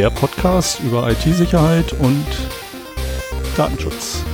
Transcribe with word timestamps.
Der 0.00 0.08
Podcast 0.08 0.80
über 0.80 1.10
IT-Sicherheit 1.10 1.92
und 1.92 2.24
Datenschutz. 3.54 4.24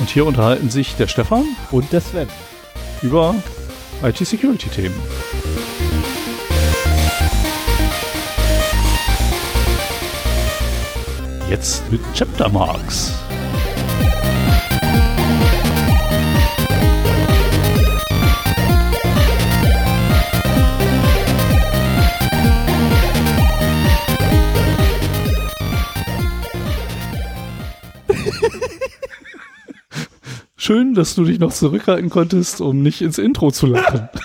Und 0.00 0.10
hier 0.10 0.26
unterhalten 0.26 0.68
sich 0.68 0.96
der 0.96 1.06
Stefan 1.06 1.44
Und 1.70 1.92
der 1.92 2.00
Sven. 2.00 2.26
über 3.00 3.36
IT-Security-Themen. 4.02 5.00
Jetzt 11.48 11.88
mit 11.92 12.00
Chapter 12.12 12.48
Marks. 12.48 13.12
Schön, 30.66 30.94
dass 30.94 31.14
du 31.14 31.24
dich 31.24 31.38
noch 31.38 31.52
zurückhalten 31.52 32.10
konntest, 32.10 32.60
um 32.60 32.82
nicht 32.82 33.00
ins 33.00 33.18
Intro 33.18 33.52
zu 33.52 33.66
lachen. 33.66 34.08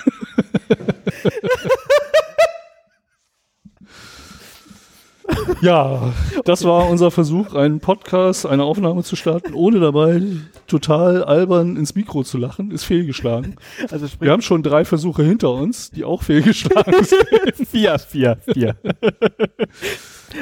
ja, 5.62 6.12
das 6.44 6.64
war 6.64 6.90
unser 6.90 7.12
Versuch, 7.12 7.54
einen 7.54 7.78
Podcast, 7.78 8.44
eine 8.44 8.64
Aufnahme 8.64 9.04
zu 9.04 9.14
starten, 9.14 9.54
ohne 9.54 9.78
dabei 9.78 10.20
total 10.66 11.22
albern 11.22 11.76
ins 11.76 11.94
Mikro 11.94 12.24
zu 12.24 12.38
lachen. 12.38 12.72
Ist 12.72 12.82
fehlgeschlagen. 12.82 13.54
Also 13.92 14.08
sprich, 14.08 14.22
Wir 14.22 14.32
haben 14.32 14.42
schon 14.42 14.64
drei 14.64 14.84
Versuche 14.84 15.22
hinter 15.22 15.52
uns, 15.52 15.92
die 15.92 16.02
auch 16.02 16.24
fehlgeschlagen 16.24 17.04
sind. 17.56 17.68
vier, 17.68 18.00
vier, 18.00 18.38
vier. 18.52 18.74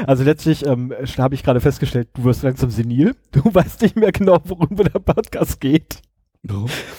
Also 0.06 0.24
letztlich 0.24 0.66
ähm, 0.66 0.92
habe 1.18 1.34
ich 1.34 1.42
gerade 1.42 1.60
festgestellt, 1.60 2.08
du 2.14 2.24
wirst 2.24 2.42
langsam 2.42 2.70
senil. 2.70 3.14
Du 3.32 3.42
weißt 3.44 3.82
nicht 3.82 3.96
mehr 3.96 4.12
genau, 4.12 4.38
worum 4.44 4.76
der 4.76 4.98
Podcast 4.98 5.60
geht. 5.60 6.02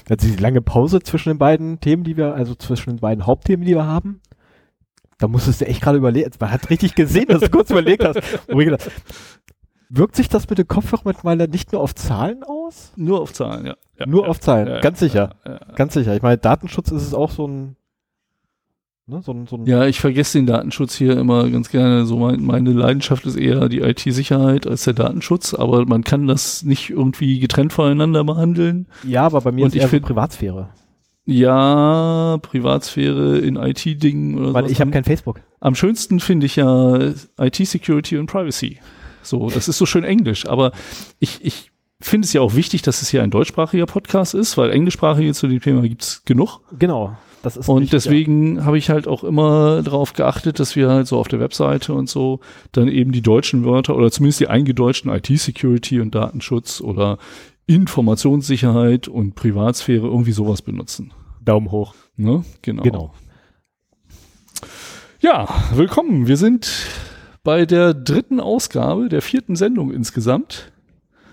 Also 0.10 0.28
die 0.28 0.36
lange 0.36 0.62
Pause 0.62 1.02
zwischen 1.02 1.30
den 1.30 1.38
beiden 1.38 1.80
Themen, 1.80 2.04
die 2.04 2.16
wir, 2.18 2.36
also 2.36 2.56
zwischen 2.56 2.92
den 2.92 3.00
beiden 3.00 3.26
Hauptthemen, 3.26 3.66
die 3.66 3.76
wir 3.76 3.86
haben. 3.86 4.22
Da 5.18 5.28
musstest 5.28 5.62
du 5.62 5.68
echt 5.68 5.82
gerade 5.82 5.98
überlegen. 5.98 6.32
Man 6.40 6.52
hat 6.52 6.70
richtig 6.70 6.96
gesehen, 6.96 7.28
dass 7.28 7.42
du 7.42 7.50
kurz 7.50 7.70
überlegt 7.70 8.04
hast. 8.04 8.20
Wirkt 9.94 10.16
sich 10.16 10.30
das 10.30 10.50
mit 10.50 10.58
dem 10.58 10.68
Kopfhörer 10.68 11.02
mittlerweile 11.06 11.50
nicht 11.50 11.74
nur 11.74 11.82
auf 11.82 11.94
Zahlen 11.94 12.44
aus? 12.44 12.94
Nur 12.96 13.20
auf 13.22 13.34
Zahlen, 13.34 13.66
ja. 13.66 13.76
ja 14.00 14.08
nur 14.08 14.24
ja, 14.24 14.30
auf 14.30 14.40
Zahlen, 14.40 14.68
ja, 14.68 14.80
ganz 14.80 15.00
sicher. 15.00 15.36
Ganz 15.76 15.94
sicher. 15.94 16.16
Ich 16.16 16.22
meine, 16.22 16.38
Datenschutz 16.38 16.92
ist 16.92 17.04
es 17.04 17.14
auch 17.14 17.30
so 17.30 17.46
ein, 17.46 17.76
ne, 19.08 19.22
so 19.24 19.46
so 19.50 19.60
Ja, 19.66 19.86
ich 19.86 20.00
vergesse 20.00 20.38
den 20.38 20.46
Datenschutz 20.46 20.96
hier 20.96 21.18
immer 21.18 21.50
ganz 21.50 21.70
gerne. 21.70 22.06
So 22.06 22.18
mein, 22.18 22.44
meine 22.44 22.72
Leidenschaft 22.72 23.26
ist 23.26 23.36
eher 23.36 23.70
die 23.70 23.80
IT-Sicherheit 23.80 24.68
als 24.68 24.84
der 24.84 24.94
Datenschutz, 24.94 25.54
aber 25.54 25.86
man 25.86 26.04
kann 26.04 26.28
das 26.28 26.64
nicht 26.64 26.90
irgendwie 26.90 27.40
getrennt 27.40 27.74
voneinander 27.74 28.24
behandeln. 28.24 28.88
ja, 29.04 29.26
aber 29.26 29.42
bei 29.42 29.52
mir 29.52 29.66
Und 29.66 29.70
ist 29.70 29.76
ich 29.76 29.82
eher 29.82 29.90
so 29.90 30.00
Privatsphäre. 30.00 30.70
Ja, 31.26 32.40
Privatsphäre 32.42 33.38
in 33.38 33.56
IT-Dingen 33.56 34.40
oder 34.40 34.54
Weil 34.54 34.72
ich 34.72 34.82
habe 34.82 34.92
kein 34.92 35.04
Facebook. 35.04 35.42
Am 35.60 35.76
schönsten 35.76 36.20
finde 36.20 36.48
ich 36.48 36.56
ja 36.56 37.12
IT-Security 37.40 38.18
und 38.18 38.26
Privacy. 38.26 38.80
So, 39.22 39.50
das 39.50 39.68
ist 39.68 39.78
so 39.78 39.86
schön 39.86 40.04
Englisch, 40.04 40.48
aber 40.48 40.72
ich, 41.20 41.46
ich 41.46 41.72
finde 42.00 42.26
es 42.26 42.34
ja 42.34 42.42
auch 42.42 42.56
wichtig, 42.56 42.82
dass 42.82 43.04
es 43.04 43.10
hier 43.10 43.22
ein 43.22 43.30
deutschsprachiger 43.30 43.86
Podcast 43.86 44.34
ist, 44.34 44.58
weil 44.58 44.72
englischsprachige 44.72 45.34
zu 45.34 45.48
dem 45.48 45.62
Thema 45.62 45.82
gibt's 45.82 46.24
genug. 46.26 46.62
Genau. 46.78 47.16
Das 47.44 47.58
ist 47.58 47.68
Und 47.68 47.92
deswegen 47.92 48.66
habe 48.66 48.78
ich 48.78 48.90
halt 48.90 49.08
auch 49.08 49.24
immer 49.24 49.82
darauf 49.82 50.14
geachtet, 50.14 50.60
dass 50.60 50.76
wir 50.76 50.90
halt 50.90 51.08
so 51.08 51.18
auf 51.18 51.28
der 51.28 51.40
Webseite 51.40 51.94
und 51.94 52.08
so 52.08 52.40
dann 52.72 52.88
eben 52.88 53.12
die 53.12 53.22
deutschen 53.22 53.66
Wörter 53.66 53.96
oder 53.96 54.12
zumindest 54.12 54.42
die 54.42 54.48
eingedeutschten 54.48 55.12
IT-Security 55.12 56.00
und 56.02 56.14
Datenschutz 56.14 56.82
oder 56.82 57.18
Informationssicherheit 57.66 59.08
und 59.08 59.36
Privatsphäre 59.36 60.06
irgendwie 60.06 60.34
sowas 60.34 60.62
benutzen. 60.62 61.12
ja. 61.12 61.16
Daumen 61.46 61.72
hoch. 61.72 61.96
Ne? 62.16 62.44
Genau. 62.62 62.84
Genau. 62.84 63.14
Ja, 65.20 65.48
willkommen. 65.74 66.28
Wir 66.28 66.38
sind 66.38 66.88
bei 67.44 67.66
der 67.66 67.94
dritten 67.94 68.40
Ausgabe 68.40 69.10
der 69.10 69.22
vierten 69.22 69.56
Sendung 69.56 69.92
insgesamt. 69.92 70.72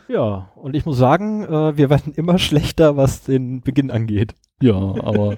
Ja, 0.09 0.51
und 0.57 0.75
ich 0.75 0.87
muss 0.87 0.97
sagen, 0.97 1.45
äh, 1.45 1.77
wir 1.77 1.91
werden 1.91 2.15
immer 2.15 2.39
schlechter, 2.39 2.97
was 2.97 3.23
den 3.23 3.61
Beginn 3.61 3.91
angeht. 3.91 4.35
Ja, 4.63 4.75
aber 4.75 5.37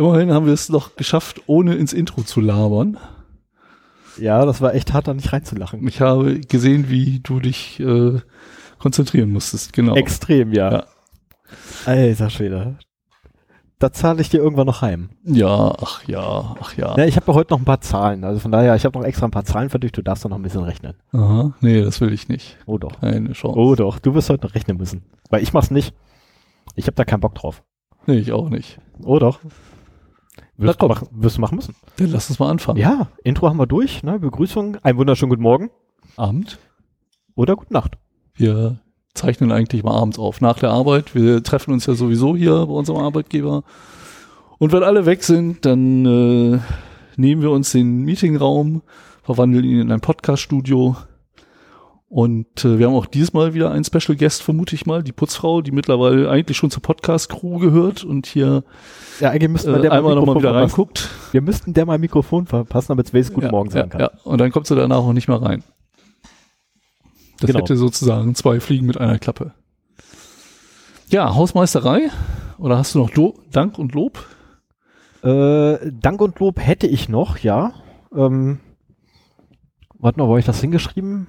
immerhin 0.00 0.32
haben 0.32 0.46
wir 0.46 0.52
es 0.52 0.68
noch 0.68 0.96
geschafft, 0.96 1.42
ohne 1.46 1.74
ins 1.74 1.92
Intro 1.92 2.22
zu 2.22 2.40
labern. 2.40 2.96
Ja, 4.18 4.44
das 4.44 4.60
war 4.60 4.74
echt 4.74 4.92
hart, 4.92 5.08
da 5.08 5.14
nicht 5.14 5.32
reinzulachen. 5.32 5.86
Ich 5.86 6.00
habe 6.00 6.40
gesehen, 6.40 6.90
wie 6.90 7.20
du 7.20 7.40
dich 7.40 7.80
äh, 7.80 8.20
konzentrieren 8.78 9.30
musstest. 9.30 9.72
Genau. 9.72 9.94
Extrem, 9.94 10.52
ja. 10.52 10.72
Ja. 10.72 10.84
Alter 11.86 12.30
Schwede. 12.30 12.78
Da 13.78 13.92
zahle 13.92 14.20
ich 14.20 14.28
dir 14.28 14.40
irgendwann 14.40 14.66
noch 14.66 14.82
heim. 14.82 15.08
ja, 15.24 15.72
ach 15.80 16.06
ja, 16.06 16.54
ach 16.60 16.76
ja. 16.76 16.98
Ja, 16.98 17.06
ich 17.06 17.16
habe 17.16 17.28
ja 17.28 17.34
heute 17.34 17.54
noch 17.54 17.60
ein 17.60 17.64
paar 17.64 17.80
Zahlen. 17.80 18.24
Also 18.24 18.38
von 18.38 18.52
daher, 18.52 18.74
ich 18.76 18.84
habe 18.84 18.98
noch 18.98 19.06
extra 19.06 19.26
ein 19.26 19.30
paar 19.30 19.46
Zahlen 19.46 19.70
für 19.70 19.80
dich. 19.80 19.92
Du 19.92 20.02
darfst 20.02 20.22
doch 20.22 20.28
noch 20.28 20.36
ein 20.36 20.42
bisschen 20.42 20.64
rechnen. 20.64 20.94
Aha, 21.12 21.54
nee, 21.62 21.80
das 21.80 21.98
will 22.02 22.12
ich 22.12 22.28
nicht. 22.28 22.58
Oh 22.66 22.76
doch. 22.76 23.00
Keine 23.00 23.32
Chance. 23.32 23.58
Oh 23.58 23.74
doch, 23.74 23.98
du 23.98 24.14
wirst 24.14 24.28
heute 24.28 24.46
noch 24.46 24.54
rechnen 24.54 24.76
müssen. 24.76 25.02
Weil 25.30 25.42
ich 25.42 25.54
mach's 25.54 25.70
nicht. 25.70 25.94
Ich 26.74 26.86
habe 26.86 26.94
da 26.94 27.06
keinen 27.06 27.20
Bock 27.20 27.34
drauf. 27.34 27.62
Nee, 28.06 28.18
ich 28.18 28.32
auch 28.32 28.50
nicht. 28.50 28.78
Oh 29.02 29.18
doch. 29.18 29.40
Wirst, 30.60 30.80
machen, 30.82 31.08
wirst 31.12 31.36
du 31.38 31.40
machen 31.40 31.56
müssen. 31.56 31.74
Dann 31.96 32.10
lass 32.10 32.28
uns 32.28 32.38
mal 32.38 32.50
anfangen. 32.50 32.78
Ja, 32.78 33.08
Intro 33.24 33.48
haben 33.48 33.58
wir 33.58 33.66
durch. 33.66 34.02
Ne? 34.02 34.18
Begrüßung. 34.18 34.76
Einen 34.82 34.98
wunderschönen 34.98 35.30
guten 35.30 35.42
Morgen 35.42 35.70
Abend. 36.16 36.58
oder 37.34 37.56
gute 37.56 37.72
Nacht. 37.72 37.96
Wir 38.34 38.78
zeichnen 39.14 39.52
eigentlich 39.52 39.82
mal 39.82 39.96
abends 39.96 40.18
auf, 40.18 40.40
nach 40.40 40.58
der 40.58 40.70
Arbeit. 40.70 41.14
Wir 41.14 41.42
treffen 41.42 41.72
uns 41.72 41.86
ja 41.86 41.94
sowieso 41.94 42.36
hier 42.36 42.66
bei 42.66 42.72
unserem 42.72 43.02
Arbeitgeber. 43.02 43.64
Und 44.58 44.72
wenn 44.72 44.82
alle 44.82 45.06
weg 45.06 45.24
sind, 45.24 45.64
dann 45.64 46.04
äh, 46.04 46.58
nehmen 47.16 47.42
wir 47.42 47.50
uns 47.50 47.72
den 47.72 48.02
Meetingraum, 48.04 48.82
verwandeln 49.22 49.64
ihn 49.64 49.80
in 49.80 49.92
ein 49.92 50.00
Podcast-Studio. 50.00 50.96
Und 52.12 52.64
äh, 52.64 52.80
wir 52.80 52.88
haben 52.88 52.94
auch 52.94 53.06
diesmal 53.06 53.54
wieder 53.54 53.70
einen 53.70 53.84
Special 53.84 54.16
Guest, 54.16 54.42
vermute 54.42 54.74
ich 54.74 54.84
mal, 54.84 55.04
die 55.04 55.12
Putzfrau, 55.12 55.62
die 55.62 55.70
mittlerweile 55.70 56.28
eigentlich 56.28 56.56
schon 56.56 56.68
zur 56.72 56.82
Podcast-Crew 56.82 57.58
gehört 57.58 58.02
und 58.02 58.26
hier 58.26 58.64
Ja, 59.20 59.30
eigentlich 59.30 59.48
müssten 59.48 59.70
wir 59.70 59.78
äh, 59.78 59.82
der 59.82 59.92
einmal 59.92 60.16
nochmal 60.16 60.34
wieder 60.34 60.50
verpassen. 60.52 60.70
reinguckt. 60.74 61.08
Wir 61.30 61.40
müssten 61.40 61.72
der 61.72 61.86
mal 61.86 61.94
ein 61.94 62.00
Mikrofon 62.00 62.48
verpassen, 62.48 62.88
damit 62.88 63.06
Space 63.06 63.32
guten 63.32 63.46
ja, 63.46 63.52
Morgen 63.52 63.70
sagen 63.70 63.90
ja, 63.92 64.08
kann. 64.08 64.16
Ja, 64.16 64.20
und 64.24 64.40
dann 64.40 64.50
kommt 64.50 64.66
sie 64.66 64.74
danach 64.74 64.96
auch 64.96 65.12
nicht 65.12 65.28
mehr 65.28 65.40
rein. 65.40 65.62
Das 67.38 67.46
Genau. 67.46 67.60
hätte 67.60 67.76
sozusagen 67.76 68.34
zwei 68.34 68.58
Fliegen 68.58 68.86
mit 68.86 68.98
einer 68.98 69.20
Klappe. 69.20 69.54
Ja, 71.10 71.32
Hausmeisterei. 71.36 72.10
Oder 72.58 72.76
hast 72.76 72.92
du 72.96 72.98
noch 72.98 73.10
Do 73.10 73.38
Dank 73.52 73.78
und 73.78 73.94
Lob? 73.94 74.18
Äh, 75.22 75.78
Dank 75.92 76.20
und 76.20 76.40
Lob 76.40 76.58
hätte 76.58 76.88
ich 76.88 77.08
noch, 77.08 77.38
ja. 77.38 77.72
Ähm, 78.12 78.58
warte 79.96 80.18
mal, 80.18 80.26
wo 80.26 80.30
habe 80.30 80.40
ich 80.40 80.46
das 80.46 80.60
hingeschrieben? 80.60 81.28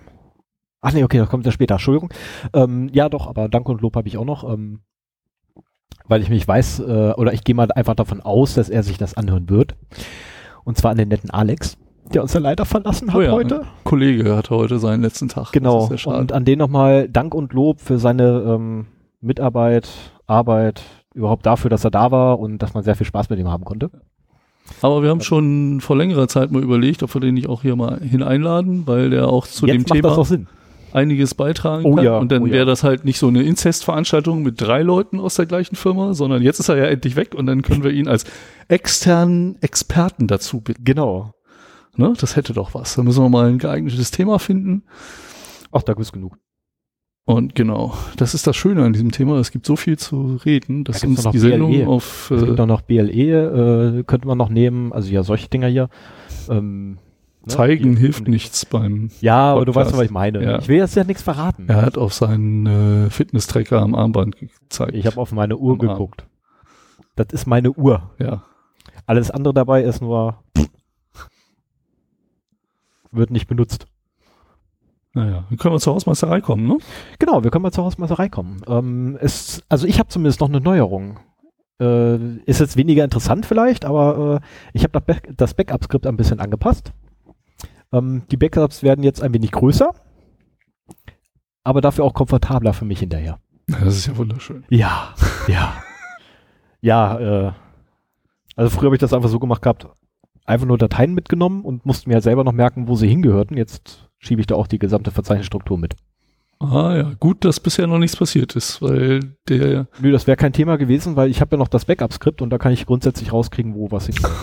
Ach 0.81 0.93
nee, 0.93 1.03
okay, 1.03 1.19
das 1.19 1.29
kommt 1.29 1.45
ja 1.45 1.51
später, 1.51 1.75
Entschuldigung. 1.75 2.09
Ähm, 2.53 2.89
ja 2.91 3.07
doch, 3.07 3.27
aber 3.27 3.49
Dank 3.49 3.69
und 3.69 3.81
Lob 3.81 3.95
habe 3.95 4.07
ich 4.07 4.17
auch 4.17 4.25
noch, 4.25 4.51
ähm, 4.51 4.81
weil 6.07 6.21
ich 6.21 6.29
mich 6.29 6.47
weiß, 6.47 6.79
äh, 6.79 7.13
oder 7.15 7.33
ich 7.33 7.43
gehe 7.43 7.55
mal 7.55 7.71
einfach 7.71 7.95
davon 7.95 8.21
aus, 8.21 8.55
dass 8.55 8.69
er 8.69 8.81
sich 8.81 8.97
das 8.97 9.15
anhören 9.15 9.49
wird. 9.49 9.75
Und 10.63 10.77
zwar 10.77 10.91
an 10.91 10.97
den 10.97 11.09
netten 11.09 11.29
Alex, 11.29 11.77
der 12.13 12.23
uns 12.23 12.33
ja 12.33 12.39
leider 12.39 12.65
verlassen 12.65 13.09
hat 13.09 13.15
Oh 13.15 13.21
ja, 13.21 13.31
heute. 13.31 13.65
Kollege 13.83 14.35
hatte 14.35 14.55
heute 14.55 14.79
seinen 14.79 15.03
letzten 15.03 15.29
Tag. 15.29 15.51
Genau. 15.51 15.89
Und 16.05 16.31
an 16.31 16.45
den 16.45 16.57
nochmal 16.57 17.07
Dank 17.07 17.35
und 17.35 17.53
Lob 17.53 17.79
für 17.79 17.99
seine 17.99 18.43
ähm, 18.47 18.87
Mitarbeit, 19.21 19.87
Arbeit, 20.25 20.81
überhaupt 21.13 21.45
dafür, 21.45 21.69
dass 21.69 21.83
er 21.83 21.91
da 21.91 22.11
war 22.11 22.39
und 22.39 22.57
dass 22.59 22.73
man 22.73 22.83
sehr 22.83 22.95
viel 22.95 23.05
Spaß 23.05 23.29
mit 23.29 23.39
ihm 23.39 23.49
haben 23.49 23.65
konnte. 23.65 23.91
Aber 24.81 25.03
wir 25.03 25.09
haben 25.09 25.21
schon 25.21 25.81
vor 25.81 25.97
längerer 25.97 26.27
Zeit 26.27 26.51
mal 26.51 26.63
überlegt, 26.63 27.03
ob 27.03 27.13
wir 27.13 27.21
den 27.21 27.35
nicht 27.35 27.49
auch 27.49 27.61
hier 27.61 27.75
mal 27.75 27.99
hineinladen, 27.99 28.87
weil 28.87 29.09
der 29.09 29.27
auch 29.27 29.45
zu 29.45 29.65
Jetzt 29.65 29.73
dem 29.73 29.81
macht 29.81 29.91
Thema 29.91 30.09
das 30.09 30.17
auch 30.17 30.25
Sinn. 30.25 30.47
Einiges 30.93 31.35
beitragen 31.35 31.85
Oh 31.85 31.95
kann. 31.95 32.05
ja, 32.05 32.17
und 32.17 32.31
dann 32.31 32.43
oh 32.43 32.45
ja. 32.47 32.53
wäre 32.53 32.65
das 32.65 32.83
halt 32.83 33.05
nicht 33.05 33.19
so 33.19 33.27
eine 33.27 33.43
Inzestveranstaltung 33.43 34.41
mit 34.43 34.59
drei 34.61 34.81
Leuten 34.81 35.19
aus 35.19 35.35
der 35.35 35.45
gleichen 35.45 35.75
Firma, 35.75 36.13
sondern 36.13 36.41
jetzt 36.41 36.59
ist 36.59 36.69
er 36.69 36.77
ja 36.77 36.85
endlich 36.85 37.15
weg 37.15 37.35
und 37.35 37.45
dann 37.45 37.61
können 37.61 37.83
wir 37.83 37.91
ihn 37.91 38.07
als 38.07 38.25
externen 38.67 39.57
Experten 39.61 40.27
dazu 40.27 40.61
bitten. 40.61 40.83
Genau. 40.83 41.33
Ne? 41.95 42.13
Das 42.19 42.35
hätte 42.35 42.53
doch 42.53 42.73
was. 42.73 42.95
Da 42.95 43.03
müssen 43.03 43.23
wir 43.23 43.29
mal 43.29 43.49
ein 43.49 43.57
geeignetes 43.57 44.11
Thema 44.11 44.39
finden. 44.39 44.83
Ach, 45.71 45.83
da 45.83 45.93
gibt's 45.93 46.11
genug. 46.11 46.37
Und 47.25 47.53
genau, 47.53 47.93
das 48.17 48.33
ist 48.33 48.47
das 48.47 48.55
Schöne 48.55 48.83
an 48.83 48.93
diesem 48.93 49.11
Thema. 49.11 49.37
Es 49.37 49.51
gibt 49.51 49.65
so 49.65 49.75
viel 49.75 49.97
zu 49.97 50.39
reden, 50.43 50.83
dass 50.83 51.01
Da 51.01 51.07
uns 51.07 51.23
die 51.29 51.37
Sendung 51.39 51.71
BLE. 51.71 51.87
auf 51.87 52.31
Es 52.31 52.41
äh, 52.41 52.45
gibt 52.47 52.59
auch 52.59 52.65
noch 52.65 52.81
BLE, 52.81 53.99
äh, 53.99 54.03
könnte 54.03 54.27
man 54.27 54.37
noch 54.37 54.49
nehmen, 54.49 54.91
also 54.91 55.11
ja, 55.11 55.21
solche 55.23 55.47
Dinger 55.47 55.67
hier. 55.67 55.89
Ähm, 56.49 56.97
Zeigen 57.47 57.97
hilft 57.97 58.27
nichts 58.27 58.65
beim. 58.65 59.09
Ja, 59.19 59.53
aber 59.53 59.65
du 59.65 59.73
weißt, 59.73 59.93
was 59.93 60.01
ich 60.01 60.11
meine. 60.11 60.43
Ja. 60.43 60.59
Ich 60.59 60.67
will 60.67 60.77
jetzt 60.77 60.95
ja 60.95 61.03
nichts 61.03 61.23
verraten. 61.23 61.65
Er 61.67 61.81
hat 61.81 61.97
auf 61.97 62.13
seinen 62.13 62.65
äh, 62.67 63.09
Fitness-Tracker 63.09 63.81
am 63.81 63.95
Armband 63.95 64.37
gezeigt. 64.37 64.93
Ich 64.93 65.05
habe 65.07 65.17
auf 65.19 65.31
meine 65.31 65.57
Uhr 65.57 65.73
Am 65.73 65.81
Arm. 65.81 65.87
geguckt. 65.89 66.27
Das 67.15 67.27
ist 67.31 67.47
meine 67.47 67.71
Uhr. 67.71 68.11
ja. 68.19 68.43
Alles 69.07 69.31
andere 69.31 69.53
dabei 69.53 69.83
ist 69.83 70.01
nur 70.01 70.37
wird 73.11 73.31
nicht 73.31 73.47
benutzt. 73.47 73.87
Naja, 75.13 75.43
dann 75.49 75.57
können 75.57 75.75
wir 75.75 75.79
zur 75.79 75.95
Hausmeisterei 75.95 76.39
kommen, 76.39 76.67
ne? 76.67 76.77
Genau, 77.19 77.43
wir 77.43 77.51
können 77.51 77.63
mal 77.63 77.71
zur 77.71 77.83
Hausmeisterei 77.83 78.29
kommen. 78.29 78.61
Ähm, 78.67 79.17
es, 79.19 79.61
also 79.67 79.85
ich 79.85 79.99
habe 79.99 80.07
zumindest 80.07 80.39
noch 80.39 80.47
eine 80.47 80.61
Neuerung. 80.61 81.19
Äh, 81.81 82.37
ist 82.45 82.59
jetzt 82.61 82.77
weniger 82.77 83.03
interessant 83.03 83.45
vielleicht, 83.45 83.83
aber 83.83 84.41
äh, 84.41 84.47
ich 84.73 84.83
habe 84.83 84.93
das, 84.93 85.03
Back 85.03 85.33
das 85.35 85.53
Backup-Skript 85.53 86.07
ein 86.07 86.15
bisschen 86.15 86.39
angepasst. 86.39 86.93
Ähm, 87.93 88.23
die 88.31 88.37
Backups 88.37 88.83
werden 88.83 89.03
jetzt 89.03 89.21
ein 89.21 89.33
wenig 89.33 89.51
größer, 89.51 89.93
aber 91.63 91.81
dafür 91.81 92.05
auch 92.05 92.13
komfortabler 92.13 92.73
für 92.73 92.85
mich 92.85 92.99
hinterher. 92.99 93.39
Das 93.67 93.95
ist 93.95 94.07
ja 94.07 94.17
wunderschön. 94.17 94.65
Ja, 94.69 95.13
ja. 95.47 95.73
Ja, 96.81 97.19
äh, 97.19 97.51
also 98.55 98.69
früher 98.71 98.87
habe 98.87 98.95
ich 98.95 99.01
das 99.01 99.13
einfach 99.13 99.29
so 99.29 99.39
gemacht 99.39 99.61
gehabt, 99.61 99.87
einfach 100.45 100.67
nur 100.67 100.77
Dateien 100.77 101.13
mitgenommen 101.13 101.63
und 101.63 101.85
musste 101.85 102.09
mir 102.09 102.15
halt 102.15 102.23
selber 102.23 102.43
noch 102.43 102.51
merken, 102.51 102.87
wo 102.87 102.95
sie 102.95 103.07
hingehörten. 103.07 103.55
Jetzt 103.57 104.09
schiebe 104.19 104.41
ich 104.41 104.47
da 104.47 104.55
auch 104.55 104.67
die 104.67 104.79
gesamte 104.79 105.11
Verzeichnisstruktur 105.11 105.77
mit. 105.77 105.95
Ah 106.59 106.95
ja, 106.95 107.11
gut, 107.19 107.43
dass 107.43 107.59
bisher 107.59 107.87
noch 107.87 107.97
nichts 107.97 108.15
passiert 108.15 108.55
ist, 108.55 108.83
weil 108.83 109.35
der, 109.49 109.87
Nö, 109.99 110.11
das 110.11 110.27
wäre 110.27 110.37
kein 110.37 110.53
Thema 110.53 110.77
gewesen, 110.77 111.15
weil 111.15 111.31
ich 111.31 111.41
habe 111.41 111.55
ja 111.55 111.57
noch 111.57 111.67
das 111.67 111.85
Backup-Skript 111.85 112.41
und 112.41 112.51
da 112.51 112.59
kann 112.59 112.71
ich 112.71 112.85
grundsätzlich 112.85 113.33
rauskriegen, 113.33 113.73
wo 113.73 113.89
was 113.89 114.05
hingehört. 114.05 114.35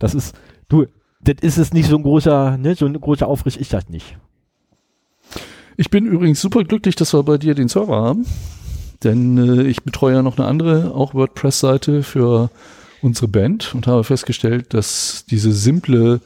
Das 0.00 0.14
ist, 0.14 0.36
du, 0.68 0.86
das 1.22 1.36
ist 1.40 1.58
es 1.58 1.72
nicht 1.72 1.88
so 1.88 1.96
ein 1.96 2.02
großer, 2.02 2.56
ne, 2.56 2.74
so 2.74 2.86
ein 2.86 3.00
großer 3.00 3.26
Aufriss 3.26 3.56
ich 3.56 3.68
das 3.68 3.88
nicht. 3.88 4.16
Ich 5.76 5.90
bin 5.90 6.06
übrigens 6.06 6.40
super 6.40 6.64
glücklich, 6.64 6.96
dass 6.96 7.14
wir 7.14 7.22
bei 7.22 7.38
dir 7.38 7.54
den 7.54 7.68
Server 7.68 7.96
haben. 7.96 8.26
Denn 9.02 9.38
äh, 9.38 9.62
ich 9.62 9.82
betreue 9.82 10.14
ja 10.14 10.22
noch 10.22 10.38
eine 10.38 10.46
andere, 10.46 10.94
auch 10.94 11.14
WordPress-Seite 11.14 12.02
für 12.02 12.50
unsere 13.00 13.28
Band 13.28 13.74
und 13.74 13.86
habe 13.86 14.04
festgestellt, 14.04 14.74
dass 14.74 15.24
diese 15.28 15.52
simple 15.52 16.20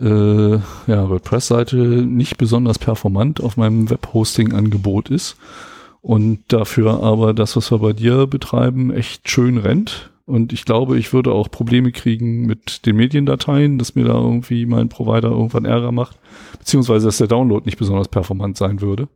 äh, 0.00 0.52
ja, 0.52 1.08
WordPress-Seite 1.08 1.76
nicht 1.76 2.36
besonders 2.36 2.78
performant 2.78 3.40
auf 3.40 3.56
meinem 3.56 3.90
Webhosting-Angebot 3.90 5.10
ist. 5.10 5.36
Und 6.02 6.44
dafür 6.48 7.02
aber 7.02 7.34
das, 7.34 7.56
was 7.56 7.72
wir 7.72 7.78
bei 7.78 7.92
dir 7.92 8.26
betreiben, 8.26 8.92
echt 8.92 9.28
schön 9.28 9.58
rennt. 9.58 10.10
Und 10.26 10.52
ich 10.52 10.64
glaube, 10.64 10.98
ich 10.98 11.12
würde 11.12 11.32
auch 11.32 11.50
Probleme 11.50 11.92
kriegen 11.92 12.46
mit 12.46 12.84
den 12.84 12.96
Mediendateien, 12.96 13.78
dass 13.78 13.94
mir 13.94 14.04
da 14.04 14.14
irgendwie 14.14 14.66
mein 14.66 14.88
Provider 14.88 15.30
irgendwann 15.30 15.64
Ärger 15.64 15.92
macht, 15.92 16.18
beziehungsweise 16.58 17.06
dass 17.06 17.18
der 17.18 17.28
Download 17.28 17.64
nicht 17.64 17.78
besonders 17.78 18.08
performant 18.08 18.56
sein 18.56 18.80
würde. 18.80 19.08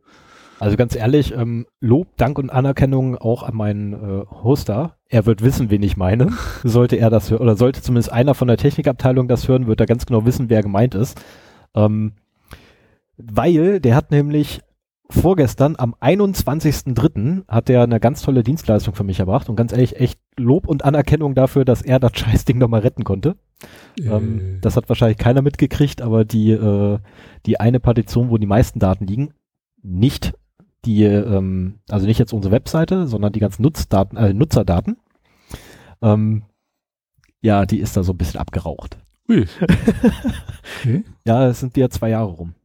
Also 0.61 0.77
ganz 0.77 0.95
ehrlich, 0.95 1.33
ähm, 1.35 1.65
Lob, 1.81 2.15
Dank 2.17 2.37
und 2.37 2.49
Anerkennung 2.49 3.17
auch 3.17 3.43
an 3.43 3.55
meinen 3.55 3.93
äh, 3.93 4.25
Hoster. 4.43 4.95
Er 5.09 5.25
wird 5.25 5.41
wissen, 5.41 5.69
wen 5.69 5.83
ich 5.83 5.97
meine. 5.97 6.31
Sollte 6.63 6.95
er 6.95 7.09
das 7.09 7.29
hören, 7.29 7.41
oder 7.41 7.57
sollte 7.57 7.81
zumindest 7.81 8.11
einer 8.13 8.35
von 8.35 8.47
der 8.47 8.57
Technikabteilung 8.57 9.27
das 9.27 9.47
hören, 9.47 9.67
wird 9.67 9.81
er 9.81 9.87
ganz 9.87 10.05
genau 10.05 10.23
wissen, 10.25 10.49
wer 10.49 10.61
gemeint 10.61 10.95
ist. 10.95 11.19
Ähm, 11.75 12.13
weil 13.17 13.79
der 13.79 13.95
hat 13.95 14.11
nämlich 14.11 14.61
vorgestern 15.11 15.75
am 15.77 15.95
21.03. 15.95 17.47
hat 17.47 17.69
er 17.69 17.83
eine 17.83 17.99
ganz 17.99 18.21
tolle 18.21 18.43
Dienstleistung 18.43 18.95
für 18.95 19.03
mich 19.03 19.19
erbracht 19.19 19.49
und 19.49 19.55
ganz 19.55 19.71
ehrlich, 19.71 19.97
echt 19.97 20.19
Lob 20.37 20.67
und 20.67 20.83
Anerkennung 20.83 21.35
dafür, 21.35 21.65
dass 21.65 21.81
er 21.81 21.99
das 21.99 22.11
Scheißding 22.15 22.57
nochmal 22.57 22.81
retten 22.81 23.03
konnte. 23.03 23.35
Ähm, 23.99 24.59
das 24.61 24.75
hat 24.75 24.89
wahrscheinlich 24.89 25.17
keiner 25.17 25.41
mitgekriegt, 25.41 26.01
aber 26.01 26.25
die, 26.25 26.51
äh, 26.51 26.99
die 27.45 27.59
eine 27.59 27.79
Partition, 27.79 28.29
wo 28.29 28.37
die 28.37 28.47
meisten 28.47 28.79
Daten 28.79 29.05
liegen, 29.05 29.33
nicht 29.83 30.33
die, 30.85 31.03
ähm, 31.03 31.79
also 31.89 32.07
nicht 32.07 32.17
jetzt 32.17 32.33
unsere 32.33 32.53
Webseite, 32.53 33.07
sondern 33.07 33.33
die 33.33 33.39
ganzen 33.39 33.61
Nutzdaten, 33.61 34.17
äh, 34.17 34.33
Nutzerdaten, 34.33 34.97
ähm, 36.01 36.43
ja, 37.41 37.65
die 37.65 37.79
ist 37.79 37.97
da 37.97 38.03
so 38.03 38.13
ein 38.13 38.17
bisschen 38.17 38.39
abgeraucht. 38.39 38.97
Ui. 39.29 39.45
Okay. 40.79 41.03
Ja, 41.27 41.47
es 41.47 41.59
sind 41.59 41.77
ja 41.77 41.89
zwei 41.89 42.09
Jahre 42.09 42.31
rum. 42.31 42.55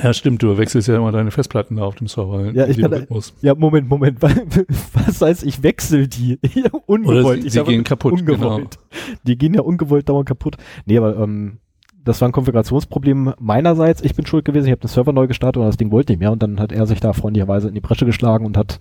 Ja, 0.00 0.12
stimmt, 0.14 0.42
du 0.42 0.56
wechselst 0.56 0.88
ja 0.88 0.96
immer 0.96 1.12
deine 1.12 1.30
Festplatten 1.30 1.76
da 1.76 1.82
auf 1.84 1.96
dem 1.96 2.06
Server. 2.06 2.50
Ja, 2.52 2.66
ich 2.66 2.78
kann- 2.78 2.92
Rhythmus. 2.92 3.34
Ja, 3.42 3.54
Moment, 3.54 3.88
Moment, 3.88 4.22
was 4.94 5.20
heißt, 5.20 5.44
ich 5.44 5.62
wechsle 5.62 6.08
die? 6.08 6.38
ungewollt. 6.86 7.26
Oder 7.26 7.42
sie, 7.42 7.50
sie 7.50 7.62
gehen 7.64 7.84
kaputt. 7.84 8.24
Genau. 8.24 8.32
Ungewollt. 8.54 8.78
Die 9.26 9.36
gehen 9.36 9.54
ja 9.54 9.60
ungewollt 9.62 10.08
dauernd 10.08 10.26
kaputt. 10.28 10.56
Nee, 10.86 10.96
aber 10.98 11.16
ähm, 11.18 11.58
das 12.04 12.20
war 12.20 12.28
ein 12.28 12.32
Konfigurationsproblem 12.32 13.34
meinerseits. 13.38 14.02
Ich 14.02 14.14
bin 14.14 14.26
schuld 14.26 14.44
gewesen. 14.44 14.66
Ich 14.66 14.72
habe 14.72 14.80
den 14.80 14.88
Server 14.88 15.12
neu 15.12 15.26
gestartet 15.26 15.60
und 15.60 15.66
das 15.66 15.76
Ding 15.76 15.92
wollte 15.92 16.12
nicht 16.12 16.20
mehr. 16.20 16.32
Und 16.32 16.42
dann 16.42 16.58
hat 16.58 16.72
er 16.72 16.86
sich 16.86 17.00
da 17.00 17.12
freundlicherweise 17.12 17.68
in 17.68 17.74
die 17.74 17.80
Bresche 17.80 18.06
geschlagen 18.06 18.44
und 18.46 18.56
hat 18.56 18.80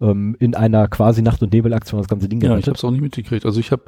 ähm, 0.00 0.34
in 0.40 0.54
einer 0.54 0.88
quasi 0.88 1.22
Nacht- 1.22 1.42
und 1.42 1.52
Nebelaktion 1.52 2.00
das 2.00 2.08
ganze 2.08 2.28
Ding 2.28 2.40
Ja, 2.40 2.56
ich 2.58 2.66
habe 2.66 2.76
es 2.76 2.84
auch 2.84 2.90
nicht 2.90 3.00
mitgekriegt. 3.02 3.44
Also 3.46 3.60
ich 3.60 3.70
habe 3.70 3.82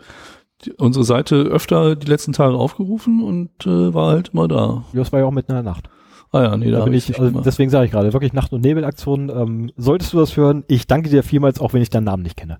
unsere 0.78 1.04
Seite 1.04 1.36
öfter 1.36 1.96
die 1.96 2.06
letzten 2.06 2.32
Tage 2.32 2.54
aufgerufen 2.54 3.22
und 3.22 3.50
äh, 3.66 3.92
war 3.94 4.12
halt 4.12 4.28
immer 4.32 4.46
da. 4.46 4.84
Ja, 4.92 4.98
das 5.00 5.10
war 5.12 5.20
ja 5.20 5.26
auch 5.26 5.30
mitten 5.32 5.52
in 5.52 5.56
der 5.56 5.64
Nacht. 5.64 5.88
Ah 6.32 6.42
ja, 6.42 6.56
nee, 6.56 6.70
da, 6.70 6.78
Da 6.78 6.84
bin 6.84 6.94
ich, 6.94 7.08
nicht 7.08 7.20
also 7.20 7.40
deswegen 7.40 7.70
sage 7.70 7.86
ich 7.86 7.90
gerade, 7.90 8.12
wirklich 8.12 8.32
Nacht- 8.32 8.52
und 8.52 8.60
Nebelaktion. 8.62 9.30
Ähm, 9.30 9.72
solltest 9.76 10.12
du 10.12 10.18
das 10.18 10.36
hören, 10.36 10.64
ich 10.68 10.86
danke 10.86 11.10
dir 11.10 11.22
vielmals, 11.22 11.60
auch 11.60 11.72
wenn 11.72 11.82
ich 11.82 11.90
deinen 11.90 12.04
Namen 12.04 12.22
nicht 12.22 12.36
kenne. 12.36 12.58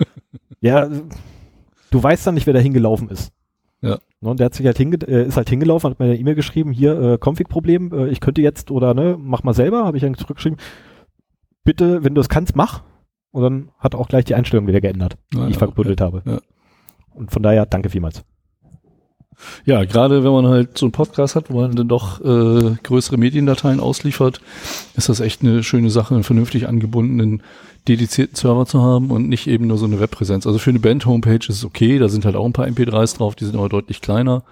ja, 0.60 0.88
du 1.90 2.02
weißt 2.02 2.26
dann 2.26 2.34
nicht, 2.34 2.46
wer 2.46 2.54
da 2.54 2.60
hingelaufen 2.60 3.08
ist. 3.08 3.32
Ja. 3.80 3.98
Ne, 4.20 4.30
und 4.30 4.40
der 4.40 4.46
hat 4.46 4.54
sich 4.54 4.66
halt 4.66 4.76
hinge 4.76 4.96
äh, 5.06 5.26
ist 5.26 5.36
halt 5.36 5.48
hingelaufen, 5.48 5.90
hat 5.90 5.98
mir 5.98 6.06
eine 6.06 6.16
E-Mail 6.16 6.34
geschrieben, 6.34 6.72
hier, 6.72 7.00
äh, 7.00 7.18
Config-Problem, 7.18 7.92
äh, 7.92 8.08
ich 8.08 8.20
könnte 8.20 8.42
jetzt 8.42 8.70
oder 8.70 8.94
ne, 8.94 9.16
mach 9.18 9.42
mal 9.42 9.54
selber, 9.54 9.84
habe 9.84 9.96
ich 9.96 10.02
dann 10.02 10.14
zurückgeschrieben. 10.14 10.58
Bitte, 11.64 12.04
wenn 12.04 12.14
du 12.14 12.20
es 12.20 12.28
kannst, 12.28 12.56
mach. 12.56 12.82
Und 13.30 13.42
dann 13.42 13.70
hat 13.78 13.94
auch 13.94 14.08
gleich 14.08 14.24
die 14.24 14.34
Einstellung 14.34 14.66
wieder 14.66 14.80
geändert, 14.80 15.16
Ah, 15.34 15.44
die 15.44 15.50
ich 15.50 15.52
ja, 15.54 15.58
verbuddelt 15.58 16.00
habe. 16.00 16.22
Ja. 16.24 16.38
Und 17.14 17.30
von 17.30 17.42
daher, 17.42 17.66
danke 17.66 17.90
vielmals. 17.90 18.24
Ja, 19.64 19.84
gerade 19.84 20.24
wenn 20.24 20.32
man 20.32 20.46
halt 20.46 20.78
so 20.78 20.86
einen 20.86 20.92
Podcast 20.92 21.36
hat, 21.36 21.50
wo 21.50 21.60
man 21.60 21.74
dann 21.74 21.88
doch 21.88 22.20
äh, 22.20 22.76
größere 22.82 23.16
Mediendateien 23.16 23.80
ausliefert, 23.80 24.40
ist 24.96 25.08
das 25.08 25.20
echt 25.20 25.42
eine 25.42 25.62
schöne 25.62 25.90
Sache, 25.90 26.14
einen 26.14 26.24
vernünftig 26.24 26.68
angebundenen, 26.68 27.42
dedizierten 27.86 28.36
Server 28.36 28.66
zu 28.66 28.82
haben 28.82 29.10
und 29.10 29.28
nicht 29.28 29.46
eben 29.46 29.66
nur 29.66 29.78
so 29.78 29.86
eine 29.86 30.00
Webpräsenz. 30.00 30.46
Also 30.46 30.58
für 30.58 30.70
eine 30.70 30.78
Band-Homepage 30.78 31.46
ist 31.48 31.56
es 31.56 31.64
okay, 31.64 31.98
da 31.98 32.08
sind 32.08 32.24
halt 32.24 32.36
auch 32.36 32.44
ein 32.44 32.52
paar 32.52 32.66
MP3s 32.66 33.16
drauf, 33.16 33.34
die 33.34 33.44
sind 33.44 33.56
aber 33.56 33.68
deutlich 33.68 34.00
kleiner. 34.00 34.42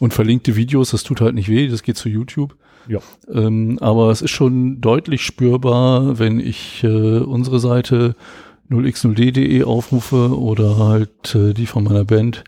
Und 0.00 0.14
verlinkte 0.14 0.56
Videos, 0.56 0.90
das 0.90 1.02
tut 1.02 1.20
halt 1.20 1.34
nicht 1.34 1.48
weh, 1.48 1.68
das 1.68 1.82
geht 1.82 1.96
zu 1.96 2.08
YouTube. 2.08 2.54
Ja. 2.88 3.00
Ähm, 3.30 3.78
aber 3.80 4.10
es 4.10 4.22
ist 4.22 4.30
schon 4.30 4.80
deutlich 4.80 5.22
spürbar, 5.22 6.18
wenn 6.18 6.40
ich 6.40 6.82
äh, 6.84 7.18
unsere 7.18 7.58
Seite 7.58 8.14
0x0d.de 8.70 9.62
aufrufe 9.64 10.38
oder 10.38 10.78
halt 10.78 11.34
äh, 11.34 11.52
die 11.52 11.66
von 11.66 11.84
meiner 11.84 12.04
Band, 12.04 12.44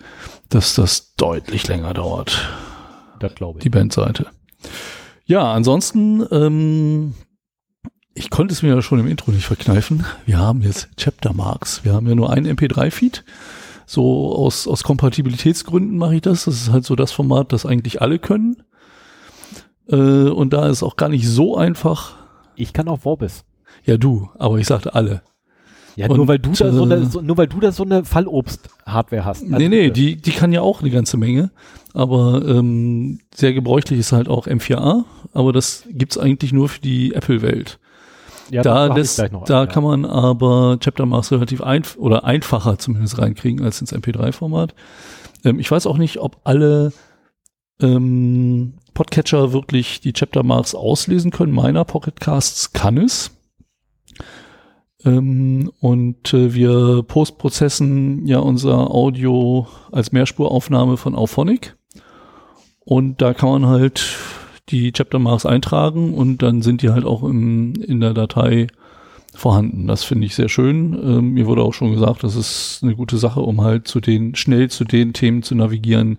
dass 0.51 0.75
das 0.75 1.15
deutlich 1.17 1.67
länger 1.69 1.95
dauert, 1.95 2.49
Das 3.19 3.35
glaube 3.35 3.59
ich. 3.59 3.63
die 3.63 3.71
Bandseite. 3.71 4.27
Ja, 5.25 5.53
ansonsten, 5.53 6.27
ähm, 6.31 7.15
ich 8.15 8.31
konnte 8.31 8.53
es 8.53 8.63
mir 8.63 8.75
ja 8.75 8.83
schon 8.83 8.99
im 9.01 9.07
Intro 9.07 9.31
nicht 9.31 9.47
verkneifen. 9.47 10.05
Wir 10.27 10.39
haben 10.39 10.63
jetzt 10.63 10.89
Chapter 10.97 11.33
Marks. 11.33 11.85
Wir 11.85 11.95
haben 11.95 12.09
ja 12.09 12.15
nur 12.15 12.31
einen 12.31 12.47
MP3-Feed. 12.57 13.25
So 13.87 14.35
aus, 14.37 14.67
aus 14.69 14.83
Kompatibilitätsgründen 14.83 15.97
mache 15.97 16.17
ich 16.17 16.23
das. 16.23 16.45
Das 16.45 16.55
ist 16.55 16.71
halt 16.71 16.85
so 16.85 16.97
das 16.97 17.13
Format, 17.13 17.53
das 17.53 17.65
eigentlich 17.67 18.03
alle 18.03 18.19
können. 18.19 18.63
Äh, 19.89 19.97
und 19.97 20.53
da 20.53 20.69
ist 20.69 20.83
auch 20.83 20.97
gar 20.97 21.09
nicht 21.09 21.29
so 21.29 21.57
einfach. 21.57 22.17
Ich 22.57 22.73
kann 22.73 22.89
auch 22.89 23.01
Vorbis. 23.01 23.45
Ja, 23.85 23.97
du, 23.97 24.31
aber 24.39 24.59
ich 24.59 24.67
sagte 24.67 24.95
alle. 24.95 25.23
Ja, 26.01 26.09
Und, 26.09 26.17
nur 26.17 26.29
weil 26.29 26.39
du 26.39 26.53
da 26.53 26.73
so 26.73 26.81
äh, 26.81 26.95
eine, 26.95 27.05
so, 27.05 27.21
nur 27.21 27.37
weil 27.37 27.47
du 27.47 27.61
da 27.61 27.73
so 27.73 27.85
eine 27.85 28.07
Fallobst-Hardware 28.07 29.25
hast. 29.27 29.43
Also, 29.43 29.57
nee, 29.57 29.69
nee, 29.69 29.87
äh, 29.87 29.91
die, 29.91 30.17
die 30.17 30.31
kann 30.31 30.51
ja 30.51 30.63
auch 30.63 30.81
eine 30.81 30.91
ganze 30.91 31.19
Menge. 31.19 31.51
Aber 31.93 32.43
ähm, 32.47 33.19
sehr 33.35 33.53
gebräuchlich 33.53 34.01
ist 34.01 34.13
halt 34.13 34.29
auch 34.29 34.47
M4A. 34.47 35.05
Aber 35.35 35.53
das 35.53 35.85
gibt's 35.91 36.17
eigentlich 36.17 36.55
nur 36.55 36.71
für 36.71 36.81
die 36.81 37.13
Apple-Welt. 37.15 37.79
ja, 38.51 38.63
da 38.63 38.89
das, 38.89 39.17
da 39.17 39.25
einen, 39.25 39.45
ja. 39.47 39.67
kann 39.67 39.83
man 39.83 40.07
aber 40.07 40.79
Chapter 40.81 41.05
Marks 41.05 41.33
relativ 41.33 41.61
einf 41.61 41.97
oder 41.99 42.25
einfacher 42.25 42.79
zumindest 42.79 43.19
reinkriegen 43.19 43.63
als 43.63 43.83
ins 43.83 43.93
MP3-Format. 43.93 44.75
Ähm, 45.45 45.61
ich 45.61 45.71
weiß 45.71 45.87
auch 45.87 45.99
nicht, 45.99 46.19
ob 46.19 46.39
alle 46.45 46.95
ähm, 47.83 48.73
Podcatcher 48.95 49.53
wirklich 49.53 50.01
die 50.01 50.15
Chapter 50.15 50.45
Marks 50.45 50.75
auslesen 50.75 51.31
können. 51.31 51.53
Meiner 51.53 51.85
Pocketcasts 51.85 52.73
kann 52.73 52.97
es. 52.97 53.33
Ähm, 55.05 55.71
und 55.81 56.35
äh, 56.35 56.55
wir 56.55 57.03
postprozessen 57.03 58.27
ja 58.27 58.39
unser 58.39 58.91
Audio 58.91 59.67
als 59.93 60.13
Mehrspuraufnahme 60.13 60.97
von 60.97 61.15
Auphonic. 61.15 61.77
Und 62.81 63.23
da 63.23 63.35
kann 63.35 63.51
man 63.51 63.67
halt 63.67 64.17
die 64.69 64.93
Chapter 64.93 65.19
Marks 65.19 65.47
eintragen 65.47 66.15
und 66.15 66.43
dann 66.43 66.63
sind 66.63 66.83
die 66.83 66.91
halt 66.91 67.05
auch 67.05 67.23
im, 67.23 67.75
in 67.75 68.01
der 68.01 68.15
Datei 68.15 68.69
vorhanden. 69.35 69.87
Das 69.87 70.05
finde 70.05 70.27
ich 70.27 70.35
sehr 70.35 70.49
schön. 70.49 70.95
Ähm, 70.95 71.31
mir 71.33 71.47
wurde 71.47 71.63
auch 71.63 71.75
schon 71.75 71.93
gesagt, 71.93 72.25
das 72.25 72.37
ist 72.37 72.81
eine 72.83 72.95
gute 72.95 73.17
Sache, 73.17 73.41
um 73.41 73.61
halt 73.61 73.87
zu 73.87 74.01
den, 74.01 74.35
schnell 74.35 74.71
zu 74.71 74.85
den 74.85 75.13
Themen 75.13 75.43
zu 75.43 75.55
navigieren, 75.55 76.19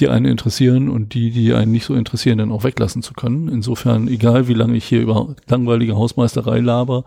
die 0.00 0.08
einen 0.08 0.26
interessieren 0.26 0.88
und 0.88 1.14
die, 1.14 1.30
die 1.30 1.54
einen 1.54 1.72
nicht 1.72 1.84
so 1.84 1.94
interessieren, 1.94 2.38
dann 2.38 2.52
auch 2.52 2.64
weglassen 2.64 3.02
zu 3.02 3.14
können. 3.14 3.48
Insofern, 3.48 4.08
egal 4.08 4.48
wie 4.48 4.54
lange 4.54 4.76
ich 4.76 4.84
hier 4.84 5.00
über 5.00 5.36
langweilige 5.46 5.96
Hausmeisterei 5.96 6.60
laber, 6.60 7.04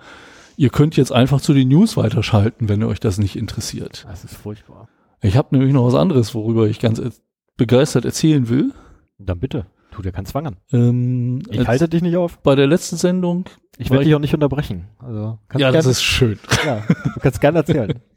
ihr 0.58 0.70
könnt 0.70 0.98
jetzt 0.98 1.12
einfach 1.14 1.40
zu 1.40 1.54
den 1.54 1.70
News 1.70 1.96
weiterschalten, 1.96 2.68
wenn 2.68 2.84
euch 2.84 3.00
das 3.00 3.18
nicht 3.18 3.36
interessiert. 3.38 4.06
Das 4.10 4.26
ist 4.26 4.36
furchtbar. 4.36 4.90
Ich 5.22 5.38
habe 5.38 5.56
nämlich 5.56 5.74
noch 5.74 5.86
was 5.86 5.96
anderes, 5.96 6.36
worüber 6.36 6.68
ich 6.68 6.80
ganz 6.80 7.02
begeistert 7.56 8.04
erzählen 8.06 8.50
will. 8.50 8.74
Dann 9.18 9.40
bitte, 9.40 9.66
tu 9.92 10.02
dir 10.02 10.12
keinen 10.12 10.26
Zwang 10.26 10.48
an. 10.48 10.58
Ähm, 10.72 11.42
Ich 11.50 11.68
halte 11.68 11.88
dich 11.88 12.02
nicht 12.02 12.18
auf. 12.18 12.40
bei 12.40 12.56
der 12.56 12.68
letzten 12.68 12.98
Sendung. 12.98 13.46
Ich 13.80 13.90
werde 13.92 14.06
dich 14.06 14.16
auch 14.16 14.20
nicht 14.20 14.34
unterbrechen. 14.34 14.88
Also 15.00 15.40
kannst 15.48 15.62
ja, 15.62 15.72
das 15.72 15.86
ist 15.86 16.04
schön. 16.04 16.40
ja, 16.66 16.84
du 16.88 17.20
kannst 17.20 17.40
gerne 17.40 17.60
erzählen. 17.60 18.00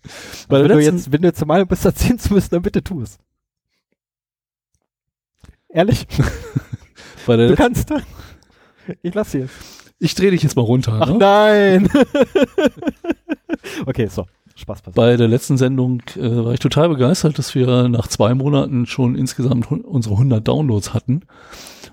Also 0.49 0.68
wenn, 0.68 0.78
du 0.78 0.82
jetzt, 0.82 1.12
wenn 1.12 1.20
du 1.23 1.28
jetzt 1.28 1.40
der 1.40 1.47
Meinung 1.47 1.68
bist, 1.68 1.85
erzählen 1.85 2.18
zu 2.18 2.32
müssen, 2.32 2.50
dann 2.50 2.62
bitte 2.62 2.82
tu 2.82 3.02
es. 3.02 3.18
Ehrlich? 5.68 6.06
Du 7.26 7.54
kannst. 7.54 7.92
Ich 9.02 9.14
lass 9.14 9.32
hier. 9.32 9.49
Ich 10.00 10.14
drehe 10.14 10.30
dich 10.33 10.42
jetzt 10.42 10.57
mal 10.57 10.62
runter. 10.62 10.99
Ach 11.00 11.11
ne? 11.11 11.19
nein! 11.19 11.88
okay, 13.87 14.07
so. 14.07 14.26
Spaß 14.57 14.83
passiert. 14.83 14.97
Bei 14.97 15.16
der 15.16 15.28
letzten 15.28 15.57
Sendung 15.57 16.02
äh, 16.16 16.45
war 16.45 16.52
ich 16.52 16.61
total 16.61 16.88
begeistert, 16.88 17.38
dass 17.38 17.54
wir 17.54 17.88
nach 17.88 18.09
zwei 18.09 18.35
Monaten 18.35 18.87
schon 18.87 19.14
insgesamt 19.14 19.71
unsere 19.71 20.14
100 20.14 20.47
Downloads 20.47 20.92
hatten 20.92 21.23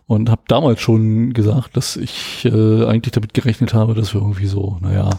und 0.05 0.29
habe 0.29 0.41
damals 0.47 0.81
schon 0.81 1.33
gesagt, 1.33 1.77
dass 1.77 1.95
ich 1.95 2.45
äh, 2.45 2.85
eigentlich 2.85 3.11
damit 3.11 3.33
gerechnet 3.33 3.73
habe, 3.73 3.93
dass 3.93 4.13
wir 4.13 4.21
irgendwie 4.21 4.47
so, 4.47 4.77
naja, 4.81 5.09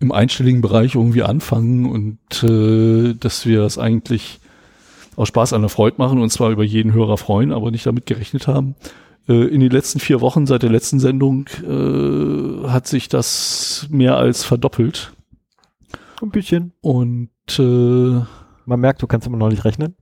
im 0.00 0.12
einstelligen 0.12 0.60
Bereich 0.60 0.94
irgendwie 0.94 1.22
anfangen 1.22 1.86
und 1.86 2.42
äh, 2.42 3.14
dass 3.14 3.46
wir 3.46 3.60
das 3.60 3.78
eigentlich 3.78 4.40
aus 5.16 5.28
Spaß 5.28 5.54
an 5.54 5.62
der 5.62 5.70
Freude 5.70 5.96
machen 5.98 6.20
und 6.20 6.30
zwar 6.30 6.50
über 6.50 6.64
jeden 6.64 6.92
Hörer 6.92 7.16
freuen, 7.16 7.52
aber 7.52 7.70
nicht 7.70 7.86
damit 7.86 8.04
gerechnet 8.04 8.46
haben. 8.46 8.74
Äh, 9.28 9.44
in 9.46 9.60
den 9.60 9.70
letzten 9.70 9.98
vier 10.00 10.20
Wochen 10.20 10.46
seit 10.46 10.62
der 10.62 10.70
letzten 10.70 11.00
Sendung 11.00 11.46
äh, 11.66 12.68
hat 12.68 12.86
sich 12.86 13.08
das 13.08 13.86
mehr 13.90 14.16
als 14.16 14.44
verdoppelt. 14.44 15.12
Ein 16.22 16.30
bisschen. 16.30 16.72
Und 16.80 17.30
äh, 17.58 17.62
Man 17.62 18.80
merkt, 18.80 19.02
du 19.02 19.06
kannst 19.06 19.26
immer 19.26 19.36
noch 19.38 19.48
nicht 19.50 19.64
rechnen. 19.64 19.94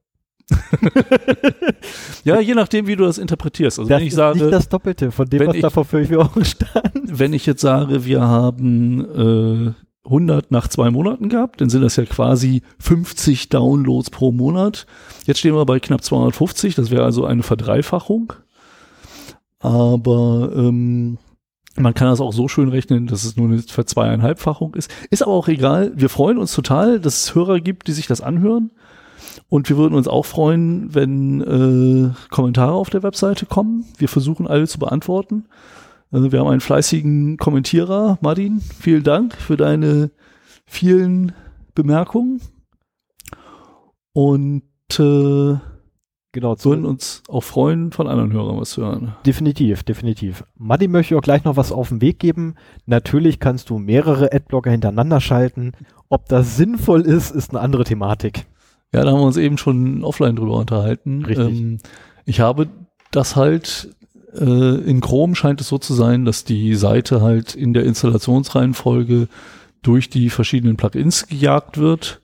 ja, 2.24 2.40
je 2.40 2.54
nachdem, 2.54 2.86
wie 2.86 2.96
du 2.96 3.04
das 3.04 3.18
interpretierst. 3.18 3.78
Also 3.78 3.88
Das 3.88 3.98
wenn 4.00 4.06
ich 4.06 4.12
ist 4.12 4.18
nicht 4.18 4.38
sage, 4.38 4.50
das 4.50 4.68
Doppelte 4.68 5.10
von 5.10 5.28
dem, 5.28 5.40
wenn 5.40 5.48
was 5.48 5.56
ich- 5.56 5.62
da 5.62 5.70
vor 5.70 5.84
fünf 5.84 6.10
Jahren 6.10 6.44
stand. 6.44 6.92
wenn 6.94 7.32
ich 7.32 7.46
jetzt 7.46 7.60
sage, 7.62 8.04
wir 8.04 8.22
haben 8.22 9.00
äh, 9.70 9.72
100 10.06 10.50
nach 10.50 10.68
zwei 10.68 10.90
Monaten 10.90 11.28
gehabt, 11.30 11.60
dann 11.60 11.70
sind 11.70 11.80
das 11.82 11.96
ja 11.96 12.04
quasi 12.04 12.62
50 12.78 13.48
Downloads 13.48 14.10
pro 14.10 14.32
Monat. 14.32 14.86
Jetzt 15.26 15.38
stehen 15.38 15.54
wir 15.54 15.64
bei 15.64 15.80
knapp 15.80 16.04
250, 16.04 16.74
das 16.74 16.90
wäre 16.90 17.04
also 17.04 17.24
eine 17.24 17.42
Verdreifachung. 17.42 18.34
Aber 19.64 20.52
ähm, 20.54 21.16
man 21.76 21.94
kann 21.94 22.08
das 22.08 22.20
auch 22.20 22.34
so 22.34 22.48
schön 22.48 22.68
rechnen, 22.68 23.06
dass 23.06 23.24
es 23.24 23.38
nur 23.38 23.48
eine 23.48 23.62
Verzweieinhalbfachung 23.62 24.74
ist. 24.74 24.92
Ist 25.08 25.22
aber 25.22 25.32
auch 25.32 25.48
egal. 25.48 25.90
Wir 25.96 26.10
freuen 26.10 26.36
uns 26.36 26.52
total, 26.52 27.00
dass 27.00 27.24
es 27.24 27.34
Hörer 27.34 27.60
gibt, 27.60 27.88
die 27.88 27.92
sich 27.92 28.06
das 28.06 28.20
anhören. 28.20 28.72
Und 29.48 29.70
wir 29.70 29.78
würden 29.78 29.94
uns 29.94 30.06
auch 30.06 30.26
freuen, 30.26 30.94
wenn 30.94 31.40
äh, 31.40 32.10
Kommentare 32.28 32.72
auf 32.72 32.90
der 32.90 33.02
Webseite 33.02 33.46
kommen. 33.46 33.86
Wir 33.96 34.10
versuchen 34.10 34.46
alle 34.46 34.68
zu 34.68 34.78
beantworten. 34.78 35.46
Also 36.10 36.30
wir 36.30 36.40
haben 36.40 36.48
einen 36.48 36.60
fleißigen 36.60 37.38
Kommentierer, 37.38 38.18
Martin. 38.20 38.60
Vielen 38.60 39.02
Dank 39.02 39.34
für 39.34 39.56
deine 39.56 40.10
vielen 40.66 41.32
Bemerkungen. 41.74 42.42
Und 44.12 44.62
äh, 44.98 45.56
Genau, 46.34 46.56
würden 46.64 46.84
uns 46.84 47.22
auch 47.28 47.44
freuen, 47.44 47.92
von 47.92 48.08
anderen 48.08 48.32
Hörern 48.32 48.58
was 48.58 48.70
zu 48.70 48.82
hören. 48.82 49.14
Definitiv, 49.24 49.84
definitiv. 49.84 50.42
Maddi 50.56 50.88
möchte 50.88 51.16
auch 51.16 51.20
gleich 51.22 51.44
noch 51.44 51.56
was 51.56 51.70
auf 51.70 51.90
den 51.90 52.00
Weg 52.00 52.18
geben. 52.18 52.56
Natürlich 52.86 53.38
kannst 53.38 53.70
du 53.70 53.78
mehrere 53.78 54.32
Adblocker 54.32 54.72
hintereinander 54.72 55.20
schalten. 55.20 55.74
Ob 56.08 56.28
das 56.28 56.56
sinnvoll 56.56 57.02
ist, 57.02 57.30
ist 57.30 57.52
eine 57.52 57.60
andere 57.60 57.84
Thematik. 57.84 58.46
Ja, 58.92 59.04
da 59.04 59.12
haben 59.12 59.20
wir 59.20 59.26
uns 59.26 59.36
eben 59.36 59.58
schon 59.58 60.02
offline 60.02 60.34
drüber 60.34 60.56
unterhalten. 60.56 61.24
Richtig. 61.24 61.46
Ähm, 61.56 61.78
ich 62.24 62.40
habe 62.40 62.66
das 63.12 63.36
halt, 63.36 63.94
äh, 64.36 64.44
in 64.44 65.00
Chrome 65.00 65.36
scheint 65.36 65.60
es 65.60 65.68
so 65.68 65.78
zu 65.78 65.94
sein, 65.94 66.24
dass 66.24 66.42
die 66.42 66.74
Seite 66.74 67.22
halt 67.22 67.54
in 67.54 67.74
der 67.74 67.84
Installationsreihenfolge 67.84 69.28
durch 69.82 70.10
die 70.10 70.30
verschiedenen 70.30 70.76
Plugins 70.76 71.28
gejagt 71.28 71.78
wird. 71.78 72.22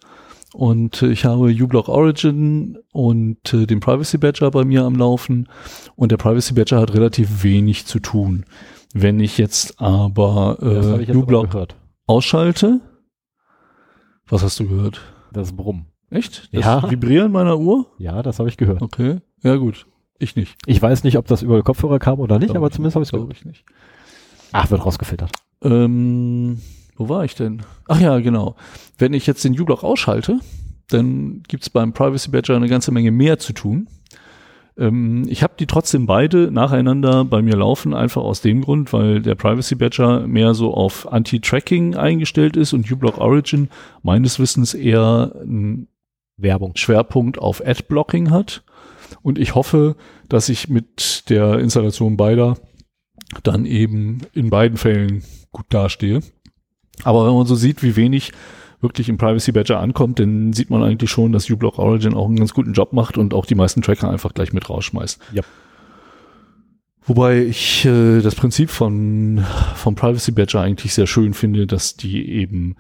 Und 0.52 1.02
äh, 1.02 1.11
ich 1.11 1.25
habe 1.25 1.45
uBlock 1.52 1.88
Origin 1.88 2.78
und 2.92 3.54
äh, 3.54 3.66
den 3.66 3.80
Privacy 3.80 4.19
Badger 4.19 4.50
bei 4.50 4.64
mir 4.64 4.85
am 4.85 4.97
Laufen. 4.97 5.49
Und 5.97 6.11
der 6.12 6.16
Privacy 6.16 6.54
Badger 6.54 6.80
hat 6.80 6.95
relativ 6.95 7.42
wenig 7.42 7.87
zu 7.87 8.00
tun. 8.00 8.45
Wenn 8.92 9.21
ich 9.21 9.38
jetzt 9.38 9.80
aber 9.80 10.59
äh, 10.61 11.02
jetzt 11.04 11.14
uBlock 11.14 11.69
ausschalte, 12.07 12.80
was 14.28 14.42
hast 14.42 14.59
du 14.59 14.66
gehört? 14.69 15.00
Das 15.33 15.52
Brummen. 15.52 15.87
Echt? 16.11 16.49
Das 16.52 16.64
Ja. 16.64 16.90
Vibrieren 16.90 17.30
meiner 17.30 17.59
Uhr? 17.59 17.87
Ja, 17.99 18.23
das 18.23 18.40
habe 18.40 18.49
ich 18.49 18.57
gehört. 18.57 18.83
Okay. 18.83 19.21
Ja, 19.42 19.57
gut. 19.57 19.87
Ich 20.19 20.35
nicht. 20.37 20.57
Ich 20.66 20.83
weiß 20.83 21.04
nicht, 21.04 21.16
ob 21.16 21.26
das 21.28 21.42
über 21.42 21.62
Kopfhörer 21.62 21.99
kam 21.99 22.19
oder 22.19 22.38
nicht, 22.38 22.49
Glaub 22.49 22.59
aber 22.59 22.71
zumindest 22.71 22.97
habe 22.97 23.04
ich 23.04 23.07
es 23.07 23.11
Glaube 23.11 23.26
gehört. 23.26 23.38
ich 23.38 23.45
nicht. 23.47 23.64
Ach, 24.52 24.71
wird 24.71 24.85
rausgefiltert. 24.85 25.30
Ähm, 25.62 26.61
wo 27.00 27.09
war 27.09 27.25
ich 27.25 27.35
denn? 27.35 27.62
Ach 27.88 27.99
ja, 27.99 28.21
genau. 28.21 28.57
Wenn 28.99 29.14
ich 29.14 29.26
jetzt 29.26 29.42
den 29.42 29.59
uBlock 29.59 29.83
ausschalte, 29.83 30.38
dann 30.88 31.42
gibt's 31.49 31.71
beim 31.71 31.95
Privacy 31.95 32.30
Badger 32.30 32.57
eine 32.57 32.69
ganze 32.69 32.92
Menge 32.92 33.11
mehr 33.11 33.38
zu 33.38 33.54
tun. 33.54 33.88
Ähm, 34.76 35.25
ich 35.26 35.42
habe 35.42 35.54
die 35.59 35.66
trotzdem 35.66 36.04
beide 36.04 36.50
nacheinander 36.50 37.25
bei 37.25 37.40
mir 37.40 37.57
laufen, 37.57 37.95
einfach 37.95 38.21
aus 38.21 38.42
dem 38.42 38.61
Grund, 38.61 38.92
weil 38.92 39.23
der 39.23 39.35
Privacy 39.35 39.76
Badger 39.76 40.26
mehr 40.26 40.52
so 40.52 40.75
auf 40.75 41.11
Anti-Tracking 41.11 41.97
eingestellt 41.97 42.54
ist 42.59 42.75
und 42.75 42.90
uBlock 42.92 43.16
Origin 43.16 43.71
meines 44.02 44.38
Wissens 44.38 44.75
eher 44.75 45.33
ein 45.42 45.88
Werbung. 46.37 46.73
Schwerpunkt 46.76 47.38
auf 47.38 47.64
Ad-Blocking 47.64 48.30
hat. 48.30 48.62
Und 49.23 49.38
ich 49.38 49.54
hoffe, 49.54 49.97
dass 50.28 50.50
ich 50.50 50.69
mit 50.69 51.30
der 51.30 51.61
Installation 51.61 52.19
beider 52.19 52.59
dann 53.42 53.64
eben 53.64 54.21
in 54.35 54.50
beiden 54.50 54.76
Fällen 54.76 55.23
gut 55.50 55.66
dastehe. 55.71 56.21
Aber 57.04 57.26
wenn 57.26 57.35
man 57.35 57.47
so 57.47 57.54
sieht, 57.54 57.83
wie 57.83 57.97
wenig 57.97 58.33
wirklich 58.80 59.09
im 59.09 59.19
Privacy 59.19 59.52
Badger 59.52 59.80
ankommt, 59.80 60.19
dann 60.19 60.52
sieht 60.52 60.71
man 60.71 60.83
eigentlich 60.83 61.11
schon, 61.11 61.33
dass 61.33 61.50
uBlock 61.50 61.78
Origin 61.78 62.14
auch 62.14 62.26
einen 62.26 62.37
ganz 62.37 62.54
guten 62.54 62.73
Job 62.73 62.92
macht 62.92 63.19
und 63.19 63.35
auch 63.35 63.47
die 63.47 63.54
meisten 63.54 63.83
Tracker 63.83 64.11
einfach 64.11 64.33
gleich 64.33 64.52
mit 64.52 64.69
rausschmeißt. 64.69 65.21
Ja. 65.33 65.42
Wobei 67.02 67.45
ich 67.45 67.85
äh, 67.85 68.21
das 68.21 68.35
Prinzip 68.35 68.71
von, 68.71 69.45
vom 69.75 69.95
Privacy 69.97 70.33
Badger 70.33 70.61
eigentlich 70.61 70.95
sehr 70.95 71.07
schön 71.07 71.35
finde, 71.35 71.66
dass 71.66 71.97
die 71.97 72.30
eben 72.30 72.76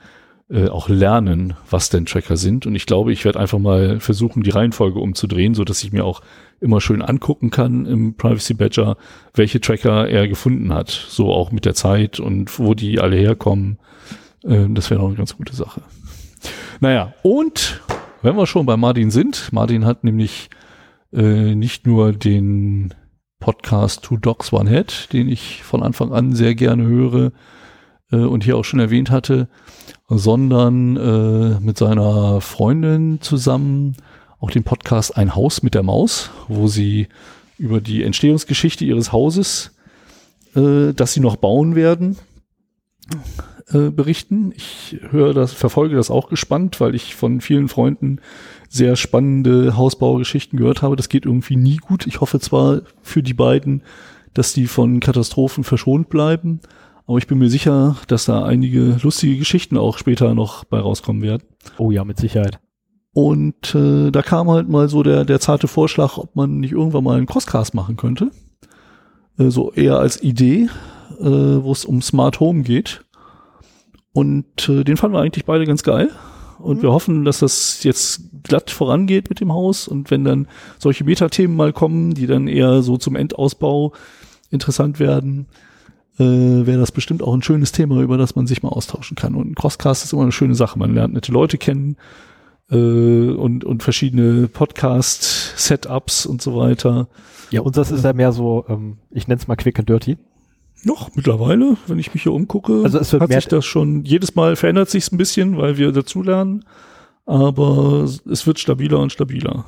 äh, 0.50 0.68
auch 0.68 0.88
lernen, 0.88 1.54
was 1.70 1.90
denn 1.90 2.06
Tracker 2.06 2.36
sind. 2.36 2.66
Und 2.66 2.74
ich 2.74 2.86
glaube, 2.86 3.12
ich 3.12 3.24
werde 3.24 3.38
einfach 3.38 3.60
mal 3.60 4.00
versuchen, 4.00 4.42
die 4.42 4.50
Reihenfolge 4.50 4.98
umzudrehen, 4.98 5.54
so 5.54 5.64
dass 5.64 5.84
ich 5.84 5.92
mir 5.92 6.04
auch 6.04 6.22
immer 6.60 6.80
schön 6.80 7.02
angucken 7.02 7.50
kann 7.50 7.86
im 7.86 8.14
Privacy 8.16 8.54
Badger, 8.54 8.96
welche 9.32 9.60
Tracker 9.60 10.08
er 10.08 10.26
gefunden 10.26 10.74
hat. 10.74 10.90
So 10.90 11.32
auch 11.32 11.52
mit 11.52 11.64
der 11.64 11.74
Zeit 11.74 12.18
und 12.18 12.58
wo 12.58 12.74
die 12.74 12.98
alle 12.98 13.16
herkommen. 13.16 13.78
Äh, 14.42 14.66
das 14.70 14.90
wäre 14.90 15.00
noch 15.00 15.08
eine 15.08 15.16
ganz 15.16 15.36
gute 15.36 15.54
Sache. 15.54 15.82
Naja, 16.80 17.14
und 17.22 17.80
wenn 18.22 18.36
wir 18.36 18.46
schon 18.46 18.66
bei 18.66 18.76
Martin 18.76 19.10
sind, 19.10 19.52
Martin 19.52 19.84
hat 19.84 20.02
nämlich 20.02 20.50
äh, 21.12 21.54
nicht 21.54 21.86
nur 21.86 22.12
den 22.12 22.92
Podcast 23.38 24.02
Two 24.02 24.16
Dogs 24.16 24.52
One 24.52 24.68
Head, 24.68 25.12
den 25.12 25.28
ich 25.28 25.62
von 25.62 25.82
Anfang 25.82 26.12
an 26.12 26.34
sehr 26.34 26.54
gerne 26.54 26.86
höre 26.86 27.32
äh, 28.12 28.16
und 28.16 28.44
hier 28.44 28.56
auch 28.56 28.64
schon 28.64 28.80
erwähnt 28.80 29.10
hatte, 29.10 29.48
sondern 30.08 30.96
äh, 30.96 31.60
mit 31.60 31.78
seiner 31.78 32.40
Freundin 32.40 33.20
zusammen 33.20 33.96
auch 34.40 34.50
den 34.50 34.64
Podcast 34.64 35.16
Ein 35.16 35.34
Haus 35.34 35.62
mit 35.62 35.74
der 35.74 35.82
Maus, 35.82 36.30
wo 36.48 36.66
sie 36.66 37.08
über 37.58 37.80
die 37.80 38.02
Entstehungsgeschichte 38.02 38.84
ihres 38.84 39.12
Hauses, 39.12 39.72
äh, 40.56 40.92
das 40.94 41.12
sie 41.12 41.20
noch 41.20 41.36
bauen 41.36 41.74
werden, 41.74 42.16
äh, 43.72 43.90
berichten. 43.90 44.52
Ich 44.56 44.98
höre 45.10 45.34
das, 45.34 45.52
verfolge 45.52 45.94
das 45.94 46.10
auch 46.10 46.28
gespannt, 46.28 46.80
weil 46.80 46.94
ich 46.94 47.14
von 47.14 47.40
vielen 47.40 47.68
Freunden 47.68 48.20
sehr 48.68 48.96
spannende 48.96 49.76
Hausbaugeschichten 49.76 50.58
gehört 50.58 50.82
habe. 50.82 50.96
Das 50.96 51.08
geht 51.08 51.26
irgendwie 51.26 51.56
nie 51.56 51.76
gut. 51.76 52.06
Ich 52.06 52.20
hoffe 52.20 52.40
zwar 52.40 52.82
für 53.02 53.22
die 53.22 53.34
beiden, 53.34 53.82
dass 54.32 54.54
die 54.54 54.66
von 54.66 55.00
Katastrophen 55.00 55.64
verschont 55.64 56.08
bleiben, 56.08 56.60
aber 57.10 57.18
ich 57.18 57.26
bin 57.26 57.38
mir 57.38 57.50
sicher, 57.50 57.96
dass 58.06 58.26
da 58.26 58.44
einige 58.44 58.96
lustige 59.02 59.36
Geschichten 59.36 59.76
auch 59.76 59.98
später 59.98 60.32
noch 60.32 60.62
bei 60.62 60.78
rauskommen 60.78 61.22
werden. 61.22 61.42
Oh 61.76 61.90
ja, 61.90 62.04
mit 62.04 62.18
Sicherheit. 62.18 62.60
Und 63.12 63.74
äh, 63.74 64.12
da 64.12 64.22
kam 64.22 64.48
halt 64.48 64.68
mal 64.68 64.88
so 64.88 65.02
der, 65.02 65.24
der 65.24 65.40
zarte 65.40 65.66
Vorschlag, 65.66 66.18
ob 66.18 66.36
man 66.36 66.60
nicht 66.60 66.70
irgendwann 66.70 67.02
mal 67.02 67.16
einen 67.16 67.26
Crosscast 67.26 67.74
machen 67.74 67.96
könnte. 67.96 68.30
Äh, 69.38 69.50
so 69.50 69.72
eher 69.72 69.98
als 69.98 70.22
Idee, 70.22 70.68
äh, 71.18 71.24
wo 71.24 71.72
es 71.72 71.84
um 71.84 72.00
Smart 72.00 72.38
Home 72.38 72.62
geht. 72.62 73.04
Und 74.12 74.68
äh, 74.68 74.84
den 74.84 74.96
fanden 74.96 75.16
wir 75.16 75.20
eigentlich 75.22 75.46
beide 75.46 75.66
ganz 75.66 75.82
geil. 75.82 76.10
und 76.60 76.76
Mhm. 76.76 76.82
wir 76.82 76.92
hoffen, 76.92 77.24
dass 77.24 77.40
das 77.40 77.82
jetzt 77.82 78.22
glatt 78.44 78.70
vorangeht 78.70 79.30
mit 79.30 79.40
dem 79.40 79.52
Haus 79.52 79.88
und 79.88 80.12
wenn 80.12 80.24
dann 80.24 80.46
solche 80.78 81.02
Metathemen 81.02 81.56
mal 81.56 81.72
kommen, 81.72 82.14
die 82.14 82.28
dann 82.28 82.46
eher 82.46 82.82
so 82.82 82.98
zum 82.98 83.16
Endausbau 83.16 83.94
interessant 84.50 85.00
werden, 85.00 85.48
äh, 86.20 86.66
wäre 86.66 86.78
das 86.78 86.92
bestimmt 86.92 87.22
auch 87.22 87.34
ein 87.34 87.42
schönes 87.42 87.72
Thema, 87.72 88.00
über 88.00 88.18
das 88.18 88.36
man 88.36 88.46
sich 88.46 88.62
mal 88.62 88.68
austauschen 88.68 89.16
kann. 89.16 89.34
Und 89.34 89.50
ein 89.50 89.54
Crosscast 89.54 90.04
ist 90.04 90.12
immer 90.12 90.22
eine 90.22 90.32
schöne 90.32 90.54
Sache. 90.54 90.78
Man 90.78 90.94
lernt 90.94 91.14
nette 91.14 91.32
Leute 91.32 91.58
kennen 91.58 91.96
äh, 92.70 92.76
und, 92.76 93.64
und 93.64 93.82
verschiedene 93.82 94.46
Podcast-Setups 94.48 96.26
und 96.26 96.42
so 96.42 96.56
weiter. 96.56 97.08
Ja, 97.50 97.62
unseres 97.62 97.90
ist 97.90 98.04
ja 98.04 98.12
mehr 98.12 98.32
so, 98.32 98.64
ähm, 98.68 98.98
ich 99.10 99.26
nenne 99.26 99.40
es 99.40 99.48
mal 99.48 99.56
quick 99.56 99.78
and 99.78 99.88
dirty. 99.88 100.18
Noch 100.84 101.14
mittlerweile, 101.14 101.76
wenn 101.86 101.98
ich 101.98 102.14
mich 102.14 102.22
hier 102.22 102.32
umgucke, 102.32 102.82
Also 102.84 102.98
es 102.98 103.12
wird 103.12 103.22
hat 103.22 103.32
sich 103.32 103.48
das 103.48 103.66
schon, 103.66 104.04
jedes 104.04 104.34
Mal 104.34 104.56
verändert 104.56 104.88
sich 104.88 105.10
ein 105.12 105.18
bisschen, 105.18 105.58
weil 105.58 105.76
wir 105.76 105.92
dazulernen, 105.92 106.64
aber 107.26 108.04
es 108.30 108.46
wird 108.46 108.58
stabiler 108.58 108.98
und 108.98 109.12
stabiler. 109.12 109.66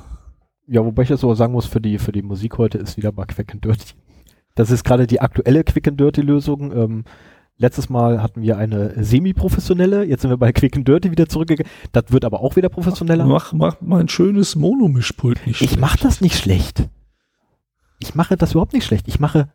Ja, 0.65 0.83
wobei 0.83 1.03
ich 1.03 1.09
jetzt 1.09 1.23
aber 1.23 1.35
sagen 1.35 1.53
muss, 1.53 1.67
für 1.67 1.81
die, 1.81 1.99
für 1.99 2.11
die 2.11 2.23
Musik 2.23 2.57
heute 2.57 2.77
ist 2.77 2.97
wieder 2.97 3.11
mal 3.11 3.25
Quick 3.25 3.53
and 3.53 3.63
Dirty. 3.63 3.93
Das 4.55 4.69
ist 4.71 4.83
gerade 4.83 5.07
die 5.07 5.19
aktuelle 5.21 5.63
Quick 5.63 5.87
and 5.87 5.99
Dirty 5.99 6.21
Lösung. 6.21 6.71
Ähm, 6.71 7.03
letztes 7.57 7.89
Mal 7.89 8.21
hatten 8.21 8.41
wir 8.41 8.57
eine 8.57 8.93
semi-professionelle, 9.03 10.03
jetzt 10.05 10.21
sind 10.21 10.31
wir 10.31 10.37
bei 10.37 10.51
Quick 10.51 10.77
and 10.77 10.87
Dirty 10.87 11.11
wieder 11.11 11.27
zurückgegangen. 11.27 11.71
Das 11.91 12.05
wird 12.09 12.25
aber 12.25 12.41
auch 12.41 12.55
wieder 12.55 12.69
professioneller. 12.69 13.25
Mach, 13.25 13.53
mach 13.53 13.81
mal 13.81 13.99
ein 14.01 14.09
schönes 14.09 14.55
Monomischpult 14.55 15.45
nicht 15.47 15.61
ich 15.61 15.67
schlecht. 15.69 15.79
mache 15.81 15.97
das 16.01 16.21
nicht 16.21 16.37
schlecht. 16.37 16.87
Ich 17.99 18.15
mache 18.15 18.37
das 18.37 18.51
überhaupt 18.51 18.73
nicht 18.73 18.85
schlecht. 18.85 19.07
Ich 19.07 19.19
mache 19.19 19.49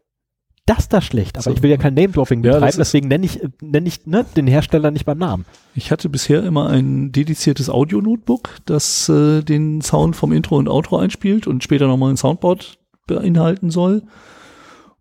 das 0.64 0.88
da 0.88 1.00
schlecht. 1.00 1.36
Aber 1.36 1.44
So. 1.44 1.50
ich 1.52 1.62
will 1.62 1.70
ja 1.70 1.76
kein 1.76 1.94
Name-Dropping 1.94 2.42
Ja, 2.44 2.52
betreiben, 2.52 2.68
ist- 2.68 2.78
deswegen 2.78 3.08
nenne 3.08 3.24
ich, 3.24 3.40
nenn 3.62 3.86
ich 3.86 4.06
ne, 4.06 4.24
den 4.36 4.46
Hersteller 4.46 4.90
nicht 4.90 5.04
beim 5.06 5.18
Namen. 5.18 5.44
Ich 5.74 5.90
hatte 5.90 6.08
bisher 6.08 6.42
immer 6.44 6.68
ein 6.68 7.10
dediziertes 7.12 7.70
Audio-Notebook, 7.70 8.50
das 8.66 9.08
äh, 9.08 9.42
den 9.42 9.80
Sound 9.80 10.14
vom 10.16 10.32
Intro 10.32 10.56
und 10.56 10.68
Outro 10.68 10.98
einspielt 10.98 11.46
und 11.46 11.62
später 11.62 11.86
nochmal 11.86 12.10
ein 12.10 12.16
Soundboard 12.16 12.78
beinhalten 13.06 13.70
soll. 13.70 14.02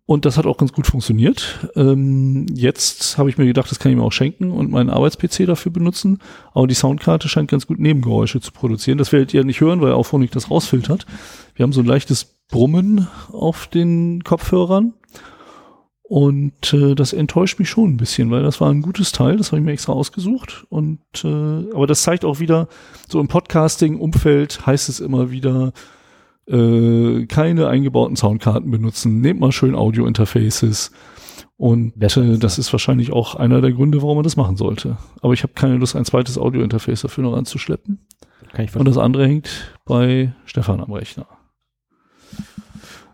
Und 0.08 0.24
das 0.24 0.38
hat 0.38 0.46
auch 0.46 0.56
ganz 0.56 0.72
gut 0.72 0.86
funktioniert. 0.86 1.68
Ähm, 1.76 2.46
jetzt 2.54 3.18
habe 3.18 3.28
ich 3.28 3.36
mir 3.36 3.44
gedacht, 3.44 3.70
das 3.70 3.78
kann 3.78 3.92
ich 3.92 3.98
mir 3.98 4.04
auch 4.04 4.10
schenken 4.10 4.52
und 4.52 4.70
meinen 4.70 4.88
Arbeits-PC 4.88 5.44
dafür 5.44 5.70
benutzen. 5.70 6.20
Aber 6.54 6.66
die 6.66 6.74
Soundkarte 6.74 7.28
scheint 7.28 7.50
ganz 7.50 7.66
gut 7.66 7.78
Nebengeräusche 7.78 8.40
zu 8.40 8.50
produzieren. 8.50 8.96
Das 8.96 9.12
werdet 9.12 9.34
ihr 9.34 9.44
nicht 9.44 9.60
hören, 9.60 9.82
weil 9.82 9.92
Auphonic 9.92 10.30
das 10.30 10.50
rausfiltert. 10.50 11.04
Wir 11.54 11.62
haben 11.62 11.74
so 11.74 11.82
ein 11.82 11.86
leichtes 11.86 12.24
Brummen 12.48 13.06
auf 13.30 13.66
den 13.66 14.24
Kopfhörern. 14.24 14.94
Und 16.04 16.72
äh, 16.72 16.94
das 16.94 17.12
enttäuscht 17.12 17.58
mich 17.58 17.68
schon 17.68 17.90
ein 17.90 17.96
bisschen, 17.98 18.30
weil 18.30 18.42
das 18.42 18.62
war 18.62 18.70
ein 18.70 18.80
gutes 18.80 19.12
Teil, 19.12 19.36
das 19.36 19.52
habe 19.52 19.60
ich 19.60 19.66
mir 19.66 19.72
extra 19.72 19.92
ausgesucht. 19.92 20.64
Und 20.70 21.00
äh, 21.22 21.28
aber 21.74 21.86
das 21.86 22.02
zeigt 22.02 22.24
auch 22.24 22.40
wieder, 22.40 22.68
so 23.10 23.20
im 23.20 23.28
Podcasting-Umfeld 23.28 24.64
heißt 24.64 24.88
es 24.88 25.00
immer 25.00 25.30
wieder, 25.30 25.74
äh, 26.48 27.26
keine 27.26 27.68
eingebauten 27.68 28.16
Soundkarten 28.16 28.70
benutzen, 28.70 29.20
nehmt 29.20 29.40
mal 29.40 29.52
schön 29.52 29.74
Audio-Interfaces. 29.74 30.90
Und 31.56 32.00
äh, 32.00 32.38
das 32.38 32.58
ist 32.58 32.72
wahrscheinlich 32.72 33.12
auch 33.12 33.34
einer 33.34 33.60
der 33.60 33.72
Gründe, 33.72 34.00
warum 34.02 34.18
man 34.18 34.24
das 34.24 34.36
machen 34.36 34.56
sollte. 34.56 34.96
Aber 35.20 35.32
ich 35.32 35.42
habe 35.42 35.52
keine 35.54 35.76
Lust, 35.76 35.96
ein 35.96 36.04
zweites 36.04 36.38
Audio-Interface 36.38 37.02
dafür 37.02 37.24
noch 37.24 37.36
anzuschleppen. 37.36 38.06
Kann 38.52 38.64
ich 38.64 38.74
Und 38.74 38.86
das 38.86 38.96
andere 38.96 39.26
hängt 39.26 39.74
bei 39.84 40.32
Stefan 40.46 40.80
am 40.80 40.92
Rechner. 40.92 41.26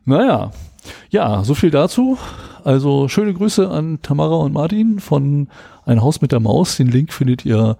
Naja, 0.04 0.50
ja, 1.10 1.42
so 1.44 1.54
viel 1.54 1.70
dazu. 1.70 2.18
Also 2.62 3.08
schöne 3.08 3.34
Grüße 3.34 3.68
an 3.68 4.00
Tamara 4.02 4.36
und 4.36 4.52
Martin 4.52 5.00
von 5.00 5.48
Ein 5.86 6.02
Haus 6.02 6.20
mit 6.20 6.32
der 6.32 6.40
Maus. 6.40 6.76
Den 6.76 6.88
Link 6.88 7.12
findet 7.12 7.44
ihr 7.44 7.78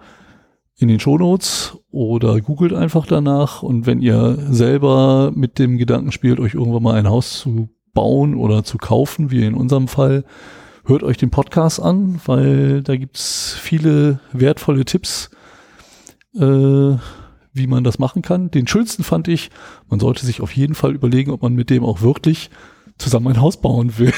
in 0.76 0.88
den 0.88 1.00
Shownotes 1.00 1.78
oder 1.90 2.40
googelt 2.40 2.72
einfach 2.72 3.06
danach. 3.06 3.62
Und 3.62 3.86
wenn 3.86 4.00
ihr 4.00 4.36
selber 4.50 5.32
mit 5.34 5.58
dem 5.58 5.78
Gedanken 5.78 6.12
spielt, 6.12 6.40
euch 6.40 6.54
irgendwann 6.54 6.82
mal 6.82 6.94
ein 6.94 7.08
Haus 7.08 7.40
zu 7.40 7.68
bauen 7.92 8.34
oder 8.34 8.64
zu 8.64 8.78
kaufen, 8.78 9.30
wie 9.30 9.44
in 9.44 9.54
unserem 9.54 9.88
Fall, 9.88 10.24
hört 10.84 11.02
euch 11.02 11.16
den 11.16 11.30
Podcast 11.30 11.80
an, 11.80 12.20
weil 12.26 12.82
da 12.82 12.96
gibt's 12.96 13.56
viele 13.58 14.20
wertvolle 14.32 14.84
Tipps, 14.84 15.30
äh, 16.34 16.96
wie 17.52 17.66
man 17.68 17.84
das 17.84 18.00
machen 18.00 18.22
kann. 18.22 18.50
Den 18.50 18.66
schönsten 18.66 19.04
fand 19.04 19.28
ich, 19.28 19.50
man 19.88 20.00
sollte 20.00 20.26
sich 20.26 20.40
auf 20.40 20.54
jeden 20.56 20.74
Fall 20.74 20.94
überlegen, 20.94 21.30
ob 21.30 21.42
man 21.42 21.54
mit 21.54 21.70
dem 21.70 21.84
auch 21.84 22.02
wirklich 22.02 22.50
zusammen 22.98 23.28
ein 23.28 23.40
Haus 23.40 23.56
bauen 23.60 23.96
will. 23.98 24.12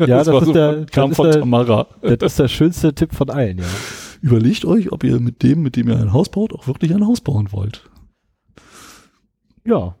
Ja, 0.00 0.06
das, 0.06 0.26
war 0.26 0.40
ist 0.40 0.46
so 0.46 0.52
der, 0.52 0.86
kam 0.86 1.10
das, 1.10 1.16
von 1.16 1.30
der, 1.30 1.40
Tamara. 1.40 1.86
das 2.02 2.32
ist 2.32 2.38
der 2.38 2.48
schönste 2.48 2.92
Tipp 2.92 3.14
von 3.14 3.30
allen, 3.30 3.58
ja. 3.58 3.64
Überlegt 4.20 4.64
euch, 4.64 4.92
ob 4.92 5.04
ihr 5.04 5.18
mit 5.20 5.42
dem, 5.42 5.62
mit 5.62 5.76
dem 5.76 5.88
ihr 5.88 5.98
ein 5.98 6.12
Haus 6.12 6.28
baut, 6.28 6.52
auch 6.52 6.66
wirklich 6.66 6.94
ein 6.94 7.06
Haus 7.06 7.20
bauen 7.20 7.52
wollt. 7.52 7.88
Ja. 9.64 9.94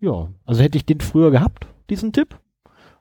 Ja. 0.00 0.28
Also 0.44 0.62
hätte 0.62 0.78
ich 0.78 0.86
den 0.86 1.00
früher 1.00 1.30
gehabt, 1.30 1.66
diesen 1.88 2.12
Tipp. 2.12 2.38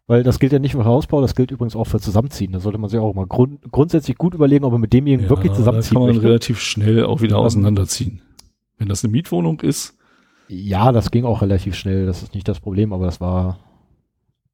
Weil 0.08 0.24
das 0.24 0.40
gilt 0.40 0.52
ja 0.54 0.58
nicht 0.60 0.72
für 0.72 0.86
Hausbau, 0.86 1.22
das 1.22 1.36
gilt 1.36 1.52
übrigens 1.52 1.76
auch 1.76 1.86
für 1.86 2.00
Zusammenziehen. 2.00 2.52
Da 2.52 2.60
sollte 2.60 2.80
man 2.80 2.90
sich 2.90 3.00
auch 3.00 3.14
mal 3.14 3.28
grund 3.28 3.62
grundsätzlich 3.72 4.18
gut 4.18 4.34
überlegen, 4.34 4.66
ob 4.66 4.72
man 4.72 4.82
mit 4.82 4.92
demjenigen 4.92 5.30
wirklich 5.30 5.52
da 5.52 5.58
zusammenziehen 5.58 5.94
kann 5.94 6.02
man 6.02 6.16
möchte. 6.16 6.28
relativ 6.28 6.60
schnell 6.60 7.06
auch 7.06 7.22
wieder 7.22 7.38
auseinanderziehen. 7.38 8.22
Wenn 8.80 8.88
das 8.90 9.04
eine 9.04 9.12
Mietwohnung 9.12 9.60
ist, 9.60 9.96
Ja, 10.48 10.92
das 10.92 11.12
ging 11.12 11.26
auch 11.26 11.44
relativ 11.44 11.76
schnell. 11.76 12.08
Das 12.08 12.24
ist 12.24 12.34
nicht 12.34 12.48
das 12.48 12.60
Problem, 12.60 12.92
aber 12.92 13.06
das 13.06 13.22
war 13.22 13.60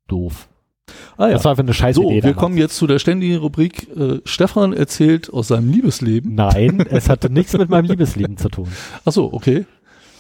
doof. 0.10 0.50
Ah 1.18 1.28
ja. 1.28 1.34
Das 1.34 1.44
war 1.44 1.52
einfach 1.52 1.64
eine 1.64 1.74
scheiß 1.74 1.96
So, 1.96 2.10
Idee. 2.10 2.24
wir 2.24 2.34
kommen 2.34 2.58
jetzt 2.58 2.78
zu 2.78 2.88
der 2.88 3.00
ständigen 3.00 3.38
Rubrik 3.38 3.88
äh, 3.96 4.20
Stefan 4.26 4.74
erzählt 4.74 5.32
aus 5.32 5.48
seinem 5.50 5.72
Liebesleben. 5.72 6.36
Nein, 6.36 6.80
es 6.90 7.10
hatte 7.10 7.30
nichts 7.30 7.54
mit 7.58 7.70
meinem 7.70 7.86
Liebesleben 7.86 8.38
zu 8.38 8.50
tun. 8.50 8.68
Ach 9.04 9.12
so, 9.12 9.32
okay. 9.34 9.66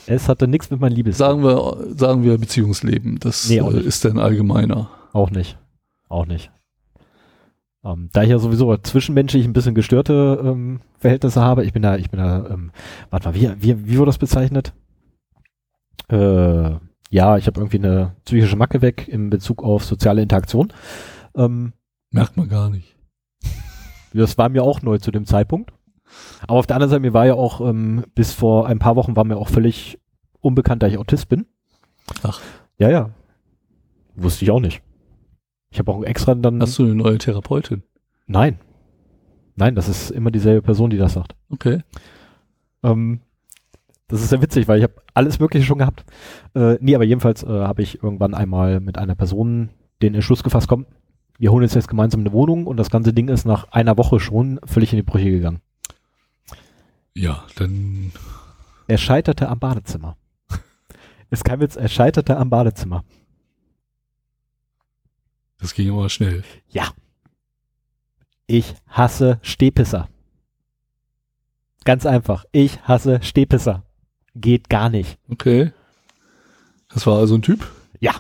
Es 0.07 0.29
hatte 0.29 0.47
nichts 0.47 0.69
mit 0.69 0.79
meinem 0.79 0.93
Liebesleben. 0.93 1.41
Sagen 1.41 1.43
wir, 1.43 1.95
sagen 1.97 2.23
wir 2.23 2.37
Beziehungsleben. 2.37 3.17
Das 3.19 3.49
Nee, 3.49 3.57
äh, 3.59 3.79
ist 3.81 4.05
dann 4.05 4.19
allgemeiner. 4.19 4.89
Auch 5.13 5.31
nicht. 5.31 5.57
Auch 6.09 6.25
nicht. 6.27 6.51
Ähm, 7.83 8.09
da 8.13 8.23
ich 8.23 8.29
ja 8.29 8.39
sowieso 8.39 8.75
zwischenmenschlich 8.77 9.45
ein 9.45 9.53
bisschen 9.53 9.75
gestörte 9.75 10.39
ähm, 10.43 10.81
Verhältnisse 10.97 11.41
habe, 11.41 11.63
ich 11.65 11.73
bin 11.73 11.83
da, 11.83 11.97
ich 11.97 12.09
bin 12.09 12.19
da, 12.19 12.47
ähm, 12.49 12.71
warte 13.11 13.29
mal, 13.29 13.35
wie, 13.35 13.51
wie, 13.59 13.87
wie 13.87 13.97
wurde 13.97 14.09
das 14.09 14.17
bezeichnet? 14.17 14.73
Äh, 16.07 16.71
ja, 17.09 17.37
ich 17.37 17.47
habe 17.47 17.59
irgendwie 17.59 17.77
eine 17.77 18.15
psychische 18.25 18.55
Macke 18.55 18.81
weg 18.81 19.07
in 19.07 19.29
Bezug 19.29 19.63
auf 19.63 19.85
soziale 19.85 20.21
Interaktion. 20.21 20.73
Ähm, 21.35 21.73
Merkt 22.11 22.37
man 22.37 22.49
gar 22.49 22.69
nicht. 22.69 22.95
das 24.13 24.37
war 24.37 24.49
mir 24.49 24.63
auch 24.63 24.81
neu 24.81 24.97
zu 24.97 25.11
dem 25.11 25.25
Zeitpunkt. 25.25 25.71
Aber 26.47 26.59
auf 26.59 26.67
der 26.67 26.75
anderen 26.75 26.91
Seite, 26.91 27.01
mir 27.01 27.13
war 27.13 27.25
ja 27.25 27.33
auch, 27.33 27.61
ähm, 27.61 28.05
bis 28.15 28.33
vor 28.33 28.67
ein 28.67 28.79
paar 28.79 28.95
Wochen 28.95 29.15
war 29.15 29.23
mir 29.23 29.37
auch 29.37 29.49
völlig 29.49 29.99
unbekannt, 30.39 30.83
da 30.83 30.87
ich 30.87 30.97
Autist 30.97 31.29
bin. 31.29 31.45
Ach. 32.23 32.41
Ja, 32.77 32.89
ja. 32.89 33.09
Wusste 34.15 34.45
ich 34.45 34.51
auch 34.51 34.59
nicht. 34.59 34.81
Ich 35.71 35.79
habe 35.79 35.91
auch 35.91 36.03
extra 36.03 36.35
dann. 36.35 36.61
Hast 36.61 36.79
du 36.79 36.83
eine 36.83 36.95
neue 36.95 37.17
Therapeutin? 37.17 37.83
Nein. 38.27 38.59
Nein, 39.55 39.75
das 39.75 39.89
ist 39.89 40.11
immer 40.11 40.31
dieselbe 40.31 40.61
Person, 40.61 40.89
die 40.89 40.97
das 40.97 41.13
sagt. 41.13 41.35
Okay. 41.49 41.81
Ähm, 42.83 43.21
das 44.15 44.23
ist 44.23 44.29
sehr 44.29 44.41
witzig, 44.41 44.67
weil 44.69 44.77
ich 44.77 44.83
habe 44.83 44.95
alles 45.13 45.39
Mögliche 45.39 45.65
schon 45.65 45.79
gehabt. 45.79 46.05
Äh, 46.53 46.77
nee, 46.79 46.95
aber 46.95 47.03
jedenfalls 47.03 47.43
äh, 47.43 47.47
habe 47.47 47.81
ich 47.81 48.01
irgendwann 48.01 48.33
einmal 48.33 48.79
mit 48.79 48.97
einer 48.97 49.15
Person 49.15 49.69
den 50.01 50.15
Entschluss 50.15 50.41
gefasst, 50.41 50.69
komm, 50.69 50.85
wir 51.37 51.51
holen 51.51 51.63
uns 51.63 51.73
jetzt 51.73 51.89
gemeinsam 51.89 52.21
eine 52.21 52.31
Wohnung 52.31 52.65
und 52.65 52.77
das 52.77 52.89
ganze 52.89 53.13
Ding 53.13 53.27
ist 53.27 53.45
nach 53.45 53.71
einer 53.71 53.97
Woche 53.97 54.21
schon 54.21 54.59
völlig 54.63 54.93
in 54.93 54.97
die 54.97 55.03
Brüche 55.03 55.31
gegangen. 55.31 55.59
Ja, 57.13 57.43
dann 57.57 58.13
Er 58.87 58.97
scheiterte 58.97 59.49
am 59.49 59.59
Badezimmer. 59.59 60.15
ist 61.29 61.43
kein 61.43 61.59
Witz, 61.59 61.75
er 61.75 61.89
scheiterte 61.89 62.37
am 62.37 62.49
Badezimmer. 62.49 63.03
das 65.59 65.73
ging 65.73 65.91
aber 65.91 66.09
schnell. 66.09 66.43
Ja. 66.69 66.89
Ich 68.47 68.75
hasse 68.87 69.39
Stehpisser. 69.41 70.07
Ganz 71.83 72.05
einfach. 72.05 72.45
Ich 72.53 72.81
hasse 72.83 73.21
Stehpisser. 73.21 73.84
Geht 74.35 74.69
gar 74.69 74.89
nicht. 74.89 75.17
Okay. 75.31 75.71
Das 76.93 77.07
war 77.07 77.17
also 77.19 77.35
ein 77.35 77.41
Typ? 77.41 77.65
Ja. 77.99 78.13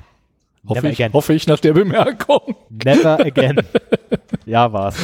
Hoffe 0.67 0.79
Never 0.79 0.89
ich, 0.89 0.99
again. 0.99 1.13
hoffe 1.13 1.33
ich 1.33 1.45
nach 1.47 1.59
der 1.59 1.73
Bemerkung. 1.73 2.55
Never 2.69 3.19
again. 3.25 3.57
ja, 4.45 4.71
war's. 4.73 4.95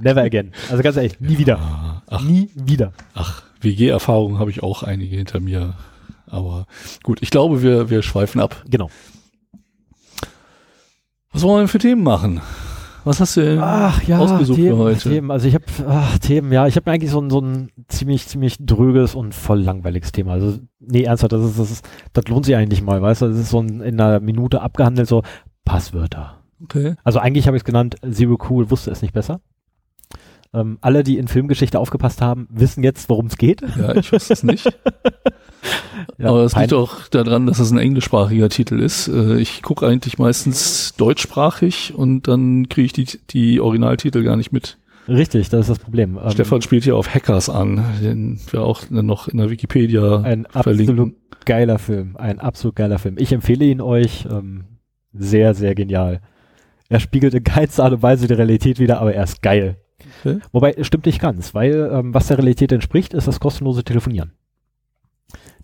Never 0.00 0.22
again. 0.22 0.52
Also 0.70 0.82
ganz 0.82 0.96
ehrlich, 0.96 1.20
nie 1.20 1.38
wieder. 1.38 2.02
Ach, 2.08 2.22
Nie 2.22 2.50
wieder. 2.54 2.92
ach 3.14 3.42
WG-Erfahrungen 3.60 4.38
habe 4.38 4.50
ich 4.50 4.62
auch 4.62 4.82
einige 4.82 5.16
hinter 5.16 5.40
mir. 5.40 5.74
Aber 6.26 6.66
gut, 7.02 7.22
ich 7.22 7.30
glaube, 7.30 7.62
wir, 7.62 7.90
wir 7.90 8.02
schweifen 8.02 8.40
ab. 8.40 8.62
Genau. 8.68 8.90
Was 11.32 11.42
wollen 11.42 11.54
wir 11.54 11.60
denn 11.60 11.68
für 11.68 11.78
Themen 11.78 12.02
machen? 12.02 12.40
Was 13.04 13.20
hast 13.20 13.36
du 13.36 13.42
denn 13.42 13.60
ausgesucht 13.60 14.56
Themen, 14.56 14.76
für 14.76 14.82
heute? 14.82 15.08
Themen. 15.10 15.30
Also 15.30 15.46
ich 15.46 15.54
habe 15.54 15.64
Themen, 16.20 16.52
ja, 16.52 16.66
ich 16.66 16.76
habe 16.76 16.88
mir 16.90 16.94
eigentlich 16.94 17.10
so 17.10 17.20
ein, 17.20 17.30
so 17.30 17.40
ein 17.40 17.70
ziemlich, 17.88 18.26
ziemlich 18.26 18.56
dröges 18.58 19.14
und 19.14 19.34
voll 19.34 19.60
langweiliges 19.60 20.12
Thema. 20.12 20.32
Also, 20.32 20.58
nee, 20.80 21.02
ernsthaft, 21.02 21.32
das 21.32 21.44
ist, 21.44 21.58
das 21.58 21.70
ist, 21.70 21.88
das 22.12 22.28
lohnt 22.28 22.46
sich 22.46 22.56
eigentlich 22.56 22.82
mal, 22.82 23.00
weißt 23.02 23.22
du, 23.22 23.28
das 23.28 23.38
ist 23.38 23.50
so 23.50 23.60
ein, 23.60 23.80
in 23.80 24.00
einer 24.00 24.20
Minute 24.20 24.62
abgehandelt, 24.62 25.08
so 25.08 25.22
Passwörter. 25.64 26.40
Okay. 26.62 26.94
Also 27.04 27.18
eigentlich 27.18 27.46
habe 27.46 27.56
ich 27.56 27.62
es 27.62 27.64
genannt, 27.64 27.96
Zero 28.10 28.38
Cool 28.48 28.70
wusste 28.70 28.90
es 28.90 29.02
nicht 29.02 29.12
besser. 29.12 29.40
Ähm, 30.54 30.78
alle, 30.80 31.02
die 31.02 31.18
in 31.18 31.26
Filmgeschichte 31.28 31.78
aufgepasst 31.78 32.22
haben, 32.22 32.46
wissen 32.50 32.84
jetzt, 32.84 33.08
worum 33.08 33.26
es 33.26 33.36
geht. 33.36 33.62
Ja, 33.76 33.94
ich 33.96 34.12
weiß 34.12 34.30
es 34.30 34.42
nicht. 34.44 34.66
ja, 36.18 36.28
Aber 36.28 36.44
es 36.44 36.54
liegt 36.54 36.72
auch 36.72 37.08
daran, 37.08 37.46
dass 37.46 37.58
es 37.58 37.70
ein 37.72 37.78
englischsprachiger 37.78 38.48
Titel 38.48 38.78
ist. 38.80 39.08
Äh, 39.08 39.38
ich 39.38 39.62
gucke 39.62 39.86
eigentlich 39.86 40.18
meistens 40.18 40.94
deutschsprachig 40.96 41.94
und 41.96 42.28
dann 42.28 42.68
kriege 42.68 42.86
ich 42.86 42.92
die, 42.92 43.18
die 43.30 43.60
Originaltitel 43.60 44.22
gar 44.22 44.36
nicht 44.36 44.52
mit. 44.52 44.78
Richtig, 45.08 45.48
das 45.48 45.62
ist 45.62 45.70
das 45.70 45.78
Problem. 45.80 46.18
Ähm, 46.22 46.30
Stefan 46.30 46.62
spielt 46.62 46.84
hier 46.84 46.96
auf 46.96 47.12
Hackers 47.12 47.50
an, 47.50 47.84
den 48.00 48.38
wir 48.50 48.62
auch 48.62 48.88
noch 48.90 49.28
in 49.28 49.38
der 49.38 49.50
Wikipedia 49.50 50.20
ein 50.20 50.46
verlinken. 50.50 50.98
Absolut 50.98 51.14
geiler 51.44 51.78
Film, 51.78 52.16
ein 52.16 52.38
absolut 52.38 52.76
geiler 52.76 52.98
Film. 52.98 53.16
Ich 53.18 53.32
empfehle 53.32 53.64
ihn 53.64 53.80
euch. 53.80 54.26
Ähm, 54.30 54.64
sehr, 55.14 55.54
sehr 55.54 55.74
genial. 55.74 56.20
Er 56.88 57.00
spiegelt 57.00 57.34
in 57.34 57.44
keinster 57.44 57.84
Art 57.84 57.92
und 57.94 58.02
Weise 58.02 58.26
die 58.26 58.34
Realität 58.34 58.78
wieder, 58.78 59.00
aber 59.00 59.14
er 59.14 59.24
ist 59.24 59.42
geil. 59.42 59.78
Okay. 60.20 60.40
Wobei, 60.52 60.76
stimmt 60.82 61.06
nicht 61.06 61.20
ganz, 61.20 61.54
weil 61.54 61.90
ähm, 61.92 62.14
was 62.14 62.28
der 62.28 62.38
Realität 62.38 62.72
entspricht, 62.72 63.14
ist 63.14 63.28
das 63.28 63.40
kostenlose 63.40 63.84
Telefonieren. 63.84 64.32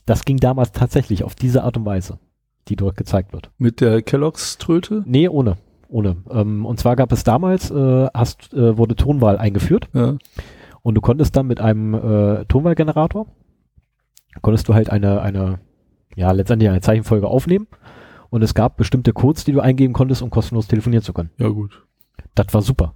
Das 0.06 0.24
ging 0.24 0.38
damals 0.38 0.72
tatsächlich 0.72 1.24
auf 1.24 1.34
diese 1.34 1.62
Art 1.62 1.76
und 1.76 1.84
Weise, 1.84 2.18
die 2.68 2.76
dort 2.76 2.96
gezeigt 2.96 3.32
wird. 3.32 3.50
Mit 3.58 3.80
der 3.80 4.02
Kelloggs-Tröte? 4.02 5.02
Nee, 5.06 5.28
ohne. 5.28 5.56
Ohne. 5.88 6.16
Ähm, 6.30 6.64
und 6.64 6.78
zwar 6.78 6.96
gab 6.96 7.12
es 7.12 7.24
damals, 7.24 7.70
äh, 7.70 8.06
hast, 8.14 8.54
äh, 8.54 8.76
wurde 8.78 8.96
Tonwahl 8.96 9.38
eingeführt. 9.38 9.88
Ja. 9.92 10.16
Und 10.82 10.94
du 10.94 11.00
konntest 11.00 11.36
dann 11.36 11.46
mit 11.46 11.60
einem 11.60 11.94
äh, 11.94 12.44
Tonwahlgenerator, 12.46 13.26
konntest 14.40 14.68
du 14.68 14.74
halt 14.74 14.90
eine, 14.90 15.20
eine, 15.20 15.58
ja, 16.16 16.30
letztendlich 16.32 16.70
eine 16.70 16.80
Zeichenfolge 16.80 17.26
aufnehmen. 17.26 17.66
Und 18.30 18.42
es 18.42 18.54
gab 18.54 18.76
bestimmte 18.76 19.12
Codes, 19.12 19.44
die 19.44 19.52
du 19.52 19.60
eingeben 19.60 19.92
konntest, 19.92 20.22
um 20.22 20.30
kostenlos 20.30 20.68
telefonieren 20.68 21.02
zu 21.02 21.12
können. 21.12 21.30
Ja, 21.38 21.48
gut. 21.48 21.84
Das 22.36 22.54
war 22.54 22.62
super. 22.62 22.94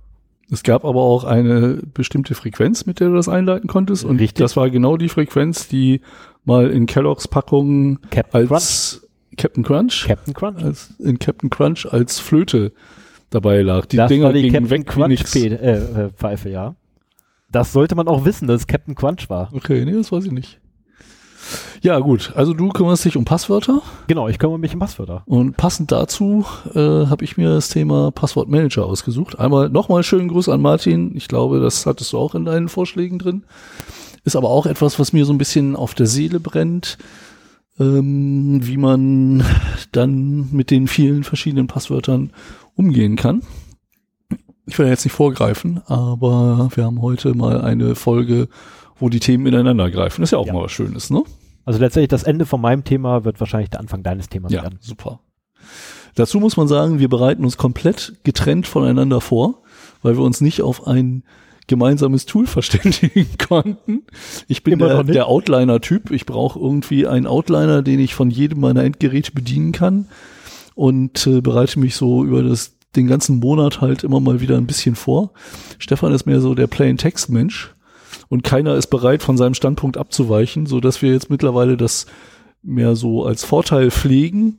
Es 0.55 0.63
gab 0.63 0.85
aber 0.85 1.03
auch 1.03 1.25
eine 1.25 1.81
bestimmte 1.95 2.37
Frequenz, 2.37 2.87
mit 2.87 3.01
der 3.01 3.09
du 3.09 3.17
das 3.17 3.29
einleiten 3.29 3.67
konntest. 3.67 4.05
Und 4.05 4.21
Richtig. 4.21 4.39
das 4.39 4.57
war 4.57 4.71
genau 4.71 4.97
die 4.97 5.09
Frequenz, 5.09 5.67
die 5.67 6.01
mal 6.45 6.71
in 6.71 6.87
Kelloggs 6.87 7.27
Packungen 7.27 7.99
als 8.31 8.49
Crunch. 8.49 9.01
Captain 9.37 9.65
Crunch, 9.65 10.05
Captain 10.07 10.33
Crunch, 10.33 10.63
als, 10.63 10.95
in 11.01 11.19
Captain 11.19 11.51
Crunch 11.51 11.93
als 11.93 12.21
Flöte 12.21 12.73
dabei 13.31 13.63
lag. 13.63 13.87
Die 13.87 13.97
das 13.97 14.09
Dinger 14.09 14.27
war 14.27 14.33
die 14.33 14.43
gingen 14.43 14.69
Captain 14.69 14.71
weg 14.71 14.87
Crunch 14.87 15.35
äh, 15.35 15.49
äh, 15.49 16.11
Pfeife, 16.11 16.49
ja. 16.49 16.77
Das 17.51 17.73
sollte 17.73 17.97
man 17.97 18.07
auch 18.07 18.25
wissen, 18.25 18.47
dass 18.47 18.61
es 18.61 18.67
Captain 18.69 18.95
Crunch 18.95 19.29
war. 19.29 19.51
Okay, 19.53 19.85
nee, 19.85 19.93
das 19.93 20.13
weiß 20.13 20.27
ich 20.27 20.33
nicht. 20.33 20.61
Ja, 21.83 21.99
gut. 21.99 22.33
Also 22.35 22.55
du 22.55 22.69
kümmerst 22.71 23.05
dich 23.05 23.17
um 23.17 23.25
Passwörter. 23.25 23.83
Genau, 24.07 24.29
ich 24.29 24.39
kümmere 24.39 24.59
mich 24.59 24.75
um 24.75 24.81
Passwörter. 24.81 25.23
Und 25.27 25.57
passend 25.57 25.93
dazu 25.93 26.45
äh, 26.75 26.79
habe 26.79 27.25
ich 27.25 27.37
mir 27.37 27.51
das 27.51 27.69
Thema 27.69 28.11
Passwortmanager 28.11 28.87
ausgesucht. 28.87 29.39
Einmal 29.39 29.69
nochmal 29.69 30.03
schönen 30.03 30.29
Gruß 30.29 30.49
an 30.49 30.63
Martin. 30.63 31.17
Ich 31.17 31.29
glaube, 31.29 31.61
das 31.61 31.87
hattest 31.87 32.13
du 32.13 32.19
auch 32.19 32.35
in 32.35 32.45
deinen 32.45 32.69
Vorschlägen 32.69 33.19
drin. 33.19 33.45
Ist 34.25 34.37
aber 34.37 34.49
auch 34.49 34.67
etwas, 34.67 34.99
was 34.99 35.13
mir 35.13 35.27
so 35.27 35.33
ein 35.33 35.39
bisschen 35.39 35.77
auf 35.77 35.95
der 35.95 36.07
Seele 36.07 36.41
brennt, 36.41 36.97
ähm, 37.79 38.61
wie 38.63 38.79
man 38.79 39.45
dann 39.93 40.49
mit 40.53 40.71
den 40.71 40.89
vielen 40.89 41.25
verschiedenen 41.25 41.67
Passwörtern 41.67 42.33
umgehen 42.75 43.17
kann. 43.17 43.43
Ich 44.67 44.79
will 44.79 44.87
jetzt 44.87 45.05
nicht 45.05 45.13
vorgreifen, 45.13 45.83
aber 45.87 46.71
wir 46.75 46.85
haben 46.85 47.03
heute 47.03 47.35
mal 47.35 47.61
eine 47.61 47.95
Folge 47.95 48.49
wo 48.99 49.09
die 49.09 49.21
Themen 49.21 49.47
ineinander 49.47 49.91
greifen. 49.91 50.23
ist 50.23 50.31
ja 50.31 50.39
auch 50.39 50.47
ja. 50.47 50.53
mal 50.53 50.65
was 50.65 50.73
Schönes, 50.73 51.11
ne? 51.11 51.23
Also 51.65 51.81
letztendlich 51.81 52.09
das 52.09 52.25
Ende 52.25 52.47
von 52.47 52.61
meinem 52.61 52.85
Thema 52.85 53.25
wird 53.25 53.41
wahrscheinlich 53.41 53.71
der 53.71 53.81
Anfang 53.81 54.03
deines 54.03 54.29
Themas 54.29 54.53
ja, 54.53 54.63
werden. 54.63 54.79
super. 54.81 55.21
Dazu 56.15 56.39
muss 56.39 56.57
man 56.57 56.69
sagen, 56.69 56.99
wir 56.99 57.09
bereiten 57.09 57.45
uns 57.45 57.57
komplett 57.57 58.15
getrennt 58.23 58.67
voneinander 58.67 59.21
vor, 59.21 59.63
weil 60.03 60.17
wir 60.17 60.23
uns 60.23 60.41
nicht 60.41 60.63
auf 60.63 60.87
ein 60.87 61.25
gemeinsames 61.67 62.27
Tool 62.27 62.47
verständigen 62.49 63.27
konnten. 63.49 64.03
Ich 64.47 64.63
bin 64.63 64.79
der, 64.79 65.03
der 65.05 65.29
Outliner-Typ. 65.29 66.11
Ich 66.11 66.27
brauche 66.27 66.59
irgendwie 66.59 67.07
einen 67.07 67.27
Outliner, 67.27 67.83
den 67.83 67.99
ich 67.99 68.15
von 68.15 68.31
jedem 68.31 68.61
meiner 68.61 68.85
Endgeräte 68.85 69.33
bedienen 69.33 69.73
kann 69.73 70.07
und 70.75 71.27
äh, 71.27 71.41
bereite 71.41 71.79
mich 71.79 71.97
so 71.97 72.25
über 72.25 72.43
das 72.43 72.73
den 72.95 73.07
ganzen 73.09 73.41
Monat 73.41 73.81
halt 73.81 74.05
immer 74.05 74.21
mal 74.21 74.41
wieder 74.41 74.57
ein 74.57 74.69
bisschen 74.69 74.95
vor. 74.95 75.33
Stefan 75.79 76.13
ist 76.13 76.27
mehr 76.27 76.41
so 76.41 76.55
der 76.55 76.69
Plain 76.69 76.97
Text 76.97 77.29
Mensch 77.29 77.75
und 78.29 78.43
keiner 78.43 78.75
ist 78.77 78.89
bereit, 78.89 79.23
von 79.23 79.37
seinem 79.37 79.55
Standpunkt 79.55 79.97
abzuweichen, 79.97 80.67
so 80.67 80.81
dass 80.81 81.03
wir 81.03 81.13
jetzt 81.13 81.31
mittlerweile 81.31 81.77
das 81.77 82.07
mehr 82.63 82.97
so 82.97 83.25
als 83.25 83.45
Vorteil 83.45 83.91
pflegen, 83.91 84.59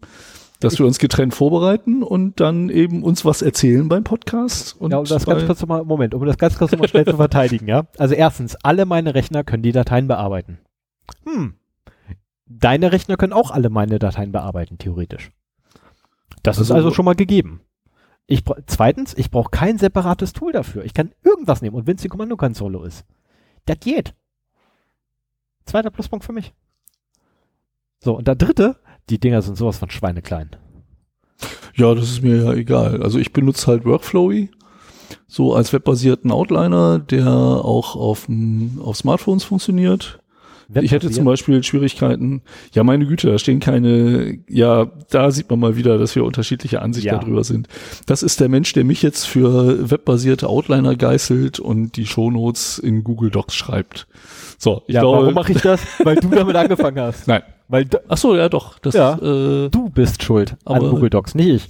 dass 0.59 0.79
wir 0.79 0.85
uns 0.85 0.99
getrennt 0.99 1.33
vorbereiten 1.33 2.03
und 2.03 2.39
dann 2.39 2.69
eben 2.69 3.03
uns 3.03 3.25
was 3.25 3.41
erzählen 3.41 3.87
beim 3.89 4.03
Podcast. 4.03 4.75
Und 4.79 4.91
ja, 4.91 4.97
um 4.97 5.05
das 5.05 5.25
ganz 5.25 5.45
kurz 5.45 5.65
mal, 5.65 5.83
Moment, 5.83 6.13
um 6.13 6.25
das 6.25 6.37
ganz 6.37 6.57
kurz 6.57 6.75
mal 6.77 6.87
schnell 6.87 7.05
zu 7.05 7.17
verteidigen, 7.17 7.67
ja. 7.67 7.87
Also 7.97 8.15
erstens, 8.15 8.55
alle 8.63 8.85
meine 8.85 9.15
Rechner 9.15 9.43
können 9.43 9.63
die 9.63 9.71
Dateien 9.71 10.07
bearbeiten. 10.07 10.59
Hm. 11.25 11.55
Deine 12.47 12.91
Rechner 12.91 13.17
können 13.17 13.33
auch 13.33 13.51
alle 13.51 13.69
meine 13.69 13.99
Dateien 13.99 14.31
bearbeiten, 14.31 14.77
theoretisch. 14.77 15.31
Das 16.43 16.57
also, 16.59 16.73
ist 16.73 16.77
also 16.77 16.91
schon 16.91 17.05
mal 17.05 17.15
gegeben. 17.15 17.61
Ich 18.27 18.43
zweitens, 18.67 19.15
ich 19.15 19.29
brauche 19.29 19.51
kein 19.51 19.77
separates 19.77 20.33
Tool 20.33 20.51
dafür. 20.51 20.83
Ich 20.83 20.93
kann 20.93 21.11
irgendwas 21.23 21.61
nehmen 21.61 21.75
und 21.75 21.85
wenn 21.87 21.95
es 21.95 22.01
die 22.01 22.07
Kommandokonsole 22.07 22.85
ist. 22.87 23.05
Das 23.65 23.79
geht. 23.79 24.13
Zweiter 25.65 25.91
Pluspunkt 25.91 26.25
für 26.25 26.33
mich. 26.33 26.53
So, 28.03 28.17
und 28.17 28.27
der 28.27 28.35
dritte, 28.35 28.77
die 29.09 29.19
Dinger 29.19 29.41
sind 29.41 29.57
sowas 29.57 29.79
von 29.79 29.89
schweineklein. 29.89 30.55
Ja, 31.75 31.93
das 31.93 32.09
ist 32.09 32.21
mir 32.21 32.43
ja 32.43 32.53
egal. 32.53 33.03
Also 33.03 33.19
ich 33.19 33.33
benutze 33.33 33.67
halt 33.67 33.85
Workflowy, 33.85 34.51
so 35.27 35.53
als 35.53 35.73
webbasierten 35.73 36.31
Outliner, 36.31 36.99
der 36.99 37.27
auch 37.27 37.95
auf, 37.95 38.27
auf 38.79 38.97
Smartphones 38.97 39.43
funktioniert. 39.43 40.19
Ich 40.73 40.91
hätte 40.91 41.11
zum 41.11 41.25
Beispiel 41.25 41.63
Schwierigkeiten, 41.63 42.41
ja 42.73 42.83
meine 42.83 43.05
Güte, 43.05 43.31
da 43.31 43.37
stehen 43.37 43.59
keine, 43.59 44.39
ja, 44.49 44.91
da 45.09 45.31
sieht 45.31 45.49
man 45.49 45.59
mal 45.59 45.75
wieder, 45.75 45.97
dass 45.97 46.15
wir 46.15 46.23
unterschiedliche 46.23 46.81
Ansichten 46.81 47.13
ja. 47.13 47.19
darüber 47.19 47.43
sind. 47.43 47.67
Das 48.05 48.23
ist 48.23 48.39
der 48.39 48.49
Mensch, 48.49 48.73
der 48.73 48.83
mich 48.83 49.01
jetzt 49.01 49.25
für 49.25 49.89
webbasierte 49.89 50.47
Outliner 50.47 50.95
geißelt 50.95 51.59
und 51.59 51.97
die 51.97 52.05
Shownotes 52.05 52.79
in 52.79 53.03
Google 53.03 53.29
Docs 53.29 53.55
schreibt. 53.55 54.07
So, 54.57 54.83
ich 54.87 54.95
ja, 54.95 55.01
glaube, 55.01 55.19
warum 55.19 55.33
mache 55.33 55.51
ich 55.51 55.61
das? 55.61 55.81
Weil 56.03 56.15
du 56.15 56.29
damit 56.29 56.55
angefangen 56.55 56.99
hast. 56.99 57.27
Nein. 57.27 57.43
Weil 57.67 57.87
Ach 58.07 58.17
so, 58.17 58.35
ja 58.35 58.49
doch. 58.49 58.79
Das, 58.79 58.93
ja, 58.93 59.15
äh, 59.15 59.69
du 59.69 59.89
bist 59.89 60.23
schuld 60.23 60.55
aber, 60.65 60.85
an 60.85 60.91
Google 60.91 61.09
Docs, 61.09 61.35
nicht 61.35 61.49
ich. 61.49 61.69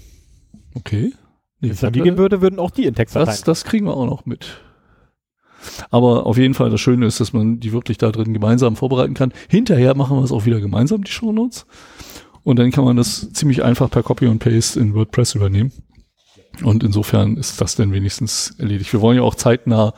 Okay. 0.75 1.13
Wenn 1.61 1.71
es 1.71 1.81
gehen 1.91 2.17
würde, 2.17 2.41
würden 2.41 2.59
auch 2.59 2.71
die 2.71 2.85
in 2.85 2.95
Text 2.95 3.15
das, 3.15 3.43
das 3.43 3.63
kriegen 3.63 3.85
wir 3.85 3.95
auch 3.95 4.05
noch 4.05 4.25
mit. 4.25 4.61
Aber 5.89 6.25
auf 6.25 6.37
jeden 6.37 6.53
Fall 6.53 6.69
das 6.69 6.81
Schöne 6.81 7.05
ist, 7.05 7.19
dass 7.19 7.33
man 7.33 7.59
die 7.59 7.71
wirklich 7.71 7.97
da 7.97 8.11
drin 8.11 8.33
gemeinsam 8.33 8.75
vorbereiten 8.75 9.13
kann. 9.13 9.33
Hinterher 9.49 9.95
machen 9.95 10.17
wir 10.17 10.23
es 10.23 10.31
auch 10.31 10.45
wieder 10.45 10.59
gemeinsam, 10.59 11.03
die 11.03 11.11
Shownotes. 11.11 11.65
Und 12.43 12.59
dann 12.59 12.71
kann 12.71 12.85
man 12.85 12.97
das 12.97 13.31
ziemlich 13.33 13.63
einfach 13.63 13.89
per 13.89 14.03
Copy 14.03 14.27
und 14.27 14.39
Paste 14.39 14.79
in 14.79 14.93
WordPress 14.93 15.35
übernehmen. 15.35 15.71
Und 16.63 16.83
insofern 16.83 17.37
ist 17.37 17.59
das 17.59 17.75
dann 17.75 17.91
wenigstens 17.91 18.55
erledigt. 18.59 18.93
Wir 18.93 19.01
wollen 19.01 19.17
ja 19.17 19.23
auch 19.23 19.35
zeitnah 19.35 19.93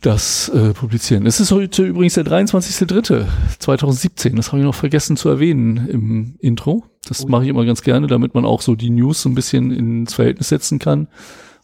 das 0.00 0.48
äh, 0.50 0.74
publizieren. 0.74 1.26
Es 1.26 1.40
ist 1.40 1.50
heute 1.50 1.84
übrigens 1.84 2.14
der 2.14 2.24
23.3.2017. 2.24 4.36
Das 4.36 4.48
habe 4.48 4.60
ich 4.60 4.64
noch 4.64 4.74
vergessen 4.74 5.16
zu 5.16 5.28
erwähnen 5.28 5.88
im 5.88 6.36
Intro. 6.40 6.84
Das 7.08 7.24
oh. 7.24 7.28
mache 7.28 7.44
ich 7.44 7.48
immer 7.48 7.64
ganz 7.64 7.82
gerne, 7.82 8.06
damit 8.06 8.34
man 8.34 8.44
auch 8.44 8.60
so 8.60 8.74
die 8.74 8.90
News 8.90 9.22
so 9.22 9.28
ein 9.28 9.34
bisschen 9.34 9.70
ins 9.70 10.14
Verhältnis 10.14 10.50
setzen 10.50 10.78
kann 10.78 11.08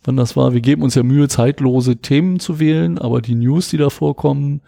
wann 0.05 0.17
das 0.17 0.37
war. 0.37 0.53
Wir 0.55 0.61
geben 0.61 0.83
uns 0.83 0.95
ja 0.95 1.03
Mühe, 1.03 1.29
zeitlose 1.29 1.97
Themen 1.97 2.41
zu 2.41 2.59
wählen, 2.59 2.99
aber 2.99 3.21
die 3.21 3.35
News, 3.35 3.69
die 3.69 3.77
da 3.77 3.91
vorkommen, 3.91 4.63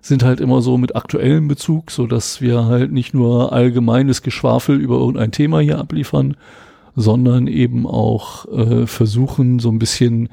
sind 0.00 0.22
halt 0.22 0.40
immer 0.40 0.60
so 0.60 0.76
mit 0.76 0.96
aktuellem 0.96 1.48
Bezug, 1.48 1.90
so 1.90 2.06
dass 2.06 2.40
wir 2.40 2.66
halt 2.66 2.92
nicht 2.92 3.14
nur 3.14 3.52
allgemeines 3.52 4.22
Geschwafel 4.22 4.78
über 4.78 4.96
irgendein 4.96 5.32
Thema 5.32 5.60
hier 5.60 5.78
abliefern, 5.78 6.36
sondern 6.94 7.46
eben 7.46 7.86
auch 7.86 8.46
äh, 8.52 8.86
versuchen, 8.86 9.58
so 9.58 9.70
ein 9.70 9.78
bisschen 9.78 10.28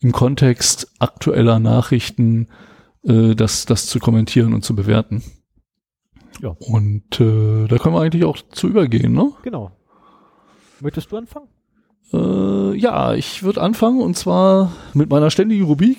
im 0.00 0.12
Kontext 0.12 0.92
aktueller 0.98 1.58
Nachrichten 1.58 2.48
äh, 3.04 3.34
das, 3.34 3.64
das 3.64 3.86
zu 3.86 3.98
kommentieren 3.98 4.52
und 4.52 4.62
zu 4.62 4.76
bewerten. 4.76 5.22
Ja. 6.42 6.50
Und 6.58 7.20
äh, 7.20 7.66
da 7.66 7.78
können 7.78 7.94
wir 7.94 8.02
eigentlich 8.02 8.24
auch 8.24 8.36
zu 8.50 8.68
übergehen, 8.68 9.12
ne? 9.12 9.32
Genau. 9.42 9.70
Möchtest 10.80 11.10
du 11.10 11.16
anfangen? 11.16 11.48
Äh, 12.12 12.76
ja, 12.76 13.14
ich 13.14 13.42
würde 13.42 13.62
anfangen 13.62 14.00
und 14.00 14.16
zwar 14.16 14.72
mit 14.92 15.10
meiner 15.10 15.30
ständigen 15.30 15.64
Rubrik 15.64 15.98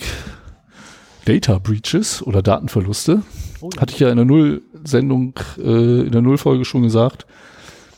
Data 1.25 1.57
Breaches 1.57 2.21
oder 2.21 2.41
Datenverluste. 2.41 3.23
Oh 3.61 3.69
ja. 3.73 3.81
Hatte 3.81 3.93
ich 3.93 3.99
ja 3.99 4.09
in 4.09 4.17
der 4.17 4.25
Null-Sendung, 4.25 5.33
äh, 5.57 6.01
in 6.05 6.11
der 6.11 6.21
Null-Folge 6.21 6.65
schon 6.65 6.83
gesagt, 6.83 7.25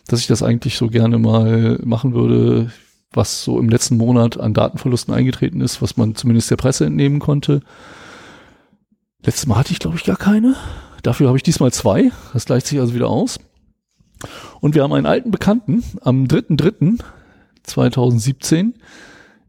dass 0.08 0.22
ich 0.22 0.28
das 0.28 0.44
eigentlich 0.44 0.78
so 0.78 0.88
gerne 0.88 1.20
mal 1.20 1.80
machen 1.84 2.14
würde, 2.14 2.72
was 3.12 3.44
so 3.44 3.60
im 3.60 3.70
letzten 3.70 3.98
Monat 3.98 4.40
an 4.40 4.54
Datenverlusten 4.54 5.14
eingetreten 5.14 5.60
ist, 5.60 5.82
was 5.82 5.98
man 5.98 6.16
zumindest 6.16 6.50
der 6.50 6.56
Presse 6.56 6.86
entnehmen 6.86 7.20
konnte. 7.20 7.62
Letztes 9.24 9.48
Mal 9.48 9.58
hatte 9.58 9.74
ich, 9.74 9.80
glaube 9.80 9.98
ich, 9.98 10.06
gar 10.06 10.16
keine. 10.16 10.56
Dafür 11.04 11.28
habe 11.28 11.38
ich 11.38 11.44
diesmal 11.44 11.74
zwei. 11.74 12.12
Das 12.34 12.46
gleicht 12.46 12.68
sich 12.68 12.80
also 12.80 12.94
wieder 12.94 13.10
aus. 13.10 13.40
Und 14.62 14.76
wir 14.76 14.84
haben 14.84 14.94
einen 14.94 15.06
alten 15.06 15.32
Bekannten 15.32 15.84
am 16.02 16.26
3.3. 16.26 17.00
2017 17.68 18.76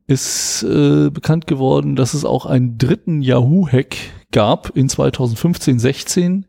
ist 0.06 0.62
äh, 0.62 1.10
bekannt 1.10 1.46
geworden, 1.46 1.96
dass 1.96 2.14
es 2.14 2.24
auch 2.24 2.46
einen 2.46 2.78
dritten 2.78 3.20
Yahoo-Hack 3.20 3.96
gab 4.32 4.76
in 4.76 4.88
2015, 4.88 5.78
16, 5.78 6.46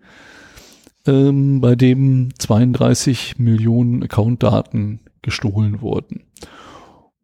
ähm, 1.08 1.62
bei 1.62 1.76
dem 1.76 2.30
32 2.38 3.38
Millionen 3.38 4.04
Account-Daten 4.04 5.02
gestohlen 5.22 5.82
wurden. 5.82 6.24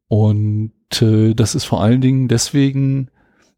Und 0.08 0.72
äh, 1.02 1.34
das 1.34 1.56
ist 1.56 1.64
vor 1.66 1.82
allen 1.82 2.02
Dingen 2.02 2.28
deswegen 2.28 3.10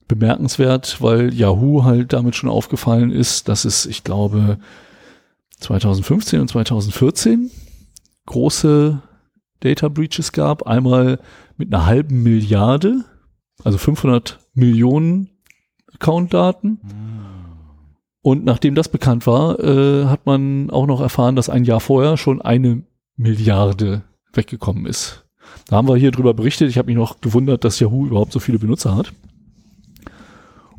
bemerkenswert, 0.07 1.01
weil 1.01 1.33
Yahoo 1.33 1.83
halt 1.83 2.13
damit 2.13 2.35
schon 2.35 2.49
aufgefallen 2.49 3.11
ist, 3.11 3.49
dass 3.49 3.65
es, 3.65 3.85
ich 3.85 4.03
glaube, 4.03 4.59
2015 5.59 6.39
und 6.39 6.47
2014 6.49 7.51
große 8.27 9.01
Data 9.59 9.89
Breaches 9.89 10.31
gab. 10.31 10.67
Einmal 10.67 11.19
mit 11.57 11.73
einer 11.73 11.85
halben 11.85 12.23
Milliarde, 12.23 13.03
also 13.63 13.77
500 13.77 14.39
Millionen 14.53 15.29
Account-Daten. 15.93 16.79
Und 18.21 18.45
nachdem 18.45 18.75
das 18.75 18.89
bekannt 18.89 19.25
war, 19.25 19.59
äh, 19.59 20.05
hat 20.05 20.25
man 20.25 20.69
auch 20.69 20.85
noch 20.85 21.01
erfahren, 21.01 21.35
dass 21.35 21.49
ein 21.49 21.63
Jahr 21.63 21.79
vorher 21.79 22.17
schon 22.17 22.41
eine 22.41 22.83
Milliarde 23.15 24.03
weggekommen 24.33 24.85
ist. 24.85 25.25
Da 25.67 25.77
haben 25.77 25.87
wir 25.87 25.95
hier 25.95 26.11
drüber 26.11 26.33
berichtet. 26.33 26.69
Ich 26.69 26.77
habe 26.77 26.87
mich 26.87 26.95
noch 26.95 27.21
gewundert, 27.21 27.63
dass 27.63 27.79
Yahoo 27.79 28.05
überhaupt 28.05 28.33
so 28.33 28.39
viele 28.39 28.59
Benutzer 28.59 28.95
hat. 28.95 29.13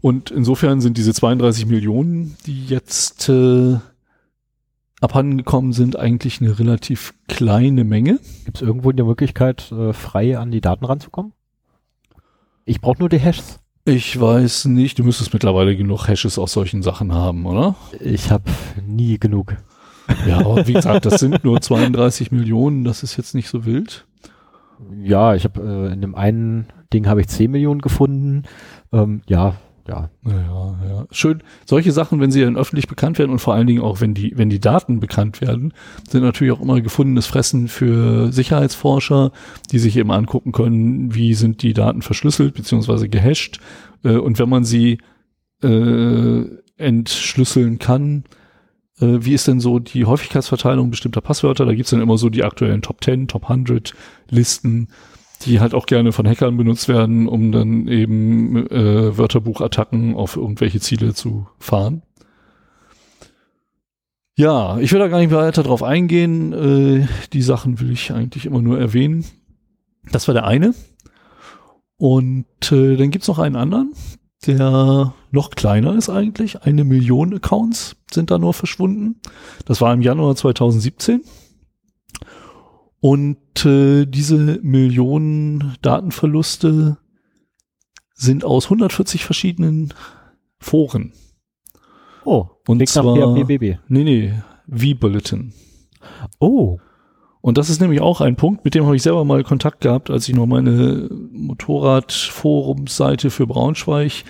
Und 0.01 0.31
insofern 0.31 0.81
sind 0.81 0.97
diese 0.97 1.13
32 1.13 1.67
Millionen, 1.67 2.37
die 2.47 2.67
jetzt 2.67 3.29
äh, 3.29 3.79
abhandengekommen 5.01 5.73
sind, 5.73 5.99
eigentlich 5.99 6.41
eine 6.41 6.59
relativ 6.59 7.15
kleine 7.29 7.85
Menge. 7.85 8.19
Gibt 8.45 8.57
es 8.57 8.63
irgendwo 8.63 8.93
die 8.93 9.03
Möglichkeit, 9.03 9.71
äh, 9.73 9.93
frei 9.93 10.39
an 10.39 10.51
die 10.51 10.61
Daten 10.61 10.85
ranzukommen? 10.85 11.33
Ich 12.65 12.81
brauche 12.81 12.99
nur 12.99 13.09
die 13.09 13.19
Hashes. 13.19 13.61
Ich 13.85 14.21
weiß 14.21 14.67
nicht, 14.67 14.99
du 14.99 15.05
müsstest 15.05 15.33
mittlerweile 15.33 15.75
genug 15.77 16.09
Hashes 16.09 16.39
aus 16.39 16.53
solchen 16.53 16.83
Sachen 16.83 17.15
haben, 17.15 17.47
oder? 17.47 17.75
Ich 18.01 18.31
habe 18.31 18.45
nie 18.87 19.19
genug. 19.19 19.57
Ja, 20.27 20.41
aber 20.41 20.67
wie 20.67 20.73
gesagt, 20.75 21.07
das 21.07 21.21
sind 21.21 21.43
nur 21.45 21.61
32 21.61 22.31
Millionen, 22.31 22.85
das 22.85 23.03
ist 23.03 23.17
jetzt 23.17 23.35
nicht 23.35 23.49
so 23.49 23.65
wild. 23.65 24.07
Ja, 25.03 25.35
ich 25.35 25.45
habe 25.45 25.63
äh, 25.63 25.93
in 25.93 26.03
dem 26.03 26.15
einen 26.15 26.67
Ding 26.93 27.07
habe 27.07 27.21
ich 27.21 27.29
10 27.29 27.51
Millionen 27.51 27.81
gefunden. 27.81 28.45
Ähm, 28.93 29.23
ja, 29.27 29.55
ja. 29.89 30.11
Ja, 30.25 30.79
ja. 30.89 31.07
Schön. 31.11 31.43
Solche 31.65 31.93
Sachen, 31.93 32.21
wenn 32.21 32.31
sie 32.31 32.43
dann 32.43 32.57
öffentlich 32.57 32.89
bekannt 32.89 33.19
werden 33.19 33.31
und 33.31 33.39
vor 33.39 33.55
allen 33.55 33.67
Dingen 33.67 33.83
auch, 33.83 34.01
wenn 34.01 34.15
die, 34.15 34.33
wenn 34.37 34.51
die 34.51 34.61
Daten 34.61 35.01
bekannt 35.01 35.41
werden, 35.41 35.73
sind 36.09 36.23
natürlich 36.23 36.53
auch 36.53 36.61
immer 36.61 36.81
gefundenes 36.81 37.27
Fressen 37.27 37.69
für 37.69 38.31
Sicherheitsforscher, 38.31 39.33
die 39.73 39.79
sich 39.79 39.97
eben 39.97 40.11
angucken 40.11 40.53
können, 40.53 41.15
wie 41.15 41.35
sind 41.35 41.63
die 41.63 41.73
Daten 41.73 42.03
verschlüsselt 42.03 42.55
beziehungsweise 42.55 43.09
gehasht. 43.09 43.61
Äh, 44.05 44.17
und 44.17 44.39
wenn 44.39 44.49
man 44.49 44.65
sie 44.65 44.99
äh, 45.63 46.45
entschlüsseln 46.77 47.79
kann, 47.79 48.25
äh, 49.01 49.19
wie 49.21 49.35
ist 49.35 49.49
denn 49.49 49.61
so 49.61 49.79
die 49.79 50.05
Häufigkeitsverteilung 50.05 50.91
bestimmter 50.91 51.21
Passwörter? 51.21 51.65
Da 51.65 51.75
gibt's 51.75 51.91
dann 51.91 52.03
immer 52.03 52.19
so 52.19 52.29
die 52.29 52.45
aktuellen 52.45 52.83
Top 52.83 53.03
10, 53.03 53.29
Top 53.29 53.45
100 53.45 53.95
Listen 54.29 54.89
die 55.43 55.61
halt 55.61 55.75
auch 55.75 55.87
gerne 55.87 56.13
von 56.13 56.27
Hackern 56.27 56.57
benutzt 56.57 56.89
werden, 56.89 57.29
um 57.29 57.53
dann 57.53 57.89
eben 57.89 58.67
äh, 58.71 59.17
Wörterbuchattacken 59.17 60.15
auf 60.15 60.37
irgendwelche 60.37 60.81
Ziele 60.81 61.15
zu 61.15 61.47
fahren. 61.59 62.03
Ja, 64.39 64.79
ich 64.79 64.93
will 64.93 65.01
da 65.01 65.09
gar 65.09 65.19
nicht 65.19 65.33
weiter 65.33 65.65
drauf 65.65 65.83
eingehen. 65.83 66.53
Äh, 66.53 67.09
die 67.33 67.43
Sachen 67.43 67.81
will 67.81 67.91
ich 67.91 68.13
eigentlich 68.13 68.47
immer 68.47 68.63
nur 68.63 68.79
erwähnen. 68.79 69.25
Das 70.13 70.29
war 70.29 70.35
der 70.35 70.47
eine. 70.47 70.75
Und 71.97 72.47
äh, 72.71 72.97
dann 72.97 73.11
gibt's 73.11 73.27
noch 73.27 73.41
einen 73.41 73.57
anderen, 73.57 73.93
der 74.47 75.13
noch 75.33 75.51
kleiner 75.51 75.97
ist 75.97 76.09
eigentlich. 76.09 76.63
Eine 76.63 76.85
Million 76.85 77.35
Accounts 77.35 77.97
sind 78.13 78.31
da 78.31 78.39
nur 78.39 78.55
verschwunden. 78.55 79.17
Das 79.67 79.81
war 79.81 79.93
im 79.93 80.03
Januar 80.03 80.37
2017. 80.37 81.23
Und 83.01 83.65
äh, 83.65 84.07
diese 84.07 84.59
Millionen 84.63 85.77
Datenverluste 85.83 86.99
sind 88.15 88.45
aus 88.45 88.65
140 88.65 89.25
verschiedenen 89.25 89.95
Foren. 90.59 91.13
Oh, 92.25 92.47
und 92.67 92.89
zwar 92.89 93.15
PHPBB. 93.15 93.79
Nee, 93.89 94.05
nee, 94.05 94.35
V-Bulletin. 94.69 95.53
Oh. 96.41 96.79
Und 97.41 97.57
das 97.57 97.71
ist 97.71 97.81
nämlich 97.81 98.01
auch 98.01 98.21
ein 98.21 98.35
Punkt, 98.35 98.65
mit 98.65 98.75
dem 98.75 98.85
habe 98.85 98.97
ich 98.97 99.03
selber 99.03 99.25
mal 99.25 99.45
Kontakt 99.45 99.81
gehabt, 99.81 100.11
als 100.11 100.29
ich 100.29 100.35
noch 100.35 100.47
meine 100.47 101.09
Motorradforumsseite 101.31 103.31
für 103.31 103.47
Braunschweig 103.47 104.25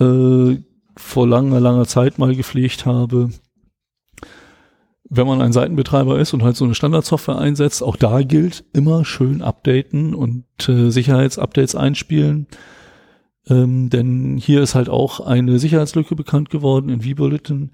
äh, 0.00 0.56
vor 0.96 1.28
langer, 1.28 1.60
langer 1.60 1.86
Zeit 1.86 2.18
mal 2.18 2.34
gepflegt 2.34 2.84
habe 2.84 3.30
wenn 5.08 5.26
man 5.26 5.40
ein 5.40 5.52
Seitenbetreiber 5.52 6.18
ist 6.18 6.34
und 6.34 6.42
halt 6.42 6.56
so 6.56 6.64
eine 6.64 6.74
Standardsoftware 6.74 7.38
einsetzt, 7.38 7.82
auch 7.82 7.96
da 7.96 8.22
gilt 8.22 8.64
immer 8.72 9.04
schön 9.04 9.42
updaten 9.42 10.14
und 10.14 10.44
äh, 10.68 10.90
Sicherheitsupdates 10.90 11.74
einspielen. 11.74 12.46
Ähm, 13.48 13.90
denn 13.90 14.36
hier 14.36 14.62
ist 14.62 14.74
halt 14.74 14.88
auch 14.88 15.20
eine 15.20 15.58
Sicherheitslücke 15.58 16.16
bekannt 16.16 16.50
geworden 16.50 16.88
in 16.88 17.02
vBulletin. 17.02 17.70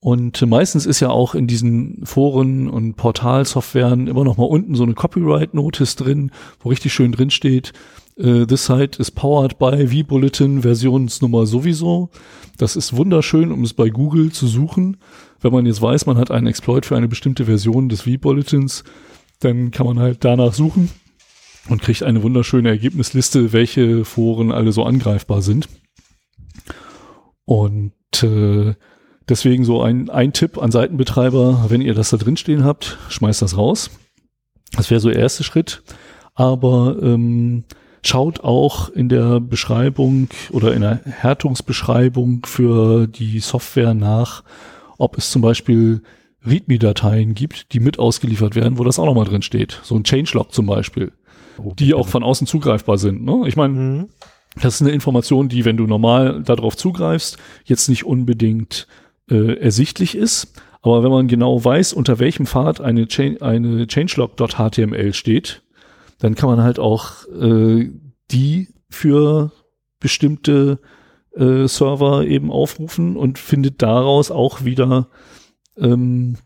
Und 0.00 0.42
äh, 0.42 0.46
meistens 0.46 0.84
ist 0.84 1.00
ja 1.00 1.08
auch 1.08 1.34
in 1.34 1.46
diesen 1.46 2.04
Foren 2.04 2.68
und 2.68 2.96
Portalsoftwaren 2.96 4.06
immer 4.06 4.24
noch 4.24 4.36
mal 4.36 4.44
unten 4.44 4.74
so 4.74 4.82
eine 4.82 4.94
Copyright-Notice 4.94 5.96
drin, 5.96 6.30
wo 6.60 6.68
richtig 6.68 6.92
schön 6.92 7.12
drin 7.12 7.30
steht, 7.30 7.72
Uh, 8.18 8.46
this 8.46 8.64
site 8.64 8.98
is 8.98 9.10
powered 9.10 9.58
by 9.58 9.90
vBulletin 9.90 10.62
Versionsnummer 10.62 11.44
sowieso. 11.44 12.08
Das 12.56 12.74
ist 12.74 12.96
wunderschön, 12.96 13.52
um 13.52 13.62
es 13.62 13.74
bei 13.74 13.90
Google 13.90 14.32
zu 14.32 14.46
suchen. 14.46 14.96
Wenn 15.40 15.52
man 15.52 15.66
jetzt 15.66 15.82
weiß, 15.82 16.06
man 16.06 16.18
hat 16.18 16.30
einen 16.30 16.46
Exploit 16.46 16.86
für 16.86 16.96
eine 16.96 17.08
bestimmte 17.08 17.44
Version 17.44 17.88
des 17.88 18.06
vBulletins, 18.06 18.84
dann 19.40 19.70
kann 19.70 19.86
man 19.86 19.98
halt 19.98 20.24
danach 20.24 20.54
suchen 20.54 20.90
und 21.68 21.82
kriegt 21.82 22.02
eine 22.02 22.22
wunderschöne 22.22 22.68
Ergebnisliste, 22.68 23.52
welche 23.52 24.04
Foren 24.04 24.52
alle 24.52 24.72
so 24.72 24.84
angreifbar 24.84 25.42
sind. 25.42 25.68
Und 27.44 27.92
äh, 28.22 28.74
deswegen 29.28 29.64
so 29.64 29.82
ein, 29.82 30.10
ein 30.10 30.32
Tipp 30.32 30.58
an 30.58 30.70
Seitenbetreiber, 30.70 31.66
wenn 31.68 31.80
ihr 31.80 31.94
das 31.94 32.10
da 32.10 32.16
drin 32.16 32.36
stehen 32.36 32.64
habt, 32.64 32.98
schmeißt 33.08 33.42
das 33.42 33.56
raus. 33.56 33.90
Das 34.76 34.90
wäre 34.90 35.00
so 35.00 35.08
der 35.08 35.18
erste 35.18 35.44
Schritt. 35.44 35.82
Aber 36.34 36.96
ähm, 37.02 37.64
schaut 38.04 38.40
auch 38.40 38.88
in 38.90 39.08
der 39.08 39.40
Beschreibung 39.40 40.28
oder 40.50 40.74
in 40.74 40.82
der 40.82 41.00
Härtungsbeschreibung 41.04 42.44
für 42.44 43.06
die 43.06 43.40
Software 43.40 43.94
nach, 43.94 44.44
ob 44.98 45.18
es 45.18 45.30
zum 45.30 45.42
Beispiel 45.42 46.02
README-Dateien 46.46 47.34
gibt, 47.34 47.72
die 47.72 47.80
mit 47.80 47.98
ausgeliefert 47.98 48.54
werden, 48.54 48.78
wo 48.78 48.84
das 48.84 48.98
auch 48.98 49.06
nochmal 49.06 49.24
drin 49.24 49.42
steht. 49.42 49.80
So 49.82 49.96
ein 49.96 50.04
Changelog 50.04 50.52
zum 50.52 50.66
Beispiel, 50.66 51.12
oh, 51.58 51.72
die 51.78 51.94
auch 51.94 52.08
von 52.08 52.22
außen 52.22 52.46
zugreifbar 52.46 52.98
sind. 52.98 53.24
Ne? 53.24 53.42
Ich 53.46 53.56
meine, 53.56 53.74
mhm. 53.74 54.08
das 54.60 54.76
ist 54.76 54.82
eine 54.82 54.92
Information, 54.92 55.48
die, 55.48 55.64
wenn 55.64 55.76
du 55.76 55.86
normal 55.86 56.42
darauf 56.42 56.76
zugreifst, 56.76 57.38
jetzt 57.64 57.88
nicht 57.88 58.04
unbedingt 58.04 58.86
äh, 59.30 59.58
ersichtlich 59.58 60.14
ist. 60.14 60.52
Aber 60.82 61.02
wenn 61.02 61.10
man 61.10 61.26
genau 61.26 61.64
weiß, 61.64 61.92
unter 61.92 62.20
welchem 62.20 62.46
Pfad 62.46 62.80
eine, 62.80 63.08
Chain, 63.08 63.42
eine 63.42 63.86
Changelog.html 63.88 65.12
steht, 65.14 65.62
dann 66.18 66.36
kann 66.36 66.48
man 66.48 66.62
halt 66.62 66.78
auch 66.78 67.26
äh, 67.28 67.90
die 68.30 68.68
für 68.88 69.50
bestimmte 69.98 70.78
äh, 71.36 71.68
Server 71.68 72.24
eben 72.24 72.50
aufrufen 72.50 73.16
und 73.16 73.38
findet 73.38 73.82
daraus 73.82 74.30
auch 74.30 74.64
wieder 74.64 75.08
ähm, 75.76 76.36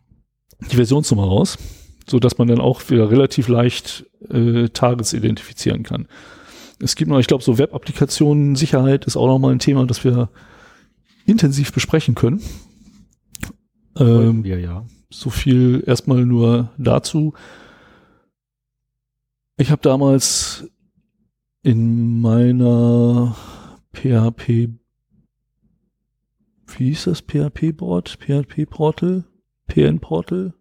die 0.71 0.77
Versionsnummer 0.77 1.25
raus, 1.25 1.59
so 2.07 2.19
dass 2.19 2.39
man 2.39 2.49
dann 2.49 2.61
auch 2.61 2.89
wieder 2.91 3.11
relativ 3.11 3.49
leicht 3.49 4.07
äh, 4.29 4.69
Targets 4.69 5.13
identifizieren 5.13 5.83
kann. 5.83 6.09
Es 6.83 6.97
gibt 6.97 7.11
noch, 7.11 7.19
ich 7.19 7.27
glaube, 7.27 7.45
so 7.45 7.59
Web-Applikationen, 7.59 8.57
Sicherheit 8.57 9.05
ist 9.05 9.17
auch 9.17 9.27
noch 9.27 9.39
mal 9.39 9.53
ein 9.53 9.59
Thema, 9.59 9.87
das 9.87 10.03
wir 10.03 10.31
intensiv 11.27 11.73
besprechen 11.73 12.15
können. 12.15 12.43
Ähm, 13.99 14.45
wir, 14.45 14.59
ja. 14.59 14.85
So 15.11 15.31
viel 15.31 15.83
erstmal 15.87 16.25
nur 16.25 16.71
dazu. 16.79 17.35
Ich 19.57 19.71
habe 19.71 19.83
damals 19.83 20.71
in 21.63 22.21
meiner 22.21 23.37
PHP, 23.93 24.80
wie 26.79 26.89
hieß 26.89 27.05
das 27.05 27.23
PHP-Board? 27.23 28.19
PHP-Portal? 28.21 29.25
PN-Portal? 29.67 30.55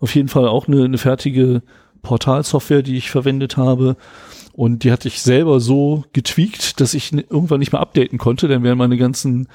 Auf 0.00 0.14
jeden 0.14 0.28
Fall 0.28 0.48
auch 0.48 0.66
eine, 0.66 0.84
eine 0.84 0.98
fertige 0.98 1.62
Portalsoftware, 2.02 2.82
die 2.82 2.96
ich 2.96 3.10
verwendet 3.10 3.56
habe. 3.56 3.96
Und 4.52 4.84
die 4.84 4.92
hatte 4.92 5.08
ich 5.08 5.22
selber 5.22 5.60
so 5.60 6.04
getweakt, 6.12 6.80
dass 6.80 6.94
ich 6.94 7.12
irgendwann 7.12 7.60
nicht 7.60 7.72
mehr 7.72 7.80
updaten 7.80 8.18
konnte, 8.18 8.48
dann 8.48 8.62
wären 8.62 8.78
meine 8.78 8.98
ganzen 8.98 9.48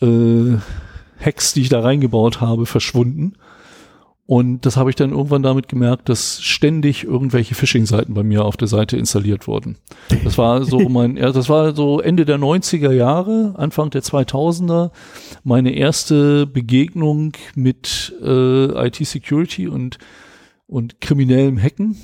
äh, 0.00 0.56
Hacks, 1.20 1.52
die 1.52 1.60
ich 1.60 1.68
da 1.68 1.80
reingebaut 1.80 2.40
habe, 2.40 2.66
verschwunden. 2.66 3.34
Und 4.32 4.64
das 4.64 4.78
habe 4.78 4.88
ich 4.88 4.96
dann 4.96 5.10
irgendwann 5.10 5.42
damit 5.42 5.68
gemerkt, 5.68 6.08
dass 6.08 6.40
ständig 6.42 7.04
irgendwelche 7.04 7.54
Phishing-Seiten 7.54 8.14
bei 8.14 8.22
mir 8.22 8.46
auf 8.46 8.56
der 8.56 8.66
Seite 8.66 8.96
installiert 8.96 9.46
wurden. 9.46 9.76
Das 10.24 10.38
war 10.38 10.64
so 10.64 10.78
mein, 10.88 11.18
ja, 11.18 11.32
das 11.32 11.50
war 11.50 11.76
so 11.76 12.00
Ende 12.00 12.24
der 12.24 12.38
90er 12.38 12.92
Jahre, 12.92 13.52
Anfang 13.58 13.90
der 13.90 14.02
2000er, 14.02 14.90
meine 15.44 15.74
erste 15.74 16.46
Begegnung 16.46 17.32
mit 17.54 18.14
äh, 18.22 18.86
IT-Security 18.86 19.68
und, 19.68 19.98
und 20.66 21.02
kriminellem 21.02 21.62
Hacken. 21.62 21.98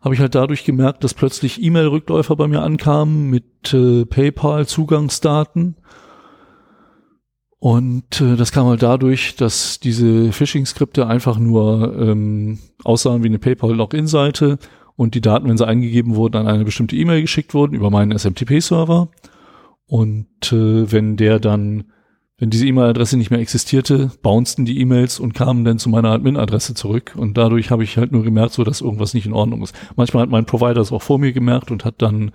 Habe 0.00 0.14
ich 0.14 0.20
halt 0.20 0.36
dadurch 0.36 0.62
gemerkt, 0.62 1.02
dass 1.02 1.12
plötzlich 1.12 1.60
E-Mail-Rückläufer 1.60 2.36
bei 2.36 2.46
mir 2.46 2.62
ankamen 2.62 3.30
mit 3.30 3.74
äh, 3.74 4.04
PayPal-Zugangsdaten 4.04 5.74
und 7.60 8.20
äh, 8.20 8.36
das 8.36 8.52
kam 8.52 8.66
halt 8.66 8.82
dadurch, 8.82 9.34
dass 9.34 9.80
diese 9.80 10.32
Phishing-Skripte 10.32 11.06
einfach 11.06 11.38
nur 11.38 11.96
ähm, 11.98 12.58
aussahen 12.84 13.24
wie 13.24 13.28
eine 13.28 13.40
PayPal-Login-Seite 13.40 14.58
und 14.94 15.14
die 15.14 15.20
Daten, 15.20 15.48
wenn 15.48 15.58
sie 15.58 15.66
eingegeben 15.66 16.14
wurden, 16.14 16.36
an 16.36 16.46
eine 16.46 16.64
bestimmte 16.64 16.94
E-Mail 16.94 17.22
geschickt 17.22 17.54
wurden 17.54 17.74
über 17.74 17.90
meinen 17.90 18.16
SMTP-Server. 18.16 19.08
Und 19.86 20.52
äh, 20.52 20.92
wenn 20.92 21.16
der 21.16 21.40
dann, 21.40 21.84
wenn 22.36 22.50
diese 22.50 22.66
E-Mail-Adresse 22.66 23.16
nicht 23.16 23.30
mehr 23.30 23.40
existierte, 23.40 24.12
bouncten 24.22 24.64
die 24.64 24.80
E-Mails 24.80 25.18
und 25.18 25.34
kamen 25.34 25.64
dann 25.64 25.78
zu 25.80 25.88
meiner 25.88 26.10
Admin-Adresse 26.10 26.74
zurück. 26.74 27.14
Und 27.16 27.36
dadurch 27.36 27.72
habe 27.72 27.82
ich 27.82 27.96
halt 27.96 28.12
nur 28.12 28.22
gemerkt, 28.22 28.52
so 28.52 28.62
dass 28.62 28.80
irgendwas 28.80 29.14
nicht 29.14 29.26
in 29.26 29.32
Ordnung 29.32 29.62
ist. 29.62 29.74
Manchmal 29.96 30.24
hat 30.24 30.30
mein 30.30 30.46
Provider 30.46 30.80
es 30.80 30.92
auch 30.92 31.02
vor 31.02 31.18
mir 31.18 31.32
gemerkt 31.32 31.72
und 31.72 31.84
hat 31.84 32.02
dann 32.02 32.30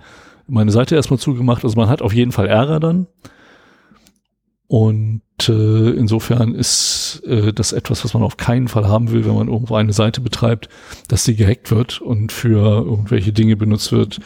meine 0.48 0.72
Seite 0.72 0.96
erstmal 0.96 1.20
zugemacht. 1.20 1.64
Also 1.64 1.78
man 1.78 1.88
hat 1.88 2.02
auf 2.02 2.14
jeden 2.14 2.34
Fall 2.34 2.48
Ärger 2.48 2.82
dann. 2.82 3.08
Und 4.74 5.22
äh, 5.50 5.92
insofern 5.92 6.56
ist 6.56 7.22
äh, 7.28 7.54
das 7.54 7.74
etwas, 7.74 8.04
was 8.04 8.16
man 8.16 8.24
auf 8.24 8.38
keinen 8.38 8.68
Fall 8.68 8.88
haben 8.88 9.12
will, 9.12 9.24
wenn 9.24 9.36
man 9.36 9.48
irgendwo 9.48 9.76
eine 9.76 9.94
Seite 9.94 10.20
betreibt, 10.20 10.68
dass 11.10 11.26
sie 11.26 11.36
gehackt 11.36 11.70
wird 11.70 12.02
und 12.02 12.32
für 12.32 12.84
irgendwelche 12.84 13.34
Dinge 13.34 13.56
benutzt 13.56 13.92
wird, 13.92 14.20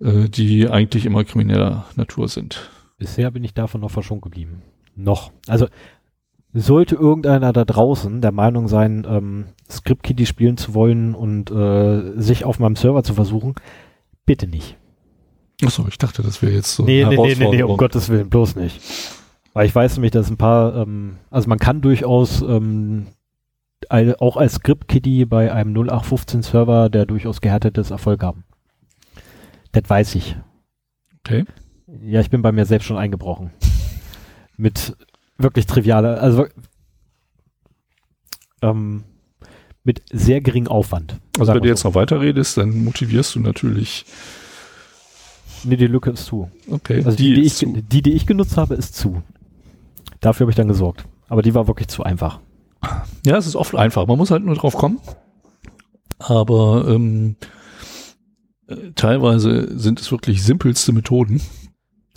äh, 0.00 0.30
die 0.30 0.70
eigentlich 0.70 1.04
immer 1.04 1.22
krimineller 1.24 1.84
Natur 1.96 2.28
sind. 2.28 2.70
Bisher 2.96 3.30
bin 3.30 3.44
ich 3.44 3.52
davon 3.52 3.82
noch 3.82 3.90
verschont 3.90 4.22
geblieben. 4.22 4.62
Noch. 4.96 5.32
Also 5.48 5.66
sollte 6.54 6.94
irgendeiner 6.94 7.52
da 7.52 7.66
draußen 7.66 8.22
der 8.22 8.32
Meinung 8.32 8.68
sein, 8.68 9.06
ähm, 9.06 9.48
Script-Kitty 9.70 10.24
spielen 10.24 10.56
zu 10.56 10.72
wollen 10.72 11.14
und 11.14 11.50
äh, 11.50 12.18
sich 12.18 12.46
auf 12.46 12.58
meinem 12.58 12.76
Server 12.76 13.02
zu 13.02 13.12
versuchen, 13.12 13.54
bitte 14.24 14.46
nicht. 14.46 14.78
Achso, 15.62 15.84
ich 15.86 15.98
dachte, 15.98 16.22
das 16.22 16.40
wäre 16.40 16.54
jetzt 16.54 16.74
so. 16.74 16.84
Nee, 16.84 17.04
nee, 17.04 17.16
nee, 17.18 17.34
nee, 17.34 17.50
nee, 17.50 17.62
um 17.62 17.76
Gottes 17.76 18.08
Willen, 18.08 18.30
bloß 18.30 18.56
nicht. 18.56 18.80
Weil 19.54 19.66
ich 19.66 19.74
weiß 19.74 19.96
nämlich, 19.96 20.10
dass 20.10 20.28
ein 20.28 20.36
paar, 20.36 20.74
ähm, 20.76 21.18
also 21.30 21.48
man 21.48 21.58
kann 21.58 21.80
durchaus 21.80 22.42
ähm, 22.42 23.06
auch 23.88 24.36
als 24.36 24.54
Script-Kitty 24.54 25.24
bei 25.26 25.52
einem 25.52 25.74
0815-Server, 25.74 26.90
der 26.90 27.06
durchaus 27.06 27.40
gehärtetes 27.40 27.90
Erfolg 27.90 28.22
haben. 28.22 28.44
Das 29.72 29.88
weiß 29.88 30.16
ich. 30.16 30.36
Okay. 31.20 31.44
Ja, 32.02 32.20
ich 32.20 32.30
bin 32.30 32.42
bei 32.42 32.50
mir 32.50 32.66
selbst 32.66 32.86
schon 32.86 32.98
eingebrochen. 32.98 33.50
mit 34.56 34.96
wirklich 35.38 35.66
trivialer, 35.66 36.20
also 36.20 36.46
ähm, 38.62 39.04
mit 39.84 40.02
sehr 40.12 40.40
geringem 40.40 40.68
Aufwand. 40.68 41.18
Also 41.38 41.54
wenn 41.54 41.62
du 41.62 41.68
jetzt 41.68 41.84
noch 41.84 41.94
weiter 41.94 42.20
redest, 42.20 42.56
dann 42.56 42.84
motivierst 42.84 43.34
du 43.34 43.40
natürlich. 43.40 44.04
Nee, 45.64 45.76
die 45.76 45.86
Lücke 45.86 46.10
ist 46.10 46.26
zu. 46.26 46.50
Okay. 46.68 47.02
Also 47.04 47.16
die, 47.16 47.34
die, 47.34 47.40
die 47.40 47.46
ich, 47.46 47.58
die, 47.58 48.02
die 48.02 48.12
ich 48.12 48.26
genutzt 48.26 48.56
habe, 48.56 48.74
ist 48.74 48.96
zu. 48.96 49.22
Dafür 50.24 50.44
habe 50.44 50.52
ich 50.52 50.56
dann 50.56 50.68
gesorgt. 50.68 51.04
Aber 51.28 51.42
die 51.42 51.54
war 51.54 51.66
wirklich 51.66 51.88
zu 51.88 52.02
einfach. 52.02 52.40
Ja, 53.26 53.36
es 53.36 53.46
ist 53.46 53.56
oft 53.56 53.74
einfach. 53.74 54.06
Man 54.06 54.16
muss 54.16 54.30
halt 54.30 54.42
nur 54.42 54.54
drauf 54.54 54.74
kommen. 54.74 54.98
Aber 56.18 56.86
ähm, 56.88 57.36
äh, 58.66 58.92
teilweise 58.94 59.78
sind 59.78 60.00
es 60.00 60.10
wirklich 60.10 60.42
simpelste 60.42 60.92
Methoden, 60.92 61.42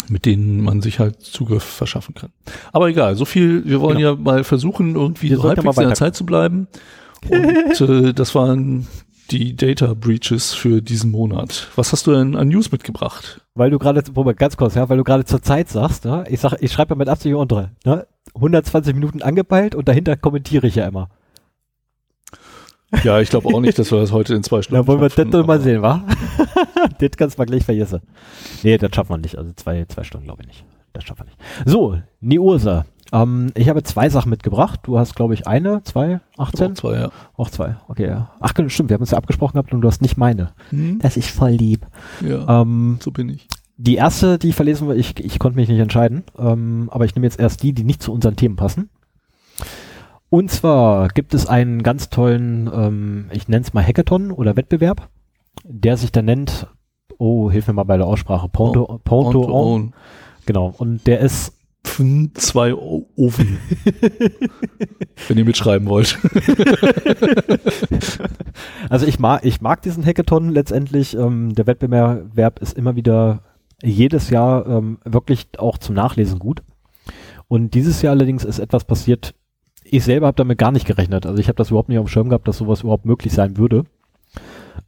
mit 0.07 0.25
denen 0.25 0.63
man 0.63 0.81
sich 0.81 0.99
halt 0.99 1.21
Zugriff 1.21 1.63
verschaffen 1.63 2.15
kann. 2.15 2.29
Aber 2.71 2.87
egal, 2.87 3.17
so 3.17 3.25
viel, 3.25 3.65
wir 3.65 3.81
wollen 3.81 3.97
genau. 3.97 4.11
ja 4.11 4.15
mal 4.15 4.45
versuchen, 4.45 4.95
irgendwie 4.95 5.31
wir 5.31 5.43
halbwegs 5.43 5.77
in 5.77 5.87
der 5.87 5.95
Zeit 5.95 6.15
zu 6.15 6.25
bleiben. 6.25 6.69
Und 7.29 7.81
äh, 7.81 8.13
das 8.13 8.35
waren 8.35 8.87
die 9.31 9.55
Data 9.55 9.93
Breaches 9.93 10.53
für 10.53 10.81
diesen 10.81 11.11
Monat. 11.11 11.69
Was 11.75 11.91
hast 11.91 12.07
du 12.07 12.13
denn 12.13 12.35
an 12.35 12.47
News 12.47 12.71
mitgebracht? 12.71 13.41
Weil 13.55 13.69
du 13.69 13.79
gerade, 13.79 14.03
ganz 14.35 14.57
kurz, 14.57 14.75
ja, 14.75 14.87
weil 14.89 14.97
du 14.97 15.03
gerade 15.03 15.25
zur 15.25 15.41
Zeit 15.41 15.69
sagst, 15.69 16.05
ne? 16.05 16.25
ich 16.29 16.39
sag, 16.39 16.61
ich 16.61 16.71
schreibe 16.71 16.93
ja 16.93 16.97
mit 16.97 17.09
Absicht 17.09 17.35
unter, 17.35 17.71
ne? 17.85 18.07
120 18.35 18.93
Minuten 18.93 19.21
angepeilt 19.21 19.73
und 19.75 19.87
dahinter 19.87 20.15
kommentiere 20.15 20.67
ich 20.67 20.75
ja 20.75 20.87
immer. 20.87 21.09
Ja, 23.03 23.19
ich 23.19 23.29
glaube 23.29 23.53
auch 23.53 23.59
nicht, 23.59 23.77
dass 23.77 23.91
wir 23.91 23.99
das 23.99 24.11
heute 24.11 24.35
in 24.35 24.43
zwei 24.43 24.61
Stunden. 24.63 24.81
Da 24.81 24.87
wollen 24.87 25.01
wir 25.01 25.09
das 25.09 25.29
doch 25.29 25.45
mal 25.45 25.59
sehen, 25.59 25.81
wa? 25.81 26.05
das 26.99 27.11
kannst 27.17 27.37
du 27.37 27.41
mal 27.41 27.45
gleich 27.45 27.65
vergessen. 27.65 28.01
Nee, 28.63 28.77
das 28.77 28.95
schafft 28.95 29.09
man 29.09 29.21
nicht. 29.21 29.37
Also 29.37 29.51
zwei, 29.55 29.85
zwei 29.85 30.03
Stunden 30.03 30.25
glaube 30.25 30.43
ich 30.43 30.47
nicht. 30.47 30.65
Das 30.93 31.03
schafft 31.03 31.19
man 31.19 31.27
nicht. 31.27 31.39
So, 31.65 31.99
Niursa. 32.21 32.85
Ähm, 33.11 33.51
ich 33.55 33.69
habe 33.69 33.83
zwei 33.83 34.09
Sachen 34.09 34.29
mitgebracht. 34.29 34.81
Du 34.83 34.97
hast, 34.97 35.15
glaube 35.15 35.33
ich, 35.33 35.47
eine, 35.47 35.83
zwei, 35.83 36.19
18? 36.37 36.71
Auch 36.71 36.75
zwei, 36.75 36.95
ja. 36.95 37.11
Auch 37.35 37.49
zwei, 37.49 37.77
okay, 37.87 38.07
ja. 38.07 38.31
Ach, 38.39 38.53
stimmt, 38.67 38.89
wir 38.89 38.95
haben 38.95 39.01
uns 39.01 39.11
ja 39.11 39.17
abgesprochen 39.17 39.53
gehabt 39.53 39.73
und 39.73 39.81
du 39.81 39.87
hast 39.87 40.01
nicht 40.01 40.17
meine. 40.17 40.51
Hm. 40.69 40.99
Das 40.99 41.17
ist 41.17 41.29
voll 41.29 41.51
lieb. 41.51 41.85
Ja, 42.21 42.61
ähm, 42.61 42.97
so 43.01 43.11
bin 43.11 43.29
ich. 43.29 43.47
Die 43.77 43.95
erste, 43.95 44.39
die 44.39 44.49
ich 44.49 44.55
verlesen 44.55 44.87
will, 44.87 44.99
ich, 44.99 45.19
ich 45.23 45.37
konnte 45.37 45.57
mich 45.57 45.69
nicht 45.69 45.79
entscheiden, 45.79 46.23
ähm, 46.37 46.89
aber 46.91 47.05
ich 47.05 47.15
nehme 47.15 47.27
jetzt 47.27 47.39
erst 47.39 47.61
die, 47.61 47.73
die 47.73 47.83
nicht 47.83 48.01
zu 48.01 48.11
unseren 48.11 48.35
Themen 48.35 48.55
passen. 48.55 48.89
Und 50.29 50.51
zwar 50.51 51.07
gibt 51.09 51.33
es 51.33 51.47
einen 51.47 51.83
ganz 51.83 52.09
tollen, 52.09 52.69
ähm, 52.73 53.29
ich 53.31 53.47
nenne 53.47 53.63
es 53.63 53.73
mal 53.73 53.85
Hackathon 53.85 54.31
oder 54.31 54.57
Wettbewerb, 54.57 55.09
der 55.63 55.95
sich 55.95 56.11
da 56.11 56.21
nennt, 56.21 56.67
oh, 57.17 57.49
hilf 57.49 57.67
mir 57.67 57.73
mal 57.73 57.83
bei 57.83 57.97
der 57.97 58.07
Aussprache, 58.07 58.49
Ponto, 58.49 58.81
oh, 58.81 58.99
Ponto, 59.03 59.41
Ponto 59.41 59.73
on. 59.73 59.93
Genau, 60.45 60.73
und 60.77 61.05
der 61.07 61.19
ist 61.19 61.56
zwei 62.35 62.73
Ofen. 62.73 63.59
wenn 65.27 65.37
ihr 65.37 65.45
mitschreiben 65.45 65.87
wollt. 65.87 66.17
also 68.89 69.05
ich 69.05 69.19
mag, 69.19 69.45
ich 69.45 69.61
mag 69.61 69.81
diesen 69.81 70.05
Hackathon 70.05 70.49
letztendlich. 70.49 71.15
Ähm, 71.15 71.55
der 71.55 71.67
Wettbewerb 71.67 72.59
ist 72.59 72.77
immer 72.77 72.95
wieder 72.95 73.43
jedes 73.83 74.29
Jahr 74.29 74.65
ähm, 74.67 74.99
wirklich 75.03 75.47
auch 75.57 75.77
zum 75.77 75.95
Nachlesen 75.95 76.39
gut. 76.39 76.63
Und 77.47 77.73
dieses 77.73 78.01
Jahr 78.01 78.11
allerdings 78.11 78.43
ist 78.43 78.59
etwas 78.59 78.85
passiert, 78.85 79.33
ich 79.83 80.03
selber 80.03 80.27
habe 80.27 80.35
damit 80.35 80.57
gar 80.57 80.71
nicht 80.71 80.85
gerechnet. 80.85 81.25
Also 81.25 81.39
ich 81.39 81.47
habe 81.47 81.55
das 81.55 81.69
überhaupt 81.69 81.89
nicht 81.89 81.99
auf 81.99 82.05
dem 82.05 82.09
Schirm 82.09 82.29
gehabt, 82.29 82.47
dass 82.47 82.57
sowas 82.57 82.81
überhaupt 82.81 83.05
möglich 83.05 83.33
sein 83.33 83.57
würde. 83.57 83.85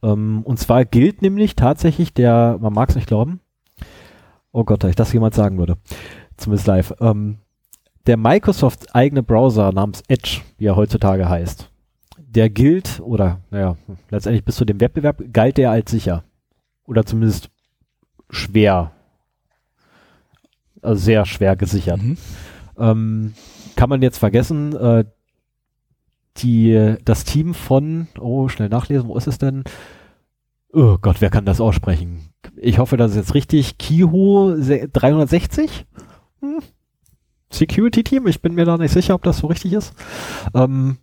Ähm, 0.02 0.42
und 0.44 0.58
zwar 0.58 0.84
gilt 0.84 1.22
nämlich 1.22 1.56
tatsächlich 1.56 2.12
der, 2.12 2.58
man 2.60 2.72
mag 2.72 2.90
es 2.90 2.96
nicht 2.96 3.08
glauben, 3.08 3.40
oh 4.52 4.64
Gott, 4.64 4.82
dass 4.82 4.90
ich 4.90 4.96
das 4.96 5.12
jemand 5.12 5.34
sagen 5.34 5.58
würde, 5.58 5.76
zumindest 6.40 6.66
live, 6.66 6.94
ähm, 7.00 7.38
der 8.06 8.16
Microsoft 8.16 8.94
eigene 8.94 9.22
Browser 9.22 9.72
namens 9.72 10.02
Edge, 10.08 10.40
wie 10.58 10.66
er 10.66 10.76
heutzutage 10.76 11.28
heißt, 11.28 11.70
der 12.18 12.50
gilt, 12.50 13.00
oder 13.00 13.40
naja, 13.50 13.76
letztendlich 14.10 14.44
bis 14.44 14.56
zu 14.56 14.64
dem 14.64 14.80
Wettbewerb, 14.80 15.22
galt 15.32 15.58
der 15.58 15.70
als 15.70 15.90
sicher. 15.90 16.24
Oder 16.86 17.04
zumindest 17.04 17.50
schwer, 18.30 18.92
also 20.82 21.00
sehr 21.00 21.26
schwer 21.26 21.56
gesichert. 21.56 22.02
Mhm. 22.02 22.16
Ähm, 22.78 23.34
kann 23.76 23.90
man 23.90 24.02
jetzt 24.02 24.18
vergessen, 24.18 24.74
äh, 24.76 25.04
die, 26.38 26.96
das 27.04 27.24
Team 27.24 27.54
von, 27.54 28.08
oh, 28.18 28.48
schnell 28.48 28.68
nachlesen, 28.68 29.08
wo 29.08 29.16
ist 29.16 29.26
es 29.26 29.38
denn? 29.38 29.64
Oh 30.72 30.98
Gott, 31.00 31.20
wer 31.20 31.30
kann 31.30 31.44
das 31.44 31.60
aussprechen? 31.60 32.30
Ich 32.56 32.78
hoffe, 32.78 32.96
das 32.96 33.10
ist 33.10 33.16
jetzt 33.16 33.34
richtig. 33.34 33.78
Kiho 33.78 34.54
360? 34.56 35.86
Hm. 36.40 36.60
Security 37.52 38.04
Team, 38.04 38.26
ich 38.26 38.40
bin 38.40 38.54
mir 38.54 38.64
da 38.64 38.78
nicht 38.78 38.92
sicher, 38.92 39.14
ob 39.14 39.22
das 39.22 39.38
so 39.38 39.48
richtig 39.48 39.72
ist. 39.72 39.92
Ähm, 40.54 40.98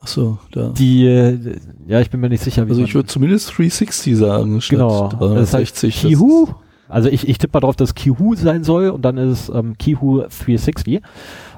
Ach 0.00 0.06
so, 0.06 0.38
da. 0.52 0.68
Die, 0.68 1.06
äh, 1.06 1.56
ja, 1.86 2.00
ich 2.00 2.10
bin 2.10 2.20
mir 2.20 2.28
nicht 2.28 2.42
sicher. 2.42 2.66
Wie 2.66 2.70
also 2.70 2.82
ich 2.82 2.94
würde 2.94 3.08
zumindest 3.08 3.48
360 3.56 4.16
sagen, 4.16 4.60
statt 4.60 4.78
genau, 4.78 5.08
360. 5.08 5.94
Das 5.94 6.02
heißt 6.02 6.08
Kihu. 6.08 6.48
Also 6.88 7.08
ich, 7.08 7.26
ich 7.26 7.38
tippe 7.38 7.56
mal 7.56 7.60
drauf, 7.60 7.76
dass 7.76 7.94
Kihu 7.94 8.34
sein 8.34 8.62
soll 8.62 8.90
und 8.90 9.02
dann 9.02 9.16
ist 9.16 9.48
es 9.48 9.48
ähm, 9.48 9.78
Kihu 9.78 10.20
360. 10.20 11.00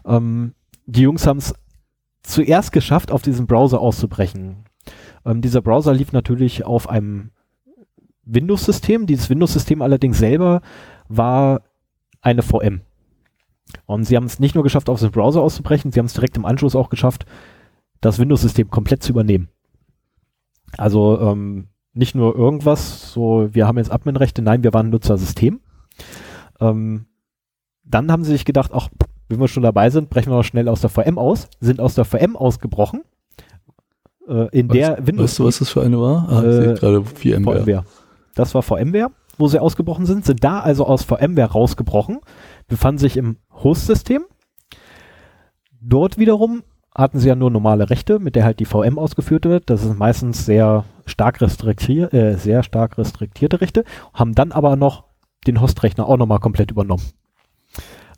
Ähm, 0.07 0.55
die 0.87 1.03
Jungs 1.03 1.27
haben 1.27 1.39
es 1.39 1.53
zuerst 2.23 2.71
geschafft, 2.71 3.11
auf 3.11 3.23
diesem 3.23 3.47
Browser 3.47 3.81
auszubrechen. 3.81 4.65
Ähm, 5.25 5.41
dieser 5.41 5.63
Browser 5.63 5.93
lief 5.93 6.13
natürlich 6.13 6.65
auf 6.65 6.89
einem 6.89 7.31
Windows-System. 8.25 9.07
Dieses 9.07 9.29
Windows-System 9.29 9.83
allerdings 9.83 10.19
selber 10.19 10.63
war 11.09 11.63
eine 12.27 12.43
VM. 12.43 12.83
Und 13.87 14.05
sie 14.05 14.17
haben 14.17 14.27
es 14.27 14.39
nicht 14.39 14.55
nur 14.55 14.65
geschafft, 14.65 14.89
auf 14.89 15.01
den 15.01 15.11
Browser 15.11 15.41
auszubrechen, 15.41 15.93
sie 15.93 15.99
haben 15.99 16.07
es 16.07 16.15
direkt 16.15 16.37
im 16.37 16.45
Anschluss 16.45 16.77
auch 16.77 16.91
geschafft, 16.91 17.25
das 18.01 18.19
Windows-System 18.19 18.69
komplett 18.71 19.03
zu 19.03 19.13
übernehmen. 19.13 19.49
Also 20.77 21.19
ähm, 21.21 21.69
nicht 21.95 22.15
nur 22.15 22.37
irgendwas, 22.37 23.13
so 23.13 23.49
wir 23.53 23.67
haben 23.67 23.79
jetzt 23.79 23.91
Adminrechte, 23.91 24.43
nein, 24.43 24.63
wir 24.63 24.75
waren 24.75 24.91
Nutzersystem. 24.91 25.61
Ähm, 26.61 27.07
dann 27.85 28.11
haben 28.13 28.25
sie 28.25 28.33
sich 28.33 28.45
gedacht, 28.45 28.73
ach, 28.75 28.89
wenn 29.29 29.41
wir 29.41 29.49
schon 29.49 29.63
dabei 29.63 29.91
sind, 29.91 30.11
brechen 30.11 30.31
wir 30.31 30.37
noch 30.37 30.45
schnell 30.45 30.69
aus 30.69 30.81
der 30.81 30.91
VM 30.91 31.19
aus, 31.19 31.49
sind 31.61 31.81
aus 31.81 31.95
der 31.95 32.05
VM 32.05 32.37
ausgebrochen, 32.37 33.03
Äh, 34.29 34.49
in 34.59 34.69
was, 34.69 34.77
der 34.77 35.07
Windows. 35.07 35.31
Weißt 35.31 35.39
du, 35.39 35.45
was 35.45 35.59
das 35.61 35.69
für 35.71 35.83
eine 35.83 36.01
war? 36.01 36.29
Ah, 36.29 36.43
äh, 36.43 36.75
gerade 36.75 37.05
VMware. 37.05 37.63
VMware. 37.63 37.85
Das 38.35 38.55
war 38.55 38.63
VMware, 38.63 39.11
wo 39.39 39.49
sie 39.49 39.61
ausgebrochen 39.61 40.07
sind, 40.07 40.25
sind 40.25 40.43
da 40.43 40.61
also 40.61 40.87
aus 40.87 41.03
VMware 41.03 41.53
rausgebrochen, 41.53 42.21
befanden 42.69 42.99
sich 42.99 43.17
im 43.17 43.39
Host-System. 43.53 44.25
Dort 45.81 46.19
wiederum 46.19 46.63
hatten 46.95 47.19
sie 47.19 47.29
ja 47.29 47.35
nur 47.35 47.51
normale 47.51 47.91
Rechte, 47.91 48.19
mit 48.19 48.37
der 48.37 48.45
halt 48.45 48.59
die 48.59 48.65
VM 48.65 48.99
ausgeführt 48.99 49.45
wird. 49.45 49.69
Das 49.69 49.83
sind 49.83 49.99
meistens 49.99 50.47
sehr 50.47 50.85
stark 51.05 51.41
restriktiert, 51.41 52.15
äh, 52.15 52.37
sehr 52.37 52.63
stark 52.63 52.97
restriktierte 52.97 53.61
Rechte, 53.61 53.85
haben 54.15 54.35
dann 54.35 54.53
aber 54.53 54.77
noch 54.77 55.05
den 55.47 55.61
Hostrechner 55.61 56.09
auch 56.09 56.17
nochmal 56.17 56.41
komplett 56.41 56.71
übernommen. 56.71 57.05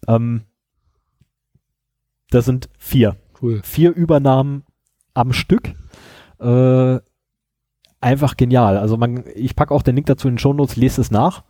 Ähm, 0.07 0.43
das 2.31 2.45
sind 2.45 2.69
vier. 2.79 3.17
Cool. 3.41 3.61
Vier 3.65 3.93
Übernahmen 3.93 4.65
am 5.15 5.33
Stück. 5.33 5.75
Äh, 6.41 7.01
einfach 8.01 8.37
genial. 8.37 8.77
Also 8.77 8.97
man, 8.97 9.25
ich 9.35 9.57
packe 9.57 9.75
auch 9.75 9.83
den 9.83 9.97
Link 9.97 10.07
dazu 10.07 10.29
in 10.29 10.35
den 10.35 10.39
Shownotes, 10.39 10.77
lest 10.77 10.99
es 10.99 11.11
nach. 11.11 11.45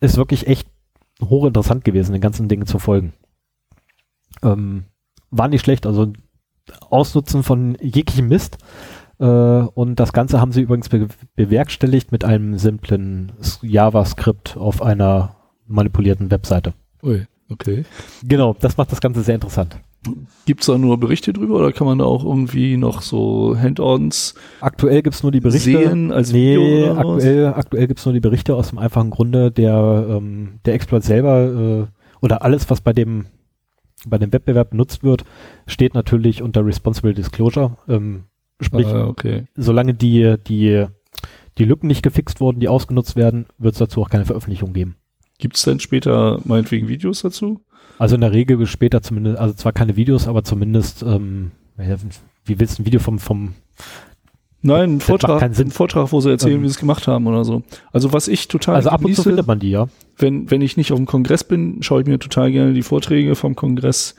Ist 0.00 0.16
wirklich 0.16 0.46
echt 0.46 0.68
hochinteressant 1.20 1.84
gewesen, 1.84 2.12
den 2.12 2.20
ganzen 2.20 2.48
Dingen 2.48 2.66
zu 2.66 2.78
folgen. 2.78 3.12
Ähm, 4.42 4.84
war 5.30 5.48
nicht 5.48 5.62
schlecht, 5.62 5.86
also 5.86 6.12
Ausnutzen 6.90 7.42
von 7.42 7.76
jeglichem 7.80 8.28
Mist. 8.28 8.58
Äh, 9.18 9.24
und 9.24 10.00
das 10.00 10.12
Ganze 10.12 10.40
haben 10.40 10.52
sie 10.52 10.62
übrigens 10.62 10.88
be 10.88 11.08
bewerkstelligt 11.36 12.12
mit 12.12 12.24
einem 12.24 12.58
simplen 12.58 13.32
JavaScript 13.62 14.56
auf 14.56 14.82
einer 14.82 15.36
manipulierten 15.66 16.30
Webseite. 16.30 16.74
Ui, 17.02 17.26
okay. 17.50 17.84
Genau, 18.22 18.54
das 18.58 18.76
macht 18.76 18.92
das 18.92 19.00
Ganze 19.00 19.22
sehr 19.22 19.36
interessant. 19.36 19.78
Gibt 20.46 20.60
es 20.60 20.66
da 20.66 20.76
nur 20.78 20.98
Berichte 20.98 21.32
drüber 21.32 21.56
oder 21.56 21.72
kann 21.72 21.86
man 21.86 21.98
da 21.98 22.04
auch 22.04 22.24
irgendwie 22.24 22.76
noch 22.76 23.02
so 23.02 23.56
Hand-ons 23.58 24.34
Aktuell 24.60 25.02
gibt 25.02 25.14
es 25.14 25.22
nur 25.22 25.32
die 25.32 25.40
Berichte. 25.40 25.70
sehen 25.70 26.12
als 26.12 26.32
nee, 26.32 26.56
Video 26.56 26.92
oder 26.92 26.96
was? 26.96 27.14
aktuell, 27.24 27.46
aktuell 27.46 27.86
gibt 27.86 28.00
es 28.00 28.06
nur 28.06 28.12
die 28.12 28.20
Berichte 28.20 28.54
aus 28.54 28.68
dem 28.70 28.78
einfachen 28.78 29.10
Grunde, 29.10 29.50
der, 29.50 30.06
ähm, 30.10 30.60
der 30.64 30.74
Exploit 30.74 31.02
selber 31.04 31.44
äh, 31.44 31.86
oder 32.20 32.42
alles, 32.42 32.68
was 32.70 32.80
bei 32.80 32.92
dem, 32.92 33.26
bei 34.06 34.18
dem 34.18 34.32
Wettbewerb 34.32 34.70
benutzt 34.70 35.02
wird, 35.02 35.24
steht 35.66 35.94
natürlich 35.94 36.42
unter 36.42 36.64
Responsible 36.64 37.14
Disclosure. 37.14 37.76
Ähm, 37.88 38.24
sprich, 38.60 38.86
Ah, 38.86 39.06
okay. 39.06 39.44
solange 39.56 39.94
die, 39.94 40.36
die, 40.46 40.86
die 41.58 41.64
Lücken 41.64 41.86
nicht 41.86 42.02
gefixt 42.02 42.40
wurden, 42.40 42.60
die 42.60 42.68
ausgenutzt 42.68 43.16
werden, 43.16 43.46
wird 43.58 43.74
es 43.74 43.78
dazu 43.78 44.02
auch 44.02 44.10
keine 44.10 44.24
Veröffentlichung 44.26 44.72
geben. 44.72 44.96
Gibt 45.38 45.56
es 45.56 45.62
denn 45.62 45.80
später 45.80 46.40
meinetwegen 46.44 46.88
Videos 46.88 47.22
dazu? 47.22 47.60
Also 47.98 48.14
in 48.16 48.20
der 48.20 48.32
Regel 48.32 48.66
später 48.66 49.02
zumindest, 49.02 49.38
also 49.38 49.54
zwar 49.54 49.72
keine 49.72 49.96
Videos, 49.96 50.26
aber 50.26 50.42
zumindest, 50.44 51.02
ähm, 51.02 51.52
wie 52.44 52.58
willst 52.60 52.78
du 52.78 52.82
ein 52.82 52.86
Video 52.86 53.00
vom, 53.00 53.18
vom 53.18 53.54
Nein, 54.62 54.94
ein 54.96 55.00
Vortrag, 55.00 55.40
keinen 55.40 55.52
Sinn. 55.54 55.68
ein 55.68 55.70
Vortrag, 55.72 56.10
wo 56.12 56.20
sie 56.20 56.30
erzählen, 56.30 56.54
Ähm, 56.56 56.62
wie 56.62 56.68
sie 56.68 56.72
es 56.74 56.78
gemacht 56.78 57.06
haben 57.06 57.26
oder 57.26 57.44
so. 57.44 57.62
Also 57.92 58.12
was 58.14 58.28
ich 58.28 58.48
total 58.48 58.76
also 58.76 58.88
ab 58.88 59.04
und 59.04 59.14
zu 59.14 59.22
findet 59.22 59.46
man 59.46 59.58
die, 59.58 59.70
ja. 59.70 59.88
wenn, 60.16 60.50
wenn 60.50 60.62
ich 60.62 60.76
nicht 60.78 60.90
auf 60.90 60.98
dem 60.98 61.04
Kongress 61.06 61.44
bin, 61.44 61.82
schaue 61.82 62.00
ich 62.00 62.06
mir 62.06 62.18
total 62.18 62.50
gerne 62.50 62.72
die 62.72 62.82
Vorträge 62.82 63.34
vom 63.34 63.54
Kongress 63.56 64.14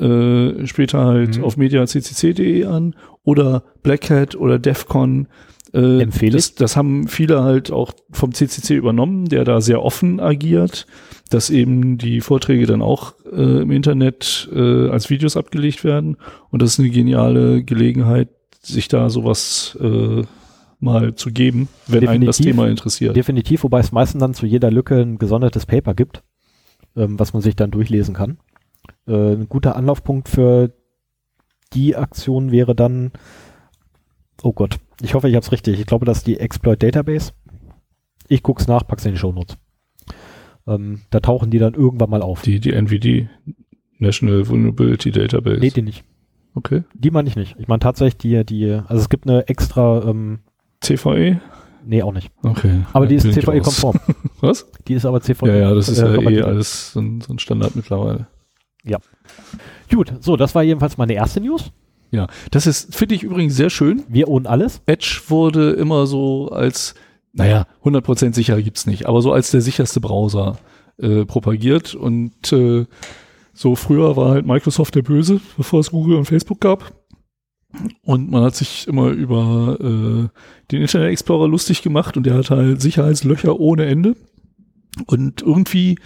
äh, 0.00 0.66
später 0.66 1.04
halt 1.04 1.38
Mhm. 1.38 1.44
auf 1.44 1.56
mediaccc.de 1.56 2.64
an 2.66 2.96
oder 3.22 3.62
Black 3.84 4.10
Hat 4.10 4.34
oder 4.34 4.58
DEFCON. 4.58 5.28
Äh, 5.74 6.02
Empfehle 6.02 6.32
das, 6.32 6.54
das 6.54 6.76
haben 6.76 7.08
viele 7.08 7.42
halt 7.42 7.72
auch 7.72 7.92
vom 8.12 8.32
CCC 8.32 8.76
übernommen, 8.76 9.26
der 9.26 9.44
da 9.44 9.60
sehr 9.60 9.82
offen 9.82 10.20
agiert, 10.20 10.86
dass 11.30 11.50
eben 11.50 11.98
die 11.98 12.20
Vorträge 12.20 12.66
dann 12.66 12.80
auch 12.80 13.14
äh, 13.32 13.62
im 13.62 13.72
Internet 13.72 14.48
äh, 14.54 14.88
als 14.88 15.10
Videos 15.10 15.36
abgelegt 15.36 15.82
werden. 15.82 16.16
Und 16.50 16.62
das 16.62 16.74
ist 16.74 16.78
eine 16.78 16.90
geniale 16.90 17.64
Gelegenheit, 17.64 18.28
sich 18.62 18.86
da 18.86 19.10
sowas 19.10 19.76
äh, 19.80 20.22
mal 20.78 21.14
zu 21.16 21.30
geben, 21.32 21.68
wenn 21.88 22.06
einen 22.06 22.24
das 22.24 22.36
Definitiv. 22.36 22.56
Thema 22.56 22.70
interessiert. 22.70 23.16
Definitiv, 23.16 23.64
wobei 23.64 23.80
es 23.80 23.90
meistens 23.90 24.20
dann 24.20 24.34
zu 24.34 24.46
jeder 24.46 24.70
Lücke 24.70 25.00
ein 25.00 25.18
gesondertes 25.18 25.66
Paper 25.66 25.94
gibt, 25.94 26.22
ähm, 26.94 27.18
was 27.18 27.32
man 27.32 27.42
sich 27.42 27.56
dann 27.56 27.72
durchlesen 27.72 28.14
kann. 28.14 28.38
Äh, 29.08 29.32
ein 29.32 29.48
guter 29.48 29.74
Anlaufpunkt 29.74 30.28
für 30.28 30.72
die 31.72 31.96
Aktion 31.96 32.52
wäre 32.52 32.74
dann, 32.76 33.10
oh 34.42 34.52
Gott, 34.52 34.78
ich 35.00 35.14
hoffe, 35.14 35.28
ich 35.28 35.34
habe 35.34 35.44
es 35.44 35.52
richtig. 35.52 35.80
Ich 35.80 35.86
glaube, 35.86 36.04
das 36.04 36.18
ist 36.18 36.26
die 36.26 36.38
Exploit 36.38 36.82
Database. 36.82 37.32
Ich 38.28 38.42
guck's 38.42 38.66
nach, 38.66 38.86
pack's 38.86 39.04
in 39.04 39.12
die 39.12 39.18
Shownotes. 39.18 39.56
Ähm, 40.66 41.02
da 41.10 41.20
tauchen 41.20 41.50
die 41.50 41.58
dann 41.58 41.74
irgendwann 41.74 42.10
mal 42.10 42.22
auf. 42.22 42.42
Die, 42.42 42.58
die 42.58 42.72
NVD, 42.72 43.28
National 43.98 44.48
Vulnerability 44.48 45.10
Database. 45.10 45.60
nee, 45.60 45.70
die 45.70 45.82
nicht. 45.82 46.04
okay. 46.54 46.84
Die 46.94 47.10
meine 47.10 47.28
ich 47.28 47.36
nicht. 47.36 47.56
Ich 47.58 47.68
meine 47.68 47.80
tatsächlich 47.80 48.16
die, 48.16 48.44
die, 48.44 48.70
also 48.72 48.96
es 48.96 49.08
gibt 49.08 49.28
eine 49.28 49.46
extra, 49.48 50.02
ähm, 50.08 50.40
CVE? 50.80 51.40
nee, 51.84 52.02
auch 52.02 52.12
nicht. 52.12 52.30
Okay. 52.42 52.82
Aber 52.92 53.06
die 53.06 53.16
ist. 53.16 53.30
CVE-konform. 53.30 53.98
Was? 54.40 54.70
Die 54.88 54.94
ist 54.94 55.04
aber 55.04 55.20
CVE. 55.20 55.48
Ja, 55.48 55.56
ja, 55.56 55.74
das 55.74 55.88
ist 55.88 55.98
äh, 55.98 56.20
ja 56.20 56.30
eh 56.30 56.42
alles 56.42 56.92
so 56.92 57.00
ein, 57.00 57.20
so 57.20 57.32
ein 57.32 57.38
Standard 57.38 57.76
mittlerweile. 57.76 58.26
Gut, 59.90 60.12
so, 60.20 60.36
das 60.36 60.54
war 60.54 60.62
jedenfalls 60.62 60.98
meine 60.98 61.14
erste 61.14 61.40
News. 61.40 61.72
Ja, 62.14 62.28
das 62.52 62.68
ist, 62.68 62.94
finde 62.94 63.16
ich 63.16 63.24
übrigens 63.24 63.56
sehr 63.56 63.70
schön. 63.70 64.04
Wir 64.06 64.28
ohne 64.28 64.48
alles. 64.48 64.80
Edge 64.86 65.20
wurde 65.26 65.72
immer 65.72 66.06
so 66.06 66.48
als, 66.48 66.94
naja, 67.32 67.66
100% 67.82 68.34
sicher 68.34 68.62
gibt's 68.62 68.86
nicht, 68.86 69.06
aber 69.06 69.20
so 69.20 69.32
als 69.32 69.50
der 69.50 69.60
sicherste 69.60 70.00
Browser 70.00 70.56
äh, 70.98 71.24
propagiert. 71.24 71.96
Und 71.96 72.52
äh, 72.52 72.86
so 73.52 73.74
früher 73.74 74.16
war 74.16 74.30
halt 74.30 74.46
Microsoft 74.46 74.94
der 74.94 75.02
Böse, 75.02 75.40
bevor 75.56 75.80
es 75.80 75.90
Google 75.90 76.16
und 76.18 76.26
Facebook 76.26 76.60
gab. 76.60 76.92
Und 78.02 78.30
man 78.30 78.44
hat 78.44 78.54
sich 78.54 78.86
immer 78.86 79.08
über 79.08 79.76
äh, 79.80 80.28
den 80.70 80.82
Internet 80.82 81.10
Explorer 81.10 81.48
lustig 81.48 81.82
gemacht 81.82 82.16
und 82.16 82.26
der 82.26 82.34
hat 82.34 82.50
halt 82.50 82.80
Sicherheitslöcher 82.80 83.58
ohne 83.58 83.86
Ende. 83.86 84.14
Und 85.06 85.42
irgendwie 85.42 85.98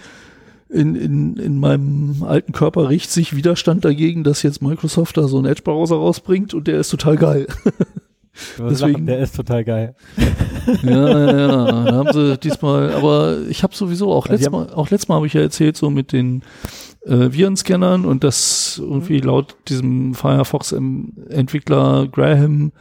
in, 0.69 0.95
in, 0.95 1.37
in 1.37 1.59
meinem 1.59 2.23
alten 2.23 2.51
Körper 2.51 2.89
riecht 2.89 3.09
sich 3.11 3.35
Widerstand 3.35 3.83
dagegen, 3.85 4.23
dass 4.23 4.43
jetzt 4.43 4.61
Microsoft 4.61 5.17
da 5.17 5.27
so 5.27 5.37
einen 5.37 5.47
Edge-Browser 5.47 5.95
rausbringt 5.95 6.53
und 6.53 6.67
der 6.67 6.79
ist 6.79 6.89
total 6.89 7.17
geil. 7.17 7.47
Deswegen- 8.57 9.05
der 9.05 9.19
ist 9.19 9.35
total 9.35 9.63
geil. 9.65 9.95
ja, 10.83 10.91
ja, 10.91 11.37
ja, 11.47 11.47
da 11.83 11.95
haben 11.95 12.13
sie 12.13 12.37
diesmal, 12.37 12.93
aber 12.93 13.39
ich 13.49 13.63
habe 13.63 13.75
sowieso 13.75 14.13
auch 14.13 14.27
Also 14.27 14.33
letztes 14.33 14.51
Mal, 14.51 14.69
auch 14.73 14.89
letztes 14.89 15.07
Mal 15.09 15.15
habe 15.15 15.27
ich 15.27 15.33
ja 15.33 15.41
erzählt, 15.41 15.75
so 15.75 15.89
mit 15.89 16.13
den 16.13 16.43
äh, 17.05 17.31
Virenscannern 17.33 18.05
und 18.05 18.23
dass 18.23 18.77
irgendwie 18.81 19.19
laut 19.19 19.55
diesem 19.67 20.13
Firefox-Entwickler 20.13 22.07
Graham 22.11 22.71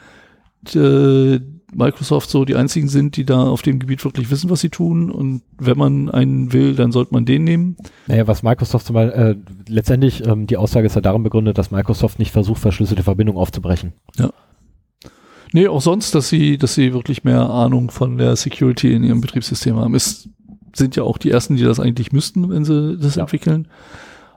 äh, 0.74 1.40
Microsoft 1.74 2.30
so 2.30 2.44
die 2.44 2.56
einzigen 2.56 2.88
sind, 2.88 3.16
die 3.16 3.24
da 3.24 3.42
auf 3.48 3.62
dem 3.62 3.78
Gebiet 3.78 4.04
wirklich 4.04 4.30
wissen, 4.30 4.48
was 4.50 4.60
sie 4.60 4.70
tun. 4.70 5.10
Und 5.10 5.42
wenn 5.58 5.76
man 5.76 6.10
einen 6.10 6.52
will, 6.52 6.74
dann 6.74 6.92
sollte 6.92 7.12
man 7.12 7.24
den 7.26 7.44
nehmen. 7.44 7.76
Naja, 8.06 8.26
was 8.26 8.42
Microsoft 8.42 8.86
zum 8.86 8.94
Beispiel, 8.94 9.20
äh, 9.20 9.36
letztendlich, 9.70 10.26
ähm, 10.26 10.46
die 10.46 10.56
Aussage 10.56 10.86
ist 10.86 10.94
ja 10.94 11.00
darin 11.02 11.22
begründet, 11.22 11.58
dass 11.58 11.70
Microsoft 11.70 12.18
nicht 12.18 12.32
versucht, 12.32 12.60
verschlüsselte 12.60 13.02
Verbindungen 13.02 13.40
aufzubrechen. 13.40 13.92
Nee, 15.52 15.68
auch 15.68 15.80
sonst, 15.80 16.14
dass 16.14 16.28
sie, 16.28 16.58
dass 16.58 16.74
sie 16.74 16.92
wirklich 16.92 17.24
mehr 17.24 17.48
Ahnung 17.48 17.90
von 17.90 18.18
der 18.18 18.36
Security 18.36 18.92
in 18.92 19.02
ihrem 19.04 19.20
Betriebssystem 19.20 19.76
haben. 19.76 19.94
Es 19.94 20.28
sind 20.74 20.94
ja 20.96 21.02
auch 21.04 21.16
die 21.18 21.30
ersten, 21.30 21.56
die 21.56 21.64
das 21.64 21.80
eigentlich 21.80 22.12
müssten, 22.12 22.50
wenn 22.50 22.64
sie 22.64 22.96
das 22.98 23.14
Ja. 23.16 23.22
entwickeln. 23.22 23.68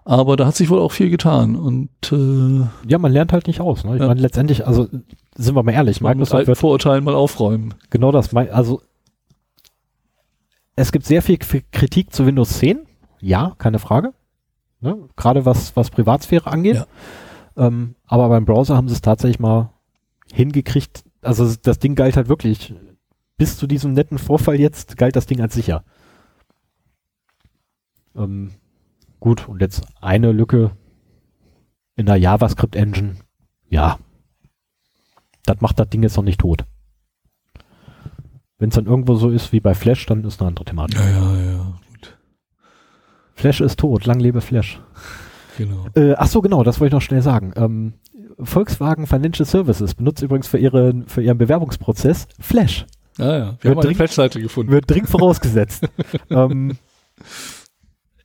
Aber 0.04 0.36
da 0.36 0.48
hat 0.48 0.56
sich 0.56 0.70
wohl 0.70 0.80
auch 0.80 0.92
viel 0.92 1.10
getan. 1.10 1.56
Und 1.56 1.90
äh, 2.12 2.66
Ja, 2.90 2.98
man 2.98 3.12
lernt 3.12 3.34
halt 3.34 3.48
nicht 3.48 3.62
aus. 3.62 3.84
Ne? 3.84 3.96
Ich 3.96 4.02
Ja. 4.02 4.08
meine, 4.08 4.20
letztendlich, 4.22 4.66
also 4.66 4.88
sind 5.36 5.56
wir 5.56 5.64
mal 5.64 5.72
ehrlich, 5.74 6.02
man 6.02 6.18
muss 6.18 6.30
Microsoft 6.30 6.36
alten 6.40 6.48
wird 6.48 6.58
Vorurteilen 6.58 7.04
mal 7.04 7.14
aufräumen. 7.16 7.76
genau 7.90 8.12
das, 8.12 8.34
also 8.36 8.82
es 10.76 10.92
gibt 10.92 11.06
sehr 11.06 11.22
viel 11.22 11.38
Kritik 11.38 12.14
zu 12.14 12.26
Windows 12.26 12.58
10. 12.60 12.80
Ja, 13.20 13.54
keine 13.60 13.78
Frage. 13.78 14.14
Ne? 14.80 14.98
Gerade 15.16 15.46
was, 15.46 15.76
was 15.76 15.92
Privatsphäre 15.92 16.48
angeht. 16.50 16.76
Ja. 16.78 16.86
Ähm, 17.68 17.96
aber 18.08 18.30
beim 18.30 18.46
Browser 18.46 18.76
haben 18.76 18.88
sie 18.88 18.96
es 18.96 19.02
tatsächlich 19.02 19.40
mal 19.40 19.70
hingekriegt. 20.34 21.04
Also 21.22 21.54
das 21.62 21.78
Ding 21.78 21.94
galt 21.94 22.16
halt 22.18 22.30
wirklich. 22.30 22.74
Bis 23.38 23.58
zu 23.58 23.68
diesem 23.68 23.94
netten 23.94 24.18
Vorfall 24.18 24.60
jetzt 24.60 24.98
galt 24.98 25.16
das 25.16 25.28
Ding 25.28 25.42
als 25.42 25.54
sicher. 25.54 25.84
Ähm, 28.16 28.52
gut, 29.22 29.48
und 29.48 29.62
jetzt 29.62 29.84
eine 30.02 30.34
Lücke 30.34 30.72
in 31.96 32.06
der 32.06 32.18
JavaScript-Engine. 32.18 33.16
Ja. 33.70 33.98
Das 35.46 35.62
macht 35.62 35.80
das 35.80 35.90
Ding 35.90 36.04
jetzt 36.04 36.18
noch 36.18 36.24
nicht 36.24 36.42
tot. 36.42 36.66
Wenn 38.58 38.70
es 38.70 38.76
dann 38.76 38.86
irgendwo 38.86 39.16
so 39.16 39.30
ist 39.30 39.54
wie 39.54 39.60
bei 39.60 39.74
Flash, 39.74 40.06
dann 40.06 40.24
ist 40.26 40.42
eine 40.42 40.50
andere 40.50 40.66
Thematik. 40.66 41.00
Ja, 41.00 41.10
ja, 41.10 41.52
ja. 41.52 41.80
Gut. 41.90 42.18
Flash 43.34 43.62
ist 43.62 43.80
tot, 43.80 44.06
lang 44.06 44.20
lebe 44.20 44.42
Flash. 44.42 44.82
Genau. 45.58 45.86
Äh, 45.96 46.14
ach 46.14 46.28
so, 46.28 46.42
genau, 46.42 46.64
das 46.64 46.80
wollte 46.80 46.90
ich 46.90 46.94
noch 46.94 47.02
schnell 47.02 47.22
sagen. 47.22 47.54
Ähm, 47.56 47.94
Volkswagen 48.40 49.08
Financial 49.08 49.46
Services 49.46 49.96
benutzt 49.96 50.22
übrigens 50.22 50.48
für, 50.48 50.58
ihre, 50.58 51.04
für 51.08 51.22
ihren 51.22 51.38
Bewerbungsprozess 51.38 52.28
Flash. 52.40 52.86
Ah, 53.18 53.24
ja. 53.24 53.30
Wir 53.62 53.72
Wird 53.72 53.78
haben 53.78 53.88
eine 53.88 53.96
Flash-Seite 53.96 54.42
gefunden. 54.42 54.72
Wird 54.72 54.90
dringend 54.90 55.10
vorausgesetzt. 55.10 55.88
ähm, 56.30 56.78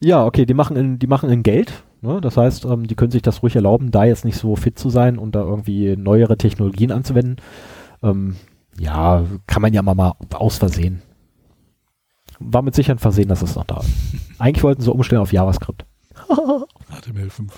ja, 0.00 0.24
okay, 0.24 0.46
die 0.46 0.54
machen 0.54 0.76
in, 0.76 0.98
die 0.98 1.06
machen 1.06 1.30
in 1.30 1.42
Geld. 1.42 1.84
Ne? 2.02 2.20
Das 2.20 2.36
heißt, 2.36 2.64
ähm, 2.66 2.86
die 2.86 2.94
können 2.94 3.10
sich 3.10 3.22
das 3.22 3.42
ruhig 3.42 3.56
erlauben, 3.56 3.90
da 3.90 4.04
jetzt 4.04 4.24
nicht 4.24 4.36
so 4.36 4.56
fit 4.56 4.78
zu 4.78 4.90
sein 4.90 5.18
und 5.18 5.34
da 5.34 5.40
irgendwie 5.40 5.96
neuere 5.96 6.36
Technologien 6.36 6.92
anzuwenden. 6.92 7.36
Ähm, 8.02 8.36
ja, 8.78 9.24
kann 9.46 9.62
man 9.62 9.72
ja 9.72 9.82
mal, 9.82 9.94
mal 9.94 10.14
aus 10.34 10.58
Versehen. 10.58 11.02
War 12.38 12.62
mit 12.62 12.74
Sicherheit 12.74 13.00
Versehen, 13.00 13.28
dass 13.28 13.42
es 13.42 13.54
noch 13.54 13.64
da 13.64 13.80
ist. 13.80 13.90
Eigentlich 14.38 14.62
wollten 14.62 14.82
sie 14.82 14.92
umstellen 14.92 15.22
auf 15.22 15.32
JavaScript. 15.32 15.86
HTML5. 16.28 17.50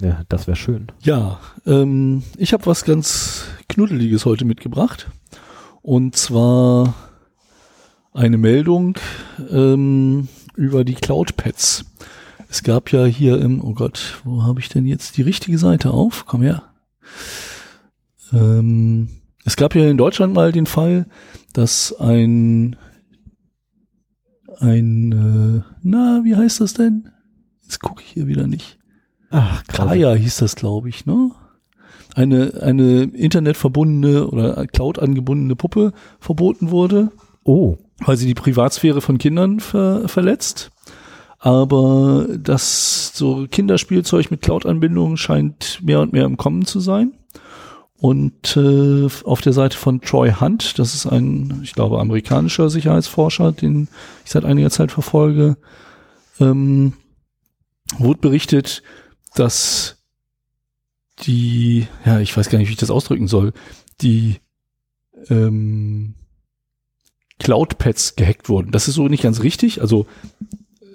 Ja, 0.00 0.22
das 0.28 0.46
wäre 0.46 0.56
schön. 0.56 0.90
Ja, 1.02 1.38
ähm, 1.66 2.22
ich 2.36 2.52
habe 2.52 2.66
was 2.66 2.84
ganz 2.84 3.44
Knuddeliges 3.68 4.24
heute 4.24 4.44
mitgebracht. 4.44 5.10
Und 5.82 6.16
zwar 6.16 6.94
eine 8.12 8.38
Meldung 8.38 8.96
ähm, 9.50 10.28
über 10.60 10.84
die 10.84 10.94
Cloud-Pads. 10.94 11.86
Es 12.50 12.62
gab 12.62 12.92
ja 12.92 13.06
hier 13.06 13.40
im, 13.40 13.64
oh 13.64 13.72
Gott, 13.72 14.20
wo 14.24 14.42
habe 14.42 14.60
ich 14.60 14.68
denn 14.68 14.84
jetzt 14.84 15.16
die 15.16 15.22
richtige 15.22 15.56
Seite 15.56 15.90
auf? 15.90 16.26
Komm 16.26 16.42
her. 16.42 16.64
Ähm, 18.32 19.08
es 19.44 19.56
gab 19.56 19.74
ja 19.74 19.88
in 19.88 19.96
Deutschland 19.96 20.34
mal 20.34 20.52
den 20.52 20.66
Fall, 20.66 21.06
dass 21.54 21.98
ein, 21.98 22.76
ein, 24.58 25.12
äh, 25.12 25.62
na, 25.82 26.20
wie 26.24 26.36
heißt 26.36 26.60
das 26.60 26.74
denn? 26.74 27.08
Jetzt 27.62 27.80
gucke 27.80 28.02
ich 28.02 28.10
hier 28.10 28.26
wieder 28.26 28.46
nicht. 28.46 28.78
Ach, 29.30 29.64
Kaya 29.64 30.12
hieß 30.12 30.36
das, 30.38 30.56
glaube 30.56 30.90
ich, 30.90 31.06
ne? 31.06 31.30
Eine, 32.14 32.60
eine 32.60 33.04
internetverbundene 33.04 34.26
oder 34.26 34.66
Cloud 34.66 34.98
angebundene 34.98 35.56
Puppe 35.56 35.92
verboten 36.18 36.70
wurde. 36.70 37.12
Oh. 37.44 37.78
Weil 38.00 38.16
sie 38.16 38.26
die 38.26 38.34
Privatsphäre 38.34 39.00
von 39.00 39.18
Kindern 39.18 39.60
ver 39.60 40.08
verletzt. 40.08 40.70
Aber 41.38 42.26
das 42.38 43.12
so 43.14 43.46
Kinderspielzeug 43.50 44.30
mit 44.30 44.42
Cloud-Anbindung 44.42 45.16
scheint 45.16 45.80
mehr 45.82 46.00
und 46.00 46.12
mehr 46.12 46.24
im 46.24 46.36
Kommen 46.36 46.66
zu 46.66 46.80
sein. 46.80 47.12
Und 48.00 48.56
äh, 48.56 49.08
auf 49.24 49.42
der 49.42 49.52
Seite 49.52 49.76
von 49.76 50.00
Troy 50.00 50.32
Hunt, 50.32 50.78
das 50.78 50.94
ist 50.94 51.06
ein, 51.06 51.60
ich 51.62 51.74
glaube, 51.74 52.00
amerikanischer 52.00 52.70
Sicherheitsforscher, 52.70 53.52
den 53.52 53.88
ich 54.24 54.30
seit 54.30 54.46
einiger 54.46 54.70
Zeit 54.70 54.90
verfolge, 54.90 55.58
ähm, 56.40 56.94
wurde 57.98 58.20
berichtet, 58.20 58.82
dass 59.34 59.98
die, 61.20 61.88
ja, 62.06 62.20
ich 62.20 62.34
weiß 62.34 62.48
gar 62.48 62.58
nicht, 62.58 62.68
wie 62.68 62.72
ich 62.72 62.78
das 62.78 62.90
ausdrücken 62.90 63.28
soll, 63.28 63.52
die 64.00 64.36
ähm, 65.28 66.14
Cloud-Pads 67.40 68.14
gehackt 68.16 68.48
wurden. 68.48 68.70
Das 68.70 68.86
ist 68.86 68.94
so 68.94 69.08
nicht 69.08 69.22
ganz 69.22 69.42
richtig. 69.42 69.80
Also 69.80 70.06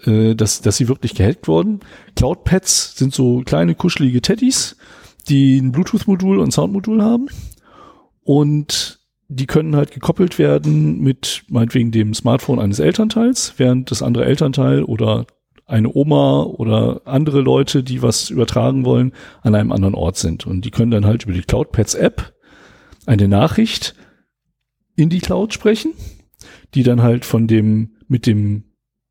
äh, 0.06 0.36
dass, 0.36 0.62
dass 0.62 0.78
sie 0.78 0.88
wirklich 0.88 1.16
gehackt 1.16 1.48
wurden. 1.48 1.80
Cloud-Pads 2.16 2.96
sind 2.96 3.14
so 3.14 3.41
kleine 3.46 3.76
kuschelige 3.76 4.22
Teddys, 4.22 4.78
die 5.28 5.58
ein 5.58 5.72
Bluetooth-Modul 5.72 6.39
und 6.39 6.52
Sound-Modul 6.52 7.02
haben. 7.02 7.28
Und 8.24 9.00
die 9.28 9.48
können 9.48 9.76
halt 9.76 9.91
gekoppelt 9.91 10.38
werden 10.38 11.00
mit 11.00 11.43
meinetwegen 11.48 11.91
dem 11.91 12.14
Smartphone 12.14 12.60
eines 12.60 12.80
Elternteils, 12.80 13.54
während 13.58 13.89
das 13.89 14.04
andere 14.04 14.26
Elternteil 14.26 14.84
oder 14.84 15.26
eine 15.66 15.91
Oma 15.91 16.43
oder 16.43 17.02
andere 17.06 17.41
Leute, 17.41 17.82
die 17.82 18.04
was 18.04 18.30
übertragen 18.30 18.86
wollen, 18.86 19.14
an 19.41 19.56
einem 19.56 19.72
anderen 19.72 19.96
Ort 19.96 20.18
sind. 20.18 20.46
Und 20.46 20.64
die 20.64 20.72
können 20.72 20.91
dann 20.91 21.06
halt 21.06 21.24
über 21.24 21.34
die 21.34 21.41
CloudPads 21.41 21.96
App 21.96 22.34
eine 23.08 23.28
Nachricht 23.28 23.96
in 24.96 25.10
die 25.10 25.20
Cloud 25.20 25.54
sprechen, 25.54 25.93
die 26.76 26.84
dann 26.84 27.01
halt 27.01 27.26
von 27.26 27.47
dem 27.47 27.91
mit 28.07 28.28
dem 28.28 28.63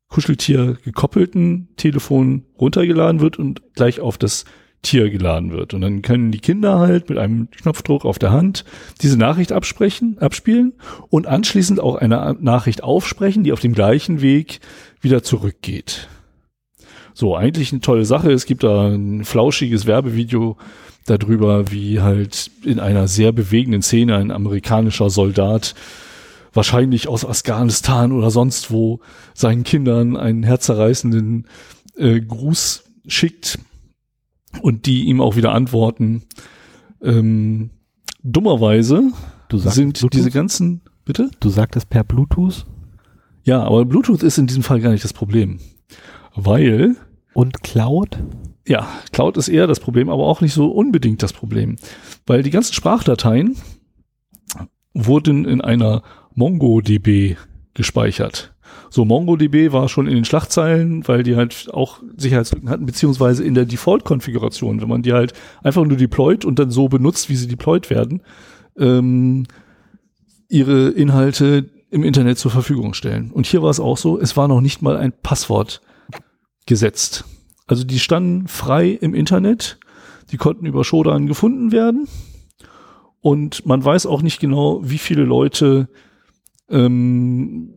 Kuscheltier 0.07 0.77
gekoppelten 0.83 1.69
Telefon 1.77 2.45
runtergeladen 2.59 3.19
wird 3.19 3.37
und 3.37 3.73
gleich 3.73 3.99
auf 3.99 4.17
das 4.17 4.45
Tier 4.81 5.09
geladen 5.09 5.51
wird. 5.51 5.73
Und 5.73 5.81
dann 5.81 6.03
können 6.03 6.31
die 6.31 6.39
Kinder 6.39 6.79
halt 6.79 7.09
mit 7.09 7.17
einem 7.17 7.49
Knopfdruck 7.49 8.05
auf 8.05 8.19
der 8.19 8.31
Hand 8.31 8.65
diese 9.01 9.17
Nachricht 9.17 9.51
absprechen, 9.51 10.19
abspielen 10.19 10.73
und 11.09 11.25
anschließend 11.25 11.79
auch 11.79 11.95
eine 11.95 12.37
Nachricht 12.39 12.83
aufsprechen, 12.83 13.43
die 13.43 13.51
auf 13.51 13.59
dem 13.59 13.73
gleichen 13.73 14.21
Weg 14.21 14.59
wieder 15.01 15.23
zurückgeht. 15.23 16.07
So, 17.15 17.35
eigentlich 17.35 17.71
eine 17.71 17.81
tolle 17.81 18.05
Sache. 18.05 18.31
Es 18.31 18.45
gibt 18.45 18.63
da 18.63 18.89
ein 18.89 19.25
flauschiges 19.25 19.87
Werbevideo 19.87 20.57
darüber, 21.05 21.71
wie 21.71 22.01
halt 22.01 22.51
in 22.63 22.79
einer 22.79 23.07
sehr 23.07 23.31
bewegenden 23.31 23.81
Szene 23.81 24.17
ein 24.17 24.31
amerikanischer 24.31 25.09
Soldat 25.09 25.73
wahrscheinlich 26.55 27.07
aus 27.07 27.25
Afghanistan 27.25 28.11
oder 28.11 28.31
sonst 28.31 28.71
wo 28.71 29.01
seinen 29.33 29.63
Kindern 29.63 30.17
einen 30.17 30.43
herzerreißenden 30.43 31.47
äh, 31.97 32.19
Gruß 32.21 32.83
schickt 33.05 33.59
und 34.61 34.85
die 34.85 35.05
ihm 35.05 35.21
auch 35.21 35.35
wieder 35.35 35.51
antworten. 35.51 36.23
Ähm, 37.01 37.69
dummerweise 38.23 39.11
sind 39.51 39.99
Bluetooth? 39.99 40.13
diese 40.13 40.31
ganzen, 40.31 40.81
bitte? 41.03 41.29
Du 41.39 41.49
sagtest 41.49 41.89
per 41.89 42.03
Bluetooth? 42.03 42.65
Ja, 43.43 43.63
aber 43.63 43.85
Bluetooth 43.85 44.23
ist 44.23 44.37
in 44.37 44.47
diesem 44.47 44.63
Fall 44.63 44.81
gar 44.81 44.91
nicht 44.91 45.03
das 45.03 45.13
Problem. 45.13 45.59
Weil. 46.35 46.95
Und 47.33 47.61
Cloud? 47.63 48.17
Ja, 48.67 48.87
Cloud 49.11 49.37
ist 49.37 49.49
eher 49.49 49.67
das 49.67 49.79
Problem, 49.79 50.09
aber 50.09 50.23
auch 50.23 50.41
nicht 50.41 50.53
so 50.53 50.71
unbedingt 50.71 51.21
das 51.21 51.33
Problem. 51.33 51.75
Weil 52.25 52.43
die 52.43 52.49
ganzen 52.49 52.73
Sprachdateien 52.73 53.55
wurden 54.93 55.45
in 55.45 55.61
einer 55.61 56.01
MongoDB 56.35 57.37
gespeichert. 57.73 58.53
So, 58.89 59.03
MongoDB 59.05 59.71
war 59.71 59.89
schon 59.89 60.07
in 60.07 60.15
den 60.15 60.25
Schlagzeilen, 60.25 61.07
weil 61.07 61.23
die 61.23 61.35
halt 61.35 61.67
auch 61.73 62.01
Sicherheitslücken 62.15 62.69
hatten, 62.69 62.85
beziehungsweise 62.85 63.43
in 63.43 63.53
der 63.53 63.65
Default-Konfiguration, 63.65 64.81
wenn 64.81 64.89
man 64.89 65.01
die 65.01 65.13
halt 65.13 65.33
einfach 65.63 65.83
nur 65.83 65.97
deployt 65.97 66.45
und 66.45 66.59
dann 66.59 66.71
so 66.71 66.87
benutzt, 66.87 67.29
wie 67.29 67.35
sie 67.35 67.47
deployed 67.47 67.89
werden, 67.89 68.21
ähm, 68.77 69.45
ihre 70.49 70.89
Inhalte 70.89 71.69
im 71.89 72.03
Internet 72.03 72.37
zur 72.37 72.51
Verfügung 72.51 72.93
stellen. 72.93 73.31
Und 73.31 73.45
hier 73.45 73.61
war 73.61 73.69
es 73.69 73.79
auch 73.79 73.97
so, 73.97 74.19
es 74.19 74.37
war 74.37 74.47
noch 74.47 74.61
nicht 74.61 74.81
mal 74.81 74.97
ein 74.97 75.13
Passwort 75.13 75.81
gesetzt. 76.65 77.25
Also 77.67 77.83
die 77.83 77.99
standen 77.99 78.47
frei 78.47 78.89
im 78.89 79.13
Internet, 79.13 79.79
die 80.31 80.37
konnten 80.37 80.65
über 80.65 80.83
Shodan 80.83 81.27
gefunden 81.27 81.71
werden 81.71 82.07
und 83.21 83.65
man 83.65 83.83
weiß 83.83 84.05
auch 84.05 84.21
nicht 84.21 84.39
genau, 84.39 84.81
wie 84.83 84.97
viele 84.97 85.23
Leute 85.23 85.89
ähm, 86.69 87.75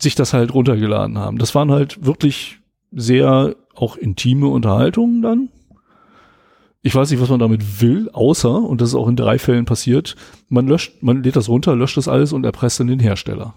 sich 0.00 0.14
das 0.14 0.32
halt 0.32 0.54
runtergeladen 0.54 1.18
haben. 1.18 1.38
Das 1.38 1.54
waren 1.54 1.70
halt 1.70 2.04
wirklich 2.04 2.58
sehr 2.92 3.56
auch 3.74 3.96
intime 3.96 4.48
Unterhaltungen 4.48 5.22
dann. 5.22 5.48
Ich 6.82 6.94
weiß 6.94 7.10
nicht, 7.10 7.20
was 7.20 7.30
man 7.30 7.40
damit 7.40 7.80
will, 7.80 8.10
außer, 8.12 8.62
und 8.62 8.80
das 8.80 8.90
ist 8.90 8.94
auch 8.94 9.08
in 9.08 9.16
drei 9.16 9.38
Fällen 9.38 9.64
passiert, 9.64 10.16
man 10.48 10.66
löscht, 10.66 11.02
man 11.02 11.22
lädt 11.22 11.36
das 11.36 11.48
runter, 11.48 11.74
löscht 11.74 11.96
das 11.96 12.08
alles 12.08 12.32
und 12.34 12.44
erpresst 12.44 12.78
dann 12.78 12.88
den 12.88 13.00
Hersteller. 13.00 13.54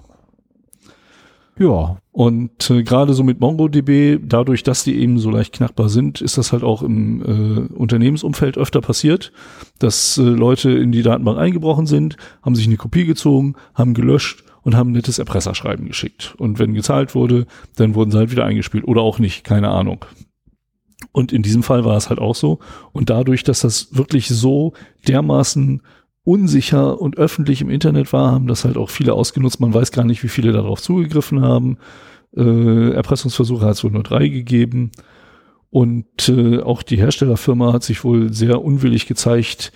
Ja, 1.60 1.98
und 2.12 2.70
äh, 2.70 2.84
gerade 2.84 3.14
so 3.14 3.24
mit 3.24 3.40
MongoDB, 3.40 4.20
dadurch, 4.24 4.64
dass 4.64 4.84
die 4.84 4.96
eben 4.98 5.18
so 5.18 5.32
leicht 5.32 5.54
knackbar 5.54 5.90
sind, 5.90 6.22
ist 6.22 6.38
das 6.38 6.54
halt 6.54 6.64
auch 6.64 6.84
im 6.84 7.22
äh, 7.22 7.74
Unternehmensumfeld 7.74 8.58
öfter 8.58 8.80
passiert, 8.80 9.32
dass 9.80 10.18
äh, 10.18 10.22
Leute 10.22 10.72
in 10.72 10.92
die 10.92 11.02
Datenbank 11.02 11.40
eingebrochen 11.40 11.88
sind, 11.88 12.16
haben 12.44 12.56
sich 12.56 12.68
eine 12.68 12.78
Kopie 12.78 13.06
gezogen, 13.06 13.56
haben 13.74 13.96
gelöscht 13.96 14.44
und 14.68 14.76
haben 14.76 14.90
ein 14.90 14.96
nettes 14.96 15.18
Erpresserschreiben 15.18 15.88
geschickt. 15.88 16.36
Und 16.40 16.60
wenn 16.60 16.74
gezahlt 16.74 17.16
wurde, 17.16 17.46
dann 17.78 17.96
wurden 17.96 18.12
sie 18.12 18.18
halt 18.18 18.32
wieder 18.32 18.44
eingespielt 18.44 18.86
oder 18.86 19.00
auch 19.00 19.18
nicht, 19.18 19.46
keine 19.46 19.70
Ahnung. 19.70 20.04
Und 21.14 21.32
in 21.32 21.42
diesem 21.42 21.64
Fall 21.64 21.86
war 21.86 21.96
es 21.96 22.10
halt 22.10 22.20
auch 22.20 22.36
so. 22.36 22.60
Und 22.92 23.10
dadurch, 23.10 23.46
dass 23.46 23.62
das 23.62 23.96
wirklich 23.96 24.28
so 24.28 24.74
dermaßen 25.08 25.82
unsicher 26.26 27.00
und 27.00 27.18
öffentlich 27.18 27.62
im 27.62 27.70
Internet 27.70 28.12
war, 28.12 28.34
haben 28.34 28.48
das 28.48 28.66
halt 28.66 28.76
auch 28.76 28.90
viele 28.90 29.14
ausgenutzt. 29.14 29.62
Man 29.62 29.74
weiß 29.74 29.94
gar 29.94 30.04
nicht, 30.04 30.22
wie 30.24 30.28
viele 30.28 30.52
darauf 30.52 30.82
zugegriffen 30.82 31.40
haben. 31.40 31.78
Äh, 32.36 32.90
Erpressungsversuche 32.92 33.66
hat 33.66 33.76
es 33.76 33.86
wohl 33.86 33.92
nur 33.92 34.04
drei 34.04 34.28
gegeben. 34.28 34.92
Und 35.70 36.28
äh, 36.28 36.60
auch 36.60 36.84
die 36.84 36.98
Herstellerfirma 36.98 37.72
hat 37.72 37.84
sich 37.84 38.04
wohl 38.04 38.34
sehr 38.34 38.62
unwillig 38.62 39.08
gezeigt, 39.08 39.72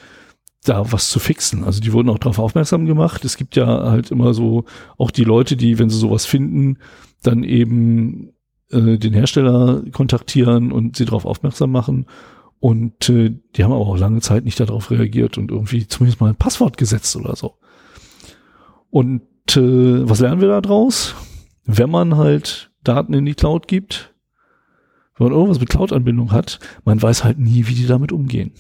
da 0.64 0.92
was 0.92 1.10
zu 1.10 1.20
fixen. 1.20 1.64
Also 1.64 1.80
die 1.80 1.94
wurden 1.94 2.10
auch 2.10 2.20
darauf 2.20 2.40
aufmerksam 2.40 2.86
gemacht. 2.86 3.26
Es 3.26 3.38
gibt 3.38 3.56
ja 3.56 3.66
halt 3.66 4.12
immer 4.12 4.34
so 4.34 4.66
auch 4.98 5.12
die 5.12 5.24
Leute, 5.24 5.58
die, 5.58 5.80
wenn 5.80 5.90
sie 5.90 5.98
sowas 5.98 6.26
finden, 6.26 6.78
dann 7.24 7.44
eben 7.44 8.34
äh, 8.72 8.98
den 8.98 9.14
Hersteller 9.14 9.84
kontaktieren 9.92 10.72
und 10.72 10.96
sie 10.96 11.06
darauf 11.06 11.26
aufmerksam 11.26 11.72
machen. 11.72 12.06
Und 12.60 13.10
äh, 13.10 13.36
die 13.56 13.64
haben 13.64 13.72
aber 13.72 13.88
auch 13.88 13.98
lange 13.98 14.22
Zeit 14.22 14.46
nicht 14.46 14.60
darauf 14.60 14.92
reagiert 14.92 15.38
und 15.40 15.50
irgendwie 15.50 15.88
zumindest 15.88 16.22
mal 16.22 16.30
ein 16.30 16.36
Passwort 16.36 16.78
gesetzt 16.78 17.16
oder 17.16 17.36
so. 17.36 17.56
Und 18.92 19.24
äh, 19.56 20.08
was 20.08 20.20
lernen 20.20 20.42
wir 20.42 20.48
da 20.48 20.62
draus? 20.62 21.16
Wenn 21.66 21.90
man 21.90 22.18
halt 22.18 22.72
Daten 22.84 23.14
in 23.14 23.26
die 23.26 23.34
Cloud 23.34 23.68
gibt, 23.68 24.14
wenn 25.18 25.28
man 25.28 25.34
irgendwas 25.34 25.60
mit 25.60 25.70
Cloud-Anbindung 25.70 26.32
hat, 26.32 26.60
man 26.86 27.02
weiß 27.02 27.24
halt 27.24 27.40
nie, 27.40 27.68
wie 27.68 27.74
die 27.74 27.88
damit 27.88 28.12
umgehen. 28.12 28.54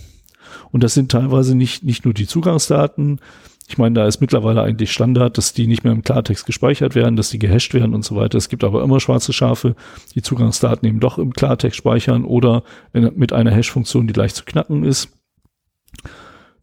Und 0.71 0.83
das 0.83 0.93
sind 0.93 1.11
teilweise 1.11 1.55
nicht, 1.55 1.83
nicht 1.83 2.05
nur 2.05 2.13
die 2.13 2.27
Zugangsdaten, 2.27 3.19
Ich 3.67 3.77
meine, 3.77 3.95
da 3.95 4.05
ist 4.05 4.19
mittlerweile 4.19 4.63
eigentlich 4.63 4.91
Standard, 4.91 5.37
dass 5.37 5.53
die 5.53 5.65
nicht 5.65 5.85
mehr 5.85 5.93
im 5.93 6.03
Klartext 6.03 6.45
gespeichert 6.45 6.93
werden, 6.93 7.15
dass 7.15 7.29
die 7.29 7.39
gehasht 7.39 7.73
werden 7.73 7.95
und 7.95 8.03
so 8.03 8.15
weiter. 8.17 8.37
Es 8.37 8.49
gibt 8.49 8.65
aber 8.65 8.83
immer 8.83 8.99
schwarze 8.99 9.31
Schafe, 9.31 9.75
die 10.13 10.21
Zugangsdaten 10.21 10.87
eben 10.87 10.99
doch 10.99 11.17
im 11.17 11.31
Klartext 11.31 11.77
speichern 11.77 12.25
oder 12.25 12.63
in, 12.91 13.11
mit 13.15 13.31
einer 13.31 13.51
Hash-Funktion, 13.51 14.07
die 14.07 14.13
leicht 14.13 14.35
zu 14.35 14.43
knacken 14.43 14.83
ist. 14.83 15.09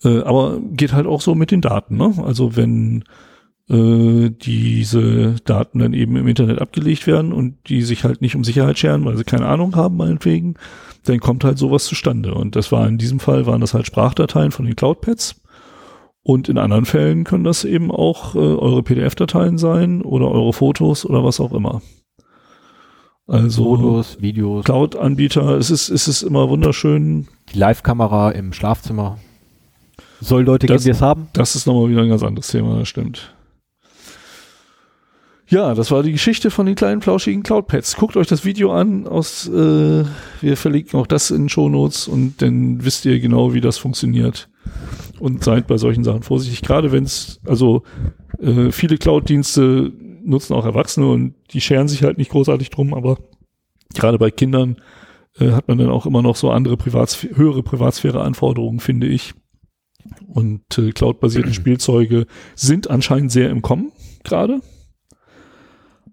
Äh, 0.05 0.21
aber 0.21 0.61
geht 0.61 0.93
halt 0.93 1.07
auch 1.07 1.23
so 1.23 1.35
mit 1.35 1.51
den 1.51 1.63
Daten. 1.63 1.97
Ne? 1.97 2.13
Also 2.23 2.57
wenn 2.57 3.05
äh, 3.71 4.31
diese 4.31 5.37
Daten 5.45 5.79
dann 5.79 5.95
eben 5.95 6.17
im 6.17 6.29
Internet 6.29 6.61
abgelegt 6.61 7.07
werden 7.07 7.33
und 7.33 7.57
die 7.69 7.83
sich 7.83 8.05
halt 8.05 8.21
nicht 8.21 8.35
um 8.35 8.45
Sicherheit 8.45 8.79
scheren, 8.79 9.05
weil 9.05 9.17
sie 9.17 9.25
keine 9.25 9.47
Ahnung 9.47 9.77
haben, 9.77 9.97
meinetwegen, 9.97 10.55
dann 11.05 11.21
kommt 11.21 11.45
halt 11.45 11.59
sowas 11.59 11.85
zustande. 11.85 12.35
Und 12.35 12.57
das 12.57 12.73
war 12.73 12.87
in 12.87 12.99
diesem 12.99 13.21
Fall, 13.21 13.47
waren 13.47 13.61
das 13.61 13.75
halt 13.75 13.87
Sprachdateien 13.87 14.51
von 14.51 14.67
den 14.67 14.77
Cloud-Pads. 14.77 15.41
Und 16.23 16.49
in 16.49 16.59
anderen 16.59 16.85
Fällen 16.85 17.25
können 17.25 17.45
das 17.45 17.65
eben 17.65 17.91
auch 17.91 18.35
äh, 18.35 18.39
eure 18.39 18.83
PDF-Dateien 18.83 19.57
sein 19.57 20.03
oder 20.03 20.31
eure 20.31 20.53
Fotos 20.53 21.07
oder 21.07 21.25
was 21.25 21.41
auch 21.41 21.53
immer. 21.53 21.81
Also 23.27 23.77
Fotos, 23.77 24.21
Videos. 24.21 24.65
Cloud-Anbieter, 24.65 25.57
es 25.57 25.71
ist, 25.71 25.89
es 25.89 26.09
ist 26.09 26.23
immer 26.23 26.49
wunderschön. 26.49 27.29
Die 27.53 27.59
Live-Kamera 27.59 28.31
im 28.33 28.53
Schlafzimmer. 28.53 29.19
Soll 30.21 30.45
Leute 30.45 30.67
das, 30.67 30.83
geben, 30.83 30.85
die 30.85 30.97
es 30.97 31.03
haben? 31.03 31.29
Das 31.33 31.55
ist 31.55 31.67
nochmal 31.67 31.91
wieder 31.91 32.03
ein 32.03 32.09
ganz 32.09 32.23
anderes 32.23 32.49
Thema, 32.49 32.79
das 32.79 32.89
stimmt. 32.89 33.35
Ja, 35.51 35.75
das 35.75 35.91
war 35.91 36.03
die 36.03 36.13
Geschichte 36.13 36.51
von 36.51 36.67
den 36.67 36.75
kleinen 36.75 37.01
flauschigen 37.01 37.43
Cloudpads. 37.43 37.97
Guckt 37.97 38.19
euch 38.19 38.27
das 38.27 38.45
Video 38.45 38.71
an 38.73 39.07
aus, 39.07 39.49
äh, 39.49 40.05
wir 40.43 40.57
verlinken 40.59 41.01
auch 41.01 41.07
das 41.07 41.31
in 41.31 41.49
Show 41.49 41.71
Notes 41.71 42.07
und 42.07 42.43
dann 42.43 42.85
wisst 42.85 43.07
ihr 43.07 43.19
genau, 43.19 43.55
wie 43.55 43.63
das 43.63 43.79
funktioniert. 43.79 44.51
Und 45.19 45.43
seid 45.43 45.67
bei 45.67 45.79
solchen 45.79 46.05
Sachen 46.05 46.23
vorsichtig. 46.23 46.61
Gerade 46.61 46.93
wenn 46.93 47.05
es, 47.05 47.41
also 47.47 47.83
äh, 48.39 48.71
viele 48.73 48.99
Cloud-Dienste 48.99 49.91
nutzen 50.23 50.53
auch 50.53 50.67
Erwachsene 50.67 51.07
und 51.07 51.35
die 51.53 51.63
scheren 51.63 51.89
sich 51.89 52.03
halt 52.03 52.19
nicht 52.19 52.31
großartig 52.31 52.69
drum, 52.69 52.93
aber 52.93 53.17
gerade 53.95 54.19
bei 54.19 54.31
Kindern 54.31 54.77
äh, 55.41 55.53
hat 55.53 55.67
man 55.67 55.79
dann 55.79 55.89
auch 55.89 56.05
immer 56.05 56.21
noch 56.21 56.37
so 56.37 56.51
andere 56.51 56.77
Privatsphäre, 56.77 57.37
höhere 57.37 57.63
Privatsphäre-Anforderungen, 57.63 58.81
finde 58.81 59.07
ich. 59.07 59.33
Und 60.27 60.77
äh, 60.77 60.91
Cloud-basierte 60.93 61.55
Spielzeuge 61.55 62.27
sind 62.55 62.91
anscheinend 62.91 63.33
sehr 63.33 63.49
im 63.49 63.63
Kommen 63.63 63.93
gerade. 64.25 64.61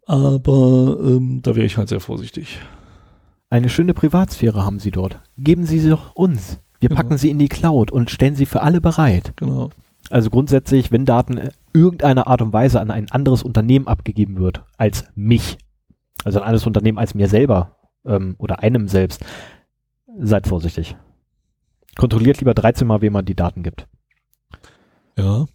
Aber 0.06 0.98
ähm, 1.02 1.42
da 1.42 1.56
wäre 1.56 1.66
ich 1.66 1.78
halt 1.78 1.90
sehr 1.90 2.00
vorsichtig. 2.00 2.60
Eine 3.50 3.70
schöne 3.70 3.94
Privatsphäre 3.94 4.66
haben 4.66 4.80
Sie 4.80 4.92
dort. 4.92 5.20
Geben 5.38 5.66
Sie 5.66 5.80
sie 5.80 5.90
doch 5.90 6.16
uns. 6.16 6.60
Wir 6.80 6.90
genau. 6.90 7.02
packen 7.02 7.18
sie 7.18 7.32
in 7.32 7.40
die 7.40 7.48
Cloud 7.48 7.92
und 7.92 8.12
stellen 8.12 8.36
sie 8.36 8.46
für 8.46 8.62
alle 8.62 8.82
bereit. 8.82 9.34
Genau. 9.38 9.70
Also 10.10 10.30
grundsätzlich, 10.30 10.92
wenn 10.92 11.06
Daten 11.06 11.50
irgendeiner 11.74 12.28
Art 12.28 12.42
und 12.42 12.54
Weise 12.54 12.80
an 12.80 12.92
ein 12.92 13.10
anderes 13.12 13.44
Unternehmen 13.44 13.88
abgegeben 13.88 14.38
wird 14.38 14.64
als 14.78 15.06
mich, 15.16 15.58
also 16.24 16.40
ein 16.40 16.46
anderes 16.46 16.68
Unternehmen 16.68 17.00
als 17.00 17.16
mir 17.16 17.28
selber 17.28 17.78
ähm, 18.06 18.36
oder 18.38 18.60
einem 18.60 18.88
selbst, 18.88 19.26
seid 20.20 20.48
vorsichtig. 20.48 20.96
Kontrolliert 21.98 22.40
lieber 22.40 22.54
13 22.54 22.88
Mal, 22.88 23.02
wem 23.02 23.14
man 23.14 23.26
die 23.26 23.36
Daten 23.36 23.64
gibt. 23.64 23.88
Ja. 25.18 25.48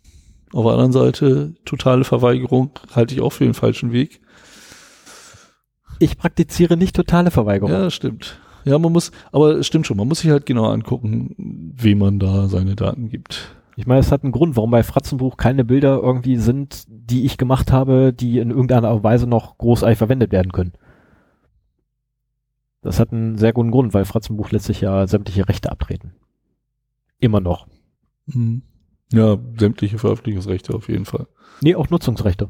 Auf 0.52 0.64
der 0.64 0.72
anderen 0.72 0.92
Seite, 0.92 1.54
totale 1.64 2.02
Verweigerung 2.02 2.72
halte 2.92 3.14
ich 3.14 3.20
auch 3.20 3.30
für 3.30 3.44
den 3.44 3.54
falschen 3.54 3.92
Weg. 3.92 4.20
Ich 6.00 6.18
praktiziere 6.18 6.76
nicht 6.76 6.96
totale 6.96 7.30
Verweigerung. 7.30 7.70
Ja, 7.70 7.90
stimmt. 7.90 8.40
Ja, 8.64 8.78
man 8.78 8.92
muss, 8.92 9.12
aber 9.32 9.58
es 9.58 9.66
stimmt 9.66 9.86
schon, 9.86 9.96
man 9.96 10.08
muss 10.08 10.20
sich 10.20 10.30
halt 10.30 10.46
genau 10.46 10.64
angucken, 10.64 11.34
wem 11.76 11.98
man 11.98 12.18
da 12.18 12.48
seine 12.48 12.74
Daten 12.74 13.08
gibt. 13.08 13.54
Ich 13.76 13.86
meine, 13.86 14.00
es 14.00 14.10
hat 14.10 14.24
einen 14.24 14.32
Grund, 14.32 14.56
warum 14.56 14.70
bei 14.70 14.82
Fratzenbuch 14.82 15.36
keine 15.36 15.64
Bilder 15.64 16.00
irgendwie 16.02 16.36
sind, 16.36 16.84
die 16.88 17.24
ich 17.24 17.38
gemacht 17.38 17.70
habe, 17.70 18.12
die 18.12 18.38
in 18.38 18.50
irgendeiner 18.50 19.02
Weise 19.02 19.26
noch 19.26 19.56
großartig 19.58 19.98
verwendet 19.98 20.32
werden 20.32 20.52
können. 20.52 20.72
Das 22.82 22.98
hat 22.98 23.12
einen 23.12 23.36
sehr 23.36 23.52
guten 23.52 23.70
Grund, 23.70 23.94
weil 23.94 24.04
Fratzenbuch 24.04 24.50
letztlich 24.50 24.80
ja 24.80 25.06
sämtliche 25.06 25.48
Rechte 25.48 25.70
abtreten. 25.70 26.14
Immer 27.18 27.40
noch. 27.40 27.66
Mhm. 28.26 28.62
Ja, 29.12 29.38
sämtliche 29.58 29.98
Veröffentlichungsrechte 29.98 30.74
auf 30.74 30.88
jeden 30.88 31.04
Fall. 31.04 31.26
Nee, 31.60 31.74
auch 31.74 31.90
Nutzungsrechte. 31.90 32.48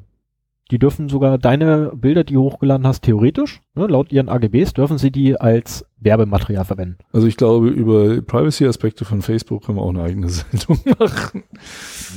Die 0.71 0.79
dürfen 0.79 1.09
sogar 1.09 1.37
deine 1.37 1.91
Bilder, 1.95 2.23
die 2.23 2.35
du 2.35 2.43
hochgeladen 2.43 2.87
hast, 2.87 3.03
theoretisch, 3.03 3.61
ne, 3.75 3.87
laut 3.87 4.12
ihren 4.12 4.29
AGBs, 4.29 4.73
dürfen 4.73 4.99
sie 4.99 5.11
die 5.11 5.41
als 5.41 5.85
Werbematerial 5.99 6.64
verwenden. 6.64 6.99
Also 7.12 7.27
ich 7.27 7.37
glaube, 7.37 7.68
über 7.68 8.23
Privacy-Aspekte 8.23 9.05
von 9.05 9.21
Facebook 9.21 9.64
können 9.64 9.79
wir 9.79 9.83
auch 9.83 9.91
eine 9.91 10.03
eigene 10.03 10.29
Sendung 10.31 10.79
machen. 10.99 11.43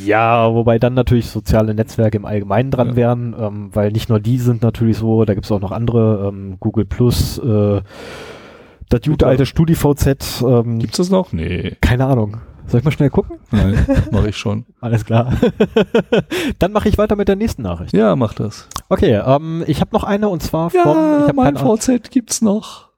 Ja, 0.06 0.54
wobei 0.54 0.78
dann 0.78 0.94
natürlich 0.94 1.30
soziale 1.30 1.74
Netzwerke 1.74 2.18
im 2.18 2.26
Allgemeinen 2.26 2.70
dran 2.70 2.90
ja. 2.90 2.96
wären, 2.96 3.36
ähm, 3.38 3.70
weil 3.74 3.92
nicht 3.92 4.10
nur 4.10 4.20
die 4.20 4.38
sind 4.38 4.62
natürlich 4.62 4.98
so, 4.98 5.26
da 5.26 5.34
gibt 5.34 5.46
es 5.46 5.52
auch 5.52 5.62
noch 5.62 5.72
andere, 5.72 6.28
ähm, 6.28 6.58
Google 6.60 6.86
Plus, 6.86 7.40
äh, 7.40 7.82
das 8.90 9.02
gute 9.02 9.26
alte 9.26 9.48
StudiVZ. 9.48 10.44
Ähm, 10.48 10.78
Gibt's 10.78 10.98
das 10.98 11.10
noch? 11.10 11.34
Nee. 11.34 11.76
Keine 11.82 12.06
Ahnung. 12.06 12.38
Soll 12.68 12.80
ich 12.80 12.86
mal 12.86 12.92
schnell 12.92 13.10
gucken? 13.10 13.40
Nein, 13.52 13.86
mache 14.12 14.30
ich 14.30 14.38
schon. 14.38 14.66
Alles 14.82 15.06
klar. 15.06 15.34
Dann 16.60 16.72
mache 16.72 16.90
ich 16.90 16.98
weiter 16.98 17.16
mit 17.16 17.28
der 17.28 17.36
nächsten 17.36 17.62
Nachricht. 17.62 17.94
Ja, 17.94 18.16
mach 18.16 18.34
das. 18.34 18.68
Okay, 18.90 19.22
ähm, 19.26 19.64
ich 19.68 19.82
habe 19.82 19.92
noch 19.94 20.04
eine 20.04 20.30
und 20.30 20.42
zwar 20.42 20.70
vom. 20.70 20.82
Ja, 20.98 21.22
ich 21.22 21.28
hab 21.30 21.36
mein 21.36 21.58
VZ 21.58 22.10
gibt's 22.10 22.42
noch. 22.42 22.90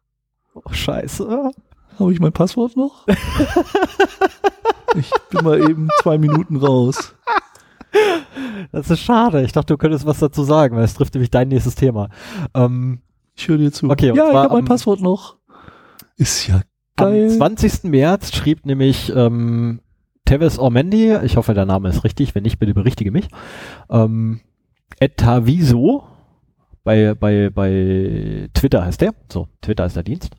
Oh, 0.54 0.62
scheiße. 0.72 1.52
Habe 2.00 2.14
ich 2.14 2.20
mein 2.20 2.34
Passwort 2.34 2.76
noch? 2.76 3.08
ich 4.96 5.12
bin 5.30 5.44
mal 5.44 5.60
eben 5.70 5.90
zwei 6.02 6.18
Minuten 6.18 6.58
raus. 6.58 7.14
Das 8.72 8.90
ist 8.90 9.00
schade. 9.00 9.44
Ich 9.44 9.52
dachte, 9.54 9.74
du 9.74 9.78
könntest 9.78 10.06
was 10.06 10.20
dazu 10.20 10.44
sagen, 10.44 10.76
weil 10.76 10.84
es 10.84 10.94
trifft 10.94 11.14
nämlich 11.14 11.32
dein 11.32 11.48
nächstes 11.48 11.76
Thema. 11.76 12.10
Ähm, 12.54 13.02
ich 13.36 13.48
höre 13.48 13.58
dir 13.58 13.72
zu. 13.72 13.90
Okay, 13.90 14.14
ja, 14.14 14.30
ich 14.30 14.36
habe 14.36 14.54
mein 14.54 14.66
Passwort 14.66 15.02
noch. 15.02 15.38
Ist 16.18 16.48
ja 16.48 16.62
Geil. 16.98 17.26
Am 17.26 17.38
20. 17.58 17.84
März 17.86 18.34
schrieb 18.34 18.66
nämlich 18.66 19.12
ähm, 19.16 19.82
Tevis 20.26 20.58
Ormendi, 20.58 21.16
ich 21.24 21.38
hoffe, 21.38 21.54
der 21.54 21.66
Name 21.66 21.90
ist 21.90 22.04
richtig, 22.04 22.34
wenn 22.36 22.44
nicht, 22.44 22.58
bitte 22.58 22.74
berichtige 22.74 23.12
mich, 23.12 23.28
ähm, 23.90 24.42
Etaviso, 25.00 26.04
bei, 26.84 27.14
bei, 27.14 27.50
bei 27.50 28.50
Twitter 28.54 28.86
heißt 28.86 29.02
der, 29.02 29.14
so, 29.32 29.48
Twitter 29.62 29.86
ist 29.86 29.96
der 29.96 30.04
Dienst, 30.04 30.36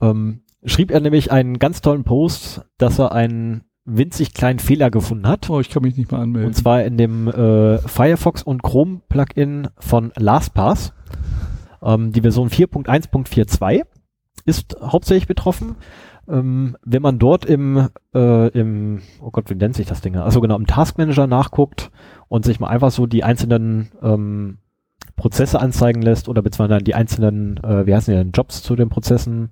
ähm, 0.00 0.42
schrieb 0.64 0.90
er 0.90 1.00
nämlich 1.00 1.32
einen 1.32 1.58
ganz 1.58 1.80
tollen 1.80 2.04
Post, 2.04 2.62
dass 2.78 2.98
er 2.98 3.12
einen 3.12 3.64
winzig 3.84 4.34
kleinen 4.34 4.58
Fehler 4.58 4.90
gefunden 4.90 5.26
hat. 5.26 5.50
Oh, 5.50 5.58
ich 5.58 5.70
kann 5.70 5.82
mich 5.82 5.96
nicht 5.96 6.12
mehr 6.12 6.20
anmelden. 6.20 6.48
Und 6.48 6.54
zwar 6.54 6.84
in 6.84 6.96
dem 6.96 7.28
äh, 7.28 7.78
Firefox 7.78 8.42
und 8.42 8.62
Chrome 8.62 9.00
Plugin 9.08 9.68
von 9.78 10.12
LastPass, 10.16 10.92
ähm, 11.82 12.12
die 12.12 12.20
Version 12.20 12.48
4.1.42 12.48 13.84
ist 14.44 14.76
hauptsächlich 14.82 15.26
betroffen. 15.26 15.76
Ähm, 16.28 16.76
wenn 16.84 17.02
man 17.02 17.18
dort 17.18 17.44
im, 17.44 17.88
äh, 18.14 18.48
im, 18.48 19.00
oh 19.20 19.30
Gott, 19.30 19.50
wie 19.50 19.54
nennt 19.54 19.74
sich 19.74 19.86
das 19.86 20.00
Ding? 20.00 20.16
Also 20.16 20.40
genau, 20.40 20.56
im 20.56 20.66
Task 20.66 20.96
Manager 20.98 21.26
nachguckt 21.26 21.90
und 22.28 22.44
sich 22.44 22.60
mal 22.60 22.68
einfach 22.68 22.90
so 22.90 23.06
die 23.06 23.24
einzelnen 23.24 23.90
ähm, 24.02 24.58
Prozesse 25.16 25.60
anzeigen 25.60 26.02
lässt 26.02 26.28
oder 26.28 26.42
beziehungsweise 26.42 26.82
die 26.82 26.94
einzelnen, 26.94 27.56
äh, 27.64 27.86
wie 27.86 27.94
heißen 27.94 28.12
die 28.12 28.18
denn, 28.18 28.32
Jobs 28.32 28.62
zu 28.62 28.76
den 28.76 28.88
Prozessen? 28.88 29.50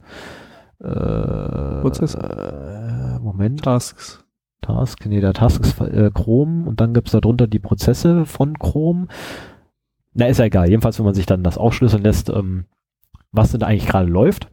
Äh, 0.81 1.81
Prozesse? 1.81 2.19
Äh, 2.19 3.19
Moment. 3.19 3.63
Tasks. 3.63 4.25
Task, 4.61 5.07
nee, 5.07 5.21
der 5.21 5.35
Task 5.35 5.63
ist 5.63 5.81
äh, 5.81 6.11
Chrome 6.13 6.69
und 6.69 6.81
dann 6.81 6.93
gibt's 6.93 7.13
da 7.13 7.21
drunter 7.21 7.47
die 7.47 7.59
Prozesse 7.59 8.27
von 8.27 8.59
Chrome. 8.59 9.07
Na, 10.15 10.27
ist 10.27 10.39
ja 10.39 10.47
egal. 10.47 10.69
Jedenfalls, 10.69 10.99
wenn 10.99 11.07
man 11.07 11.15
sich 11.15 11.27
dann 11.27 11.45
das 11.45 11.59
aufschlüsseln 11.59 12.03
lässt, 12.03 12.29
ähm, 12.29 12.67
was 13.33 13.53
denn 13.53 13.63
eigentlich 13.63 13.87
gerade 13.87 14.09
läuft 14.09 14.49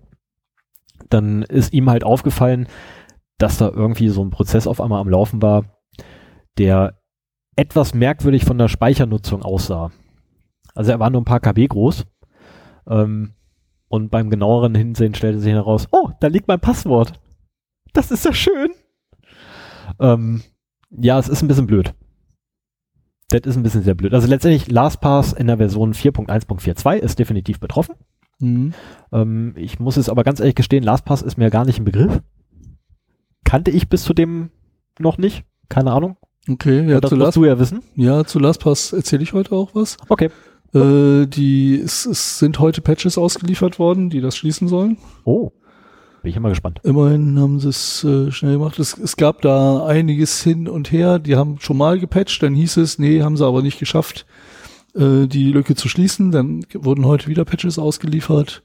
dann 1.09 1.43
ist 1.43 1.73
ihm 1.73 1.89
halt 1.89 2.03
aufgefallen, 2.03 2.67
dass 3.37 3.57
da 3.57 3.69
irgendwie 3.69 4.09
so 4.09 4.23
ein 4.23 4.29
Prozess 4.29 4.67
auf 4.67 4.81
einmal 4.81 5.01
am 5.01 5.09
Laufen 5.09 5.41
war, 5.41 5.65
der 6.57 6.99
etwas 7.55 7.93
merkwürdig 7.93 8.45
von 8.45 8.57
der 8.57 8.67
Speichernutzung 8.67 9.43
aussah. 9.43 9.91
Also 10.73 10.91
er 10.91 10.99
war 10.99 11.09
nur 11.09 11.21
ein 11.21 11.25
paar 11.25 11.39
KB 11.39 11.67
groß. 11.67 12.05
Ähm, 12.87 13.33
und 13.87 14.09
beim 14.09 14.29
genaueren 14.29 14.75
Hinsehen 14.75 15.15
stellte 15.15 15.39
sich 15.39 15.53
heraus, 15.53 15.87
oh, 15.91 16.09
da 16.19 16.27
liegt 16.27 16.47
mein 16.47 16.59
Passwort. 16.59 17.13
Das 17.93 18.11
ist 18.11 18.25
ja 18.25 18.33
schön. 18.33 18.71
Ähm, 19.99 20.43
ja, 20.89 21.17
es 21.19 21.29
ist 21.29 21.41
ein 21.41 21.47
bisschen 21.47 21.67
blöd. 21.67 21.93
Das 23.29 23.41
ist 23.45 23.55
ein 23.55 23.63
bisschen 23.63 23.83
sehr 23.83 23.95
blöd. 23.95 24.13
Also 24.13 24.27
letztendlich 24.27 24.69
LastPass 24.69 25.33
in 25.33 25.47
der 25.47 25.57
Version 25.57 25.93
4.1.42 25.93 26.97
ist 26.97 27.19
definitiv 27.19 27.59
betroffen. 27.59 27.95
Mhm. 28.39 28.73
Ähm, 29.11 29.53
ich 29.55 29.79
muss 29.79 29.97
es 29.97 30.09
aber 30.09 30.23
ganz 30.23 30.39
ehrlich 30.39 30.55
gestehen, 30.55 30.83
LastPass 30.83 31.21
ist 31.21 31.37
mir 31.37 31.49
gar 31.49 31.65
nicht 31.65 31.79
ein 31.79 31.85
Begriff. 31.85 32.21
Kannte 33.43 33.71
ich 33.71 33.89
bis 33.89 34.03
zu 34.03 34.13
dem 34.13 34.49
noch 34.99 35.17
nicht. 35.17 35.43
Keine 35.69 35.91
Ahnung. 35.91 36.17
Okay, 36.49 36.87
ja, 36.87 37.01
das 37.01 37.09
zu 37.09 37.15
musst 37.15 37.35
du 37.35 37.45
ja 37.45 37.57
wissen. 37.57 37.81
Ja, 37.95 38.23
zu 38.23 38.39
LastPass 38.39 38.93
erzähle 38.93 39.23
ich 39.23 39.33
heute 39.33 39.53
auch 39.53 39.73
was. 39.73 39.97
Okay. 40.09 40.29
Äh, 40.73 41.25
die, 41.25 41.79
es, 41.79 42.05
es 42.05 42.39
sind 42.39 42.59
heute 42.59 42.81
Patches 42.81 43.17
ausgeliefert 43.17 43.79
worden, 43.79 44.09
die 44.09 44.21
das 44.21 44.35
schließen 44.35 44.67
sollen. 44.67 44.97
Oh. 45.23 45.51
Bin 46.21 46.31
ich 46.31 46.37
immer 46.37 46.49
gespannt. 46.49 46.81
Immerhin 46.83 47.39
haben 47.39 47.59
sie 47.59 47.69
es 47.69 48.03
äh, 48.03 48.31
schnell 48.31 48.53
gemacht. 48.53 48.77
Es, 48.79 48.97
es 48.97 49.15
gab 49.15 49.41
da 49.41 49.85
einiges 49.85 50.43
hin 50.43 50.67
und 50.67 50.91
her. 50.91 51.19
Die 51.19 51.35
haben 51.35 51.59
schon 51.59 51.77
mal 51.77 51.99
gepatcht, 51.99 52.43
dann 52.43 52.55
hieß 52.55 52.77
es, 52.77 52.99
nee, 52.99 53.21
haben 53.21 53.37
sie 53.37 53.45
aber 53.45 53.61
nicht 53.61 53.79
geschafft, 53.79 54.25
äh, 54.95 55.27
die 55.27 55.51
Lücke 55.51 55.75
zu 55.75 55.89
schließen. 55.89 56.31
Dann 56.31 56.65
wurden 56.73 57.05
heute 57.05 57.27
wieder 57.27 57.45
Patches 57.45 57.79
ausgeliefert. 57.79 58.63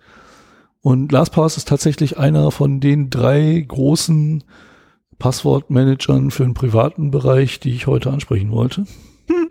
Und 0.83 1.13
LastPass 1.13 1.57
ist 1.57 1.69
tatsächlich 1.69 2.19
einer 2.19 2.51
von 2.51 2.81
den 2.81 3.11
drei 3.11 3.65
großen 3.67 4.45
Passwortmanagern 5.19 6.31
für 6.31 6.45
den 6.45 6.55
privaten 6.55 7.11
Bereich, 7.11 7.61
die 7.61 7.71
ich 7.71 7.87
heute 7.87 8.11
ansprechen 8.11 8.51
wollte. 8.51 8.87
Hm. 9.27 9.51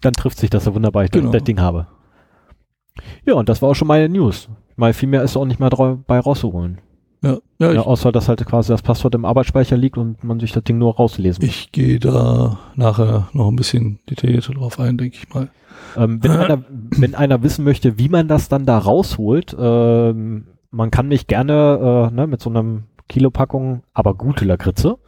Dann 0.00 0.12
trifft 0.12 0.38
sich 0.38 0.50
das 0.50 0.66
ja 0.66 0.74
wunderbar, 0.74 1.04
ich 1.04 1.10
genau. 1.10 1.32
das 1.32 1.42
Ding 1.42 1.60
habe. 1.60 1.88
Ja, 3.26 3.34
und 3.34 3.48
das 3.48 3.60
war 3.60 3.70
auch 3.70 3.74
schon 3.74 3.88
meine 3.88 4.08
News. 4.08 4.48
Mal 4.76 4.92
viel 4.92 5.08
mehr 5.08 5.22
ist 5.22 5.36
auch 5.36 5.44
nicht 5.44 5.58
mehr 5.58 5.70
dabei 5.70 6.20
rauszuholen. 6.20 6.80
Ja, 7.22 7.38
ja, 7.58 7.72
ja 7.72 7.80
außer 7.80 8.12
dass 8.12 8.28
halt 8.28 8.44
quasi 8.44 8.70
das 8.70 8.82
Passwort 8.82 9.14
im 9.14 9.24
Arbeitsspeicher 9.24 9.76
liegt 9.76 9.96
und 9.96 10.22
man 10.22 10.38
sich 10.40 10.52
das 10.52 10.62
Ding 10.62 10.78
nur 10.78 10.94
rauslesen 10.94 11.44
muss. 11.44 11.54
Ich 11.54 11.72
gehe 11.72 11.98
da 11.98 12.58
nachher 12.76 13.28
noch 13.32 13.48
ein 13.48 13.56
bisschen 13.56 13.98
detaillierter 14.10 14.52
drauf 14.52 14.78
ein, 14.78 14.98
denke 14.98 15.16
ich 15.16 15.32
mal. 15.32 15.50
Ähm, 15.96 16.22
wenn, 16.22 16.30
einer, 16.32 16.64
wenn 16.68 17.14
einer 17.14 17.42
wissen 17.42 17.64
möchte, 17.64 17.98
wie 17.98 18.08
man 18.08 18.28
das 18.28 18.48
dann 18.48 18.66
da 18.66 18.78
rausholt, 18.78 19.56
ähm, 19.58 20.46
man 20.70 20.90
kann 20.90 21.08
mich 21.08 21.26
gerne 21.26 22.10
äh, 22.10 22.14
ne, 22.14 22.26
mit 22.26 22.40
so 22.40 22.50
einem 22.50 22.84
Kilopackung, 23.08 23.82
aber 23.92 24.14
gute 24.14 24.44
Lakritze, 24.44 24.98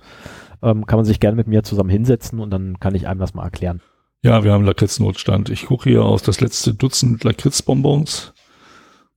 ähm, 0.62 0.86
kann 0.86 0.98
man 0.98 1.04
sich 1.04 1.20
gerne 1.20 1.36
mit 1.36 1.48
mir 1.48 1.62
zusammen 1.62 1.90
hinsetzen 1.90 2.40
und 2.40 2.50
dann 2.50 2.78
kann 2.78 2.94
ich 2.94 3.08
einem 3.08 3.20
das 3.20 3.34
mal 3.34 3.44
erklären. 3.44 3.80
Ja, 4.22 4.44
wir 4.44 4.52
haben 4.52 4.64
Lakritznotstand. 4.64 5.50
Ich 5.50 5.66
gucke 5.66 5.90
hier 5.90 6.04
aus 6.04 6.22
das 6.22 6.40
letzte 6.40 6.74
Dutzend 6.74 7.22
Lakritzbonbons 7.24 8.34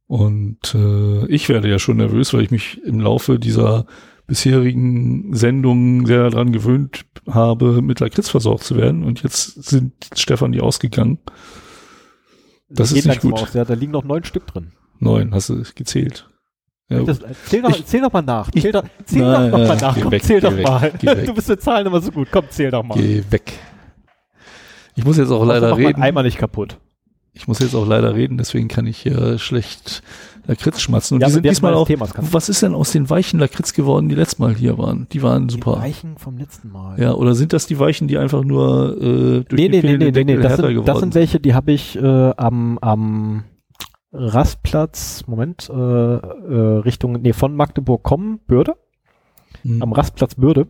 und 0.08 0.76
äh, 0.76 1.26
ich 1.28 1.50
werde 1.50 1.70
ja 1.70 1.80
schon 1.80 1.98
nervös, 1.98 2.34
weil 2.34 2.42
ich 2.42 2.52
mich 2.52 2.82
im 2.84 3.00
Laufe 3.00 3.40
dieser 3.40 3.86
bisherigen 4.30 5.36
Sendungen 5.36 6.06
sehr 6.06 6.30
daran 6.30 6.54
gewöhnt 6.54 7.06
habe, 7.28 7.82
mit 7.82 8.00
Lakritz 8.00 8.30
versorgt 8.30 8.64
zu 8.64 8.78
werden. 8.78 9.04
Und 9.04 9.24
jetzt 9.24 9.64
sind 9.64 9.94
Stefan 10.16 10.52
die 10.52 10.62
ausgegangen. 10.62 11.20
Das, 12.70 12.92
ist 12.92 13.06
nicht 13.06 13.22
gut. 13.22 13.34
Aus, 13.34 13.54
ja, 13.54 13.66
da 13.66 13.74
liegen 13.74 13.92
noch 13.92 14.04
neun 14.04 14.24
Stück 14.24 14.48
drin. 14.48 14.72
Neun, 15.00 15.34
hast 15.34 15.50
du 15.50 15.64
gezählt. 15.76 16.30
Ja, 16.90 17.04
das, 17.04 17.20
zähl, 17.46 17.62
doch, 17.62 17.70
ich, 17.70 17.86
zähl 17.86 18.02
doch 18.02 18.12
mal 18.12 18.22
nach. 18.22 18.50
Zähl, 18.52 18.72
doch, 18.72 18.84
zähl 19.06 19.22
nein, 19.22 19.52
doch, 19.52 19.58
mal 19.60 19.78
nach. 19.78 20.00
Komm, 20.00 20.12
weg, 20.12 20.24
zähl 20.24 20.42
doch 20.42 20.56
weg, 20.56 20.66
mal. 20.66 20.92
Du 21.26 21.34
bist 21.34 21.50
mit 21.50 21.62
Zahlen 21.62 21.86
immer 21.86 22.02
so 22.02 22.12
gut. 22.12 22.30
Komm, 22.32 22.46
zähl 22.50 22.72
doch 22.72 22.84
mal. 22.84 22.96
Geh 22.96 23.24
weg. 23.30 23.54
Ich 24.96 25.06
muss 25.06 25.18
jetzt 25.18 25.32
auch 25.32 25.46
leider 25.46 25.76
reden. 25.78 26.02
Einmal 26.02 26.24
nicht 26.24 26.38
kaputt. 26.38 26.80
Ich 27.34 27.48
muss 27.48 27.60
jetzt 27.60 27.76
auch 27.76 27.88
leider 27.88 28.16
reden, 28.16 28.38
deswegen 28.38 28.68
kann 28.68 28.88
ich 28.88 28.98
hier 28.98 29.38
schlecht 29.38 30.02
Lakritz 30.48 30.82
schmatzen. 30.82 31.16
Und 31.16 31.22
ja, 31.22 31.28
die 31.28 31.34
sind 31.34 31.46
diesmal 31.46 31.76
auch. 31.76 31.88
Themas, 31.88 32.12
was 32.18 32.50
ist 32.50 32.64
denn 32.64 32.74
aus 32.74 32.92
den 32.92 33.10
weichen 33.10 33.40
Lakritz 33.40 33.74
geworden, 33.74 34.10
die 34.10 34.16
letztes 34.16 34.40
Mal 34.40 34.56
hier 34.56 34.78
waren? 34.78 35.08
Die 35.12 35.22
waren 35.22 35.48
super. 35.48 35.76
Die 35.76 35.82
weichen 35.82 36.18
vom 36.18 36.38
letzten 36.38 36.72
Mal. 36.72 37.00
Ja, 37.00 37.14
oder 37.14 37.36
sind 37.36 37.54
das 37.54 37.68
die 37.68 37.80
weichen, 37.80 38.08
die 38.08 38.18
einfach 38.18 38.44
nur 38.44 38.98
äh, 38.98 39.44
durch 39.44 39.62
nee, 39.62 39.70
die 39.70 39.82
nee, 39.82 39.98
nee, 39.98 40.12
nee, 40.12 40.24
nee, 40.24 40.38
das 40.38 40.58
sind, 40.58 40.88
das 40.88 41.00
sind 41.00 41.16
welche, 41.16 41.40
die 41.40 41.54
habe 41.54 41.72
ich 41.72 41.96
äh, 41.98 42.32
am, 42.36 42.80
am 42.80 43.44
Rastplatz, 44.12 45.26
Moment, 45.28 45.70
äh, 45.70 45.74
äh, 45.74 46.80
Richtung, 46.80 47.22
nee, 47.22 47.34
von 47.34 47.56
Magdeburg 47.56 48.04
kommen, 48.04 48.40
Bürde. 48.48 48.74
Mhm. 49.64 49.84
Am 49.84 49.94
Rastplatz 49.94 50.36
Bürde. 50.36 50.68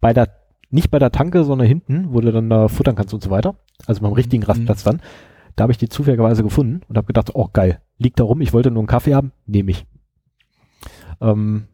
Bei 0.00 0.12
der, 0.12 0.28
nicht 0.70 0.90
bei 0.90 0.98
der 0.98 1.10
Tanke, 1.10 1.44
sondern 1.44 1.66
hinten, 1.66 2.12
wo 2.12 2.20
du 2.20 2.32
dann 2.32 2.50
da 2.50 2.68
futtern 2.68 2.96
kannst 2.96 3.14
und 3.14 3.22
so 3.22 3.30
weiter. 3.30 3.54
Also 3.86 4.02
beim 4.02 4.12
richtigen 4.12 4.42
mhm. 4.42 4.48
Rastplatz 4.48 4.82
dann. 4.84 5.00
Da 5.56 5.62
habe 5.62 5.72
ich 5.72 5.78
die 5.78 5.88
zufälligerweise 5.88 6.42
gefunden 6.42 6.80
und 6.88 6.96
habe 6.96 7.06
gedacht, 7.06 7.30
oh 7.34 7.48
geil, 7.52 7.80
liegt 7.98 8.20
da 8.20 8.24
rum, 8.24 8.40
ich 8.40 8.52
wollte 8.52 8.70
nur 8.70 8.80
einen 8.80 8.86
Kaffee 8.86 9.14
haben, 9.14 9.32
nehme 9.46 9.70
ich. 9.70 9.86
Ähm, 11.20 11.64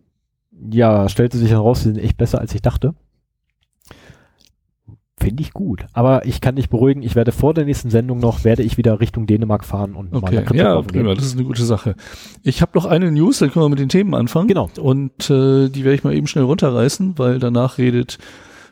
ja, 0.70 1.08
stellte 1.08 1.38
sich 1.38 1.50
heraus, 1.50 1.82
sie 1.82 1.92
sind 1.92 1.98
echt 1.98 2.16
besser, 2.16 2.40
als 2.40 2.54
ich 2.54 2.62
dachte. 2.62 2.94
Finde 5.20 5.42
ich 5.42 5.52
gut. 5.52 5.84
Aber 5.92 6.26
ich 6.26 6.40
kann 6.40 6.56
dich 6.56 6.68
beruhigen, 6.68 7.02
ich 7.02 7.16
werde 7.16 7.32
vor 7.32 7.52
der 7.52 7.64
nächsten 7.64 7.90
Sendung 7.90 8.20
noch, 8.20 8.44
werde 8.44 8.62
ich 8.62 8.76
wieder 8.76 9.00
Richtung 9.00 9.26
Dänemark 9.26 9.64
fahren 9.64 9.94
und 9.94 10.14
okay. 10.14 10.44
mal 10.44 10.56
Ja, 10.56 10.80
prima, 10.80 11.14
das 11.14 11.26
ist 11.26 11.34
eine 11.34 11.44
gute 11.44 11.64
Sache. 11.64 11.96
Ich 12.44 12.62
habe 12.62 12.72
noch 12.74 12.84
eine 12.84 13.10
News, 13.10 13.38
dann 13.38 13.50
können 13.50 13.64
wir 13.64 13.68
mit 13.68 13.80
den 13.80 13.88
Themen 13.88 14.14
anfangen. 14.14 14.46
Genau. 14.46 14.70
Und 14.80 15.28
äh, 15.28 15.68
die 15.68 15.84
werde 15.84 15.94
ich 15.94 16.04
mal 16.04 16.14
eben 16.14 16.28
schnell 16.28 16.44
runterreißen, 16.44 17.18
weil 17.18 17.40
danach 17.40 17.78
redet 17.78 18.18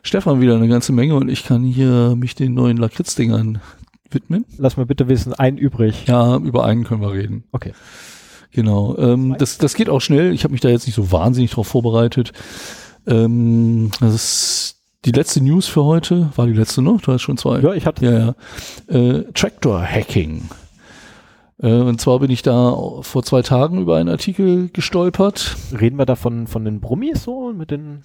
Stefan 0.03 0.39
wieder 0.39 0.55
eine 0.55 0.69
ganze 0.69 0.93
Menge 0.93 1.15
und 1.15 1.27
ich 1.27 1.43
kann 1.43 1.63
hier 1.63 2.15
mich 2.15 2.33
den 2.33 2.53
neuen 2.53 2.77
Lakritz-Dingern 2.77 3.59
widmen. 4.13 4.45
Lass 4.57 4.77
mal 4.77 4.85
bitte 4.85 5.07
wissen, 5.07 5.33
einen 5.33 5.57
übrig. 5.57 6.05
Ja, 6.07 6.37
über 6.37 6.65
einen 6.65 6.83
können 6.83 7.01
wir 7.01 7.11
reden. 7.11 7.43
Okay. 7.51 7.73
Genau. 8.51 8.97
Ähm, 8.97 9.35
das, 9.37 9.57
das 9.57 9.75
geht 9.75 9.89
auch 9.89 9.99
schnell. 9.99 10.33
Ich 10.33 10.43
habe 10.43 10.51
mich 10.51 10.61
da 10.61 10.69
jetzt 10.69 10.85
nicht 10.85 10.95
so 10.95 11.11
wahnsinnig 11.11 11.51
drauf 11.51 11.67
vorbereitet. 11.67 12.33
Ähm, 13.05 13.91
das 13.99 14.13
ist 14.13 14.77
die 15.05 15.11
letzte 15.11 15.41
News 15.41 15.67
für 15.67 15.85
heute 15.85 16.29
war 16.35 16.47
die 16.47 16.53
letzte, 16.53 16.81
ne? 16.81 16.97
Du 17.01 17.11
hast 17.11 17.21
schon 17.21 17.37
zwei. 17.37 17.59
Ja, 17.59 17.73
ich 17.73 17.85
hatte. 17.85 18.05
Ja, 18.05 18.35
ja. 18.91 18.93
Äh, 18.93 19.23
Tractor 19.33 19.81
Hacking. 19.81 20.49
Äh, 21.61 21.71
und 21.71 22.01
zwar 22.01 22.19
bin 22.19 22.31
ich 22.31 22.41
da 22.41 22.75
vor 23.01 23.23
zwei 23.23 23.41
Tagen 23.41 23.81
über 23.81 23.97
einen 23.97 24.09
Artikel 24.09 24.69
gestolpert. 24.69 25.55
Reden 25.79 25.97
wir 25.97 26.05
da 26.05 26.15
von, 26.15 26.47
von 26.47 26.65
den 26.65 26.81
Brummis 26.81 27.23
so 27.23 27.53
mit 27.53 27.71
den, 27.71 28.01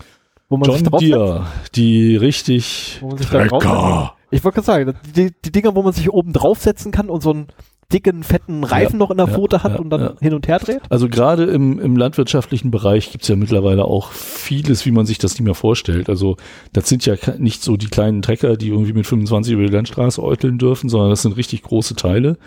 wo 0.49 0.57
man 0.57 0.71
John 0.71 0.85
Deere, 1.01 1.47
die 1.75 2.17
richtig 2.17 3.01
Tracker. 3.29 4.15
Ich 4.33 4.43
wollte 4.43 4.57
gerade 4.57 4.67
sagen, 4.67 4.95
die, 5.15 5.31
die 5.45 5.53
Dinger, 5.53 5.75
wo 5.75 5.83
man 5.83 5.93
sich 5.93 6.11
oben 6.11 6.33
draufsetzen 6.33 6.91
kann 6.91 7.09
und 7.09 7.23
so 7.23 7.33
ein 7.33 7.47
dicken, 7.93 8.23
fetten 8.23 8.65
Reifen 8.65 8.95
ja, 8.95 8.99
noch 8.99 9.11
in 9.11 9.19
der 9.19 9.27
ja, 9.27 9.35
Pfote 9.35 9.63
hat 9.63 9.73
ja, 9.73 9.79
und 9.79 9.91
dann 9.91 10.17
hin 10.21 10.35
und 10.35 10.49
her 10.49 10.59
dreht? 10.59 10.81
Also 10.89 11.09
gerade 11.09 11.45
im, 11.45 11.79
im 11.79 11.97
landwirtschaftlichen 11.97 12.71
Bereich 12.71 13.13
gibt's 13.13 13.29
ja 13.29 13.37
mittlerweile 13.37 13.85
auch 13.85 14.13
vieles, 14.13 14.87
wie 14.87 14.91
man 14.91 15.07
sich 15.07 15.19
das 15.19 15.35
nicht 15.35 15.43
mehr 15.43 15.55
vorstellt. 15.55 16.09
Also 16.09 16.37
das 16.73 16.89
sind 16.89 17.05
ja 17.05 17.15
nicht 17.39 17.63
so 17.63 17.77
die 17.77 17.89
kleinen 17.89 18.23
Trecker, 18.23 18.57
die 18.57 18.69
irgendwie 18.69 18.95
mit 18.95 19.07
25 19.07 19.53
über 19.53 19.67
die 19.67 19.73
Landstraße 19.73 20.23
äuteln 20.23 20.59
dürfen, 20.59 20.89
sondern 20.89 21.11
das 21.11 21.23
sind 21.23 21.37
richtig 21.37 21.63
große 21.63 21.95
Teile, 21.95 22.39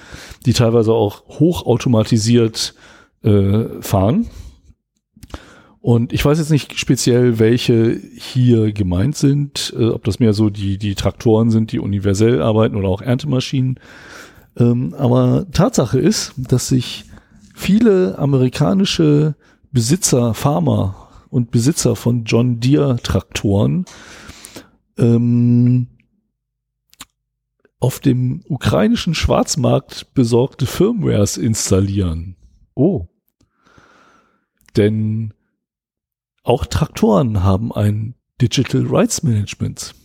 die 0.45 0.53
teilweise 0.53 0.93
auch 0.93 1.23
hochautomatisiert 1.27 2.73
äh, 3.23 3.65
fahren. 3.81 4.27
Und 5.86 6.13
ich 6.13 6.25
weiß 6.25 6.39
jetzt 6.39 6.49
nicht 6.49 6.79
speziell, 6.79 7.38
welche 7.38 8.01
hier 8.17 8.73
gemeint 8.73 9.15
sind, 9.15 9.71
äh, 9.77 9.89
ob 9.89 10.03
das 10.03 10.17
mehr 10.17 10.33
so 10.33 10.49
die, 10.49 10.79
die 10.79 10.95
Traktoren 10.95 11.51
sind, 11.51 11.71
die 11.71 11.77
universell 11.77 12.41
arbeiten 12.41 12.75
oder 12.75 12.88
auch 12.88 13.03
Erntemaschinen. 13.03 13.79
Ähm, 14.57 14.95
aber 14.97 15.45
Tatsache 15.51 15.99
ist, 15.99 16.33
dass 16.38 16.69
sich 16.69 17.05
viele 17.53 18.17
amerikanische 18.17 19.36
Besitzer, 19.71 20.33
Farmer 20.33 21.07
und 21.29 21.51
Besitzer 21.51 21.95
von 21.95 22.23
John 22.23 22.59
Deere 22.59 22.97
Traktoren 23.03 23.86
ähm, 24.97 25.86
auf 27.79 27.99
dem 27.99 28.41
ukrainischen 28.47 29.13
Schwarzmarkt 29.13 30.15
besorgte 30.15 30.65
Firmwares 30.65 31.38
installieren. 31.38 32.38
Oh. 32.73 33.05
Denn 34.75 35.36
auch 36.45 36.65
Traktoren 36.65 37.43
haben 37.43 37.73
ein 37.73 38.15
Digital 38.41 38.85
Rights 38.87 39.23
Management. 39.23 39.95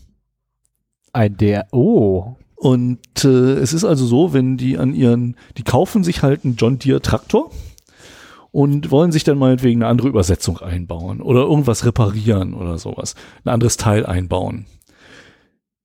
Ein 1.12 1.36
der, 1.36 1.68
oh. 1.72 2.36
Und 2.56 3.24
äh, 3.24 3.54
es 3.54 3.72
ist 3.72 3.84
also 3.84 4.06
so, 4.06 4.32
wenn 4.32 4.56
die 4.56 4.78
an 4.78 4.94
ihren, 4.94 5.36
die 5.56 5.62
kaufen 5.62 6.04
sich 6.04 6.22
halt 6.22 6.44
einen 6.44 6.56
John 6.56 6.78
Deere 6.78 7.00
Traktor 7.00 7.50
und 8.50 8.90
wollen 8.90 9.12
sich 9.12 9.24
dann 9.24 9.38
meinetwegen 9.38 9.82
eine 9.82 9.90
andere 9.90 10.08
Übersetzung 10.08 10.58
einbauen 10.58 11.20
oder 11.20 11.40
irgendwas 11.40 11.84
reparieren 11.84 12.54
oder 12.54 12.78
sowas, 12.78 13.14
ein 13.44 13.50
anderes 13.50 13.76
Teil 13.76 14.04
einbauen. 14.04 14.66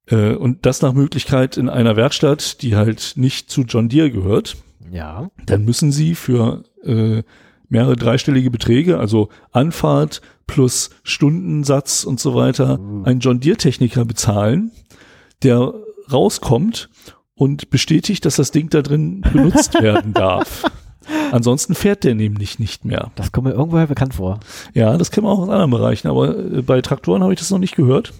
Äh, 0.08 0.36
und 0.36 0.66
das 0.66 0.82
nach 0.82 0.94
Möglichkeit 0.94 1.58
in 1.58 1.70
einer 1.70 1.96
Werkstatt, 1.96 2.62
die 2.62 2.76
halt 2.76 3.14
nicht 3.16 3.50
zu 3.50 3.62
John 3.62 3.90
Deere 3.90 4.12
gehört. 4.12 4.58
Ja. 4.92 5.30
Dann 5.46 5.66
müssen 5.66 5.92
sie 5.92 6.16
für 6.16 6.64
äh, 6.84 7.24
mehrere 7.70 7.96
dreistellige 7.96 8.52
Beträge, 8.52 9.00
also 9.00 9.30
Anfahrt 9.52 10.22
plus 10.48 10.92
Stundensatz 11.04 12.04
und 12.04 12.20
so 12.20 12.36
weiter, 12.36 12.78
mhm. 12.78 13.06
einen 13.06 13.20
John 13.20 13.40
Deere 13.40 13.58
Techniker 13.58 14.06
bezahlen, 14.06 14.72
der 15.44 15.74
rauskommt 16.12 16.90
und 17.34 17.70
bestätigt, 17.70 18.26
dass 18.26 18.36
das 18.36 18.52
Ding 18.52 18.70
da 18.70 18.82
drin 18.82 19.22
benutzt 19.34 19.74
werden 19.82 20.14
darf. 20.14 20.64
Ansonsten 21.32 21.76
fährt 21.76 22.04
der 22.04 22.16
nämlich 22.16 22.60
nicht 22.60 22.86
mehr. 22.86 23.12
Das 23.16 23.32
kommt 23.32 23.48
mir 23.48 23.54
irgendwoher 23.54 23.88
bekannt 23.88 24.16
vor. 24.16 24.40
Ja, 24.74 24.98
das 24.98 25.12
kennen 25.12 25.28
wir 25.28 25.32
auch 25.32 25.40
aus 25.40 25.50
anderen 25.50 25.72
Bereichen, 25.72 26.08
aber 26.08 26.38
äh, 26.38 26.62
bei 26.62 26.82
Traktoren 26.82 27.22
habe 27.22 27.34
ich 27.34 27.40
das 27.40 27.52
noch 27.52 27.60
nicht 27.60 27.76
gehört. 27.76 28.14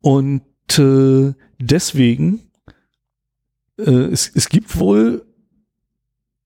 Und 0.00 0.42
äh, 0.78 1.32
deswegen, 1.58 2.50
äh, 3.78 3.90
es, 3.90 4.30
es 4.34 4.48
gibt 4.48 4.78
wohl 4.78 5.24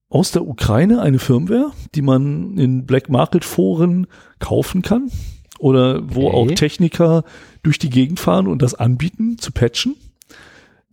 aus 0.09 0.33
der 0.33 0.47
Ukraine 0.47 1.01
eine 1.01 1.19
Firmware, 1.19 1.73
die 1.95 2.03
man 2.03 2.57
in 2.59 2.87
Black 2.87 3.09
Market 3.09 3.45
Foren 3.45 4.07
kaufen 4.39 4.83
kann 4.83 5.11
oder 5.59 6.03
wo 6.15 6.29
okay. 6.29 6.37
auch 6.37 6.55
Techniker 6.55 7.25
durch 7.63 7.79
die 7.79 7.91
Gegend 7.91 8.21
fahren 8.21 8.47
und 8.47 8.63
das 8.63 8.75
anbieten 8.75 9.39
zu 9.39 9.53
patchen, 9.53 9.97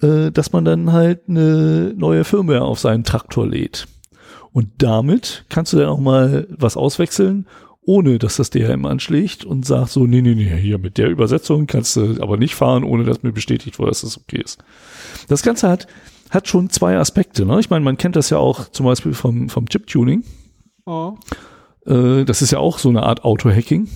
äh, 0.02 0.32
dass 0.32 0.52
man 0.52 0.66
dann 0.66 0.92
halt 0.92 1.22
eine 1.28 1.94
neue 1.96 2.24
Firmware 2.24 2.64
auf 2.64 2.80
seinen 2.80 3.04
Traktor 3.04 3.48
lädt. 3.48 3.88
Und 4.52 4.70
damit 4.78 5.46
kannst 5.50 5.74
du 5.74 5.78
dann 5.78 5.90
auch 5.90 6.00
mal 6.00 6.48
was 6.50 6.78
auswechseln, 6.78 7.48
ohne 7.86 8.18
dass 8.20 8.38
das 8.38 8.50
DRM 8.50 8.86
anschlägt 8.86 9.44
und 9.44 9.66
sagt 9.66 9.90
so, 9.90 10.06
nee, 10.06 10.22
nee, 10.22 10.36
nee, 10.36 10.56
hier 10.58 10.78
mit 10.78 10.98
der 10.98 11.10
Übersetzung 11.10 11.68
kannst 11.68 11.96
du 11.96 12.22
aber 12.22 12.38
nicht 12.38 12.56
fahren, 12.56 12.84
ohne 12.84 13.04
dass 13.04 13.24
mir 13.24 13.34
bestätigt 13.34 13.78
wurde, 13.78 13.92
dass 13.92 14.02
das 14.02 14.18
okay 14.18 14.42
ist. 14.44 14.64
Das 15.28 15.44
Ganze 15.44 15.68
hat, 15.68 15.88
hat 16.34 16.48
schon 16.48 16.70
zwei 16.70 16.98
Aspekte. 16.98 17.46
Ne? 17.46 17.60
Ich 17.60 17.70
meine, 17.70 17.86
man 17.86 17.98
kennt 17.98 18.16
das 18.16 18.30
ja 18.30 18.38
auch 18.38 18.70
zum 18.70 18.86
Beispiel 18.86 19.14
vom, 19.14 19.50
vom 19.50 19.68
Chip-Tuning. 19.68 20.24
Oh. 20.86 21.16
Äh, 21.86 22.26
das 22.26 22.42
ist 22.42 22.52
ja 22.52 22.60
auch 22.60 22.80
so 22.80 22.90
eine 22.90 23.04
Art 23.04 23.24
Auto-Hacking. 23.24 23.88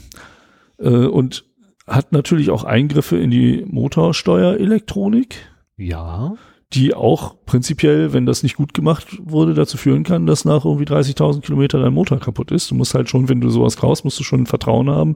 Äh, 0.80 0.90
und 0.90 1.46
hat 1.88 2.12
natürlich 2.12 2.50
auch 2.50 2.64
Eingriffe 2.64 3.18
in 3.18 3.32
die 3.32 3.66
Motorsteuerelektronik. 3.68 5.36
Ja 5.78 6.36
die 6.74 6.94
auch 6.94 7.36
prinzipiell, 7.46 8.12
wenn 8.12 8.26
das 8.26 8.44
nicht 8.44 8.58
gut 8.58 8.74
gemacht 8.74 9.18
wurde, 9.24 9.54
dazu 9.54 9.78
führen 9.78 10.04
kann, 10.04 10.26
dass 10.26 10.44
nach 10.44 10.66
irgendwie 10.66 10.86
30.000 10.86 11.42
Kilometer 11.42 11.80
dein 11.80 11.94
Motor 11.94 12.20
kaputt 12.20 12.52
ist. 12.52 12.70
Du 12.72 12.76
musst 12.76 12.94
halt 12.94 13.10
schon, 13.10 13.30
wenn 13.30 13.40
du 13.40 13.50
sowas 13.50 13.78
kaufst, 13.78 14.04
musst 14.04 14.20
du 14.20 14.24
schon 14.24 14.46
Vertrauen 14.46 14.90
haben, 14.90 15.16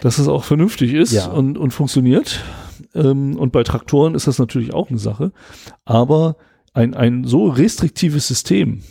dass 0.00 0.18
es 0.18 0.28
auch 0.28 0.44
vernünftig 0.44 0.94
ist 0.94 1.12
ja. 1.12 1.26
und, 1.26 1.58
und 1.58 1.72
funktioniert. 1.72 2.40
Ähm, 2.94 3.36
und 3.36 3.52
bei 3.52 3.62
Traktoren 3.62 4.14
ist 4.14 4.26
das 4.26 4.38
natürlich 4.38 4.74
auch 4.74 4.90
eine 4.90 4.98
Sache. 4.98 5.32
Aber 5.84 6.36
ein, 6.72 6.94
ein 6.94 7.24
so 7.24 7.48
restriktives 7.48 8.28
System, 8.28 8.82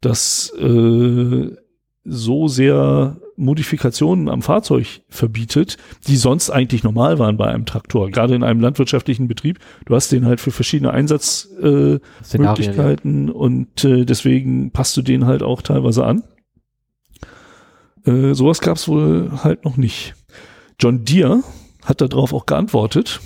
das 0.00 0.52
äh, 0.58 1.56
so 2.04 2.48
sehr 2.48 3.16
Modifikationen 3.36 4.28
am 4.28 4.42
Fahrzeug 4.42 5.02
verbietet, 5.08 5.76
die 6.06 6.16
sonst 6.16 6.50
eigentlich 6.50 6.82
normal 6.82 7.18
waren 7.18 7.36
bei 7.36 7.46
einem 7.46 7.66
Traktor. 7.66 8.10
Gerade 8.10 8.34
in 8.34 8.42
einem 8.42 8.60
landwirtschaftlichen 8.60 9.28
Betrieb. 9.28 9.58
Du 9.86 9.94
hast 9.94 10.10
den 10.10 10.26
halt 10.26 10.40
für 10.40 10.50
verschiedene 10.50 10.90
Einsatzmöglichkeiten 10.90 13.28
äh, 13.28 13.32
und 13.32 13.84
äh, 13.84 14.04
deswegen 14.04 14.72
passt 14.72 14.96
du 14.96 15.02
den 15.02 15.26
halt 15.26 15.42
auch 15.42 15.62
teilweise 15.62 16.04
an. 16.04 16.24
Äh, 18.04 18.34
sowas 18.34 18.60
gab 18.60 18.76
es 18.76 18.88
wohl 18.88 19.30
halt 19.44 19.64
noch 19.64 19.76
nicht. 19.76 20.14
John 20.80 21.04
Deere 21.04 21.42
hat 21.88 22.00
darauf 22.00 22.32
auch 22.32 22.46
geantwortet. 22.46 23.20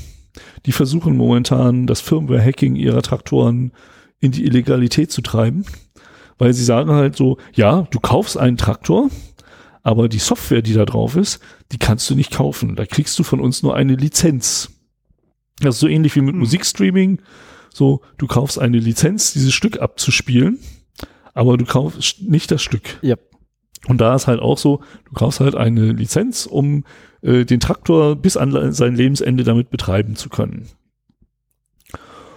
Die 0.65 0.73
versuchen 0.73 1.17
momentan 1.17 1.87
das 1.87 2.01
Firmware-Hacking 2.01 2.77
ihrer 2.77 3.03
Traktoren 3.03 3.73
in 4.21 4.31
die 4.31 4.45
Illegalität 4.45 5.11
zu 5.11 5.21
treiben, 5.21 5.67
weil 6.39 6.55
sie 6.55 6.65
sagen 6.65 6.93
halt 6.93 7.17
so, 7.17 7.39
ja, 7.55 7.83
du 7.91 7.99
kaufst 7.99 8.39
einen 8.39 8.57
Traktor, 8.57 9.11
aber 9.83 10.09
die 10.09 10.21
Software, 10.21 10.63
die 10.63 10.75
da 10.75 10.85
drauf 10.85 11.17
ist, 11.17 11.41
die 11.73 11.79
kannst 11.79 12.09
du 12.09 12.15
nicht 12.15 12.31
kaufen. 12.31 12.77
Da 12.77 12.87
kriegst 12.87 13.19
du 13.19 13.25
von 13.25 13.41
uns 13.41 13.63
nur 13.63 13.75
eine 13.75 13.97
Lizenz. 13.97 14.71
Das 15.61 15.75
ist 15.75 15.81
so 15.81 15.89
ähnlich 15.89 16.15
wie 16.15 16.21
mit 16.21 16.35
hm. 16.35 16.39
Musikstreaming. 16.39 17.21
So, 17.75 18.03
du 18.17 18.27
kaufst 18.27 18.59
eine 18.59 18.79
Lizenz, 18.79 19.33
dieses 19.33 19.53
Stück 19.53 19.81
abzuspielen, 19.81 20.59
aber 21.35 21.57
du 21.57 21.65
kaufst 21.65 22.23
nicht 22.23 22.51
das 22.51 22.63
Stück. 22.63 22.99
Ja. 23.03 23.17
Und 23.89 24.01
da 24.01 24.15
ist 24.15 24.29
halt 24.29 24.41
auch 24.41 24.59
so, 24.59 24.83
du 25.07 25.13
kaufst 25.15 25.41
halt 25.41 25.57
eine 25.57 25.93
Lizenz, 25.93 26.47
um 26.47 26.85
äh, 27.23 27.45
den 27.45 27.61
Traktor 27.61 28.17
bis 28.17 28.37
an 28.37 28.73
sein 28.73 28.95
Lebensende 28.95 29.45
damit 29.45 29.71
betreiben 29.71 30.17
zu 30.17 30.29
können. 30.29 30.69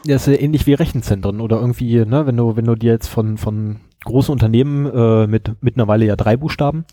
Ja, 0.05 0.17
ist 0.17 0.27
ja 0.27 0.33
ähnlich 0.33 0.67
wie 0.67 0.73
Rechenzentren 0.73 1.41
oder 1.41 1.59
irgendwie, 1.59 2.05
ne, 2.05 2.27
wenn 2.27 2.37
du, 2.37 2.55
wenn 2.55 2.65
du 2.65 2.75
dir 2.75 2.91
jetzt 2.91 3.07
von, 3.07 3.37
von 3.37 3.77
großen 4.03 4.31
Unternehmen 4.31 4.85
äh, 4.85 5.25
mit 5.25 5.51
mittlerweile 5.61 6.05
ja 6.05 6.15
drei 6.15 6.37
Buchstaben 6.37 6.85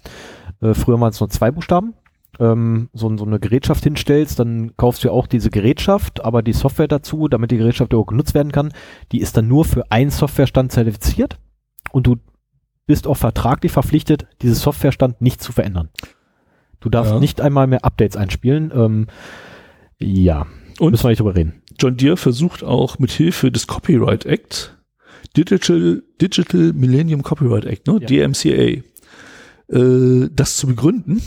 äh, 0.63 0.75
früher 0.75 1.01
waren 1.01 1.11
es 1.11 1.21
nur 1.21 1.29
zwei 1.29 1.51
Buchstaben, 1.51 1.95
ähm, 2.39 2.89
so, 2.95 3.15
so 3.17 3.27
eine 3.27 3.41
Gerätschaft 3.41 3.85
hinstellst, 3.85 4.39
dann 4.39 4.75
kaufst 4.77 5.05
du 5.05 5.09
ja 5.09 5.13
auch 5.13 5.27
diese 5.27 5.51
Gerätschaft, 5.51 6.25
aber 6.25 6.43
die 6.43 6.55
Software 6.55 6.89
dazu, 6.89 7.29
damit 7.29 7.51
die 7.51 7.59
Gerätschaft 7.59 7.93
auch 7.93 8.07
genutzt 8.07 8.35
werden 8.35 8.53
kann, 8.53 8.73
die 9.11 9.21
ist 9.21 9.37
dann 9.37 9.49
nur 9.49 9.65
für 9.65 9.91
einen 9.91 10.11
Softwarestand 10.11 10.73
zertifiziert 10.73 11.39
und 11.91 12.07
du 12.07 12.17
bist 12.87 13.07
auch 13.07 13.17
vertraglich 13.17 13.73
verpflichtet, 13.73 14.27
dieses 14.41 14.63
Softwarestand 14.63 15.21
nicht 15.21 15.43
zu 15.43 15.53
verändern. 15.53 15.91
Du 16.83 16.91
darfst 16.91 17.13
ja. 17.13 17.21
nicht 17.21 17.41
einmal 17.41 17.67
mehr 17.67 17.85
Updates 17.85 18.17
einspielen. 18.17 18.73
Ähm, 18.75 19.07
ja, 19.99 20.47
und 20.79 20.91
müssen 20.91 21.05
wir 21.05 21.11
nicht 21.11 21.21
drüber 21.21 21.37
reden. 21.37 21.63
John 21.79 21.97
Deere 21.97 22.17
versucht 22.17 22.63
auch 22.63 22.99
mit 22.99 23.11
Hilfe 23.11 23.51
des 23.51 23.67
Copyright 23.67 24.27
Act, 24.27 24.77
Digital, 25.37 26.03
Digital 26.21 26.73
Millennium 26.73 27.23
Copyright 27.23 27.65
Act, 27.65 27.87
ne? 27.87 27.99
Ja. 28.01 28.29
DMCA, 28.29 28.83
äh, 29.69 30.29
das 30.31 30.57
zu 30.57 30.67
begründen, 30.67 31.23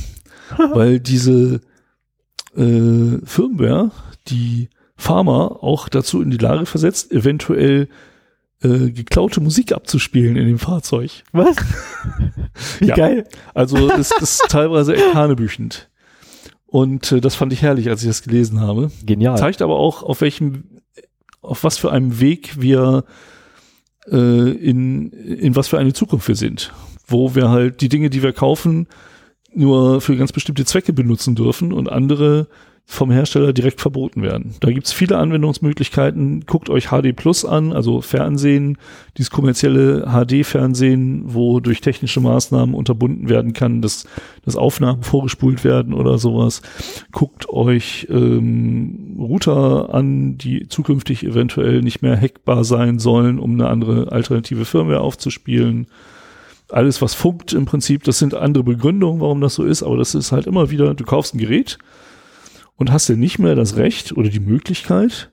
weil 0.74 1.00
diese 1.00 1.62
äh, 2.56 3.18
Firmware 3.24 3.92
die 4.28 4.70
Farmer 4.98 5.64
auch 5.64 5.90
dazu 5.90 6.22
in 6.22 6.32
die 6.32 6.38
Lage 6.38 6.66
versetzt, 6.66 7.12
eventuell 7.12 7.90
äh, 8.66 8.92
geklaute 8.92 9.42
Musik 9.42 9.72
abzuspielen 9.72 10.36
in 10.36 10.48
dem 10.48 10.60
Fahrzeug. 10.60 11.24
Was? 11.32 11.56
Wie 12.80 12.88
ja. 12.88 12.96
geil. 12.96 13.28
Also 13.54 13.90
es 13.92 14.12
ist 14.12 14.46
teilweise 14.50 14.96
echt 14.96 15.14
hanebüchend. 15.14 15.90
Und 16.66 17.12
äh, 17.12 17.22
das 17.22 17.36
fand 17.36 17.54
ich 17.54 17.62
herrlich, 17.62 17.90
als 17.90 18.02
ich 18.02 18.08
das 18.08 18.24
gelesen 18.24 18.60
habe. 18.60 18.92
Genial. 19.04 19.38
Zeigt 19.38 19.62
aber 19.62 19.78
auch, 19.78 20.04
auf 20.04 20.22
welchem, 20.22 20.82
auf 21.42 21.64
was 21.64 21.78
für 21.78 21.92
einem 21.92 22.20
Weg 22.20 22.62
wir 22.62 23.06
äh, 24.12 24.18
in, 24.18 25.12
in 25.12 25.56
was 25.56 25.68
für 25.68 25.78
eine 25.78 25.94
Zukunft 25.94 26.28
wir 26.28 26.36
sind 26.36 26.74
wo 27.08 27.36
wir 27.36 27.50
halt 27.50 27.82
die 27.82 27.90
Dinge, 27.90 28.10
die 28.10 28.24
wir 28.24 28.34
kaufen, 28.34 28.88
nur 29.54 30.02
für 30.02 30.18
ganz 30.18 30.32
bestimmte 30.32 30.66
Zwecke 30.66 30.94
benutzen 30.94 31.36
dürfen 31.36 31.72
und 31.72 31.90
andere 31.90 32.48
vom 32.88 33.10
Hersteller 33.10 33.52
direkt 33.52 33.82
verboten 33.82 34.22
werden. 34.22 34.54
Da 34.60 34.72
gibt's 34.72 34.94
viele 34.94 35.18
Anwendungsmöglichkeiten. 35.18 36.46
Guckt 36.46 36.70
euch 36.70 36.90
HD 36.90 37.16
Plus 37.16 37.44
an, 37.44 37.74
also 37.74 38.02
Fernsehen, 38.02 38.78
dieses 39.18 39.32
kommerzielle 39.32 40.06
HD-Fernsehen, 40.06 41.24
wo 41.26 41.60
durch 41.60 41.82
technische 41.82 42.22
Maßnahmen 42.22 42.76
unterbunden 42.76 43.28
werden 43.28 43.54
kann, 43.54 43.82
dass, 43.82 44.06
dass 44.46 44.56
Aufnahmen 44.56 45.02
vorgespult 45.02 45.64
werden 45.64 45.94
oder 45.94 46.20
sowas. 46.20 46.62
Guckt 47.12 47.50
euch 47.50 48.08
ähm, 48.12 49.16
Router 49.18 49.94
an, 49.94 50.38
die 50.38 50.70
zukünftig 50.70 51.24
eventuell 51.26 51.82
nicht 51.82 52.04
mehr 52.04 52.16
hackbar 52.16 52.64
sein 52.64 53.00
sollen, 53.00 53.40
um 53.40 53.54
eine 53.54 53.68
andere 53.68 54.12
alternative 54.12 54.64
Firmware 54.64 55.02
aufzuspielen 55.02 55.88
alles, 56.72 57.00
was 57.00 57.14
funkt 57.14 57.54
im 57.54 57.66
Prinzip, 57.66 58.04
das 58.06 58.18
sind 58.18 58.34
andere 58.34 58.64
Begründungen, 58.64 59.22
warum 59.22 59.40
das 59.40 59.54
so 59.54 59.64
ist, 59.64 59.84
aber 59.84 59.98
das 59.98 60.16
ist 60.16 60.32
halt 60.32 60.48
immer 60.48 60.72
wieder, 60.72 60.96
du 60.96 61.04
kaufst 61.04 61.36
ein 61.36 61.38
Gerät 61.38 61.78
und 62.78 62.92
hast 62.92 63.10
dann 63.10 63.20
nicht 63.20 63.40
mehr 63.40 63.56
das 63.56 63.78
Recht 63.78 64.14
oder 64.14 64.30
die 64.30 64.40
Möglichkeit, 64.40 65.32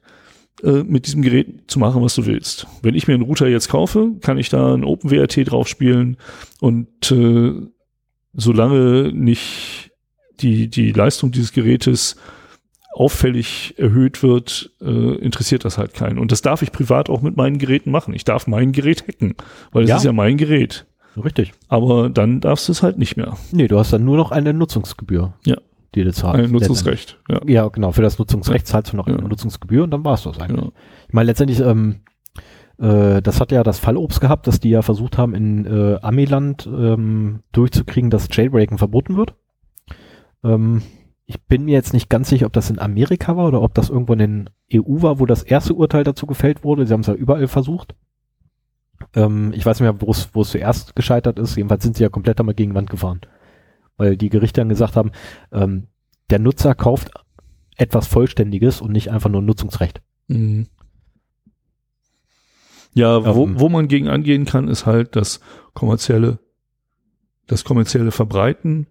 äh, 0.62 0.82
mit 0.84 1.06
diesem 1.06 1.22
Gerät 1.22 1.70
zu 1.70 1.78
machen, 1.78 2.02
was 2.02 2.14
du 2.14 2.26
willst. 2.26 2.66
Wenn 2.82 2.94
ich 2.94 3.08
mir 3.08 3.14
einen 3.14 3.24
Router 3.24 3.48
jetzt 3.48 3.68
kaufe, 3.68 4.12
kann 4.20 4.38
ich 4.38 4.48
da 4.48 4.74
ein 4.74 4.84
OpenWRT 4.84 5.50
drauf 5.50 5.66
spielen 5.68 6.16
und 6.60 7.10
äh, 7.10 7.52
solange 8.32 9.12
nicht 9.12 9.90
die, 10.40 10.68
die 10.68 10.92
Leistung 10.92 11.32
dieses 11.32 11.52
Gerätes 11.52 12.16
auffällig 12.94 13.74
erhöht 13.78 14.22
wird, 14.22 14.70
äh, 14.80 15.16
interessiert 15.16 15.64
das 15.64 15.78
halt 15.78 15.94
keinen. 15.94 16.18
Und 16.18 16.30
das 16.30 16.42
darf 16.42 16.62
ich 16.62 16.72
privat 16.72 17.08
auch 17.08 17.22
mit 17.22 17.36
meinen 17.36 17.58
Geräten 17.58 17.90
machen. 17.90 18.14
Ich 18.14 18.24
darf 18.24 18.46
mein 18.46 18.72
Gerät 18.72 19.08
hacken, 19.08 19.34
weil 19.72 19.84
es 19.84 19.90
ja. 19.90 19.96
ist 19.96 20.04
ja 20.04 20.12
mein 20.12 20.36
Gerät. 20.36 20.86
Richtig. 21.16 21.52
Aber 21.68 22.08
dann 22.08 22.40
darfst 22.40 22.68
du 22.68 22.72
es 22.72 22.82
halt 22.82 22.98
nicht 22.98 23.16
mehr. 23.16 23.36
Nee, 23.50 23.68
du 23.68 23.78
hast 23.78 23.92
dann 23.92 24.04
nur 24.04 24.16
noch 24.16 24.30
eine 24.30 24.52
Nutzungsgebühr. 24.52 25.34
Ja. 25.44 25.56
Die 25.94 26.04
du 26.04 26.12
zahlst. 26.12 26.44
Ein 26.44 26.50
Nutzungsrecht, 26.50 27.18
ja. 27.28 27.40
Ja, 27.46 27.68
genau. 27.68 27.92
Für 27.92 28.02
das 28.02 28.18
Nutzungsrecht 28.18 28.66
zahlst 28.66 28.92
du 28.92 28.96
noch 28.96 29.06
ja. 29.06 29.16
eine 29.16 29.28
Nutzungsgebühr 29.28 29.84
und 29.84 29.90
dann 29.90 30.04
war 30.04 30.14
es 30.14 30.22
das 30.22 30.38
eigentlich. 30.38 30.64
Ja. 30.64 30.72
Ich 31.08 31.14
meine, 31.14 31.26
letztendlich, 31.26 31.60
ähm, 31.60 32.00
äh, 32.78 33.20
das 33.20 33.40
hat 33.40 33.52
ja 33.52 33.62
das 33.62 33.78
Fallobst 33.78 34.20
gehabt, 34.20 34.46
dass 34.46 34.58
die 34.58 34.70
ja 34.70 34.82
versucht 34.82 35.18
haben, 35.18 35.34
in 35.34 35.66
äh, 35.66 35.98
Amiland 36.00 36.66
ähm, 36.66 37.40
durchzukriegen, 37.52 38.10
dass 38.10 38.28
Jailbreaken 38.30 38.78
verboten 38.78 39.16
wird. 39.16 39.34
Ähm, 40.42 40.82
ich 41.26 41.40
bin 41.42 41.64
mir 41.64 41.72
jetzt 41.72 41.92
nicht 41.92 42.08
ganz 42.08 42.28
sicher, 42.28 42.46
ob 42.46 42.52
das 42.52 42.70
in 42.70 42.78
Amerika 42.78 43.36
war 43.36 43.48
oder 43.48 43.62
ob 43.62 43.74
das 43.74 43.90
irgendwo 43.90 44.14
in 44.14 44.18
den 44.18 44.50
EU 44.72 45.02
war, 45.02 45.20
wo 45.20 45.26
das 45.26 45.42
erste 45.42 45.74
Urteil 45.74 46.04
dazu 46.04 46.26
gefällt 46.26 46.64
wurde. 46.64 46.86
Sie 46.86 46.92
haben 46.92 47.00
es 47.00 47.06
ja 47.06 47.14
überall 47.14 47.48
versucht. 47.48 47.94
Ähm, 49.14 49.52
ich 49.54 49.64
weiß 49.64 49.80
nicht 49.80 49.90
mehr, 49.90 50.00
wo 50.00 50.10
es 50.10 50.50
zuerst 50.50 50.96
gescheitert 50.96 51.38
ist. 51.38 51.56
Jedenfalls 51.56 51.82
sind 51.82 51.96
sie 51.96 52.02
ja 52.02 52.08
komplett 52.08 52.40
einmal 52.40 52.54
gegen 52.54 52.74
Wand 52.74 52.90
gefahren. 52.90 53.20
Weil 54.02 54.16
die 54.16 54.30
Gerichte 54.30 54.60
dann 54.60 54.68
gesagt 54.68 54.96
haben, 54.96 55.12
ähm, 55.52 55.86
der 56.30 56.40
Nutzer 56.40 56.74
kauft 56.74 57.12
etwas 57.76 58.08
Vollständiges 58.08 58.80
und 58.80 58.90
nicht 58.90 59.12
einfach 59.12 59.30
nur 59.30 59.40
ein 59.40 59.44
Nutzungsrecht. 59.44 60.02
Mhm. 60.26 60.66
Ja, 62.94 63.36
wo, 63.36 63.44
ähm, 63.44 63.60
wo 63.60 63.68
man 63.68 63.86
gegen 63.86 64.08
angehen 64.08 64.44
kann, 64.44 64.66
ist 64.66 64.86
halt 64.86 65.14
das 65.14 65.38
kommerzielle, 65.72 66.40
das 67.46 67.62
kommerzielle 67.62 68.10
Verbreiten 68.10 68.88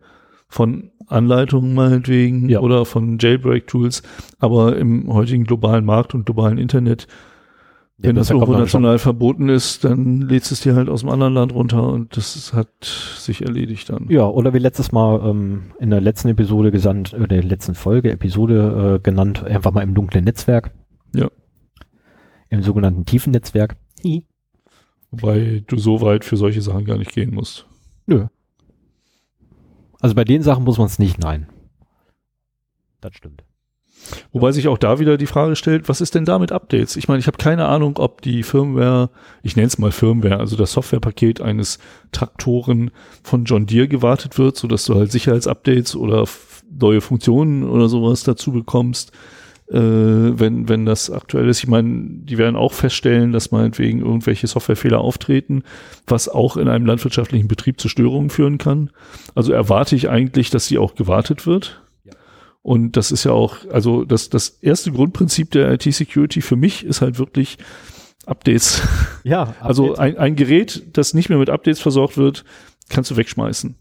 von 0.47 0.91
Anleitungen 1.07 1.73
meinetwegen 1.73 2.47
ja. 2.47 2.61
oder 2.61 2.85
von 2.85 3.17
Jailbreak-Tools. 3.19 4.03
Aber 4.39 4.77
im 4.77 5.13
heutigen 5.13 5.43
globalen 5.43 5.83
Markt 5.83 6.13
und 6.13 6.25
globalen 6.25 6.57
Internet 6.57 7.09
wenn 8.03 8.15
das 8.15 8.29
irgendwo 8.29 8.53
national 8.53 8.99
verboten 8.99 9.49
ist, 9.49 9.83
dann 9.83 10.21
lädst 10.21 10.51
es 10.51 10.61
dir 10.61 10.75
halt 10.75 10.89
aus 10.89 11.01
dem 11.01 11.09
anderen 11.09 11.33
Land 11.33 11.53
runter 11.53 11.87
und 11.89 12.17
das 12.17 12.53
hat 12.53 12.83
sich 12.83 13.41
erledigt 13.41 13.89
dann. 13.89 14.07
Ja, 14.09 14.27
oder 14.27 14.53
wie 14.53 14.59
letztes 14.59 14.91
Mal 14.91 15.21
ähm, 15.27 15.71
in 15.79 15.89
der 15.89 16.01
letzten 16.01 16.29
Episode 16.29 16.71
gesandt, 16.71 17.13
oder 17.13 17.27
der 17.27 17.43
letzten 17.43 17.75
Folge, 17.75 18.11
Episode 18.11 18.95
äh, 18.95 19.03
genannt, 19.03 19.43
einfach 19.43 19.71
mal 19.71 19.83
im 19.83 19.93
dunklen 19.93 20.23
Netzwerk. 20.23 20.71
Ja. 21.15 21.29
Im 22.49 22.63
sogenannten 22.63 23.05
tiefen 23.05 23.31
Netzwerk. 23.31 23.77
Wobei 25.11 25.63
du 25.67 25.77
so 25.77 26.01
weit 26.01 26.25
für 26.25 26.37
solche 26.37 26.61
Sachen 26.61 26.85
gar 26.85 26.97
nicht 26.97 27.13
gehen 27.13 27.33
musst. 27.33 27.67
Nö. 28.07 28.27
Also 29.99 30.15
bei 30.15 30.23
den 30.23 30.41
Sachen 30.41 30.63
muss 30.63 30.77
man 30.77 30.87
es 30.87 30.97
nicht, 30.97 31.19
nein. 31.19 31.47
Das 33.01 33.15
stimmt. 33.15 33.43
Wobei 34.31 34.51
sich 34.51 34.67
auch 34.67 34.77
da 34.77 34.99
wieder 34.99 35.17
die 35.17 35.25
Frage 35.25 35.55
stellt, 35.55 35.89
was 35.89 36.01
ist 36.01 36.15
denn 36.15 36.25
da 36.25 36.39
mit 36.39 36.51
Updates? 36.51 36.95
Ich 36.95 37.07
meine, 37.07 37.19
ich 37.19 37.27
habe 37.27 37.37
keine 37.37 37.67
Ahnung, 37.67 37.97
ob 37.97 38.21
die 38.21 38.43
Firmware, 38.43 39.09
ich 39.43 39.55
nenne 39.55 39.67
es 39.67 39.77
mal 39.77 39.91
Firmware, 39.91 40.39
also 40.39 40.55
das 40.55 40.73
Softwarepaket 40.73 41.41
eines 41.41 41.79
Traktoren 42.11 42.91
von 43.23 43.45
John 43.45 43.65
Deere 43.65 43.87
gewartet 43.87 44.37
wird, 44.37 44.57
sodass 44.57 44.85
du 44.85 44.95
halt 44.95 45.11
Sicherheitsupdates 45.11 45.95
oder 45.95 46.25
neue 46.79 47.01
Funktionen 47.01 47.63
oder 47.63 47.89
sowas 47.89 48.23
dazu 48.23 48.51
bekommst, 48.51 49.11
äh, 49.69 49.77
wenn, 49.77 50.67
wenn 50.67 50.85
das 50.85 51.09
aktuell 51.09 51.47
ist. 51.47 51.63
Ich 51.63 51.69
meine, 51.69 52.07
die 52.07 52.37
werden 52.37 52.55
auch 52.55 52.73
feststellen, 52.73 53.31
dass 53.31 53.51
meinetwegen 53.51 53.99
irgendwelche 53.99 54.47
Softwarefehler 54.47 54.99
auftreten, 54.99 55.63
was 56.07 56.27
auch 56.29 56.57
in 56.57 56.67
einem 56.67 56.85
landwirtschaftlichen 56.85 57.47
Betrieb 57.47 57.79
zu 57.79 57.89
Störungen 57.89 58.29
führen 58.29 58.57
kann. 58.57 58.89
Also 59.35 59.53
erwarte 59.53 59.95
ich 59.95 60.09
eigentlich, 60.09 60.49
dass 60.49 60.67
sie 60.67 60.77
auch 60.77 60.95
gewartet 60.95 61.45
wird 61.45 61.81
und 62.63 62.95
das 62.95 63.11
ist 63.11 63.23
ja 63.23 63.31
auch, 63.31 63.57
also 63.71 64.05
das, 64.05 64.29
das 64.29 64.49
erste 64.61 64.91
Grundprinzip 64.91 65.51
der 65.51 65.71
IT-Security 65.73 66.41
für 66.41 66.55
mich 66.55 66.85
ist 66.85 67.01
halt 67.01 67.17
wirklich 67.17 67.57
Updates. 68.25 68.81
Ja, 69.23 69.41
Updates. 69.43 69.61
also 69.63 69.95
ein, 69.95 70.17
ein 70.17 70.35
Gerät, 70.35 70.83
das 70.93 71.13
nicht 71.13 71.29
mehr 71.29 71.39
mit 71.39 71.49
Updates 71.49 71.79
versorgt 71.79 72.17
wird, 72.17 72.45
kannst 72.89 73.09
du 73.09 73.17
wegschmeißen. 73.17 73.75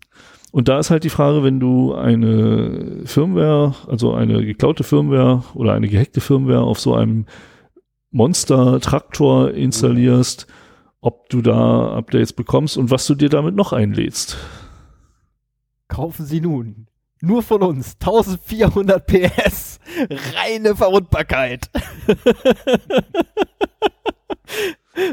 Und 0.53 0.69
da 0.69 0.79
ist 0.79 0.91
halt 0.91 1.05
die 1.05 1.11
Frage, 1.11 1.45
wenn 1.45 1.61
du 1.61 1.95
eine 1.95 3.03
Firmware, 3.05 3.75
also 3.87 4.15
eine 4.15 4.45
geklaute 4.45 4.83
Firmware 4.83 5.45
oder 5.55 5.75
eine 5.75 5.89
gehackte 5.89 6.21
Firmware 6.21 6.63
auf 6.63 6.81
so 6.81 6.95
einem 6.95 7.27
Monster-Traktor 8.11 9.53
installierst, 9.53 10.49
ob 11.01 11.29
du 11.29 11.41
da 11.41 11.93
Updates 11.93 12.33
bekommst 12.33 12.77
und 12.77 12.91
was 12.91 13.07
du 13.07 13.15
dir 13.15 13.29
damit 13.29 13.55
noch 13.55 13.73
einlädst. 13.73 14.39
Kaufen 15.87 16.27
Sie 16.27 16.41
nun 16.41 16.89
nur 17.21 17.43
von 17.43 17.63
uns. 17.63 17.97
1400 18.01 19.07
PS. 19.07 19.79
Reine 20.35 20.77
Verwundbarkeit. 20.77 21.69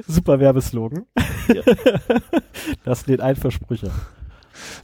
Super 0.08 0.40
Werbeslogan. 0.40 1.06
Ja. 1.54 1.62
Das 2.84 3.08
lädt 3.08 3.22
ein 3.22 3.38
Versprüche. 3.38 3.92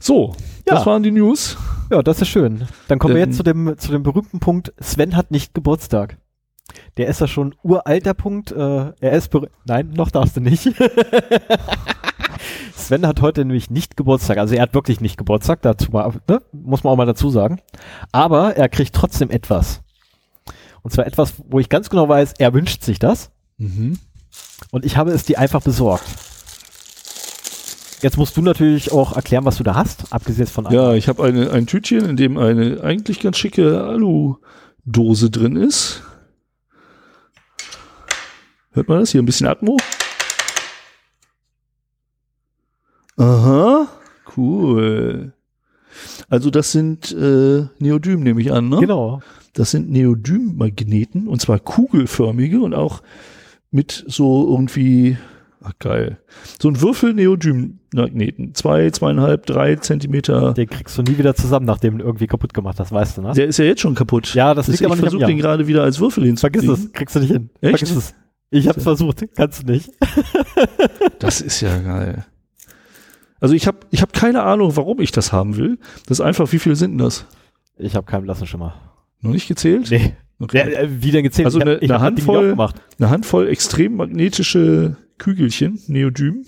So, 0.00 0.34
ja. 0.66 0.74
das 0.74 0.86
waren 0.86 1.02
die 1.02 1.10
News. 1.10 1.58
Ja, 1.90 2.02
das 2.02 2.22
ist 2.22 2.28
schön. 2.28 2.66
Dann 2.88 2.98
kommen 2.98 3.12
ähm, 3.12 3.18
wir 3.18 3.26
jetzt 3.26 3.36
zu 3.36 3.42
dem, 3.42 3.76
zu 3.76 3.92
dem 3.92 4.02
berühmten 4.02 4.40
Punkt, 4.40 4.72
Sven 4.80 5.16
hat 5.16 5.30
nicht 5.30 5.52
Geburtstag. 5.52 6.16
Der 6.96 7.08
ist 7.08 7.20
ja 7.20 7.26
schon 7.26 7.54
uralter 7.62 8.14
Punkt. 8.14 8.52
Äh, 8.52 8.92
er 9.00 9.12
ist 9.12 9.30
Nein, 9.66 9.90
noch 9.90 10.10
darfst 10.10 10.36
du 10.36 10.40
nicht. 10.40 10.62
Sven 12.76 13.06
hat 13.06 13.20
heute 13.20 13.44
nämlich 13.44 13.70
nicht 13.70 13.96
Geburtstag. 13.96 14.38
Also 14.38 14.54
er 14.54 14.62
hat 14.62 14.74
wirklich 14.74 15.00
nicht 15.00 15.16
Geburtstag, 15.16 15.62
dazu 15.62 15.90
mal, 15.90 16.12
ne? 16.28 16.40
muss 16.52 16.84
man 16.84 16.92
auch 16.92 16.96
mal 16.96 17.06
dazu 17.06 17.30
sagen. 17.30 17.60
Aber 18.12 18.56
er 18.56 18.68
kriegt 18.68 18.94
trotzdem 18.94 19.30
etwas. 19.30 19.80
Und 20.82 20.92
zwar 20.92 21.06
etwas, 21.06 21.34
wo 21.48 21.58
ich 21.58 21.68
ganz 21.68 21.88
genau 21.88 22.08
weiß, 22.08 22.34
er 22.38 22.52
wünscht 22.52 22.82
sich 22.82 22.98
das. 22.98 23.30
Mhm. 23.58 23.98
Und 24.70 24.84
ich 24.84 24.96
habe 24.96 25.12
es 25.12 25.24
dir 25.24 25.38
einfach 25.38 25.62
besorgt. 25.62 26.04
Jetzt 28.02 28.18
musst 28.18 28.36
du 28.36 28.42
natürlich 28.42 28.92
auch 28.92 29.16
erklären, 29.16 29.46
was 29.46 29.56
du 29.56 29.64
da 29.64 29.74
hast, 29.76 30.12
abgesehen 30.12 30.46
von 30.46 30.66
Ja, 30.70 30.92
ich 30.92 31.08
habe 31.08 31.24
eine, 31.24 31.50
ein 31.52 31.66
Tütchen, 31.66 32.04
in 32.04 32.16
dem 32.16 32.36
eine 32.36 32.82
eigentlich 32.82 33.20
ganz 33.20 33.38
schicke 33.38 33.82
Alu-Dose 33.82 35.30
drin 35.30 35.56
ist. 35.56 36.02
Hört 38.74 38.88
man 38.88 38.98
das? 38.98 39.12
Hier 39.12 39.22
ein 39.22 39.26
bisschen 39.26 39.46
Atmo. 39.46 39.76
Aha, 43.16 43.86
cool. 44.36 45.32
Also 46.28 46.50
das 46.50 46.72
sind 46.72 47.12
äh, 47.12 47.66
Neodym, 47.78 48.24
nehme 48.24 48.40
ich 48.40 48.52
an, 48.52 48.68
ne? 48.68 48.78
Genau. 48.80 49.20
Das 49.52 49.70
sind 49.70 49.92
Neodym-Magneten 49.92 51.28
und 51.28 51.40
zwar 51.40 51.60
kugelförmige 51.60 52.60
und 52.60 52.74
auch 52.74 53.02
mit 53.70 54.04
so 54.08 54.48
irgendwie, 54.50 55.16
ach 55.62 55.74
geil, 55.78 56.18
so 56.60 56.68
ein 56.68 56.80
Würfel-Neodym-Magneten. 56.80 58.54
Zwei, 58.56 58.90
zweieinhalb, 58.90 59.46
drei 59.46 59.76
Zentimeter. 59.76 60.52
Den 60.54 60.68
kriegst 60.68 60.98
du 60.98 61.02
nie 61.02 61.16
wieder 61.16 61.36
zusammen, 61.36 61.66
nachdem 61.66 61.98
du 61.98 62.04
irgendwie 62.04 62.26
kaputt 62.26 62.52
gemacht 62.52 62.80
hast, 62.80 62.90
weißt 62.90 63.18
du, 63.18 63.22
ne? 63.22 63.32
Der 63.34 63.46
ist 63.46 63.58
ja 63.58 63.66
jetzt 63.66 63.82
schon 63.82 63.94
kaputt. 63.94 64.34
Ja, 64.34 64.52
das, 64.54 64.66
das 64.66 64.72
liegt 64.72 64.84
aber 64.84 64.96
nicht 64.96 65.04
Ich 65.04 65.10
versuche 65.10 65.26
den 65.26 65.38
gerade 65.38 65.68
wieder 65.68 65.84
als 65.84 66.00
Würfel 66.00 66.24
hinzukriegen. 66.24 66.66
Vergiss 66.66 66.86
es, 66.86 66.92
kriegst 66.92 67.14
du 67.14 67.20
nicht 67.20 67.30
hin. 67.30 67.50
Echt? 67.60 67.78
Vergiss 67.78 67.96
es. 67.96 68.14
Ich 68.54 68.68
hab's 68.68 68.84
versucht, 68.84 69.24
kannst 69.34 69.62
du 69.62 69.72
nicht. 69.72 69.90
das 71.18 71.40
ist 71.40 71.60
ja 71.60 71.76
geil. 71.78 72.24
Also 73.40 73.54
ich 73.54 73.66
habe 73.66 73.78
ich 73.90 74.00
hab 74.00 74.12
keine 74.12 74.42
Ahnung, 74.42 74.76
warum 74.76 75.00
ich 75.00 75.10
das 75.10 75.32
haben 75.32 75.56
will. 75.56 75.78
Das 76.06 76.20
ist 76.20 76.24
einfach, 76.24 76.52
wie 76.52 76.58
viel 76.58 76.76
sind 76.76 76.92
denn 76.92 76.98
das? 76.98 77.26
Ich 77.76 77.96
habe 77.96 78.06
keinen 78.06 78.22
blassen 78.22 78.46
Schimmer. 78.46 78.74
Noch 79.20 79.32
nicht 79.32 79.48
gezählt? 79.48 79.90
Nee. 79.90 80.14
Okay. 80.38 80.58
Ja, 80.58 80.80
äh, 80.80 81.02
wie 81.02 81.10
denn 81.10 81.24
gezählt? 81.24 81.46
Also 81.46 81.58
eine, 81.58 81.80
eine 81.80 82.00
Handvoll, 82.00 82.56
eine 82.98 83.10
Handvoll 83.10 83.48
extrem 83.48 83.96
magnetische 83.96 84.96
Kügelchen, 85.18 85.80
Neodym. 85.88 86.44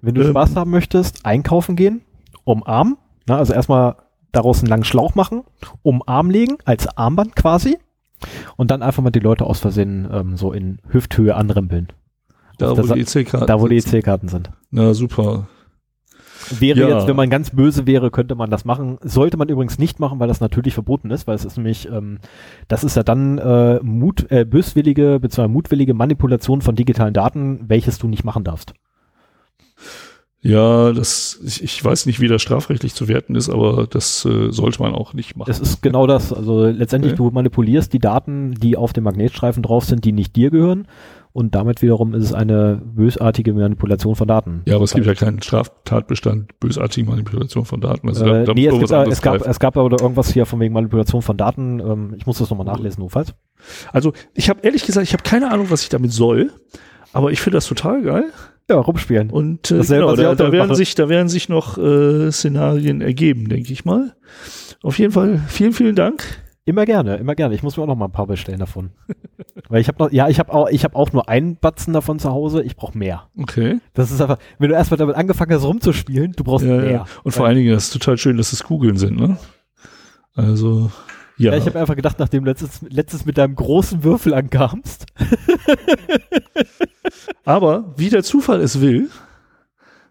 Wenn 0.00 0.14
du 0.14 0.22
ähm, 0.22 0.30
Spaß 0.30 0.56
haben 0.56 0.70
möchtest, 0.70 1.26
einkaufen 1.26 1.76
gehen, 1.76 2.02
umarmen, 2.44 2.96
na, 3.26 3.36
also 3.36 3.52
erstmal 3.52 3.96
daraus 4.32 4.60
einen 4.60 4.68
langen 4.68 4.84
Schlauch 4.84 5.14
machen, 5.14 5.42
umarm 5.82 6.30
legen, 6.30 6.56
als 6.64 6.86
Armband 6.96 7.36
quasi, 7.36 7.78
und 8.56 8.70
dann 8.70 8.82
einfach 8.82 9.02
mal 9.02 9.10
die 9.10 9.20
Leute 9.20 9.44
aus 9.44 9.60
Versehen 9.60 10.08
ähm, 10.12 10.36
so 10.36 10.52
in 10.52 10.78
Hüfthöhe 10.88 11.34
anrempeln. 11.34 11.88
Da, 12.58 12.76
wo 12.76 12.82
die 12.82 13.00
EC-Karten 13.00 13.46
Da, 13.46 13.60
wo 13.60 13.68
die 13.68 13.76
EC-Karten 13.76 14.28
sind. 14.28 14.50
Na, 14.70 14.92
super. 14.92 15.46
Wäre 16.50 16.80
ja. 16.80 16.88
jetzt, 16.96 17.06
wenn 17.06 17.16
man 17.16 17.30
ganz 17.30 17.50
böse 17.50 17.86
wäre, 17.86 18.10
könnte 18.10 18.34
man 18.34 18.50
das 18.50 18.64
machen. 18.64 18.98
Sollte 19.02 19.36
man 19.36 19.48
übrigens 19.48 19.78
nicht 19.78 20.00
machen, 20.00 20.18
weil 20.18 20.28
das 20.28 20.40
natürlich 20.40 20.74
verboten 20.74 21.10
ist, 21.10 21.26
weil 21.26 21.34
es 21.34 21.44
ist 21.44 21.56
nämlich, 21.56 21.88
ähm, 21.90 22.18
das 22.68 22.84
ist 22.84 22.96
ja 22.96 23.02
dann 23.02 23.38
äh, 23.38 23.80
Mut, 23.82 24.30
äh, 24.30 24.44
böswillige 24.44 25.20
bzw. 25.20 25.48
mutwillige 25.48 25.94
Manipulation 25.94 26.62
von 26.62 26.74
digitalen 26.74 27.14
Daten, 27.14 27.68
welches 27.68 27.98
du 27.98 28.08
nicht 28.08 28.24
machen 28.24 28.44
darfst. 28.44 28.74
Ja, 30.40 30.92
das, 30.92 31.40
ich, 31.44 31.64
ich 31.64 31.84
weiß 31.84 32.06
nicht, 32.06 32.20
wie 32.20 32.28
das 32.28 32.42
strafrechtlich 32.42 32.94
zu 32.94 33.08
werten 33.08 33.34
ist, 33.34 33.48
aber 33.48 33.88
das 33.88 34.24
äh, 34.24 34.52
sollte 34.52 34.80
man 34.80 34.94
auch 34.94 35.12
nicht 35.12 35.36
machen. 35.36 35.48
Das 35.48 35.58
ist 35.58 35.82
genau 35.82 36.06
das. 36.06 36.32
Also 36.32 36.66
letztendlich, 36.66 37.14
okay. 37.14 37.22
du 37.24 37.30
manipulierst 37.30 37.92
die 37.92 37.98
Daten, 37.98 38.54
die 38.54 38.76
auf 38.76 38.92
dem 38.92 39.04
Magnetstreifen 39.04 39.62
drauf 39.62 39.84
sind, 39.84 40.04
die 40.04 40.12
nicht 40.12 40.36
dir 40.36 40.50
gehören 40.50 40.86
und 41.38 41.54
damit 41.54 41.82
wiederum 41.82 42.14
ist 42.14 42.24
es 42.24 42.32
eine 42.32 42.82
bösartige 42.84 43.52
Manipulation 43.52 44.16
von 44.16 44.26
Daten. 44.26 44.62
Ja, 44.66 44.74
aber 44.74 44.84
es 44.84 44.92
gibt 44.92 45.06
ja 45.06 45.14
keinen 45.14 45.40
Straftatbestand 45.40 46.58
bösartige 46.58 47.08
Manipulation 47.08 47.64
von 47.64 47.80
Daten. 47.80 48.08
Also 48.08 48.24
äh, 48.24 48.28
da, 48.28 48.44
da 48.44 48.54
nee, 48.54 48.66
es, 48.66 48.78
gibt, 48.78 48.90
es, 48.90 49.22
gab, 49.22 49.46
es 49.46 49.60
gab 49.60 49.76
aber 49.76 49.90
irgendwas 50.00 50.32
hier 50.32 50.46
von 50.46 50.58
wegen 50.58 50.74
Manipulation 50.74 51.22
von 51.22 51.36
Daten. 51.36 51.80
Ähm, 51.80 52.14
ich 52.16 52.26
muss 52.26 52.38
das 52.38 52.50
nochmal 52.50 52.66
nachlesen, 52.66 53.02
notfalls. 53.02 53.34
Also 53.92 54.14
ich 54.34 54.48
habe 54.48 54.60
ehrlich 54.62 54.84
gesagt, 54.84 55.06
ich 55.06 55.12
habe 55.12 55.22
keine 55.22 55.50
Ahnung, 55.52 55.66
was 55.70 55.82
ich 55.82 55.88
damit 55.88 56.12
soll, 56.12 56.52
aber 57.12 57.30
ich 57.30 57.40
finde 57.40 57.58
das 57.58 57.66
total 57.66 58.02
geil. 58.02 58.24
Ja, 58.70 58.76
rumspielen. 58.76 59.30
Und 59.30 59.70
äh, 59.70 59.80
genau, 59.80 60.14
da, 60.14 60.34
da 60.34 60.52
werden 60.52 60.74
sich, 60.74 60.94
da 60.94 61.08
werden 61.08 61.28
sich 61.28 61.48
noch 61.48 61.78
äh, 61.78 62.30
Szenarien 62.30 63.00
ergeben, 63.00 63.48
denke 63.48 63.72
ich 63.72 63.84
mal. 63.84 64.14
Auf 64.82 64.98
jeden 64.98 65.12
Fall 65.12 65.40
vielen, 65.48 65.72
vielen 65.72 65.96
Dank. 65.96 66.42
Immer 66.66 66.84
gerne, 66.84 67.16
immer 67.16 67.34
gerne. 67.34 67.54
Ich 67.54 67.62
muss 67.62 67.78
mir 67.78 67.84
auch 67.84 67.86
noch 67.86 67.96
mal 67.96 68.04
ein 68.04 68.12
paar 68.12 68.26
bestellen 68.26 68.58
davon. 68.58 68.90
Weil 69.70 69.80
ich 69.80 69.88
habe 69.88 70.04
noch, 70.04 70.12
ja, 70.12 70.28
ich 70.28 70.38
habe 70.38 70.52
auch, 70.52 70.68
ich 70.68 70.84
habe 70.84 70.96
auch 70.96 71.12
nur 71.12 71.26
einen 71.26 71.56
Batzen 71.56 71.94
davon 71.94 72.18
zu 72.18 72.30
Hause. 72.30 72.62
Ich 72.62 72.76
brauche 72.76 72.96
mehr. 72.96 73.30
Okay. 73.38 73.80
Das 73.94 74.10
ist 74.10 74.20
einfach, 74.20 74.36
wenn 74.58 74.68
du 74.68 74.74
erstmal 74.74 74.98
damit 74.98 75.16
angefangen 75.16 75.50
hast 75.54 75.64
rumzuspielen, 75.64 76.32
du 76.32 76.44
brauchst 76.44 76.66
ja, 76.66 76.76
mehr. 76.76 76.90
Ja. 76.90 77.06
Und 77.22 77.32
vor 77.32 77.46
allen 77.46 77.56
Dingen, 77.56 77.72
das 77.72 77.84
ist 77.84 77.94
total 77.94 78.18
schön, 78.18 78.36
dass 78.36 78.52
es 78.52 78.64
Kugeln 78.64 78.98
sind, 78.98 79.18
ne? 79.18 79.38
Also, 80.34 80.90
ja. 81.38 81.52
ja 81.52 81.56
ich 81.56 81.64
habe 81.64 81.80
einfach 81.80 81.96
gedacht, 81.96 82.18
nachdem 82.18 82.44
letztes, 82.44 82.82
letztes 82.90 83.24
mit 83.24 83.38
deinem 83.38 83.54
großen 83.54 84.04
Würfel 84.04 84.34
ankamst. 84.34 85.06
Aber 87.48 87.94
wie 87.96 88.10
der 88.10 88.22
Zufall 88.22 88.60
es 88.60 88.82
will, 88.82 89.08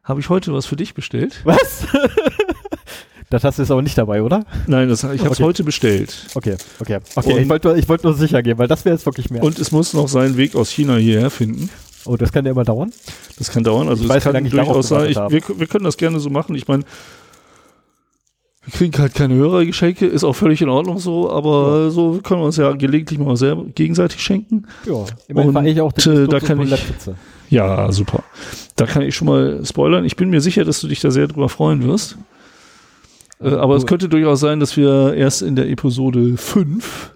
habe 0.03 0.19
ich 0.19 0.27
heute 0.27 0.51
was 0.53 0.65
für 0.65 0.75
dich 0.75 0.95
bestellt. 0.95 1.41
Was? 1.43 1.85
Das 3.29 3.43
hast 3.43 3.57
du 3.57 3.61
jetzt 3.61 3.71
aber 3.71 3.81
nicht 3.81 3.97
dabei, 3.97 4.21
oder? 4.21 4.45
Nein, 4.67 4.87
das, 4.87 5.03
ich 5.03 5.19
habe 5.19 5.31
es 5.31 5.31
okay. 5.31 5.43
heute 5.43 5.65
bestellt. 5.65 6.27
Okay, 6.33 6.55
okay. 6.79 6.99
Okay, 7.13 7.33
und 7.33 7.41
ich 7.41 7.49
wollte 7.49 7.75
ich 7.77 7.89
wollt 7.89 8.05
nur 8.05 8.13
sicher 8.13 8.41
gehen, 8.41 8.57
weil 8.57 8.69
das 8.69 8.85
wäre 8.85 8.95
jetzt 8.95 9.05
wirklich 9.05 9.29
mehr. 9.29 9.43
Und 9.43 9.59
es 9.59 9.73
muss 9.73 9.93
noch 9.93 10.07
seinen 10.07 10.37
Weg 10.37 10.55
aus 10.55 10.69
China 10.69 10.95
hierher 10.95 11.29
finden. 11.29 11.69
Oh, 12.05 12.15
das 12.15 12.31
kann 12.31 12.45
ja 12.45 12.51
immer 12.51 12.63
dauern? 12.63 12.93
Das 13.37 13.51
kann 13.51 13.65
dauern. 13.65 13.89
Also 13.89 14.03
ich 14.03 14.09
es 14.09 14.15
weiß, 14.15 14.23
kann 14.23 14.49
durchaus 14.49 14.87
sein. 14.87 15.09
Ich, 15.09 15.17
wir, 15.17 15.41
wir 15.59 15.67
können 15.67 15.83
das 15.83 15.97
gerne 15.97 16.21
so 16.21 16.29
machen. 16.29 16.55
Ich 16.55 16.69
meine, 16.69 16.85
wir 18.67 18.73
kriegen 18.73 19.01
halt 19.01 19.15
keine 19.15 19.33
Hörergeschenke, 19.35 20.05
ist 20.05 20.25
auch 20.25 20.33
völlig 20.33 20.61
in 20.61 20.67
Ordnung 20.67 20.99
so, 20.99 21.31
aber 21.31 21.83
ja. 21.83 21.89
so 21.89 22.19
können 22.21 22.41
wir 22.41 22.45
uns 22.47 22.57
ja 22.57 22.73
gelegentlich 22.73 23.17
mal 23.17 23.37
sehr 23.37 23.55
gegenseitig 23.55 24.21
schenken. 24.21 24.65
Ja, 24.85 25.05
immerhin 25.29 25.55
und 25.55 25.65
ich 25.65 25.79
auch 25.79 25.93
äh, 26.05 26.27
da 26.27 26.41
kann 26.41 26.59
ich, 26.61 26.73
Ja, 27.49 27.89
super. 27.93 28.25
Da 28.75 28.85
kann 28.85 29.03
ich 29.03 29.15
schon 29.15 29.27
mal 29.27 29.65
spoilern. 29.65 30.03
Ich 30.03 30.17
bin 30.17 30.29
mir 30.29 30.41
sicher, 30.41 30.65
dass 30.65 30.81
du 30.81 30.89
dich 30.89 30.99
da 30.99 31.11
sehr 31.11 31.29
drüber 31.29 31.47
freuen 31.47 31.85
wirst. 31.85 32.17
Äh, 33.39 33.51
aber 33.51 33.77
es 33.77 33.85
könnte 33.85 34.09
durchaus 34.09 34.41
sein, 34.41 34.59
dass 34.59 34.75
wir 34.75 35.13
erst 35.13 35.43
in 35.43 35.55
der 35.55 35.69
Episode 35.69 36.35
5, 36.35 37.13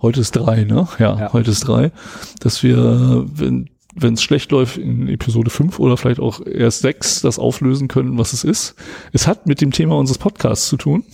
heute 0.00 0.20
ist 0.20 0.32
3, 0.32 0.64
ne? 0.64 0.88
Ja, 0.98 1.18
ja. 1.18 1.32
heute 1.34 1.50
ist 1.50 1.68
3, 1.68 1.92
dass 2.40 2.62
wir, 2.62 3.26
wenn 3.34 3.68
wenn 3.98 4.14
es 4.14 4.22
schlecht 4.22 4.52
läuft, 4.52 4.76
in 4.76 5.08
Episode 5.08 5.50
5 5.50 5.78
oder 5.78 5.96
vielleicht 5.96 6.20
auch 6.20 6.44
erst 6.44 6.80
6 6.80 7.22
das 7.22 7.38
auflösen 7.38 7.88
können, 7.88 8.18
was 8.18 8.32
es 8.32 8.44
ist. 8.44 8.74
Es 9.12 9.26
hat 9.26 9.46
mit 9.46 9.60
dem 9.60 9.72
Thema 9.72 9.96
unseres 9.96 10.18
Podcasts 10.18 10.68
zu 10.68 10.76
tun. 10.76 11.04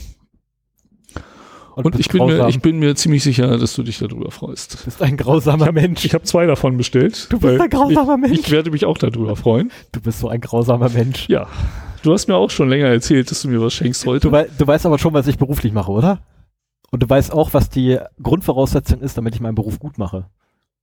Und, 1.75 1.87
und 1.87 1.99
ich, 1.99 2.09
bin 2.09 2.27
mir, 2.27 2.49
ich 2.49 2.61
bin 2.61 2.79
mir 2.81 2.95
ziemlich 2.97 3.23
sicher, 3.23 3.57
dass 3.57 3.75
du 3.75 3.83
dich 3.83 3.99
darüber 3.99 4.31
freust. 4.31 4.81
Du 4.81 4.85
bist 4.85 5.01
ein 5.01 5.17
grausamer 5.17 5.69
ich 5.69 5.73
Mensch. 5.73 6.05
Ich 6.05 6.13
habe 6.13 6.25
zwei 6.25 6.45
davon 6.45 6.77
bestellt. 6.77 7.29
Du 7.31 7.39
bist 7.39 7.61
ein 7.61 7.71
grausamer 7.71 8.15
ich, 8.17 8.21
Mensch. 8.21 8.39
Ich 8.41 8.51
werde 8.51 8.71
mich 8.71 8.85
auch 8.85 8.99
darüber 8.99 9.37
freuen. 9.37 9.71
Du 9.93 10.01
bist 10.01 10.19
so 10.19 10.29
ein 10.29 10.41
grausamer 10.41 10.91
Mensch. 10.91 11.29
Ja. 11.29 11.47
Du 12.03 12.13
hast 12.13 12.27
mir 12.27 12.35
auch 12.35 12.51
schon 12.51 12.69
länger 12.69 12.89
erzählt, 12.89 13.31
dass 13.31 13.43
du 13.43 13.49
mir 13.49 13.61
was 13.63 13.73
schenkst 13.73 14.05
heute. 14.05 14.29
Du, 14.29 14.33
wei 14.33 14.49
du 14.59 14.67
weißt 14.67 14.85
aber 14.85 14.99
schon, 14.99 15.15
was 15.15 15.27
ich 15.29 15.39
beruflich 15.39 15.73
mache, 15.73 15.93
oder? 15.93 16.21
Und 16.91 17.03
du 17.03 17.09
weißt 17.09 17.33
auch, 17.33 17.55
was 17.55 17.71
die 17.71 17.99
Grundvoraussetzung 18.23 19.01
ist, 19.01 19.17
damit 19.17 19.35
ich 19.35 19.41
meinen 19.41 19.55
Beruf 19.55 19.79
gut 19.79 19.97
mache. 19.97 20.27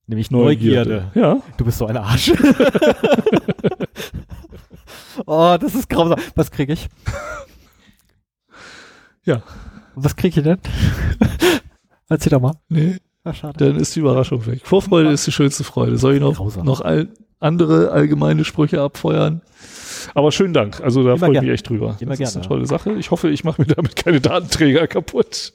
Nämlich 0.10 0.32
Neugierde. 0.32 1.12
Neugierde. 1.14 1.20
Ja. 1.20 1.42
Du 1.56 1.66
bist 1.66 1.78
so 1.78 1.86
ein 1.86 1.96
Arsch. 1.96 2.32
oh, 5.28 5.56
das 5.62 5.76
ist 5.76 5.88
grausam. 5.88 6.20
Was 6.34 6.50
kriege 6.50 6.74
ich? 6.74 6.90
Ja. 9.24 9.44
Was 9.94 10.16
krieg 10.16 10.36
ich 10.36 10.44
denn? 10.44 10.58
Erzähl 12.10 12.32
doch 12.32 12.42
mal. 12.42 12.56
Nee. 12.70 12.98
Ach, 13.24 13.36
schade. 13.36 13.64
Dann 13.64 13.76
ist 13.80 13.96
die 13.96 14.00
Überraschung 14.00 14.44
weg. 14.48 14.62
Vorfreude 14.64 15.12
ist 15.12 15.28
die 15.28 15.32
schönste 15.32 15.64
Freude. 15.64 16.00
Soll 16.00 16.16
ich 16.16 16.22
noch, 16.22 16.64
noch 16.64 16.82
all, 16.82 17.10
andere 17.40 17.92
allgemeine 17.92 18.46
Sprüche 18.46 18.82
abfeuern? 18.82 19.44
Aber 20.16 20.32
schönen 20.32 20.56
Dank. 20.56 20.82
Also 20.82 21.04
da 21.04 21.18
freue 21.18 21.36
ich 21.36 21.42
mich 21.42 21.52
echt 21.52 21.70
drüber. 21.70 21.98
Immer 22.00 22.10
das 22.14 22.18
gerne. 22.18 22.30
ist 22.30 22.36
eine 22.36 22.48
tolle 22.48 22.66
Sache. 22.66 22.94
Ich 22.94 23.12
hoffe, 23.12 23.30
ich 23.30 23.44
mache 23.44 23.62
mir 23.62 23.68
damit 23.68 23.96
keine 23.96 24.22
Datenträger 24.22 24.88
kaputt. 24.88 25.54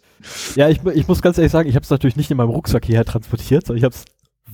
Ja, 0.55 0.69
ich, 0.69 0.79
ich 0.95 1.09
muss 1.09 1.23
ganz 1.23 1.39
ehrlich 1.39 1.51
sagen, 1.51 1.69
ich 1.69 1.75
habe 1.75 1.83
es 1.83 1.91
natürlich 1.91 2.15
nicht 2.15 2.31
in 2.31 2.37
meinem 2.37 2.51
Rucksack 2.51 2.85
hierher 2.85 3.05
transportiert, 3.05 3.67
sondern 3.67 3.79
ich 3.79 3.85
habe 3.85 3.95
es 3.97 4.05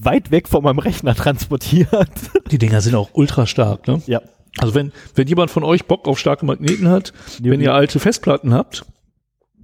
weit 0.03 0.31
weg 0.31 0.49
von 0.49 0.63
meinem 0.63 0.79
Rechner 0.79 1.15
transportiert. 1.15 2.11
Die 2.51 2.59
Dinger 2.59 2.81
sind 2.81 2.95
auch 2.95 3.11
ultra 3.13 3.47
stark, 3.47 3.87
ne? 3.87 4.03
Ja. 4.07 4.23
Also 4.59 4.75
wenn, 4.75 4.93
wenn 5.15 5.29
jemand 5.29 5.51
von 5.51 5.63
euch 5.63 5.85
Bock 5.87 6.09
auf 6.09 6.19
starke 6.19 6.45
Magneten 6.45 6.89
hat, 6.89 7.13
nee, 7.41 7.51
wenn 7.51 7.61
ihr 7.61 7.73
alte 7.73 8.01
Festplatten 8.01 8.53
habt, 8.53 8.85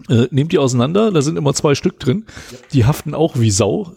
äh, 0.08 0.28
nehmt 0.30 0.52
die 0.52 0.58
auseinander, 0.58 1.10
da 1.10 1.22
sind 1.22 1.36
immer 1.36 1.54
zwei 1.54 1.74
Stück 1.74 1.98
drin. 1.98 2.26
Ja. 2.52 2.58
Die 2.72 2.84
haften 2.84 3.14
auch 3.14 3.38
wie 3.38 3.50
Sau. 3.50 3.92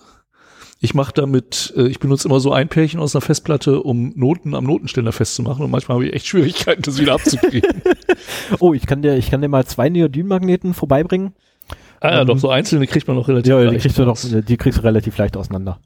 Ich 0.81 0.93
mache 0.93 1.13
damit, 1.13 1.73
äh, 1.75 1.87
ich 1.87 1.99
benutze 1.99 2.27
immer 2.27 2.39
so 2.39 2.53
ein 2.53 2.69
Pärchen 2.69 2.99
aus 2.99 3.13
einer 3.13 3.21
Festplatte, 3.21 3.83
um 3.83 4.13
Noten 4.15 4.55
am 4.55 4.63
Notenständer 4.63 5.11
festzumachen 5.11 5.63
und 5.63 5.71
manchmal 5.71 5.95
habe 5.95 6.07
ich 6.07 6.13
echt 6.13 6.27
Schwierigkeiten, 6.27 6.81
das 6.81 6.97
wieder 6.97 7.13
abzukriegen. 7.13 7.83
oh, 8.59 8.73
ich 8.73 8.85
kann 8.87 9.01
dir, 9.01 9.15
ich 9.17 9.29
kann 9.29 9.41
dir 9.41 9.49
mal 9.49 9.65
zwei 9.65 9.89
Neodynmagneten 9.89 10.73
vorbeibringen. 10.73 11.33
Ah 11.99 12.11
ja, 12.11 12.21
ähm, 12.21 12.27
doch, 12.27 12.37
so 12.37 12.49
einzelne 12.49 12.87
kriegt 12.87 13.07
man 13.07 13.17
noch 13.17 13.27
relativ 13.27 13.51
ja, 13.51 13.59
leicht. 13.59 13.73
Die 13.73 13.79
kriegst, 13.79 13.99
du 13.99 14.05
noch, 14.05 14.17
die 14.17 14.57
kriegst 14.57 14.79
du 14.79 14.83
relativ 14.83 15.17
leicht 15.17 15.35
auseinander. 15.35 15.79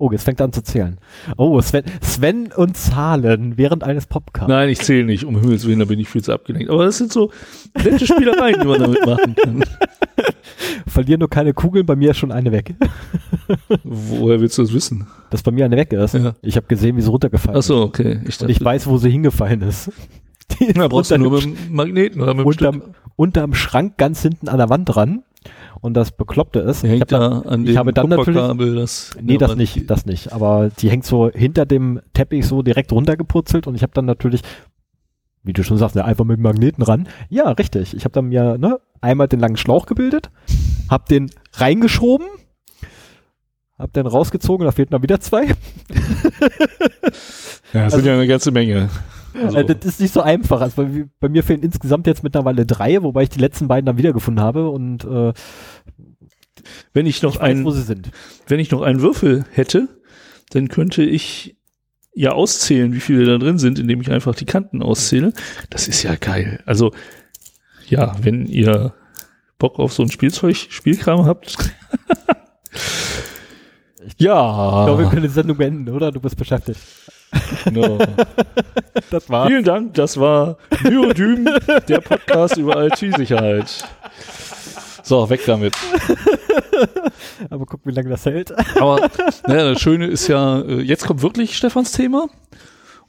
Oh, 0.00 0.10
jetzt 0.10 0.24
fängt 0.24 0.40
er 0.40 0.44
an 0.44 0.52
zu 0.54 0.62
zählen. 0.62 0.96
Oh, 1.36 1.60
Sven, 1.60 1.84
Sven 2.00 2.50
und 2.56 2.74
Zahlen 2.74 3.58
während 3.58 3.84
eines 3.84 4.06
Podcasts. 4.06 4.48
Nein, 4.48 4.70
ich 4.70 4.80
zähle 4.80 5.04
nicht, 5.04 5.24
um 5.24 5.38
Himmels 5.38 5.66
Willen, 5.66 5.78
da 5.78 5.84
bin 5.84 6.00
ich 6.00 6.08
viel 6.08 6.24
zu 6.24 6.32
abgelenkt. 6.32 6.70
Aber 6.70 6.86
das 6.86 6.96
sind 6.96 7.12
so 7.12 7.30
nette 7.76 8.06
Spielereien, 8.06 8.60
die 8.62 8.66
man 8.66 8.80
damit 8.80 9.04
machen 9.04 9.34
kann. 9.34 9.62
Verlier 10.86 11.18
nur 11.18 11.28
keine 11.28 11.52
Kugeln, 11.52 11.84
bei 11.84 11.96
mir 11.96 12.12
ist 12.12 12.16
schon 12.16 12.32
eine 12.32 12.50
weg. 12.50 12.74
Woher 13.84 14.40
willst 14.40 14.56
du 14.56 14.62
das 14.62 14.72
wissen? 14.72 15.06
Dass 15.28 15.42
bei 15.42 15.50
mir 15.50 15.66
eine 15.66 15.76
weg 15.76 15.92
ist. 15.92 16.14
Ja. 16.14 16.34
Ich 16.40 16.56
habe 16.56 16.66
gesehen, 16.66 16.96
wie 16.96 17.02
sie 17.02 17.10
runtergefallen 17.10 17.58
ist. 17.58 17.66
Ach 17.66 17.68
so, 17.68 17.82
okay. 17.82 18.20
Ich 18.26 18.40
Und 18.40 18.48
ich 18.48 18.64
weiß, 18.64 18.86
wo 18.86 18.96
sie 18.96 19.10
hingefallen 19.10 19.60
ist. 19.60 19.92
Die 20.60 20.72
da 20.72 20.88
brauchst 20.88 21.10
du 21.10 21.18
nur 21.18 21.32
mit 21.32 21.44
dem 21.44 21.56
Magneten 21.74 22.22
oder 22.22 22.32
mit 22.32 22.40
dem 22.40 22.46
unterm, 22.46 22.82
unterm 23.16 23.52
Schrank 23.52 23.98
ganz 23.98 24.22
hinten 24.22 24.48
an 24.48 24.56
der 24.56 24.70
Wand 24.70 24.88
dran. 24.88 25.24
Und 25.82 25.94
das 25.94 26.12
Bekloppte 26.12 26.60
ist, 26.60 26.82
hängt 26.82 27.04
ich, 27.04 27.08
da 27.08 27.40
an 27.40 27.66
ich 27.66 27.76
habe 27.76 27.92
dann 27.94 28.10
natürlich, 28.10 28.36
das 28.76 29.16
nee, 29.20 29.38
das 29.38 29.56
nicht, 29.56 29.88
das 29.88 30.04
nicht, 30.04 30.32
aber 30.32 30.68
die 30.78 30.90
hängt 30.90 31.06
so 31.06 31.30
hinter 31.30 31.64
dem 31.64 32.00
Teppich 32.12 32.46
so 32.46 32.62
direkt 32.62 32.92
runtergepurzelt 32.92 33.66
und 33.66 33.74
ich 33.74 33.82
habe 33.82 33.92
dann 33.94 34.04
natürlich, 34.04 34.42
wie 35.42 35.54
du 35.54 35.64
schon 35.64 35.78
sagst, 35.78 35.96
ja, 35.96 36.04
einfach 36.04 36.26
mit 36.26 36.36
dem 36.36 36.42
Magneten 36.42 36.82
ran. 36.82 37.08
Ja, 37.30 37.50
richtig. 37.52 37.94
Ich 37.94 38.04
habe 38.04 38.12
dann 38.12 38.26
mir 38.26 38.58
ne, 38.58 38.78
einmal 39.00 39.26
den 39.28 39.40
langen 39.40 39.56
Schlauch 39.56 39.86
gebildet, 39.86 40.30
habe 40.90 41.04
den 41.08 41.30
reingeschoben, 41.54 42.26
habe 43.78 43.92
den 43.92 44.06
rausgezogen, 44.06 44.66
da 44.66 44.72
fehlten 44.72 44.92
dann 44.92 45.02
wieder 45.02 45.20
zwei. 45.20 45.46
ja, 45.46 45.54
das 47.72 47.84
also, 47.84 47.96
sind 47.96 48.06
ja 48.06 48.14
eine 48.14 48.26
ganze 48.26 48.50
Menge. 48.50 48.90
Also. 49.34 49.58
Äh, 49.58 49.64
das 49.64 49.84
ist 49.84 50.00
nicht 50.00 50.12
so 50.12 50.20
einfach. 50.20 50.60
Also 50.60 50.82
bei, 50.82 51.06
bei, 51.20 51.28
mir 51.28 51.42
fehlen 51.42 51.62
insgesamt 51.62 52.06
jetzt 52.06 52.22
mittlerweile 52.22 52.66
drei, 52.66 53.02
wobei 53.02 53.24
ich 53.24 53.28
die 53.28 53.40
letzten 53.40 53.68
beiden 53.68 53.86
dann 53.86 53.98
wiedergefunden 53.98 54.42
habe 54.42 54.68
und 54.70 55.04
äh, 55.04 55.32
wenn 56.92 57.06
ich 57.06 57.22
noch 57.22 57.36
ich 57.36 57.40
einen, 57.40 57.64
wenn 58.46 58.60
ich 58.60 58.70
noch 58.70 58.82
einen 58.82 59.00
Würfel 59.00 59.44
hätte, 59.50 59.88
dann 60.50 60.68
könnte 60.68 61.02
ich 61.02 61.56
ja 62.12 62.32
auszählen, 62.32 62.92
wie 62.92 63.00
viele 63.00 63.24
da 63.24 63.38
drin 63.38 63.58
sind, 63.58 63.78
indem 63.78 64.00
ich 64.00 64.10
einfach 64.10 64.34
die 64.34 64.44
Kanten 64.44 64.82
auszähle. 64.82 65.32
Das 65.70 65.88
ist 65.88 66.02
ja 66.02 66.16
geil. 66.16 66.60
Also 66.66 66.92
ja, 67.88 68.14
wenn 68.22 68.46
ihr 68.46 68.94
Bock 69.58 69.78
auf 69.78 69.92
so 69.92 70.02
ein 70.02 70.10
Spielzeug, 70.10 70.56
Spielkram 70.56 71.26
habt. 71.26 71.56
ja. 74.16 74.80
Ich 74.80 74.86
glaube, 74.86 75.02
wir 75.02 75.10
können 75.10 75.22
die 75.22 75.28
Sendung 75.28 75.56
beenden, 75.56 75.88
oder? 75.90 76.10
Du 76.10 76.20
bist 76.20 76.36
beschäftigt. 76.36 76.80
No. 77.70 77.98
das 79.10 79.28
war's. 79.28 79.48
Vielen 79.48 79.64
Dank, 79.64 79.94
das 79.94 80.18
war 80.18 80.56
Myrodym, 80.82 81.48
der 81.88 82.00
Podcast 82.00 82.56
über 82.56 82.86
IT-Sicherheit. 82.86 83.84
So, 85.02 85.28
weg 85.28 85.40
damit. 85.46 85.74
Aber 87.50 87.66
guck, 87.66 87.80
wie 87.84 87.92
lange 87.92 88.10
das 88.10 88.24
hält. 88.26 88.52
Aber 88.80 89.10
naja, 89.46 89.72
das 89.72 89.80
Schöne 89.80 90.06
ist 90.06 90.28
ja, 90.28 90.60
äh, 90.60 90.80
jetzt 90.80 91.06
kommt 91.06 91.22
wirklich 91.22 91.56
Stefans 91.56 91.92
Thema. 91.92 92.28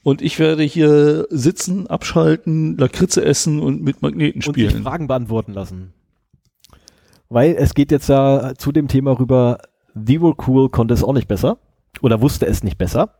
Und 0.04 0.22
ich 0.22 0.40
werde 0.40 0.64
hier 0.64 1.28
sitzen, 1.30 1.88
abschalten, 1.88 2.78
Lakritze 2.78 3.24
essen 3.24 3.60
und 3.60 3.84
mit 3.84 4.02
Magneten 4.02 4.42
spielen. 4.42 4.78
Und 4.78 4.84
Fragen 4.84 5.08
beantworten 5.08 5.54
lassen. 5.54 5.94
Weil 7.30 7.56
es 7.56 7.76
geht 7.76 7.92
jetzt 7.92 8.10
ja 8.10 8.54
zu 8.58 8.72
dem 8.72 8.88
Thema 8.88 9.20
rüber, 9.20 9.60
Zero 9.94 10.36
Cool 10.48 10.70
konnte 10.70 10.94
es 10.94 11.04
auch 11.04 11.14
nicht 11.14 11.28
besser. 11.28 11.60
Oder 12.02 12.22
wusste 12.22 12.48
es 12.48 12.64
nicht 12.64 12.78
besser. 12.78 13.16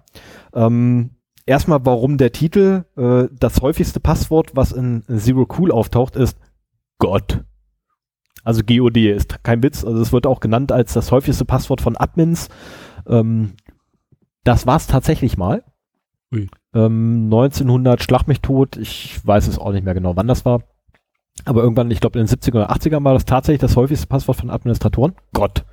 Ähm, 0.54 1.12
erstmal, 1.46 1.86
warum 1.86 2.18
der 2.18 2.32
Titel, 2.32 2.86
äh, 2.98 3.28
das 3.38 3.62
häufigste 3.62 4.00
Passwort, 4.00 4.56
was 4.56 4.72
in 4.72 5.04
Zero 5.08 5.48
Cool 5.58 5.72
auftaucht, 5.72 6.16
ist 6.16 6.38
Gott. 6.98 7.44
Also 8.44 8.62
GOD 8.64 8.98
ist 8.98 9.44
kein 9.44 9.62
Witz. 9.64 9.84
Also 9.84 10.02
es 10.02 10.12
wird 10.12 10.26
auch 10.26 10.40
genannt 10.40 10.72
als 10.72 10.94
das 10.94 11.12
häufigste 11.12 11.46
Passwort 11.46 11.82
von 11.82 11.98
Admins. 11.98 12.50
Ähm, 13.08 13.54
das 14.44 14.66
war 14.66 14.78
es 14.78 14.88
tatsächlich 14.88 15.38
mal. 15.38 15.64
Ähm, 16.74 17.26
1900 17.26 18.02
Schlag 18.02 18.28
mich 18.28 18.42
tot. 18.42 18.78
Ich 18.78 19.26
weiß 19.26 19.48
es 19.48 19.60
auch 19.60 19.72
nicht 19.72 19.84
mehr 19.84 19.94
genau, 19.94 20.16
wann 20.16 20.28
das 20.28 20.46
war. 20.46 20.64
Aber 21.46 21.64
irgendwann, 21.64 21.92
ich 21.92 22.00
glaube 22.00 22.20
in 22.20 22.26
den 22.26 22.36
70er 22.36 22.56
oder 22.56 22.72
80ern 22.72 23.04
war 23.04 23.14
das 23.14 23.26
tatsächlich 23.26 23.62
das 23.62 23.76
häufigste 23.76 24.08
Passwort 24.08 24.38
von 24.38 24.50
Administratoren. 24.50 25.14
Gott. 25.34 25.66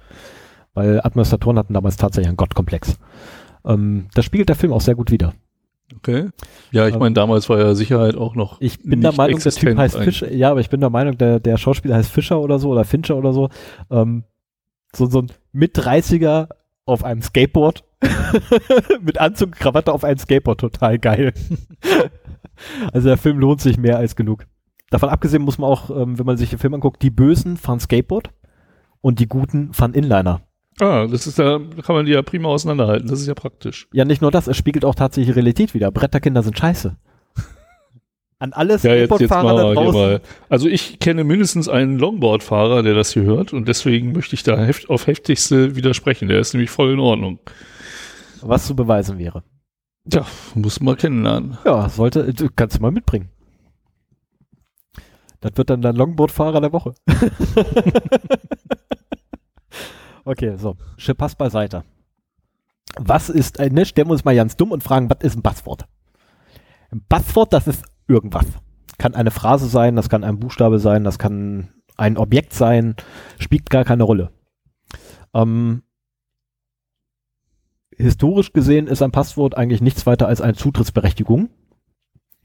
Weil 0.75 1.01
Administratoren 1.01 1.59
hatten 1.59 1.75
damals 1.75 1.97
tatsächlich 1.97 2.29
einen 2.29 2.37
Gottkomplex. 2.37 2.99
Ähm, 3.69 4.07
das 4.15 4.25
spiegelt 4.25 4.49
der 4.49 4.57
Film 4.57 4.73
auch 4.73 4.81
sehr 4.81 4.95
gut 4.95 5.11
wider. 5.11 5.35
Okay. 5.97 6.29
Ja, 6.71 6.87
ich 6.87 6.95
ähm, 6.95 7.01
meine, 7.01 7.15
damals 7.15 7.49
war 7.49 7.59
ja 7.59 7.75
Sicherheit 7.75 8.17
auch 8.17 8.35
noch. 8.35 8.61
Ich 8.61 8.83
bin 8.83 9.01
der 9.01 9.13
Meinung, 9.13 9.41
der 9.41 9.53
Typ 9.53 9.77
heißt 9.77 9.97
Fischer. 9.97 10.33
Ja, 10.33 10.51
aber 10.51 10.61
ich 10.61 10.71
bin 10.71 10.81
der 10.81 10.91
Meinung, 10.91 11.17
der, 11.17 11.41
der 11.41 11.57
Schauspieler 11.57 11.97
heißt 11.97 12.11
Fischer 12.11 12.41
oder 12.41 12.59
so 12.59 12.71
oder 12.71 12.85
Fincher 12.85 13.17
oder 13.17 13.33
so. 13.33 13.49
Ähm, 13.91 14.25
so, 14.95 15.07
so 15.07 15.21
ein 15.21 15.33
mit 15.53 15.79
30er 15.79 16.49
auf 16.85 17.05
einem 17.05 17.23
Skateboard. 17.23 17.85
mit 19.03 19.19
Anzug, 19.19 19.53
Krawatte 19.53 19.93
auf 19.93 20.05
einem 20.05 20.19
Skateboard. 20.19 20.61
Total 20.61 20.99
geil. 20.99 21.33
also 22.93 23.09
der 23.09 23.19
Film 23.19 23.39
lohnt 23.39 23.61
sich 23.61 23.79
mehr 23.79 23.99
als 23.99 24.15
genug. 24.15 24.47
Davon 24.91 25.09
abgesehen 25.09 25.43
muss 25.43 25.59
man 25.59 25.71
auch, 25.71 25.91
ähm, 25.91 26.19
wenn 26.19 26.27
man 26.27 26.37
sich 26.37 26.51
den 26.51 26.59
Film 26.59 26.75
anguckt, 26.75 27.03
die 27.03 27.11
Bösen 27.11 27.57
fahren 27.57 27.81
Skateboard 27.81 28.31
und 29.01 29.21
die 29.21 29.29
Guten 29.29 29.73
fahren 29.73 29.95
Inliner. 29.95 30.43
Ah, 30.81 31.07
das 31.07 31.27
ist 31.27 31.39
ja, 31.39 31.59
kann 31.85 31.97
man 31.97 32.07
die 32.07 32.13
ja 32.13 32.23
prima 32.23 32.49
auseinanderhalten. 32.49 33.09
Das 33.09 33.21
ist 33.21 33.27
ja 33.27 33.35
praktisch. 33.35 33.89
Ja, 33.93 34.05
nicht 34.05 34.23
nur 34.23 34.31
das, 34.31 34.47
es 34.47 34.57
spiegelt 34.57 34.85
auch 34.85 34.95
tatsächlich 34.95 35.35
Realität 35.35 35.75
wieder. 35.75 35.91
Bretterkinder 35.91 36.43
sind 36.43 36.59
scheiße. 36.59 36.97
An 38.39 38.53
alles 38.53 38.85
ja, 38.85 38.95
jetzt, 38.95 39.19
jetzt 39.19 39.31
mal, 39.31 39.75
da. 39.75 39.93
Mal. 39.93 40.21
Also 40.49 40.69
ich 40.69 41.01
kenne 41.01 41.25
mindestens 41.25 41.69
einen 41.69 41.99
Longboard-Fahrer, 41.99 42.83
der 42.83 42.95
das 42.95 43.13
hier 43.13 43.25
hört 43.25 43.53
und 43.53 43.67
deswegen 43.67 44.13
möchte 44.13 44.35
ich 44.35 44.45
da 44.45 44.57
heft, 44.57 44.89
auf 44.89 45.07
heftigste 45.09 45.75
widersprechen. 45.75 46.29
Der 46.29 46.39
ist 46.39 46.55
nämlich 46.55 46.71
voll 46.71 46.93
in 46.93 47.01
Ordnung. 47.01 47.41
Was 48.41 48.67
zu 48.67 48.77
beweisen 48.77 49.19
wäre. 49.19 49.43
Ja, 50.13 50.25
muss 50.55 50.81
mal 50.81 50.97
kennenlernen. 50.97 51.59
Ja, 51.65 51.89
sollte, 51.89 52.33
kannst 52.55 52.79
du 52.79 52.83
mal 52.83 52.93
mitbringen. 52.93 53.31
Das 55.41 55.53
wird 55.57 55.71
dann 55.71 55.83
der 55.83 55.93
Longboard-Fahrer 55.93 56.61
der 56.61 56.73
Woche. 56.73 56.95
Okay, 60.29 60.57
so. 60.59 60.77
Pass 61.17 61.35
beiseite. 61.35 61.85
Was 62.99 63.31
ist, 63.31 63.59
äh, 63.59 63.71
ne, 63.71 63.87
stellen 63.87 64.09
wir 64.09 64.13
uns 64.13 64.27
mal 64.27 64.37
ganz 64.37 64.57
dumm 64.57 64.73
und 64.73 64.83
fragen, 64.83 65.09
was 65.09 65.21
ist 65.23 65.37
ein 65.39 65.43
Passwort? 65.43 65.87
Ein 66.91 67.03
Passwort, 67.09 67.55
das 67.55 67.67
ist 67.67 67.83
irgendwas. 68.09 68.45
Kann 68.99 69.15
eine 69.15 69.31
Phrase 69.31 69.69
sein, 69.69 69.97
das 69.97 70.11
kann 70.11 70.25
ein 70.25 70.39
Buchstabe 70.39 70.81
sein, 70.81 71.03
das 71.03 71.19
kann 71.19 71.71
ein 71.97 72.19
Objekt 72.19 72.53
sein, 72.53 72.95
spielt 73.39 73.71
gar 73.71 73.85
keine 73.85 74.03
Rolle. 74.03 74.31
Ähm, 75.33 75.83
historisch 77.97 78.53
gesehen 78.53 78.87
ist 78.87 79.01
ein 79.01 79.13
Passwort 79.13 79.57
eigentlich 79.57 79.81
nichts 79.81 80.05
weiter 80.05 80.29
als 80.29 80.43
eine 80.43 80.55
Zutrittsberechtigung. 80.55 81.49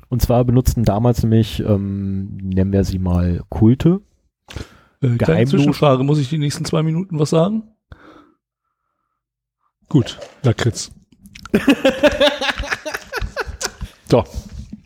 Und 0.08 0.22
zwar 0.22 0.46
benutzten 0.46 0.86
damals 0.86 1.22
nämlich, 1.22 1.60
ähm, 1.60 2.38
nennen 2.38 2.72
wir 2.72 2.86
sie 2.86 3.00
mal 3.00 3.42
Kulte. 3.50 4.00
Äh, 5.04 5.46
Zwischenfrage, 5.46 6.04
muss 6.04 6.20
ich 6.20 6.30
die 6.30 6.38
nächsten 6.38 6.66
zwei 6.66 6.82
Minuten 6.82 7.20
was 7.20 7.30
sagen? 7.30 7.64
Gut, 9.90 10.18
Lakritz. 10.42 10.92
so. 14.10 14.24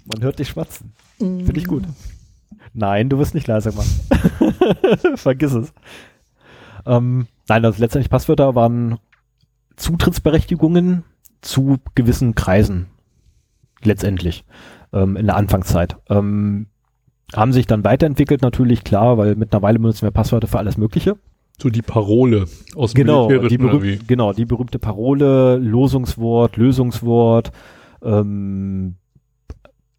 Man 0.06 0.24
hört 0.24 0.40
dich 0.40 0.50
schwatzen. 0.50 0.94
Finde 1.18 1.58
ich 1.58 1.66
gut. 1.66 1.84
Nein, 2.74 3.10
du 3.10 3.18
wirst 3.18 3.36
nicht 3.36 3.48
leiser 3.48 3.74
machen. 3.74 5.16
Vergiss 5.18 5.54
es. 5.54 5.74
Ähm, 6.86 7.28
nein, 7.48 7.66
also 7.66 7.82
letztendlich 7.82 8.10
Passwörter 8.10 8.56
waren 8.56 9.00
Zutrittsberechtigungen 9.76 11.04
zu 11.42 11.78
gewissen 11.96 12.36
Kreisen. 12.36 12.88
Letztendlich. 13.82 14.46
Ähm, 14.94 15.18
in 15.18 15.26
der 15.26 15.36
Anfangszeit. 15.36 15.98
Ähm, 16.10 16.68
haben 17.36 17.54
sich 17.54 17.68
dann 17.68 17.84
weiterentwickelt, 17.84 18.42
natürlich 18.42 18.84
klar, 18.84 19.18
weil 19.18 19.36
mittlerweile 19.36 19.80
benutzen 19.80 20.04
wir 20.04 20.12
Passwörter 20.12 20.48
für 20.48 20.60
alles 20.60 20.78
Mögliche. 20.78 21.18
So 21.62 21.70
die 21.70 21.82
Parole 21.82 22.46
aus 22.76 22.94
dem 22.94 23.06
genau, 23.06 23.28
die 23.48 23.58
berühmt, 23.58 24.08
Genau, 24.08 24.32
die 24.32 24.46
berühmte 24.46 24.80
Parole, 24.80 25.58
Losungswort, 25.58 26.56
Lösungswort, 26.56 27.52
ähm, 28.04 28.96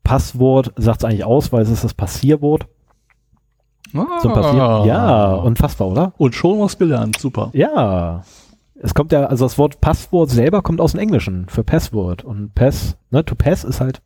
Passwort 0.04 0.72
sagt 0.76 1.00
es 1.00 1.04
eigentlich 1.04 1.24
aus, 1.24 1.52
weil 1.52 1.62
es 1.62 1.70
ist 1.70 1.84
das 1.84 1.94
Passierwort. 1.94 2.66
Ah. 3.94 4.20
So 4.22 4.28
Passier 4.28 4.84
ja, 4.86 5.34
unfassbar, 5.34 5.88
oder? 5.88 6.12
Und 6.16 6.34
schon 6.34 6.60
was 6.60 6.78
gelernt, 6.78 7.18
super. 7.18 7.50
Ja. 7.52 8.22
Es 8.80 8.94
kommt 8.94 9.10
ja, 9.12 9.24
also 9.26 9.44
das 9.44 9.58
Wort 9.58 9.80
Passwort 9.80 10.30
selber 10.30 10.62
kommt 10.62 10.80
aus 10.80 10.92
dem 10.92 11.00
Englischen 11.00 11.46
für 11.48 11.64
Passwort. 11.64 12.24
Und 12.24 12.54
Pass, 12.54 12.96
ne, 13.10 13.24
to 13.24 13.34
pass 13.34 13.64
ist 13.64 13.80
halt 13.80 14.00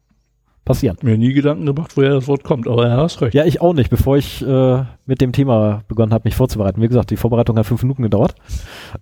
passieren. 0.65 0.97
Mir 1.03 1.19
nie 1.19 1.33
Gedanken 1.33 1.67
gemacht, 1.67 1.97
woher 1.97 2.11
das 2.11 2.29
Wort 2.29 2.45
kommt, 2.45 2.69
aber 2.69 2.87
er 2.87 2.97
hast 2.99 3.21
recht. 3.21 3.35
Ja, 3.35 3.45
ich 3.45 3.61
auch 3.61 3.75
nicht, 3.75 3.91
bevor 3.91 4.17
ich 4.17 4.43
äh, 4.47 4.85
mit 5.07 5.21
dem 5.21 5.33
Thema 5.33 5.83
begonnen 5.89 6.13
habe, 6.13 6.23
mich 6.25 6.37
vorzubereiten. 6.37 6.81
Wie 6.81 6.89
gesagt, 6.89 7.11
die 7.11 7.17
Vorbereitung 7.17 7.59
hat 7.59 7.67
fünf 7.67 7.83
Minuten 7.83 8.03
gedauert. 8.03 8.35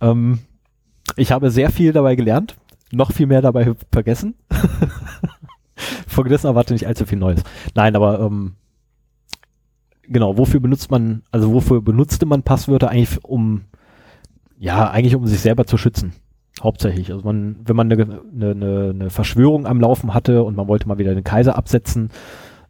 Ähm, 0.00 0.40
ich 1.16 1.32
habe 1.32 1.50
sehr 1.50 1.70
viel 1.70 1.92
dabei 1.92 2.14
gelernt, 2.14 2.56
noch 2.92 3.12
viel 3.12 3.26
mehr 3.26 3.42
dabei 3.42 3.72
vergessen. 3.92 4.34
Vergessen 6.06 6.46
erwarte 6.46 6.72
nicht 6.72 6.86
allzu 6.86 7.06
viel 7.06 7.18
Neues. 7.18 7.42
Nein, 7.74 7.96
aber 7.96 8.20
ähm, 8.20 8.54
genau, 10.02 10.36
wofür 10.36 10.60
benutzt 10.60 10.90
man, 10.90 11.22
also 11.30 11.52
wofür 11.52 11.80
benutzte 11.80 12.26
man 12.26 12.42
Passwörter 12.42 12.90
eigentlich 12.90 13.24
um, 13.24 13.62
ja, 14.58 14.90
eigentlich 14.90 15.14
um 15.14 15.26
sich 15.26 15.40
selber 15.40 15.66
zu 15.66 15.78
schützen. 15.78 16.12
Hauptsächlich. 16.62 17.10
Also 17.10 17.24
man, 17.24 17.56
wenn 17.64 17.76
man 17.76 17.90
eine, 17.90 18.20
eine, 18.34 18.90
eine 18.90 19.10
Verschwörung 19.10 19.66
am 19.66 19.80
Laufen 19.80 20.12
hatte 20.12 20.42
und 20.42 20.56
man 20.56 20.68
wollte 20.68 20.86
mal 20.88 20.98
wieder 20.98 21.14
den 21.14 21.24
Kaiser 21.24 21.56
absetzen, 21.56 22.10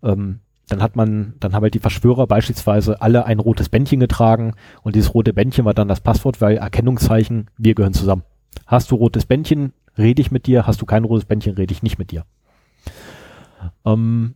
ähm, 0.02 0.40
dann 0.68 0.82
hat 0.82 0.94
man, 0.94 1.34
dann 1.40 1.52
haben 1.52 1.62
halt 1.62 1.74
die 1.74 1.80
Verschwörer 1.80 2.28
beispielsweise 2.28 3.02
alle 3.02 3.26
ein 3.26 3.40
rotes 3.40 3.68
Bändchen 3.68 3.98
getragen 3.98 4.54
und 4.82 4.94
dieses 4.94 5.12
rote 5.14 5.32
Bändchen 5.32 5.64
war 5.64 5.74
dann 5.74 5.88
das 5.88 6.00
Passwort, 6.00 6.40
weil 6.40 6.58
Erkennungszeichen, 6.58 7.48
wir 7.58 7.74
gehören 7.74 7.92
zusammen. 7.92 8.22
Hast 8.66 8.92
du 8.92 8.94
rotes 8.94 9.26
Bändchen, 9.26 9.72
rede 9.98 10.22
ich 10.22 10.30
mit 10.30 10.46
dir, 10.46 10.68
hast 10.68 10.80
du 10.80 10.86
kein 10.86 11.04
rotes 11.04 11.24
Bändchen, 11.24 11.54
rede 11.54 11.72
ich 11.72 11.82
nicht 11.82 11.98
mit 11.98 12.12
dir. 12.12 12.24
Ähm, 13.84 14.34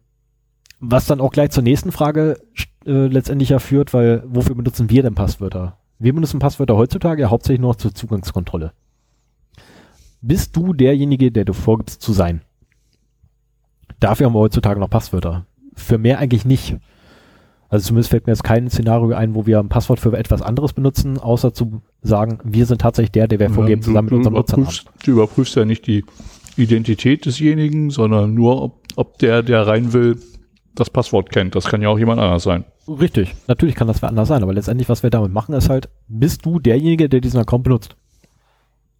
was 0.81 1.07
dann 1.07 1.21
auch 1.21 1.31
gleich 1.31 1.51
zur 1.51 1.63
nächsten 1.63 1.93
Frage 1.93 2.39
äh, 2.85 3.07
letztendlich 3.07 3.51
ja 3.51 3.61
führt, 3.61 3.95
weil 3.95 4.25
wofür 4.27 4.57
benutzen 4.57 4.91
wir 4.91 5.03
denn 5.03 5.15
Passwörter? 5.15 5.79
Wir 6.01 6.13
benutzen 6.13 6.41
Passwörter 6.41 6.77
heutzutage 6.77 7.23
ja 7.23 7.31
hauptsächlich 7.31 7.61
nur 7.61 7.71
noch 7.71 7.77
zur 7.77 7.95
Zugangskontrolle. 7.95 8.73
Bist 10.27 10.57
du 10.57 10.73
derjenige, 10.73 11.31
der 11.31 11.45
du 11.45 11.53
vorgibst 11.53 12.01
zu 12.01 12.15
sein? 12.15 12.41
Dafür 14.01 14.25
haben 14.25 14.33
wir 14.33 14.39
heutzutage 14.39 14.81
noch 14.81 14.89
Passwörter. 14.89 15.45
Für 15.75 15.99
mehr 15.99 16.19
eigentlich 16.19 16.47
nicht. 16.47 16.79
Also 17.69 17.89
zumindest 17.89 18.09
fällt 18.09 18.27
mir 18.27 18.33
jetzt 18.33 18.43
kein 18.43 18.71
Szenario 18.71 19.15
ein, 19.15 19.35
wo 19.35 19.45
wir 19.45 19.59
ein 19.59 19.69
Passwort 19.69 20.01
für 20.01 20.17
etwas 20.17 20.41
anderes 20.41 20.73
benutzen, 20.73 21.19
außer 21.19 21.53
zu 21.53 21.83
sagen, 22.01 22.39
wir 22.43 22.65
sind 22.65 22.81
tatsächlich 22.81 23.13
der, 23.13 23.29
der 23.29 23.39
wir 23.39 23.51
vorgeben, 23.51 23.83
ja, 23.83 23.87
zusammen 23.87 24.07
mit 24.07 24.15
unserem 24.15 24.35
Nutzer 24.35 24.57
haben. 24.57 24.69
Du 25.05 25.11
überprüfst 25.11 25.57
ja 25.57 25.67
nicht 25.67 25.87
die 25.87 26.07
Identität 26.57 27.27
desjenigen, 27.27 27.91
sondern 27.91 28.33
nur, 28.33 28.63
ob, 28.63 28.81
ob 28.97 29.19
der, 29.19 29.43
der 29.43 29.67
rein 29.67 29.93
will, 29.93 30.17
das 30.75 30.89
Passwort 30.89 31.29
kennt. 31.29 31.55
Das 31.55 31.67
kann 31.67 31.83
ja 31.83 31.91
auch 31.91 31.99
jemand 31.99 32.19
anders 32.19 32.45
sein. 32.45 32.65
Richtig, 32.89 33.35
natürlich 33.47 33.75
kann 33.75 33.89
das 33.89 34.01
wer 34.01 34.09
anders 34.09 34.29
sein, 34.29 34.43
aber 34.43 34.55
letztendlich, 34.55 34.89
was 34.89 35.03
wir 35.03 35.11
damit 35.11 35.33
machen, 35.33 35.55
ist 35.55 35.69
halt, 35.69 35.91
bist 36.09 36.47
du 36.47 36.61
derjenige, 36.61 37.11
der 37.11 37.21
diesen 37.21 37.41
Account 37.41 37.65
benutzt? 37.65 37.97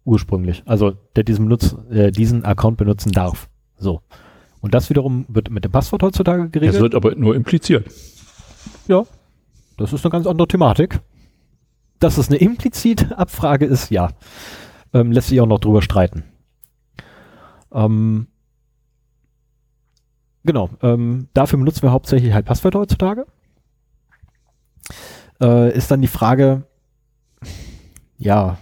Ursprünglich. 0.05 0.63
Also, 0.65 0.93
der 1.15 1.23
diesen, 1.23 1.45
Benutz, 1.45 1.75
äh, 1.89 2.11
diesen 2.11 2.45
Account 2.45 2.77
benutzen 2.77 3.11
darf. 3.11 3.49
So. 3.77 4.01
Und 4.61 4.73
das 4.73 4.89
wiederum 4.89 5.25
wird 5.27 5.49
mit 5.49 5.63
dem 5.65 5.71
Passwort 5.71 6.03
heutzutage 6.03 6.49
geregelt. 6.49 6.75
Das 6.75 6.81
wird 6.81 6.95
aber 6.95 7.15
nur 7.15 7.35
impliziert. 7.35 7.87
Ja. 8.87 9.03
Das 9.77 9.93
ist 9.93 10.05
eine 10.05 10.11
ganz 10.11 10.27
andere 10.27 10.47
Thematik. 10.47 11.01
Dass 11.99 12.17
es 12.17 12.29
eine 12.29 12.37
implizite 12.37 13.17
Abfrage 13.17 13.65
ist, 13.65 13.89
ja. 13.89 14.11
Ähm, 14.93 15.11
lässt 15.11 15.29
sich 15.29 15.41
auch 15.41 15.47
noch 15.47 15.59
drüber 15.59 15.81
streiten. 15.81 16.23
Ähm, 17.71 18.27
genau, 20.43 20.69
ähm, 20.81 21.27
dafür 21.33 21.59
benutzen 21.59 21.81
wir 21.83 21.91
hauptsächlich 21.91 22.33
halt 22.33 22.45
Passwörter 22.45 22.79
heutzutage. 22.79 23.25
Äh, 25.41 25.75
ist 25.75 25.91
dann 25.91 26.01
die 26.01 26.07
Frage, 26.07 26.63
ja, 28.17 28.57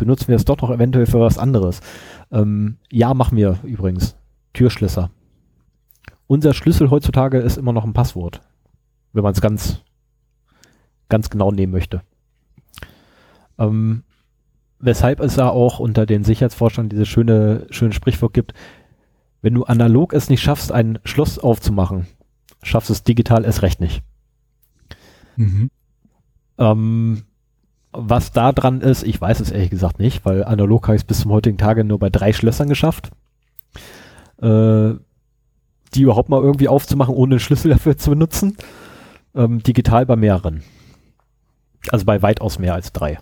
benutzen 0.00 0.28
wir 0.28 0.36
es 0.36 0.44
doch 0.44 0.60
noch 0.60 0.70
eventuell 0.70 1.06
für 1.06 1.20
was 1.20 1.38
anderes? 1.38 1.80
Ähm, 2.32 2.78
ja, 2.90 3.14
machen 3.14 3.36
wir 3.36 3.60
übrigens. 3.62 4.16
Türschlösser. 4.52 5.10
Unser 6.26 6.54
Schlüssel 6.54 6.90
heutzutage 6.90 7.38
ist 7.38 7.56
immer 7.56 7.72
noch 7.72 7.84
ein 7.84 7.92
Passwort, 7.92 8.40
wenn 9.12 9.22
man 9.22 9.32
es 9.32 9.40
ganz, 9.40 9.82
ganz 11.08 11.30
genau 11.30 11.52
nehmen 11.52 11.72
möchte. 11.72 12.02
Ähm, 13.58 14.02
weshalb 14.80 15.20
es 15.20 15.36
da 15.36 15.48
auch 15.48 15.78
unter 15.78 16.06
den 16.06 16.24
Sicherheitsforschern 16.24 16.88
dieses 16.88 17.08
schöne, 17.08 17.66
schöne 17.70 17.92
Sprichwort 17.92 18.32
gibt, 18.32 18.54
wenn 19.42 19.54
du 19.54 19.64
analog 19.64 20.12
es 20.12 20.28
nicht 20.28 20.42
schaffst, 20.42 20.72
ein 20.72 20.98
Schloss 21.04 21.38
aufzumachen, 21.38 22.06
schaffst 22.62 22.90
es 22.90 23.04
digital 23.04 23.44
erst 23.44 23.62
recht 23.62 23.80
nicht. 23.80 24.02
Mhm. 25.36 25.70
Ähm, 26.58 27.22
was 27.92 28.32
da 28.32 28.52
dran 28.52 28.80
ist, 28.80 29.02
ich 29.02 29.20
weiß 29.20 29.40
es 29.40 29.50
ehrlich 29.50 29.70
gesagt 29.70 29.98
nicht, 29.98 30.24
weil 30.24 30.44
analog 30.44 30.86
habe 30.86 30.96
ich 30.96 31.02
es 31.02 31.06
bis 31.06 31.20
zum 31.20 31.32
heutigen 31.32 31.58
Tage 31.58 31.84
nur 31.84 31.98
bei 31.98 32.10
drei 32.10 32.32
Schlössern 32.32 32.68
geschafft. 32.68 33.10
Äh, 34.40 34.94
die 35.94 36.02
überhaupt 36.02 36.28
mal 36.28 36.40
irgendwie 36.40 36.68
aufzumachen, 36.68 37.14
ohne 37.14 37.34
einen 37.34 37.40
Schlüssel 37.40 37.70
dafür 37.72 37.96
zu 37.96 38.10
benutzen. 38.10 38.56
Ähm, 39.34 39.62
digital 39.62 40.06
bei 40.06 40.16
mehreren. 40.16 40.62
Also 41.88 42.04
bei 42.04 42.22
weitaus 42.22 42.58
mehr 42.58 42.74
als 42.74 42.92
drei. 42.92 43.18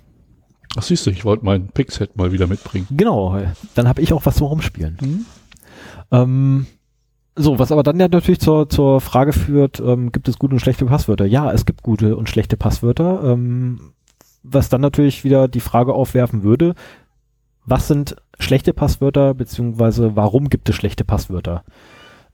Ach 0.77 0.83
siehst 0.83 1.07
du, 1.07 1.11
ich 1.11 1.25
wollte 1.25 1.45
mein 1.45 1.69
Pixhead 1.69 2.17
mal 2.17 2.33
wieder 2.33 2.47
mitbringen. 2.47 2.87
Genau, 2.91 3.41
dann 3.75 3.89
habe 3.89 4.03
ich 4.03 4.13
auch 4.13 4.27
was 4.27 4.37
zum 4.37 4.49
Rumspielen. 4.49 4.99
Mhm. 5.01 5.27
Ähm, 6.11 6.67
so, 7.37 7.59
was 7.59 7.73
aber 7.73 7.83
dann 7.83 8.01
ja 8.01 8.09
natürlich 8.09 8.41
zur, 8.41 8.69
zur 8.69 9.01
Frage 9.01 9.33
führt, 9.33 9.81
ähm, 9.81 10.13
gibt 10.13 10.29
es 10.29 10.39
gute 10.39 10.55
und 10.55 10.61
schlechte 10.61 10.85
Passwörter? 10.87 11.25
Ja, 11.25 11.53
es 11.53 11.65
gibt 11.65 11.83
gute 11.83 12.17
und 12.17 12.29
schlechte 12.29 12.57
Passwörter. 12.57 13.23
Ähm, 13.25 13.93
was 14.51 14.69
dann 14.69 14.81
natürlich 14.81 15.25
wieder 15.25 15.49
die 15.49 15.61
Frage 15.61 15.93
aufwerfen 15.93 16.43
würde, 16.43 16.75
was 17.65 17.89
sind 17.89 18.17
schlechte 18.39 18.73
Passwörter, 18.73 19.35
beziehungsweise 19.35 20.17
warum 20.17 20.49
gibt 20.49 20.69
es 20.69 20.77
schlechte 20.77 21.05
Passwörter? 21.05 21.65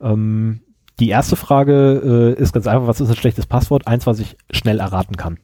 Ähm, 0.01 0.61
die 1.01 1.09
erste 1.09 1.35
Frage 1.35 2.35
äh, 2.39 2.41
ist 2.41 2.53
ganz 2.53 2.67
einfach, 2.67 2.87
was 2.87 3.01
ist 3.01 3.11
ein 3.11 3.17
schlechtes 3.17 3.47
Passwort? 3.47 3.87
Eins, 3.87 4.07
was 4.07 4.21
ich 4.21 4.37
schnell 4.51 4.79
erraten 4.79 5.17
kann. 5.17 5.39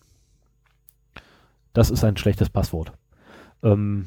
Das 1.72 1.90
ist 1.90 2.05
ein 2.05 2.16
schlechtes 2.16 2.51
Passwort. 2.51 2.92
Ähm, 3.62 4.06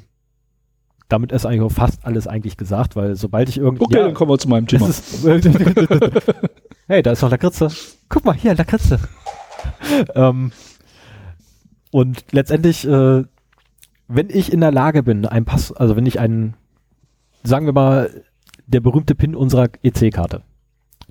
damit 1.09 1.31
ist 1.31 1.45
eigentlich 1.45 1.61
auch 1.61 1.71
fast 1.71 2.05
alles 2.05 2.27
eigentlich 2.27 2.57
gesagt, 2.57 2.95
weil 2.95 3.15
sobald 3.15 3.49
ich 3.49 3.57
irgendwie. 3.57 3.83
Okay, 3.83 3.97
ja, 3.97 4.03
dann 4.05 4.13
kommen 4.13 4.31
wir 4.31 4.39
zu 4.39 4.49
meinem 4.49 4.67
Thema. 4.67 4.87
Ist, 4.87 5.23
hey, 6.87 7.03
da 7.03 7.11
ist 7.11 7.21
noch 7.21 7.29
der 7.29 7.37
Kritze. 7.37 7.67
Guck 8.09 8.25
mal, 8.25 8.33
hier, 8.33 8.55
der 8.55 8.65
Kritze. 8.65 8.99
ähm, 10.15 10.51
und 11.93 12.25
letztendlich, 12.31 12.87
äh, 12.87 13.23
wenn 14.07 14.29
ich 14.29 14.51
in 14.51 14.61
der 14.61 14.71
Lage 14.71 15.03
bin, 15.03 15.27
ein 15.27 15.45
Pass, 15.45 15.71
also 15.71 15.95
wenn 15.95 16.07
ich 16.07 16.19
einen, 16.19 16.55
sagen 17.43 17.67
wir 17.67 17.73
mal, 17.73 18.23
der 18.65 18.79
berühmte 18.79 19.13
PIN 19.13 19.35
unserer 19.35 19.69
EC-Karte, 19.83 20.41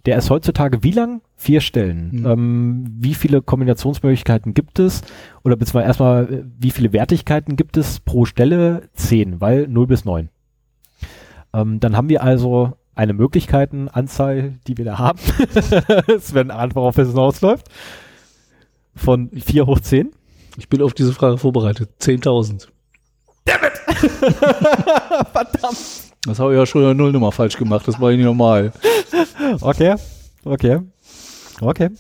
der 0.06 0.18
ist 0.18 0.28
heutzutage 0.28 0.82
wie 0.82 0.90
lang? 0.90 1.22
Vier 1.36 1.60
Stellen. 1.60 2.10
Mhm. 2.10 2.26
Ähm, 2.26 2.84
wie 2.98 3.14
viele 3.14 3.42
Kombinationsmöglichkeiten 3.42 4.54
gibt 4.54 4.80
es? 4.80 5.02
Oder 5.44 5.54
beziehungsweise 5.54 5.86
erstmal, 5.86 6.46
wie 6.58 6.72
viele 6.72 6.92
Wertigkeiten 6.92 7.54
gibt 7.54 7.76
es 7.76 8.00
pro 8.00 8.24
Stelle? 8.24 8.88
Zehn, 8.92 9.40
weil 9.40 9.68
0 9.68 9.86
bis 9.86 10.04
9. 10.04 10.30
Ähm, 11.52 11.78
dann 11.78 11.96
haben 11.96 12.08
wir 12.08 12.24
also 12.24 12.72
eine 12.96 13.12
Möglichkeitenanzahl, 13.12 14.58
die 14.66 14.78
wir 14.78 14.84
da 14.84 14.98
haben. 14.98 15.20
werden 16.34 16.50
ahnen, 16.50 16.74
worauf 16.74 16.98
es 16.98 17.10
hinausläuft. 17.10 17.68
Von 18.96 19.30
4 19.30 19.66
hoch 19.66 19.78
10. 19.78 20.10
Ich 20.56 20.68
bin 20.68 20.82
auf 20.82 20.94
diese 20.94 21.12
Frage 21.12 21.38
vorbereitet. 21.38 21.90
10.000. 22.00 22.68
Dammit! 23.44 23.72
Verdammt. 25.32 25.78
Das 26.24 26.38
habe 26.38 26.52
ich 26.52 26.58
ja 26.58 26.66
schon 26.66 26.84
eine 26.84 26.94
Nullnummer 26.94 27.32
falsch 27.32 27.56
gemacht. 27.56 27.88
Das 27.88 28.00
war 28.00 28.10
ja 28.10 28.16
nicht 28.16 28.26
normal. 28.26 28.72
Okay. 29.60 29.96
Okay. 30.44 30.80
Okay. 31.60 31.90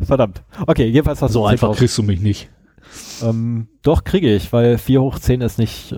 Verdammt. 0.00 0.42
Okay, 0.66 0.86
jedenfalls 0.86 1.20
hast 1.22 1.34
du 1.34 1.40
So 1.40 1.46
einfach 1.46 1.76
kriegst 1.76 1.98
du 1.98 2.02
mich 2.02 2.20
nicht. 2.20 2.48
Ähm, 3.22 3.68
doch, 3.82 4.04
kriege 4.04 4.34
ich, 4.34 4.52
weil 4.52 4.78
4 4.78 5.00
hoch 5.00 5.18
10 5.18 5.40
ist 5.40 5.58
nicht 5.58 5.92
äh, 5.92 5.96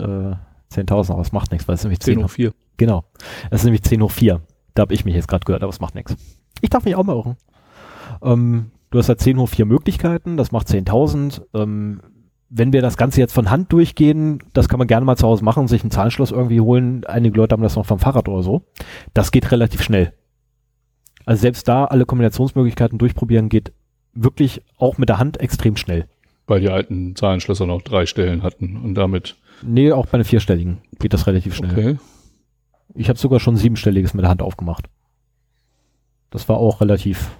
10.000, 0.73 1.11
aber 1.11 1.21
es 1.21 1.31
macht 1.31 1.51
nichts, 1.51 1.67
weil 1.67 1.75
es 1.75 1.83
nämlich 1.83 1.99
10, 1.99 2.15
10 2.15 2.23
hoch 2.23 2.29
4. 2.29 2.53
Genau. 2.77 3.05
Es 3.51 3.61
ist 3.61 3.65
nämlich 3.65 3.83
10 3.83 4.01
hoch 4.01 4.11
4. 4.11 4.41
Da 4.73 4.81
habe 4.81 4.93
ich 4.93 5.05
mich 5.05 5.15
jetzt 5.15 5.27
gerade 5.27 5.45
gehört, 5.45 5.63
aber 5.63 5.71
es 5.71 5.79
macht 5.79 5.95
nichts. 5.95 6.15
Ich 6.61 6.69
darf 6.69 6.83
mich 6.85 6.95
auch 6.95 7.03
mal 7.03 7.15
irren. 7.15 7.37
Ähm, 8.21 8.71
du 8.91 8.99
hast 8.99 9.07
ja 9.07 9.17
10 9.17 9.39
hoch 9.39 9.49
4 9.49 9.65
Möglichkeiten, 9.65 10.37
das 10.37 10.51
macht 10.51 10.67
10.000. 10.67 11.41
Ähm, 11.53 12.01
wenn 12.49 12.73
wir 12.73 12.81
das 12.81 12.97
Ganze 12.97 13.19
jetzt 13.19 13.33
von 13.33 13.49
Hand 13.49 13.73
durchgehen, 13.73 14.39
das 14.53 14.69
kann 14.69 14.79
man 14.79 14.87
gerne 14.87 15.05
mal 15.05 15.17
zu 15.17 15.27
Hause 15.27 15.43
machen, 15.43 15.67
sich 15.67 15.83
ein 15.83 15.91
Zahlenschloss 15.91 16.31
irgendwie 16.31 16.61
holen. 16.61 17.03
Einige 17.05 17.37
Leute 17.37 17.53
haben 17.53 17.63
das 17.63 17.75
noch 17.75 17.85
vom 17.85 17.99
Fahrrad 17.99 18.29
oder 18.29 18.43
so. 18.43 18.61
Das 19.13 19.31
geht 19.31 19.51
relativ 19.51 19.81
schnell. 19.81 20.13
Also 21.25 21.41
selbst 21.41 21.67
da 21.67 21.85
alle 21.85 22.05
Kombinationsmöglichkeiten 22.05 22.97
durchprobieren 22.97 23.49
geht 23.49 23.73
wirklich 24.13 24.61
auch 24.77 24.97
mit 24.97 25.09
der 25.09 25.19
Hand 25.19 25.39
extrem 25.39 25.75
schnell. 25.75 26.07
Weil 26.47 26.61
die 26.61 26.69
alten 26.69 27.15
Zahlenschlösser 27.15 27.65
noch 27.65 27.81
drei 27.81 28.05
Stellen 28.05 28.43
hatten 28.43 28.77
und 28.77 28.95
damit. 28.95 29.35
Nee, 29.63 29.91
auch 29.91 30.05
bei 30.05 30.19
den 30.19 30.25
vierstelligen 30.25 30.77
geht 30.99 31.13
das 31.13 31.27
relativ 31.27 31.55
schnell. 31.55 31.71
Okay. 31.71 31.97
Ich 32.93 33.09
habe 33.09 33.17
sogar 33.17 33.39
schon 33.39 33.57
siebenstelliges 33.57 34.13
mit 34.13 34.23
der 34.23 34.29
Hand 34.29 34.41
aufgemacht. 34.41 34.85
Das 36.29 36.47
war 36.47 36.57
auch 36.57 36.81
relativ, 36.81 37.31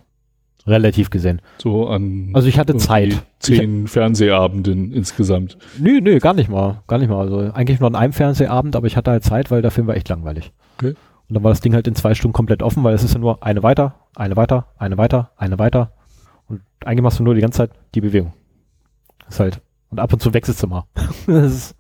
relativ 0.68 1.10
gesehen. 1.10 1.42
So 1.60 1.88
an. 1.88 2.32
Also 2.34 2.48
ich 2.48 2.58
hatte 2.58 2.76
Zeit. 2.78 3.24
Zehn 3.40 3.86
ich, 3.86 3.92
Fernsehabenden 3.92 4.92
insgesamt. 4.92 5.58
Nö, 5.80 6.00
nö, 6.02 6.20
gar 6.20 6.34
nicht 6.34 6.50
mal. 6.50 6.82
Gar 6.88 7.00
nicht 7.00 7.10
mal. 7.10 7.20
Also 7.20 7.52
eigentlich 7.54 7.80
nur 7.80 7.88
an 7.88 7.96
einem 7.96 8.14
Fernsehabend, 8.14 8.76
aber 8.76 8.88
ich 8.88 8.98
hatte 8.98 9.12
halt 9.12 9.24
Zeit, 9.24 9.52
weil 9.52 9.62
der 9.62 9.72
Film 9.72 9.88
war 9.88 9.96
echt 9.96 10.10
langweilig. 10.10 10.52
Okay. 10.78 10.96
Und 11.28 11.36
dann 11.36 11.44
war 11.44 11.52
das 11.52 11.62
Ding 11.62 11.74
halt 11.74 11.88
in 11.88 11.96
zwei 11.96 12.14
Stunden 12.14 12.34
komplett 12.34 12.62
offen, 12.62 12.84
weil 12.84 12.94
es 12.94 13.04
ist 13.04 13.14
ja 13.14 13.20
nur 13.20 13.44
eine 13.44 13.64
weiter, 13.64 13.96
eine 14.16 14.36
weiter, 14.36 14.68
eine 14.78 14.98
weiter, 14.98 15.32
eine 15.38 15.58
weiter. 15.58 15.92
Und 16.48 16.62
eigentlich 16.84 17.04
machst 17.04 17.20
du 17.20 17.24
nur 17.24 17.36
die 17.36 17.42
ganze 17.42 17.58
Zeit 17.58 17.72
die 17.96 18.02
Bewegung. 18.02 18.34
Das 19.26 19.36
ist 19.36 19.40
halt. 19.40 19.62
Und 19.90 20.00
ab 20.00 20.14
und 20.14 20.22
zu 20.22 20.34
wechselst 20.34 20.62
du 20.62 20.68
mal. 20.68 20.84
das 21.28 21.54
ist 21.54 21.76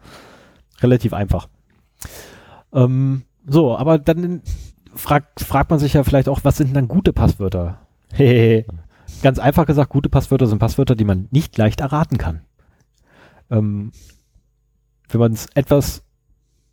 relativ 0.82 1.14
einfach. 1.14 1.48
Ähm, 2.74 3.24
so, 3.48 3.78
aber 3.78 4.00
dann 4.00 4.42
fragt, 4.96 5.42
fragt 5.42 5.70
man 5.70 5.80
sich 5.80 5.94
ja 5.94 6.04
vielleicht 6.04 6.30
auch, 6.30 6.40
was 6.44 6.58
sind 6.58 6.76
dann 6.76 6.88
gute 6.88 7.14
Passwörter? 7.14 7.85
Ganz 9.22 9.40
einfach 9.40 9.66
gesagt, 9.66 9.90
gute 9.90 10.10
Passwörter 10.10 10.48
sind 10.48 10.60
Passwörter, 10.60 10.96
die 10.96 11.06
man 11.06 11.28
nicht 11.32 11.58
leicht 11.58 11.82
erraten 11.82 12.18
kann. 12.18 12.42
Ähm, 13.50 13.92
wenn 15.10 15.20
man 15.20 15.34
es 15.34 15.48
etwas 15.56 16.04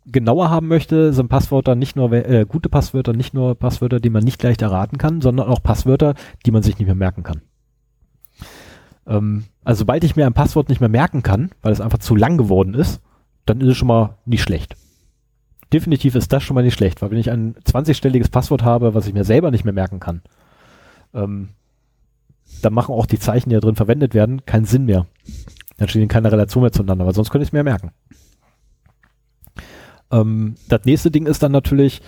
genauer 0.05 0.49
haben 0.49 0.67
möchte, 0.67 1.13
sind 1.13 1.29
Passwörter 1.29 1.75
nicht 1.75 1.95
nur 1.95 2.11
äh, 2.11 2.45
gute 2.47 2.69
Passwörter, 2.69 3.13
nicht 3.13 3.33
nur 3.33 3.55
Passwörter, 3.55 3.99
die 3.99 4.09
man 4.09 4.23
nicht 4.23 4.41
leicht 4.43 4.61
erraten 4.61 4.97
kann, 4.97 5.21
sondern 5.21 5.47
auch 5.47 5.63
Passwörter, 5.63 6.15
die 6.45 6.51
man 6.51 6.63
sich 6.63 6.77
nicht 6.77 6.87
mehr 6.87 6.95
merken 6.95 7.23
kann. 7.23 7.41
Ähm, 9.07 9.45
also 9.63 9.79
sobald 9.79 10.03
ich 10.03 10.15
mir 10.15 10.25
ein 10.25 10.33
Passwort 10.33 10.69
nicht 10.69 10.81
mehr 10.81 10.89
merken 10.89 11.23
kann, 11.23 11.51
weil 11.61 11.71
es 11.71 11.81
einfach 11.81 11.99
zu 11.99 12.15
lang 12.15 12.37
geworden 12.37 12.73
ist, 12.73 13.01
dann 13.45 13.61
ist 13.61 13.67
es 13.67 13.77
schon 13.77 13.87
mal 13.87 14.17
nicht 14.25 14.43
schlecht. 14.43 14.75
Definitiv 15.71 16.15
ist 16.15 16.31
das 16.31 16.43
schon 16.43 16.55
mal 16.55 16.63
nicht 16.63 16.75
schlecht, 16.75 17.01
weil 17.01 17.11
wenn 17.11 17.17
ich 17.17 17.31
ein 17.31 17.55
20-stelliges 17.55 18.29
Passwort 18.29 18.63
habe, 18.63 18.93
was 18.93 19.07
ich 19.07 19.13
mir 19.13 19.23
selber 19.23 19.51
nicht 19.51 19.65
mehr 19.65 19.73
merken 19.73 19.99
kann, 19.99 20.21
ähm, 21.13 21.49
dann 22.61 22.73
machen 22.73 22.93
auch 22.93 23.05
die 23.05 23.19
Zeichen, 23.19 23.49
die 23.49 23.55
da 23.55 23.59
drin 23.59 23.75
verwendet 23.75 24.13
werden, 24.13 24.45
keinen 24.45 24.65
Sinn 24.65 24.85
mehr. 24.85 25.07
Dann 25.77 25.87
stehen 25.87 26.01
in 26.03 26.07
keiner 26.07 26.31
Relation 26.31 26.61
mehr 26.63 26.71
zueinander, 26.71 27.05
weil 27.05 27.15
sonst 27.15 27.29
könnte 27.29 27.43
ich 27.43 27.49
es 27.49 27.53
mir 27.53 27.63
merken. 27.63 27.91
Ähm, 30.11 30.55
das 30.69 30.85
nächste 30.85 31.11
Ding 31.11 31.25
ist 31.25 31.43
dann 31.43 31.51
natürlich, 31.51 32.01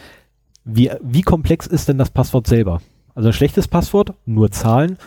wie, 0.64 0.92
wie 1.02 1.22
komplex 1.22 1.68
ist 1.68 1.90
denn 1.90 1.98
das 1.98 2.12
Passwort 2.12 2.48
selber? 2.48 2.82
Also 3.16 3.30
ein 3.30 3.34
schlechtes 3.34 3.68
Passwort, 3.68 4.14
nur 4.26 4.52
Zahlen, 4.52 4.98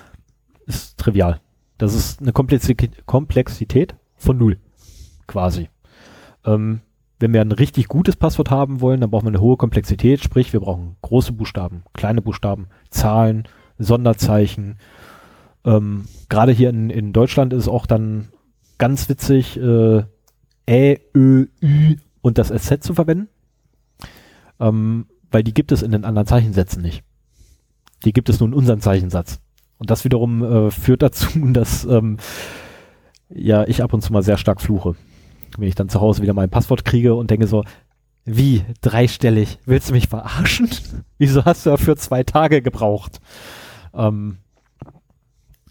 ist 0.67 0.99
trivial. 0.99 1.41
Das 1.79 1.95
ist 1.95 2.21
eine 2.21 2.33
Komplexität, 2.33 3.07
Komplexität 3.07 3.95
von 4.17 4.37
null, 4.37 4.59
quasi. 5.27 5.69
Ähm, 6.45 6.81
wenn 7.21 7.33
wir 7.33 7.41
ein 7.41 7.53
richtig 7.53 7.89
gutes 7.89 8.17
Passwort 8.17 8.51
haben 8.51 8.81
wollen, 8.81 9.01
dann 9.01 9.11
brauchen 9.11 9.27
wir 9.27 9.31
eine 9.31 9.41
hohe 9.41 9.57
Komplexität, 9.57 10.23
sprich 10.23 10.53
wir 10.53 10.61
brauchen 10.61 10.97
große 11.03 11.33
Buchstaben, 11.33 11.83
kleine 11.93 12.23
Buchstaben, 12.23 12.69
Zahlen, 12.91 13.47
Sonderzeichen. 13.79 14.79
Ähm, 15.65 16.05
Gerade 16.29 16.53
hier 16.53 16.71
in, 16.71 16.91
in 16.91 17.13
Deutschland 17.13 17.53
ist 17.53 17.65
es 17.65 17.69
auch 17.69 17.87
dann 17.87 18.29
ganz 18.79 19.09
witzig, 19.09 19.59
äh, 19.59 20.05
Ä, 20.69 21.01
Ö, 21.15 21.47
Ü 21.63 21.97
und 22.21 22.39
das 22.39 22.49
SZ 22.49 22.83
zu 22.83 22.95
verwenden, 22.95 23.29
ähm, 24.61 25.07
weil 25.31 25.43
die 25.43 25.55
gibt 25.55 25.73
es 25.73 25.83
in 25.83 25.93
den 25.93 26.05
anderen 26.05 26.27
Zeichensätzen 26.27 26.83
nicht. 26.83 27.03
Die 28.05 28.13
gibt 28.13 28.29
es 28.29 28.39
nur 28.41 28.49
in 28.49 28.55
unserem 28.55 28.81
Zeichensatz. 28.81 29.41
Und 29.79 29.91
das 29.91 30.05
wiederum 30.05 30.43
äh, 30.43 30.71
führt 30.71 31.03
dazu, 31.03 31.29
dass 31.53 31.85
ähm, 31.85 32.19
ja 33.31 33.65
ich 33.67 33.83
ab 33.83 33.93
und 33.93 34.03
zu 34.03 34.13
mal 34.13 34.23
sehr 34.23 34.39
stark 34.39 34.61
fluche. 34.61 34.95
Wenn 35.57 35.69
ich 35.69 35.75
dann 35.75 35.89
zu 35.89 36.01
Hause 36.01 36.23
wieder 36.23 36.35
mein 36.35 36.51
Passwort 36.51 36.85
kriege 36.85 37.15
und 37.15 37.31
denke 37.31 37.47
so, 37.47 37.65
wie 38.25 38.63
dreistellig? 38.83 39.59
Willst 39.65 39.89
du 39.89 39.95
mich 39.95 40.09
verarschen? 40.09 40.69
Wieso 41.19 41.45
hast 41.45 41.65
du 41.65 41.71
dafür 41.71 41.97
zwei 41.97 42.25
Tage 42.25 42.61
gebraucht? 42.61 43.21
Ähm, 43.95 44.39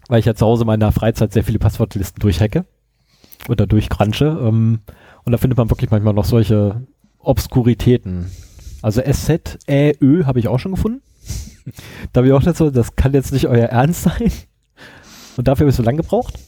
weil 0.08 0.20
ich 0.20 0.26
ja 0.26 0.34
zu 0.34 0.46
Hause 0.46 0.62
in 0.62 0.68
meiner 0.68 0.92
Freizeit 0.92 1.32
sehr 1.32 1.44
viele 1.44 1.58
Passwortlisten 1.58 2.20
durchhacke 2.20 2.64
oder 3.48 3.66
durchcrunche. 3.66 4.24
Ähm, 4.26 4.80
und 5.24 5.32
da 5.32 5.38
findet 5.38 5.58
man 5.58 5.70
wirklich 5.70 5.90
manchmal 5.90 6.14
noch 6.14 6.24
solche 6.24 6.86
Obskuritäten. 7.18 8.30
Also 8.82 9.02
SZ, 9.02 9.58
Ä, 9.68 9.94
Ö 10.00 10.24
habe 10.24 10.38
ich 10.38 10.48
auch 10.48 10.58
schon 10.58 10.72
gefunden. 10.72 11.02
da 12.12 12.20
habe 12.20 12.28
ich 12.28 12.32
auch 12.32 12.54
so, 12.54 12.70
das 12.70 12.96
kann 12.96 13.12
jetzt 13.12 13.32
nicht 13.32 13.46
euer 13.46 13.66
Ernst 13.66 14.02
sein. 14.02 14.32
Und 15.36 15.46
dafür 15.46 15.64
habe 15.64 15.70
ich 15.70 15.76
so 15.76 15.82
lange 15.82 16.02
gebraucht. 16.02 16.38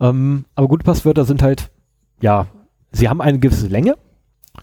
Ähm, 0.00 0.44
aber 0.54 0.68
gute 0.68 0.84
Passwörter 0.84 1.24
sind 1.24 1.42
halt, 1.42 1.70
ja, 2.20 2.46
sie 2.92 3.08
haben 3.08 3.20
eine 3.20 3.38
gewisse 3.38 3.68
Länge. 3.68 3.96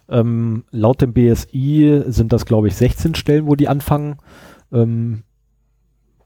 Ähm, 0.09 0.65
laut 0.71 1.01
dem 1.01 1.13
BSI 1.13 2.03
sind 2.07 2.33
das, 2.33 2.45
glaube 2.45 2.67
ich, 2.67 2.75
16 2.75 3.15
Stellen, 3.15 3.47
wo 3.47 3.55
die 3.55 3.67
anfangen. 3.67 4.17
Ähm, 4.71 5.23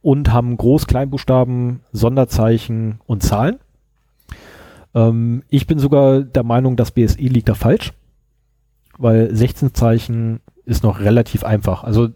und 0.02 0.32
haben 0.32 0.58
Groß-, 0.58 0.88
Kleinbuchstaben, 0.88 1.82
Sonderzeichen 1.92 3.00
und 3.06 3.24
Zahlen. 3.24 3.58
Ähm, 4.94 5.44
ich 5.50 5.68
bin 5.68 5.80
sogar 5.80 6.22
der 6.22 6.44
Meinung, 6.44 6.76
das 6.76 6.92
BSI 6.92 7.28
liegt 7.28 7.50
da 7.50 7.54
falsch, 7.54 7.94
weil 8.98 9.34
16 9.36 9.74
Zeichen 9.74 10.40
ist 10.66 10.84
noch 10.84 11.00
relativ 11.00 11.44
einfach. 11.44 11.84
Also 11.84 12.10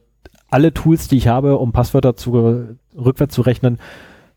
alle 0.50 0.74
Tools, 0.74 1.08
die 1.08 1.18
ich 1.18 1.28
habe, 1.28 1.58
um 1.58 1.72
Passwörter 1.72 2.16
zu, 2.16 2.78
rückwärts 2.96 3.36
zu 3.36 3.42
rechnen, 3.42 3.80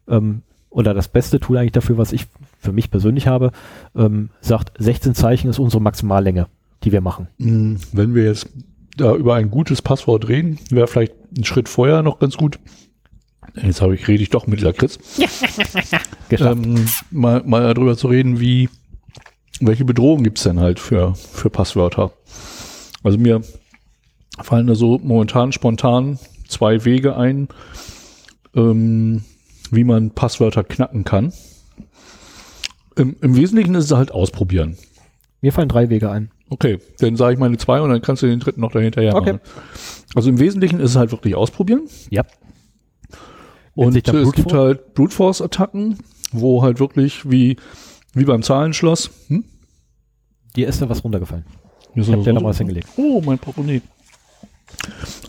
ähm, 0.09 0.43
oder 0.75 0.93
das 0.93 1.09
beste 1.09 1.39
Tool 1.39 1.57
eigentlich 1.57 1.73
dafür, 1.73 1.99
was 1.99 2.13
ich 2.13 2.27
für 2.59 2.73
mich 2.73 2.91
persönlich 2.91 3.29
habe, 3.29 3.53
ähm, 3.95 4.31
sagt, 4.41 4.73
16 4.79 5.15
Zeichen 5.15 5.49
ist 5.49 5.61
unsere 5.61 5.81
Maximallänge, 5.81 6.49
die 6.83 6.91
wir 6.93 7.01
machen. 7.01 7.29
Hm, 7.39 7.79
wenn 7.93 8.15
wir 8.15 8.25
jetzt 8.25 8.49
da 8.97 9.15
über 9.15 9.35
ein 9.37 9.51
gutes 9.51 9.83
Passwort 9.83 10.29
reden, 10.29 10.59
wäre 10.71 10.89
vielleicht 10.89 11.15
ein 11.37 11.45
Schritt 11.45 11.69
vorher 11.69 12.03
noch 12.03 12.19
ganz 12.19 12.37
gut, 12.37 12.59
Jetzt 13.63 13.81
habe 13.81 13.95
ich, 13.95 14.09
rede 14.09 14.23
ich 14.23 14.31
doch 14.31 14.47
mit 14.47 14.61
Lakritz. 14.61 14.99
ähm, 16.31 16.87
mal, 17.11 17.43
mal 17.45 17.75
darüber 17.75 17.97
zu 17.97 18.09
reden, 18.09 18.41
wie, 18.41 18.69
welche 19.61 19.85
Bedrohungen 19.85 20.25
gibt 20.25 20.39
es 20.39 20.45
denn 20.45 20.61
halt 20.61 20.81
für, 20.81 21.15
für 21.15 21.51
Passwörter? 21.51 22.13
Also 23.03 23.19
mir 23.19 23.43
fallen 24.43 24.67
da 24.67 24.75
so 24.75 24.99
momentan 24.99 25.53
spontan 25.53 26.19
zwei 26.49 26.85
Wege 26.85 27.17
ein, 27.17 27.49
ähm, 28.55 29.23
wie 29.71 29.85
man 29.85 30.11
Passwörter 30.11 30.65
knacken 30.65 31.05
kann. 31.05 31.33
Im, 32.97 33.17
Im 33.21 33.37
Wesentlichen 33.37 33.75
ist 33.75 33.87
es 33.87 33.97
halt 33.97 34.13
ausprobieren. 34.13 34.77
Mir 35.41 35.53
fallen 35.53 35.69
drei 35.69 35.91
Wege 35.91 36.11
ein. 36.11 36.31
Okay, 36.51 36.79
dann 37.01 37.17
sage 37.17 37.35
ich 37.35 37.39
meine 37.39 37.57
zwei 37.59 37.81
und 37.81 37.91
dann 37.91 38.03
kannst 38.03 38.23
du 38.23 38.27
den 38.27 38.41
dritten 38.41 38.61
noch 38.61 38.73
dahinterher 38.73 39.15
okay. 39.15 39.35
machen. 39.35 39.41
Also 40.15 40.31
im 40.31 40.39
Wesentlichen 40.39 40.81
ist 40.81 40.91
es 40.91 40.97
halt 40.97 41.11
wirklich 41.11 41.35
ausprobieren. 41.35 41.89
Ja. 42.11 42.25
Und 43.75 44.09
äh, 44.09 44.17
es 44.19 44.33
gibt 44.33 44.53
halt 44.53 44.95
Brute 44.95 45.15
Force 45.15 45.43
Attacken, 45.43 45.99
wo 46.33 46.63
halt 46.63 46.81
wirklich 46.81 47.29
wie, 47.29 47.57
wie 48.13 48.25
beim 48.25 48.43
Zahlenschloss. 48.43 49.11
Hm? 49.29 49.45
Dir 50.57 50.69
ist 50.69 50.81
da 50.81 50.89
was 50.89 51.03
runtergefallen. 51.03 51.45
ich 51.95 52.11
hab 52.11 52.23
dir 52.23 52.33
noch 52.33 52.45
was 52.45 52.59
hingelegt. 52.59 52.89
Oh, 52.97 53.21
mein 53.25 53.39
Portemonnaie. 53.39 53.83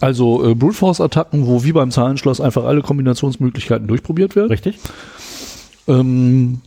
Also 0.02 0.46
äh, 0.46 0.56
Brute 0.56 0.76
Force 0.76 1.02
Attacken, 1.02 1.48
wo 1.48 1.64
wie 1.64 1.72
beim 1.72 1.92
Zahlenschloss 1.92 2.42
einfach 2.42 2.66
alle 2.66 2.82
Kombinationsmöglichkeiten 2.82 3.88
durchprobiert 3.88 4.36
werden. 4.36 4.50
Richtig. 4.50 4.78
Ähm, 5.88 6.62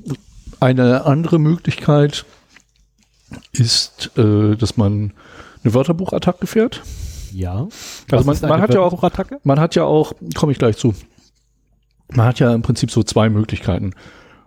eine 0.60 1.04
andere 1.04 1.38
Möglichkeit 1.38 2.24
ist, 3.52 4.10
äh, 4.16 4.56
dass 4.56 4.76
man 4.76 5.12
eine 5.62 5.74
Wörterbuchattacke 5.74 6.46
fährt. 6.46 6.82
Ja. 7.32 7.68
Also 8.10 8.24
man, 8.24 8.38
man 8.40 8.60
hat 8.60 8.74
ja 8.74 8.80
auch, 8.80 9.02
man 9.44 9.60
hat 9.60 9.74
ja 9.74 9.84
auch, 9.84 10.14
komme 10.34 10.52
ich 10.52 10.58
gleich 10.58 10.76
zu, 10.76 10.94
man 12.12 12.26
hat 12.26 12.40
ja 12.40 12.54
im 12.54 12.62
Prinzip 12.62 12.90
so 12.90 13.02
zwei 13.02 13.28
Möglichkeiten. 13.28 13.92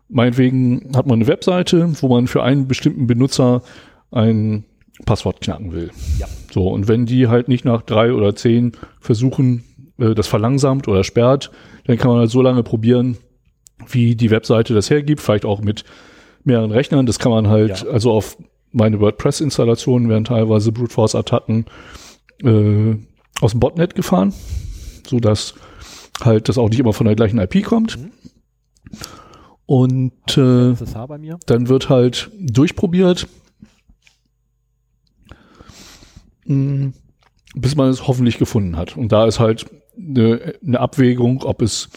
Meinetwegen 0.09 0.91
hat 0.95 1.05
man 1.07 1.19
eine 1.19 1.27
Webseite, 1.27 1.89
wo 2.01 2.07
man 2.09 2.27
für 2.27 2.43
einen 2.43 2.67
bestimmten 2.67 3.07
Benutzer 3.07 3.61
ein 4.11 4.65
Passwort 5.05 5.41
knacken 5.41 5.71
will. 5.71 5.89
Ja. 6.19 6.27
So, 6.51 6.67
und 6.67 6.87
wenn 6.87 7.05
die 7.05 7.27
halt 7.27 7.47
nicht 7.47 7.63
nach 7.65 7.81
drei 7.81 8.13
oder 8.13 8.35
zehn 8.35 8.73
Versuchen 8.99 9.63
äh, 9.97 10.13
das 10.13 10.27
verlangsamt 10.27 10.87
oder 10.87 11.03
sperrt, 11.03 11.51
dann 11.85 11.97
kann 11.97 12.11
man 12.11 12.19
halt 12.19 12.29
so 12.29 12.41
lange 12.41 12.61
probieren, 12.63 13.17
wie 13.87 14.15
die 14.15 14.29
Webseite 14.31 14.73
das 14.73 14.89
hergibt, 14.89 15.21
vielleicht 15.21 15.45
auch 15.45 15.61
mit 15.61 15.85
mehreren 16.43 16.71
Rechnern. 16.71 17.05
Das 17.05 17.19
kann 17.19 17.31
man 17.31 17.47
halt, 17.47 17.81
Ja. 17.81 17.89
also 17.89 18.11
auf 18.11 18.37
meine 18.71 18.99
WordPress-Installationen 18.99 20.09
werden 20.09 20.25
teilweise 20.25 20.71
Brute 20.71 20.93
Force-Attacken 20.93 21.65
äh, 22.43 22.95
aus 23.41 23.51
dem 23.51 23.59
Botnet 23.59 23.95
gefahren, 23.95 24.33
so 25.07 25.19
dass 25.19 25.55
halt 26.25 26.49
das 26.49 26.57
auch 26.57 26.69
nicht 26.69 26.79
immer 26.79 26.93
von 26.93 27.05
der 27.05 27.15
gleichen 27.15 27.39
IP 27.39 27.63
kommt. 27.63 27.97
Mhm. 27.97 28.11
Und 29.65 30.37
äh, 30.37 30.75
dann 31.45 31.69
wird 31.69 31.89
halt 31.89 32.29
durchprobiert, 32.37 33.27
mh, 36.45 36.91
bis 37.55 37.75
man 37.75 37.89
es 37.89 38.07
hoffentlich 38.07 38.37
gefunden 38.37 38.75
hat. 38.75 38.97
Und 38.97 39.11
da 39.11 39.25
ist 39.25 39.39
halt 39.39 39.65
eine, 39.97 40.55
eine 40.65 40.79
Abwägung, 40.79 41.43
ob 41.43 41.61
es 41.61 41.89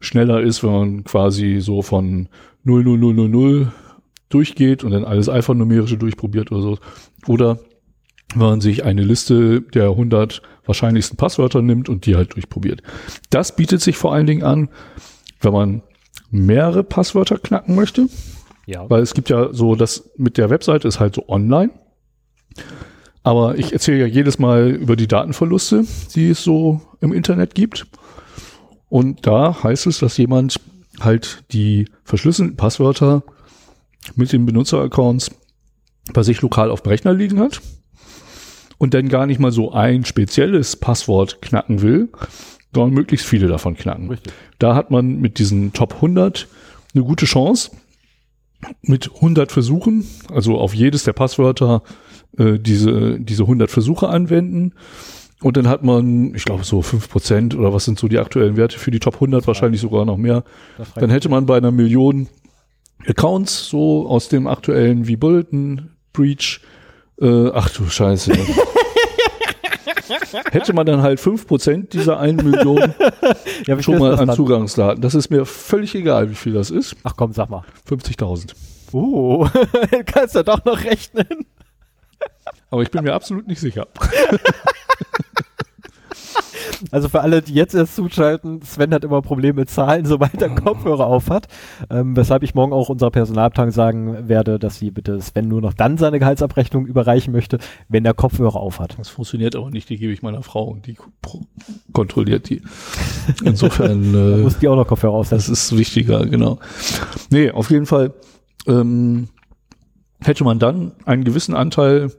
schneller 0.00 0.40
ist, 0.40 0.62
wenn 0.62 0.72
man 0.72 1.04
quasi 1.04 1.58
so 1.60 1.82
von 1.82 2.28
00000 2.64 3.70
durchgeht 4.30 4.84
und 4.84 4.92
dann 4.92 5.04
alles 5.04 5.28
alphanumerische 5.28 5.98
durchprobiert 5.98 6.50
oder 6.52 6.62
so. 6.62 6.78
Oder 7.26 7.58
wenn 8.34 8.46
man 8.46 8.60
sich 8.60 8.84
eine 8.84 9.02
Liste 9.02 9.60
der 9.60 9.90
100 9.90 10.40
wahrscheinlichsten 10.70 11.16
Passwörter 11.16 11.62
nimmt 11.62 11.88
und 11.88 12.06
die 12.06 12.14
halt 12.14 12.34
durchprobiert. 12.34 12.82
Das 13.28 13.56
bietet 13.56 13.80
sich 13.80 13.96
vor 13.96 14.14
allen 14.14 14.26
Dingen 14.26 14.44
an, 14.44 14.68
wenn 15.40 15.52
man 15.52 15.82
mehrere 16.30 16.84
Passwörter 16.84 17.38
knacken 17.38 17.74
möchte. 17.74 18.08
Ja. 18.66 18.88
Weil 18.88 19.02
es 19.02 19.14
gibt 19.14 19.30
ja 19.30 19.52
so, 19.52 19.74
das 19.74 20.10
mit 20.16 20.38
der 20.38 20.48
Webseite 20.48 20.86
ist 20.86 21.00
halt 21.00 21.16
so 21.16 21.28
online. 21.28 21.70
Aber 23.24 23.58
ich 23.58 23.72
erzähle 23.72 23.98
ja 23.98 24.06
jedes 24.06 24.38
Mal 24.38 24.70
über 24.70 24.94
die 24.94 25.08
Datenverluste, 25.08 25.84
die 26.14 26.30
es 26.30 26.44
so 26.44 26.80
im 27.00 27.12
Internet 27.12 27.56
gibt. 27.56 27.86
Und 28.88 29.26
da 29.26 29.62
heißt 29.62 29.88
es, 29.88 29.98
dass 29.98 30.16
jemand 30.16 30.60
halt 31.00 31.42
die 31.52 31.88
verschlüsselten 32.04 32.56
Passwörter 32.56 33.24
mit 34.14 34.32
den 34.32 34.46
Benutzeraccounts 34.46 35.32
bei 36.12 36.22
sich 36.22 36.40
lokal 36.40 36.70
auf 36.70 36.82
dem 36.82 36.90
Rechner 36.90 37.12
liegen 37.12 37.40
hat 37.40 37.60
und 38.80 38.94
dann 38.94 39.10
gar 39.10 39.26
nicht 39.26 39.38
mal 39.38 39.52
so 39.52 39.72
ein 39.72 40.06
spezielles 40.06 40.74
Passwort 40.74 41.42
knacken 41.42 41.82
will, 41.82 42.08
sondern 42.74 42.94
möglichst 42.94 43.26
viele 43.26 43.46
davon 43.46 43.76
knacken. 43.76 44.08
Richtig. 44.08 44.32
Da 44.58 44.74
hat 44.74 44.90
man 44.90 45.20
mit 45.20 45.38
diesen 45.38 45.74
Top 45.74 45.96
100 45.96 46.48
eine 46.94 47.04
gute 47.04 47.26
Chance, 47.26 47.72
mit 48.80 49.10
100 49.16 49.52
Versuchen, 49.52 50.06
also 50.32 50.58
auf 50.58 50.74
jedes 50.74 51.04
der 51.04 51.12
Passwörter 51.12 51.82
äh, 52.38 52.58
diese, 52.58 53.20
diese 53.20 53.42
100 53.42 53.70
Versuche 53.70 54.08
anwenden. 54.08 54.72
Und 55.42 55.58
dann 55.58 55.68
hat 55.68 55.84
man, 55.84 56.34
ich 56.34 56.46
glaube, 56.46 56.64
so 56.64 56.80
5% 56.80 57.56
oder 57.56 57.74
was 57.74 57.84
sind 57.84 57.98
so 57.98 58.08
die 58.08 58.18
aktuellen 58.18 58.56
Werte 58.56 58.78
für 58.78 58.90
die 58.90 58.98
Top 58.98 59.16
100, 59.16 59.46
wahrscheinlich 59.46 59.82
sogar 59.82 60.06
noch 60.06 60.16
mehr. 60.16 60.42
Dann 60.94 61.10
hätte 61.10 61.28
man 61.28 61.44
bei 61.44 61.58
einer 61.58 61.70
Million 61.70 62.28
Accounts 63.06 63.68
so 63.68 64.08
aus 64.08 64.30
dem 64.30 64.46
aktuellen 64.46 65.06
wie 65.06 65.16
Bulletin, 65.16 65.90
Breach, 66.14 66.62
äh, 67.20 67.50
ach 67.54 67.70
du 67.70 67.88
Scheiße. 67.88 68.32
hätte 70.50 70.72
man 70.72 70.86
dann 70.86 71.02
halt 71.02 71.20
5% 71.20 71.88
dieser 71.90 72.18
1 72.18 72.42
Million 72.42 72.94
ja, 73.66 73.82
schon 73.82 73.98
mal 73.98 74.18
an 74.18 74.28
dann? 74.28 74.36
Zugangsdaten. 74.36 75.00
Das 75.00 75.14
ist 75.14 75.30
mir 75.30 75.44
völlig 75.46 75.94
egal, 75.94 76.30
wie 76.30 76.34
viel 76.34 76.52
das 76.52 76.70
ist. 76.70 76.96
Ach 77.04 77.14
komm, 77.16 77.32
sag 77.32 77.50
mal. 77.50 77.64
50.000. 77.88 78.52
Uh, 78.92 79.48
kannst 80.06 80.34
du 80.34 80.42
doch 80.42 80.64
noch 80.64 80.82
rechnen. 80.82 81.46
Aber 82.70 82.82
ich 82.82 82.90
bin 82.90 83.04
mir 83.04 83.14
absolut 83.14 83.46
nicht 83.46 83.60
sicher. 83.60 83.86
Also 86.90 87.08
für 87.08 87.20
alle, 87.20 87.42
die 87.42 87.54
jetzt 87.54 87.74
erst 87.74 87.96
zuschalten, 87.96 88.62
Sven 88.62 88.92
hat 88.94 89.04
immer 89.04 89.22
Probleme 89.22 89.60
mit 89.60 89.70
Zahlen, 89.70 90.04
sobald 90.06 90.40
er 90.40 90.50
Kopfhörer 90.50 91.06
auf 91.06 91.30
hat. 91.30 91.48
Ähm, 91.90 92.16
weshalb 92.16 92.42
ich 92.42 92.54
morgen 92.54 92.72
auch 92.72 92.88
unserer 92.88 93.10
Personalabteilung 93.10 93.70
sagen 93.70 94.28
werde, 94.28 94.58
dass 94.58 94.78
sie 94.78 94.90
bitte 94.90 95.20
Sven 95.20 95.48
nur 95.48 95.60
noch 95.60 95.74
dann 95.74 95.98
seine 95.98 96.18
Gehaltsabrechnung 96.18 96.86
überreichen 96.86 97.32
möchte, 97.32 97.58
wenn 97.88 98.04
er 98.04 98.14
Kopfhörer 98.14 98.56
auf 98.56 98.80
hat. 98.80 98.98
Das 98.98 99.08
funktioniert 99.08 99.56
aber 99.56 99.70
nicht. 99.70 99.88
Die 99.88 99.96
gebe 99.96 100.12
ich 100.12 100.22
meiner 100.22 100.42
Frau 100.42 100.64
und 100.64 100.86
die 100.86 100.96
kontrolliert 101.92 102.48
die. 102.48 102.62
Insofern, 103.44 104.14
äh, 104.14 104.36
muss 104.38 104.58
die 104.58 104.68
auch 104.68 104.76
noch 104.76 104.86
Kopfhörer 104.86 105.14
aufsetzen. 105.14 105.52
das 105.52 105.64
ist 105.64 105.76
wichtiger, 105.76 106.26
genau. 106.26 106.58
Nee, 107.30 107.50
auf 107.50 107.70
jeden 107.70 107.86
Fall 107.86 108.14
ähm, 108.66 109.28
hätte 110.20 110.44
man 110.44 110.58
dann 110.58 110.92
einen 111.04 111.24
gewissen 111.24 111.54
Anteil 111.54 112.10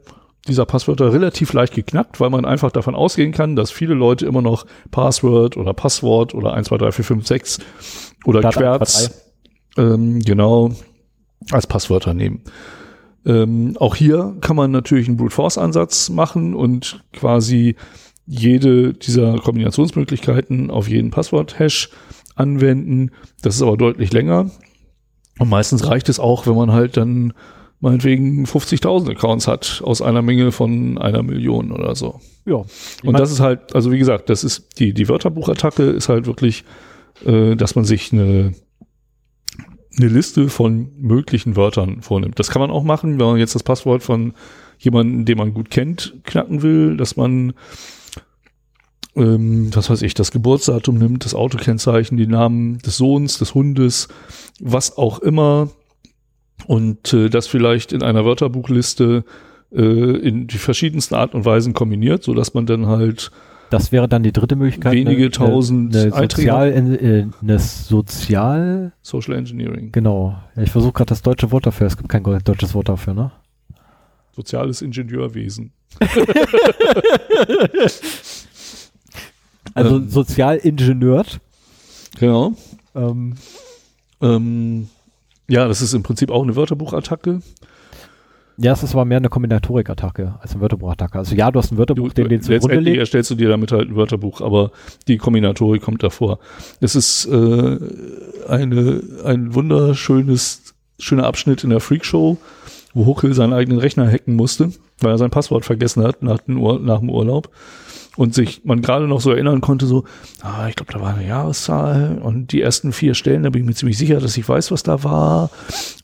dieser 0.48 0.66
Passwörter 0.66 1.12
relativ 1.12 1.52
leicht 1.52 1.74
geknackt, 1.74 2.18
weil 2.20 2.30
man 2.30 2.44
einfach 2.44 2.72
davon 2.72 2.94
ausgehen 2.94 3.32
kann, 3.32 3.54
dass 3.54 3.70
viele 3.70 3.94
Leute 3.94 4.26
immer 4.26 4.42
noch 4.42 4.66
Password 4.90 5.56
oder 5.56 5.72
Passwort 5.72 6.34
oder 6.34 6.54
1, 6.54 6.68
2, 6.68 6.78
3, 6.78 6.92
4, 6.92 7.04
5, 7.04 7.26
6 7.26 7.58
oder 8.24 8.40
Querz 8.50 9.22
ähm, 9.76 10.20
genau 10.20 10.72
als 11.50 11.66
Passwörter 11.66 12.14
nehmen. 12.14 12.42
Ähm, 13.24 13.76
auch 13.78 13.94
hier 13.94 14.36
kann 14.40 14.56
man 14.56 14.72
natürlich 14.72 15.06
einen 15.06 15.16
Brute 15.16 15.34
Force 15.34 15.58
Ansatz 15.58 16.08
machen 16.08 16.54
und 16.54 17.04
quasi 17.12 17.76
jede 18.26 18.94
dieser 18.94 19.38
Kombinationsmöglichkeiten 19.38 20.70
auf 20.70 20.88
jeden 20.88 21.10
Passwort-Hash 21.10 21.90
anwenden. 22.34 23.10
Das 23.42 23.56
ist 23.56 23.62
aber 23.62 23.76
deutlich 23.76 24.12
länger. 24.12 24.50
Und 25.38 25.48
meistens 25.48 25.86
reicht 25.86 26.08
es 26.08 26.20
auch, 26.20 26.46
wenn 26.46 26.56
man 26.56 26.72
halt 26.72 26.96
dann 26.96 27.32
meinetwegen 27.82 28.44
50.000 28.46 29.10
Accounts 29.10 29.48
hat 29.48 29.82
aus 29.84 30.00
einer 30.00 30.22
Menge 30.22 30.52
von 30.52 30.98
einer 30.98 31.22
Million 31.24 31.72
oder 31.72 31.96
so. 31.96 32.20
Ja. 32.46 32.64
Und 33.02 33.18
das 33.18 33.32
ist 33.32 33.40
halt, 33.40 33.74
also 33.74 33.90
wie 33.90 33.98
gesagt, 33.98 34.30
das 34.30 34.44
ist 34.44 34.78
die, 34.78 34.94
die 34.94 35.08
Wörterbuchattacke 35.08 35.82
ist 35.82 36.08
halt 36.08 36.26
wirklich, 36.26 36.64
äh, 37.26 37.56
dass 37.56 37.74
man 37.74 37.84
sich 37.84 38.12
eine, 38.12 38.54
eine 39.98 40.08
Liste 40.08 40.48
von 40.48 40.92
möglichen 40.96 41.56
Wörtern 41.56 42.02
vornimmt. 42.02 42.38
Das 42.38 42.50
kann 42.50 42.62
man 42.62 42.70
auch 42.70 42.84
machen, 42.84 43.18
wenn 43.18 43.26
man 43.26 43.36
jetzt 43.38 43.56
das 43.56 43.64
Passwort 43.64 44.04
von 44.04 44.34
jemandem, 44.78 45.24
den 45.24 45.38
man 45.38 45.52
gut 45.52 45.68
kennt, 45.68 46.14
knacken 46.22 46.62
will, 46.62 46.96
dass 46.96 47.16
man, 47.16 47.52
ähm, 49.16 49.74
was 49.74 49.90
weiß 49.90 50.02
ich, 50.02 50.14
das 50.14 50.30
Geburtsdatum 50.30 50.98
nimmt, 50.98 51.24
das 51.24 51.34
Autokennzeichen, 51.34 52.16
die 52.16 52.28
Namen 52.28 52.78
des 52.78 52.96
Sohns, 52.96 53.38
des 53.38 53.56
Hundes, 53.56 54.06
was 54.60 54.96
auch 54.96 55.18
immer 55.18 55.68
und 56.66 57.12
äh, 57.12 57.28
das 57.28 57.46
vielleicht 57.46 57.92
in 57.92 58.02
einer 58.02 58.24
Wörterbuchliste 58.24 59.24
äh, 59.72 59.82
in 59.82 60.46
die 60.46 60.58
verschiedensten 60.58 61.14
Art 61.14 61.34
und 61.34 61.44
Weisen 61.44 61.72
kombiniert, 61.74 62.22
so 62.22 62.34
dass 62.34 62.54
man 62.54 62.66
dann 62.66 62.86
halt 62.86 63.30
Das 63.70 63.92
wäre 63.92 64.08
dann 64.08 64.22
die 64.22 64.32
dritte 64.32 64.56
Möglichkeit. 64.56 64.92
Wenige 64.92 65.22
eine, 65.22 65.30
tausend 65.30 65.96
eine, 65.96 66.12
eine. 66.14 66.28
Sozial, 66.28 66.68
äh, 66.70 67.26
eine 67.40 67.58
Sozial, 67.58 68.92
Social 69.02 69.34
Engineering, 69.34 69.92
genau. 69.92 70.36
Ich 70.56 70.70
versuche 70.70 70.92
gerade 70.92 71.08
das 71.08 71.22
deutsche 71.22 71.50
Wort 71.50 71.66
dafür. 71.66 71.86
Es 71.86 71.96
gibt 71.96 72.08
kein 72.08 72.22
deutsches 72.22 72.74
Wort 72.74 72.88
dafür, 72.88 73.14
ne? 73.14 73.32
soziales 74.34 74.82
Ingenieurwesen. 74.82 75.72
Also 79.74 79.96
Ähm. 79.96 80.08
Sozialingenieur. 80.08 81.24
Genau. 82.18 82.52
Ähm, 82.94 83.34
Ähm, 84.20 84.88
ja, 85.48 85.68
das 85.68 85.82
ist 85.82 85.94
im 85.94 86.02
Prinzip 86.02 86.30
auch 86.30 86.42
eine 86.42 86.56
Wörterbuchattacke. 86.56 87.40
ja, 88.56 88.72
es 88.72 88.82
ist 88.82 88.92
aber 88.94 89.04
mehr 89.04 89.18
eine 89.18 89.28
Kombinatorik-Attacke 89.28 90.34
als 90.40 90.52
eine 90.52 90.60
Wörterbuch-Attacke. 90.60 91.18
Also 91.18 91.34
ja, 91.34 91.50
du 91.50 91.58
hast 91.58 91.72
ein 91.72 91.78
Wörterbuch, 91.78 92.12
den, 92.12 92.28
den 92.28 92.40
zugrunde 92.40 92.66
letztendlich 92.66 92.84
legt. 92.84 92.98
erstellst 93.00 93.30
du 93.30 93.34
dir 93.34 93.48
damit 93.48 93.72
halt 93.72 93.88
ein 93.88 93.96
Wörterbuch, 93.96 94.40
aber 94.40 94.70
die 95.08 95.18
Kombinatorik 95.18 95.82
kommt 95.82 96.02
davor. 96.02 96.38
Es 96.80 96.94
ist 96.94 97.26
äh, 97.26 97.78
eine, 98.48 99.02
ein 99.24 99.54
wunderschönes, 99.54 100.74
schöner 100.98 101.24
Abschnitt 101.24 101.64
in 101.64 101.70
der 101.70 101.80
Freakshow, 101.80 102.38
wo 102.94 103.06
Huckel 103.06 103.34
seinen 103.34 103.52
eigenen 103.52 103.78
Rechner 103.78 104.10
hacken 104.10 104.36
musste, 104.36 104.70
weil 105.00 105.12
er 105.12 105.18
sein 105.18 105.30
Passwort 105.30 105.64
vergessen 105.64 106.02
hat 106.02 106.22
nach 106.22 106.38
dem 106.40 106.58
Urlaub. 106.58 107.50
Und 108.16 108.34
sich 108.34 108.62
man 108.64 108.82
gerade 108.82 109.08
noch 109.08 109.22
so 109.22 109.30
erinnern 109.30 109.62
konnte, 109.62 109.86
so, 109.86 110.04
ah, 110.42 110.68
ich 110.68 110.76
glaube, 110.76 110.92
da 110.92 111.00
war 111.00 111.14
eine 111.14 111.26
Jahreszahl 111.26 112.18
und 112.22 112.52
die 112.52 112.60
ersten 112.60 112.92
vier 112.92 113.14
Stellen, 113.14 113.42
da 113.42 113.50
bin 113.50 113.62
ich 113.62 113.66
mir 113.66 113.74
ziemlich 113.74 113.96
sicher, 113.96 114.20
dass 114.20 114.36
ich 114.36 114.46
weiß, 114.46 114.70
was 114.70 114.82
da 114.82 115.02
war. 115.02 115.50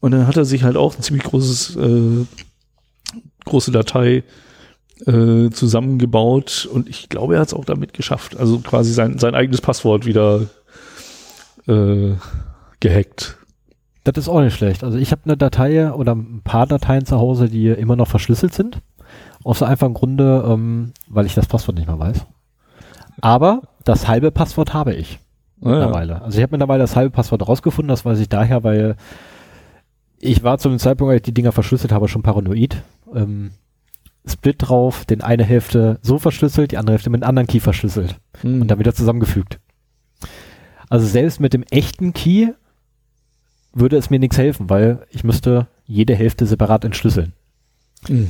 Und 0.01 0.12
dann 0.12 0.26
hat 0.26 0.39
er 0.39 0.47
sich 0.47 0.62
halt 0.62 0.76
auch 0.76 0.97
ein 0.97 1.02
ziemlich 1.02 1.24
großes, 1.24 1.76
äh, 1.76 2.24
große 3.44 3.72
Datei 3.72 4.24
äh, 5.06 5.51
zusammengebaut 5.51 6.68
und 6.72 6.89
ich 6.89 7.09
glaube, 7.09 7.35
er 7.35 7.40
hat 7.40 7.48
es 7.48 7.55
auch 7.55 7.64
damit 7.64 7.93
geschafft. 7.93 8.36
Also 8.36 8.59
quasi 8.60 8.93
sein, 8.93 9.18
sein 9.18 9.35
eigenes 9.35 9.60
Passwort 9.60 10.06
wieder 10.06 10.47
äh, 11.66 12.14
gehackt. 12.80 13.36
Das 14.05 14.16
ist 14.16 14.28
auch 14.28 14.40
nicht 14.40 14.56
schlecht. 14.56 14.85
Also 14.85 14.97
ich 14.97 15.12
habe 15.12 15.22
eine 15.26 15.36
Datei 15.36 15.93
oder 15.93 16.14
ein 16.14 16.40
paar 16.43 16.66
Dateien 16.66 17.05
zu 17.05 17.18
Hause, 17.18 17.48
die 17.48 17.68
immer 17.68 17.97
noch 17.97 18.09
verschlüsselt 18.09 18.55
sind. 18.55 18.80
Aus 19.49 19.62
einfachen 19.62 19.95
Grunde, 19.95 20.45
ähm, 20.47 20.93
weil 21.09 21.25
ich 21.25 21.35
das 21.35 21.47
Passwort 21.47 21.79
nicht 21.79 21.87
mehr 21.87 21.99
weiß. 21.99 22.27
Aber 23.23 23.62
das 23.85 24.07
halbe 24.07 24.31
Passwort 24.31 24.75
habe 24.75 24.93
ich 24.95 25.19
Ah, 25.62 25.70
ja. 25.70 25.75
mittlerweile. 25.77 26.20
Also 26.23 26.37
ich 26.39 26.43
habe 26.43 26.53
mittlerweile 26.53 26.83
das 26.83 26.95
halbe 26.97 27.11
Passwort 27.11 27.49
rausgefunden. 27.49 27.89
Das 27.89 28.05
weiß 28.05 28.19
ich 28.20 28.29
daher, 28.29 28.62
weil 28.62 28.97
ich 30.20 30.43
war 30.43 30.59
zu 30.59 30.69
dem 30.69 30.79
Zeitpunkt, 30.79 31.11
als 31.12 31.19
ich 31.20 31.23
die 31.23 31.33
Dinger 31.35 31.53
verschlüsselt 31.53 31.93
habe, 31.93 32.09
schon 32.09 32.23
paranoid 32.23 32.83
ähm, 33.15 33.53
Split 34.27 34.57
drauf, 34.59 35.07
den 35.07 35.23
eine 35.23 35.45
Hälfte 35.45 35.99
so 36.03 36.19
verschlüsselt, 36.19 36.73
die 36.73 36.77
andere 36.77 36.93
Hälfte 36.95 37.09
mit 37.09 37.23
einem 37.23 37.31
anderen 37.31 37.47
Key 37.49 37.61
verschlüsselt 37.61 38.16
Mhm. 38.43 38.61
und 38.61 38.69
dann 38.69 38.79
wieder 38.79 38.95
zusammengefügt. 38.95 39.59
Also 40.91 41.07
selbst 41.07 41.41
mit 41.41 41.55
dem 41.55 41.62
echten 41.70 42.12
Key 42.12 42.49
würde 43.73 43.97
es 43.97 44.11
mir 44.11 44.19
nichts 44.19 44.37
helfen, 44.37 44.69
weil 44.69 45.07
ich 45.11 45.25
müsste 45.25 45.69
jede 45.87 46.15
Hälfte 46.15 46.45
separat 46.47 46.85
entschlüsseln. 46.85 47.33
Mhm. 48.09 48.29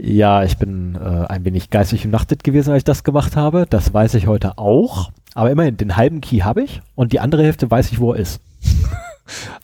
Ja, 0.00 0.44
ich 0.44 0.56
bin 0.58 0.94
äh, 0.94 1.26
ein 1.26 1.44
wenig 1.44 1.70
geistig 1.70 2.04
umnachtet 2.04 2.44
gewesen, 2.44 2.70
als 2.70 2.78
ich 2.78 2.84
das 2.84 3.02
gemacht 3.02 3.34
habe. 3.34 3.66
Das 3.68 3.92
weiß 3.92 4.14
ich 4.14 4.28
heute 4.28 4.56
auch. 4.56 5.10
Aber 5.34 5.50
immerhin, 5.50 5.76
den 5.76 5.96
halben 5.96 6.20
Key 6.20 6.38
habe 6.38 6.62
ich 6.62 6.80
und 6.94 7.12
die 7.12 7.18
andere 7.18 7.42
Hälfte 7.42 7.68
weiß 7.68 7.90
ich, 7.90 7.98
wo 7.98 8.12
er 8.12 8.20
ist. 8.20 8.40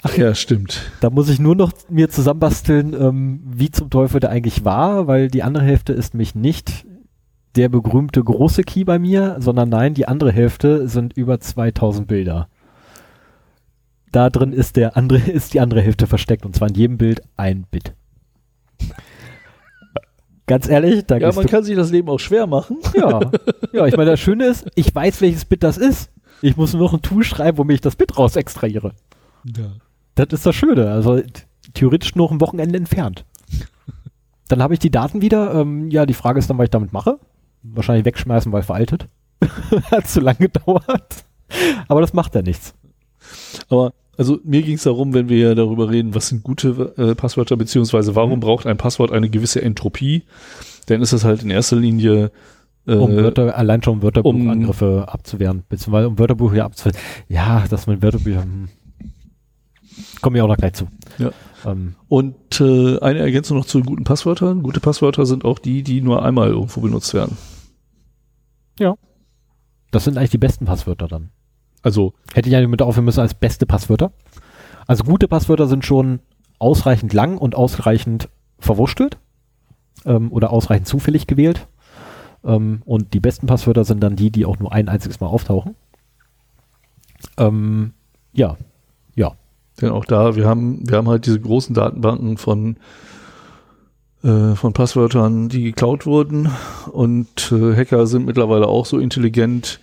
Ach 0.02 0.16
ja, 0.16 0.35
stimmt. 0.35 0.90
Da 1.01 1.09
muss 1.09 1.28
ich 1.28 1.39
nur 1.39 1.55
noch 1.55 1.73
mir 1.89 2.11
zusammenbasteln, 2.11 2.94
ähm, 3.01 3.43
wie 3.47 3.70
zum 3.70 3.90
Teufel 3.90 4.19
der 4.19 4.31
eigentlich 4.31 4.65
war, 4.65 5.06
weil 5.06 5.28
die 5.28 5.44
andere 5.44 5.65
Hälfte 5.65 5.93
ist 5.93 6.15
nämlich 6.15 6.35
nicht 6.35 6.85
der 7.55 7.69
berühmte 7.69 8.23
große 8.23 8.65
Key 8.65 8.82
bei 8.82 8.98
mir, 8.98 9.36
sondern 9.39 9.69
nein, 9.69 9.94
die 9.94 10.09
andere 10.09 10.32
Hälfte 10.32 10.89
sind 10.89 11.16
über 11.16 11.39
2000 11.39 12.09
Bilder. 12.09 12.48
Da 14.11 14.31
drin 14.31 14.52
ist 14.52 14.74
der 14.77 14.97
andere, 14.97 15.19
ist 15.31 15.55
die 15.55 15.61
andere 15.61 15.81
Hälfte 15.81 16.09
versteckt 16.09 16.44
und 16.44 16.56
zwar 16.56 16.69
in 16.69 16.74
jedem 16.74 16.98
Bild 16.98 17.23
ein 17.36 17.66
Bit. 17.70 17.94
Ganz 20.47 20.69
ehrlich, 20.69 21.07
da 21.07 21.16
Ja, 21.16 21.33
man 21.33 21.47
kann 21.47 21.65
sich 21.65 21.75
das 21.77 21.91
Leben 21.91 22.09
auch 22.09 22.21
schwer 22.21 22.47
machen. 22.47 22.79
ja, 22.95 23.21
ja, 23.73 23.87
ich 23.87 23.97
meine, 23.97 24.11
das 24.11 24.21
Schöne 24.21 24.47
ist, 24.47 24.66
ich 24.75 24.95
weiß, 24.95 25.21
welches 25.21 25.45
Bit 25.45 25.62
das 25.62 25.79
ist. 25.79 26.11
Ich 26.43 26.57
muss 26.57 26.75
nur 26.75 26.83
noch 26.83 26.93
ein 26.93 27.03
Tool 27.03 27.25
schreiben, 27.25 27.57
womit 27.59 27.77
ich 27.77 27.81
das 27.81 27.97
Bit 27.97 28.19
raus 28.19 28.37
extrahiere. 28.37 28.93
Ja. 29.57 29.73
Das 30.15 30.29
ist 30.31 30.45
das 30.45 30.55
Schöne. 30.55 30.91
Also 30.91 31.23
theoretisch 31.73 32.15
nur 32.15 32.31
ein 32.31 32.41
Wochenende 32.41 32.77
entfernt. 32.77 33.25
Dann 34.49 34.62
habe 34.62 34.75
ich 34.75 34.81
die 34.81 34.91
Daten 34.91 35.23
wieder. 35.23 35.55
Ähm, 35.55 35.91
ja, 35.91 36.05
die 36.05 36.15
Frage 36.15 36.39
ist 36.39 36.51
dann, 36.51 36.59
was 36.59 36.65
ich 36.65 36.71
damit 36.71 36.93
mache. 36.93 37.19
Wahrscheinlich 37.62 38.05
wegschmeißen, 38.05 38.53
weil 38.53 38.62
veraltet. 38.62 39.09
Hat 39.91 40.07
zu 40.07 40.21
lange 40.21 40.39
gedauert. 40.39 41.25
Aber 41.89 42.01
das 42.03 42.12
macht 42.12 42.35
ja 42.35 42.43
nichts. 42.43 42.75
Aber 43.71 43.95
also 44.16 44.39
mir 44.45 44.62
ging 44.62 44.74
es 44.77 44.85
darum, 44.85 45.15
wenn 45.15 45.28
wir 45.28 45.39
ja 45.39 45.55
darüber 45.55 45.91
reden, 45.91 46.15
was 46.15 46.28
sind 46.28 46.43
gute 46.43 46.95
äh, 46.97 47.15
Passwörter, 47.15 47.57
beziehungsweise 47.57 48.15
warum 48.15 48.41
braucht 48.41 48.66
ein 48.66 48.77
Passwort 48.77 49.12
eine 49.12 49.31
gewisse 49.31 49.62
Entropie, 49.62 50.24
dann 50.86 51.03
ist 51.03 51.12
es 51.12 51.24
halt 51.24 51.43
in 51.43 51.51
erster 51.51 51.77
Linie 51.77 52.31
äh, 52.86 52.95
Um 52.95 53.16
Wörter, 53.16 53.57
allein 53.57 53.82
schon 53.82 53.95
um 53.95 53.99
um- 53.99 54.03
Wörterbuchangriffe 54.03 55.07
abzuwehren. 55.09 55.65
Beziehungsweise 55.69 56.09
um 56.09 56.19
Wörterbuch 56.19 56.53
ja 56.53 56.65
abzuwehren. 56.65 56.99
Ja, 57.28 57.65
das 57.69 57.86
mit 57.86 58.03
Wörterbüchern. 58.03 58.43
hm. 58.43 58.69
Kommen 60.20 60.35
wir 60.36 60.45
auch 60.45 60.49
noch 60.49 60.57
gleich 60.57 60.74
zu. 60.74 60.89
Ja. 61.19 61.31
Ähm, 61.65 61.95
Und 62.09 62.61
äh, 62.61 62.99
eine 62.99 63.20
Ergänzung 63.20 63.57
noch 63.59 63.66
zu 63.66 63.81
guten 63.81 64.05
Passwörtern. 64.05 64.62
Gute 64.62 64.81
Passwörter 64.81 65.24
sind 65.24 65.45
auch 65.45 65.59
die, 65.59 65.82
die 65.82 66.01
nur 66.01 66.24
einmal 66.24 66.49
irgendwo 66.49 66.81
benutzt 66.81 67.15
werden. 67.15 67.36
das 69.95 70.05
sind 70.05 70.19
eigentlich 70.19 70.31
die 70.31 70.39
besten 70.39 70.65
Passwörter 70.65 71.07
dann. 71.07 71.31
Also 71.85 72.15
Hätte 72.35 72.48
ich 72.48 72.56
eigentlich 72.56 72.69
mit 72.69 72.82
aufhören 72.82 73.05
müssen 73.05 73.20
als 73.20 73.35
beste 73.35 73.65
Passwörter. 73.65 74.11
Also 74.89 75.05
gute 75.05 75.28
Passwörter 75.28 75.69
sind 75.69 75.85
schon 75.85 76.19
ausreichend 76.59 77.12
lang 77.12 77.39
und 77.39 77.55
ausreichend 77.55 78.28
verwurstelt 78.59 79.19
ähm, 80.05 80.32
oder 80.32 80.51
ausreichend 80.51 80.89
zufällig 80.89 81.28
gewählt. 81.28 81.69
Ähm, 82.43 82.82
und 82.85 83.15
die 83.15 83.20
besten 83.20 83.47
Passwörter 83.47 83.85
sind 83.85 84.01
dann 84.01 84.16
die, 84.16 84.32
die 84.32 84.47
auch 84.47 84.59
nur 84.59 84.73
ein 84.73 84.89
einziges 84.89 85.20
Mal 85.20 85.28
auftauchen. 85.28 85.77
Ähm, 87.36 87.93
ja, 88.32 88.56
ja. 89.15 89.36
Denn 89.81 89.90
auch 89.90 90.05
da, 90.05 90.35
wir 90.35 90.47
haben, 90.47 90.89
wir 90.89 90.97
haben 90.97 91.09
halt 91.09 91.27
diese 91.27 91.40
großen 91.40 91.74
Datenbanken 91.74 92.36
von, 92.36 92.78
äh, 94.24 94.55
von 94.55 94.73
Passwörtern, 94.73 95.48
die 95.48 95.62
geklaut 95.62 96.05
wurden. 96.05 96.51
Und 96.90 97.52
äh, 97.52 97.77
Hacker 97.77 98.06
sind 98.06 98.27
mittlerweile 98.27 98.66
auch 98.66 98.86
so 98.86 98.98
intelligent, 98.98 99.81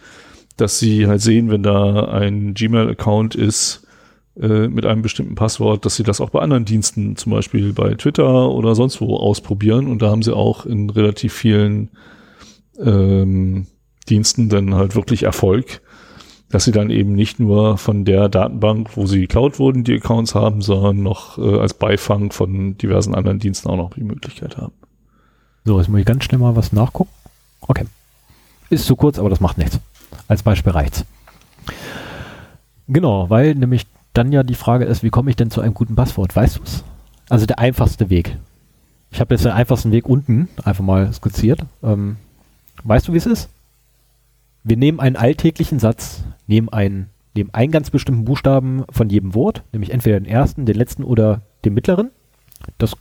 dass 0.61 0.79
sie 0.79 1.07
halt 1.07 1.21
sehen, 1.21 1.49
wenn 1.49 1.63
da 1.63 2.05
ein 2.05 2.53
Gmail-Account 2.53 3.35
ist 3.35 3.85
äh, 4.39 4.67
mit 4.67 4.85
einem 4.85 5.01
bestimmten 5.01 5.35
Passwort, 5.35 5.85
dass 5.85 5.95
sie 5.95 6.03
das 6.03 6.21
auch 6.21 6.29
bei 6.29 6.39
anderen 6.39 6.65
Diensten, 6.65 7.15
zum 7.17 7.31
Beispiel 7.31 7.73
bei 7.73 7.95
Twitter 7.95 8.49
oder 8.49 8.75
sonst 8.75 9.01
wo 9.01 9.17
ausprobieren. 9.17 9.87
Und 9.87 10.01
da 10.01 10.09
haben 10.09 10.23
sie 10.23 10.35
auch 10.35 10.65
in 10.65 10.89
relativ 10.89 11.33
vielen 11.33 11.89
ähm, 12.79 13.67
Diensten 14.07 14.49
dann 14.49 14.75
halt 14.75 14.95
wirklich 14.95 15.23
Erfolg 15.23 15.81
dass 16.51 16.65
sie 16.65 16.71
dann 16.71 16.89
eben 16.89 17.13
nicht 17.13 17.39
nur 17.39 17.77
von 17.77 18.05
der 18.05 18.29
Datenbank, 18.29 18.95
wo 18.95 19.05
sie 19.05 19.21
geklaut 19.21 19.59
wurden, 19.59 19.83
die 19.83 19.95
Accounts 19.95 20.35
haben, 20.35 20.61
sondern 20.61 21.01
noch 21.01 21.37
äh, 21.37 21.59
als 21.59 21.73
Beifang 21.73 22.31
von 22.31 22.77
diversen 22.77 23.15
anderen 23.15 23.39
Diensten 23.39 23.69
auch 23.69 23.77
noch 23.77 23.93
die 23.93 24.03
Möglichkeit 24.03 24.57
haben. 24.57 24.73
So, 25.65 25.79
jetzt 25.79 25.89
muss 25.89 25.99
ich 25.99 26.05
ganz 26.05 26.23
schnell 26.23 26.39
mal 26.39 26.55
was 26.55 26.73
nachgucken. 26.73 27.11
Okay. 27.61 27.85
Ist 28.69 28.85
zu 28.85 28.95
kurz, 28.95 29.19
aber 29.19 29.29
das 29.29 29.39
macht 29.39 29.57
nichts. 29.57 29.79
Als 30.31 30.43
Beispiel 30.43 30.71
reicht's. 30.71 31.03
Genau, 32.87 33.29
weil 33.29 33.53
nämlich 33.53 33.85
dann 34.13 34.31
ja 34.31 34.43
die 34.43 34.55
Frage 34.55 34.85
ist, 34.85 35.03
wie 35.03 35.09
komme 35.09 35.29
ich 35.29 35.35
denn 35.35 35.51
zu 35.51 35.59
einem 35.59 35.73
guten 35.73 35.97
Passwort? 35.97 36.33
Weißt 36.33 36.57
du's? 36.57 36.85
Also 37.27 37.45
der 37.45 37.59
einfachste 37.59 38.09
Weg. 38.09 38.37
Ich 39.11 39.19
habe 39.19 39.33
jetzt 39.33 39.43
den 39.43 39.51
einfachsten 39.51 39.91
Weg 39.91 40.07
unten 40.07 40.47
einfach 40.63 40.85
mal 40.85 41.11
skizziert. 41.11 41.65
Ähm, 41.83 42.15
weißt 42.85 43.09
du, 43.09 43.13
wie 43.13 43.17
es 43.17 43.25
ist? 43.25 43.49
Wir 44.63 44.77
nehmen 44.77 45.01
einen 45.01 45.17
alltäglichen 45.17 45.79
Satz, 45.79 46.23
nehmen 46.47 46.69
einen, 46.69 47.09
nehmen 47.35 47.49
einen 47.51 47.73
ganz 47.73 47.89
bestimmten 47.89 48.23
Buchstaben 48.23 48.85
von 48.89 49.09
jedem 49.09 49.35
Wort, 49.35 49.63
nämlich 49.73 49.91
entweder 49.91 50.17
den 50.17 50.31
ersten, 50.31 50.65
den 50.65 50.77
letzten 50.77 51.03
oder 51.03 51.41
den 51.65 51.73
mittleren. 51.73 52.09
Das 52.77 52.95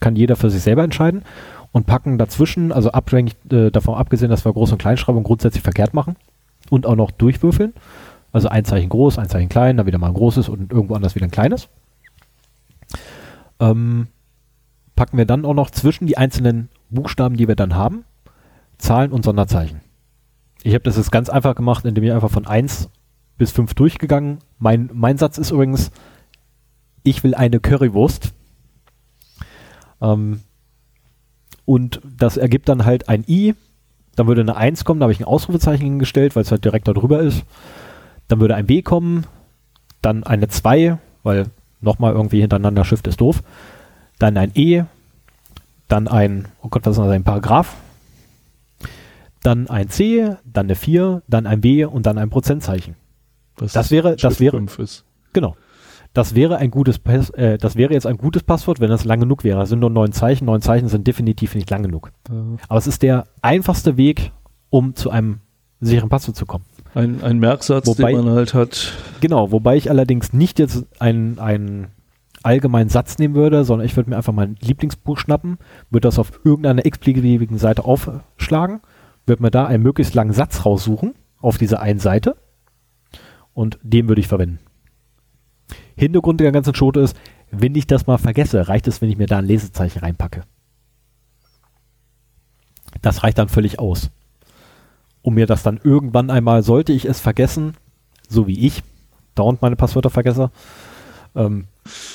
kann 0.00 0.16
jeder 0.16 0.34
für 0.34 0.50
sich 0.50 0.62
selber 0.62 0.82
entscheiden 0.82 1.22
und 1.70 1.86
packen 1.86 2.18
dazwischen, 2.18 2.72
also 2.72 2.90
abhängig 2.90 3.36
äh, 3.52 3.70
davon 3.70 3.94
abgesehen, 3.94 4.30
dass 4.30 4.44
wir 4.44 4.50
Groß- 4.50 4.72
und 4.72 4.78
Kleinschreibung 4.78 5.22
grundsätzlich 5.22 5.62
verkehrt 5.62 5.94
machen 5.94 6.16
und 6.70 6.86
auch 6.86 6.96
noch 6.96 7.10
durchwürfeln. 7.10 7.74
Also 8.32 8.48
ein 8.48 8.64
Zeichen 8.64 8.88
groß, 8.88 9.18
ein 9.18 9.28
Zeichen 9.28 9.48
klein, 9.48 9.76
dann 9.76 9.86
wieder 9.86 9.98
mal 9.98 10.08
ein 10.08 10.14
großes 10.14 10.48
und 10.48 10.72
irgendwo 10.72 10.94
anders 10.94 11.14
wieder 11.14 11.26
ein 11.26 11.30
kleines. 11.30 11.68
Ähm, 13.60 14.08
packen 14.96 15.18
wir 15.18 15.26
dann 15.26 15.44
auch 15.44 15.54
noch 15.54 15.70
zwischen 15.70 16.06
die 16.06 16.16
einzelnen 16.16 16.68
Buchstaben, 16.90 17.36
die 17.36 17.48
wir 17.48 17.56
dann 17.56 17.74
haben, 17.74 18.04
Zahlen 18.78 19.12
und 19.12 19.24
Sonderzeichen. 19.24 19.80
Ich 20.62 20.74
habe 20.74 20.84
das 20.84 20.96
jetzt 20.96 21.12
ganz 21.12 21.28
einfach 21.28 21.54
gemacht, 21.54 21.84
indem 21.84 22.04
ich 22.04 22.12
einfach 22.12 22.30
von 22.30 22.46
1 22.46 22.88
bis 23.36 23.50
5 23.52 23.74
durchgegangen. 23.74 24.38
Mein, 24.58 24.90
mein 24.92 25.18
Satz 25.18 25.38
ist 25.38 25.50
übrigens, 25.50 25.90
ich 27.02 27.24
will 27.24 27.34
eine 27.34 27.60
Currywurst. 27.60 28.32
Ähm, 30.00 30.40
und 31.64 32.00
das 32.04 32.36
ergibt 32.36 32.68
dann 32.68 32.84
halt 32.84 33.08
ein 33.08 33.24
I. 33.28 33.54
Dann 34.16 34.26
würde 34.26 34.42
eine 34.42 34.56
1 34.56 34.84
kommen, 34.84 35.00
da 35.00 35.04
habe 35.04 35.12
ich 35.12 35.20
ein 35.20 35.24
Ausrufezeichen 35.24 35.84
hingestellt, 35.84 36.36
weil 36.36 36.42
es 36.42 36.50
halt 36.50 36.64
direkt 36.64 36.86
da 36.88 36.92
drüber 36.92 37.20
ist. 37.20 37.44
Dann 38.28 38.40
würde 38.40 38.54
ein 38.54 38.66
B 38.66 38.82
kommen, 38.82 39.26
dann 40.02 40.24
eine 40.24 40.48
2, 40.48 40.98
weil 41.22 41.46
nochmal 41.80 42.12
irgendwie 42.12 42.40
hintereinander 42.40 42.84
Shift 42.84 43.06
ist 43.06 43.20
doof. 43.20 43.42
Dann 44.18 44.36
ein 44.36 44.52
E, 44.54 44.84
dann 45.88 46.08
ein, 46.08 46.46
oh 46.62 46.68
Gott, 46.68 46.84
was 46.86 46.92
ist 46.96 47.02
das, 47.02 47.10
ein 47.10 47.24
Paragraph. 47.24 47.74
Dann 49.42 49.68
ein 49.68 49.88
C, 49.88 50.36
dann 50.44 50.66
eine 50.66 50.76
4, 50.76 51.22
dann 51.26 51.46
ein 51.46 51.60
B 51.60 51.84
und 51.84 52.06
dann 52.06 52.18
ein 52.18 52.30
Prozentzeichen. 52.30 52.94
Was 53.56 53.72
Das 53.72 53.90
wäre- 53.90 54.12
das 54.12 54.20
Shift 54.20 54.40
wäre- 54.40 54.56
5 54.56 54.78
ist. 54.78 55.04
Genau. 55.32 55.56
Das 56.14 56.34
wäre 56.34 56.58
ein 56.58 56.70
gutes 56.70 56.98
Pass, 56.98 57.30
äh, 57.30 57.56
das 57.56 57.76
wäre 57.76 57.92
jetzt 57.94 58.06
ein 58.06 58.18
gutes 58.18 58.42
Passwort, 58.42 58.80
wenn 58.80 58.90
das 58.90 59.04
lang 59.04 59.20
genug 59.20 59.44
wäre. 59.44 59.62
Es 59.62 59.70
sind 59.70 59.78
nur 59.78 59.90
neun 59.90 60.12
Zeichen. 60.12 60.44
Neun 60.44 60.60
Zeichen 60.60 60.88
sind 60.88 61.06
definitiv 61.06 61.54
nicht 61.54 61.70
lang 61.70 61.82
genug. 61.82 62.12
Aber 62.68 62.78
es 62.78 62.86
ist 62.86 63.02
der 63.02 63.24
einfachste 63.40 63.96
Weg, 63.96 64.30
um 64.68 64.94
zu 64.94 65.10
einem 65.10 65.40
sicheren 65.80 66.08
Passwort 66.10 66.36
zu 66.36 66.44
kommen. 66.46 66.64
Ein, 66.94 67.22
ein 67.22 67.38
Merksatz, 67.38 67.86
Wobei- 67.86 68.12
den 68.12 68.24
man 68.24 68.34
halt 68.34 68.52
hat. 68.54 68.92
Genau, 69.20 69.50
wobei 69.50 69.76
ich 69.76 69.88
allerdings 69.88 70.32
nicht 70.34 70.58
jetzt 70.58 70.84
einen, 71.00 71.38
einen 71.38 71.88
allgemeinen 72.42 72.90
Satz 72.90 73.18
nehmen 73.18 73.34
würde, 73.34 73.64
sondern 73.64 73.86
ich 73.86 73.96
würde 73.96 74.10
mir 74.10 74.16
einfach 74.16 74.32
mein 74.34 74.56
Lieblingsbuch 74.60 75.18
schnappen, 75.18 75.58
würde 75.90 76.08
das 76.08 76.18
auf 76.18 76.40
irgendeiner 76.44 76.84
x-beliebigen 76.84 77.56
Seite 77.56 77.84
aufschlagen, 77.84 78.80
würde 79.26 79.42
mir 79.42 79.50
da 79.50 79.64
einen 79.66 79.82
möglichst 79.82 80.14
langen 80.14 80.32
Satz 80.32 80.66
raussuchen 80.66 81.14
auf 81.40 81.56
dieser 81.56 81.80
einen 81.80 82.00
Seite 82.00 82.36
und 83.54 83.78
den 83.82 84.08
würde 84.08 84.20
ich 84.20 84.28
verwenden. 84.28 84.58
Hintergrund 85.96 86.40
der 86.40 86.52
ganzen 86.52 86.74
Schote 86.74 87.00
ist, 87.00 87.16
wenn 87.50 87.74
ich 87.74 87.86
das 87.86 88.06
mal 88.06 88.18
vergesse, 88.18 88.68
reicht 88.68 88.88
es, 88.88 89.00
wenn 89.00 89.10
ich 89.10 89.18
mir 89.18 89.26
da 89.26 89.38
ein 89.38 89.46
Lesezeichen 89.46 90.00
reinpacke. 90.00 90.42
Das 93.00 93.22
reicht 93.22 93.38
dann 93.38 93.48
völlig 93.48 93.78
aus. 93.78 94.10
Um 95.22 95.34
mir 95.34 95.46
das 95.46 95.62
dann 95.62 95.80
irgendwann 95.82 96.30
einmal, 96.30 96.62
sollte 96.62 96.92
ich 96.92 97.04
es 97.04 97.20
vergessen, 97.20 97.74
so 98.28 98.46
wie 98.46 98.66
ich, 98.66 98.82
dauernd 99.34 99.62
meine 99.62 99.76
Passwörter 99.76 100.10
vergesse, 100.10 100.50
ähm, 101.34 101.66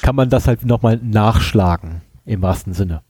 kann 0.02 0.16
man 0.16 0.30
das 0.30 0.48
halt 0.48 0.66
nochmal 0.66 0.98
nachschlagen, 1.02 2.02
im 2.26 2.42
wahrsten 2.42 2.74
Sinne. 2.74 3.02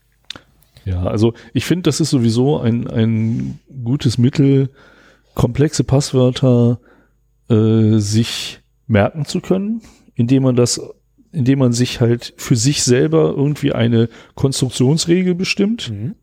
Ja, 0.85 1.03
also 1.03 1.34
ich 1.53 1.65
finde, 1.65 1.84
das 1.84 1.99
ist 1.99 2.11
sowieso 2.11 2.60
ein, 2.60 2.88
ein 2.88 3.60
gutes 3.84 4.18
Mittel, 4.18 4.69
komplexe 5.34 5.84
Passwörter 5.84 6.80
äh, 7.49 7.98
sich 7.98 8.61
merken 8.88 9.26
zu 9.26 9.41
können, 9.41 9.81
indem 10.18 10.44
man 10.44 10.57
das 10.57 10.81
indem 11.31 11.60
man 11.60 11.73
sich 11.73 12.02
halt 12.02 12.34
für 12.38 12.56
sich 12.56 12.84
selber 12.84 13.34
irgendwie 13.35 13.73
eine 13.73 14.10
Konstruktionsregel 14.35 15.35
bestimmt. 15.35 15.91
Mhm. 15.91 16.15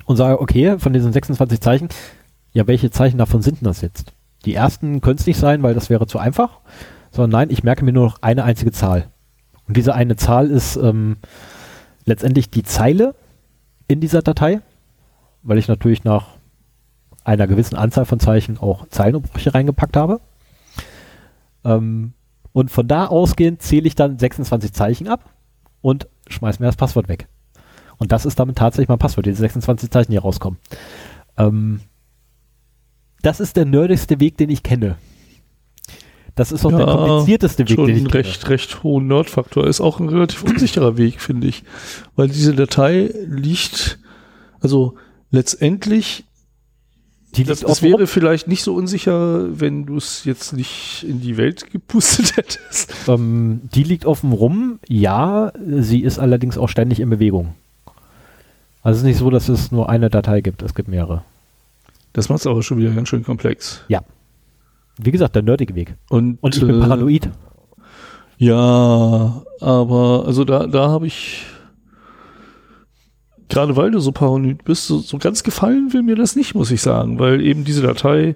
Und 0.06 0.18
sage, 0.18 0.41
okay, 0.41 0.80
von 0.80 0.94
diesen 0.94 1.14
26 1.14 1.61
Zeichen 1.61 1.90
ja, 2.53 2.68
welche 2.68 2.91
Zeichen 2.91 3.18
davon 3.18 3.41
sind 3.41 3.61
denn 3.61 3.65
das 3.65 3.82
jetzt? 3.82 4.14
Die 4.45 4.53
ersten 4.53 5.02
können 5.02 5.18
es 5.18 5.26
nicht 5.26 5.40
sein, 5.40 5.64
weil 5.64 5.74
das 5.74 5.90
wäre 5.90 6.07
zu 6.07 6.20
einfach, 6.20 6.60
sondern 7.11 7.32
nein, 7.32 7.49
ich 7.49 7.64
merke 7.64 7.84
mir 7.84 7.94
nur 7.94 8.06
noch 8.06 8.22
eine 8.22 8.44
einzige 8.44 8.72
Zahl. 8.72 9.10
Und 9.68 9.76
diese 9.76 9.95
eine 9.95 10.15
Zahl 10.15 10.49
ist 10.49 10.76
ähm, 10.76 11.18
letztendlich 12.06 12.49
die 12.52 12.64
Zeile 12.64 13.15
in 13.88 14.02
dieser 14.02 14.22
Datei, 14.22 14.61
weil 15.44 15.57
ich 15.57 15.68
natürlich 15.68 16.03
nach 16.03 16.28
einer 17.24 17.48
gewissen 17.48 17.76
Anzahl 17.76 18.06
von 18.06 18.20
Zeichen 18.20 18.57
auch 18.57 18.88
Zeilenumbrüche 18.88 19.53
reingepackt 19.53 19.95
habe. 19.95 20.20
Ähm, 21.64 22.14
und 22.52 22.70
von 22.70 22.88
da 22.88 23.07
ausgehend 23.07 23.61
zähle 23.61 23.88
ich 23.88 23.95
dann 23.95 24.20
26 24.20 24.74
Zeichen 24.74 25.07
ab 25.07 25.34
und 25.82 26.07
schmeiße 26.28 26.61
mir 26.61 26.68
das 26.68 26.76
Passwort 26.76 27.07
weg. 27.07 27.28
Und 27.98 28.11
das 28.11 28.26
ist 28.26 28.40
damit 28.40 28.57
tatsächlich 28.57 28.90
mein 28.90 28.99
Passwort, 28.99 29.26
diese 29.26 29.41
26 29.41 29.90
Zeichen 29.90 30.11
hier 30.11 30.22
rauskommen. 30.22 30.60
Ähm, 31.38 31.82
das 33.22 33.40
ist 33.40 33.56
der 33.56 33.65
nerdigste 33.65 34.20
Weg, 34.20 34.38
den 34.38 34.49
ich 34.49 34.64
kenne. 34.64 34.98
Das 36.36 36.52
ist 36.52 36.65
auch 36.65 36.72
ja, 36.72 36.78
der 36.78 36.88
komplizierteste 36.88 37.70
Weg, 37.70 37.78
den 37.78 38.07
ich 38.07 38.14
recht, 38.14 38.41
kenne. 38.41 38.49
recht 38.49 38.84
hohen 38.84 39.07
Nerdfaktor. 39.07 39.65
Ist 39.68 39.82
auch 39.82 39.99
ein 39.99 40.10
relativ 40.10 40.44
unsicherer 40.44 40.98
Weg, 40.98 41.22
finde 41.22 41.48
ich. 41.48 41.64
Weil 42.15 42.28
diese 42.28 42.56
Datei 42.56 43.11
liegt, 43.26 43.99
also 44.60 44.95
letztendlich, 45.34 46.23
das, 47.35 47.61
das 47.61 47.81
wäre 47.81 48.05
vielleicht 48.05 48.47
nicht 48.47 48.64
so 48.64 48.76
unsicher, 48.76 49.60
wenn 49.60 49.88
du 49.88 49.97
es 49.97 50.23
jetzt 50.23 50.53
nicht 50.53 51.03
in 51.07 51.19
die 51.19 51.35
Welt 51.35 51.72
gepustet 51.72 52.38
hättest. 52.38 52.93
Ähm, 53.07 53.61
die 53.73 53.84
liegt 53.84 54.05
offen 54.05 54.31
rum, 54.31 54.80
ja, 54.88 55.51
sie 55.60 56.01
ist 56.01 56.19
allerdings 56.19 56.57
auch 56.57 56.69
ständig 56.69 56.99
in 56.99 57.10
Bewegung. 57.10 57.55
Also 58.84 58.97
es 58.97 59.01
ist 59.01 59.07
nicht 59.07 59.18
so, 59.18 59.31
dass 59.31 59.49
es 59.49 59.72
nur 59.72 59.89
eine 59.89 60.10
Datei 60.10 60.41
gibt, 60.41 60.61
es 60.61 60.76
gibt 60.76 60.88
mehrere. 60.88 61.23
Das 62.14 62.30
macht 62.30 62.41
es 62.41 62.47
auch 62.47 62.61
schon 62.61 62.77
wieder 62.77 62.91
ganz 62.91 63.10
schön 63.10 63.23
komplex. 63.23 63.81
Ja. 63.88 64.01
Wie 64.97 65.11
gesagt, 65.11 65.35
der 65.35 65.41
nerdige 65.41 65.73
Weg. 65.73 65.95
Und, 66.10 66.38
Und 66.41 66.55
ich 66.55 66.61
bin 66.61 66.77
äh, 66.77 66.80
paranoid. 66.80 67.30
Ja, 68.38 69.41
aber 69.60 70.26
also 70.27 70.43
da, 70.43 70.68
da 70.68 70.89
habe 70.89 71.07
ich 71.07 71.45
gerade 73.49 73.76
weil 73.76 73.91
du 73.91 73.99
so 73.99 74.11
paranoid 74.11 74.64
bist, 74.64 74.88
so, 74.88 74.99
so 74.99 75.18
ganz 75.18 75.44
gefallen 75.44 75.94
will 75.94 76.03
mir 76.03 76.15
das 76.15 76.36
nicht, 76.36 76.56
muss 76.56 76.72
ich 76.72 76.82
sagen, 76.82 77.20
weil 77.20 77.41
eben 77.41 77.64
diese 77.64 77.82
Datei, 77.82 78.36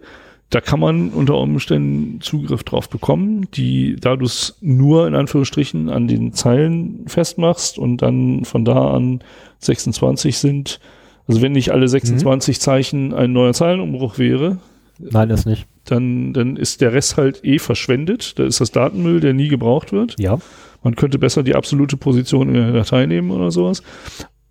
da 0.50 0.62
kann 0.62 0.80
man 0.80 1.10
unter 1.10 1.36
Umständen 1.36 2.22
Zugriff 2.22 2.64
drauf 2.64 2.90
bekommen, 2.90 3.48
die, 3.54 3.98
da 3.98 4.16
du 4.16 4.26
es 4.26 4.58
nur 4.62 5.08
in 5.08 5.16
Anführungsstrichen 5.16 5.90
an 5.90 6.08
den 6.08 6.34
Zeilen 6.34 7.04
festmachst 7.08 7.78
und 7.78 8.02
dann 8.02 8.46
von 8.46 8.64
da 8.64 8.92
an 8.92 9.22
26 9.60 10.38
sind, 10.38 10.80
also 11.28 11.42
wenn 11.42 11.52
nicht 11.52 11.72
alle 11.72 11.88
26 11.88 12.56
mhm. 12.56 12.62
Zeichen 12.62 13.14
ein 13.14 13.34
neuer 13.34 13.54
Zeilenumbruch 13.54 14.18
wäre. 14.18 14.60
Nein, 15.00 15.30
das 15.30 15.46
nicht. 15.46 15.68
Dann, 15.86 16.34
dann 16.34 16.58
ist 16.58 16.82
der 16.82 16.94
Rest 16.94 17.18
halt 17.18 17.44
eh 17.44 17.60
verschwendet. 17.60 18.40
Da 18.40 18.46
ist 18.46 18.62
das 18.62 18.72
Datenmüll, 18.72 19.20
der 19.20 19.34
nie 19.34 19.48
gebraucht 19.48 19.92
wird. 19.92 20.16
Ja. 20.20 20.40
Man 20.84 20.96
könnte 20.96 21.20
besser 21.20 21.44
die 21.44 21.56
absolute 21.56 21.98
Position 21.98 22.48
in 22.50 22.56
der 22.56 22.72
Datei 22.72 23.06
nehmen 23.06 23.32
oder 23.32 23.52
sowas. 23.52 23.84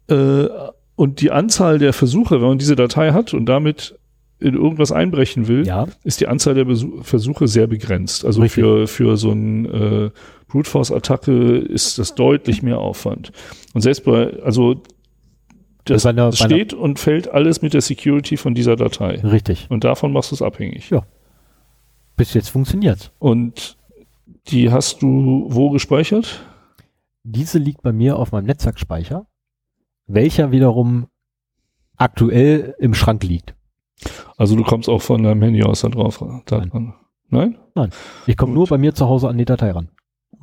Äh, 0.09 0.49
und 0.95 1.21
die 1.21 1.31
Anzahl 1.31 1.79
der 1.79 1.93
Versuche, 1.93 2.41
wenn 2.41 2.49
man 2.49 2.59
diese 2.59 2.77
Datei 2.77 3.13
hat 3.13 3.35
und 3.35 3.47
damit 3.47 3.99
in 4.39 4.55
irgendwas 4.55 4.93
einbrechen 4.93 5.49
will, 5.49 5.67
ja. 5.67 5.87
ist 6.05 6.21
die 6.21 6.29
Anzahl 6.29 6.55
der 6.55 6.67
Besu 6.67 7.03
Versuche 7.03 7.49
sehr 7.49 7.67
begrenzt. 7.67 8.25
Also 8.25 8.43
Richtig. 8.43 8.63
für, 8.63 8.87
für 8.87 9.17
so 9.17 9.31
ein 9.31 9.65
äh, 9.67 10.11
Brute 10.49 10.69
Force 10.69 10.93
Attacke 10.93 11.57
ist 11.57 11.99
das 11.99 12.15
deutlich 12.15 12.63
mehr 12.63 12.79
Aufwand. 12.79 13.33
Und 13.73 13.81
selbst 13.81 14.05
bei, 14.05 14.33
also 14.43 14.83
das, 15.85 16.05
bei 16.05 16.11
einer, 16.11 16.33
steht 16.33 16.75
einer, 16.75 16.83
und 16.83 16.99
fällt 16.99 17.29
alles 17.29 17.63
mit 17.63 17.73
der 17.73 17.81
Security 17.81 18.37
von 18.37 18.55
dieser 18.55 18.77
Datei. 18.77 19.21
Richtig. 19.21 19.67
Und 19.71 19.85
davon 19.85 20.13
machst 20.13 20.33
du 20.33 20.35
es 20.35 20.43
abhängig. 20.43 20.91
Ja. 20.91 21.07
Bis 22.17 22.35
jetzt 22.35 22.49
funktioniert. 22.49 23.13
Und 23.19 23.77
die 24.49 24.71
hast 24.71 25.03
du 25.03 25.47
wo 25.49 25.71
gespeichert? 25.71 26.45
Diese 27.25 27.59
liegt 27.59 27.83
bei 27.83 27.93
mir 27.93 28.17
auf 28.19 28.33
meinem 28.33 28.47
Netzwerkspeicher, 28.47 29.27
welcher 30.07 30.51
wiederum 30.51 31.09
aktuell 31.97 32.75
im 32.79 32.95
Schrank 32.95 33.25
liegt. 33.25 33.55
Also 34.37 34.57
du 34.57 34.63
kommst 34.63 34.89
auch 34.89 35.01
von 35.01 35.23
deinem 35.23 35.43
Handy 35.43 35.63
aus 35.63 35.81
da 35.81 35.89
drauf. 35.89 36.23
Da 36.47 36.59
Nein. 36.59 36.95
Nein? 37.29 37.59
Nein. 37.75 37.91
Ich 38.27 38.37
komme 38.37 38.53
nur 38.53 38.67
bei 38.67 38.79
mir 38.79 38.95
zu 38.95 39.09
Hause 39.09 39.29
an 39.29 39.39
die 39.39 39.45
Datei 39.45 39.71
ran. 39.71 39.89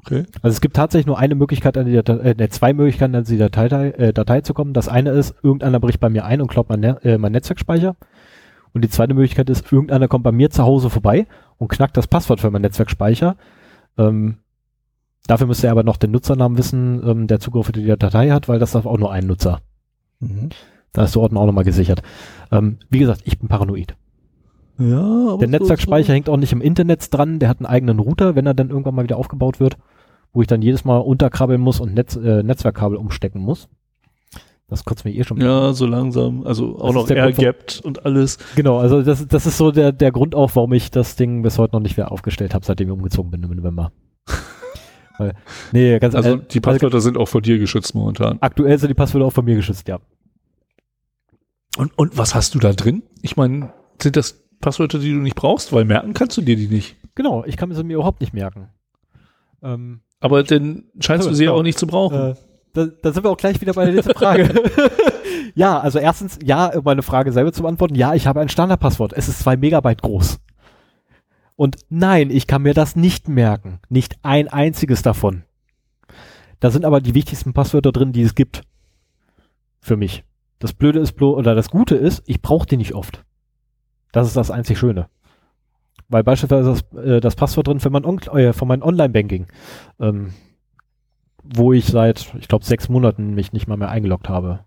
Okay. 0.06 0.26
Also 0.42 0.54
es 0.54 0.62
gibt 0.62 0.76
tatsächlich 0.76 1.06
nur 1.06 1.18
eine 1.18 1.36
Möglichkeit, 1.36 1.78
an 1.78 1.86
die 1.86 1.94
Datei, 1.94 2.32
äh, 2.32 2.50
zwei 2.50 2.74
Möglichkeiten, 2.74 3.16
an 3.16 3.24
die 3.24 3.38
Datei, 3.38 3.92
äh, 3.92 4.14
Datei 4.14 4.42
zu 4.42 4.54
kommen. 4.54 4.74
Das 4.74 4.90
eine 4.90 5.12
ist, 5.12 5.36
irgendeiner 5.44 5.80
bricht 5.80 6.00
bei 6.00 6.10
mir 6.10 6.26
ein 6.26 6.42
und 6.42 6.48
klaut 6.48 6.68
mein, 6.68 6.82
ne 6.82 7.00
äh, 7.04 7.18
mein 7.18 7.32
Netzwerkspeicher. 7.32 7.96
Und 8.74 8.84
die 8.84 8.90
zweite 8.90 9.14
Möglichkeit 9.14 9.50
ist, 9.50 9.72
irgendeiner 9.72 10.08
kommt 10.08 10.24
bei 10.24 10.32
mir 10.32 10.50
zu 10.50 10.64
Hause 10.64 10.90
vorbei 10.90 11.28
und 11.58 11.70
knackt 11.70 11.96
das 11.96 12.08
Passwort 12.08 12.42
für 12.42 12.52
meinen 12.52 12.64
Netzwerkspeicher. 12.64 13.38
Ähm, 13.98 14.40
dafür 15.28 15.48
müsste 15.48 15.68
er 15.68 15.72
aber 15.72 15.84
noch 15.84 15.98
den 15.98 16.12
Nutzernamen 16.12 16.58
wissen, 16.58 17.02
ähm, 17.06 17.28
der 17.28 17.40
Zugriff 17.40 17.68
auf 17.68 17.72
die 17.72 17.86
Datei 17.86 18.30
hat, 18.30 18.48
weil 18.48 18.60
das 18.60 18.72
darf 18.72 18.86
auch 18.86 18.98
nur 18.98 19.12
ein 19.12 19.28
Nutzer. 19.28 19.60
Mhm. 20.20 20.50
Da 20.92 21.04
ist 21.04 21.16
der 21.16 21.22
Ordner 21.22 21.40
auch 21.40 21.46
nochmal 21.46 21.64
gesichert. 21.64 22.02
Ähm, 22.52 22.78
wie 22.90 23.00
gesagt, 23.00 23.22
ich 23.26 23.40
bin 23.40 23.50
paranoid. 23.50 23.96
Ja, 24.80 25.28
aber 25.30 25.38
der 25.38 25.50
Netzwerkspeicher 25.50 26.08
so 26.08 26.14
hängt 26.14 26.30
auch 26.30 26.38
nicht 26.38 26.52
im 26.52 26.62
Internet 26.62 27.14
dran, 27.14 27.40
der 27.40 27.50
hat 27.50 27.60
einen 27.60 27.68
eigenen 27.68 28.00
Router, 28.00 28.36
wenn 28.36 28.46
er 28.46 28.54
dann 28.54 28.70
irgendwann 28.70 28.96
mal 28.96 29.04
wieder 29.04 29.18
aufgebaut 29.18 29.60
wird 29.60 29.78
wo 30.34 30.42
ich 30.42 30.48
dann 30.48 30.62
jedes 30.62 30.84
Mal 30.84 30.98
unterkrabbeln 30.98 31.62
muss 31.62 31.80
und 31.80 31.94
Netz, 31.94 32.16
äh, 32.16 32.44
Netzwerkkabel 32.44 32.98
umstecken 32.98 33.42
muss. 33.42 33.70
Das 34.68 34.84
kotzt 34.86 35.06
mir 35.06 35.14
eh 35.14 35.24
schon. 35.24 35.40
Ja, 35.40 35.74
so 35.74 35.86
langsam. 35.86 36.48
Also 36.48 36.80
auch 36.80 36.88
das 36.88 36.96
noch 36.96 37.10
airgapped 37.10 37.82
und 37.84 38.06
alles. 38.06 38.40
Genau, 38.56 38.80
also 38.80 39.04
das, 39.04 39.28
das 39.28 39.46
ist 39.46 39.58
so 39.58 39.72
der, 39.72 39.92
der 39.92 40.12
Grund 40.12 40.34
auch, 40.34 40.52
warum 40.56 40.74
ich 40.74 40.90
das 40.90 41.16
Ding 41.16 41.44
bis 41.44 41.60
heute 41.60 41.76
noch 41.76 41.82
nicht 41.82 41.96
wieder 41.96 42.12
aufgestellt 42.12 42.56
habe, 42.56 42.66
seitdem 42.66 42.88
ich 42.88 42.94
umgezogen 42.94 43.30
bin 43.30 43.44
im 43.44 43.52
November. 43.52 43.92
Nee, 45.72 46.00
ganz 46.00 46.16
Also 46.16 46.38
die 46.38 46.60
Passwörter 46.60 46.96
also, 46.96 47.06
sind 47.06 47.18
auch 47.18 47.28
von 47.28 47.42
dir 47.42 47.60
geschützt 47.60 47.94
momentan. 47.96 48.38
Aktuell 48.42 48.78
sind 48.80 48.90
die 48.90 48.96
Passwörter 48.96 49.28
auch 49.28 49.34
von 49.34 49.46
mir 49.46 49.56
geschützt, 49.56 49.88
ja. 49.88 50.00
Und, 51.78 51.98
und 51.98 52.18
was 52.18 52.36
hast 52.36 52.56
du 52.56 52.60
da 52.60 52.74
drin? 52.74 53.04
Ich 53.22 53.36
meine, 53.36 53.74
sind 54.02 54.16
das 54.16 54.44
Passwörter, 54.60 55.00
die 55.00 55.12
du 55.12 55.18
nicht 55.18 55.36
brauchst? 55.36 55.74
Weil 55.74 55.86
merken 55.86 56.14
kannst 56.14 56.38
du 56.38 56.42
dir 56.42 56.56
die 56.56 56.68
nicht. 56.68 56.96
Genau, 57.16 57.44
ich 57.46 57.58
kann 57.58 57.74
sie 57.74 57.84
mir 57.84 57.96
überhaupt 57.96 58.22
nicht 58.22 58.34
merken. 58.34 58.70
Ähm, 59.62 60.02
aber 60.20 60.44
dann 60.44 60.86
scheinst 61.00 61.28
du 61.28 61.34
sie 61.34 61.46
ja 61.46 61.52
auch 61.52 61.64
nicht 61.64 61.78
zu 61.78 61.88
brauchen. 61.88 62.32
Äh, 62.32 62.36
da, 62.74 62.86
da 62.86 63.12
sind 63.12 63.24
wir 63.24 63.30
auch 63.30 63.38
gleich 63.38 63.62
wieder 63.62 63.74
bei 63.74 63.86
der 63.86 63.94
nächsten 63.94 64.14
Frage. 64.14 64.54
ja, 65.56 65.80
also 65.80 66.00
erstens, 66.00 66.40
ja, 66.44 66.68
um 66.76 66.84
meine 66.84 67.04
Frage 67.04 67.32
selber 67.32 67.54
zu 67.54 67.62
beantworten, 67.62 67.96
ja, 67.96 68.14
ich 68.14 68.26
habe 68.26 68.40
ein 68.40 68.50
Standardpasswort. 68.50 69.14
Es 69.14 69.28
ist 69.28 69.40
zwei 69.40 69.58
Megabyte 69.58 70.02
groß. 70.02 70.40
Und 71.56 71.78
nein, 71.90 72.30
ich 72.30 72.48
kann 72.48 72.64
mir 72.64 72.74
das 72.74 72.96
nicht 72.96 73.28
merken. 73.28 73.80
Nicht 73.90 74.18
ein 74.24 74.48
einziges 74.48 75.02
davon. 75.02 75.44
Da 76.60 76.72
sind 76.72 76.86
aber 76.86 77.02
die 77.02 77.14
wichtigsten 77.14 77.54
Passwörter 77.54 77.92
drin, 77.92 78.14
die 78.14 78.22
es 78.22 78.36
gibt. 78.36 78.64
Für 79.82 79.98
mich. 79.98 80.24
Das 80.60 80.74
Blöde 80.74 81.00
ist 81.00 81.14
bloß, 81.14 81.38
oder 81.38 81.56
das 81.56 81.70
Gute 81.70 81.96
ist, 81.96 82.24
ich 82.26 82.42
brauche 82.42 82.66
die 82.66 82.78
nicht 82.78 82.96
oft. 82.96 83.26
Das 84.14 84.28
ist 84.28 84.38
das 84.38 84.50
einzig 84.50 84.80
Schöne. 84.80 85.10
Weil 86.08 86.24
beispielsweise 86.24 86.70
das, 86.70 87.04
äh, 87.04 87.20
das 87.20 87.36
Passwort 87.36 87.68
drin 87.68 87.80
für 87.80 87.90
mein, 87.90 88.06
On 88.06 88.20
äh, 88.34 88.54
mein 88.66 88.82
Online-Banking, 88.82 89.48
ähm, 90.00 90.34
wo 91.44 91.74
ich 91.74 91.88
seit, 91.88 92.34
ich 92.40 92.48
glaube, 92.48 92.64
sechs 92.64 92.88
Monaten 92.88 93.34
mich 93.34 93.52
nicht 93.52 93.68
mal 93.68 93.78
mehr 93.78 93.90
eingeloggt 93.90 94.30
habe. 94.30 94.62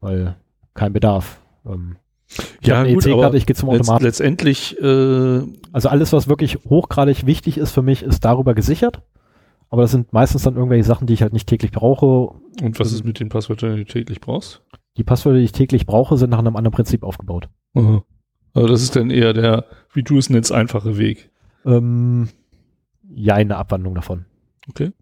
Weil 0.00 0.36
kein 0.74 0.92
Bedarf. 0.92 1.40
Ähm, 1.64 1.98
ich 2.60 2.66
ja, 2.66 2.84
gut, 2.84 3.06
aber 3.08 3.34
ich 3.34 3.46
gehe 3.46 3.56
zum 3.56 3.68
Automaten. 3.68 4.04
letztendlich, 4.04 4.78
äh, 4.80 5.42
also 5.72 5.88
alles, 5.88 6.12
was 6.12 6.28
wirklich 6.28 6.58
hochgradig 6.64 7.26
wichtig 7.26 7.58
ist 7.58 7.72
für 7.72 7.82
mich, 7.82 8.02
ist 8.02 8.24
darüber 8.24 8.54
gesichert. 8.54 9.02
Aber 9.68 9.82
das 9.82 9.90
sind 9.90 10.12
meistens 10.12 10.42
dann 10.42 10.56
irgendwelche 10.56 10.84
Sachen, 10.84 11.06
die 11.06 11.14
ich 11.14 11.22
halt 11.22 11.32
nicht 11.32 11.48
täglich 11.48 11.72
brauche. 11.72 12.38
Und 12.62 12.78
was 12.78 12.92
ist 12.92 13.04
mit 13.04 13.20
den 13.20 13.30
Passwörtern, 13.30 13.76
die 13.76 13.84
du 13.84 13.90
täglich 13.90 14.20
brauchst? 14.20 14.62
Die 14.98 15.04
Passwörter, 15.04 15.38
die 15.38 15.44
ich 15.44 15.52
täglich 15.52 15.86
brauche, 15.86 16.18
sind 16.18 16.30
nach 16.30 16.38
einem 16.38 16.56
anderen 16.56 16.74
Prinzip 16.74 17.02
aufgebaut. 17.02 17.48
Aha. 17.74 18.04
Also 18.52 18.68
das 18.68 18.82
ist 18.82 18.96
dann 18.96 19.10
eher 19.10 19.32
der, 19.32 19.64
wie 19.94 20.02
du 20.02 20.18
es 20.18 20.28
nennst, 20.28 20.52
einfache 20.52 20.98
Weg. 20.98 21.30
Ähm, 21.64 22.28
ja, 23.08 23.34
eine 23.34 23.56
Abwandlung 23.56 23.94
davon. 23.94 24.26
Okay. 24.68 24.92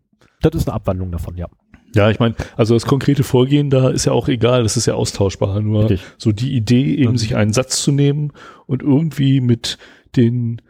Das 0.40 0.54
ist 0.54 0.68
eine 0.68 0.74
Abwandlung 0.74 1.10
davon, 1.10 1.36
ja. 1.36 1.48
Ja, 1.94 2.10
ich 2.10 2.18
meine, 2.18 2.34
also 2.56 2.74
das 2.74 2.86
konkrete 2.86 3.24
Vorgehen 3.24 3.70
da 3.70 3.90
ist 3.90 4.04
ja 4.04 4.12
auch 4.12 4.28
egal, 4.28 4.62
das 4.62 4.76
ist 4.76 4.86
ja 4.86 4.94
austauschbar. 4.94 5.60
Nur 5.60 5.90
Richtig. 5.90 6.02
so 6.18 6.32
die 6.32 6.54
Idee, 6.54 6.94
eben 6.94 7.16
sich 7.16 7.36
einen 7.36 7.52
Satz 7.52 7.82
zu 7.82 7.92
nehmen 7.92 8.32
und 8.66 8.82
irgendwie 8.82 9.40
mit 9.40 9.78
den, 10.16 10.62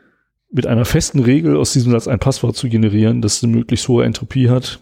mit 0.50 0.66
einer 0.66 0.84
festen 0.84 1.20
Regel 1.20 1.56
aus 1.56 1.72
diesem 1.72 1.92
Satz 1.92 2.08
ein 2.08 2.18
Passwort 2.18 2.56
zu 2.56 2.68
generieren, 2.68 3.22
das 3.22 3.42
eine 3.42 3.52
möglichst 3.52 3.88
hohe 3.88 4.04
Entropie 4.04 4.48
hat. 4.48 4.80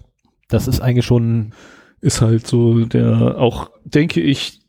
Das 0.49 0.69
ist 0.69 0.81
eigentlich 0.81 1.07
schon. 1.07 1.53
Ist 2.01 2.21
halt 2.21 2.47
so 2.47 2.85
der, 2.85 3.39
auch, 3.39 3.71
denke 3.85 4.21
ich, 4.21 4.61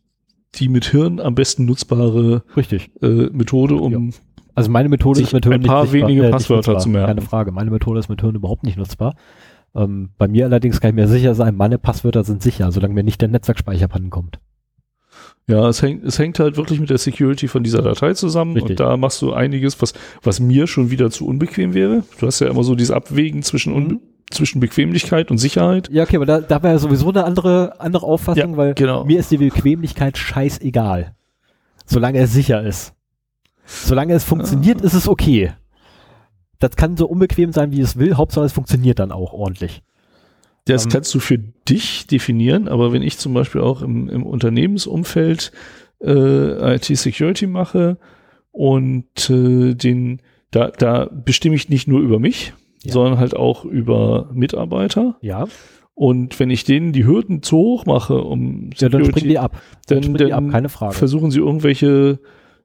die 0.55 0.67
mit 0.67 0.85
Hirn 0.85 1.19
am 1.19 1.35
besten 1.35 1.65
nutzbare 1.65 2.43
Richtig. 2.57 2.89
Äh, 3.03 3.29
Methode, 3.31 3.75
um 3.75 4.09
ja. 4.09 4.17
Also 4.55 4.71
meine 4.71 4.89
Methode 4.89 5.21
ist 5.21 5.31
mit 5.31 5.45
Hirn 5.45 5.61
ein 5.61 5.63
paar 5.63 5.83
nicht 5.83 5.93
wenige 5.93 6.25
äh, 6.25 6.31
Passwörter 6.31 6.79
zu 6.79 6.89
merken. 6.89 7.07
Keine 7.07 7.21
Frage. 7.21 7.51
Meine 7.53 7.71
Methode 7.71 7.99
ist 7.99 8.09
mit 8.09 8.19
Hirn 8.19 8.35
überhaupt 8.35 8.63
nicht 8.63 8.77
nutzbar. 8.77 9.15
Ähm, 9.75 10.09
bei 10.17 10.27
mir 10.27 10.45
allerdings 10.45 10.81
kann 10.81 10.89
ich 10.89 10.95
mir 10.95 11.07
sicher 11.07 11.35
sein, 11.35 11.55
meine 11.55 11.77
Passwörter 11.77 12.23
sind 12.23 12.41
sicher, 12.41 12.71
solange 12.71 12.93
mir 12.93 13.03
nicht 13.03 13.21
der 13.21 13.29
Netzwerkspeicher 13.29 13.87
kommt. 14.09 14.39
Ja, 15.47 15.67
es 15.67 15.81
hängt, 15.81 16.03
es 16.03 16.19
hängt 16.19 16.39
halt 16.39 16.57
wirklich 16.57 16.79
mit 16.79 16.89
der 16.89 16.97
Security 16.97 17.47
von 17.47 17.63
dieser 17.63 17.81
Datei 17.81 18.13
zusammen 18.13 18.53
Richtig. 18.53 18.71
und 18.71 18.79
da 18.79 18.97
machst 18.97 19.21
du 19.21 19.33
einiges, 19.33 19.81
was, 19.81 19.93
was 20.21 20.39
mir 20.39 20.67
schon 20.67 20.91
wieder 20.91 21.09
zu 21.09 21.25
unbequem 21.25 21.73
wäre. 21.73 22.03
Du 22.19 22.27
hast 22.27 22.39
ja 22.39 22.47
immer 22.47 22.63
so 22.63 22.75
dieses 22.75 22.91
Abwägen 22.91 23.41
zwischen, 23.41 23.73
mhm. 23.73 23.99
zwischen 24.29 24.59
Bequemlichkeit 24.59 25.31
und 25.31 25.39
Sicherheit. 25.39 25.89
Ja, 25.91 26.03
okay, 26.03 26.17
aber 26.17 26.27
da, 26.27 26.41
da 26.41 26.61
wäre 26.61 26.73
ja 26.73 26.79
sowieso 26.79 27.09
eine 27.09 27.23
andere, 27.23 27.79
andere 27.79 28.05
Auffassung, 28.05 28.51
ja, 28.51 28.57
weil 28.57 28.73
genau. 28.75 29.05
mir 29.05 29.19
ist 29.19 29.31
die 29.31 29.37
Bequemlichkeit 29.37 30.17
scheißegal. 30.17 31.15
Solange 31.85 32.19
es 32.19 32.31
sicher 32.31 32.61
ist. 32.61 32.93
Solange 33.65 34.13
es 34.13 34.23
funktioniert, 34.23 34.81
ja. 34.81 34.85
ist 34.85 34.93
es 34.93 35.07
okay 35.07 35.53
das 36.59 36.75
kann 36.75 36.97
so 36.97 37.07
unbequem 37.07 37.51
sein, 37.51 37.71
wie 37.71 37.81
es 37.81 37.97
will. 37.97 38.15
Hauptsache 38.15 38.45
es 38.45 38.53
funktioniert 38.53 38.99
dann 38.99 39.11
auch 39.11 39.33
ordentlich. 39.33 39.81
Das 40.65 40.85
ähm, 40.85 40.91
kannst 40.91 41.13
du 41.15 41.19
für 41.19 41.37
dich 41.37 42.05
definieren, 42.07 42.67
aber 42.67 42.91
wenn 42.93 43.01
ich 43.01 43.17
zum 43.17 43.33
Beispiel 43.33 43.61
auch 43.61 43.81
im, 43.81 44.09
im 44.09 44.25
Unternehmensumfeld 44.25 45.51
äh, 46.01 46.75
IT-Security 46.75 47.47
mache 47.47 47.97
und 48.51 49.29
äh, 49.29 49.73
den, 49.73 50.21
da, 50.51 50.67
da 50.69 51.09
bestimme 51.11 51.55
ich 51.55 51.69
nicht 51.69 51.87
nur 51.87 52.01
über 52.01 52.19
mich, 52.19 52.53
ja. 52.83 52.93
sondern 52.93 53.19
halt 53.19 53.35
auch 53.35 53.65
über 53.65 54.29
Mitarbeiter. 54.33 55.17
Ja. 55.21 55.47
Und 55.95 56.39
wenn 56.39 56.49
ich 56.49 56.63
denen 56.63 56.93
die 56.93 57.05
Hürden 57.05 57.41
zu 57.41 57.57
hoch 57.57 57.85
mache, 57.85 58.21
um 58.21 58.71
Security, 58.71 58.83
ja, 58.83 58.89
dann 58.89 59.05
springen 59.05 59.29
die 59.29 59.39
ab. 59.39 59.61
Dann, 59.87 60.01
dann, 60.01 60.13
dann 60.13 60.31
ab, 60.31 60.51
keine 60.51 60.69
Frage. 60.69 60.95
versuchen 60.95 61.31
sie 61.31 61.39
irgendwelche 61.39 62.19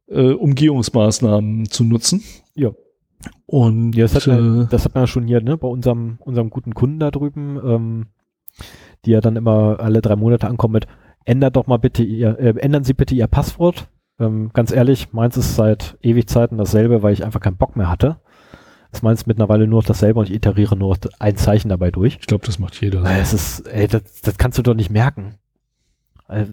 äh, 0.09 0.31
Umgehungsmaßnahmen 0.33 1.69
zu 1.69 1.85
nutzen. 1.85 2.23
Ja. 2.55 2.71
Und 3.47 3.95
ja, 3.95 4.05
das, 4.05 4.15
hat 4.15 4.27
man, 4.27 4.63
äh, 4.63 4.67
das 4.69 4.85
hat 4.85 4.95
man 4.95 5.05
ja 5.05 5.07
schon 5.07 5.27
hier 5.27 5.41
ne, 5.41 5.57
bei 5.57 5.69
unserem, 5.69 6.19
unserem 6.21 6.51
guten 6.51 6.75
Kunden 6.75 6.99
da 6.99 7.11
drüben, 7.11 7.61
ähm, 7.65 8.07
die 9.05 9.11
ja 9.11 9.21
dann 9.21 9.37
immer 9.37 9.81
alle 9.81 10.01
drei 10.01 10.17
Monate 10.17 10.49
ankommen 10.49 10.73
mit, 10.73 10.87
ändert 11.25 11.57
doch 11.57 11.67
mal 11.67 11.79
bitte 11.79 12.03
ihr, 12.03 12.39
äh, 12.39 12.55
ändern 12.59 12.85
Sie 12.85 12.95
bitte 12.95 13.15
Ihr 13.15 13.27
Passwort. 13.27 13.89
Ähm, 14.19 14.51
ganz 14.53 14.73
ehrlich, 14.73 15.13
meins 15.13 15.37
ist 15.37 15.57
seit 15.57 15.99
ewig 16.03 16.29
Zeiten 16.29 16.57
dasselbe, 16.57 17.03
weil 17.03 17.13
ich 17.13 17.25
einfach 17.25 17.41
keinen 17.41 17.57
Bock 17.57 17.77
mehr 17.77 17.91
hatte. 17.91 18.19
Das 18.93 19.03
meins 19.03 19.27
mittlerweile 19.27 19.67
nur 19.67 19.83
dasselbe 19.83 20.21
und 20.21 20.29
ich 20.29 20.35
iteriere 20.37 20.77
nur 20.77 20.97
ein 21.19 21.37
Zeichen 21.37 21.69
dabei 21.69 21.91
durch. 21.91 22.19
Ich 22.21 22.27
glaube, 22.27 22.47
das 22.47 22.61
macht 22.61 22.81
jeder. 22.81 23.05
Äh, 23.05 23.21
es 23.21 23.33
ist, 23.33 23.67
ey, 23.67 23.89
das, 23.89 24.21
das 24.23 24.39
kannst 24.39 24.59
du 24.59 24.63
doch 24.63 24.75
nicht 24.75 24.91
merken. 24.91 25.35
Äh, 26.29 26.47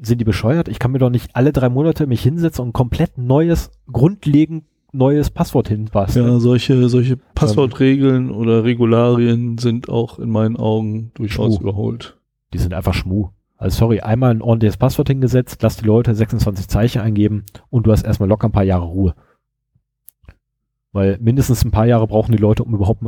sind 0.00 0.20
die 0.20 0.24
bescheuert? 0.24 0.68
Ich 0.68 0.78
kann 0.78 0.92
mir 0.92 1.00
doch 1.00 1.10
nicht 1.10 1.34
alle 1.34 1.52
drei 1.52 1.68
Monate 1.68 2.06
mich 2.06 2.22
hinsetzen 2.22 2.62
und 2.62 2.68
ein 2.68 2.72
komplett 2.72 3.18
neues, 3.18 3.72
grundlegend 3.90 4.64
neues 4.92 5.30
Passwort 5.30 5.68
hinbasteln. 5.68 6.26
Ja, 6.26 6.40
solche, 6.40 6.88
solche 6.88 7.16
Passwortregeln 7.16 8.30
oder 8.30 8.64
Regularien 8.64 9.58
sind 9.58 9.88
auch 9.88 10.18
in 10.18 10.30
meinen 10.30 10.56
Augen 10.56 11.12
durchaus 11.14 11.56
Schmuh. 11.56 11.60
überholt. 11.60 12.16
Die 12.52 12.58
sind 12.58 12.74
einfach 12.74 12.94
Schmuh. 12.94 13.30
Also 13.56 13.78
sorry, 13.78 14.00
einmal 14.00 14.30
ein 14.30 14.40
ordentliches 14.40 14.76
Passwort 14.76 15.08
hingesetzt, 15.08 15.62
lass 15.62 15.76
die 15.76 15.84
Leute 15.84 16.14
26 16.14 16.68
Zeichen 16.68 17.02
eingeben 17.02 17.44
und 17.70 17.86
du 17.86 17.92
hast 17.92 18.04
erstmal 18.04 18.28
locker 18.28 18.48
ein 18.48 18.52
paar 18.52 18.62
Jahre 18.62 18.84
Ruhe. 18.84 19.14
Weil 20.92 21.18
mindestens 21.20 21.64
ein 21.64 21.70
paar 21.70 21.86
Jahre 21.86 22.06
brauchen 22.06 22.32
die 22.32 22.38
Leute, 22.38 22.62
um 22.62 22.74
überhaupt 22.74 23.02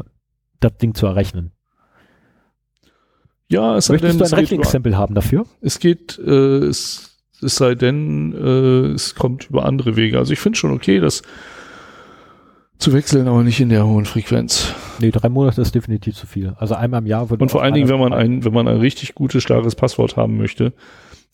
das 0.58 0.76
Ding 0.76 0.94
zu 0.94 1.06
errechnen. 1.06 1.52
Ja, 3.48 3.76
es 3.76 3.88
Möchtest 3.88 4.20
denn, 4.20 4.28
du 4.28 4.32
ein 4.32 4.40
Rechenexempel 4.40 4.96
haben 4.96 5.14
dafür? 5.14 5.44
Es 5.60 5.78
geht, 5.78 6.18
äh, 6.18 6.58
es, 6.66 7.18
es 7.40 7.56
sei 7.56 7.74
denn, 7.74 8.32
äh, 8.32 8.92
es 8.92 9.14
kommt 9.14 9.48
über 9.48 9.64
andere 9.64 9.96
Wege. 9.96 10.18
Also 10.18 10.32
ich 10.32 10.38
finde 10.38 10.58
schon 10.58 10.72
okay, 10.72 11.00
dass 11.00 11.22
zu 12.80 12.92
wechseln, 12.92 13.28
aber 13.28 13.42
nicht 13.42 13.60
in 13.60 13.68
der 13.68 13.86
hohen 13.86 14.06
Frequenz. 14.06 14.74
Nee, 14.98 15.10
drei 15.10 15.28
Monate 15.28 15.60
ist 15.60 15.74
definitiv 15.74 16.16
zu 16.16 16.26
viel. 16.26 16.54
Also 16.58 16.74
einmal 16.74 17.00
im 17.00 17.06
Jahr 17.06 17.30
würde 17.30 17.42
Und 17.42 17.50
vor 17.50 17.62
allen 17.62 17.74
Dingen, 17.74 17.88
wenn 17.88 18.00
man 18.00 18.12
ein, 18.12 18.44
wenn 18.44 18.52
man 18.52 18.66
ein 18.68 18.78
richtig 18.78 19.14
gutes, 19.14 19.42
starres 19.42 19.74
Passwort 19.74 20.16
haben 20.16 20.36
möchte, 20.36 20.72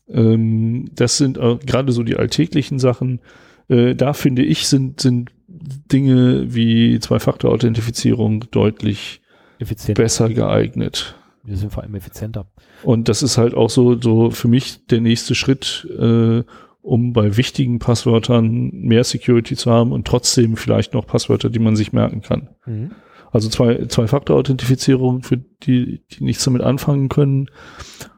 ähm, 0.09 0.90
das 0.94 1.16
sind 1.16 1.39
äh, 1.39 1.56
gerade 1.64 1.93
so 1.93 2.02
die 2.02 2.16
alltäglichen 2.16 2.78
Sachen. 2.78 3.20
Äh, 3.68 3.94
da 3.94 4.12
finde 4.12 4.43
ich, 4.43 4.68
sind, 4.68 5.01
sind 5.01 5.31
Dinge 5.48 6.55
wie 6.55 6.98
Zwei-Faktor-Authentifizierung 7.01 8.44
deutlich 8.51 9.20
Effizienter. 9.59 10.02
besser 10.02 10.28
geeignet. 10.28 11.14
Wir 11.44 11.56
sind 11.56 11.73
vor 11.73 11.85
allem 11.85 11.94
effizienter. 11.94 12.47
Und 12.82 13.09
das 13.09 13.23
ist 13.23 13.39
halt 13.39 13.55
auch 13.55 13.70
so, 13.70 14.01
so 14.01 14.31
für 14.31 14.48
mich 14.48 14.86
der 14.86 15.01
nächste 15.01 15.35
Schritt, 15.35 15.86
äh, 15.98 16.43
um 16.86 17.12
bei 17.12 17.36
wichtigen 17.36 17.80
Passwörtern 17.80 18.70
mehr 18.70 19.02
Security 19.02 19.56
zu 19.56 19.72
haben 19.72 19.90
und 19.90 20.06
trotzdem 20.06 20.56
vielleicht 20.56 20.94
noch 20.94 21.04
Passwörter, 21.04 21.50
die 21.50 21.58
man 21.58 21.74
sich 21.74 21.92
merken 21.92 22.22
kann. 22.22 22.50
Mhm. 22.64 22.92
Also 23.32 23.48
zwei, 23.48 23.86
Zwei-Faktor-Authentifizierung 23.86 25.24
für 25.24 25.36
die, 25.36 26.04
die 26.12 26.24
nichts 26.24 26.44
damit 26.44 26.62
anfangen 26.62 27.08
können, 27.08 27.50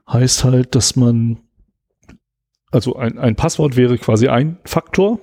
heißt 0.06 0.44
halt, 0.44 0.74
dass 0.74 0.96
man, 0.96 1.38
also 2.70 2.94
ein, 2.96 3.18
ein 3.18 3.36
Passwort 3.36 3.74
wäre 3.76 3.96
quasi 3.96 4.28
ein 4.28 4.58
Faktor 4.64 5.18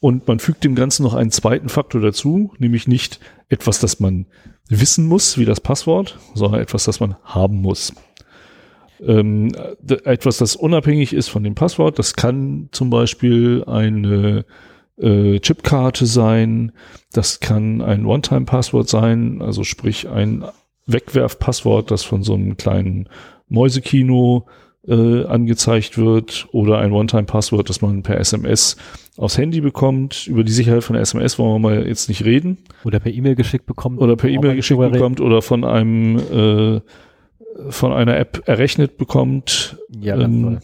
und 0.00 0.28
man 0.28 0.38
fügt 0.38 0.62
dem 0.62 0.74
Ganzen 0.74 1.04
noch 1.04 1.14
einen 1.14 1.30
zweiten 1.30 1.70
Faktor 1.70 2.02
dazu, 2.02 2.52
nämlich 2.58 2.86
nicht 2.86 3.18
etwas, 3.48 3.80
das 3.80 3.98
man 3.98 4.26
wissen 4.68 5.06
muss, 5.06 5.38
wie 5.38 5.46
das 5.46 5.60
Passwort, 5.60 6.18
sondern 6.34 6.60
etwas, 6.60 6.84
das 6.84 7.00
man 7.00 7.16
haben 7.24 7.62
muss 7.62 7.94
ähm, 9.06 9.52
etwas, 10.04 10.38
das 10.38 10.56
unabhängig 10.56 11.12
ist 11.12 11.28
von 11.28 11.44
dem 11.44 11.54
Passwort. 11.54 11.98
Das 11.98 12.14
kann 12.14 12.68
zum 12.72 12.90
Beispiel 12.90 13.64
eine 13.66 14.44
äh, 15.00 15.38
Chipkarte 15.40 16.06
sein, 16.06 16.72
das 17.12 17.40
kann 17.40 17.80
ein 17.80 18.06
One-Time-Passwort 18.06 18.88
sein, 18.88 19.40
also 19.40 19.64
sprich 19.64 20.08
ein 20.08 20.44
Wegwerfpasswort, 20.86 21.90
das 21.90 22.02
von 22.02 22.22
so 22.22 22.34
einem 22.34 22.56
kleinen 22.56 23.08
Mäusekino 23.48 24.46
äh, 24.86 25.24
angezeigt 25.24 25.98
wird 25.98 26.48
oder 26.52 26.78
ein 26.78 26.92
One-Time-Passwort, 26.92 27.68
das 27.68 27.82
man 27.82 28.02
per 28.02 28.18
SMS 28.18 28.76
aufs 29.16 29.36
Handy 29.36 29.60
bekommt. 29.60 30.26
Über 30.26 30.44
die 30.44 30.52
Sicherheit 30.52 30.84
von 30.84 30.96
SMS 30.96 31.38
wollen 31.38 31.54
wir 31.54 31.58
mal 31.58 31.86
jetzt 31.86 32.08
nicht 32.08 32.24
reden. 32.24 32.58
Oder 32.84 33.00
per 33.00 33.12
E-Mail 33.12 33.34
geschickt 33.34 33.66
bekommt. 33.66 34.00
Oder 34.00 34.16
per 34.16 34.30
E-Mail 34.30 34.56
geschickt 34.56 34.80
bekommt 34.80 35.20
oder 35.20 35.42
von 35.42 35.64
einem 35.64 36.18
äh, 36.18 36.80
von 37.68 37.92
einer 37.92 38.16
App 38.16 38.42
errechnet 38.46 38.96
bekommt. 38.96 39.78
Ja, 40.00 40.18
ähm, 40.18 40.58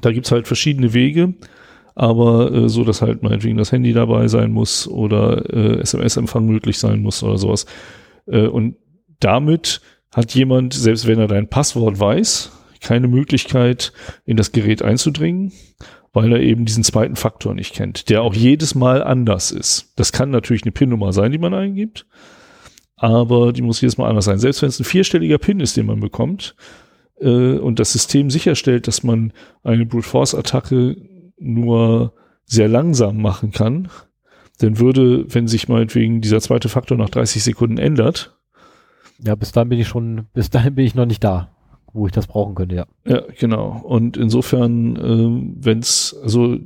da 0.00 0.12
gibt's 0.12 0.32
halt 0.32 0.46
verschiedene 0.46 0.92
Wege, 0.92 1.34
aber 1.94 2.52
äh, 2.52 2.68
so, 2.68 2.84
dass 2.84 3.02
halt 3.02 3.22
meinetwegen 3.22 3.56
das 3.56 3.72
Handy 3.72 3.92
dabei 3.92 4.28
sein 4.28 4.50
muss 4.50 4.88
oder 4.88 5.50
äh, 5.52 5.80
SMS-Empfang 5.80 6.46
möglich 6.46 6.78
sein 6.78 7.00
muss 7.00 7.22
oder 7.22 7.38
sowas. 7.38 7.66
Äh, 8.26 8.46
und 8.46 8.76
damit 9.20 9.80
hat 10.14 10.34
jemand, 10.34 10.74
selbst 10.74 11.06
wenn 11.06 11.18
er 11.18 11.28
dein 11.28 11.48
Passwort 11.48 11.98
weiß, 11.98 12.52
keine 12.80 13.08
Möglichkeit, 13.08 13.92
in 14.24 14.36
das 14.36 14.52
Gerät 14.52 14.82
einzudringen, 14.82 15.52
weil 16.12 16.32
er 16.32 16.40
eben 16.40 16.64
diesen 16.64 16.84
zweiten 16.84 17.16
Faktor 17.16 17.54
nicht 17.54 17.74
kennt, 17.74 18.08
der 18.10 18.22
auch 18.22 18.34
jedes 18.34 18.74
Mal 18.74 19.02
anders 19.02 19.50
ist. 19.50 19.92
Das 19.96 20.12
kann 20.12 20.30
natürlich 20.30 20.62
eine 20.62 20.72
PIN-Nummer 20.72 21.12
sein, 21.12 21.32
die 21.32 21.38
man 21.38 21.54
eingibt 21.54 22.06
aber 22.96 23.52
die 23.52 23.62
muss 23.62 23.80
jedes 23.80 23.98
Mal 23.98 24.08
anders 24.08 24.26
sein. 24.26 24.38
Selbst 24.38 24.62
wenn 24.62 24.68
es 24.68 24.80
ein 24.80 24.84
vierstelliger 24.84 25.38
PIN 25.38 25.60
ist, 25.60 25.76
den 25.76 25.86
man 25.86 26.00
bekommt 26.00 26.54
äh, 27.20 27.58
und 27.58 27.78
das 27.78 27.92
System 27.92 28.30
sicherstellt, 28.30 28.86
dass 28.86 29.02
man 29.02 29.32
eine 29.62 29.86
Brute 29.86 30.08
Force 30.08 30.34
Attacke 30.34 30.96
nur 31.38 32.12
sehr 32.44 32.68
langsam 32.68 33.20
machen 33.20 33.50
kann, 33.50 33.88
dann 34.58 34.78
würde, 34.78 35.24
wenn 35.32 35.48
sich 35.48 35.68
meinetwegen 35.68 36.20
dieser 36.20 36.40
zweite 36.40 36.68
Faktor 36.68 36.96
nach 36.96 37.10
30 37.10 37.42
Sekunden 37.42 37.78
ändert. 37.78 38.38
Ja, 39.18 39.34
bis 39.34 39.52
dahin 39.52 39.68
bin 39.70 39.80
ich 39.80 39.88
schon, 39.88 40.26
bis 40.32 40.50
dahin 40.50 40.74
bin 40.74 40.84
ich 40.84 40.94
noch 40.94 41.06
nicht 41.06 41.24
da, 41.24 41.50
wo 41.92 42.06
ich 42.06 42.12
das 42.12 42.26
brauchen 42.26 42.54
könnte, 42.54 42.76
ja. 42.76 42.86
Ja, 43.06 43.22
genau. 43.38 43.80
Und 43.84 44.16
insofern, 44.16 44.96
äh, 44.96 45.64
wenn 45.64 45.80
es, 45.80 46.16
also 46.22 46.58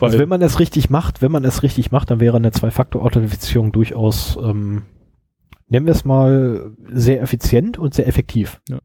also 0.00 0.18
wenn 0.18 0.28
man 0.28 0.42
es 0.42 0.60
richtig 0.60 0.90
macht, 0.90 1.22
wenn 1.22 1.32
man 1.32 1.44
es 1.44 1.64
richtig 1.64 1.90
macht, 1.90 2.10
dann 2.10 2.20
wäre 2.20 2.36
eine 2.36 2.52
Zwei-Faktor-Authentifizierung 2.52 3.72
durchaus, 3.72 4.38
ähm, 4.40 4.82
nennen 5.68 5.86
wir 5.86 5.92
es 5.92 6.04
mal, 6.04 6.72
sehr 6.90 7.22
effizient 7.22 7.78
und 7.78 7.94
sehr 7.94 8.06
effektiv. 8.06 8.60
Ja. 8.68 8.78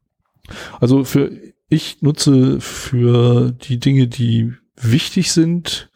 Also 0.80 1.04
für 1.04 1.32
ich 1.70 2.02
nutze 2.02 2.60
für 2.62 3.52
die 3.52 3.80
Dinge, 3.80 4.08
die 4.08 4.54
wichtig 4.76 5.32
sind, 5.32 5.90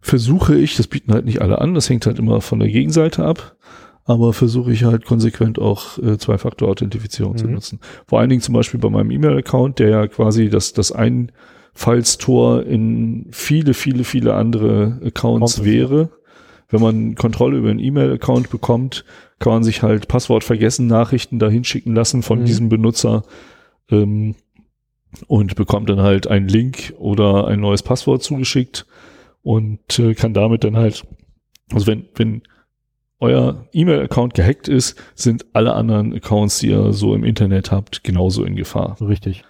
versuche 0.00 0.56
ich, 0.56 0.76
das 0.76 0.86
bieten 0.86 1.12
halt 1.12 1.24
nicht 1.24 1.42
alle 1.42 1.60
an, 1.60 1.74
das 1.74 1.90
hängt 1.90 2.06
halt 2.06 2.18
immer 2.18 2.40
von 2.40 2.58
der 2.58 2.68
Gegenseite 2.68 3.24
ab, 3.24 3.56
aber 4.04 4.32
versuche 4.32 4.72
ich 4.72 4.84
halt 4.84 5.04
konsequent 5.04 5.58
auch 5.58 5.98
äh, 5.98 6.16
Zwei-Faktor-Authentifizierung 6.16 7.32
mhm. 7.32 7.38
zu 7.38 7.46
nutzen. 7.48 7.80
Vor 8.06 8.20
allen 8.20 8.30
Dingen 8.30 8.40
zum 8.40 8.54
Beispiel 8.54 8.80
bei 8.80 8.88
meinem 8.88 9.10
E-Mail-Account, 9.10 9.78
der 9.78 9.88
ja 9.90 10.06
quasi 10.06 10.48
das, 10.48 10.72
das 10.72 10.92
Einfallstor 10.92 12.62
in 12.64 13.26
viele, 13.30 13.74
viele, 13.74 14.04
viele 14.04 14.34
andere 14.34 15.00
Accounts 15.04 15.56
Konto. 15.56 15.70
wäre. 15.70 16.10
Wenn 16.70 16.80
man 16.80 17.14
Kontrolle 17.14 17.58
über 17.58 17.70
einen 17.70 17.80
E-Mail-Account 17.80 18.50
bekommt, 18.50 19.04
kann 19.38 19.52
man 19.52 19.62
sich 19.62 19.82
halt 19.82 20.08
Passwort 20.08 20.44
vergessen, 20.44 20.86
Nachrichten 20.86 21.38
dahin 21.38 21.64
schicken 21.64 21.94
lassen 21.94 22.22
von 22.22 22.40
mhm. 22.40 22.44
diesem 22.44 22.68
Benutzer. 22.68 23.24
Ähm, 23.90 24.34
und 25.26 25.56
bekommt 25.56 25.88
dann 25.88 26.00
halt 26.00 26.26
einen 26.26 26.48
Link 26.48 26.94
oder 26.98 27.46
ein 27.46 27.60
neues 27.60 27.82
Passwort 27.82 28.22
zugeschickt 28.22 28.86
und 29.42 29.98
äh, 29.98 30.14
kann 30.14 30.34
damit 30.34 30.64
dann 30.64 30.76
halt, 30.76 31.04
also 31.72 31.86
wenn, 31.86 32.04
wenn 32.14 32.42
euer 33.20 33.66
E-Mail-Account 33.72 34.34
gehackt 34.34 34.68
ist, 34.68 34.96
sind 35.14 35.46
alle 35.52 35.72
anderen 35.74 36.14
Accounts, 36.14 36.60
die 36.60 36.68
ihr 36.68 36.92
so 36.92 37.14
im 37.14 37.24
Internet 37.24 37.72
habt, 37.72 38.04
genauso 38.04 38.44
in 38.44 38.54
Gefahr. 38.54 38.96
Richtig. 39.00 39.42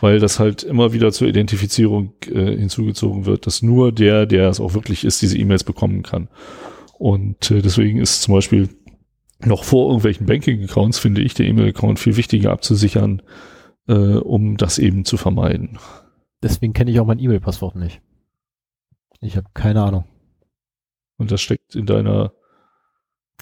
Weil 0.00 0.18
das 0.18 0.38
halt 0.38 0.62
immer 0.62 0.92
wieder 0.92 1.12
zur 1.12 1.28
Identifizierung 1.28 2.12
äh, 2.26 2.56
hinzugezogen 2.56 3.24
wird, 3.24 3.46
dass 3.46 3.62
nur 3.62 3.92
der, 3.92 4.26
der 4.26 4.48
es 4.50 4.60
auch 4.60 4.74
wirklich 4.74 5.04
ist, 5.04 5.22
diese 5.22 5.38
E-Mails 5.38 5.64
bekommen 5.64 6.02
kann. 6.02 6.28
Und 6.98 7.50
äh, 7.50 7.62
deswegen 7.62 7.98
ist 7.98 8.22
zum 8.22 8.34
Beispiel 8.34 8.68
noch 9.46 9.64
vor 9.64 9.88
irgendwelchen 9.88 10.26
Banking-Accounts, 10.26 10.98
finde 10.98 11.22
ich, 11.22 11.34
der 11.34 11.46
E-Mail-Account 11.46 11.98
viel 11.98 12.16
wichtiger 12.16 12.50
abzusichern, 12.52 13.22
äh, 13.88 14.16
um 14.16 14.56
das 14.56 14.78
eben 14.78 15.04
zu 15.04 15.16
vermeiden. 15.16 15.78
Deswegen 16.42 16.72
kenne 16.72 16.90
ich 16.90 17.00
auch 17.00 17.06
mein 17.06 17.18
E-Mail-Passwort 17.18 17.76
nicht. 17.76 18.00
Ich 19.20 19.36
habe 19.36 19.46
keine 19.54 19.82
Ahnung. 19.82 20.04
Und 21.16 21.30
das 21.30 21.40
steckt 21.40 21.74
in 21.74 21.86
deiner 21.86 22.32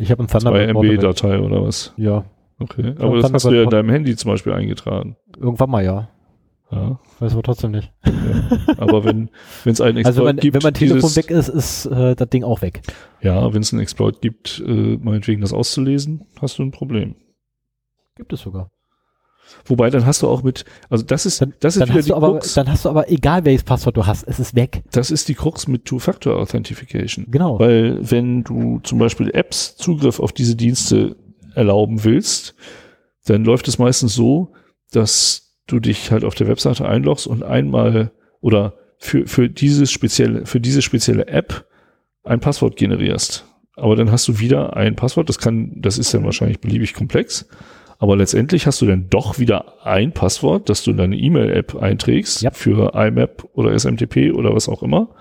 ich 0.00 0.10
habe 0.10 0.22
ein 0.22 0.28
Thunderbird 0.28 0.70
2 0.70 0.80
MB-Datei 0.80 1.38
oder 1.40 1.62
was? 1.62 1.92
Ja. 1.96 2.24
Okay, 2.58 2.94
aber 2.98 3.20
das 3.20 3.32
hast 3.32 3.44
du 3.44 3.50
ja 3.50 3.62
in 3.64 3.70
deinem 3.70 3.90
Handy 3.90 4.14
zum 4.16 4.30
Beispiel 4.30 4.52
eingetragen. 4.52 5.16
Irgendwann 5.36 5.70
mal, 5.70 5.84
ja. 5.84 6.08
Ja. 6.72 6.98
Weiß 7.18 7.32
aber 7.34 7.42
trotzdem 7.42 7.72
nicht. 7.72 7.92
Ja. 8.04 8.74
Aber 8.78 9.04
wenn 9.04 9.28
es 9.66 9.80
einen 9.80 9.98
Exploit 9.98 10.06
also 10.06 10.24
wenn, 10.24 10.36
gibt, 10.36 10.54
wenn 10.54 10.62
mein 10.62 10.74
Telefon 10.74 11.00
dieses, 11.00 11.16
weg 11.16 11.30
ist, 11.30 11.48
ist 11.48 11.86
äh, 11.86 12.16
das 12.16 12.28
Ding 12.30 12.44
auch 12.44 12.62
weg. 12.62 12.80
Ja, 13.20 13.52
wenn 13.52 13.60
es 13.60 13.72
einen 13.72 13.82
Exploit 13.82 14.22
gibt, 14.22 14.62
äh, 14.66 14.96
meinetwegen 14.96 15.42
das 15.42 15.52
auszulesen, 15.52 16.24
hast 16.40 16.58
du 16.58 16.62
ein 16.62 16.70
Problem. 16.70 17.14
Gibt 18.16 18.32
es 18.32 18.40
sogar. 18.40 18.70
Wobei, 19.66 19.90
dann 19.90 20.06
hast 20.06 20.22
du 20.22 20.28
auch 20.28 20.42
mit, 20.42 20.64
also 20.88 21.04
das 21.04 21.26
ist, 21.26 21.42
dann, 21.42 21.52
das 21.60 21.76
ist 21.76 21.80
dann 21.80 21.90
wieder 21.90 22.02
die 22.02 22.14
aber, 22.14 22.30
Krux. 22.32 22.54
Dann 22.54 22.70
hast 22.70 22.86
du 22.86 22.88
aber, 22.88 23.10
egal 23.10 23.44
welches 23.44 23.64
Passwort 23.64 23.96
du 23.98 24.06
hast, 24.06 24.24
es 24.24 24.40
ist 24.40 24.54
weg. 24.54 24.82
Das 24.92 25.10
ist 25.10 25.28
die 25.28 25.34
Krux 25.34 25.68
mit 25.68 25.84
Two-Factor-Authentification. 25.84 27.26
Genau. 27.28 27.58
Weil 27.58 27.98
wenn 28.10 28.44
du 28.44 28.80
zum 28.82 28.98
Beispiel 28.98 29.30
Apps 29.34 29.76
Zugriff 29.76 30.20
auf 30.20 30.32
diese 30.32 30.56
Dienste 30.56 31.16
erlauben 31.54 32.02
willst, 32.04 32.54
dann 33.26 33.44
läuft 33.44 33.68
es 33.68 33.78
meistens 33.78 34.14
so, 34.14 34.52
dass 34.90 35.51
du 35.72 35.80
dich 35.80 36.10
halt 36.10 36.24
auf 36.24 36.34
der 36.34 36.48
Webseite 36.48 36.86
einloggst 36.86 37.26
und 37.26 37.42
einmal 37.42 38.12
oder 38.40 38.74
für, 38.98 39.26
für 39.26 39.48
dieses 39.48 39.90
spezielle, 39.90 40.46
für 40.46 40.60
diese 40.60 40.82
spezielle 40.82 41.26
App 41.26 41.66
ein 42.24 42.40
Passwort 42.40 42.76
generierst. 42.76 43.46
Aber 43.74 43.96
dann 43.96 44.12
hast 44.12 44.28
du 44.28 44.38
wieder 44.38 44.76
ein 44.76 44.96
Passwort, 44.96 45.28
das 45.28 45.38
kann, 45.38 45.72
das 45.80 45.98
ist 45.98 46.12
dann 46.14 46.24
wahrscheinlich 46.24 46.60
beliebig 46.60 46.94
komplex. 46.94 47.48
Aber 47.98 48.16
letztendlich 48.16 48.66
hast 48.66 48.82
du 48.82 48.86
dann 48.86 49.08
doch 49.10 49.38
wieder 49.38 49.86
ein 49.86 50.12
Passwort, 50.12 50.68
das 50.68 50.82
du 50.82 50.90
in 50.90 50.96
deine 50.96 51.16
E-Mail-App 51.16 51.76
einträgst 51.76 52.42
ja. 52.42 52.50
für 52.50 52.94
IMAP 52.94 53.48
oder 53.54 53.78
SMTP 53.78 54.32
oder 54.32 54.54
was 54.54 54.68
auch 54.68 54.82
immer. 54.82 55.14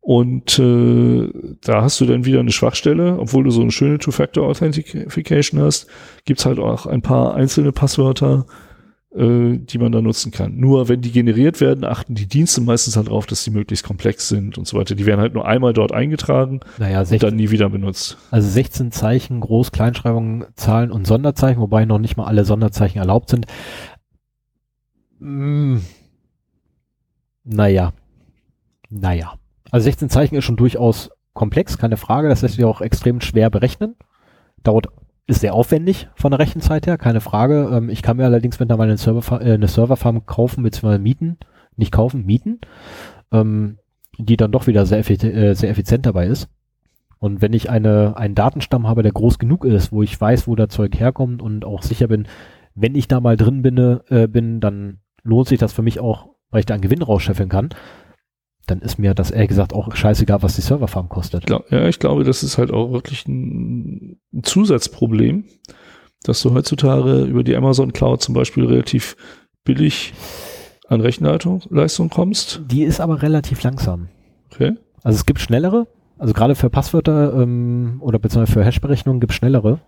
Und 0.00 0.58
äh, 0.60 1.28
da 1.62 1.82
hast 1.82 2.00
du 2.00 2.06
dann 2.06 2.24
wieder 2.24 2.38
eine 2.38 2.52
Schwachstelle, 2.52 3.18
obwohl 3.18 3.42
du 3.42 3.50
so 3.50 3.60
eine 3.60 3.72
schöne 3.72 3.98
Two-Factor-Authentification 3.98 5.60
hast, 5.60 5.88
gibt's 6.24 6.46
halt 6.46 6.60
auch 6.60 6.86
ein 6.86 7.02
paar 7.02 7.34
einzelne 7.34 7.72
Passwörter, 7.72 8.46
äh, 9.16 9.58
die 9.58 9.78
man 9.78 9.92
da 9.92 10.02
nutzen 10.02 10.30
kann. 10.30 10.56
Nur 10.56 10.88
wenn 10.88 11.00
die 11.00 11.10
generiert 11.10 11.60
werden, 11.60 11.84
achten 11.84 12.14
die 12.14 12.26
Dienste 12.26 12.60
meistens 12.60 12.96
halt 12.96 13.08
darauf, 13.08 13.26
dass 13.26 13.44
sie 13.44 13.50
möglichst 13.50 13.84
komplex 13.84 14.28
sind 14.28 14.58
und 14.58 14.66
so 14.66 14.76
weiter. 14.76 14.94
Die 14.94 15.06
werden 15.06 15.20
halt 15.20 15.34
nur 15.34 15.46
einmal 15.46 15.72
dort 15.72 15.92
eingetragen 15.92 16.60
naja, 16.78 17.04
16, 17.04 17.14
und 17.14 17.22
dann 17.30 17.36
nie 17.36 17.50
wieder 17.50 17.70
benutzt. 17.70 18.18
Also 18.30 18.48
16 18.48 18.92
Zeichen, 18.92 19.40
Groß-, 19.40 19.72
Kleinschreibungen, 19.72 20.44
Zahlen 20.54 20.90
und 20.90 21.06
Sonderzeichen, 21.06 21.60
wobei 21.60 21.84
noch 21.84 21.98
nicht 21.98 22.16
mal 22.16 22.26
alle 22.26 22.44
Sonderzeichen 22.44 22.98
erlaubt 22.98 23.30
sind. 23.30 23.46
Hm. 25.18 25.82
Naja. 27.44 27.92
Naja. 28.90 29.34
Also 29.70 29.84
16 29.84 30.10
Zeichen 30.10 30.36
ist 30.36 30.44
schon 30.44 30.56
durchaus 30.56 31.10
komplex, 31.32 31.78
keine 31.78 31.96
Frage. 31.96 32.28
Das 32.28 32.42
lässt 32.42 32.56
sich 32.56 32.64
auch 32.64 32.80
extrem 32.80 33.20
schwer 33.20 33.50
berechnen. 33.50 33.96
Dauert 34.62 34.88
ist 35.26 35.40
sehr 35.40 35.54
aufwendig 35.54 36.08
von 36.14 36.30
der 36.30 36.38
Rechenzeit 36.38 36.86
her, 36.86 36.98
keine 36.98 37.20
Frage. 37.20 37.70
Ähm, 37.72 37.88
ich 37.88 38.02
kann 38.02 38.16
mir 38.16 38.24
allerdings 38.24 38.60
mittlerweile 38.60 38.90
eine, 38.90 38.98
Server, 38.98 39.40
äh, 39.40 39.54
eine 39.54 39.68
Serverfarm 39.68 40.26
kaufen 40.26 40.62
bzw. 40.62 40.98
mieten, 40.98 41.38
nicht 41.76 41.92
kaufen, 41.92 42.24
mieten, 42.24 42.60
ähm, 43.32 43.78
die 44.18 44.36
dann 44.36 44.52
doch 44.52 44.66
wieder 44.66 44.86
sehr, 44.86 44.98
effi 44.98 45.14
äh, 45.14 45.54
sehr 45.54 45.70
effizient 45.70 46.06
dabei 46.06 46.26
ist. 46.26 46.48
Und 47.18 47.40
wenn 47.42 47.54
ich 47.54 47.70
eine, 47.70 48.16
einen 48.16 48.34
Datenstamm 48.34 48.86
habe, 48.86 49.02
der 49.02 49.12
groß 49.12 49.38
genug 49.38 49.64
ist, 49.64 49.90
wo 49.90 50.02
ich 50.02 50.20
weiß, 50.20 50.46
wo 50.46 50.54
der 50.54 50.68
Zeug 50.68 50.98
herkommt 50.98 51.42
und 51.42 51.64
auch 51.64 51.82
sicher 51.82 52.08
bin, 52.08 52.28
wenn 52.74 52.94
ich 52.94 53.08
da 53.08 53.20
mal 53.20 53.36
drin 53.36 53.62
bin, 53.62 53.78
äh, 53.78 54.28
bin 54.28 54.60
dann 54.60 54.98
lohnt 55.22 55.48
sich 55.48 55.58
das 55.58 55.72
für 55.72 55.82
mich 55.82 55.98
auch, 55.98 56.28
weil 56.50 56.60
ich 56.60 56.66
da 56.66 56.74
einen 56.74 56.82
Gewinn 56.82 57.02
rausscheffeln 57.02 57.48
kann 57.48 57.70
dann 58.66 58.80
ist 58.80 58.98
mir 58.98 59.14
das 59.14 59.30
ehrlich 59.30 59.48
gesagt 59.48 59.72
auch 59.72 59.94
scheißegal, 59.94 60.42
was 60.42 60.56
die 60.56 60.60
Serverfarm 60.60 61.08
kostet. 61.08 61.48
Ja, 61.48 61.60
ich 61.86 61.98
glaube, 61.98 62.24
das 62.24 62.42
ist 62.42 62.58
halt 62.58 62.72
auch 62.72 62.92
wirklich 62.92 63.26
ein, 63.26 64.18
Zusatzproblem, 64.42 65.44
dass 66.24 66.42
du 66.42 66.52
heutzutage 66.52 67.22
über 67.22 67.42
die 67.42 67.56
Amazon 67.56 67.92
Cloud 67.92 68.22
zum 68.22 68.34
Beispiel 68.34 68.66
relativ 68.66 69.16
billig 69.64 70.12
an 70.88 71.00
Rechenleistung 71.00 72.10
kommst. 72.10 72.60
Die 72.66 72.82
ist 72.82 73.00
aber 73.00 73.22
relativ 73.22 73.62
langsam. 73.62 74.08
Okay. 74.52 74.74
Also 75.02 75.16
es 75.16 75.26
gibt 75.26 75.40
schnellere, 75.40 75.86
also 76.18 76.34
gerade 76.34 76.54
für 76.54 76.70
Passwörter 76.70 77.34
ähm, 77.40 77.98
oder 78.00 78.18
beziehungsweise 78.18 78.52
für 78.52 78.64
Hash-Berechnungen 78.64 79.20
gibt 79.20 79.32
es 79.32 79.36
schnellere 79.36 79.80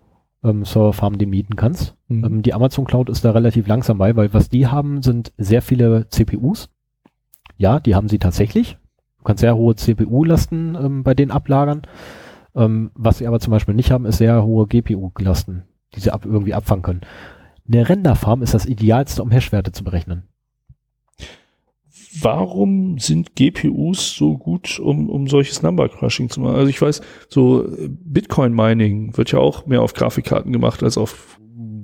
ähm, 0.44 0.64
Serverfarmen, 0.64 1.18
die 1.18 1.26
mieten 1.26 1.56
kannst. 1.56 1.96
Mhm. 2.08 2.24
Ähm, 2.24 2.42
die 2.42 2.54
Amazon 2.54 2.84
Cloud 2.84 3.10
ist 3.10 3.24
da 3.24 3.32
relativ 3.32 3.66
langsam 3.66 3.98
bei, 3.98 4.16
weil 4.16 4.32
was 4.32 4.48
die 4.48 4.66
haben, 4.66 5.02
sind 5.02 5.32
sehr 5.36 5.62
viele 5.62 6.08
CPUs 6.10 6.70
ja, 7.58 7.80
die 7.80 7.94
haben 7.94 8.08
sie 8.08 8.18
tatsächlich. 8.18 8.78
Du 9.18 9.24
kannst 9.24 9.40
sehr 9.40 9.56
hohe 9.56 9.74
CPU-Lasten 9.74 10.76
ähm, 10.80 11.02
bei 11.02 11.12
denen 11.14 11.32
ablagern. 11.32 11.82
Ähm, 12.54 12.90
was 12.94 13.18
sie 13.18 13.26
aber 13.26 13.40
zum 13.40 13.50
Beispiel 13.50 13.74
nicht 13.74 13.90
haben, 13.90 14.06
ist 14.06 14.18
sehr 14.18 14.44
hohe 14.44 14.66
GPU-Lasten, 14.66 15.64
die 15.94 16.00
sie 16.00 16.10
ab, 16.10 16.24
irgendwie 16.24 16.54
abfangen 16.54 16.82
können. 16.82 17.00
Eine 17.70 17.88
Renderfarm 17.88 18.42
ist 18.42 18.54
das 18.54 18.64
idealste, 18.64 19.22
um 19.22 19.30
Hash-Werte 19.30 19.72
zu 19.72 19.84
berechnen. 19.84 20.22
Warum 22.20 22.98
sind 22.98 23.36
GPUs 23.36 24.14
so 24.14 24.38
gut, 24.38 24.80
um, 24.80 25.10
um 25.10 25.26
solches 25.26 25.62
Number 25.62 25.88
Crushing 25.88 26.30
zu 26.30 26.40
machen? 26.40 26.56
Also 26.56 26.68
ich 26.68 26.80
weiß, 26.80 27.02
so 27.28 27.66
Bitcoin 27.88 28.54
Mining 28.54 29.16
wird 29.16 29.32
ja 29.32 29.40
auch 29.40 29.66
mehr 29.66 29.82
auf 29.82 29.92
Grafikkarten 29.92 30.52
gemacht 30.52 30.82
als 30.82 30.96
auf 30.96 31.38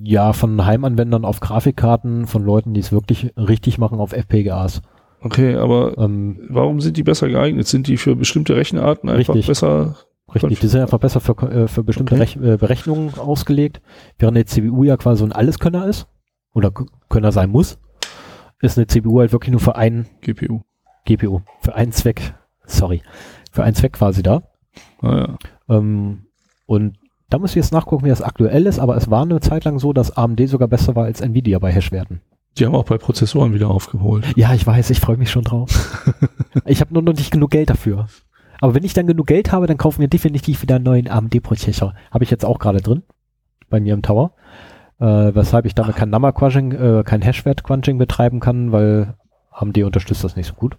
ja, 0.06 0.34
von 0.34 0.64
Heimanwendern 0.64 1.24
auf 1.24 1.40
Grafikkarten, 1.40 2.26
von 2.26 2.44
Leuten, 2.44 2.74
die 2.74 2.80
es 2.80 2.92
wirklich 2.92 3.32
richtig 3.36 3.78
machen 3.78 3.98
auf 3.98 4.12
FPGAs. 4.12 4.82
Okay, 5.24 5.54
aber 5.56 5.96
ähm, 5.96 6.38
warum 6.50 6.80
sind 6.80 6.96
die 6.98 7.02
besser 7.02 7.28
geeignet? 7.28 7.66
Sind 7.66 7.86
die 7.86 7.96
für 7.96 8.14
bestimmte 8.14 8.56
Rechenarten 8.56 9.08
einfach 9.08 9.34
richtig, 9.34 9.46
besser? 9.46 9.96
Richtig, 10.34 10.60
die 10.60 10.66
sind 10.66 10.82
einfach 10.82 10.98
besser 10.98 11.20
für, 11.20 11.32
äh, 11.50 11.66
für 11.66 11.82
bestimmte 11.82 12.14
okay. 12.14 12.38
Äh, 12.52 12.56
Berechnungen 12.58 13.14
ausgelegt. 13.18 13.80
Während 14.18 14.36
eine 14.36 14.44
CPU 14.44 14.84
ja 14.84 14.98
quasi 14.98 15.20
so 15.20 15.24
ein 15.24 15.32
Alleskönner 15.32 15.86
ist, 15.86 16.06
oder 16.54 16.70
Könner 17.08 17.32
sein 17.32 17.50
muss, 17.50 17.78
ist 18.60 18.78
eine 18.78 18.86
CPU 18.86 19.20
halt 19.20 19.32
wirklich 19.32 19.50
nur 19.50 19.60
für 19.60 19.76
einen 19.76 20.06
GPU. 20.20 20.60
GPU. 21.04 21.40
Für 21.60 21.74
einen 21.74 21.92
Zweck, 21.92 22.34
sorry, 22.64 23.02
für 23.50 23.64
einen 23.64 23.74
Zweck 23.74 23.94
quasi 23.94 24.22
da. 24.22 24.42
Ah, 25.00 25.36
ja. 25.68 25.76
ähm, 25.76 26.26
und 26.66 26.98
da 27.28 27.38
muss 27.38 27.50
ich 27.50 27.56
jetzt 27.56 27.72
nachgucken, 27.72 28.04
wie 28.04 28.10
das 28.10 28.22
aktuell 28.22 28.66
ist, 28.66 28.78
aber 28.78 28.96
es 28.96 29.10
war 29.10 29.22
eine 29.22 29.40
Zeit 29.40 29.64
lang 29.64 29.78
so, 29.78 29.92
dass 29.92 30.16
AMD 30.16 30.48
sogar 30.48 30.68
besser 30.68 30.94
war 30.96 31.04
als 31.04 31.20
Nvidia 31.20 31.58
bei 31.58 31.72
Hashwerten. 31.72 32.20
Die 32.58 32.66
haben 32.66 32.74
auch 32.74 32.84
bei 32.84 32.98
Prozessoren 32.98 33.52
wieder 33.52 33.68
aufgeholt. 33.68 34.26
Ja, 34.36 34.54
ich 34.54 34.66
weiß, 34.66 34.90
ich 34.90 35.00
freue 35.00 35.16
mich 35.16 35.30
schon 35.30 35.44
drauf. 35.44 35.70
ich 36.66 36.80
habe 36.80 36.92
nur 36.94 37.02
noch 37.02 37.14
nicht 37.14 37.30
genug 37.30 37.50
Geld 37.50 37.70
dafür. 37.70 38.06
Aber 38.60 38.74
wenn 38.74 38.84
ich 38.84 38.94
dann 38.94 39.06
genug 39.06 39.26
Geld 39.26 39.52
habe, 39.52 39.66
dann 39.66 39.76
kaufen 39.76 40.00
wir 40.00 40.08
definitiv 40.08 40.62
wieder 40.62 40.76
einen 40.76 40.84
neuen 40.84 41.08
AMD-Prozessor. 41.08 41.94
Habe 42.10 42.24
ich 42.24 42.30
jetzt 42.30 42.44
auch 42.44 42.58
gerade 42.58 42.80
drin, 42.80 43.02
bei 43.68 43.80
mir 43.80 43.94
im 43.94 44.02
Tower. 44.02 44.32
Äh, 45.00 45.34
weshalb 45.34 45.66
ich 45.66 45.74
damit 45.74 45.96
kein 45.96 46.10
Number 46.10 46.32
Crunching, 46.32 46.72
äh, 46.72 47.02
kein 47.04 47.22
Hashwert 47.22 47.64
Crunching 47.64 47.98
betreiben 47.98 48.38
kann, 48.38 48.70
weil 48.70 49.14
AMD 49.50 49.78
unterstützt 49.78 50.22
das 50.22 50.36
nicht 50.36 50.46
so 50.46 50.54
gut. 50.54 50.76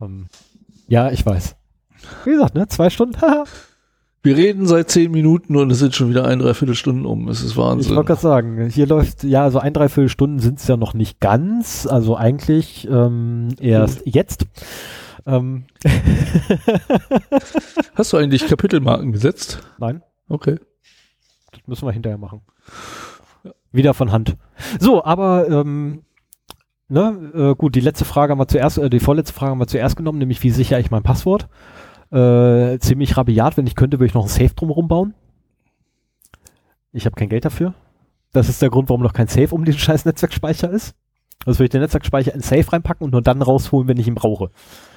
Ähm, 0.00 0.28
ja, 0.86 1.10
ich 1.10 1.26
weiß. 1.26 1.56
Wie 2.24 2.30
gesagt, 2.30 2.54
ne, 2.54 2.68
zwei 2.68 2.90
Stunden. 2.90 3.16
Wir 4.24 4.38
reden 4.38 4.66
seit 4.66 4.90
zehn 4.90 5.10
Minuten 5.10 5.54
und 5.54 5.70
es 5.70 5.80
sind 5.80 5.94
schon 5.94 6.08
wieder 6.08 6.26
ein, 6.26 6.38
dreiviertel 6.38 6.74
Stunden 6.74 7.04
um. 7.04 7.28
Es 7.28 7.42
ist 7.42 7.58
Wahnsinn. 7.58 7.90
Ich 7.90 7.94
wollte 7.94 8.08
gerade 8.08 8.22
sagen, 8.22 8.70
hier 8.70 8.86
läuft, 8.86 9.22
ja, 9.22 9.40
so 9.40 9.44
also 9.44 9.58
ein, 9.58 9.74
dreiviertel 9.74 10.08
Stunden 10.08 10.38
sind 10.38 10.58
es 10.58 10.66
ja 10.66 10.78
noch 10.78 10.94
nicht 10.94 11.20
ganz. 11.20 11.86
Also 11.86 12.16
eigentlich 12.16 12.88
ähm, 12.90 13.50
erst 13.60 14.06
mhm. 14.06 14.12
jetzt. 14.12 14.46
Ähm. 15.26 15.64
Hast 17.94 18.14
du 18.14 18.16
eigentlich 18.16 18.48
Kapitelmarken 18.48 19.12
gesetzt? 19.12 19.60
Nein. 19.78 20.02
Okay. 20.30 20.58
Das 21.52 21.60
müssen 21.66 21.86
wir 21.86 21.92
hinterher 21.92 22.16
machen. 22.16 22.40
Wieder 23.72 23.92
von 23.92 24.10
Hand. 24.10 24.38
So, 24.80 25.04
aber 25.04 25.50
ähm, 25.50 26.04
ne, 26.88 27.30
äh, 27.34 27.54
gut, 27.56 27.74
die 27.74 27.80
letzte 27.80 28.06
Frage 28.06 28.30
haben 28.30 28.40
wir 28.40 28.48
zuerst, 28.48 28.78
äh, 28.78 28.88
die 28.88 29.00
vorletzte 29.00 29.34
Frage 29.34 29.50
haben 29.50 29.60
wir 29.60 29.66
zuerst 29.66 29.96
genommen, 29.96 30.18
nämlich 30.18 30.42
wie 30.42 30.50
sichere 30.50 30.80
ich 30.80 30.90
mein 30.90 31.02
Passwort? 31.02 31.46
Äh, 32.14 32.78
ziemlich 32.78 33.16
rabiat. 33.16 33.56
Wenn 33.56 33.66
ich 33.66 33.74
könnte, 33.74 33.98
würde 33.98 34.06
ich 34.06 34.14
noch 34.14 34.24
ein 34.24 34.28
Safe 34.28 34.54
drumherum 34.54 34.86
bauen. 34.86 35.14
Ich 36.92 37.06
habe 37.06 37.16
kein 37.16 37.28
Geld 37.28 37.44
dafür. 37.44 37.74
Das 38.32 38.48
ist 38.48 38.62
der 38.62 38.70
Grund, 38.70 38.88
warum 38.88 39.02
noch 39.02 39.12
kein 39.12 39.26
Safe 39.26 39.54
um 39.54 39.64
den 39.64 39.74
scheiß 39.74 40.04
Netzwerkspeicher 40.04 40.70
ist. 40.70 40.94
Also 41.44 41.58
würde 41.58 41.64
ich 41.64 41.70
den 41.70 41.80
Netzwerkspeicher 41.80 42.34
in 42.34 42.40
Safe 42.40 42.72
reinpacken 42.72 43.04
und 43.04 43.10
nur 43.10 43.22
dann 43.22 43.42
rausholen, 43.42 43.88
wenn 43.88 43.98
ich 43.98 44.06
ihn 44.06 44.14
brauche. 44.14 44.50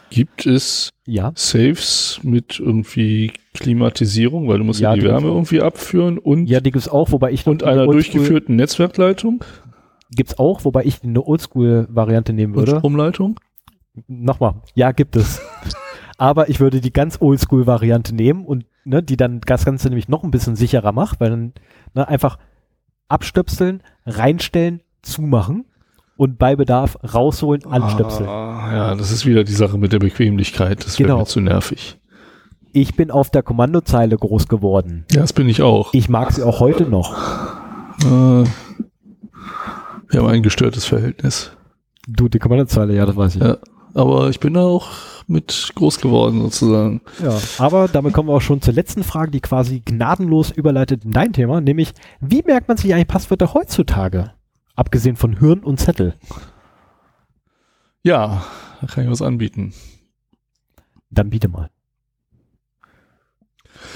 Gibt 0.10 0.45
es 0.45 0.91
ja. 1.06 1.31
Safes 1.35 2.19
mit 2.23 2.60
irgendwie 2.60 3.34
Klimatisierung, 3.53 4.48
weil 4.48 4.60
du 4.60 4.64
musst 4.64 4.80
ja, 4.80 4.94
die 4.94 5.02
Wärme 5.02 5.27
irgendwie 5.27 5.61
abführen 5.61 6.18
und 6.18 6.48
ja, 6.48 6.61
die 6.61 6.72
gibt's 6.72 6.88
auch, 6.88 7.11
wobei 7.11 7.31
ich 7.31 7.45
und 7.45 7.64
einer 7.64 7.85
durchgeführten 7.85 8.56
Netzwerkleitung 8.56 9.44
gibt's 10.11 10.39
auch, 10.39 10.64
wobei 10.64 10.85
ich 10.85 11.03
eine 11.03 11.22
Oldschool-Variante 11.26 12.31
nehmen 12.31 12.56
würde. 12.56 12.73
Und 12.73 12.77
Stromleitung? 12.80 13.39
Nochmal, 14.07 14.56
ja, 14.76 14.91
gibt 14.91 15.15
es. 15.15 15.41
Aber 16.18 16.49
ich 16.49 16.60
würde 16.60 16.81
die 16.81 16.91
ganz 16.91 17.18
Oldschool-Variante 17.22 18.14
nehmen 18.14 18.45
und 18.45 18.65
ne, 18.85 19.03
die 19.03 19.18
dann 19.18 19.41
das 19.41 19.65
Ganze 19.65 19.89
nämlich 19.89 20.07
noch 20.07 20.23
ein 20.23 20.31
bisschen 20.31 20.56
sicherer 20.56 20.91
macht, 20.91 21.19
weil 21.19 21.30
dann 21.30 21.53
ne, 21.94 22.07
einfach 22.07 22.38
abstöpseln, 23.07 23.84
reinstellen, 24.06 24.81
zumachen 25.02 25.65
und 26.18 26.39
bei 26.39 26.56
Bedarf 26.56 26.98
rausholen, 27.14 27.65
anstöpseln. 27.65 28.27
Ah, 28.27 28.73
ja, 28.73 28.95
das 28.95 29.11
ist 29.11 29.26
wieder 29.26 29.44
die 29.44 29.53
Sache 29.53 29.77
mit 29.77 29.94
der 29.94 29.99
Bequemlichkeit. 29.99 30.85
Das 30.85 30.98
genau. 30.98 31.10
wäre 31.10 31.19
mir 31.19 31.26
zu 31.26 31.39
nervig. 31.39 31.99
Ich 32.73 32.95
bin 32.95 33.11
auf 33.11 33.30
der 33.30 33.44
Kommandozeile 33.44 34.18
groß 34.18 34.48
geworden. 34.48 35.06
Ja, 35.11 35.22
das 35.22 35.34
bin 35.34 35.48
ich 35.48 35.61
auch. 35.61 35.94
Ich 35.94 36.10
mag 36.10 36.31
sie 36.31 36.44
auch 36.44 36.60
heute 36.60 36.84
noch. 36.84 37.15
Äh, 38.02 38.44
wir 40.10 40.19
haben 40.19 40.27
ein 40.27 40.44
gestörtes 40.44 40.85
Verhältnis. 40.85 41.52
Du, 42.07 42.30
die 42.30 42.39
Kommandozeile, 42.39 42.95
ja, 42.95 43.06
das 43.06 43.15
weiß 43.15 43.35
ich. 43.35 43.41
Ja, 43.41 43.57
aber 43.98 44.30
ich 44.30 44.40
bin 44.40 44.53
da 44.53 44.61
auch 44.61 44.90
mit 45.28 45.72
groß 45.76 45.99
geworden 45.99 46.41
sozusagen. 46.41 47.02
Ja, 47.22 47.38
aber 47.57 47.88
damit 47.88 48.14
kommen 48.14 48.30
wir 48.30 48.34
auch 48.34 48.41
schon 48.41 48.61
zur 48.61 48.74
letzten 48.74 49.03
Frage, 49.03 49.32
die 49.32 49.41
quasi 49.41 49.82
gnadenlos 49.82 50.52
überleitet 50.52 51.03
in 51.03 51.11
dein 51.11 51.34
Thema, 51.34 51.61
nämlich 51.61 51.94
wie 52.22 52.44
merkt 52.44 52.68
man 52.68 52.78
sich 52.78 52.94
eigentlich 52.94 53.07
Passwörter 53.07 53.53
heutzutage? 53.53 54.32
Abgesehen 54.76 55.15
von 55.15 55.40
Hirn 55.40 55.64
und 55.64 55.80
Zettel. 55.80 56.14
Ja, 58.03 58.45
da 58.80 58.88
kann 58.88 59.03
ich 59.03 59.10
was 59.10 59.24
anbieten. 59.24 59.74
Dann 61.10 61.32
biete 61.32 61.49
mal. 61.49 61.69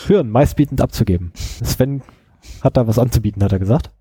Hirn 0.08 0.30
meistbietend 0.30 0.82
abzugeben. 0.82 1.32
Sven 1.36 2.02
hat 2.62 2.76
da 2.76 2.88
was 2.88 2.98
anzubieten, 2.98 3.44
hat 3.44 3.52
er 3.52 3.60
gesagt. 3.60 3.92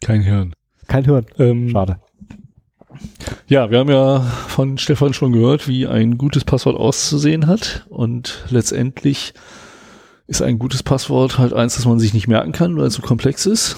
Kein 0.00 0.22
Hirn. 0.22 0.54
Kein 0.86 1.04
Hirn. 1.04 1.26
Ähm, 1.38 1.68
Schade. 1.68 2.00
Ja, 3.48 3.70
wir 3.70 3.78
haben 3.78 3.90
ja 3.90 4.20
von 4.20 4.78
Stefan 4.78 5.14
schon 5.14 5.32
gehört, 5.32 5.68
wie 5.68 5.86
ein 5.86 6.18
gutes 6.18 6.44
Passwort 6.44 6.76
auszusehen 6.76 7.46
hat. 7.46 7.86
Und 7.88 8.44
letztendlich 8.50 9.34
ist 10.26 10.42
ein 10.42 10.58
gutes 10.58 10.82
Passwort 10.82 11.38
halt 11.38 11.52
eins, 11.52 11.76
das 11.76 11.84
man 11.84 11.98
sich 11.98 12.14
nicht 12.14 12.28
merken 12.28 12.52
kann, 12.52 12.76
weil 12.76 12.86
es 12.86 12.94
so 12.94 13.02
komplex 13.02 13.46
ist. 13.46 13.76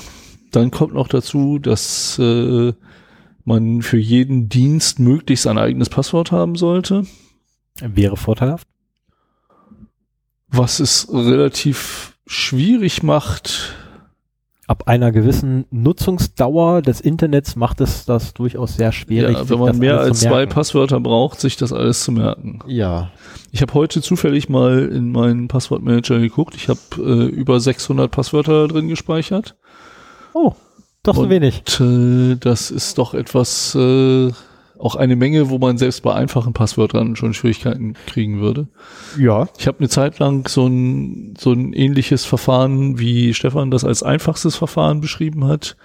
Dann 0.53 0.71
kommt 0.71 0.95
noch 0.95 1.09
dazu, 1.09 1.59
dass 1.59 2.19
äh, 2.19 2.73
man 3.45 3.83
für 3.83 3.99
jeden 3.99 4.49
Dienst 4.49 4.99
möglichst 4.99 5.47
ein 5.47 5.59
eigenes 5.59 5.91
Passwort 5.91 6.33
haben 6.33 6.55
sollte. 6.57 7.05
Wäre 7.81 8.17
vorteilhaft. 8.17 8.67
Was 10.49 10.81
es 10.81 11.09
relativ 11.13 12.17
schwierig 12.27 13.03
macht, 13.03 13.75
ab 14.69 14.85
einer 14.87 15.11
gewissen 15.13 15.65
Nutzungsdauer 15.71 16.83
des 16.83 17.01
Internets 17.01 17.57
macht 17.57 17.81
es 17.81 18.05
das 18.05 18.35
durchaus 18.35 18.77
sehr 18.77 18.93
schwierig. 18.93 19.37
Ja, 19.37 19.49
wenn 19.49 19.59
man 19.59 19.79
mehr 19.79 19.99
als 19.99 20.21
zwei 20.21 20.45
Passwörter 20.45 21.01
braucht, 21.01 21.41
sich 21.41 21.57
das 21.57 21.73
alles 21.73 22.05
zu 22.05 22.13
merken. 22.13 22.61
Ja. 22.67 23.11
Ich 23.51 23.63
habe 23.63 23.73
heute 23.73 24.03
zufällig 24.03 24.51
mal 24.51 24.87
in 24.87 25.11
meinen 25.11 25.49
Passwortmanager 25.49 26.21
geguckt. 26.21 26.55
Ich 26.55 26.69
habe 26.69 26.81
äh, 26.99 27.27
über 27.27 27.59
600 27.59 28.11
Passwörter 28.11 28.69
drin 28.69 28.89
gespeichert. 28.89 29.57
Oh, 30.35 30.53
doch 31.03 31.17
so 31.17 31.31
wenig. 31.31 31.63
Äh, 31.81 32.37
das 32.37 32.71
ist 32.71 32.99
doch 32.99 33.15
etwas 33.15 33.75
äh, 33.75 34.31
auch 34.79 34.97
eine 34.97 35.17
Menge, 35.17 35.51
wo 35.51 35.59
man 35.59 35.79
selbst 35.79 36.03
bei 36.03 36.15
einfachen 36.15 36.53
Passwörtern 36.53 37.17
schon 37.17 37.35
Schwierigkeiten 37.35 37.95
kriegen 38.07 38.41
würde. 38.41 38.69
Ja. 39.19 39.49
Ich 39.59 39.67
habe 39.67 39.79
eine 39.79 39.89
Zeit 39.89 40.19
lang 40.19 40.49
so 40.49 40.67
ein, 40.67 41.35
so 41.39 41.53
ein 41.53 41.73
ähnliches 41.73 42.25
Verfahren, 42.25 42.99
wie 42.99 43.35
Stefan 43.35 43.71
das 43.71 43.85
als 43.85 44.03
einfachstes 44.03 44.57
Verfahren 44.57 45.01
beschrieben 45.01 45.47
hat, 45.47 45.77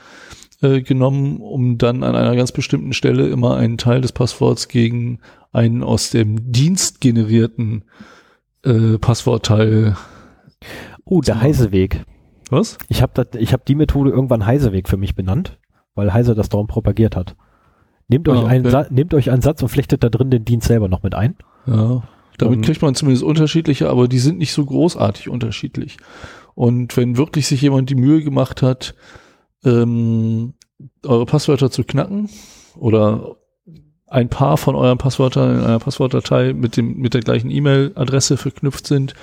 äh, 0.61 0.81
genommen, 0.81 1.37
um 1.37 1.77
dann 1.77 2.03
an 2.03 2.15
einer 2.15 2.35
ganz 2.35 2.51
bestimmten 2.51 2.93
Stelle 2.93 3.27
immer 3.27 3.57
einen 3.57 3.77
Teil 3.77 4.01
des 4.01 4.11
Passworts 4.11 4.67
gegen 4.67 5.19
einen 5.51 5.83
aus 5.83 6.09
dem 6.09 6.51
Dienst 6.51 7.01
generierten 7.01 7.83
äh, 8.63 8.97
Passwortteil. 8.97 9.95
Oh, 11.05 11.21
der 11.21 11.41
Heiseweg. 11.41 12.05
Was? 12.49 12.77
Ich 12.87 13.01
habe 13.01 13.21
hab 13.23 13.65
die 13.65 13.75
Methode 13.75 14.11
irgendwann 14.11 14.45
Heiseweg 14.45 14.87
für 14.87 14.97
mich 14.97 15.15
benannt, 15.15 15.57
weil 15.95 16.13
Heise 16.13 16.35
das 16.35 16.49
darum 16.49 16.67
propagiert 16.67 17.15
hat. 17.15 17.35
Nehmt 18.07 18.27
euch, 18.27 18.39
ah, 18.39 18.43
okay. 18.43 18.67
einen, 18.67 18.85
nehmt 18.89 19.13
euch 19.13 19.31
einen 19.31 19.41
Satz 19.41 19.61
und 19.61 19.69
flechtet 19.69 20.03
da 20.03 20.09
drin 20.09 20.29
den 20.29 20.45
Dienst 20.45 20.67
selber 20.67 20.87
noch 20.87 21.03
mit 21.03 21.15
ein. 21.15 21.35
Ja, 21.65 22.03
damit 22.37 22.57
um, 22.57 22.61
kriegt 22.63 22.81
man 22.81 22.95
zumindest 22.95 23.23
unterschiedliche, 23.23 23.89
aber 23.89 24.07
die 24.07 24.19
sind 24.19 24.37
nicht 24.37 24.53
so 24.53 24.65
großartig 24.65 25.29
unterschiedlich. 25.29 25.97
Und 26.55 26.95
wenn 26.97 27.17
wirklich 27.17 27.47
sich 27.47 27.61
jemand 27.61 27.89
die 27.89 27.95
Mühe 27.95 28.23
gemacht 28.23 28.61
hat, 28.61 28.95
ähm, 29.63 30.53
eure 31.03 31.25
Passwörter 31.25 31.71
zu 31.71 31.83
knacken 31.83 32.29
oder 32.75 33.37
ein 34.07 34.29
paar 34.29 34.57
von 34.57 34.75
euren 34.75 34.97
Passwörtern 34.97 35.59
in 35.59 35.63
einer 35.63 35.79
Passwortdatei 35.79 36.53
mit 36.53 36.77
dem 36.77 36.97
mit 36.97 37.13
der 37.13 37.21
gleichen 37.21 37.49
E-Mail-Adresse 37.49 38.37
verknüpft 38.37 38.85
sind 38.85 39.13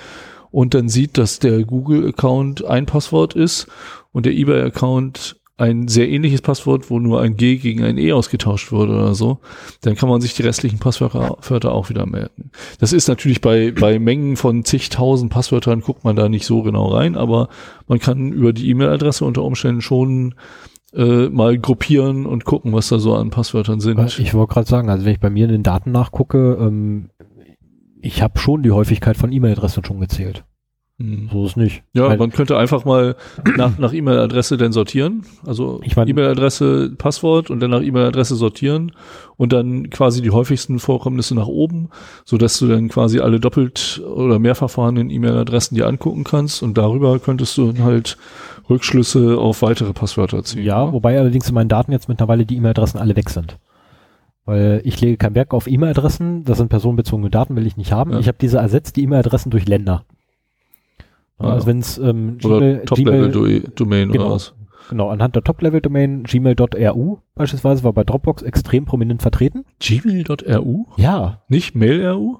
und 0.49 0.73
dann 0.73 0.89
sieht, 0.89 1.17
dass 1.17 1.39
der 1.39 1.63
Google-Account 1.63 2.65
ein 2.65 2.85
Passwort 2.85 3.33
ist 3.33 3.67
und 4.11 4.25
der 4.25 4.33
eBay-Account 4.33 5.40
ein 5.57 5.87
sehr 5.87 6.09
ähnliches 6.09 6.41
Passwort, 6.41 6.89
wo 6.89 6.99
nur 6.99 7.21
ein 7.21 7.35
G 7.37 7.57
gegen 7.57 7.83
ein 7.83 7.97
E 7.97 8.13
ausgetauscht 8.13 8.71
wurde 8.71 8.93
oder 8.93 9.13
so, 9.13 9.39
dann 9.81 9.95
kann 9.95 10.09
man 10.09 10.19
sich 10.19 10.33
die 10.33 10.41
restlichen 10.41 10.79
Passwörter 10.79 11.71
auch 11.71 11.89
wieder 11.89 12.05
merken. 12.05 12.51
Das 12.79 12.93
ist 12.93 13.07
natürlich 13.07 13.41
bei, 13.41 13.71
bei 13.71 13.99
Mengen 13.99 14.37
von 14.37 14.65
zigtausend 14.65 15.31
Passwörtern 15.31 15.81
guckt 15.81 16.03
man 16.03 16.15
da 16.15 16.29
nicht 16.29 16.45
so 16.45 16.63
genau 16.63 16.87
rein, 16.87 17.15
aber 17.15 17.49
man 17.87 17.99
kann 17.99 18.31
über 18.31 18.53
die 18.53 18.69
E-Mail-Adresse 18.69 19.23
unter 19.23 19.43
Umständen 19.43 19.81
schon 19.81 20.33
äh, 20.93 21.29
mal 21.29 21.57
gruppieren 21.57 22.25
und 22.25 22.43
gucken, 22.43 22.73
was 22.73 22.89
da 22.89 22.99
so 22.99 23.13
an 23.15 23.29
Passwörtern 23.29 23.79
sind. 23.79 23.99
Ich 24.19 24.33
wollte 24.33 24.53
gerade 24.53 24.67
sagen, 24.67 24.89
also 24.89 25.05
wenn 25.05 25.13
ich 25.13 25.19
bei 25.19 25.29
mir 25.29 25.45
in 25.45 25.51
den 25.51 25.63
Daten 25.63 25.91
nachgucke, 25.91 26.57
ähm, 26.59 27.11
ich 28.01 28.21
habe 28.23 28.39
schon 28.39 28.63
die 28.63 28.71
Häufigkeit 28.71 29.15
von 29.15 29.31
E-Mail-Adressen 29.31 29.85
schon 29.85 29.99
gezählt. 29.99 30.43
Mhm. 31.01 31.29
So 31.31 31.45
ist 31.45 31.57
nicht. 31.57 31.83
Ja, 31.93 32.09
Weil, 32.09 32.17
man 32.17 32.31
könnte 32.31 32.57
einfach 32.57 32.85
mal 32.85 33.15
nach, 33.57 33.77
nach 33.77 33.93
E-Mail-Adresse 33.93 34.57
denn 34.57 34.71
sortieren. 34.71 35.23
Also 35.45 35.81
ich 35.83 35.95
mein, 35.95 36.07
E-Mail-Adresse, 36.07 36.93
Passwort 36.97 37.49
und 37.49 37.59
dann 37.59 37.71
nach 37.71 37.81
E-Mail-Adresse 37.81 38.35
sortieren 38.35 38.91
und 39.37 39.53
dann 39.53 39.89
quasi 39.89 40.21
die 40.21 40.31
häufigsten 40.31 40.79
Vorkommnisse 40.79 41.35
nach 41.35 41.47
oben, 41.47 41.89
so 42.25 42.37
dass 42.37 42.59
du 42.59 42.67
dann 42.67 42.89
quasi 42.89 43.19
alle 43.19 43.39
doppelt 43.39 44.01
oder 44.15 44.39
mehrfach 44.39 44.69
vorhandenen 44.69 45.09
E-Mail-Adressen 45.09 45.75
dir 45.75 45.87
angucken 45.87 46.23
kannst 46.23 46.61
und 46.61 46.77
darüber 46.77 47.17
könntest 47.19 47.57
du 47.57 47.71
dann 47.71 47.83
halt 47.83 48.17
Rückschlüsse 48.69 49.37
auf 49.37 49.61
weitere 49.61 49.93
Passwörter 49.93 50.43
ziehen. 50.43 50.63
Ja, 50.63 50.85
ja, 50.85 50.93
wobei 50.93 51.17
allerdings 51.17 51.49
in 51.49 51.55
meinen 51.55 51.69
Daten 51.69 51.91
jetzt 51.91 52.09
mittlerweile 52.09 52.45
die 52.45 52.57
E-Mail-Adressen 52.57 52.99
alle 52.99 53.15
weg 53.15 53.29
sind. 53.29 53.57
Weil 54.45 54.81
ich 54.85 54.99
lege 54.99 55.17
kein 55.17 55.35
Wert 55.35 55.51
auf 55.51 55.67
E-Mail-Adressen, 55.67 56.45
das 56.45 56.57
sind 56.57 56.69
personenbezogene 56.69 57.29
Daten, 57.29 57.55
will 57.55 57.67
ich 57.67 57.77
nicht 57.77 57.91
haben. 57.91 58.11
Ja. 58.11 58.19
Ich 58.19 58.27
habe 58.27 58.37
diese 58.41 58.57
ersetzt, 58.57 58.95
die 58.95 59.03
E-Mail-Adressen 59.03 59.51
durch 59.51 59.67
Länder. 59.67 60.03
Ah, 61.43 61.53
also 61.53 61.67
wenn 61.67 61.79
es 61.79 61.97
ähm, 61.97 62.37
Gmail, 62.37 62.83
Top-Level-Domain 62.85 64.11
genau. 64.11 64.25
oder 64.25 64.35
was? 64.35 64.53
Genau, 64.89 65.09
anhand 65.09 65.35
der 65.35 65.43
Top-Level-Domain 65.43 66.23
gmail.ru 66.23 67.17
beispielsweise 67.35 67.83
war 67.83 67.93
bei 67.93 68.03
Dropbox 68.03 68.41
extrem 68.43 68.85
prominent 68.85 69.21
vertreten. 69.21 69.63
Gmail.ru? 69.79 70.85
Ja. 70.97 71.43
Nicht 71.47 71.75
Mail.ru? 71.75 72.37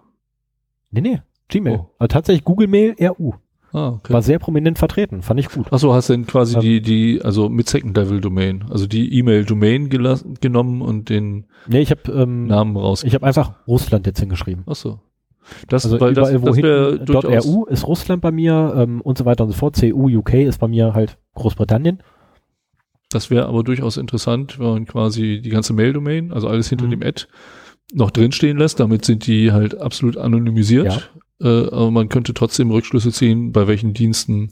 Nee, 0.91 1.01
nee, 1.01 1.21
Gmail. 1.47 1.79
Oh. 1.79 1.89
Also 1.97 2.07
tatsächlich 2.07 2.43
Google 2.43 2.67
Mail 2.67 2.95
RU. 2.99 3.33
Ah, 3.73 3.87
okay. 3.89 4.11
War 4.11 4.21
sehr 4.21 4.37
prominent 4.37 4.77
vertreten, 4.77 5.21
fand 5.21 5.39
ich 5.39 5.47
gut. 5.47 5.71
Achso, 5.71 5.93
hast 5.93 6.09
du 6.09 6.13
denn 6.13 6.27
quasi 6.27 6.55
Ähm. 6.55 6.61
die, 6.61 6.81
die, 6.81 7.21
also 7.23 7.47
mit 7.47 7.69
Second-Level-Domain, 7.69 8.65
also 8.69 8.85
die 8.85 9.17
E-Mail-Domain 9.17 9.89
genommen 9.89 10.81
und 10.81 11.07
den 11.09 11.45
Nee, 11.67 11.79
ich 11.79 11.91
habe 11.91 12.11
ähm, 12.11 12.47
Namen 12.47 12.75
raus. 12.75 13.03
ich 13.05 13.13
habe 13.13 13.25
einfach 13.25 13.53
Russland 13.67 14.05
jetzt 14.07 14.19
hingeschrieben. 14.19 14.65
Achso. 14.67 14.99
Das, 15.67 15.85
Also 15.85 15.99
weil 15.99 16.11
überall, 16.11 16.41
wo 16.41 16.47
das 16.47 16.57
wäre 16.57 16.89
hinten 16.91 17.05
durchaus, 17.05 17.45
.ru 17.47 17.65
ist 17.65 17.87
Russland 17.87 18.21
bei 18.21 18.31
mir 18.31 18.73
ähm, 18.77 19.01
und 19.01 19.17
so 19.17 19.25
weiter 19.25 19.43
und 19.43 19.51
so 19.51 19.55
fort. 19.57 19.75
CU, 19.79 20.07
UK 20.09 20.33
ist 20.35 20.59
bei 20.59 20.67
mir 20.67 20.93
halt 20.93 21.17
Großbritannien. 21.35 22.01
das 23.09 23.29
wäre 23.29 23.45
aber 23.47 23.63
durchaus 23.63 23.97
interessant, 23.97 24.57
wenn 24.59 24.67
man 24.69 24.85
quasi 24.85 25.41
die 25.43 25.49
ganze 25.49 25.73
Mail-Domain, 25.73 26.31
also 26.31 26.47
alles 26.47 26.69
hinter 26.69 26.85
Mhm. 26.85 26.91
dem 26.91 27.03
Ad, 27.03 27.25
noch 27.93 28.11
drinstehen 28.11 28.57
lässt. 28.57 28.79
Damit 28.79 29.03
sind 29.05 29.27
die 29.27 29.51
halt 29.51 29.79
absolut 29.81 30.15
anonymisiert. 30.17 31.11
Äh, 31.41 31.47
aber 31.47 31.89
man 31.91 32.07
könnte 32.07 32.33
trotzdem 32.35 32.69
Rückschlüsse 32.71 33.11
ziehen, 33.11 33.51
bei 33.51 33.67
welchen 33.67 33.93
Diensten 33.93 34.51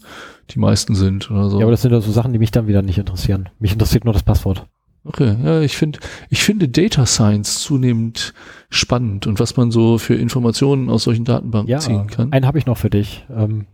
die 0.50 0.60
meisten 0.60 0.96
sind 0.96 1.30
oder 1.30 1.50
so. 1.50 1.60
Ja, 1.60 1.66
aber 1.66 1.72
das 1.72 1.84
sind 1.84 1.92
ja 1.92 2.02
so 2.02 2.12
Sachen, 2.12 2.34
die 2.34 2.40
mich 2.40 2.52
dann 2.52 2.68
wieder 2.68 2.82
nicht 2.82 2.98
interessieren. 2.98 3.48
Mich 3.60 3.72
interessiert 3.74 4.06
nur 4.06 4.14
das 4.14 4.24
Passwort. 4.24 4.66
Okay, 5.12 5.36
ja, 5.44 5.62
ich 5.62 5.76
finde, 5.76 5.98
ich 6.30 6.44
finde 6.44 6.70
Data 6.70 7.08
Science 7.08 7.64
zunehmend 7.64 8.36
spannend 8.70 9.26
und 9.26 9.40
was 9.40 9.58
man 9.58 9.72
so 9.72 9.98
für 9.98 10.14
Informationen 10.14 10.88
aus 10.88 11.04
solchen 11.06 11.26
Datenbanken 11.26 11.68
Ja, 11.72 11.80
ziehen 11.80 12.06
kann. 12.06 12.32
einen 12.32 12.46
habe 12.46 12.60
ich 12.60 12.68
noch 12.68 12.78
für 12.78 12.92
dich. 12.92 13.26
Ähm, 13.36 13.66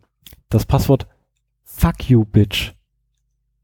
das 0.49 0.65
Passwort 0.65 1.07
Fuck 1.65 2.09
you, 2.09 2.23
bitch. 2.23 2.71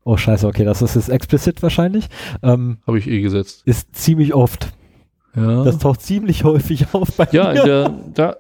Oh 0.04 0.18
scheiße, 0.18 0.46
okay, 0.48 0.66
das 0.66 0.82
ist 0.82 0.96
jetzt 0.96 1.08
explizit 1.08 1.64
wahrscheinlich. 1.64 2.10
Ähm, 2.44 2.80
Habe 2.86 3.00
ich 3.00 3.08
eh 3.08 3.22
gesetzt. 3.22 3.62
ist 3.64 3.96
ziemlich 3.96 4.34
oft. 4.34 4.74
Ja. 5.36 5.64
Das 5.64 5.78
taucht 5.78 6.02
ziemlich 6.02 6.44
häufig 6.44 6.88
auf 6.94 7.14
bei 7.16 7.28
ja, 7.32 7.54
mir. 7.54 7.64
der, 7.64 7.94
da, 8.14 8.36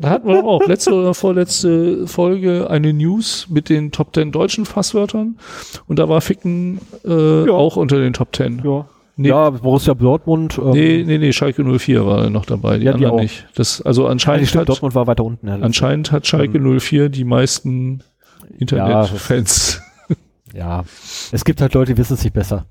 da 0.00 0.10
hatten 0.10 0.26
wir 0.28 0.44
auch 0.44 0.66
letzte 0.66 0.92
oder 0.92 1.14
vorletzte 1.14 2.06
Folge 2.08 2.68
eine 2.68 2.92
News 2.92 3.46
mit 3.48 3.68
den 3.68 3.92
Top 3.92 4.14
10 4.14 4.32
deutschen 4.32 4.64
Fasswörtern 4.66 5.36
und 5.86 5.98
da 6.00 6.08
war 6.08 6.20
Ficken 6.20 6.80
äh, 7.04 7.46
Ja. 7.46 7.52
auch 7.52 7.76
unter 7.76 7.98
den 8.00 8.12
Top 8.12 8.34
10. 8.34 8.62
Ja. 8.64 8.86
Nee. 9.14 9.28
ja, 9.28 9.50
Borussia 9.50 9.92
Dortmund. 9.94 10.58
Ähm, 10.58 10.70
Nee, 10.70 11.04
nee, 11.06 11.18
nee, 11.18 11.32
Schalke 11.32 11.62
04 11.62 12.06
war 12.06 12.30
noch 12.30 12.46
dabei, 12.46 12.78
die 12.78 12.86
Ja, 12.86 12.92
die 12.92 13.04
anderen 13.04 13.14
auch. 13.18 13.22
nicht. 13.22 13.46
Das, 13.54 13.82
also 13.82 14.06
anscheinend, 14.06 14.48
stimmt, 14.48 14.62
hat, 14.62 14.68
Dortmund 14.70 14.94
war 14.94 15.06
weiter 15.06 15.22
unten. 15.24 15.46
Ja, 15.46 15.54
anscheinend 15.56 16.10
hat 16.12 16.26
Schalke 16.26 16.58
04 16.58 17.08
die 17.10 17.24
meisten 17.24 18.02
Internetfans. 18.58 19.82
ja, 20.54 20.84
es 21.30 21.44
gibt 21.44 21.60
halt 21.60 21.74
Leute, 21.74 21.92
die 21.92 21.98
wissen 21.98 22.14
es 22.14 22.24
nicht 22.24 22.32
besser. 22.32 22.64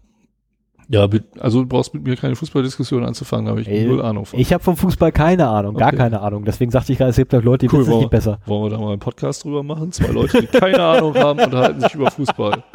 Ja, 0.91 1.07
also 1.39 1.61
du 1.61 1.67
brauchst 1.67 1.93
mit 1.93 2.03
mir 2.03 2.17
keine 2.17 2.35
Fußballdiskussion 2.35 3.05
anzufangen, 3.05 3.47
habe 3.47 3.61
ich 3.61 3.67
Ey, 3.69 3.85
null 3.85 4.01
Ahnung 4.01 4.25
von. 4.25 4.37
Ich 4.37 4.51
habe 4.51 4.61
vom 4.61 4.75
Fußball 4.75 5.13
keine 5.13 5.47
Ahnung, 5.47 5.75
gar 5.75 5.87
Okay. 5.87 5.95
keine 5.95 6.19
Ahnung. 6.19 6.43
Deswegen 6.43 6.69
sagte 6.69 6.91
ich 6.91 6.97
gerade, 6.97 7.11
es 7.11 7.15
gibt 7.15 7.31
halt 7.33 7.45
Leute, 7.45 7.65
die 7.65 7.73
Cool, 7.73 7.81
wissen 7.81 7.93
es 7.93 7.99
nicht 7.99 8.09
besser. 8.09 8.39
Wollen 8.45 8.63
wir 8.65 8.69
da 8.71 8.77
mal 8.77 8.91
einen 8.91 8.99
Podcast 8.99 9.45
drüber 9.45 9.63
machen? 9.63 9.93
Zwei 9.93 10.11
Leute, 10.11 10.41
die 10.41 10.47
keine 10.47 10.83
Ahnung 10.83 11.15
haben, 11.15 11.39
unterhalten 11.39 11.79
sich 11.79 11.95
über 11.95 12.11
Fußball. 12.11 12.63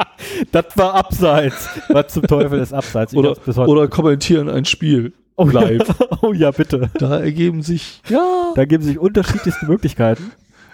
Das 0.50 0.64
war 0.76 0.94
abseits. 0.94 1.68
Was 1.90 2.08
zum 2.14 2.22
Teufel 2.22 2.58
ist 2.58 2.72
abseits? 2.72 3.12
Ich 3.12 3.18
Oder, 3.18 3.36
oder 3.68 3.86
kommentieren 3.86 4.48
ein 4.48 4.64
Spiel 4.64 5.12
oh, 5.36 5.44
live. 5.44 5.86
Ja. 5.88 6.18
oh 6.22 6.32
ja, 6.32 6.50
bitte. 6.50 6.90
Da 6.98 7.18
ergeben 7.20 7.60
sich, 7.60 8.00
ja, 8.08 8.52
Da 8.54 8.64
geben 8.64 8.82
sich 8.82 8.98
unterschiedlichste 8.98 9.66
Möglichkeiten. 9.66 10.32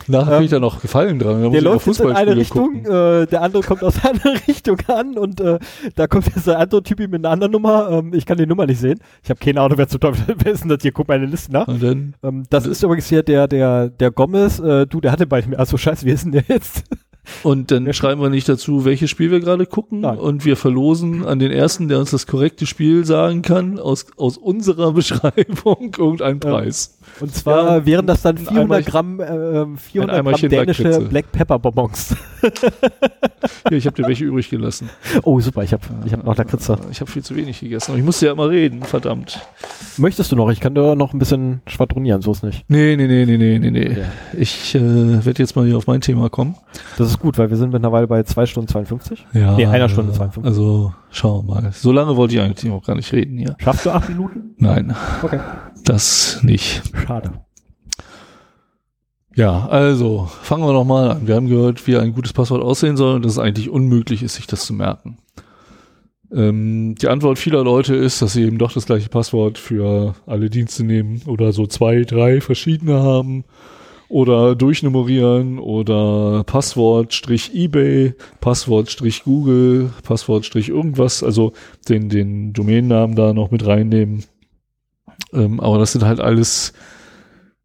Nachher 0.08 0.32
Ähm, 0.32 0.38
kriege 0.38 0.44
ich 0.44 0.50
da 0.50 0.60
noch 0.60 0.80
Gefallen 0.80 1.18
dran. 1.18 1.42
Da 1.42 1.48
Der 1.48 1.62
mal 1.62 1.70
läuft 1.70 1.86
jetzt 1.86 2.00
in 2.00 2.10
eine 2.10 2.36
Richtung, 2.36 2.84
äh, 2.84 3.26
der 3.26 3.42
andere 3.42 3.62
kommt 3.62 3.82
aus 3.82 4.04
einer 4.04 4.46
Richtung 4.48 4.78
an 4.88 5.16
und 5.18 5.40
äh, 5.40 5.58
da 5.94 6.06
kommt 6.06 6.26
jetzt 6.34 6.46
der 6.46 6.58
andere 6.58 6.82
Typ 6.82 6.98
mit 7.00 7.14
einer 7.14 7.30
anderen 7.30 7.52
Nummer. 7.52 7.90
Ähm, 7.90 8.12
ich 8.14 8.26
kann 8.26 8.38
die 8.38 8.46
Nummer 8.46 8.66
nicht 8.66 8.80
sehen. 8.80 8.98
Ich 9.22 9.30
habe 9.30 9.40
keine 9.40 9.60
Ahnung, 9.60 9.78
wer 9.78 9.88
zu 9.88 9.98
Teufel 9.98 10.34
wer 10.38 10.52
ist 10.52 10.62
denn 10.62 10.68
das 10.68 10.82
hier? 10.82 10.92
Guck 10.92 11.08
meine 11.08 11.26
Liste 11.26 11.52
nach. 11.52 11.68
Und 11.68 11.82
dann, 11.82 12.14
Ähm, 12.22 12.44
das 12.50 12.66
ist 12.66 12.82
übrigens 12.82 13.06
hier 13.08 13.22
der, 13.22 13.48
der, 13.48 13.88
der 13.88 14.10
Gomez. 14.10 14.58
Äh, 14.60 14.86
du, 14.86 15.00
der 15.00 15.12
hatte 15.12 15.26
bald 15.26 15.48
mehr. 15.48 15.60
Achso, 15.60 15.76
scheiße, 15.76 16.04
wie 16.06 16.10
ist 16.10 16.24
denn 16.24 16.32
der 16.32 16.44
jetzt? 16.48 16.84
Und 17.42 17.70
dann 17.70 17.92
schreiben 17.92 18.20
wir 18.20 18.30
nicht 18.30 18.48
dazu, 18.48 18.84
welches 18.84 19.10
Spiel 19.10 19.30
wir 19.30 19.40
gerade 19.40 19.66
gucken. 19.66 20.00
Nein. 20.00 20.18
Und 20.18 20.44
wir 20.44 20.56
verlosen 20.56 21.24
an 21.24 21.38
den 21.38 21.50
ersten, 21.52 21.88
der 21.88 21.98
uns 21.98 22.10
das 22.10 22.26
korrekte 22.26 22.66
Spiel 22.66 23.04
sagen 23.04 23.42
kann, 23.42 23.78
aus, 23.78 24.06
aus 24.16 24.36
unserer 24.38 24.92
Beschreibung 24.94 25.92
irgendeinen 25.96 26.40
Preis. 26.40 26.98
Und 27.20 27.34
zwar 27.34 27.64
Ja, 27.78 27.86
wären 27.86 28.06
das 28.06 28.22
dann 28.22 28.36
ein 28.38 28.46
400 28.46 28.78
Eimerchen- 28.86 28.90
Gramm, 28.90 29.20
äh, 29.20 29.78
400 29.78 30.24
Gramm 30.24 30.50
dänische 30.50 30.82
Lakritze. 30.84 31.08
Black 31.08 31.32
Pepper 31.32 31.58
Bonbons. 31.58 32.16
Hier, 33.68 33.78
ich 33.78 33.86
habe 33.86 33.96
dir 33.96 34.06
welche 34.08 34.24
übrig 34.24 34.48
gelassen. 34.50 34.88
Oh, 35.22 35.38
super, 35.40 35.62
ich 35.62 35.72
habe 35.72 35.82
ich 36.04 36.12
hab 36.12 36.24
noch 36.24 36.36
Lakritze. 36.36 36.78
Ich 36.90 37.00
habe 37.00 37.10
viel 37.10 37.22
zu 37.22 37.36
wenig 37.36 37.60
gegessen. 37.60 37.92
Aber 37.92 37.98
ich 37.98 38.04
musste 38.04 38.26
ja 38.26 38.32
immer 38.32 38.48
reden, 38.48 38.82
verdammt. 38.82 39.40
Möchtest 39.96 40.32
du 40.32 40.36
noch? 40.36 40.50
Ich 40.50 40.60
kann 40.60 40.74
da 40.74 40.94
noch 40.94 41.12
ein 41.12 41.18
bisschen 41.18 41.60
schwadronieren, 41.66 42.22
so 42.22 42.32
ist 42.32 42.42
nicht. 42.42 42.64
Nee, 42.68 42.96
nee, 42.96 43.06
nee, 43.06 43.26
nee, 43.26 43.36
nee, 43.36 43.58
nee, 43.58 43.70
nee. 43.70 43.88
Ja. 44.00 44.06
Ich 44.38 44.74
äh, 44.74 45.24
werde 45.24 45.42
jetzt 45.42 45.54
mal 45.56 45.66
hier 45.66 45.76
auf 45.76 45.86
mein 45.86 46.00
Thema 46.00 46.28
kommen. 46.30 46.56
Das 46.98 47.08
ist 47.08 47.11
gut, 47.18 47.38
weil 47.38 47.50
wir 47.50 47.56
sind 47.56 47.72
mittlerweile 47.72 48.06
bei 48.06 48.22
2 48.22 48.46
Stunden 48.46 48.68
52. 48.68 49.26
Ja. 49.32 49.56
Nee, 49.56 49.66
einer 49.66 49.88
Stunde 49.88 50.12
52. 50.12 50.44
Also, 50.44 50.92
schauen 51.10 51.46
wir 51.46 51.54
mal. 51.62 51.72
So 51.72 51.92
lange 51.92 52.16
wollte 52.16 52.34
ich 52.34 52.40
eigentlich 52.40 52.70
auch 52.72 52.84
gar 52.84 52.96
nicht 52.96 53.12
reden 53.12 53.38
hier. 53.38 53.56
Schaffst 53.58 53.86
du 53.86 53.90
8 53.90 54.08
Minuten? 54.08 54.54
Nein, 54.58 54.94
Okay. 55.22 55.40
das 55.84 56.40
nicht. 56.42 56.82
Schade. 57.06 57.32
Ja, 59.34 59.66
also, 59.68 60.28
fangen 60.42 60.64
wir 60.64 60.72
noch 60.72 60.84
mal 60.84 61.12
an. 61.12 61.26
Wir 61.26 61.36
haben 61.36 61.48
gehört, 61.48 61.86
wie 61.86 61.96
ein 61.96 62.12
gutes 62.12 62.32
Passwort 62.34 62.62
aussehen 62.62 62.96
soll 62.96 63.14
und 63.16 63.24
dass 63.24 63.32
es 63.32 63.38
eigentlich 63.38 63.70
unmöglich 63.70 64.22
ist, 64.22 64.34
sich 64.34 64.46
das 64.46 64.66
zu 64.66 64.74
merken. 64.74 65.18
Ähm, 66.30 66.94
die 67.00 67.08
Antwort 67.08 67.38
vieler 67.38 67.64
Leute 67.64 67.94
ist, 67.94 68.20
dass 68.20 68.34
sie 68.34 68.42
eben 68.44 68.58
doch 68.58 68.72
das 68.72 68.86
gleiche 68.86 69.08
Passwort 69.08 69.58
für 69.58 70.14
alle 70.26 70.50
Dienste 70.50 70.84
nehmen 70.84 71.22
oder 71.26 71.52
so 71.52 71.66
zwei, 71.66 72.02
drei 72.02 72.40
verschiedene 72.40 73.02
haben 73.02 73.44
oder 74.12 74.54
durchnummerieren 74.54 75.58
oder 75.58 76.44
Passwort 76.44 77.14
Strich 77.14 77.54
eBay, 77.54 78.14
Passwort 78.42 78.90
Strich 78.90 79.24
Google, 79.24 79.90
Passwort 80.02 80.44
Strich 80.44 80.68
irgendwas, 80.68 81.22
also 81.22 81.54
den, 81.88 82.10
den 82.10 82.52
Domainnamen 82.52 83.16
da 83.16 83.32
noch 83.32 83.50
mit 83.50 83.66
reinnehmen. 83.66 84.24
Ähm, 85.32 85.60
aber 85.60 85.78
das 85.78 85.92
sind 85.92 86.04
halt 86.04 86.20
alles 86.20 86.74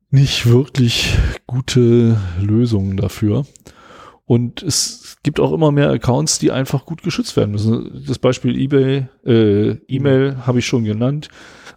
nicht 0.09 0.45
wirklich 0.45 1.17
gute 1.47 2.15
Lösungen 2.39 2.95
dafür. 2.95 3.45
Und 4.23 4.63
es 4.63 5.17
gibt 5.23 5.41
auch 5.41 5.51
immer 5.51 5.73
mehr 5.73 5.89
Accounts, 5.89 6.39
die 6.39 6.51
einfach 6.51 6.85
gut 6.85 7.03
geschützt 7.03 7.35
werden 7.35 7.51
müssen. 7.51 8.05
Das 8.07 8.19
Beispiel 8.19 8.57
eBay, 8.57 9.07
äh, 9.25 9.71
E-Mail 9.89 10.47
habe 10.47 10.59
ich 10.59 10.65
schon 10.65 10.85
genannt. 10.85 11.27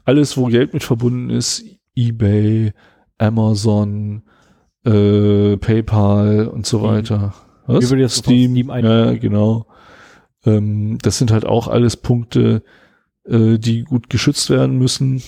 Alles, 0.05 0.37
wo 0.37 0.47
Geld 0.47 0.75
mit 0.75 0.85
verbunden 0.85 1.31
ist, 1.31 1.65
eBay, 1.97 2.73
Amazon, 3.19 4.23
äh, 4.85 5.57
PayPal 5.57 6.49
und 6.49 6.67
so 6.67 6.79
Steam. 6.79 6.91
weiter. 6.91 7.35
Sofort 7.67 8.11
Steam, 8.11 8.55
Steam 8.55 8.71
ja, 8.71 9.13
genau. 9.13 9.67
Ähm, 10.45 10.99
das 11.03 11.19
sind 11.19 11.31
halt 11.31 11.45
auch 11.45 11.69
alles 11.69 11.97
Punkte, 11.97 12.63
äh, 13.25 13.59
die 13.59 13.85
gut 13.85 14.11
geschützt 14.11 14.51
werden 14.51 14.79
müssen. 14.79 15.23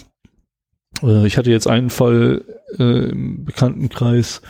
Äh, 1.02 1.26
ich 1.26 1.36
hatte 1.36 1.50
jetzt 1.50 1.68
einen 1.68 1.90
Fall 1.90 2.44
äh, 2.78 3.10
im 3.10 3.44
Bekanntenkreis, 3.44 4.42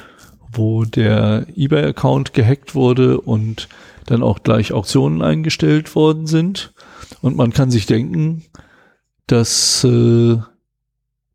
wo 0.50 0.84
der 0.84 1.46
eBay-Account 1.56 2.34
gehackt 2.34 2.74
wurde 2.74 3.20
und 3.20 3.68
dann 4.06 4.22
auch 4.22 4.42
gleich 4.42 4.72
Auktionen 4.72 5.22
eingestellt 5.22 5.94
worden 5.94 6.26
sind. 6.26 6.72
Und 7.20 7.36
man 7.36 7.52
kann 7.52 7.70
sich 7.70 7.86
denken, 7.86 8.44
dass 9.26 9.84
äh, 9.84 10.36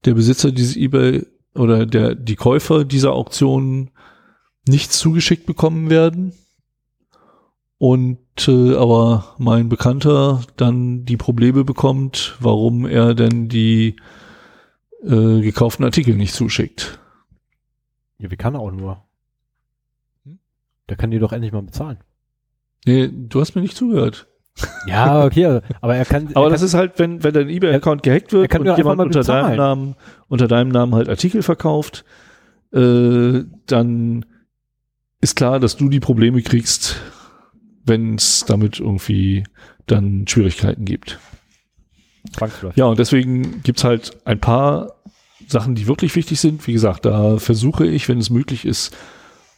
der 0.05 0.13
Besitzer 0.13 0.51
dieses 0.51 0.75
eBay 0.75 1.25
oder 1.57 1.85
der, 1.85 2.15
die 2.15 2.35
Käufer 2.35 2.85
dieser 2.85 3.13
Auktionen 3.13 3.91
nichts 4.67 4.99
zugeschickt 4.99 5.45
bekommen 5.45 5.89
werden. 5.89 6.33
Und 7.79 8.47
äh, 8.47 8.75
aber 8.75 9.35
mein 9.37 9.69
Bekannter 9.69 10.41
dann 10.55 11.05
die 11.05 11.17
Probleme 11.17 11.63
bekommt, 11.63 12.35
warum 12.39 12.85
er 12.85 13.13
denn 13.13 13.49
die 13.49 13.97
äh, 15.03 15.41
gekauften 15.41 15.85
Artikel 15.85 16.15
nicht 16.15 16.33
zuschickt. 16.33 16.99
Ja, 18.17 18.31
wie 18.31 18.35
kann 18.35 18.55
er 18.55 18.61
auch 18.61 18.71
nur? 18.71 19.03
Hm? 20.23 20.39
Der 20.89 20.97
kann 20.97 21.11
die 21.11 21.19
doch 21.19 21.33
endlich 21.33 21.51
mal 21.51 21.61
bezahlen. 21.61 21.99
Nee, 22.85 23.09
du 23.11 23.39
hast 23.39 23.55
mir 23.55 23.61
nicht 23.61 23.77
zugehört. 23.77 24.27
Ja, 24.87 25.25
okay, 25.25 25.61
aber 25.81 25.95
er 25.95 26.05
kann. 26.05 26.29
Aber 26.33 26.45
er 26.45 26.49
das 26.51 26.61
kann, 26.61 26.65
ist 26.67 26.73
halt, 26.73 26.93
wenn, 26.97 27.23
wenn 27.23 27.33
dein 27.33 27.49
eBay-Account 27.49 28.03
gehackt 28.03 28.33
wird 28.33 28.49
kann 28.49 28.67
und 28.67 28.77
jemand 28.77 28.99
unter 28.99 29.21
deinem. 29.21 29.57
Namen, 29.57 29.95
unter 30.27 30.47
deinem 30.47 30.69
Namen 30.69 30.95
halt 30.95 31.09
Artikel 31.09 31.43
verkauft, 31.43 32.05
äh, 32.73 33.43
dann 33.65 34.25
ist 35.21 35.35
klar, 35.35 35.59
dass 35.59 35.77
du 35.77 35.89
die 35.89 35.99
Probleme 35.99 36.41
kriegst, 36.41 36.97
wenn 37.85 38.15
es 38.15 38.45
damit 38.45 38.79
irgendwie 38.79 39.43
dann 39.85 40.25
Schwierigkeiten 40.27 40.85
gibt. 40.85 41.19
Ja, 42.75 42.85
und 42.85 42.99
deswegen 42.99 43.61
gibt's 43.63 43.83
halt 43.83 44.17
ein 44.25 44.39
paar 44.39 44.93
Sachen, 45.47 45.75
die 45.75 45.87
wirklich 45.87 46.15
wichtig 46.15 46.39
sind. 46.39 46.67
Wie 46.67 46.73
gesagt, 46.73 47.05
da 47.05 47.37
versuche 47.37 47.85
ich, 47.87 48.09
wenn 48.09 48.17
es 48.17 48.29
möglich 48.29 48.65
ist, 48.65 48.95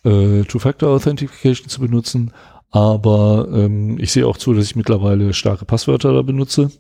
äh, 0.04 0.44
Two-Factor 0.44 0.90
Authentication 0.90 1.68
zu 1.68 1.82
benutzen. 1.82 2.32
Aber 2.72 3.48
ähm, 3.52 3.98
ich 4.00 4.12
sehe 4.12 4.28
auch 4.28 4.38
zu, 4.38 4.54
dass 4.54 4.66
ich 4.66 4.76
mittlerweile 4.76 5.34
starke 5.34 5.66
Passwörter 5.66 6.14
da 6.14 6.22
benutze. 6.22 6.72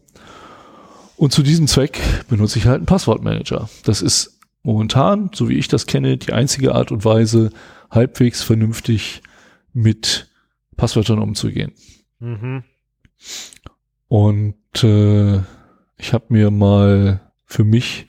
Und 1.17 1.33
zu 1.33 1.43
diesem 1.43 1.67
Zweck 1.67 1.99
benutze 2.29 2.59
ich 2.59 2.65
halt 2.65 2.77
einen 2.77 2.85
Passwortmanager. 2.85 3.69
Das 3.83 4.01
ist 4.01 4.39
momentan, 4.63 5.31
so 5.33 5.49
wie 5.49 5.57
ich 5.57 5.67
das 5.67 5.85
kenne, 5.85 6.17
die 6.17 6.33
einzige 6.33 6.75
Art 6.75 6.91
und 6.91 7.03
Weise, 7.05 7.49
halbwegs 7.89 8.43
vernünftig 8.43 9.21
mit 9.73 10.29
Passwörtern 10.77 11.19
umzugehen. 11.19 11.73
Mhm. 12.19 12.63
Und 14.07 14.83
äh, 14.83 15.39
ich 15.97 16.13
habe 16.13 16.25
mir 16.29 16.51
mal 16.51 17.31
für 17.45 17.63
mich 17.63 18.07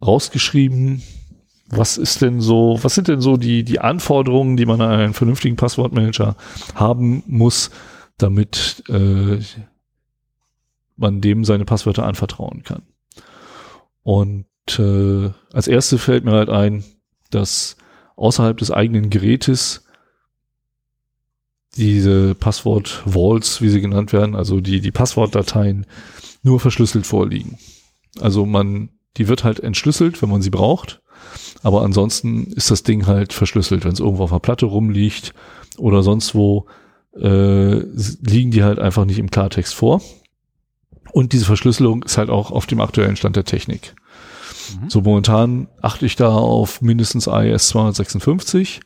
rausgeschrieben, 0.00 1.02
was 1.68 1.98
ist 1.98 2.22
denn 2.22 2.40
so, 2.40 2.78
was 2.82 2.94
sind 2.94 3.08
denn 3.08 3.20
so 3.20 3.36
die, 3.36 3.64
die 3.64 3.80
Anforderungen, 3.80 4.56
die 4.56 4.66
man 4.66 4.80
an 4.80 4.90
einen 4.90 5.14
vernünftigen 5.14 5.56
Passwortmanager 5.56 6.36
haben 6.74 7.22
muss, 7.26 7.70
damit 8.18 8.84
äh, 8.88 9.38
man 10.96 11.20
dem 11.20 11.44
seine 11.44 11.64
Passwörter 11.64 12.06
anvertrauen 12.06 12.62
kann. 12.62 12.82
Und 14.02 14.46
äh, 14.78 15.30
als 15.52 15.68
erste 15.68 15.98
fällt 15.98 16.24
mir 16.24 16.32
halt 16.32 16.48
ein, 16.48 16.84
dass 17.30 17.76
außerhalb 18.16 18.56
des 18.56 18.70
eigenen 18.70 19.10
Gerätes 19.10 19.84
diese 21.76 22.34
Passwort-Vaults, 22.34 23.60
wie 23.60 23.68
sie 23.68 23.80
genannt 23.80 24.12
werden, 24.12 24.34
also 24.34 24.60
die, 24.60 24.80
die 24.80 24.92
Passwortdateien 24.92 25.86
nur 26.42 26.58
verschlüsselt 26.60 27.06
vorliegen. 27.06 27.58
Also 28.20 28.46
man, 28.46 28.90
die 29.18 29.28
wird 29.28 29.44
halt 29.44 29.60
entschlüsselt, 29.60 30.22
wenn 30.22 30.30
man 30.30 30.40
sie 30.40 30.50
braucht. 30.50 31.02
Aber 31.62 31.82
ansonsten 31.82 32.44
ist 32.52 32.70
das 32.70 32.82
Ding 32.82 33.06
halt 33.06 33.32
verschlüsselt. 33.32 33.84
Wenn 33.84 33.92
es 33.92 34.00
irgendwo 34.00 34.24
auf 34.24 34.30
der 34.30 34.38
Platte 34.38 34.66
rumliegt 34.66 35.34
oder 35.78 36.02
sonst 36.02 36.34
wo, 36.34 36.66
äh, 37.16 37.78
liegen 37.78 38.50
die 38.50 38.62
halt 38.62 38.78
einfach 38.78 39.04
nicht 39.04 39.18
im 39.18 39.30
Klartext 39.30 39.74
vor. 39.74 40.00
Und 41.12 41.32
diese 41.32 41.46
Verschlüsselung 41.46 42.02
ist 42.02 42.18
halt 42.18 42.30
auch 42.30 42.50
auf 42.50 42.66
dem 42.66 42.80
aktuellen 42.80 43.16
Stand 43.16 43.36
der 43.36 43.44
Technik. 43.44 43.94
Mhm. 44.80 44.90
So 44.90 45.00
momentan 45.00 45.68
achte 45.80 46.06
ich 46.06 46.16
da 46.16 46.28
auf 46.28 46.82
mindestens 46.82 47.28
AES 47.28 47.68
256. 47.68 48.80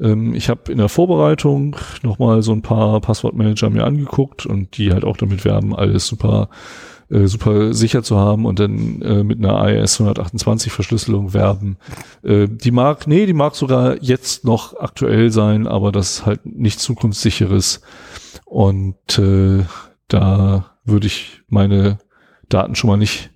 Ähm, 0.00 0.34
ich 0.34 0.48
habe 0.48 0.72
in 0.72 0.78
der 0.78 0.88
Vorbereitung 0.88 1.76
nochmal 2.02 2.42
so 2.42 2.52
ein 2.52 2.62
paar 2.62 3.00
Passwortmanager 3.00 3.70
mir 3.70 3.84
angeguckt 3.84 4.46
und 4.46 4.78
die 4.78 4.92
halt 4.92 5.04
auch 5.04 5.16
damit 5.16 5.44
werben, 5.44 5.74
alles 5.74 6.06
super 6.06 6.48
äh, 7.10 7.26
super 7.26 7.74
sicher 7.74 8.02
zu 8.02 8.18
haben 8.18 8.46
und 8.46 8.58
dann 8.58 9.02
äh, 9.02 9.22
mit 9.22 9.38
einer 9.38 9.68
IS 9.68 10.00
128 10.00 10.72
Verschlüsselung 10.72 11.34
werben. 11.34 11.76
Äh, 12.22 12.48
die 12.48 12.70
mag, 12.70 13.06
nee, 13.06 13.26
die 13.26 13.32
mag 13.32 13.56
sogar 13.56 14.02
jetzt 14.02 14.44
noch 14.44 14.78
aktuell 14.78 15.30
sein, 15.30 15.66
aber 15.66 15.92
das 15.92 16.10
ist 16.10 16.26
halt 16.26 16.46
nicht 16.46 16.80
zukunftssicheres. 16.80 17.80
Und 18.44 19.18
äh, 19.18 19.64
da 20.08 20.76
würde 20.84 21.06
ich 21.06 21.42
meine 21.48 21.98
Daten 22.48 22.74
schon 22.74 22.88
mal 22.88 22.96
nicht 22.96 23.30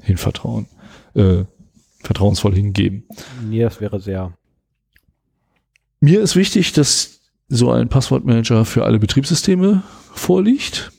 hinvertrauen, 0.00 0.66
äh, 1.14 1.44
vertrauensvoll 2.00 2.54
hingeben. 2.54 3.04
Nee, 3.48 3.62
das 3.62 3.80
wäre 3.80 4.00
sehr. 4.00 4.32
Mir 6.00 6.22
ist 6.22 6.34
wichtig, 6.34 6.72
dass 6.72 7.20
so 7.48 7.70
ein 7.70 7.88
Passwortmanager 7.88 8.64
für 8.64 8.84
alle 8.84 8.98
Betriebssysteme 8.98 9.82
vorliegt. 10.12 10.92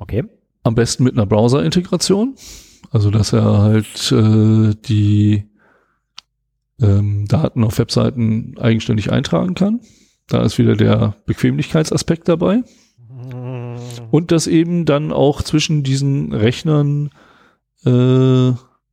Okay. 0.00 0.24
Am 0.62 0.74
besten 0.74 1.04
mit 1.04 1.12
einer 1.12 1.26
Browser-Integration. 1.26 2.34
Also, 2.90 3.10
dass 3.10 3.34
er 3.34 3.58
halt 3.58 4.10
äh, 4.10 4.74
die 4.88 5.44
ähm, 6.80 7.26
Daten 7.28 7.62
auf 7.62 7.78
Webseiten 7.78 8.56
eigenständig 8.58 9.12
eintragen 9.12 9.54
kann. 9.54 9.80
Da 10.26 10.42
ist 10.42 10.58
wieder 10.58 10.74
der 10.74 11.16
Bequemlichkeitsaspekt 11.26 12.28
dabei. 12.28 12.62
Und 14.10 14.32
dass 14.32 14.46
eben 14.46 14.86
dann 14.86 15.12
auch 15.12 15.42
zwischen 15.42 15.82
diesen 15.82 16.32
Rechnern 16.32 17.10
äh, 17.84 17.90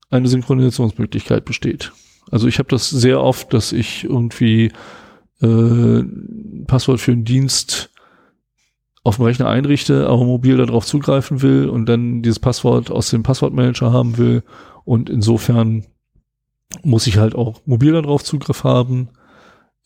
eine 0.10 0.28
Synchronisationsmöglichkeit 0.28 1.46
besteht. 1.46 1.94
Also 2.30 2.48
ich 2.48 2.60
habe 2.60 2.70
das 2.70 2.90
sehr 2.90 3.22
oft, 3.22 3.54
dass 3.54 3.72
ich 3.72 4.04
irgendwie 4.04 4.74
äh, 5.42 6.04
Passwort 6.66 7.00
für 7.00 7.14
einen 7.14 7.24
Dienst 7.24 7.92
auf 9.08 9.16
dem 9.16 9.26
Rechner 9.26 9.48
einrichte, 9.48 10.08
aber 10.08 10.26
mobil 10.26 10.58
darauf 10.58 10.86
zugreifen 10.86 11.42
will 11.42 11.70
und 11.70 11.86
dann 11.86 12.22
dieses 12.22 12.40
Passwort 12.40 12.92
aus 12.92 13.10
dem 13.10 13.24
Passwortmanager 13.24 13.94
haben 13.94 14.18
will. 14.18 14.44
Und 14.84 15.10
insofern 15.10 15.86
muss 16.84 17.08
ich 17.08 17.18
halt 17.18 17.34
auch 17.34 17.62
mobil 17.66 17.94
darauf 17.94 18.22
Zugriff 18.26 18.66
haben. 18.66 19.08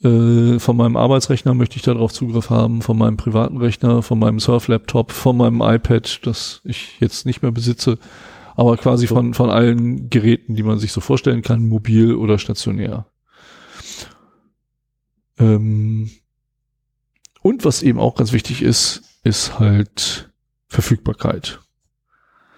Äh, 0.03 0.57
von 0.57 0.75
meinem 0.75 0.97
Arbeitsrechner 0.97 1.53
möchte 1.53 1.75
ich 1.75 1.83
darauf 1.83 2.11
Zugriff 2.11 2.49
haben, 2.49 2.81
von 2.81 2.97
meinem 2.97 3.15
privaten 3.15 3.57
Rechner, 3.57 4.01
von 4.01 4.17
meinem 4.17 4.39
Surf-Laptop, 4.39 5.11
von 5.11 5.37
meinem 5.37 5.61
iPad, 5.61 6.25
das 6.25 6.61
ich 6.63 6.99
jetzt 6.99 7.27
nicht 7.27 7.43
mehr 7.43 7.51
besitze, 7.51 7.99
aber 8.55 8.75
quasi 8.75 9.05
von, 9.05 9.35
von 9.35 9.51
allen 9.51 10.09
Geräten, 10.09 10.55
die 10.55 10.63
man 10.63 10.79
sich 10.79 10.93
so 10.93 10.99
vorstellen 10.99 11.43
kann, 11.43 11.69
mobil 11.69 12.15
oder 12.15 12.39
stationär. 12.39 13.05
Ähm, 15.37 16.09
und 17.43 17.65
was 17.65 17.83
eben 17.83 17.99
auch 17.99 18.15
ganz 18.15 18.33
wichtig 18.33 18.63
ist, 18.63 19.10
ist 19.23 19.59
halt 19.59 20.31
Verfügbarkeit. 20.67 21.59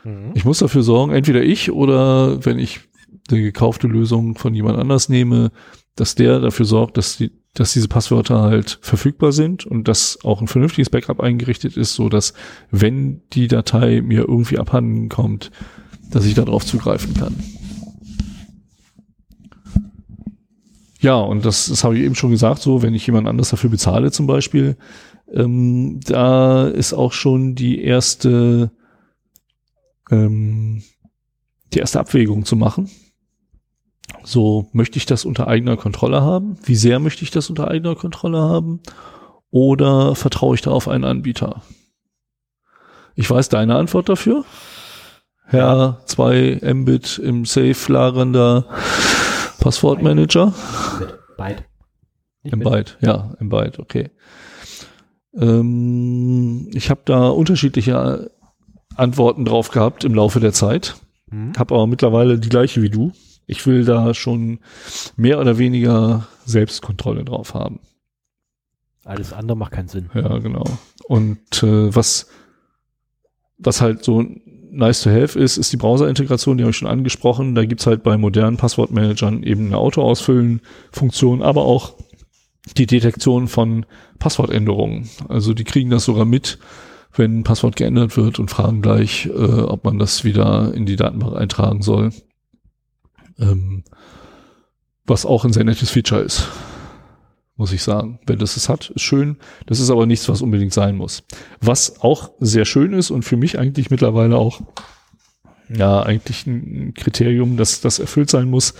Mhm. 0.03 0.31
Ich 0.33 0.45
muss 0.45 0.59
dafür 0.59 0.83
sorgen, 0.83 1.13
entweder 1.13 1.41
ich 1.41 1.71
oder 1.71 2.45
wenn 2.45 2.59
ich 2.59 2.81
eine 3.29 3.41
gekaufte 3.41 3.87
Lösung 3.87 4.37
von 4.37 4.53
jemand 4.53 4.77
anders 4.77 5.09
nehme, 5.09 5.51
dass 5.95 6.15
der 6.15 6.39
dafür 6.39 6.65
sorgt, 6.65 6.97
dass 6.97 7.17
die, 7.17 7.31
dass 7.53 7.73
diese 7.73 7.87
Passwörter 7.87 8.41
halt 8.41 8.79
verfügbar 8.81 9.31
sind 9.31 9.65
und 9.65 9.87
dass 9.87 10.19
auch 10.23 10.41
ein 10.41 10.47
vernünftiges 10.47 10.89
Backup 10.89 11.19
eingerichtet 11.19 11.77
ist, 11.77 11.93
so 11.93 12.09
dass 12.09 12.33
wenn 12.71 13.21
die 13.33 13.47
Datei 13.47 14.01
mir 14.01 14.21
irgendwie 14.27 14.57
abhanden 14.57 15.09
kommt, 15.09 15.51
dass 16.09 16.25
ich 16.25 16.33
darauf 16.33 16.65
zugreifen 16.65 17.13
kann. 17.13 17.35
Ja, 20.99 21.15
und 21.15 21.45
das, 21.45 21.67
das 21.67 21.83
habe 21.83 21.97
ich 21.97 22.03
eben 22.03 22.15
schon 22.15 22.31
gesagt, 22.31 22.61
so, 22.61 22.81
wenn 22.81 22.93
ich 22.93 23.05
jemand 23.05 23.27
anders 23.27 23.49
dafür 23.49 23.69
bezahle 23.69 24.11
zum 24.11 24.25
Beispiel, 24.25 24.77
ähm, 25.33 25.99
da 26.05 26.67
ist 26.67 26.93
auch 26.93 27.13
schon 27.13 27.55
die 27.55 27.81
erste, 27.81 28.71
ähm, 30.11 30.83
die 31.73 31.79
erste 31.79 31.99
Abwägung 31.99 32.45
zu 32.45 32.55
machen. 32.55 32.89
So, 34.23 34.69
möchte 34.71 34.97
ich 34.97 35.05
das 35.05 35.25
unter 35.25 35.47
eigener 35.47 35.75
Kontrolle 35.75 36.21
haben? 36.21 36.57
Wie 36.63 36.75
sehr 36.75 36.99
möchte 36.99 37.23
ich 37.23 37.31
das 37.31 37.49
unter 37.49 37.67
eigener 37.67 37.95
Kontrolle 37.95 38.41
haben? 38.41 38.81
Oder 39.49 40.15
vertraue 40.15 40.55
ich 40.55 40.61
da 40.61 40.71
auf 40.71 40.87
einen 40.87 41.03
Anbieter? 41.03 41.61
Ich 43.15 43.29
weiß 43.29 43.49
deine 43.49 43.75
Antwort 43.75 44.09
dafür. 44.09 44.45
Herr 45.45 46.01
2 46.05 46.61
Mbit 46.73 47.19
im 47.19 47.45
Safe 47.45 47.91
lagernder 47.91 48.65
Passwortmanager. 49.59 50.53
Byte. 51.37 51.63
Im 52.43 52.59
Byte, 52.59 52.97
ja, 53.01 53.33
im 53.39 53.49
Byte, 53.49 53.79
okay. 53.79 54.11
Ähm, 55.35 56.69
ich 56.73 56.89
habe 56.89 57.01
da 57.05 57.29
unterschiedliche 57.29 58.31
Antworten 58.95 59.45
drauf 59.45 59.69
gehabt 59.69 60.03
im 60.03 60.13
Laufe 60.13 60.39
der 60.39 60.53
Zeit. 60.53 60.95
Mhm. 61.29 61.53
Habe 61.57 61.75
aber 61.75 61.87
mittlerweile 61.87 62.39
die 62.39 62.49
gleiche 62.49 62.81
wie 62.81 62.89
du. 62.89 63.11
Ich 63.45 63.65
will 63.65 63.83
da 63.83 64.13
schon 64.13 64.59
mehr 65.17 65.39
oder 65.39 65.57
weniger 65.57 66.27
Selbstkontrolle 66.45 67.25
drauf 67.25 67.53
haben. 67.53 67.79
Alles 69.03 69.33
andere 69.33 69.57
macht 69.57 69.73
keinen 69.73 69.89
Sinn. 69.89 70.09
Ja, 70.13 70.37
genau. 70.37 70.63
Und 71.07 71.61
äh, 71.61 71.93
was, 71.93 72.27
was 73.57 73.81
halt 73.81 74.03
so 74.03 74.23
nice 74.71 75.01
to 75.03 75.09
have 75.09 75.37
ist, 75.37 75.57
ist 75.57 75.73
die 75.73 75.77
Browser-Integration, 75.77 76.57
die 76.57 76.63
habe 76.63 76.71
ich 76.71 76.77
schon 76.77 76.87
angesprochen. 76.87 77.53
Da 77.53 77.65
gibt's 77.65 77.85
halt 77.85 78.03
bei 78.03 78.17
modernen 78.17 78.57
Passwortmanagern 78.57 79.43
eben 79.43 79.67
eine 79.67 79.77
Auto-Ausfüllen-Funktion, 79.77 81.41
aber 81.41 81.63
auch 81.63 81.95
die 82.77 82.85
Detektion 82.85 83.47
von 83.47 83.85
Passwortänderungen. 84.19 85.09
Also 85.27 85.53
die 85.53 85.63
kriegen 85.63 85.89
das 85.89 86.05
sogar 86.05 86.25
mit, 86.25 86.59
wenn 87.13 87.39
ein 87.39 87.43
Passwort 87.43 87.75
geändert 87.75 88.17
wird 88.17 88.39
und 88.39 88.49
fragen 88.49 88.81
gleich, 88.81 89.27
äh, 89.27 89.31
ob 89.31 89.83
man 89.83 89.99
das 89.99 90.23
wieder 90.23 90.73
in 90.73 90.85
die 90.85 90.95
Datenbank 90.95 91.35
eintragen 91.35 91.81
soll. 91.81 92.11
Ähm, 93.37 93.83
was 95.05 95.25
auch 95.25 95.43
ein 95.43 95.53
sehr 95.53 95.65
nettes 95.65 95.91
Feature 95.91 96.21
ist, 96.21 96.47
muss 97.57 97.73
ich 97.73 97.83
sagen. 97.83 98.19
Wenn 98.25 98.39
das 98.39 98.55
es 98.55 98.69
hat, 98.69 98.91
ist 98.91 99.01
schön. 99.01 99.37
Das 99.65 99.79
ist 99.79 99.89
aber 99.89 100.05
nichts, 100.05 100.29
was 100.29 100.41
unbedingt 100.41 100.73
sein 100.73 100.95
muss. 100.95 101.23
Was 101.59 102.01
auch 102.01 102.31
sehr 102.39 102.65
schön 102.65 102.93
ist 102.93 103.11
und 103.11 103.23
für 103.23 103.37
mich 103.37 103.59
eigentlich 103.59 103.91
mittlerweile 103.91 104.37
auch 104.37 104.61
ja 105.69 106.01
eigentlich 106.03 106.47
ein 106.47 106.93
Kriterium, 106.93 107.57
dass 107.57 107.81
das 107.81 107.99
erfüllt 107.99 108.29
sein 108.29 108.49
muss, 108.49 108.73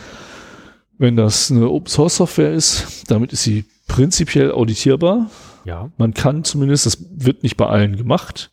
wenn 0.98 1.16
das 1.16 1.52
eine 1.52 1.70
Open 1.70 1.88
Source 1.88 2.18
Software 2.18 2.54
ist. 2.54 3.04
Damit 3.12 3.34
ist 3.34 3.44
sie 3.44 3.66
prinzipiell 3.88 4.52
auditierbar. 4.52 5.30
Ja. 5.66 5.92
Man 5.98 6.14
kann 6.14 6.44
zumindest, 6.44 6.86
das 6.86 7.06
wird 7.12 7.44
nicht 7.44 7.58
bei 7.58 7.68
allen 7.68 7.96
gemacht, 7.96 8.52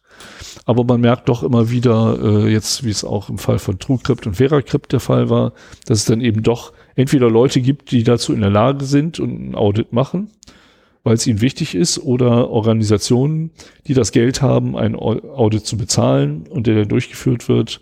aber 0.64 0.84
man 0.84 1.00
merkt 1.00 1.28
doch 1.28 1.42
immer 1.42 1.70
wieder, 1.70 2.18
äh, 2.22 2.52
jetzt 2.52 2.84
wie 2.84 2.90
es 2.90 3.04
auch 3.04 3.28
im 3.28 3.38
Fall 3.38 3.58
von 3.58 3.78
TrueCrypt 3.78 4.26
und 4.26 4.34
VeraCrypt 4.34 4.92
der 4.92 5.00
Fall 5.00 5.30
war, 5.30 5.52
dass 5.86 5.98
es 5.98 6.04
dann 6.04 6.20
eben 6.20 6.42
doch 6.42 6.72
entweder 6.94 7.30
Leute 7.30 7.60
gibt, 7.60 7.90
die 7.90 8.04
dazu 8.04 8.32
in 8.32 8.40
der 8.40 8.50
Lage 8.50 8.84
sind 8.84 9.18
und 9.18 9.50
ein 9.50 9.54
Audit 9.54 9.92
machen, 9.92 10.30
weil 11.02 11.14
es 11.14 11.26
ihnen 11.26 11.40
wichtig 11.40 11.74
ist, 11.74 11.98
oder 11.98 12.50
Organisationen, 12.50 13.50
die 13.86 13.94
das 13.94 14.12
Geld 14.12 14.42
haben, 14.42 14.76
ein 14.76 14.94
Audit 14.94 15.66
zu 15.66 15.76
bezahlen 15.76 16.46
und 16.48 16.66
der 16.66 16.76
dann 16.76 16.88
durchgeführt 16.88 17.48
wird, 17.48 17.80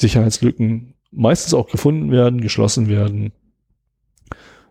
Sicherheitslücken 0.00 0.94
meistens 1.10 1.54
auch 1.54 1.68
gefunden 1.68 2.10
werden, 2.10 2.40
geschlossen 2.40 2.88
werden, 2.88 3.32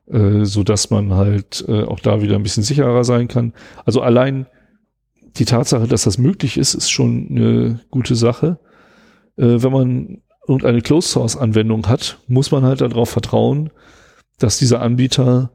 äh, 0.08 0.44
so 0.44 0.64
dass 0.64 0.90
man 0.90 1.14
halt 1.14 1.66
äh, 1.68 1.84
auch 1.84 2.00
da 2.00 2.22
wieder 2.22 2.36
ein 2.36 2.44
bisschen 2.44 2.64
sicherer 2.64 3.04
sein 3.04 3.28
kann. 3.28 3.54
Also 3.86 4.02
allein 4.02 4.48
die 5.38 5.46
Tatsache, 5.46 5.88
dass 5.88 6.04
das 6.04 6.18
möglich 6.18 6.58
ist, 6.58 6.74
ist 6.74 6.90
schon 6.90 7.28
eine 7.30 7.80
gute 7.90 8.16
Sache. 8.16 8.60
Äh, 9.38 9.64
wenn 9.64 9.72
man 9.72 10.22
irgendeine 10.48 10.82
Closed 10.82 11.12
Source 11.12 11.38
Anwendung 11.38 11.88
hat, 11.88 12.20
muss 12.28 12.52
man 12.52 12.64
halt 12.64 12.82
darauf 12.82 13.10
vertrauen, 13.10 13.70
dass 14.40 14.58
dieser 14.58 14.82
Anbieter 14.82 15.52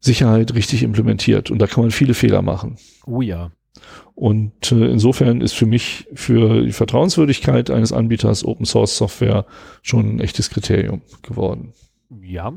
Sicherheit 0.00 0.54
richtig 0.54 0.82
implementiert. 0.82 1.50
Und 1.50 1.58
da 1.58 1.66
kann 1.66 1.84
man 1.84 1.90
viele 1.90 2.14
Fehler 2.14 2.42
machen. 2.42 2.76
Oh 3.06 3.22
ja. 3.22 3.52
Und 4.14 4.70
äh, 4.70 4.86
insofern 4.86 5.40
ist 5.40 5.54
für 5.54 5.66
mich 5.66 6.06
für 6.14 6.62
die 6.62 6.72
Vertrauenswürdigkeit 6.72 7.70
eines 7.70 7.92
Anbieters 7.92 8.44
Open 8.44 8.66
Source 8.66 8.96
Software 8.96 9.46
schon 9.82 10.16
ein 10.16 10.20
echtes 10.20 10.50
Kriterium 10.50 11.02
geworden. 11.22 11.72
Ja, 12.22 12.52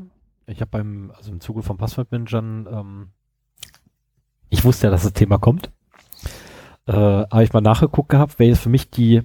ich 0.48 0.60
habe 0.60 0.70
beim, 0.70 1.12
also 1.16 1.30
im 1.30 1.40
Zuge 1.40 1.62
von 1.62 1.76
Passwortmanagern, 1.76 2.66
ähm, 2.70 3.08
ich 4.48 4.64
wusste 4.64 4.86
ja, 4.86 4.90
dass 4.90 5.02
das 5.02 5.12
Thema 5.12 5.38
kommt. 5.38 5.70
Äh, 6.86 6.92
habe 6.92 7.44
ich 7.44 7.52
mal 7.52 7.60
nachgeguckt 7.60 8.08
gehabt, 8.08 8.38
welches 8.38 8.60
für 8.60 8.70
mich 8.70 8.90
die, 8.90 9.22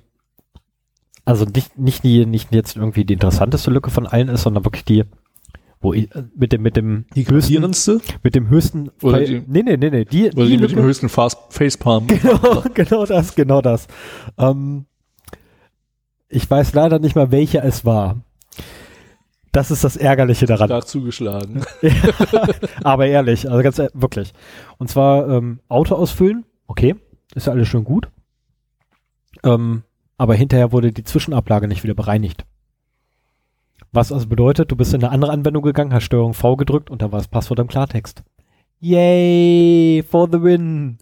also 1.24 1.46
nicht, 1.46 1.78
nicht 1.78 2.04
die, 2.04 2.26
nicht 2.26 2.54
jetzt 2.54 2.76
irgendwie 2.76 3.06
die 3.06 3.14
interessanteste 3.14 3.72
Lücke 3.72 3.90
von 3.90 4.06
allen 4.06 4.28
ist, 4.28 4.44
sondern 4.44 4.66
wirklich 4.66 4.84
die, 4.84 5.06
wo 5.80 5.94
ich, 5.94 6.14
äh, 6.14 6.24
mit 6.36 6.52
dem, 6.52 6.62
mit 6.62 6.76
dem 6.76 7.06
die 7.16 7.26
höchsten, 7.26 7.54
mit 8.22 8.36
dem 8.36 8.50
höchsten, 8.50 8.92
oder 9.02 9.22
die, 9.22 9.44
nee, 9.48 9.64
nee, 9.64 9.78
nee, 9.78 9.90
nee, 9.90 10.06
die, 10.06 10.30
oder 10.32 10.46
die, 10.46 10.58
die 10.58 10.58
mit 10.58 10.72
dem 10.72 10.84
höchsten 10.84 11.08
Fast 11.08 11.38
Facepalm. 11.50 12.08
Genau, 12.08 12.64
genau 12.74 13.06
das, 13.06 13.34
genau 13.34 13.62
das. 13.62 13.88
Ähm, 14.38 14.86
ich 16.28 16.50
weiß 16.50 16.74
leider 16.74 17.00
nicht 17.00 17.16
mal, 17.16 17.32
welcher 17.32 17.64
es 17.64 17.86
war. 17.86 18.24
Das 19.54 19.70
ist 19.70 19.84
das 19.84 19.96
Ärgerliche 19.96 20.48
daran. 20.48 20.68
Da 20.68 20.82
zugeschlagen. 20.82 21.64
aber 22.84 23.06
ehrlich, 23.06 23.50
also 23.50 23.62
ganz 23.62 23.78
wirklich. 23.94 24.34
Und 24.80 24.90
zwar 24.90 25.30
ähm, 25.30 25.60
Auto 25.70 25.94
ausfüllen, 25.94 26.44
okay, 26.66 26.96
ist 27.36 27.46
ja 27.46 27.54
alles 27.54 27.68
schön 27.68 27.84
gut. 27.84 28.10
Ähm, 29.44 29.84
aber 30.18 30.34
hinterher 30.34 30.72
wurde 30.72 30.92
die 30.92 31.04
Zwischenablage 31.04 31.68
nicht 31.68 31.84
wieder 31.84 31.94
bereinigt. 31.94 32.46
Was 33.92 34.12
also 34.12 34.28
bedeutet, 34.28 34.72
du 34.72 34.76
bist 34.76 34.96
in 34.96 35.04
eine 35.04 35.12
andere 35.12 35.32
Anwendung 35.32 35.62
gegangen, 35.62 35.94
hast 35.94 36.06
Steuerung 36.06 36.34
V 36.34 36.56
gedrückt 36.56 36.90
und 36.90 37.04
da 37.04 37.12
war 37.12 37.20
das 37.20 37.28
Passwort 37.28 37.60
im 37.60 37.68
Klartext. 37.68 38.24
Yay, 38.80 40.04
for 40.10 40.28
the 40.32 40.42
win. 40.42 40.98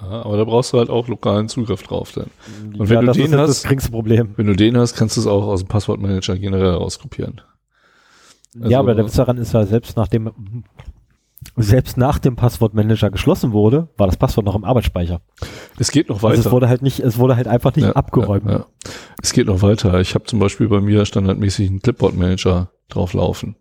Ja, 0.00 0.22
aber 0.24 0.36
da 0.36 0.44
brauchst 0.44 0.72
du 0.72 0.78
halt 0.78 0.90
auch 0.90 1.08
lokalen 1.08 1.48
Zugriff 1.48 1.82
drauf 1.82 2.12
dann. 2.12 2.30
Und 2.78 2.88
wenn 2.88 3.04
ja, 3.04 3.12
du 3.12 3.18
den 3.18 3.34
hast, 3.36 3.64
kriegst 3.64 3.88
du 3.88 3.90
Problem. 3.90 4.34
Wenn 4.36 4.46
du 4.46 4.54
den 4.54 4.76
hast, 4.78 4.94
kannst 4.94 5.16
du 5.16 5.22
es 5.22 5.26
auch 5.26 5.44
aus 5.48 5.64
dem 5.64 5.68
Passwortmanager 5.68 6.38
generell 6.38 6.74
rauskopieren. 6.74 7.40
Also, 8.58 8.70
ja, 8.70 8.78
aber 8.78 8.94
der 8.94 9.04
Witz 9.04 9.14
daran 9.14 9.38
ist 9.38 9.52
ja, 9.52 9.64
selbst 9.66 9.96
nachdem 9.96 10.32
selbst 11.56 11.96
nach 11.96 12.18
dem 12.18 12.36
Passwortmanager 12.36 13.10
geschlossen 13.10 13.52
wurde, 13.52 13.88
war 13.96 14.06
das 14.06 14.16
Passwort 14.16 14.46
noch 14.46 14.56
im 14.56 14.64
Arbeitsspeicher. 14.64 15.20
Es 15.78 15.90
geht 15.90 16.08
noch 16.08 16.22
weiter. 16.22 16.36
Also 16.36 16.48
es 16.48 16.52
wurde 16.52 16.68
halt 16.68 16.82
nicht, 16.82 17.00
es 17.00 17.18
wurde 17.18 17.36
halt 17.36 17.46
einfach 17.46 17.74
nicht 17.76 17.86
ja, 17.86 17.92
abgeräumt. 17.92 18.50
Ja. 18.50 18.66
Es 19.22 19.32
geht 19.32 19.46
noch 19.46 19.62
weiter. 19.62 20.00
Ich 20.00 20.14
habe 20.14 20.24
zum 20.24 20.38
Beispiel 20.38 20.68
bei 20.68 20.80
mir 20.80 21.04
standardmäßig 21.06 21.68
einen 21.68 21.80
Clipboard-Manager 21.80 22.70
drauf 22.88 23.12
laufen. 23.12 23.56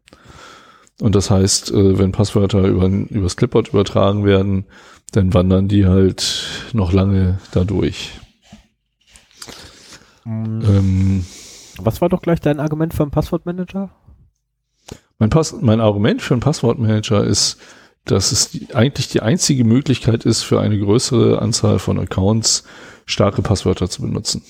Und 1.02 1.16
das 1.16 1.30
heißt, 1.30 1.72
äh, 1.72 1.98
wenn 2.00 2.12
Passwörter 2.12 2.64
über, 2.64 2.88
übers 2.88 3.36
Clipboard 3.38 3.70
übertragen 3.70 4.26
werden, 4.26 4.66
dann 5.12 5.34
wandern 5.34 5.68
die 5.68 5.86
halt 5.86 6.70
noch 6.74 6.94
lange 6.94 7.40
dadurch. 7.52 8.12
Mhm. 10.26 10.62
Ähm, 10.68 11.26
Was 11.78 12.02
war 12.02 12.10
doch 12.10 12.22
gleich 12.22 12.40
dein 12.40 12.60
Argument 12.60 12.94
für 12.94 13.04
einen 13.04 13.12
Passwortmanager? 13.12 13.92
Mein, 15.18 15.30
Pass 15.30 15.56
mein 15.62 15.80
Argument 15.80 16.22
für 16.22 16.34
einen 16.34 16.42
Passwortmanager 16.42 17.24
ist, 17.24 17.58
dass 18.06 18.32
es 18.32 18.52
die, 18.52 18.74
eigentlich 18.74 19.08
die 19.08 19.22
einzige 19.22 19.64
Möglichkeit 19.64 20.26
ist, 20.26 20.44
für 20.44 20.60
eine 20.60 20.78
größere 20.78 21.42
Anzahl 21.42 21.80
von 21.80 22.00
Accounts 22.00 22.64
starke 23.06 23.42
Passwörter 23.42 23.90
zu 23.90 24.02
benutzen. 24.02 24.44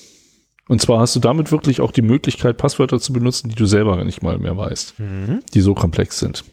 Und 0.68 0.82
zwar 0.82 1.00
hast 1.00 1.14
du 1.14 1.20
damit 1.20 1.52
wirklich 1.52 1.80
auch 1.80 1.92
die 1.92 2.02
Möglichkeit, 2.02 2.56
Passwörter 2.56 2.98
zu 2.98 3.12
benutzen, 3.12 3.48
die 3.48 3.54
du 3.54 3.66
selber 3.66 4.02
nicht 4.04 4.22
mal 4.22 4.38
mehr 4.38 4.56
weißt, 4.56 4.98
mhm. 4.98 5.40
die 5.54 5.60
so 5.60 5.74
komplex 5.74 6.18
sind. 6.18 6.44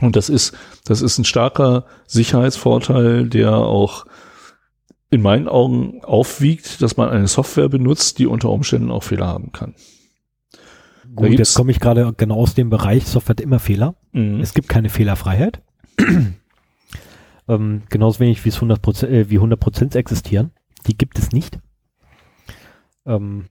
Und 0.00 0.16
das 0.16 0.28
ist, 0.28 0.54
das 0.84 1.00
ist 1.00 1.18
ein 1.18 1.24
starker 1.24 1.86
Sicherheitsvorteil, 2.06 3.28
der 3.28 3.54
auch 3.54 4.06
in 5.10 5.22
meinen 5.22 5.48
Augen 5.48 6.04
aufwiegt, 6.04 6.82
dass 6.82 6.96
man 6.96 7.08
eine 7.08 7.28
Software 7.28 7.68
benutzt, 7.68 8.18
die 8.18 8.26
unter 8.26 8.50
Umständen 8.50 8.90
auch 8.90 9.04
Fehler 9.04 9.28
haben 9.28 9.52
kann. 9.52 9.74
Gut, 11.14 11.30
jetzt 11.30 11.54
komme 11.54 11.70
ich 11.70 11.80
gerade 11.80 12.12
genau 12.16 12.36
aus 12.36 12.54
dem 12.54 12.70
Bereich, 12.70 13.06
Software 13.06 13.30
hat 13.30 13.40
immer 13.40 13.58
Fehler. 13.58 13.94
Mhm. 14.12 14.40
Es 14.40 14.54
gibt 14.54 14.68
keine 14.68 14.88
Fehlerfreiheit. 14.88 15.62
ähm, 17.48 17.82
genauso 17.88 18.20
wenig 18.20 18.44
wie 18.44 18.48
es 18.48 18.58
100%, 18.58 19.06
äh, 19.06 19.30
wie 19.30 19.38
100% 19.38 19.96
existieren. 19.96 20.50
Die 20.86 20.96
gibt 20.96 21.18
es 21.18 21.32
nicht. 21.32 21.58
Ähm, 23.06 23.46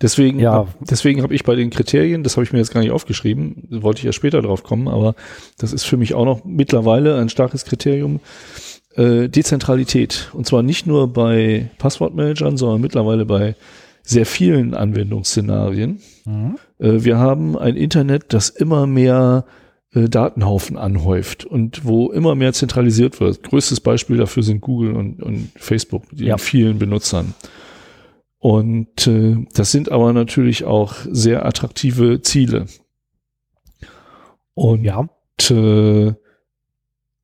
deswegen 0.00 0.38
ja. 0.38 0.52
Hab, 0.52 0.74
deswegen 0.80 1.22
habe 1.22 1.34
ich 1.34 1.44
bei 1.44 1.54
den 1.54 1.70
Kriterien, 1.70 2.22
das 2.22 2.36
habe 2.36 2.44
ich 2.44 2.52
mir 2.52 2.58
jetzt 2.58 2.72
gar 2.72 2.80
nicht 2.80 2.92
aufgeschrieben, 2.92 3.66
wollte 3.70 3.98
ich 3.98 4.04
ja 4.04 4.12
später 4.12 4.42
drauf 4.42 4.62
kommen, 4.62 4.88
aber 4.88 5.14
das 5.58 5.72
ist 5.72 5.84
für 5.84 5.96
mich 5.96 6.14
auch 6.14 6.24
noch 6.24 6.44
mittlerweile 6.44 7.18
ein 7.18 7.28
starkes 7.28 7.64
Kriterium. 7.64 8.20
Äh, 8.96 9.28
Dezentralität. 9.28 10.30
Und 10.32 10.46
zwar 10.46 10.62
nicht 10.62 10.86
nur 10.86 11.12
bei 11.12 11.70
Passwortmanagern, 11.78 12.56
sondern 12.56 12.80
mittlerweile 12.80 13.24
bei 13.24 13.54
sehr 14.02 14.26
vielen 14.26 14.74
Anwendungsszenarien. 14.74 16.00
Mhm. 16.24 16.56
Wir 16.78 17.18
haben 17.18 17.58
ein 17.58 17.76
Internet, 17.76 18.32
das 18.32 18.48
immer 18.48 18.86
mehr 18.86 19.44
äh, 19.94 20.08
Datenhaufen 20.08 20.76
anhäuft 20.76 21.46
und 21.46 21.86
wo 21.86 22.10
immer 22.10 22.34
mehr 22.34 22.52
zentralisiert 22.52 23.20
wird. 23.20 23.42
Größtes 23.42 23.80
Beispiel 23.80 24.18
dafür 24.18 24.42
sind 24.42 24.60
Google 24.60 24.92
und, 24.92 25.22
und 25.22 25.50
Facebook, 25.56 26.04
die 26.12 26.26
ja. 26.26 26.36
vielen 26.36 26.78
Benutzern. 26.78 27.34
Und 28.38 29.06
äh, 29.06 29.46
das 29.54 29.72
sind 29.72 29.90
aber 29.90 30.12
natürlich 30.12 30.64
auch 30.64 30.94
sehr 31.10 31.46
attraktive 31.46 32.20
Ziele. 32.20 32.66
Und 34.52 34.84
ja. 34.84 35.08
äh, 35.50 36.12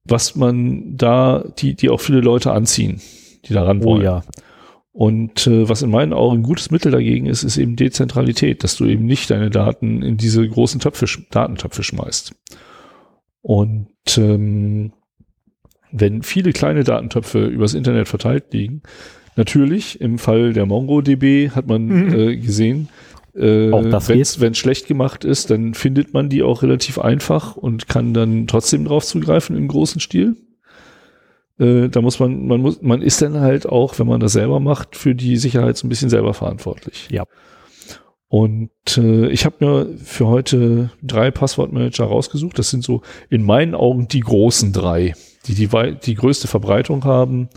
was 0.04 0.34
man 0.34 0.96
da, 0.96 1.44
die, 1.58 1.74
die 1.74 1.90
auch 1.90 2.00
viele 2.00 2.20
Leute 2.20 2.52
anziehen, 2.52 3.00
die 3.44 3.52
daran 3.52 3.80
oh, 3.82 3.84
wollen. 3.84 4.04
Ja. 4.04 4.22
Und 4.94 5.48
äh, 5.48 5.68
was 5.68 5.82
in 5.82 5.90
meinen 5.90 6.12
Augen 6.12 6.38
ein 6.38 6.42
gutes 6.44 6.70
Mittel 6.70 6.92
dagegen 6.92 7.26
ist, 7.26 7.42
ist 7.42 7.56
eben 7.56 7.74
Dezentralität, 7.74 8.62
dass 8.62 8.76
du 8.76 8.84
eben 8.84 9.04
nicht 9.06 9.28
deine 9.28 9.50
Daten 9.50 10.02
in 10.02 10.16
diese 10.16 10.48
großen 10.48 10.78
Töpfe, 10.78 11.06
Datentöpfe 11.32 11.82
schmeißt. 11.82 12.32
Und 13.42 13.88
ähm, 14.16 14.92
wenn 15.90 16.22
viele 16.22 16.52
kleine 16.52 16.84
Datentöpfe 16.84 17.44
übers 17.44 17.74
Internet 17.74 18.06
verteilt 18.06 18.52
liegen, 18.52 18.82
natürlich 19.34 20.00
im 20.00 20.18
Fall 20.18 20.52
der 20.52 20.64
MongoDB 20.64 21.50
hat 21.50 21.66
man 21.66 21.86
mhm. 21.86 22.14
äh, 22.14 22.36
gesehen, 22.36 22.88
äh, 23.34 23.72
wenn 23.72 24.20
es 24.52 24.58
schlecht 24.58 24.86
gemacht 24.86 25.24
ist, 25.24 25.50
dann 25.50 25.74
findet 25.74 26.14
man 26.14 26.28
die 26.28 26.44
auch 26.44 26.62
relativ 26.62 27.00
einfach 27.00 27.56
und 27.56 27.88
kann 27.88 28.14
dann 28.14 28.46
trotzdem 28.46 28.84
drauf 28.84 29.04
zugreifen 29.04 29.56
im 29.56 29.66
großen 29.66 30.00
Stil. 30.00 30.36
Äh, 31.58 31.88
da 31.88 32.00
muss 32.00 32.18
man, 32.18 32.46
man 32.46 32.60
muss, 32.60 32.82
man 32.82 33.02
ist 33.02 33.22
dann 33.22 33.40
halt 33.40 33.66
auch, 33.66 33.98
wenn 33.98 34.06
man 34.06 34.20
das 34.20 34.32
selber 34.32 34.60
macht, 34.60 34.96
für 34.96 35.14
die 35.14 35.36
Sicherheit 35.36 35.76
so 35.76 35.86
ein 35.86 35.88
bisschen 35.88 36.10
selber 36.10 36.34
verantwortlich. 36.34 37.08
Ja. 37.10 37.24
Und 38.28 38.70
äh, 38.96 39.28
ich 39.28 39.44
habe 39.44 39.64
mir 39.64 39.98
für 39.98 40.26
heute 40.26 40.90
drei 41.02 41.30
Passwortmanager 41.30 42.04
rausgesucht. 42.04 42.58
Das 42.58 42.70
sind 42.70 42.82
so 42.82 43.02
in 43.30 43.44
meinen 43.44 43.76
Augen 43.76 44.08
die 44.08 44.20
großen 44.20 44.72
drei, 44.72 45.14
die 45.46 45.54
die, 45.54 45.68
die 46.04 46.14
größte 46.14 46.48
Verbreitung 46.48 47.04
haben 47.04 47.48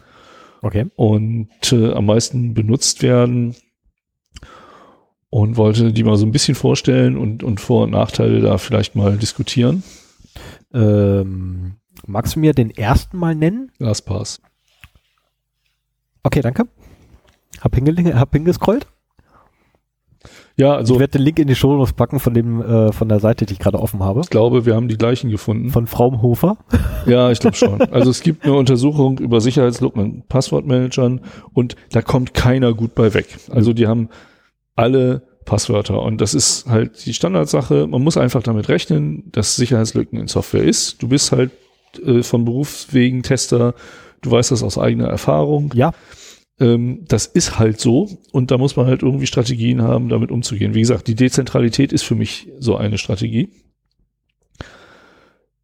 okay. 0.61 0.85
und 0.95 1.49
äh, 1.71 1.93
am 1.93 2.05
meisten 2.05 2.53
benutzt 2.53 3.01
werden. 3.01 3.55
Und 5.29 5.57
wollte 5.57 5.91
die 5.91 6.03
mal 6.03 6.15
so 6.15 6.25
ein 6.25 6.31
bisschen 6.31 6.55
vorstellen 6.55 7.17
und, 7.17 7.43
und 7.43 7.59
Vor- 7.59 7.83
und 7.83 7.91
Nachteile 7.91 8.39
da 8.39 8.57
vielleicht 8.57 8.95
mal 8.95 9.17
diskutieren. 9.17 9.83
Ähm, 10.73 11.77
Magst 12.07 12.35
du 12.35 12.39
mir 12.39 12.53
den 12.53 12.71
ersten 12.71 13.17
mal 13.17 13.35
nennen? 13.35 13.69
LastPass. 13.79 14.41
Okay, 16.23 16.41
danke. 16.41 16.63
Hab, 17.59 17.75
hab 17.75 18.34
hingescrollt. 18.34 18.88
Ja, 20.55 20.73
also. 20.73 20.95
Ich 20.95 20.99
werde 21.01 21.17
den 21.17 21.21
Link 21.21 21.38
in 21.38 21.47
die 21.47 21.55
Show 21.55 21.85
packen 21.95 22.19
von 22.19 22.34
dem, 22.34 22.61
äh, 22.61 22.91
von 22.93 23.09
der 23.09 23.19
Seite, 23.19 23.45
die 23.45 23.53
ich 23.53 23.59
gerade 23.59 23.79
offen 23.79 24.01
habe. 24.01 24.21
Ich 24.21 24.29
glaube, 24.29 24.65
wir 24.65 24.75
haben 24.75 24.88
die 24.88 24.97
gleichen 24.97 25.29
gefunden. 25.29 25.69
Von 25.69 25.85
Fraumhofer? 25.85 26.57
Ja, 27.05 27.31
ich 27.31 27.39
glaube 27.39 27.55
schon. 27.55 27.81
Also 27.84 28.09
es 28.09 28.19
gibt 28.19 28.43
eine 28.43 28.53
Untersuchung 28.55 29.19
über 29.19 29.39
Sicherheitslücken 29.39 30.03
in 30.03 30.23
Passwortmanagern 30.27 31.21
und 31.53 31.77
da 31.91 32.01
kommt 32.01 32.34
keiner 32.34 32.73
gut 32.73 32.95
bei 32.95 33.13
weg. 33.13 33.38
Also 33.49 33.71
die 33.71 33.88
haben 33.88 34.09
alle 34.75 35.21
Passwörter. 35.45 36.01
Und 36.01 36.19
das 36.19 36.34
ist 36.34 36.67
halt 36.67 37.05
die 37.05 37.13
Standardsache. 37.13 37.88
Man 37.88 38.03
muss 38.03 38.17
einfach 38.17 38.43
damit 38.43 38.67
rechnen, 38.67 39.31
dass 39.31 39.55
Sicherheitslücken 39.55 40.19
in 40.19 40.27
Software 40.27 40.63
ist. 40.63 41.01
Du 41.01 41.07
bist 41.07 41.31
halt 41.31 41.51
äh, 41.99 42.23
von 42.23 42.45
Berufswegen 42.45 43.23
Tester. 43.23 43.75
Du 44.21 44.31
weißt 44.31 44.51
das 44.51 44.63
aus 44.63 44.77
eigener 44.77 45.07
Erfahrung. 45.07 45.71
Ja. 45.75 45.93
Ähm, 46.59 47.05
das 47.07 47.25
ist 47.27 47.59
halt 47.59 47.79
so. 47.79 48.09
Und 48.31 48.51
da 48.51 48.57
muss 48.57 48.75
man 48.75 48.87
halt 48.87 49.03
irgendwie 49.03 49.27
Strategien 49.27 49.81
haben, 49.81 50.09
damit 50.09 50.31
umzugehen. 50.31 50.73
Wie 50.73 50.81
gesagt, 50.81 51.07
die 51.07 51.15
Dezentralität 51.15 51.93
ist 51.93 52.03
für 52.03 52.15
mich 52.15 52.49
so 52.59 52.75
eine 52.75 52.97
Strategie. 52.97 53.49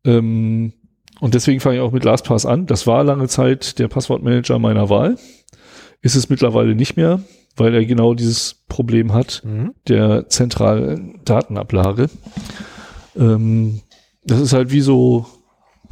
Ähm, 0.06 0.74
und 1.20 1.34
deswegen 1.34 1.60
fange 1.60 1.78
ich 1.78 1.82
auch 1.82 1.92
mit 1.92 2.04
LastPass 2.04 2.46
an. 2.46 2.66
Das 2.66 2.86
war 2.86 3.04
lange 3.04 3.28
Zeit 3.28 3.80
der 3.80 3.88
Passwortmanager 3.88 4.60
meiner 4.60 4.90
Wahl. 4.90 5.18
Ist 6.02 6.16
es 6.16 6.30
mittlerweile 6.30 6.76
nicht 6.76 6.98
mehr, 6.98 7.22
weil 7.56 7.74
er 7.74 7.86
genau 7.86 8.14
dieses 8.14 8.64
Problem 8.68 9.14
hat 9.14 9.42
mhm. 9.46 9.74
der 9.88 10.28
zentralen 10.28 11.22
Datenablage. 11.24 12.10
Ähm, 13.16 13.82
das 14.26 14.42
ist 14.42 14.54
halt 14.54 14.72
wie 14.72 14.82
so 14.82 15.26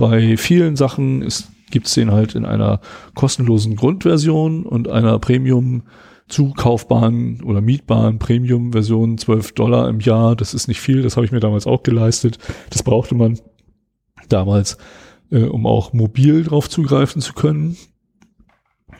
bei 0.01 0.35
vielen 0.35 0.75
Sachen 0.75 1.27
gibt 1.69 1.85
es 1.85 1.93
den 1.93 2.11
halt 2.11 2.33
in 2.33 2.43
einer 2.43 2.81
kostenlosen 3.13 3.75
Grundversion 3.75 4.65
und 4.65 4.89
einer 4.89 5.19
Premium 5.19 5.83
zukaufbaren 6.27 7.43
oder 7.43 7.61
mietbaren 7.61 8.17
Premium-Version 8.17 9.19
12 9.19 9.51
Dollar 9.53 9.87
im 9.89 9.99
Jahr. 9.99 10.35
Das 10.35 10.55
ist 10.55 10.67
nicht 10.67 10.81
viel, 10.81 11.03
das 11.03 11.17
habe 11.17 11.25
ich 11.25 11.31
mir 11.31 11.39
damals 11.39 11.67
auch 11.67 11.83
geleistet. 11.83 12.39
Das 12.71 12.81
brauchte 12.81 13.13
man 13.13 13.39
damals, 14.27 14.77
äh, 15.29 15.43
um 15.43 15.67
auch 15.67 15.93
mobil 15.93 16.43
drauf 16.43 16.67
zugreifen 16.67 17.21
zu 17.21 17.33
können. 17.33 17.77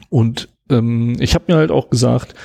Und 0.09 0.49
ähm, 0.69 1.15
ich 1.19 1.33
habe 1.33 1.45
mir 1.47 1.57
halt 1.57 1.71
auch 1.71 1.89
gesagt, 1.89 2.35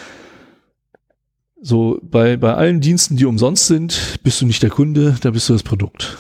so 1.61 2.01
bei, 2.03 2.39
bei 2.39 2.55
allen 2.55 2.81
Diensten, 2.81 3.17
die 3.17 3.27
umsonst 3.27 3.67
sind, 3.67 4.21
bist 4.23 4.41
du 4.41 4.47
nicht 4.47 4.63
der 4.63 4.71
Kunde, 4.71 5.17
da 5.21 5.31
bist 5.31 5.51
du 5.51 5.53
das 5.53 5.63
Produkt. 5.63 6.17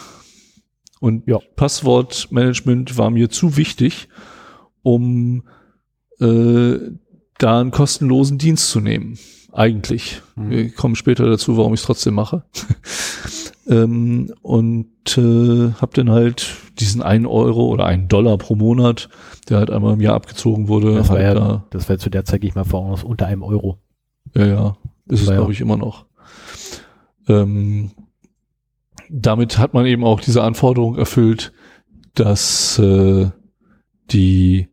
Und 1.06 1.28
ja. 1.28 1.38
Passwortmanagement 1.54 2.98
war 2.98 3.10
mir 3.10 3.30
zu 3.30 3.56
wichtig, 3.56 4.08
um 4.82 5.44
äh, 6.18 6.78
da 7.38 7.60
einen 7.60 7.70
kostenlosen 7.70 8.38
Dienst 8.38 8.70
zu 8.70 8.80
nehmen. 8.80 9.16
Eigentlich. 9.52 10.20
Mhm. 10.34 10.50
Wir 10.50 10.70
kommen 10.72 10.96
später 10.96 11.26
dazu, 11.26 11.56
warum 11.56 11.74
ich 11.74 11.80
es 11.80 11.86
trotzdem 11.86 12.14
mache. 12.14 12.42
ähm, 13.68 14.34
und 14.42 15.16
äh, 15.16 15.70
habe 15.80 15.92
dann 15.94 16.10
halt 16.10 16.56
diesen 16.80 17.02
einen 17.02 17.26
Euro 17.26 17.68
oder 17.68 17.86
einen 17.86 18.08
Dollar 18.08 18.36
pro 18.36 18.56
Monat, 18.56 19.08
der 19.48 19.58
halt 19.58 19.70
einmal 19.70 19.94
im 19.94 20.00
Jahr 20.00 20.16
abgezogen 20.16 20.66
wurde. 20.66 20.92
Das 20.96 21.08
halt 21.08 21.20
war 21.20 21.24
ja, 21.24 21.34
da. 21.34 21.64
das 21.70 21.88
war 21.88 21.98
zu 21.98 22.10
der 22.10 22.24
Zeit, 22.24 22.42
ich 22.42 22.56
mal 22.56 22.64
voraus, 22.64 23.04
unter 23.04 23.26
einem 23.26 23.44
Euro. 23.44 23.78
Ja, 24.34 24.44
ja. 24.44 24.76
Ist 25.08 25.22
es, 25.22 25.30
glaube 25.30 25.52
ich, 25.52 25.60
immer 25.60 25.76
noch. 25.76 26.06
Ähm, 27.28 27.92
damit 29.10 29.58
hat 29.58 29.74
man 29.74 29.86
eben 29.86 30.04
auch 30.04 30.20
diese 30.20 30.42
Anforderung 30.42 30.96
erfüllt, 30.96 31.52
dass 32.14 32.78
äh, 32.78 33.30
die 34.10 34.68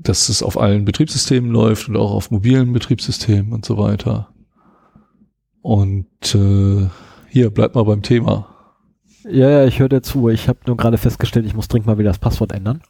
dass 0.00 0.28
es 0.28 0.42
auf 0.44 0.58
allen 0.58 0.84
Betriebssystemen 0.84 1.50
läuft 1.50 1.88
und 1.88 1.96
auch 1.96 2.12
auf 2.12 2.30
mobilen 2.30 2.72
Betriebssystemen 2.72 3.52
und 3.52 3.64
so 3.64 3.76
weiter. 3.76 4.32
Und 5.60 6.34
äh, 6.36 6.88
hier, 7.28 7.50
bleibt 7.50 7.74
mal 7.74 7.84
beim 7.84 8.02
Thema. 8.02 8.46
Ja, 9.24 9.50
ja, 9.50 9.64
ich 9.66 9.80
höre 9.80 9.88
dir 9.88 10.02
zu. 10.02 10.28
Ich 10.28 10.48
habe 10.48 10.60
nur 10.66 10.76
gerade 10.76 10.96
festgestellt, 10.96 11.46
ich 11.46 11.54
muss 11.54 11.66
dringend 11.66 11.88
mal 11.88 11.98
wieder 11.98 12.10
das 12.10 12.20
Passwort 12.20 12.52
ändern 12.52 12.82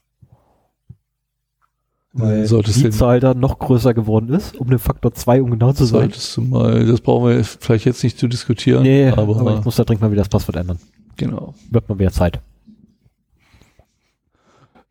weil 2.13 2.47
Solltest 2.47 2.83
die 2.83 2.91
Zahl 2.91 3.21
dann 3.21 3.39
noch 3.39 3.59
größer 3.59 3.95
geworden 3.95 4.31
ist, 4.31 4.57
um 4.57 4.69
den 4.69 4.79
Faktor 4.79 5.13
2, 5.13 5.43
um 5.43 5.51
genau 5.51 5.73
zu 5.73 5.85
sein. 5.85 6.01
Solltest 6.01 6.37
du 6.37 6.41
mal, 6.43 6.87
das 6.87 7.01
brauchen 7.01 7.29
wir 7.29 7.45
vielleicht 7.45 7.85
jetzt 7.85 8.03
nicht 8.03 8.19
zu 8.19 8.29
diskutieren. 8.29 8.83
Nee, 8.83 9.09
aber, 9.09 9.39
aber 9.39 9.59
ich 9.59 9.65
muss 9.65 9.77
da 9.77 9.85
dringend 9.85 10.03
mal 10.03 10.11
wieder 10.11 10.23
das 10.23 10.29
Passwort 10.29 10.57
ändern. 10.57 10.79
Genau. 11.17 11.55
Wird 11.71 11.89
mal 11.89 11.99
wieder 11.99 12.13
Zeit. 12.13 12.41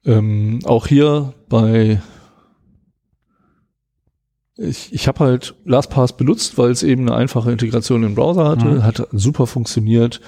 Ähm, 0.06 0.60
auch 0.64 0.88
hier 0.88 1.34
bei 1.50 2.00
ich, 4.58 4.92
ich 4.92 5.08
habe 5.08 5.20
halt 5.20 5.56
LastPass 5.66 6.18
benutzt, 6.18 6.58
weil 6.58 6.72
es 6.72 6.82
eben 6.82 7.04
eine 7.04 7.16
einfache 7.16 7.52
Integration 7.52 8.04
im 8.04 8.16
Browser 8.16 8.48
hatte, 8.48 8.66
mhm. 8.66 8.84
hat 8.84 9.08
super 9.12 9.46
funktioniert. 9.46 10.20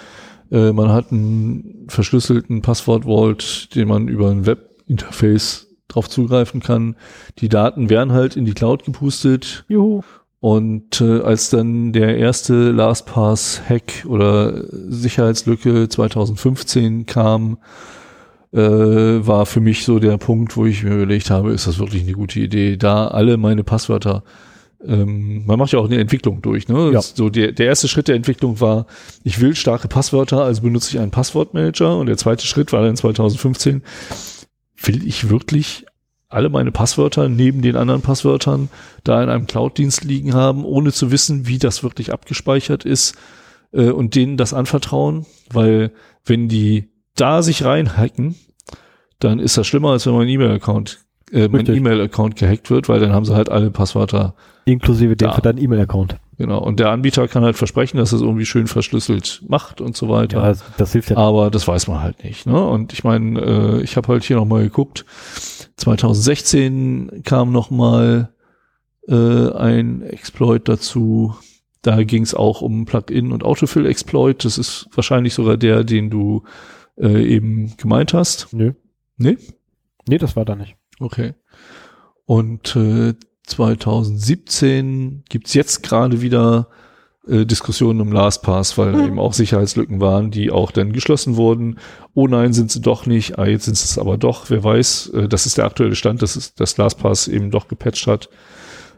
Äh, 0.51 0.71
man 0.71 0.89
hat 0.89 1.11
einen 1.11 1.85
verschlüsselten 1.87 2.61
Passwort-Vault, 2.61 3.73
den 3.75 3.87
man 3.87 4.07
über 4.07 4.29
ein 4.29 4.45
Webinterface 4.45 5.68
drauf 5.89 6.09
zugreifen 6.09 6.61
kann. 6.61 6.95
Die 7.39 7.49
Daten 7.49 7.89
werden 7.89 8.13
halt 8.13 8.37
in 8.37 8.45
die 8.45 8.53
Cloud 8.53 8.85
gepustet. 8.85 9.65
Juhu. 9.67 10.01
Und 10.39 11.01
äh, 11.01 11.19
als 11.19 11.49
dann 11.49 11.91
der 11.91 12.17
erste 12.17 12.71
LastPass-Hack 12.71 14.05
oder 14.07 14.63
Sicherheitslücke 14.71 15.89
2015 15.89 17.05
kam, 17.05 17.57
äh, 18.53 18.59
war 18.59 19.45
für 19.45 19.59
mich 19.59 19.83
so 19.83 19.99
der 19.99 20.17
Punkt, 20.17 20.55
wo 20.55 20.65
ich 20.65 20.83
mir 20.83 20.95
überlegt 20.95 21.29
habe, 21.29 21.51
ist 21.51 21.67
das 21.67 21.77
wirklich 21.77 22.03
eine 22.03 22.13
gute 22.13 22.39
Idee, 22.39 22.77
da 22.77 23.09
alle 23.09 23.35
meine 23.35 23.65
Passwörter 23.65 24.23
ähm, 24.85 25.45
man 25.45 25.59
macht 25.59 25.73
ja 25.73 25.79
auch 25.79 25.85
eine 25.85 25.99
Entwicklung 25.99 26.41
durch. 26.41 26.67
Ne? 26.67 26.91
Ja. 26.93 27.01
So 27.01 27.29
der, 27.29 27.51
der 27.51 27.65
erste 27.65 27.87
Schritt 27.87 28.07
der 28.07 28.15
Entwicklung 28.15 28.61
war, 28.61 28.85
ich 29.23 29.41
will 29.41 29.55
starke 29.55 29.87
Passwörter, 29.87 30.43
also 30.43 30.61
benutze 30.61 30.91
ich 30.91 30.99
einen 31.01 31.11
Passwortmanager. 31.11 31.97
Und 31.97 32.05
der 32.05 32.17
zweite 32.17 32.45
Schritt 32.45 32.71
war 32.71 32.83
dann 32.83 32.95
2015, 32.95 33.83
will 34.81 35.05
ich 35.07 35.29
wirklich 35.29 35.85
alle 36.29 36.49
meine 36.49 36.71
Passwörter 36.71 37.27
neben 37.27 37.61
den 37.61 37.75
anderen 37.75 38.01
Passwörtern 38.01 38.69
da 39.03 39.21
in 39.23 39.29
einem 39.29 39.47
Cloud-Dienst 39.47 40.03
liegen 40.03 40.33
haben, 40.35 40.63
ohne 40.63 40.91
zu 40.91 41.11
wissen, 41.11 41.47
wie 41.47 41.57
das 41.57 41.83
wirklich 41.83 42.13
abgespeichert 42.13 42.85
ist 42.85 43.15
äh, 43.71 43.89
und 43.89 44.15
denen 44.15 44.37
das 44.37 44.53
anvertrauen, 44.53 45.25
weil 45.51 45.91
wenn 46.25 46.47
die 46.47 46.89
da 47.15 47.41
sich 47.41 47.65
reinhacken, 47.65 48.35
dann 49.17 49.39
ist 49.39 49.57
das 49.57 49.67
schlimmer, 49.67 49.91
als 49.91 50.05
wenn 50.05 50.13
mein 50.13 50.29
E-Mail-Account 50.29 50.99
äh, 51.31 51.47
mein 51.47 51.65
E-Mail-Account 51.65 52.35
gehackt 52.35 52.69
wird, 52.69 52.89
weil 52.89 52.99
dann 52.99 53.11
haben 53.11 53.25
sie 53.25 53.35
halt 53.35 53.49
alle 53.49 53.71
Passwörter. 53.71 54.35
Inklusive 54.65 55.15
dem 55.15 55.31
für 55.31 55.41
deinen 55.41 55.57
E-Mail-Account. 55.57 56.17
Genau. 56.39 56.59
Und 56.63 56.79
der 56.79 56.89
Anbieter 56.89 57.27
kann 57.27 57.43
halt 57.43 57.57
versprechen, 57.57 57.97
dass 57.97 58.13
es 58.13 58.21
irgendwie 58.21 58.45
schön 58.45 58.67
verschlüsselt 58.67 59.43
macht 59.45 59.81
und 59.81 59.97
so 59.97 60.07
weiter. 60.07 60.41
Ja, 60.41 60.55
das 60.77 60.93
hilft 60.93 61.09
ja. 61.09 61.17
Aber 61.17 61.51
das 61.51 61.67
weiß 61.67 61.89
man 61.89 62.01
halt 62.01 62.23
nicht. 62.23 62.45
Ne? 62.45 62.65
Und 62.65 62.93
ich 62.93 63.03
meine, 63.03 63.41
äh, 63.41 63.81
ich 63.83 63.97
habe 63.97 64.07
halt 64.07 64.23
hier 64.23 64.37
nochmal 64.37 64.63
geguckt. 64.63 65.05
2016 65.75 67.23
kam 67.25 67.51
nochmal 67.51 68.33
äh, 69.09 69.51
ein 69.51 70.01
Exploit 70.01 70.69
dazu. 70.69 71.35
Da 71.81 72.03
ging 72.03 72.23
es 72.23 72.33
auch 72.33 72.61
um 72.61 72.85
Plugin 72.85 73.33
und 73.33 73.43
Autofill-Exploit. 73.43 74.45
Das 74.45 74.57
ist 74.57 74.87
wahrscheinlich 74.93 75.33
sogar 75.33 75.57
der, 75.57 75.83
den 75.83 76.09
du 76.09 76.43
äh, 76.97 77.21
eben 77.21 77.75
gemeint 77.75 78.13
hast. 78.13 78.53
Nö. 78.53 78.75
Nee? 79.17 79.37
Nee, 80.07 80.17
das 80.17 80.37
war 80.37 80.45
da 80.45 80.55
nicht. 80.55 80.77
Okay. 81.01 81.33
Und 82.23 82.77
äh, 82.77 83.13
2017 83.49 85.23
gibt's 85.29 85.53
jetzt 85.53 85.83
gerade 85.83 86.21
wieder 86.21 86.69
äh, 87.27 87.45
Diskussionen 87.45 88.01
um 88.01 88.11
LastPass, 88.11 88.77
weil 88.77 88.93
mhm. 88.93 89.05
eben 89.05 89.19
auch 89.19 89.33
Sicherheitslücken 89.33 90.01
waren, 90.01 90.31
die 90.31 90.51
auch 90.51 90.71
dann 90.71 90.93
geschlossen 90.93 91.35
wurden. 91.35 91.79
Oh 92.13 92.27
nein, 92.27 92.53
sind 92.53 92.71
sie 92.71 92.81
doch 92.81 93.05
nicht. 93.05 93.37
Ah, 93.37 93.45
jetzt 93.45 93.65
sind 93.65 93.77
sie 93.77 93.85
es 93.85 93.97
aber 93.97 94.17
doch. 94.17 94.49
Wer 94.49 94.63
weiß, 94.63 95.11
äh, 95.13 95.27
das 95.27 95.45
ist 95.45 95.57
der 95.57 95.65
aktuelle 95.65 95.95
Stand, 95.95 96.21
dass 96.21 96.35
es, 96.35 96.55
dass 96.55 96.77
LastPass 96.77 97.27
eben 97.27 97.51
doch 97.51 97.67
gepatcht 97.67 98.07
hat. 98.07 98.29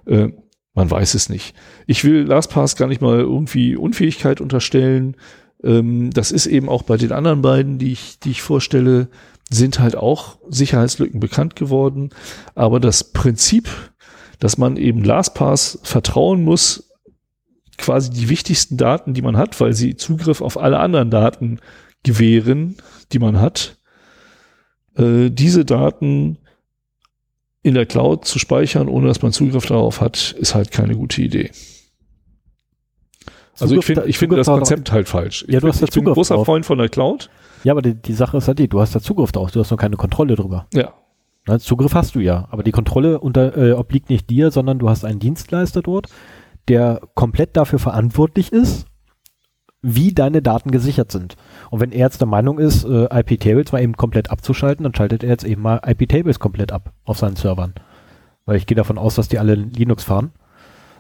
Äh, 0.06 0.30
man 0.74 0.90
weiß 0.90 1.16
es 1.16 1.30
nicht. 1.30 1.54
Ich 1.86 2.06
will 2.06 2.24
LastPass 2.24 2.76
gar 2.76 2.88
nicht 2.88 3.02
mal 3.02 3.20
irgendwie 3.20 3.76
Unfähigkeit 3.76 4.40
unterstellen. 4.40 5.18
Ähm, 5.64 6.12
das 6.12 6.32
ist 6.32 6.46
eben 6.46 6.70
auch 6.70 6.84
bei 6.84 6.98
den 6.98 7.12
anderen 7.12 7.42
beiden, 7.42 7.78
die 7.78 7.92
ich, 7.92 8.20
die 8.20 8.32
ich 8.32 8.42
vorstelle, 8.42 9.10
sind 9.50 9.80
halt 9.80 9.98
auch 9.98 10.38
Sicherheitslücken 10.50 11.20
bekannt 11.20 11.56
geworden. 11.58 12.12
Aber 12.56 12.80
das 12.80 13.12
Prinzip 13.12 13.68
dass 14.42 14.58
man 14.58 14.76
eben 14.76 15.04
LastPass 15.04 15.80
vertrauen 15.84 16.44
muss, 16.44 16.92
quasi 17.78 18.10
die 18.10 18.28
wichtigsten 18.28 18.76
Daten, 18.76 19.14
die 19.14 19.22
man 19.22 19.38
hat, 19.38 19.62
weil 19.62 19.74
sie 19.74 19.96
Zugriff 19.96 20.42
auf 20.42 20.58
alle 20.58 20.80
anderen 20.80 21.12
Daten 21.12 21.60
gewähren, 22.04 22.76
die 23.12 23.20
man 23.20 23.40
hat, 23.40 23.78
äh, 24.98 25.30
diese 25.30 25.64
Daten 25.64 26.40
in 27.62 27.76
der 27.76 27.86
Cloud 27.86 28.26
zu 28.26 28.40
speichern, 28.40 28.88
ohne 28.90 29.08
dass 29.08 29.22
man 29.22 29.32
Zugriff 29.32 29.68
darauf 29.68 30.02
hat, 30.02 30.36
ist 30.40 30.56
halt 30.56 30.72
keine 30.72 30.96
gute 30.96 31.22
Idee. 31.22 31.52
Also 33.60 33.76
ich 33.76 33.86
finde 33.86 34.06
ich 34.08 34.18
finde 34.18 34.38
das 34.38 34.48
Konzept 34.48 34.92
halt 34.92 35.08
falsch. 35.08 35.46
Ja, 35.48 35.60
du 35.60 35.68
hast 35.68 35.84
ich 35.84 35.92
bin 35.92 36.08
ein 36.08 36.14
großer 36.14 36.34
drauf. 36.34 36.48
Freund 36.48 36.66
von 36.66 36.80
der 36.80 36.90
Cloud. 36.90 37.30
Ja, 37.64 37.74
aber 37.74 37.84
die, 37.84 37.94
die 37.94 38.14
Sache 38.14 38.38
ist 38.38 38.48
halt 38.48 38.58
die, 38.58 38.68
du 38.68 38.82
hast 38.82 38.96
da 38.96 39.02
Zugriff 39.02 39.32
drauf, 39.32 39.52
du 39.52 39.60
hast 39.60 39.70
noch 39.70 39.78
keine 39.78 39.98
Kontrolle 39.98 40.36
drüber. 40.36 40.66
Ja. 40.74 40.96
Na, 41.48 41.60
Zugriff 41.60 41.96
hast 41.96 42.16
du 42.16 42.20
ja, 42.20 42.48
aber 42.52 42.64
die 42.64 42.72
Kontrolle 42.72 43.20
unter, 43.20 43.58
äh, 43.58 43.72
obliegt 43.74 44.10
nicht 44.10 44.30
dir, 44.30 44.52
sondern 44.52 44.80
du 44.80 44.90
hast 44.90 45.06
einen 45.06 45.20
Dienstleister 45.20 45.82
dort, 45.82 46.08
der 46.68 47.02
komplett 47.16 47.58
dafür 47.58 47.80
verantwortlich 47.80 48.52
ist, 48.52 48.86
wie 49.82 50.14
deine 50.14 50.44
Daten 50.44 50.70
gesichert 50.70 51.12
sind. 51.12 51.36
Und 51.72 51.80
wenn 51.80 51.92
er 51.92 52.06
jetzt 52.06 52.22
der 52.22 52.28
Meinung 52.28 52.60
ist, 52.60 52.84
äh, 52.84 53.06
IP-Tables 53.12 53.72
mal 53.72 53.82
eben 53.82 53.98
komplett 53.98 54.30
abzuschalten, 54.30 54.84
dann 54.84 54.94
schaltet 54.94 55.24
er 55.24 55.30
jetzt 55.30 55.44
eben 55.44 55.64
mal 55.64 55.82
IP-Tables 55.86 56.40
komplett 56.40 56.72
ab 56.72 56.94
auf 57.04 57.18
seinen 57.18 57.36
Servern. 57.36 57.74
Weil 58.46 58.58
ich 58.58 58.68
gehe 58.68 58.76
davon 58.76 59.00
aus, 59.00 59.16
dass 59.16 59.28
die 59.28 59.40
alle 59.40 59.56
Linux 59.56 60.04
fahren. 60.04 60.32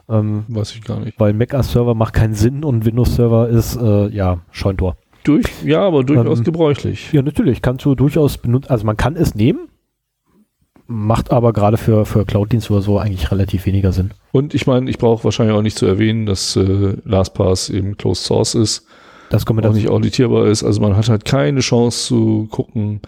Ähm, 0.09 0.45
Weiß 0.47 0.73
ich 0.73 0.83
gar 0.83 0.99
nicht. 0.99 1.19
Weil 1.19 1.33
Mac 1.33 1.53
als 1.53 1.71
Server 1.71 1.93
macht 1.93 2.13
keinen 2.13 2.33
Sinn 2.33 2.63
und 2.63 2.85
Windows 2.85 3.15
Server 3.15 3.47
ist, 3.47 3.75
äh, 3.75 4.07
ja, 4.09 4.39
Scheuntor. 4.49 4.97
Durch, 5.23 5.45
ja, 5.63 5.81
aber 5.81 6.03
durchaus 6.03 6.39
ähm, 6.39 6.43
gebräuchlich. 6.45 7.13
Ja, 7.13 7.21
natürlich. 7.21 7.61
Kannst 7.61 7.85
du 7.85 7.93
durchaus 7.93 8.39
benutzen. 8.39 8.71
Also 8.71 8.85
man 8.85 8.97
kann 8.97 9.15
es 9.15 9.35
nehmen, 9.35 9.67
macht 10.91 11.31
aber 11.31 11.53
gerade 11.53 11.77
für, 11.77 12.05
für 12.05 12.25
Cloud-Dienste 12.25 12.73
oder 12.73 12.81
so 12.81 12.99
eigentlich 12.99 13.31
relativ 13.31 13.65
weniger 13.65 13.93
Sinn. 13.93 14.11
Und 14.31 14.53
ich 14.53 14.67
meine, 14.67 14.89
ich 14.89 14.97
brauche 14.97 15.23
wahrscheinlich 15.23 15.55
auch 15.55 15.61
nicht 15.61 15.77
zu 15.77 15.85
erwähnen, 15.85 16.25
dass 16.25 16.55
äh, 16.55 16.97
LastPass 17.05 17.69
eben 17.69 17.97
Closed 17.97 18.25
Source 18.25 18.55
ist. 18.55 18.85
Das 19.29 19.45
kommt 19.45 19.65
auch 19.65 19.73
nicht 19.73 19.89
auditierbar 19.89 20.47
ist. 20.47 20.63
Also 20.63 20.81
man 20.81 20.97
hat 20.97 21.07
halt 21.07 21.23
keine 21.23 21.61
Chance 21.61 22.07
zu 22.07 22.47
gucken, 22.51 23.01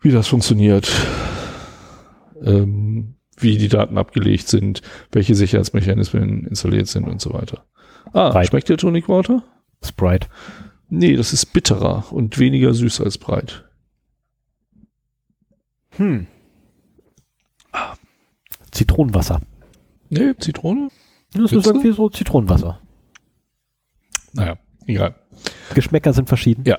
wie 0.00 0.10
das 0.10 0.26
funktioniert, 0.26 0.90
ähm, 2.42 3.14
wie 3.38 3.56
die 3.56 3.68
Daten 3.68 3.96
abgelegt 3.96 4.48
sind, 4.48 4.82
welche 5.12 5.36
Sicherheitsmechanismen 5.36 6.46
installiert 6.46 6.88
sind 6.88 7.06
und 7.06 7.20
so 7.20 7.32
weiter. 7.32 7.64
Ah, 8.12 8.30
Breit. 8.30 8.48
schmeckt 8.48 8.68
der 8.68 8.76
Tonic 8.76 9.08
Water? 9.08 9.44
Sprite. 9.82 10.26
Nee, 10.88 11.16
das 11.16 11.32
ist 11.32 11.46
bitterer 11.46 12.04
und 12.10 12.38
weniger 12.38 12.74
süß 12.74 13.00
als 13.00 13.18
breit. 13.18 13.64
Hm. 15.96 16.26
Zitronenwasser. 18.70 19.40
Nee, 20.10 20.34
Zitrone? 20.38 20.88
Das 21.32 21.52
ist 21.52 21.66
irgendwie 21.66 21.92
so 21.92 22.08
Zitronenwasser. 22.08 22.80
Naja, 24.32 24.56
egal. 24.86 25.14
Geschmäcker 25.74 26.12
sind 26.12 26.28
verschieden. 26.28 26.64
Ja. 26.66 26.78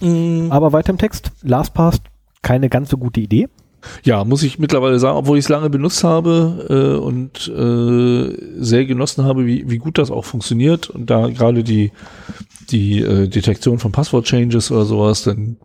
Mm. 0.00 0.50
Aber 0.50 0.72
weiter 0.72 0.90
im 0.90 0.98
Text. 0.98 1.32
LastPass, 1.42 2.00
keine 2.42 2.68
ganz 2.68 2.90
so 2.90 2.98
gute 2.98 3.20
Idee. 3.20 3.48
Ja, 4.02 4.24
muss 4.24 4.42
ich 4.42 4.58
mittlerweile 4.58 4.98
sagen, 4.98 5.18
obwohl 5.18 5.38
ich 5.38 5.44
es 5.44 5.48
lange 5.48 5.70
benutzt 5.70 6.04
habe 6.04 6.66
äh, 6.70 6.98
und 6.98 7.48
äh, 7.48 8.62
sehr 8.62 8.86
genossen 8.86 9.24
habe, 9.24 9.46
wie, 9.46 9.68
wie 9.68 9.78
gut 9.78 9.98
das 9.98 10.10
auch 10.10 10.24
funktioniert 10.24 10.88
und 10.88 11.10
da 11.10 11.28
gerade 11.28 11.62
die, 11.62 11.92
die 12.70 13.00
äh, 13.00 13.28
Detektion 13.28 13.78
von 13.78 13.92
Passwort-Changes 13.92 14.70
oder 14.70 14.84
sowas, 14.84 15.24
dann 15.24 15.58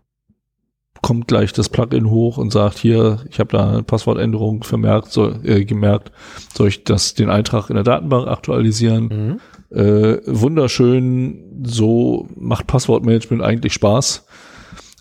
kommt 1.01 1.27
gleich 1.27 1.53
das 1.53 1.69
Plugin 1.69 2.09
hoch 2.09 2.37
und 2.37 2.51
sagt, 2.51 2.77
hier, 2.77 3.19
ich 3.29 3.39
habe 3.39 3.55
da 3.57 3.69
eine 3.69 3.83
Passwortänderung 3.83 4.63
vermerkt, 4.63 5.11
soll, 5.11 5.39
äh, 5.43 5.65
gemerkt, 5.65 6.11
soll 6.53 6.67
ich 6.67 6.83
das 6.83 7.13
den 7.13 7.29
Eintrag 7.29 7.69
in 7.69 7.75
der 7.75 7.83
Datenbank 7.83 8.27
aktualisieren? 8.27 9.39
Mhm. 9.71 9.77
Äh, 9.77 10.17
wunderschön, 10.25 11.63
so 11.65 12.27
macht 12.35 12.67
Passwortmanagement 12.67 13.41
eigentlich 13.41 13.73
Spaß. 13.73 14.25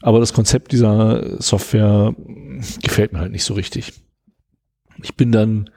Aber 0.01 0.21
das 0.21 0.33
Konzept 0.33 0.71
dieser 0.73 1.41
Software 1.43 2.15
gefällt 2.83 3.13
mir 3.13 3.19
halt 3.21 3.33
nicht 3.33 3.45
so 3.45 3.55
richtig. 3.55 3.93
Ich 5.03 5.17
bin 5.17 5.33
dann 5.33 5.71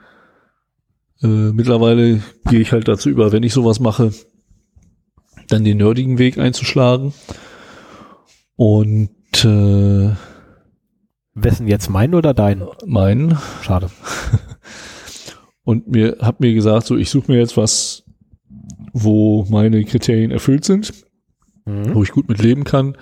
äh, 1.22 1.52
mittlerweile 1.52 2.22
gehe 2.48 2.60
ich 2.60 2.72
halt 2.72 2.88
dazu 2.88 3.08
über, 3.08 3.32
wenn 3.32 3.42
ich 3.42 3.52
sowas 3.52 3.80
mache, 3.80 4.12
dann 5.48 5.64
den 5.64 5.78
nerdigen 5.78 6.18
Weg 6.18 6.38
einzuschlagen. 6.38 7.12
Und 8.56 9.10
äh, 9.44 10.10
wessen 11.34 11.68
jetzt 11.68 11.90
meinen 11.90 12.14
oder 12.14 12.34
deinen? 12.34 12.66
Meinen. 12.86 13.38
Schade. 13.62 13.90
Und 15.64 15.88
mir 15.88 16.18
hab 16.20 16.40
mir 16.40 16.54
gesagt, 16.54 16.86
so 16.86 16.96
ich 16.96 17.10
suche 17.10 17.30
mir 17.30 17.38
jetzt 17.38 17.56
was, 17.56 18.04
wo 18.92 19.46
meine 19.48 19.84
Kriterien 19.84 20.30
erfüllt 20.30 20.64
sind, 20.64 20.92
mhm. 21.64 21.94
wo 21.94 22.02
ich 22.02 22.10
gut 22.10 22.28
mit 22.28 22.42
leben 22.42 22.64
kann 22.64 22.96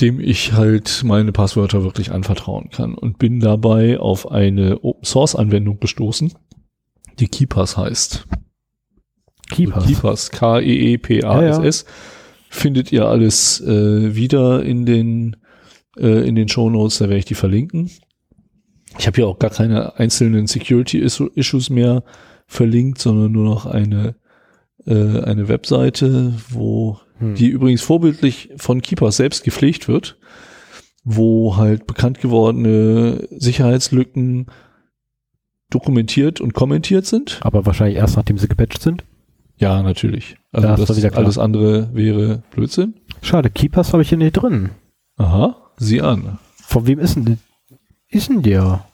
dem 0.00 0.20
ich 0.20 0.52
halt 0.52 1.02
meine 1.04 1.32
Passwörter 1.32 1.82
wirklich 1.82 2.12
anvertrauen 2.12 2.70
kann 2.70 2.94
und 2.94 3.18
bin 3.18 3.40
dabei 3.40 3.98
auf 3.98 4.30
eine 4.30 4.80
Open 4.82 5.04
Source 5.04 5.34
Anwendung 5.34 5.80
gestoßen, 5.80 6.32
die 7.18 7.28
Keepers 7.28 7.76
heißt. 7.76 8.26
Keepers. 9.50 9.76
Also 9.76 9.88
Keepers, 9.88 10.30
K-E-E-P-A-S-S. 10.30 11.82
Ja, 11.82 11.88
ja. 11.88 11.96
Findet 12.48 12.92
ihr 12.92 13.06
alles 13.06 13.60
äh, 13.60 14.14
wieder 14.14 14.62
in 14.62 14.86
den 14.86 15.36
äh, 15.96 16.26
in 16.26 16.34
den 16.34 16.48
Show 16.48 16.70
Notes, 16.70 16.98
da 16.98 17.04
werde 17.04 17.18
ich 17.18 17.24
die 17.24 17.34
verlinken. 17.34 17.90
Ich 18.98 19.06
habe 19.06 19.16
hier 19.16 19.26
auch 19.26 19.38
gar 19.38 19.50
keine 19.50 19.98
einzelnen 19.98 20.46
Security 20.46 20.98
Issues 20.98 21.70
mehr 21.70 22.02
verlinkt, 22.46 22.98
sondern 22.98 23.32
nur 23.32 23.44
noch 23.44 23.66
eine 23.66 24.16
äh, 24.86 25.20
eine 25.22 25.48
Webseite, 25.48 26.34
wo 26.48 26.98
hm. 27.18 27.34
die 27.34 27.48
übrigens 27.48 27.82
vorbildlich 27.82 28.50
von 28.56 28.82
Keepers 28.82 29.16
selbst 29.16 29.44
gepflegt 29.44 29.88
wird, 29.88 30.18
wo 31.04 31.56
halt 31.56 31.86
bekannt 31.86 32.20
gewordene 32.20 33.26
Sicherheitslücken 33.30 34.46
dokumentiert 35.70 36.40
und 36.40 36.54
kommentiert 36.54 37.06
sind. 37.06 37.40
Aber 37.42 37.66
wahrscheinlich 37.66 37.98
erst 37.98 38.16
nachdem 38.16 38.38
sie 38.38 38.48
gepatcht 38.48 38.80
sind? 38.80 39.04
Ja, 39.56 39.82
natürlich. 39.82 40.36
Also 40.52 40.68
da 40.68 40.76
das, 40.76 41.16
alles 41.16 41.38
andere 41.38 41.90
wäre 41.94 42.42
Blödsinn. 42.50 42.94
Schade, 43.22 43.50
Keepers 43.50 43.92
habe 43.92 44.02
ich 44.02 44.10
hier 44.10 44.18
nicht 44.18 44.32
drin. 44.32 44.70
Aha, 45.16 45.56
sieh 45.76 46.00
an. 46.00 46.38
Von 46.56 46.86
wem 46.86 46.98
ist 46.98 47.16
denn, 47.16 47.38
ist 48.08 48.28
denn 48.28 48.42
der? 48.42 48.86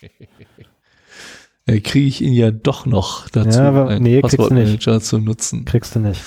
äh, 1.66 1.80
kriege 1.80 2.06
ich 2.06 2.20
ihn 2.22 2.32
ja 2.32 2.50
doch 2.50 2.86
noch 2.86 3.28
dazu, 3.28 3.58
ja, 3.58 3.68
aber, 3.68 4.00
nee, 4.00 4.20
Passwortmanager 4.20 5.00
zu 5.00 5.18
nutzen. 5.18 5.64
Kriegst 5.64 5.94
du 5.94 6.00
nicht. 6.00 6.20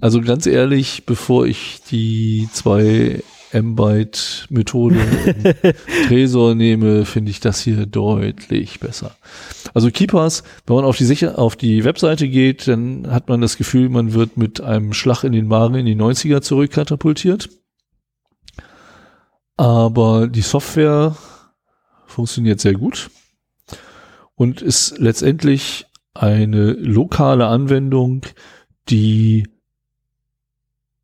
Also 0.00 0.20
ganz 0.20 0.46
ehrlich, 0.46 1.04
bevor 1.06 1.46
ich 1.46 1.80
die 1.90 2.48
zwei 2.52 3.22
M-Byte-Methode 3.52 4.96
Tresor 6.08 6.54
nehme, 6.54 7.04
finde 7.04 7.30
ich 7.30 7.40
das 7.40 7.60
hier 7.60 7.86
deutlich 7.86 8.80
besser. 8.80 9.14
Also 9.74 9.90
Keepers, 9.90 10.42
wenn 10.66 10.76
man 10.76 10.84
auf 10.84 10.96
die, 10.96 11.04
Sicher 11.04 11.38
auf 11.38 11.54
die 11.54 11.84
Webseite 11.84 12.28
geht, 12.28 12.66
dann 12.66 13.10
hat 13.10 13.28
man 13.28 13.40
das 13.40 13.56
Gefühl, 13.56 13.88
man 13.90 14.14
wird 14.14 14.36
mit 14.36 14.60
einem 14.60 14.92
Schlag 14.92 15.24
in 15.24 15.32
den 15.32 15.46
Magen 15.46 15.74
in 15.74 15.86
die 15.86 15.96
90er 15.96 16.40
zurückkatapultiert. 16.40 17.50
Aber 19.56 20.26
die 20.28 20.42
Software 20.42 21.16
funktioniert 22.06 22.60
sehr 22.60 22.74
gut 22.74 23.10
und 24.34 24.62
ist 24.62 24.98
letztendlich 24.98 25.86
eine 26.14 26.72
lokale 26.72 27.46
Anwendung, 27.46 28.22
die 28.88 29.48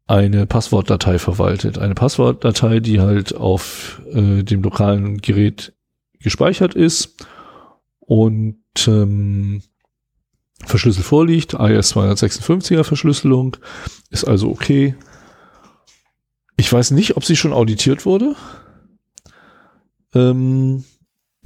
eine 0.06 0.46
Passwortdatei 0.46 1.18
verwaltet. 1.18 1.78
Eine 1.78 1.94
Passwortdatei, 1.94 2.80
die 2.80 3.00
halt 3.00 3.34
auf 3.34 4.02
äh, 4.12 4.42
dem 4.42 4.62
lokalen 4.62 5.18
Gerät 5.18 5.74
gespeichert 6.18 6.74
ist 6.74 7.26
und 8.00 8.58
ähm, 8.86 9.62
verschlüsselt 10.64 11.06
vorliegt. 11.06 11.54
AES 11.54 11.94
256er 11.94 12.84
Verschlüsselung 12.84 13.56
ist 14.10 14.24
also 14.24 14.50
okay. 14.50 14.94
Ich 16.58 16.72
weiß 16.72 16.90
nicht, 16.90 17.16
ob 17.16 17.24
sie 17.24 17.36
schon 17.36 17.52
auditiert 17.52 18.04
wurde. 18.04 18.34
Ähm, 20.12 20.84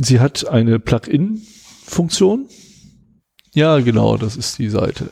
sie 0.01 0.21
hat 0.21 0.49
eine 0.49 0.81
Plugin-Funktion. 0.81 2.49
Ja, 3.53 3.79
genau, 3.81 4.17
das 4.17 4.37
ist 4.37 4.59
die 4.59 4.71
Seite. 4.71 5.11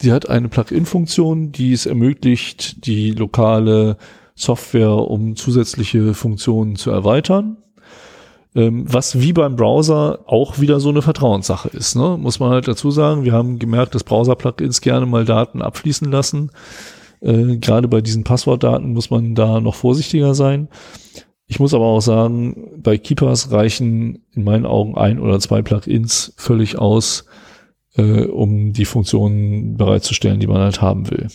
Sie 0.00 0.12
hat 0.12 0.30
eine 0.30 0.48
Plugin-Funktion, 0.48 1.52
die 1.52 1.74
es 1.74 1.84
ermöglicht, 1.84 2.86
die 2.86 3.10
lokale 3.10 3.98
Software 4.34 4.92
um 4.92 5.36
zusätzliche 5.36 6.14
Funktionen 6.14 6.76
zu 6.76 6.90
erweitern. 6.90 7.58
Ähm, 8.54 8.86
was 8.90 9.20
wie 9.20 9.34
beim 9.34 9.56
Browser 9.56 10.20
auch 10.24 10.58
wieder 10.58 10.80
so 10.80 10.88
eine 10.88 11.02
Vertrauenssache 11.02 11.68
ist, 11.68 11.96
ne? 11.96 12.16
muss 12.18 12.40
man 12.40 12.50
halt 12.50 12.66
dazu 12.66 12.90
sagen. 12.90 13.24
Wir 13.24 13.34
haben 13.34 13.58
gemerkt, 13.58 13.94
dass 13.94 14.04
Browser-Plugins 14.04 14.80
gerne 14.80 15.04
mal 15.04 15.26
Daten 15.26 15.60
abfließen 15.60 16.10
lassen. 16.10 16.50
Äh, 17.20 17.56
Gerade 17.56 17.88
bei 17.88 18.00
diesen 18.00 18.24
Passwortdaten 18.24 18.92
muss 18.92 19.10
man 19.10 19.34
da 19.34 19.60
noch 19.60 19.74
vorsichtiger 19.74 20.34
sein. 20.34 20.68
Ich 21.46 21.58
muss 21.60 21.72
aber 21.72 21.86
auch 21.86 22.00
sagen, 22.00 22.70
bei 22.76 22.98
Keepers 22.98 23.50
reichen 23.52 24.26
in 24.34 24.44
meinen 24.44 24.66
Augen 24.66 24.96
ein 24.96 25.18
oder 25.18 25.40
zwei 25.40 25.62
Plugins 25.62 26.34
völlig 26.36 26.78
aus, 26.78 27.24
äh, 27.96 28.24
um 28.24 28.74
die 28.74 28.84
Funktionen 28.84 29.76
bereitzustellen, 29.76 30.40
die 30.40 30.46
man 30.46 30.60
halt 30.60 30.82
haben 30.82 31.10
will. 31.10 31.28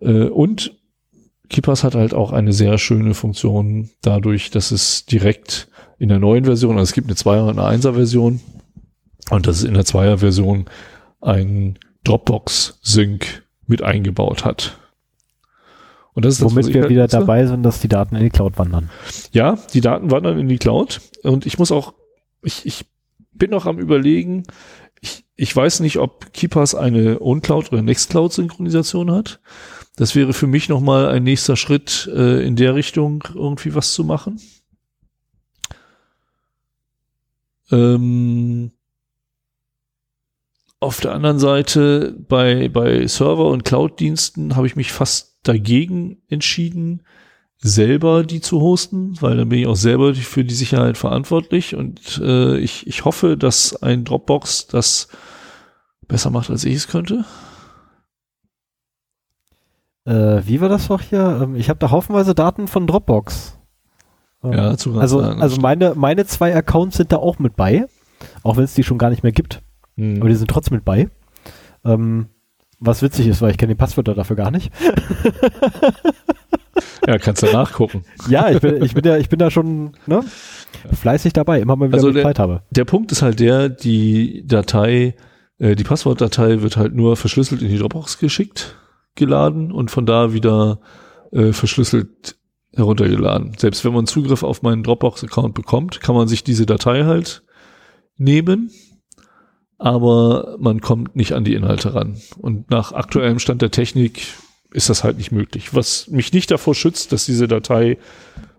Äh, 0.00 0.28
und 0.28 0.72
Keepers 1.48 1.84
hat 1.84 1.94
halt 1.94 2.14
auch 2.14 2.32
eine 2.32 2.52
sehr 2.52 2.78
schöne 2.78 3.14
Funktion 3.14 3.90
dadurch, 4.02 4.50
dass 4.50 4.70
es 4.70 5.06
direkt 5.06 5.68
in 5.98 6.08
der 6.08 6.18
neuen 6.18 6.44
Version, 6.44 6.72
also 6.72 6.84
es 6.84 6.92
gibt 6.92 7.08
eine 7.08 7.16
2er 7.16 7.48
und 7.48 7.58
eine 7.58 7.78
1er 7.78 7.94
Version 7.94 8.40
und 9.30 9.46
dass 9.46 9.58
es 9.58 9.64
in 9.64 9.74
der 9.74 9.84
2er 9.84 10.18
Version 10.18 10.66
ein 11.20 11.78
Dropbox-Sync 12.04 13.45
mit 13.66 13.82
eingebaut 13.82 14.44
hat. 14.44 14.78
Und 16.14 16.24
das 16.24 16.34
ist 16.34 16.42
das, 16.42 16.52
Womit 16.52 16.68
wir 16.68 16.80
halt 16.82 16.90
wieder 16.90 17.02
nutze. 17.02 17.18
dabei 17.18 17.46
sind, 17.46 17.62
dass 17.62 17.80
die 17.80 17.88
Daten 17.88 18.16
in 18.16 18.22
die 18.22 18.30
Cloud 18.30 18.58
wandern. 18.58 18.90
Ja, 19.32 19.58
die 19.74 19.82
Daten 19.82 20.10
wandern 20.10 20.38
in 20.38 20.48
die 20.48 20.58
Cloud 20.58 21.00
und 21.22 21.44
ich 21.44 21.58
muss 21.58 21.70
auch, 21.70 21.92
ich, 22.42 22.64
ich 22.64 22.86
bin 23.32 23.50
noch 23.50 23.66
am 23.66 23.78
überlegen, 23.78 24.44
ich, 25.00 25.26
ich 25.36 25.54
weiß 25.54 25.80
nicht, 25.80 25.98
ob 25.98 26.32
Keepers 26.32 26.74
eine 26.74 27.20
OwnCloud 27.20 27.70
oder 27.70 27.82
Nextcloud-Synchronisation 27.82 29.10
hat. 29.12 29.40
Das 29.96 30.14
wäre 30.14 30.32
für 30.32 30.46
mich 30.46 30.68
nochmal 30.68 31.08
ein 31.08 31.22
nächster 31.22 31.56
Schritt 31.56 32.10
äh, 32.14 32.46
in 32.46 32.56
der 32.56 32.74
Richtung, 32.74 33.24
irgendwie 33.34 33.74
was 33.74 33.92
zu 33.92 34.04
machen. 34.04 34.40
Ähm, 37.70 38.72
auf 40.80 41.00
der 41.00 41.12
anderen 41.12 41.38
Seite 41.38 42.14
bei, 42.28 42.68
bei 42.68 43.06
Server- 43.06 43.50
und 43.50 43.64
Cloud-Diensten 43.64 44.56
habe 44.56 44.66
ich 44.66 44.76
mich 44.76 44.92
fast 44.92 45.38
dagegen 45.42 46.22
entschieden, 46.28 47.02
selber 47.58 48.24
die 48.24 48.40
zu 48.40 48.60
hosten, 48.60 49.20
weil 49.20 49.36
dann 49.36 49.48
bin 49.48 49.60
ich 49.60 49.66
auch 49.66 49.76
selber 49.76 50.14
für 50.14 50.44
die 50.44 50.54
Sicherheit 50.54 50.98
verantwortlich 50.98 51.74
und 51.74 52.20
äh, 52.22 52.58
ich, 52.58 52.86
ich 52.86 53.04
hoffe, 53.04 53.36
dass 53.36 53.82
ein 53.82 54.04
Dropbox 54.04 54.66
das 54.66 55.08
besser 56.06 56.30
macht, 56.30 56.50
als 56.50 56.64
ich 56.64 56.74
es 56.74 56.88
könnte. 56.88 57.24
Äh, 60.04 60.42
wie 60.46 60.60
war 60.60 60.68
das 60.68 60.88
noch 60.88 61.00
hier? 61.00 61.40
Ähm, 61.42 61.56
ich 61.56 61.68
habe 61.68 61.80
da 61.80 61.90
haufenweise 61.90 62.34
Daten 62.34 62.68
von 62.68 62.86
Dropbox. 62.86 63.58
Ähm, 64.44 64.52
ja, 64.52 64.76
zu 64.76 64.98
also, 64.98 65.20
also 65.20 65.60
meine, 65.60 65.94
meine 65.96 66.26
zwei 66.26 66.54
Accounts 66.54 66.98
sind 66.98 67.10
da 67.10 67.16
auch 67.16 67.38
mit 67.38 67.56
bei, 67.56 67.86
auch 68.42 68.56
wenn 68.56 68.64
es 68.64 68.74
die 68.74 68.84
schon 68.84 68.98
gar 68.98 69.10
nicht 69.10 69.22
mehr 69.22 69.32
gibt. 69.32 69.62
Hm. 69.96 70.20
Aber 70.20 70.28
die 70.28 70.34
sind 70.36 70.50
trotzdem 70.50 70.76
mit 70.76 70.84
bei. 70.84 71.08
Ähm, 71.84 72.26
was 72.78 73.02
witzig 73.02 73.26
ist, 73.26 73.40
weil 73.40 73.50
ich 73.50 73.58
kenne 73.58 73.74
die 73.74 73.78
Passwörter 73.78 74.14
dafür 74.14 74.36
gar 74.36 74.50
nicht. 74.50 74.70
Ja, 77.06 77.18
kannst 77.18 77.42
du 77.42 77.46
nachgucken. 77.46 78.04
ja, 78.28 78.50
ich 78.50 78.60
bin, 78.60 78.82
ich 78.82 78.94
bin 78.94 79.04
ja, 79.04 79.16
ich 79.16 79.28
bin 79.28 79.38
da 79.38 79.50
schon 79.50 79.92
ne, 80.06 80.22
fleißig 80.92 81.32
dabei, 81.32 81.60
immer 81.60 81.76
mal 81.76 81.88
wieder 81.88 81.96
Also 81.96 82.08
wenn 82.08 82.16
ich 82.16 82.22
Zeit 82.22 82.38
habe. 82.38 82.62
Der 82.70 82.84
Punkt 82.84 83.12
ist 83.12 83.22
halt 83.22 83.40
der, 83.40 83.68
die 83.68 84.44
Datei, 84.46 85.14
äh, 85.58 85.76
die 85.76 85.84
Passwortdatei 85.84 86.62
wird 86.62 86.76
halt 86.76 86.94
nur 86.94 87.16
verschlüsselt 87.16 87.62
in 87.62 87.68
die 87.68 87.78
Dropbox 87.78 88.18
geschickt, 88.18 88.76
geladen 89.14 89.72
und 89.72 89.90
von 89.90 90.04
da 90.04 90.32
wieder 90.32 90.80
äh, 91.32 91.52
verschlüsselt 91.52 92.36
heruntergeladen. 92.74 93.52
Selbst 93.56 93.84
wenn 93.84 93.94
man 93.94 94.06
Zugriff 94.06 94.42
auf 94.42 94.62
meinen 94.62 94.82
Dropbox-Account 94.82 95.54
bekommt, 95.54 96.00
kann 96.00 96.14
man 96.14 96.28
sich 96.28 96.44
diese 96.44 96.66
Datei 96.66 97.04
halt 97.04 97.42
nehmen, 98.18 98.70
aber 99.78 100.56
man 100.58 100.80
kommt 100.80 101.16
nicht 101.16 101.32
an 101.32 101.44
die 101.44 101.54
Inhalte 101.54 101.94
ran. 101.94 102.20
Und 102.38 102.70
nach 102.70 102.92
aktuellem 102.92 103.38
Stand 103.38 103.62
der 103.62 103.70
Technik 103.70 104.26
ist 104.70 104.88
das 104.88 105.04
halt 105.04 105.18
nicht 105.18 105.32
möglich. 105.32 105.74
Was 105.74 106.08
mich 106.08 106.32
nicht 106.32 106.50
davor 106.50 106.74
schützt, 106.74 107.12
dass 107.12 107.26
diese 107.26 107.48
Datei 107.48 107.98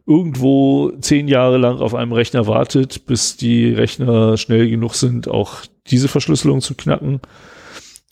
irgendwo 0.05 0.91
zehn 1.01 1.27
Jahre 1.27 1.57
lang 1.57 1.79
auf 1.79 1.93
einem 1.93 2.13
Rechner 2.13 2.47
wartet, 2.47 3.05
bis 3.05 3.35
die 3.35 3.73
Rechner 3.73 4.37
schnell 4.37 4.69
genug 4.69 4.95
sind, 4.95 5.27
auch 5.27 5.65
diese 5.87 6.07
Verschlüsselung 6.07 6.61
zu 6.61 6.75
knacken 6.75 7.19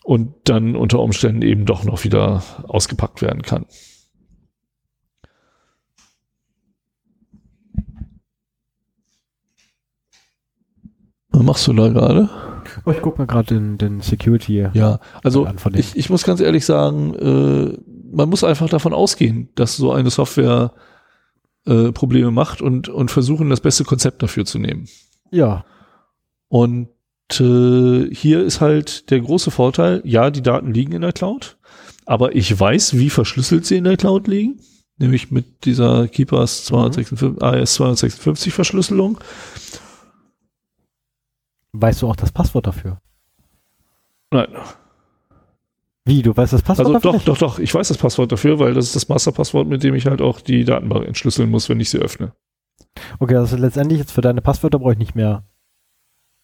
und 0.03 0.34
dann 0.44 0.76
unter 0.76 0.99
Umständen 0.99 1.41
eben 1.41 1.65
doch 1.65 1.84
noch 1.84 2.03
wieder 2.03 2.44
ausgepackt 2.68 3.22
werden 3.22 3.44
kann. 3.44 3.65
Was 11.30 11.44
machst 11.44 11.68
du 11.68 11.73
da 11.73 11.90
gerade? 11.90 12.30
Oh, 12.86 12.91
ich 12.91 13.02
gucke 13.02 13.22
mir 13.22 13.28
gerade 13.28 13.53
den, 13.56 13.78
den 13.78 14.02
Security. 14.02 14.68
Ja, 14.74 14.99
also 15.24 15.45
an 15.45 15.57
von 15.57 15.74
ich, 15.74 15.95
ich 15.95 16.10
muss 16.10 16.24
ganz 16.24 16.40
ehrlich 16.40 16.66
sagen, 16.66 17.14
äh, 17.16 17.78
man 18.12 18.30
muss 18.30 18.44
einfach 18.44 18.70
davon 18.70 18.94
ausgehen, 18.94 19.49
dass 19.56 19.76
so 19.76 19.91
eine 19.91 20.10
Software 20.10 20.74
äh, 21.66 21.91
Probleme 21.91 22.32
macht 22.32 22.62
und, 22.62 22.90
und 22.90 23.12
versuchen, 23.12 23.49
das 23.49 23.62
beste 23.62 23.84
Konzept 23.84 24.22
dafür 24.22 24.45
zu 24.45 24.60
nehmen. 24.60 24.88
Ja. 25.32 25.66
Und 26.48 26.90
äh, 27.40 28.14
hier 28.14 28.44
ist 28.44 28.62
halt 28.62 29.10
der 29.10 29.20
große 29.20 29.49
Vorteil, 29.49 30.02
ja, 30.06 30.30
die 30.30 30.44
Daten 30.44 30.74
liegen 30.74 30.94
in 30.94 31.02
der 31.02 31.12
Cloud, 31.12 31.57
aber 32.06 32.36
ich 32.36 32.57
weiß, 32.57 32.98
wie 32.98 33.10
verschlüsselt 33.10 33.66
sie 33.66 33.78
in 33.78 33.84
der 33.84 33.98
Cloud 33.98 34.28
liegen, 34.28 34.60
nämlich 34.98 35.32
mit 35.32 35.66
dieser 35.66 36.07
Keepers 36.07 36.66
256, 36.66 37.41
AS 37.41 37.74
256 37.74 38.53
Verschlüsselung. 38.53 39.18
Weißt 41.81 42.02
du 42.02 42.07
auch 42.07 42.15
das 42.15 42.31
Passwort 42.31 42.68
dafür? 42.68 42.99
Nein, 44.31 44.47
Wie, 46.06 46.22
du 46.22 46.35
weißt 46.35 46.53
das 46.53 46.61
Passwort 46.61 46.88
also 46.88 46.93
dafür? 46.93 47.11
doch, 47.11 47.14
nicht? 47.14 47.27
doch, 47.27 47.38
doch, 47.38 47.60
ich 47.60 47.73
weiß 47.73 47.88
das 47.88 47.97
Passwort 47.97 48.31
dafür, 48.31 48.60
weil 48.60 48.73
das 48.73 48.85
ist 48.85 48.95
das 48.95 49.10
Masterpasswort, 49.10 49.68
mit 49.68 49.84
dem 49.84 49.95
ich 49.95 50.06
halt 50.06 50.22
auch 50.22 50.41
die 50.41 50.64
Datenbank 50.64 51.06
entschlüsseln 51.06 51.49
muss, 51.49 51.69
wenn 51.69 51.80
ich 51.80 51.89
sie 51.89 51.99
öffne. 51.99 52.34
Okay, 53.19 53.35
also 53.35 53.57
letztendlich 53.57 53.99
jetzt 53.99 54.11
für 54.11 54.22
deine 54.22 54.41
Passwörter 54.41 54.80
brauche 54.80 54.93
ich 54.93 54.99
nicht 54.99 55.15
mehr, 55.15 55.43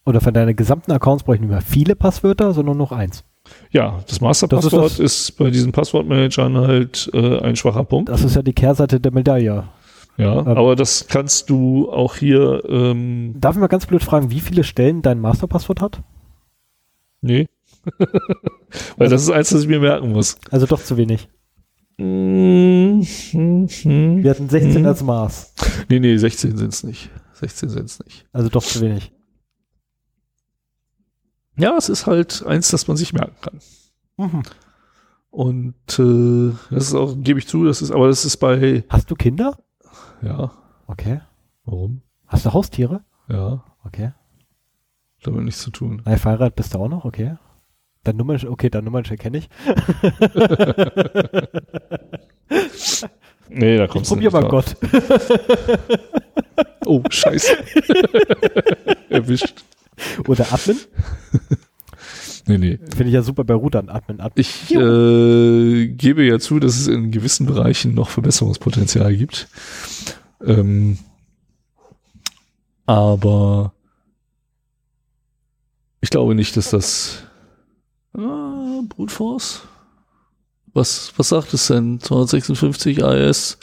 oder 0.06 0.20
für 0.20 0.32
deine 0.32 0.56
gesamten 0.56 0.92
Accounts 0.92 1.24
brauche 1.24 1.36
ich 1.36 1.42
nicht 1.42 1.52
mehr 1.52 1.62
viele 1.62 1.96
Passwörter, 1.96 2.54
sondern 2.54 2.78
noch 2.78 2.92
eins. 2.92 3.24
Ja, 3.72 4.00
das 4.08 4.22
Masterpasswort 4.22 5.00
ist, 5.00 5.00
ist 5.00 5.38
bei 5.38 5.50
diesen 5.50 5.72
Passwortmanagern 5.72 6.58
halt 6.58 7.10
äh, 7.14 7.40
ein 7.40 7.56
schwacher 7.56 7.84
Punkt. 7.84 8.10
Das 8.10 8.24
ist 8.24 8.36
ja 8.36 8.42
die 8.42 8.54
Kehrseite 8.54 9.00
der 9.00 9.12
Medaille. 9.12 9.64
Ja, 10.22 10.40
Ähm. 10.42 10.48
aber 10.48 10.76
das 10.76 11.08
kannst 11.08 11.50
du 11.50 11.92
auch 11.92 12.16
hier, 12.16 12.64
ähm, 12.68 13.34
Darf 13.40 13.56
ich 13.56 13.60
mal 13.62 13.68
ganz 13.68 13.86
blöd 13.86 14.04
fragen, 14.04 14.30
wie 14.32 14.40
viele 14.40 14.64
Stellen 14.64 15.02
dein 15.02 15.20
Masterpasswort 15.20 15.82
hat? 15.82 16.02
nee. 17.22 17.48
Weil 18.98 19.10
das 19.10 19.24
ist 19.24 19.32
eins, 19.32 19.50
das 19.50 19.64
ich 19.64 19.68
mir 19.68 19.80
merken 19.80 20.12
muss. 20.12 20.38
Also 20.52 20.68
doch 20.68 20.82
zu 20.82 20.98
wenig. 20.98 21.28
Mhm. 21.98 23.02
Wir 24.24 24.30
hatten 24.32 24.50
16 24.50 24.82
Mhm. 24.82 24.88
als 24.88 25.04
Maß. 25.04 25.54
Nee, 25.90 26.00
nee, 26.00 26.16
16 26.18 26.58
sind 26.58 26.72
es 26.74 26.84
nicht. 26.84 27.10
16 27.34 27.70
sind 27.70 27.86
es 27.86 28.00
nicht. 28.06 28.28
Also 28.32 28.50
doch 28.50 28.64
zu 28.64 28.82
wenig. 28.82 29.12
Ja, 31.58 31.76
es 31.78 31.90
ist 31.90 32.06
halt 32.06 32.44
eins, 32.46 32.70
das 32.70 32.88
man 32.88 32.98
sich 32.98 33.14
merken 33.14 33.36
kann. 33.42 33.60
Mhm. 34.18 34.44
Und 35.32 36.00
äh, 36.00 36.54
das 36.74 36.88
ist 36.90 36.94
auch, 36.94 37.16
gebe 37.18 37.40
ich 37.40 37.48
zu, 37.48 37.66
das 37.66 37.82
ist, 37.82 37.92
aber 37.92 38.08
das 38.08 38.26
ist 38.26 38.38
bei, 38.38 38.84
Hast 38.90 39.10
du 39.10 39.16
Kinder? 39.16 39.58
Ja, 40.22 40.52
Okay. 40.88 41.22
warum? 41.66 42.02
Hast 42.28 42.46
du 42.46 42.54
Haustiere? 42.54 43.04
Ja, 43.28 43.64
Okay. 43.86 44.12
damit 45.24 45.44
nichts 45.44 45.62
zu 45.62 45.72
tun. 45.72 46.02
Nein, 46.06 46.18
verheiratet 46.18 46.56
bist 46.56 46.74
du 46.74 46.80
auch 46.80 46.88
noch? 46.90 47.06
Okay. 47.06 47.36
Dein 48.04 48.18
Nummern, 48.18 48.40
okay, 48.48 48.70
dein 48.70 48.84
Nummernschild 48.84 49.20
kenne 49.20 49.38
ich. 49.40 49.50
Nee, 53.54 53.76
da 53.78 53.84
Ich 53.86 53.92
kommst 53.92 54.10
du 54.12 54.16
probier 54.16 54.32
nicht 54.32 54.42
mal. 54.42 54.50
Gott. 54.50 54.76
Oh, 56.86 57.02
scheiße. 57.10 57.54
Erwischt. 59.10 59.64
Oder 60.28 60.52
Admin. 60.52 60.78
Nee, 62.52 62.58
nee. 62.58 62.78
Finde 62.90 63.08
ich 63.08 63.14
ja 63.14 63.22
super 63.22 63.44
bei 63.44 63.54
Routern. 63.54 63.90
Admin, 63.90 64.20
Admin. 64.20 64.42
Ich 64.42 64.72
äh, 64.72 65.88
gebe 65.88 66.24
ja 66.24 66.40
zu, 66.40 66.60
dass 66.60 66.76
es 66.78 66.88
in 66.88 67.12
gewissen 67.12 67.46
Bereichen 67.46 67.94
noch 67.94 68.10
Verbesserungspotenzial 68.10 69.16
gibt. 69.16 69.48
Ähm, 70.44 70.98
aber 72.86 73.74
ich 76.02 76.10
glaube 76.10 76.36
nicht, 76.36 76.58
dass 76.58 76.72
das 76.72 77.24
ah, 78.18 78.82
Brute 78.90 79.14
Force. 79.14 79.62
Was, 80.74 81.14
was 81.16 81.30
sagt 81.30 81.54
es 81.54 81.68
denn? 81.68 82.00
256 82.00 83.04
AS 83.04 83.60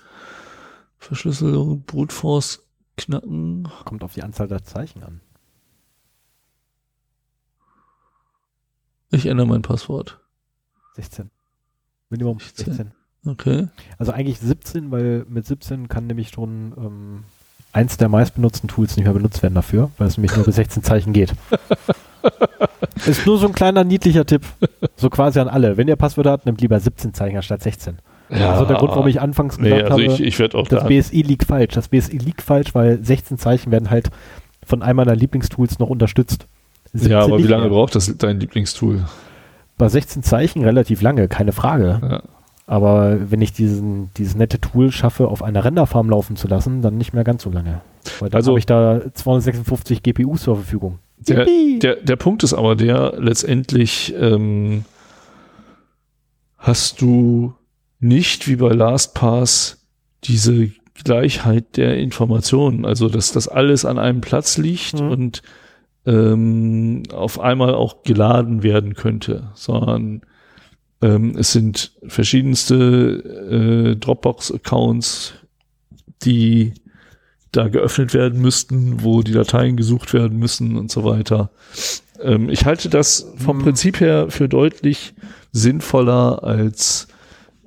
Verschlüsselung, 0.99 1.83
Brute 1.83 2.15
Force 2.15 2.67
knacken. 2.97 3.69
Kommt 3.85 4.03
auf 4.03 4.15
die 4.15 4.23
Anzahl 4.23 4.49
der 4.49 4.65
Zeichen 4.65 5.03
an. 5.03 5.21
Ich 9.11 9.27
ändere 9.27 9.47
mein 9.47 9.63
Passwort. 9.63 10.19
16. 10.97 11.31
Minimum 12.11 12.39
16. 12.41 12.65
16. 12.67 12.93
Okay. 13.27 13.69
Also 13.99 14.13
eigentlich 14.13 14.39
17, 14.41 14.91
weil 14.91 15.25
mit 15.29 15.47
17 15.47 15.89
kann 15.89 16.07
nämlich 16.07 16.31
schon 16.31 16.73
ähm, 16.77 17.25
eins 17.73 17.97
der 17.97 18.09
meistbenutzten 18.09 18.69
Tools 18.69 18.97
nicht 18.97 19.05
mehr 19.05 19.15
benutzt 19.15 19.43
werden 19.43 19.55
dafür, 19.55 19.91
weil 19.99 20.09
es 20.09 20.17
nämlich 20.17 20.35
nur 20.35 20.45
bis 20.45 20.57
16 20.57 20.83
Zeichen 20.83 21.13
geht. 21.13 21.35
Ist 23.07 23.27
nur 23.27 23.39
so 23.39 23.47
ein 23.47 23.53
kleiner 23.53 23.85
niedlicher 23.85 24.27
Tipp. 24.27 24.43
So 24.97 25.09
quasi 25.09 25.39
an 25.39 25.49
alle. 25.49 25.77
Wenn 25.77 25.89
ihr 25.89 25.97
Passwörter 25.97 26.33
habt, 26.33 26.47
nehmt 26.47 26.61
lieber 26.61 26.79
17 26.79 27.15
Zeichen 27.15 27.37
anstatt 27.37 27.63
16. 27.63 27.99
Ja, 28.31 28.53
also 28.53 28.65
der 28.67 28.77
Grund, 28.77 28.91
warum 28.91 29.07
ich 29.07 29.21
anfangs 29.21 29.57
Nee, 29.59 29.71
gesagt 29.71 29.91
also 29.91 30.03
habe, 30.03 30.13
ich, 30.13 30.21
ich 30.21 30.39
werde 30.39 30.59
auch 30.59 30.69
das 30.69 30.83
da. 30.83 30.89
BSI 30.89 31.23
liegt 31.23 31.45
falsch. 31.45 31.75
Das 31.75 31.89
BSI 31.89 32.19
liegt 32.19 32.43
falsch, 32.43 32.75
weil 32.75 33.03
16 33.03 33.39
Zeichen 33.39 33.71
werden 33.71 33.91
halt 33.91 34.11
von 34.65 34.83
einem 34.83 34.97
meiner 34.97 35.15
Lieblingstools 35.17 35.79
noch 35.79 35.89
unterstützt. 35.89 36.47
17 36.93 37.11
Ja, 37.11 37.21
aber 37.21 37.39
wie 37.39 37.43
lange 37.47 37.65
mehr. 37.65 37.71
braucht 37.73 37.95
das 37.95 38.13
dein 38.19 38.41
Lieblingstool? 38.41 39.05
Bei 39.77 39.89
16 39.89 40.23
Zeichen 40.23 40.65
relativ 40.65 41.03
lange, 41.03 41.29
keine 41.29 41.53
Frage. 41.53 42.01
Ja. 42.03 42.23
Aber 42.67 43.31
wenn 43.31 43.41
ich 43.41 43.53
diesen, 43.53 44.11
dieses 44.17 44.35
nette 44.35 44.61
Tool 44.61 44.93
schaffe, 44.93 45.29
auf 45.29 45.43
einer 45.43 45.65
Renderfarm 45.65 46.11
laufen 46.11 46.37
zu 46.37 46.49
lassen, 46.49 46.83
dann 46.83 46.99
nicht 46.99 47.15
mehr 47.15 47.25
ganz 47.25 47.43
so 47.43 47.51
lange. 47.51 47.81
Weil 48.21 48.29
dann 48.31 48.39
Also- 48.39 48.51
habe 48.53 48.59
ich 48.59 48.67
da 48.67 49.01
256 49.15 50.03
GPUs 50.03 50.43
zur 50.43 50.57
Verfügung. 50.57 50.99
Der, 51.19 51.47
der, 51.47 51.97
der 51.97 52.17
Punkt 52.17 52.43
ist 52.45 52.55
aber 52.55 52.77
der, 52.77 53.15
letztendlich 53.19 54.15
ähm, 54.19 54.85
hast 56.57 57.01
du 57.01 57.55
nicht 58.01 58.47
wie 58.49 58.57
bei 58.57 58.69
LastPass 58.71 59.79
diese 60.25 60.71
Gleichheit 61.05 61.77
der 61.77 61.97
Informationen, 61.99 62.85
also 62.85 63.09
dass 63.09 63.33
das 63.33 63.49
alles 63.49 63.85
an 63.85 63.99
einem 63.99 64.21
Platz 64.21 64.59
liegt 64.59 65.01
Mhm. 65.01 65.11
und 65.11 65.43
ähm, 66.07 67.03
auf 67.13 67.39
einmal 67.41 67.75
auch 67.75 68.03
geladen 68.03 68.63
werden 68.63 68.95
könnte, 68.95 69.51
sondern 69.55 70.23
ähm, 71.03 71.37
es 71.37 71.53
sind 71.53 71.93
verschiedenste 72.07 73.95
äh, 73.95 73.97
Dropbox-Accounts, 73.97 75.35
die 76.23 76.75
da 77.53 77.69
geöffnet 77.69 78.15
werden 78.15 78.41
müssten, 78.41 79.03
wo 79.03 79.23
die 79.23 79.33
Dateien 79.33 79.77
gesucht 79.77 80.13
werden 80.13 80.39
müssen 80.39 80.77
und 80.77 80.91
so 80.91 81.05
weiter. 81.05 81.51
Ähm, 82.21 82.51
ich 82.51 82.65
halte 82.67 82.89
das 82.91 83.33
vom 83.37 83.59
Hm. 83.59 83.65
Prinzip 83.65 84.01
her 84.01 84.27
für 84.29 84.49
deutlich 84.49 85.15
sinnvoller 85.53 86.43
als 86.45 87.09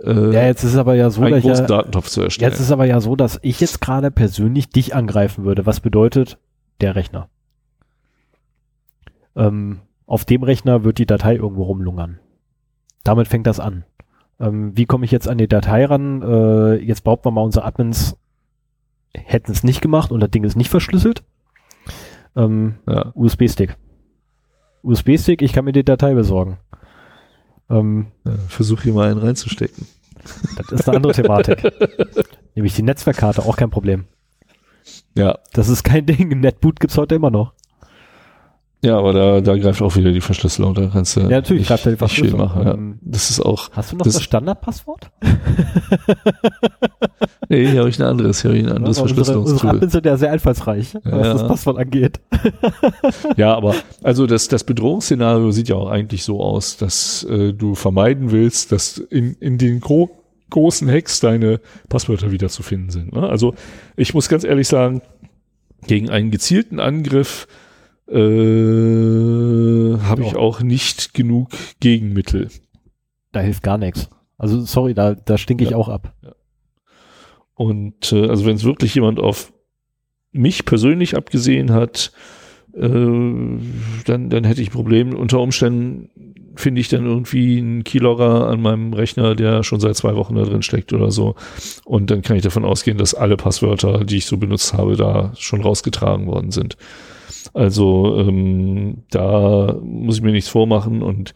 äh, 0.03 0.34
Ja, 0.34 0.45
jetzt 0.45 0.64
ist 0.64 0.76
aber 0.76 0.95
ja 0.95 1.10
so, 1.10 1.22
einen 1.22 1.42
großen 1.42 1.64
ja, 1.66 1.68
Datentopf 1.68 2.10
zu 2.10 2.22
erstellen. 2.22 2.50
jetzt 2.51 2.60
ist 2.60 2.68
es 2.68 2.72
aber 2.72 2.85
ja 2.85 3.00
so, 3.01 3.16
dass 3.16 3.40
ich 3.43 3.60
jetzt 3.60 3.82
gerade 3.82 4.11
persönlich 4.11 4.69
dich 4.69 4.93
angreifen 4.93 5.45
würde. 5.45 5.66
Was 5.66 5.80
bedeutet 5.80 6.38
der 6.82 6.95
Rechner? 6.95 7.30
Ähm, 9.35 9.82
auf 10.06 10.26
dem 10.26 10.43
Rechner 10.43 10.84
wird 10.84 10.98
die 10.98 11.06
Datei 11.06 11.35
irgendwo 11.35 11.64
rumlungern. 11.64 12.19
Damit 13.03 13.27
fängt 13.27 13.48
das 13.48 13.60
an. 13.60 13.85
Ähm, 14.40 14.76
wie 14.76 14.85
komme 14.85 15.06
ich 15.06 15.11
jetzt 15.11 15.27
an 15.27 15.38
die 15.38 15.48
Datei 15.48 15.85
ran? 15.85 16.22
Äh, 16.22 16.76
jetzt 16.76 17.03
behaupten 17.03 17.26
wir 17.27 17.32
mal, 17.32 17.42
unsere 17.43 17.66
Admins 17.66 18.18
hätten 19.14 19.51
es 19.51 19.64
nicht 19.64 19.82
gemacht 19.82 20.11
und 20.11 20.19
das 20.19 20.32
Ding 20.32 20.43
ist 20.43 20.56
nicht 20.56 20.69
verschlüsselt. 20.69 21.24
Ähm, 22.35 22.76
ja. 22.88 23.11
USB-Stick. 23.14 23.77
USB-Stick, 24.84 25.42
ich 25.42 25.53
kann 25.53 25.66
mir 25.66 25.74
die 25.74 25.84
Datei 25.84 26.14
besorgen. 26.14 26.58
Ähm, 27.69 28.08
Ja, 28.26 28.35
versuch 28.48 28.82
hier 28.82 28.93
mal 28.93 29.10
einen 29.10 29.19
reinzustecken. 29.19 29.88
das 30.58 30.72
ist 30.72 30.88
eine 30.88 30.98
andere 30.98 31.14
Thematik. 31.14 31.64
Nämlich 32.56 32.76
die 32.76 32.84
Netzwerkkarte, 32.84 33.43
auch 33.43 33.58
kein 33.58 33.69
Problem. 33.69 34.06
Ja, 35.16 35.40
Das 35.53 35.69
ist 35.69 35.84
kein 35.84 36.06
Ding. 36.06 36.40
Netboot 36.40 36.80
gibt's 36.80 36.98
heute 36.98 37.16
immer 37.16 37.30
noch. 37.32 37.53
Ja, 38.84 38.98
aber 38.98 39.14
da, 39.14 39.42
da 39.42 39.58
greift 39.58 39.82
auch 39.82 39.95
wieder 39.95 40.11
die 40.11 40.22
Verschlüsselung. 40.22 40.74
Da 40.74 40.88
kannst 40.88 41.16
du 41.16 41.22
Ja, 41.22 41.30
natürlich 41.30 41.61
nicht, 41.61 41.68
greift 41.68 41.85
die 41.85 41.95
Verschlüsselung. 41.95 42.40
machen. 42.48 42.64
Ja. 42.64 42.74
Ähm, 42.74 43.00
Das 43.01 43.30
ist 43.30 43.40
auch. 43.40 43.69
Hast 43.72 43.92
du 43.92 43.98
noch 43.98 44.06
Das- 44.06 44.14
das, 44.16 44.24
Standardpasswort? 44.24 45.11
Nee, 47.50 47.68
hier 47.68 47.80
habe 47.82 47.90
ich 47.90 48.00
ein 48.00 48.06
anderes, 48.08 48.42
hier 48.42 48.51
habe 48.51 48.60
ich 48.60 48.66
ein 48.66 48.72
anderes 48.72 48.98
unsere, 49.00 49.19
unsere 49.19 49.26
Verschlüsselungstool. 49.35 49.69
Admins 49.72 49.92
sind 49.92 50.06
ja 50.06 50.16
sehr 50.18 50.32
einfallsreich, 50.32 50.93
was 51.03 51.03
Ja. 51.27 51.34
das 51.34 51.48
Passwort 51.48 51.77
angeht. 51.77 52.19
Ja, 53.38 53.56
aber 53.56 53.76
also 54.03 54.26
das, 54.26 54.48
das 54.48 54.64
Bedrohungsszenario 54.64 55.51
sieht 55.51 55.68
ja 55.69 55.76
auch 55.76 55.90
eigentlich 55.90 56.24
so 56.24 56.42
aus, 56.42 56.77
dass 56.77 57.24
äh, 57.26 57.53
du 57.53 57.76
vermeiden 57.76 58.32
willst, 58.32 58.72
dass 58.72 58.98
in, 58.98 59.35
in 59.40 59.58
den 59.58 59.80
gro 59.82 60.10
großen 60.50 60.90
Hacks 60.90 61.19
deine 61.19 61.60
Passwörter 61.90 62.32
wieder 62.32 62.50
zu 62.50 62.61
finden 62.64 62.90
sind. 62.90 63.14
Ne? 63.14 63.27
Also 63.27 63.53
ich 63.95 64.14
muss 64.14 64.27
ganz 64.30 64.43
ehrlich 64.43 64.68
sagen, 64.68 65.01
gegen 65.88 66.10
einen 66.10 66.30
gezielten 66.32 66.80
Angriff 66.80 67.48
äh, 68.08 69.98
habe 70.04 70.24
ich 70.24 70.36
auch 70.36 70.62
nicht 70.62 71.14
genug 71.14 71.50
Gegenmittel. 71.80 72.50
Da 73.32 73.40
hilft 73.42 73.64
gar 73.64 73.78
nichts. 73.78 74.10
Also 74.38 74.62
sorry, 74.62 74.94
da, 74.94 75.14
da 75.16 75.38
stinke 75.38 75.64
ich 75.64 75.72
Ja. 75.72 75.78
auch 75.78 75.90
ab. 75.90 76.14
Und 77.56 78.12
äh, 78.12 78.28
also 78.28 78.46
wenn 78.46 78.56
es 78.56 78.64
wirklich 78.64 78.96
jemand 78.96 79.20
auf 79.20 79.54
mich 80.32 80.66
persönlich 80.66 81.16
abgesehen 81.16 81.72
hat, 81.72 82.12
äh, 82.74 82.80
dann, 82.80 84.30
dann 84.30 84.44
hätte 84.44 84.62
ich 84.62 84.70
ein 84.70 84.74
Problem. 84.74 85.14
Unter 85.16 85.40
Umständen 85.40 86.10
finde 86.56 86.82
ich 86.82 86.90
dann 86.90 87.06
irgendwie 87.06 87.60
einen 87.60 87.84
Keylogger 87.84 88.48
an 88.48 88.62
meinem 88.62 88.94
Rechner, 88.94 89.36
der 89.36 89.64
schon 89.64 89.80
seit 89.80 89.96
zwei 89.96 90.16
Wochen 90.16 90.36
da 90.36 90.44
drin 90.44 90.62
steckt 90.64 90.92
oder 90.92 91.12
so. 91.12 91.36
Und 91.86 92.10
dann 92.12 92.22
kann 92.24 92.36
ich 92.36 92.44
davon 92.44 92.66
ausgehen, 92.66 92.98
dass 92.98 93.14
alle 93.14 93.38
Passwörter, 93.38 94.04
die 94.04 94.18
ich 94.18 94.26
so 94.26 94.38
benutzt 94.38 94.74
habe, 94.74 94.96
da 94.96 95.32
schon 95.38 95.62
rausgetragen 95.62 96.28
worden 96.28 96.52
sind. 96.52 96.78
Also 97.54 98.18
ähm, 98.18 99.04
da 99.10 99.78
muss 99.84 100.16
ich 100.18 100.22
mir 100.22 100.32
nichts 100.32 100.50
vormachen 100.50 101.04
und 101.04 101.34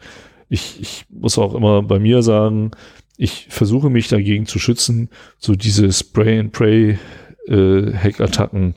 ich, 0.48 0.80
ich 0.80 1.04
muss 1.10 1.36
auch 1.38 1.54
immer 1.54 1.82
bei 1.82 1.98
mir 1.98 2.22
sagen, 2.22 2.70
ich 3.16 3.48
versuche 3.50 3.90
mich 3.90 4.08
dagegen 4.08 4.46
zu 4.46 4.58
schützen, 4.58 5.10
so 5.38 5.54
diese 5.54 5.92
Spray-and-Pray-Hack-Attacken 5.92 8.74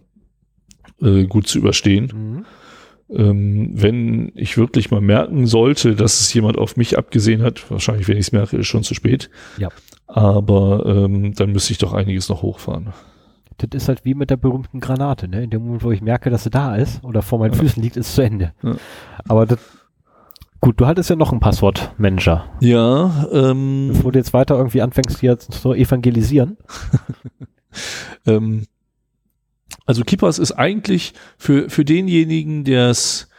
äh, 1.01 1.23
gut 1.25 1.47
zu 1.47 1.59
überstehen. 1.59 2.11
Mhm. 2.13 2.45
Ähm, 3.11 3.71
wenn 3.73 4.31
ich 4.35 4.57
wirklich 4.57 4.91
mal 4.91 5.01
merken 5.01 5.47
sollte, 5.47 5.95
dass 5.95 6.19
es 6.19 6.31
jemand 6.33 6.57
auf 6.57 6.77
mich 6.77 6.97
abgesehen 6.97 7.41
hat, 7.41 7.69
wahrscheinlich, 7.71 8.07
wenn 8.07 8.17
ich 8.17 8.27
es 8.27 8.31
merke, 8.31 8.57
ist 8.57 8.67
schon 8.67 8.83
zu 8.83 8.93
spät. 8.93 9.29
Ja. 9.57 9.69
Aber 10.07 10.85
ähm, 10.85 11.33
dann 11.33 11.51
müsste 11.51 11.73
ich 11.73 11.79
doch 11.79 11.93
einiges 11.93 12.29
noch 12.29 12.43
hochfahren. 12.43 12.93
Das 13.67 13.83
ist 13.83 13.89
halt 13.89 14.05
wie 14.05 14.13
mit 14.13 14.29
der 14.29 14.37
berühmten 14.37 14.79
Granate, 14.79 15.27
ne? 15.27 15.43
In 15.43 15.49
dem 15.49 15.63
Moment, 15.63 15.83
wo 15.83 15.91
ich 15.91 16.01
merke, 16.01 16.29
dass 16.29 16.43
sie 16.43 16.49
da 16.49 16.75
ist 16.75 17.03
oder 17.03 17.21
vor 17.21 17.39
meinen 17.39 17.53
Ja. 17.53 17.59
Füßen 17.59 17.81
liegt, 17.81 17.97
ist 17.97 18.09
es 18.09 18.15
zu 18.15 18.21
Ende. 18.21 18.53
Ja. 18.63 18.75
Aber 19.27 19.45
das, 19.45 19.59
gut, 20.61 20.79
du 20.79 20.87
hattest 20.87 21.09
ja 21.09 21.15
noch 21.15 21.31
einen 21.31 21.39
Passwortmanager. 21.39 22.45
Ja, 22.59 23.27
ähm, 23.31 23.89
Bevor 23.93 24.11
du 24.11 24.19
jetzt 24.19 24.33
weiter 24.33 24.55
irgendwie 24.57 24.81
anfängst, 24.81 25.19
hier 25.19 25.37
zu 25.39 25.73
evangelisieren. 25.73 26.57
Ähm, 28.25 28.65
also 29.85 30.03
Keepers 30.03 30.39
ist 30.39 30.53
eigentlich 30.53 31.13
für, 31.37 31.69
für 31.69 31.85
denjenigen, 31.85 32.63
der 32.63 32.89
es 32.89 33.29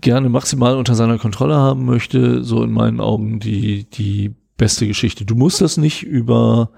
gerne 0.00 0.28
maximal 0.28 0.76
unter 0.76 0.94
seiner 0.94 1.18
Kontrolle 1.18 1.56
haben 1.56 1.84
möchte, 1.84 2.44
so 2.44 2.62
in 2.62 2.70
meinen 2.70 3.00
Augen 3.00 3.40
die, 3.40 3.88
die 3.90 4.34
beste 4.56 4.86
Geschichte. 4.86 5.24
Du 5.24 5.34
musst 5.34 5.60
das 5.60 5.76
nicht 5.76 6.02
über, 6.02 6.70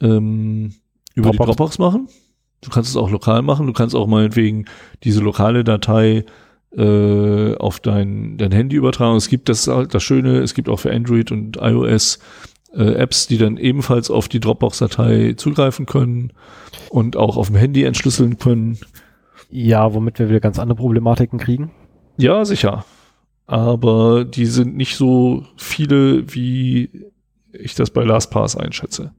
ähm, 0.00 0.74
über 1.14 1.30
die 1.30 1.36
Dropbox. 1.36 1.56
Dropbox 1.56 1.78
machen. 1.78 2.08
Du 2.60 2.70
kannst 2.70 2.90
es 2.90 2.96
auch 2.96 3.10
lokal 3.10 3.42
machen. 3.42 3.66
Du 3.66 3.72
kannst 3.72 3.94
auch 3.94 4.06
meinetwegen 4.06 4.64
diese 5.04 5.20
lokale 5.20 5.64
Datei 5.64 6.24
äh, 6.76 7.54
auf 7.56 7.80
dein, 7.80 8.36
dein 8.36 8.52
Handy 8.52 8.76
übertragen. 8.76 9.16
Es 9.16 9.28
gibt 9.28 9.48
das 9.48 9.66
halt 9.68 9.94
das 9.94 10.02
Schöne, 10.02 10.38
es 10.38 10.54
gibt 10.54 10.68
auch 10.68 10.80
für 10.80 10.92
Android 10.92 11.32
und 11.32 11.56
iOS 11.60 12.18
äh, 12.74 12.94
Apps, 12.94 13.26
die 13.26 13.38
dann 13.38 13.56
ebenfalls 13.56 14.10
auf 14.10 14.28
die 14.28 14.40
Dropbox-Datei 14.40 15.34
zugreifen 15.36 15.86
können 15.86 16.32
und 16.90 17.16
auch 17.16 17.36
auf 17.36 17.48
dem 17.48 17.56
Handy 17.56 17.84
entschlüsseln 17.84 18.38
können. 18.38 18.78
Ja, 19.50 19.94
womit 19.94 20.18
wir 20.18 20.28
wieder 20.28 20.40
ganz 20.40 20.58
andere 20.58 20.76
Problematiken 20.76 21.38
kriegen. 21.38 21.70
Ja, 22.18 22.44
sicher. 22.44 22.84
Aber 23.46 24.26
die 24.26 24.44
sind 24.44 24.76
nicht 24.76 24.96
so 24.96 25.44
viele, 25.56 26.34
wie 26.34 26.90
ich 27.52 27.74
das 27.74 27.90
bei 27.90 28.04
LastPass 28.04 28.56
einschätze. 28.56 29.12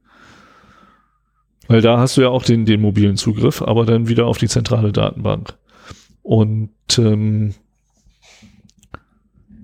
Weil 1.70 1.82
da 1.82 2.00
hast 2.00 2.16
du 2.16 2.22
ja 2.22 2.30
auch 2.30 2.42
den, 2.42 2.66
den 2.66 2.80
mobilen 2.80 3.16
Zugriff, 3.16 3.62
aber 3.62 3.86
dann 3.86 4.08
wieder 4.08 4.26
auf 4.26 4.38
die 4.38 4.48
zentrale 4.48 4.90
Datenbank. 4.90 5.54
Und 6.24 6.72
ähm, 6.98 7.54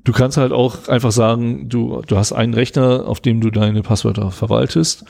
du 0.04 0.12
kannst 0.12 0.36
halt 0.36 0.52
auch 0.52 0.86
einfach 0.86 1.10
sagen, 1.10 1.68
du, 1.68 2.02
du 2.06 2.16
hast 2.16 2.32
einen 2.32 2.54
Rechner, 2.54 3.08
auf 3.08 3.18
dem 3.18 3.40
du 3.40 3.50
deine 3.50 3.82
Passwörter 3.82 4.30
verwaltest 4.30 5.04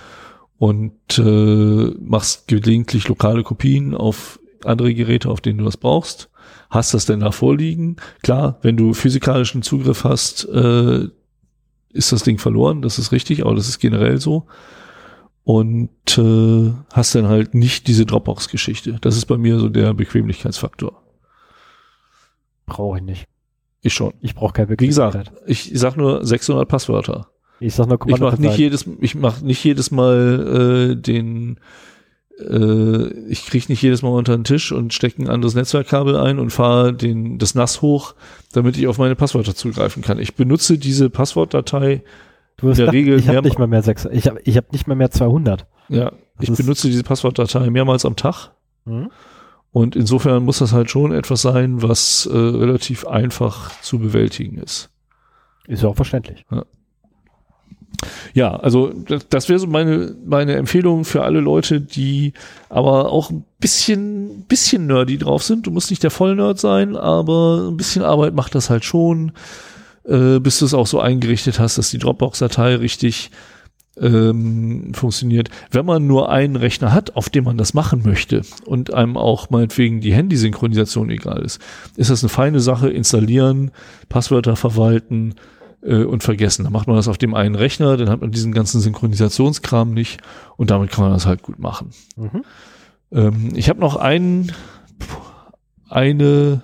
und 0.57 1.19
äh, 1.19 1.91
machst 2.01 2.49
gelegentlich 2.49 3.07
lokale 3.09 3.43
Kopien 3.43 3.95
auf 3.95 4.41
andere 4.65 4.95
Geräte, 4.95 5.29
auf 5.29 5.43
denen 5.43 5.59
du 5.59 5.67
das 5.67 5.77
brauchst. 5.77 6.31
Hast 6.71 6.95
das 6.95 7.05
denn 7.05 7.21
da 7.21 7.31
vorliegen? 7.31 7.97
Klar, 8.23 8.59
wenn 8.63 8.79
du 8.79 8.95
physikalischen 8.95 9.61
Zugriff 9.61 10.05
hast, 10.05 10.49
äh, 10.49 11.09
ist 11.91 12.13
das 12.13 12.23
Ding 12.23 12.39
verloren, 12.39 12.81
das 12.81 12.99
ist 12.99 13.13
richtig, 13.13 13.45
aber 13.45 13.55
das 13.55 13.69
ist 13.69 13.81
generell 13.81 14.19
so. 14.19 14.47
Und 15.47 16.19
äh, 16.19 16.73
hast 16.93 17.15
dann 17.15 17.29
halt 17.29 17.55
nicht 17.55 17.87
diese 17.87 18.05
Dropbox-Geschichte. 18.05 18.99
Das 19.01 19.17
ist 19.17 19.27
bei 19.27 19.39
mir 19.39 19.61
so 19.61 19.69
der 19.69 19.95
Bequemlichkeitsfaktor. 19.95 21.01
Brauche 22.67 22.99
ich 22.99 23.05
nicht. 23.05 23.29
Ich 23.81 23.95
schon. 23.95 24.13
Ich 24.21 24.35
brauche 24.35 24.55
keine 24.55 24.71
Wie 24.71 24.89
gesagt, 24.89 25.13
Bequemlichkeit. 25.13 25.49
ich 25.49 25.71
sag 25.79 25.97
nur 25.97 26.27
600 26.27 26.69
Passwörter. 26.69 27.29
Ich 27.61 27.77
sag 27.77 27.87
nur 27.87 27.97
Ich 28.09 28.19
mache 28.19 28.41
nicht 28.41 28.41
Kommando 28.41 28.59
jedes, 28.59 28.87
ich 29.01 29.15
mach 29.15 29.41
nicht 29.41 29.63
jedes 29.63 29.93
Mal 29.93 30.91
äh, 30.91 30.97
den, 30.97 31.61
äh, 32.41 33.07
ich 33.29 33.47
kriege 33.47 33.67
nicht 33.69 33.83
jedes 33.83 34.03
Mal 34.03 34.09
unter 34.09 34.37
den 34.37 34.43
Tisch 34.43 34.73
und 34.73 34.95
stecke 34.95 35.23
ein 35.23 35.31
anderes 35.31 35.55
Netzwerkkabel 35.55 36.17
ein 36.17 36.41
und 36.41 36.51
fahre 36.51 36.93
den 36.93 37.39
das 37.39 37.55
NAS 37.55 37.83
hoch, 37.83 38.17
damit 38.53 38.77
ich 38.77 38.89
auf 38.89 38.99
meine 38.99 39.15
Passwörter 39.15 39.55
zugreifen 39.55 40.03
kann. 40.03 40.19
Ich 40.19 40.35
benutze 40.35 40.77
diese 40.77 41.09
Passwortdatei, 41.09 42.03
Du 42.59 42.69
hast 42.71 42.79
in 42.79 42.85
der 42.87 42.93
gedacht, 42.93 42.95
Regel 42.95 43.19
ich 43.19 43.29
habe 43.29 43.43
nicht 43.47 43.59
mal 43.59 43.67
mehr 43.67 43.83
sechs. 43.83 44.07
Ich 44.11 44.27
habe 44.27 44.41
ich 44.45 44.57
hab 44.57 44.73
nicht 44.73 44.87
mal 44.87 44.95
mehr 44.95 45.11
200. 45.11 45.67
ja, 45.89 46.13
ich 46.41 46.49
ist- 46.49 46.57
benutze 46.59 46.89
diese 46.89 47.03
Passwortdatei 47.03 47.69
mehrmals 47.71 48.05
am 48.05 48.17
Tag 48.17 48.51
Hm? 48.87 49.11
und 49.73 49.97
insofern 49.97 50.45
muss 50.45 50.59
das 50.59 50.73
halt 50.73 50.91
schon 50.91 51.13
etwas 51.13 51.43
sein, 51.43 51.83
was 51.83 52.27
äh, 52.27 52.37
relativ 52.37 53.07
einfach 53.07 53.79
zu 53.83 53.99
bewältigen 53.99 54.59
ist. 54.59 54.91
Ist 55.67 55.83
ja 55.83 55.89
auch 55.89 55.97
verständlich. 55.97 56.45
Ja, 58.35 58.55
also 58.57 58.93
das, 58.93 59.29
das 59.29 59.49
wäre 59.49 59.59
so 59.59 59.67
meine, 59.67 60.15
meine 60.25 60.55
Empfehlung 60.57 61.05
für 61.05 61.23
alle 61.25 61.41
Leute, 61.41 61.81
die 61.81 62.35
aber 62.69 63.11
auch 63.11 63.31
ein 63.31 63.45
bisschen, 63.59 64.43
bisschen 64.49 64.87
nerdy 64.87 65.17
drauf 65.19 65.43
sind. 65.43 65.67
Du 65.67 65.71
musst 65.71 65.91
nicht 65.91 66.03
der 66.03 66.11
Vollnerd 66.11 66.59
sein, 66.59 66.95
aber 66.97 67.69
ein 67.71 67.77
bisschen 67.77 68.03
Arbeit 68.03 68.35
macht 68.35 68.55
das 68.55 68.69
halt 68.69 68.85
schon, 68.85 69.33
äh, 70.07 70.39
bis 70.41 70.59
du 70.59 70.65
es 70.65 70.75
auch 70.75 70.87
so 70.87 71.01
eingerichtet 71.01 71.59
hast, 71.59 71.79
dass 71.79 71.91
die 71.91 71.99
Dropbox-Datei 71.99 72.77
richtig 72.77 73.31
ähm, 73.99 74.93
funktioniert. 74.95 75.49
Wenn 75.71 75.87
man 75.87 76.07
nur 76.07 76.31
einen 76.31 76.57
Rechner 76.57 76.93
hat, 76.93 77.17
auf 77.17 77.31
dem 77.31 77.45
man 77.45 77.57
das 77.57 77.73
machen 77.73 78.03
möchte 78.05 78.43
und 78.67 78.93
einem 78.93 79.17
auch 79.17 79.51
meinetwegen 79.51 80.01
die 80.01 80.13
Handysynchronisation 80.13 81.11
egal 81.11 81.43
ist, 81.43 81.61
ist 81.97 82.11
das 82.11 82.23
eine 82.23 82.29
feine 82.29 82.61
Sache, 82.61 82.91
installieren, 82.91 83.71
Passwörter 84.09 84.57
verwalten, 84.57 85.35
äh, 85.87 86.05
und 86.05 86.23
vergessen. 86.23 86.65
Dann 86.65 86.73
macht 86.73 86.87
man 86.87 86.97
das 86.97 87.09
auf 87.09 87.19
dem 87.19 87.35
einen 87.35 87.55
Rechner, 87.55 87.97
dann 87.97 88.11
hat 88.11 88.21
man 88.21 88.31
diesen 88.31 88.53
ganzen 88.53 88.81
Synchronisationskram 88.81 89.93
nicht 89.93 90.21
und 90.57 90.71
damit 90.71 90.91
kann 90.91 91.05
man 91.05 91.13
das 91.13 91.27
halt 91.27 91.43
gut 91.43 91.59
machen. 91.59 91.91
Mhm. 92.17 92.45
Ähm, 93.13 93.53
ich 93.55 93.69
habe 93.69 93.81
noch 93.81 93.97
einen, 93.97 94.53
eine 95.89 96.63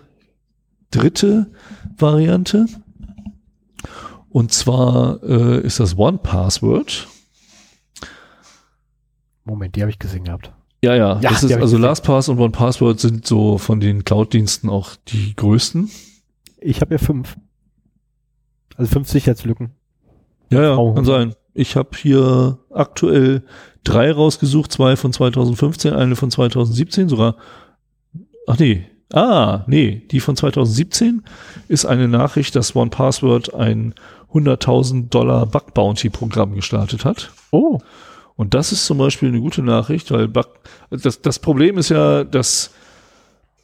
dritte 0.90 1.50
Variante. 1.96 2.66
Und 4.32 4.52
zwar 4.52 5.22
äh, 5.22 5.60
ist 5.60 5.78
das 5.78 5.96
One 5.98 6.18
Password. 6.18 7.06
Moment, 9.44 9.76
die 9.76 9.82
habe 9.82 9.90
ich 9.90 9.98
gesehen 9.98 10.24
gehabt. 10.24 10.52
Ja, 10.84 10.94
ja, 10.94 11.20
Ja, 11.20 11.30
das 11.30 11.42
ist 11.44 11.52
also. 11.52 11.76
LastPass 11.78 12.28
und 12.28 12.38
One 12.38 12.50
Password 12.50 12.98
sind 12.98 13.26
so 13.26 13.58
von 13.58 13.78
den 13.80 14.04
Cloud-Diensten 14.04 14.68
auch 14.68 14.96
die 15.08 15.36
größten. 15.36 15.90
Ich 16.60 16.80
habe 16.80 16.94
ja 16.94 16.98
fünf. 16.98 17.36
Also 18.76 18.90
fünf 18.90 19.08
Sicherheitslücken. 19.08 19.72
Ja, 20.50 20.62
ja, 20.62 20.76
Oh. 20.76 20.94
kann 20.94 21.04
sein. 21.04 21.34
Ich 21.54 21.76
habe 21.76 21.90
hier 21.96 22.58
aktuell 22.70 23.44
drei 23.84 24.10
rausgesucht, 24.10 24.72
zwei 24.72 24.96
von 24.96 25.12
2015, 25.12 25.92
eine 25.92 26.16
von 26.16 26.30
2017, 26.30 27.08
sogar. 27.08 27.36
Ach 28.46 28.58
nee. 28.58 28.86
Ah, 29.12 29.64
nee, 29.66 30.06
die 30.10 30.20
von 30.20 30.36
2017 30.36 31.22
ist 31.68 31.84
eine 31.84 32.08
Nachricht, 32.08 32.56
dass 32.56 32.74
One 32.74 32.88
Password 32.88 33.52
ein 33.52 33.94
100.000 34.32 35.08
Dollar 35.10 35.46
Bug 35.46 35.74
Bounty 35.74 36.10
Programm 36.10 36.54
gestartet 36.54 37.04
hat. 37.04 37.30
Oh. 37.50 37.78
Und 38.36 38.54
das 38.54 38.72
ist 38.72 38.86
zum 38.86 38.98
Beispiel 38.98 39.28
eine 39.28 39.40
gute 39.40 39.62
Nachricht, 39.62 40.10
weil 40.10 40.28
Bug, 40.28 40.48
das, 40.90 41.20
das 41.20 41.38
Problem 41.38 41.78
ist 41.78 41.90
ja, 41.90 42.24
dass 42.24 42.70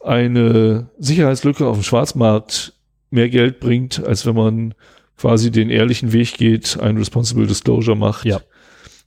eine 0.05 0.91
Sicherheitslücke 0.99 1.67
auf 1.67 1.77
dem 1.79 1.83
Schwarzmarkt 1.83 2.75
mehr 3.11 3.29
Geld 3.29 3.61
bringt, 3.61 4.05
als 4.05 4.27
wenn 4.27 4.37
man 4.37 4.75
quasi 5.17 5.51
den 5.51 5.71
ehrlichen 5.71 6.13
Weg 6.13 6.35
geht, 6.35 6.79
ein 6.81 6.97
Responsible 6.97 7.47
Disclosure 7.47 7.97
macht 7.97 8.25
Ja. 8.25 8.41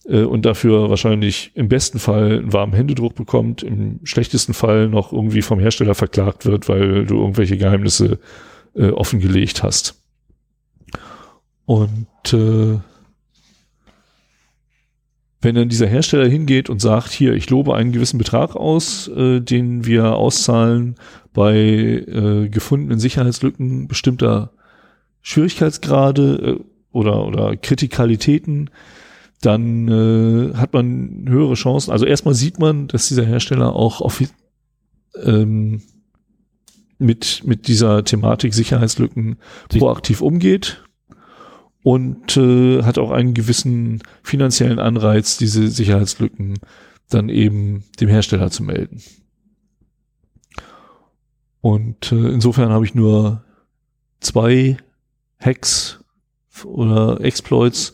äh, 0.06 0.24
und 0.24 0.46
dafür 0.46 0.90
wahrscheinlich 0.90 1.52
im 1.56 1.70
besten 1.70 2.00
Fall 2.00 2.40
einen 2.40 2.54
warmen 2.54 2.74
Händedruck 2.74 3.16
bekommt, 3.16 3.64
im 3.64 4.00
schlechtesten 4.04 4.54
Fall 4.54 4.90
noch 4.90 5.14
irgendwie 5.14 5.42
vom 5.42 5.60
Hersteller 5.60 5.96
verklagt 5.96 6.46
wird, 6.46 6.68
weil 6.68 7.06
du 7.06 7.20
irgendwelche 7.20 7.58
Geheimnisse 7.58 8.20
äh, 8.76 8.90
offengelegt 8.90 9.64
hast. 9.64 10.01
Und 11.66 12.34
äh, 12.34 12.80
wenn 15.42 15.56
dann 15.56 15.70
dieser 15.70 15.88
Hersteller 15.88 16.28
hingeht 16.28 16.70
und 16.70 16.82
sagt, 16.82 17.12
hier, 17.12 17.34
ich 17.34 17.50
lobe 17.50 17.76
einen 17.76 17.92
gewissen 17.92 18.18
Betrag 18.18 18.56
aus, 18.56 19.08
äh, 19.08 19.40
den 19.40 19.86
wir 19.86 20.16
auszahlen 20.16 20.96
bei 21.34 21.56
äh, 21.56 22.50
gefundenen 22.50 23.00
Sicherheitslücken 23.00 23.88
bestimmter 23.88 24.52
Schwierigkeitsgrade 25.22 26.60
äh, 26.60 26.64
oder, 26.92 27.26
oder 27.26 27.56
Kritikalitäten, 27.58 28.70
dann 29.42 29.88
äh, 29.88 30.56
hat 30.56 30.74
man 30.74 31.26
höhere 31.28 31.56
Chancen. 31.56 31.92
Also 31.92 32.06
erstmal 32.06 32.36
sieht 32.36 32.60
man, 32.60 32.88
dass 32.88 33.08
dieser 33.08 33.26
Hersteller 33.26 33.76
auch 33.76 34.02
offi- 34.02 34.30
ähm, 35.24 35.82
mit, 37.00 37.42
mit 37.46 37.68
dieser 37.68 38.04
Thematik 38.04 38.54
Sicherheitslücken 38.54 39.38
proaktiv 39.70 40.22
umgeht 40.22 40.84
und 41.84 42.38
äh, 42.38 42.84
hat 42.84 42.98
auch 42.98 43.12
einen 43.12 43.34
gewissen 43.34 44.02
finanziellen 44.24 44.80
Anreiz, 44.80 45.38
diese 45.38 45.68
Sicherheitslücken 45.68 46.60
dann 47.10 47.30
eben 47.30 47.84
dem 48.00 48.10
Hersteller 48.10 48.52
zu 48.52 48.64
melden. 48.64 49.02
Und 51.62 52.12
äh, 52.12 52.30
insofern 52.30 52.70
habe 52.70 52.86
ich 52.86 52.96
nur 52.96 53.44
zwei 54.20 54.78
Hacks 55.40 56.04
oder 56.66 57.22
Exploits 57.22 57.94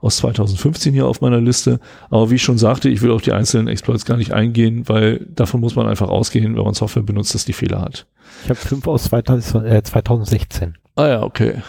aus 0.00 0.18
2015 0.18 0.92
hier 0.92 1.06
auf 1.06 1.20
meiner 1.20 1.40
Liste. 1.40 1.80
Aber 2.10 2.30
wie 2.30 2.36
ich 2.36 2.42
schon 2.42 2.58
sagte, 2.58 2.88
ich 2.88 3.02
will 3.02 3.10
auf 3.10 3.22
die 3.22 3.32
einzelnen 3.32 3.68
Exploits 3.68 4.04
gar 4.04 4.16
nicht 4.16 4.32
eingehen, 4.32 4.88
weil 4.88 5.26
davon 5.34 5.60
muss 5.60 5.76
man 5.76 5.86
einfach 5.86 6.08
ausgehen, 6.08 6.56
wenn 6.56 6.64
man 6.64 6.74
Software 6.74 7.02
benutzt, 7.02 7.34
dass 7.34 7.44
die 7.44 7.52
Fehler 7.52 7.80
hat. 7.80 8.06
Ich 8.44 8.50
habe 8.50 8.58
fünf 8.58 8.86
aus 8.86 9.04
2000, 9.04 9.66
äh, 9.66 9.82
2016. 9.82 10.76
Ah 10.94 11.08
ja, 11.08 11.22
okay. 11.22 11.62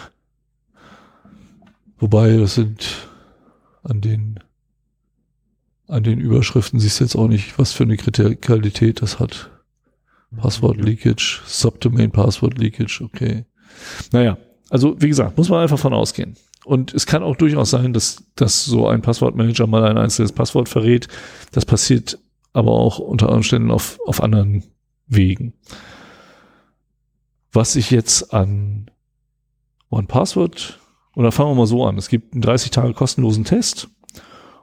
Wobei, 1.98 2.36
das 2.36 2.54
sind 2.54 3.08
an 3.82 4.00
den 4.00 4.40
an 5.88 6.02
den 6.02 6.20
Überschriften 6.20 6.78
siehst 6.78 7.00
du 7.00 7.04
jetzt 7.04 7.16
auch 7.16 7.28
nicht, 7.28 7.58
was 7.58 7.72
für 7.72 7.84
eine 7.84 7.96
Kritikalität 7.96 9.00
das 9.00 9.18
hat. 9.18 9.50
Passwort 10.36 10.76
Leakage, 10.76 11.40
Subdomain 11.46 12.10
Passwort 12.10 12.58
Leakage, 12.58 13.02
okay. 13.02 13.46
Naja, 14.12 14.36
also 14.68 15.00
wie 15.00 15.08
gesagt, 15.08 15.38
muss 15.38 15.48
man 15.48 15.62
einfach 15.62 15.78
von 15.78 15.94
ausgehen. 15.94 16.36
Und 16.66 16.92
es 16.92 17.06
kann 17.06 17.22
auch 17.22 17.36
durchaus 17.36 17.70
sein, 17.70 17.94
dass, 17.94 18.24
dass 18.34 18.66
so 18.66 18.86
ein 18.86 19.00
Passwortmanager 19.00 19.66
mal 19.66 19.84
ein 19.84 19.96
einzelnes 19.96 20.32
Passwort 20.32 20.68
verrät. 20.68 21.08
Das 21.52 21.64
passiert 21.64 22.18
aber 22.52 22.72
auch 22.72 22.98
unter 22.98 23.32
Umständen 23.32 23.70
auf, 23.70 23.98
auf 24.06 24.22
anderen 24.22 24.64
Wegen. 25.06 25.54
Was 27.52 27.76
ich 27.76 27.90
jetzt 27.90 28.34
an 28.34 28.90
OnePassword, 29.90 30.78
oder 31.18 31.32
fangen 31.32 31.50
wir 31.50 31.56
mal 31.56 31.66
so 31.66 31.84
an. 31.84 31.98
Es 31.98 32.08
gibt 32.08 32.32
einen 32.32 32.42
30 32.42 32.70
Tage 32.70 32.94
kostenlosen 32.94 33.42
Test 33.42 33.88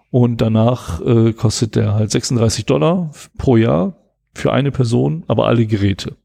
und 0.09 0.39
danach 0.39 1.01
äh, 1.01 1.33
kostet 1.33 1.75
der 1.75 1.95
halt 1.95 2.11
36 2.11 2.65
Dollar 2.65 3.11
pro 3.37 3.57
Jahr 3.57 3.97
für 4.33 4.53
eine 4.53 4.71
Person, 4.71 5.25
aber 5.27 5.47
alle 5.47 5.65
Geräte. 5.65 6.15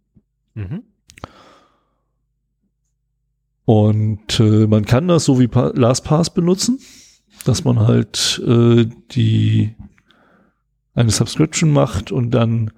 Mhm. 0.54 0.84
Und 3.64 4.38
äh, 4.38 4.68
man 4.68 4.84
kann 4.84 5.08
das 5.08 5.24
so 5.24 5.40
wie 5.40 5.48
pa 5.48 5.72
LastPass 5.74 6.32
benutzen, 6.32 6.78
dass 7.44 7.64
man 7.64 7.80
halt 7.80 8.40
äh, 8.46 8.86
die 9.10 9.74
eine 10.94 11.10
Subscription 11.10 11.72
macht 11.72 12.12
und 12.12 12.30
dann 12.30 12.70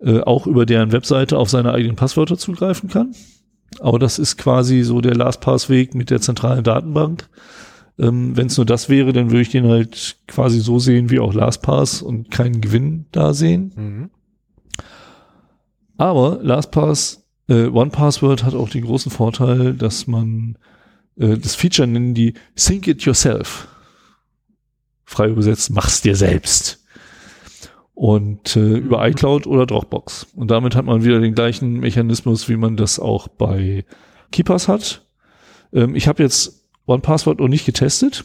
äh, 0.00 0.20
auch 0.20 0.46
über 0.46 0.66
deren 0.66 0.92
Webseite 0.92 1.38
auf 1.38 1.48
seine 1.48 1.72
eigenen 1.72 1.96
Passwörter 1.96 2.36
zugreifen 2.36 2.90
kann. 2.90 3.14
Aber 3.78 3.98
das 3.98 4.18
ist 4.18 4.36
quasi 4.36 4.82
so 4.82 5.00
der 5.00 5.14
LastPass-Weg 5.14 5.94
mit 5.94 6.10
der 6.10 6.20
zentralen 6.20 6.64
Datenbank. 6.64 7.28
Ähm, 7.98 8.36
Wenn 8.36 8.48
es 8.48 8.56
nur 8.56 8.66
das 8.66 8.88
wäre, 8.88 9.12
dann 9.12 9.30
würde 9.30 9.42
ich 9.42 9.50
den 9.50 9.68
halt 9.68 10.16
quasi 10.26 10.60
so 10.60 10.78
sehen 10.78 11.10
wie 11.10 11.20
auch 11.20 11.34
LastPass 11.34 12.02
und 12.02 12.30
keinen 12.30 12.60
Gewinn 12.60 13.06
da 13.12 13.32
sehen. 13.32 13.72
Mhm. 13.76 14.10
Aber 15.96 16.40
LastPass, 16.42 17.26
äh, 17.48 17.66
OnePassword 17.66 18.42
hat 18.42 18.54
auch 18.54 18.70
den 18.70 18.84
großen 18.84 19.12
Vorteil, 19.12 19.74
dass 19.74 20.06
man 20.06 20.56
äh, 21.16 21.36
das 21.36 21.54
Feature 21.54 21.86
nennen 21.86 22.14
die 22.14 22.34
Think 22.56 22.86
It 22.86 23.02
Yourself. 23.02 23.68
Frei 25.04 25.28
übersetzt, 25.28 25.70
mach's 25.70 26.00
dir 26.00 26.16
selbst. 26.16 26.79
Und 28.00 28.56
äh, 28.56 28.78
über 28.78 29.06
iCloud 29.06 29.46
oder 29.46 29.66
Dropbox. 29.66 30.28
Und 30.34 30.50
damit 30.50 30.74
hat 30.74 30.86
man 30.86 31.04
wieder 31.04 31.20
den 31.20 31.34
gleichen 31.34 31.80
Mechanismus, 31.80 32.48
wie 32.48 32.56
man 32.56 32.78
das 32.78 32.98
auch 32.98 33.28
bei 33.28 33.84
Keepers 34.32 34.68
hat. 34.68 35.04
Ähm, 35.74 35.94
ich 35.94 36.08
habe 36.08 36.22
jetzt 36.22 36.66
OnePassword 36.86 37.40
noch 37.40 37.48
nicht 37.48 37.66
getestet. 37.66 38.24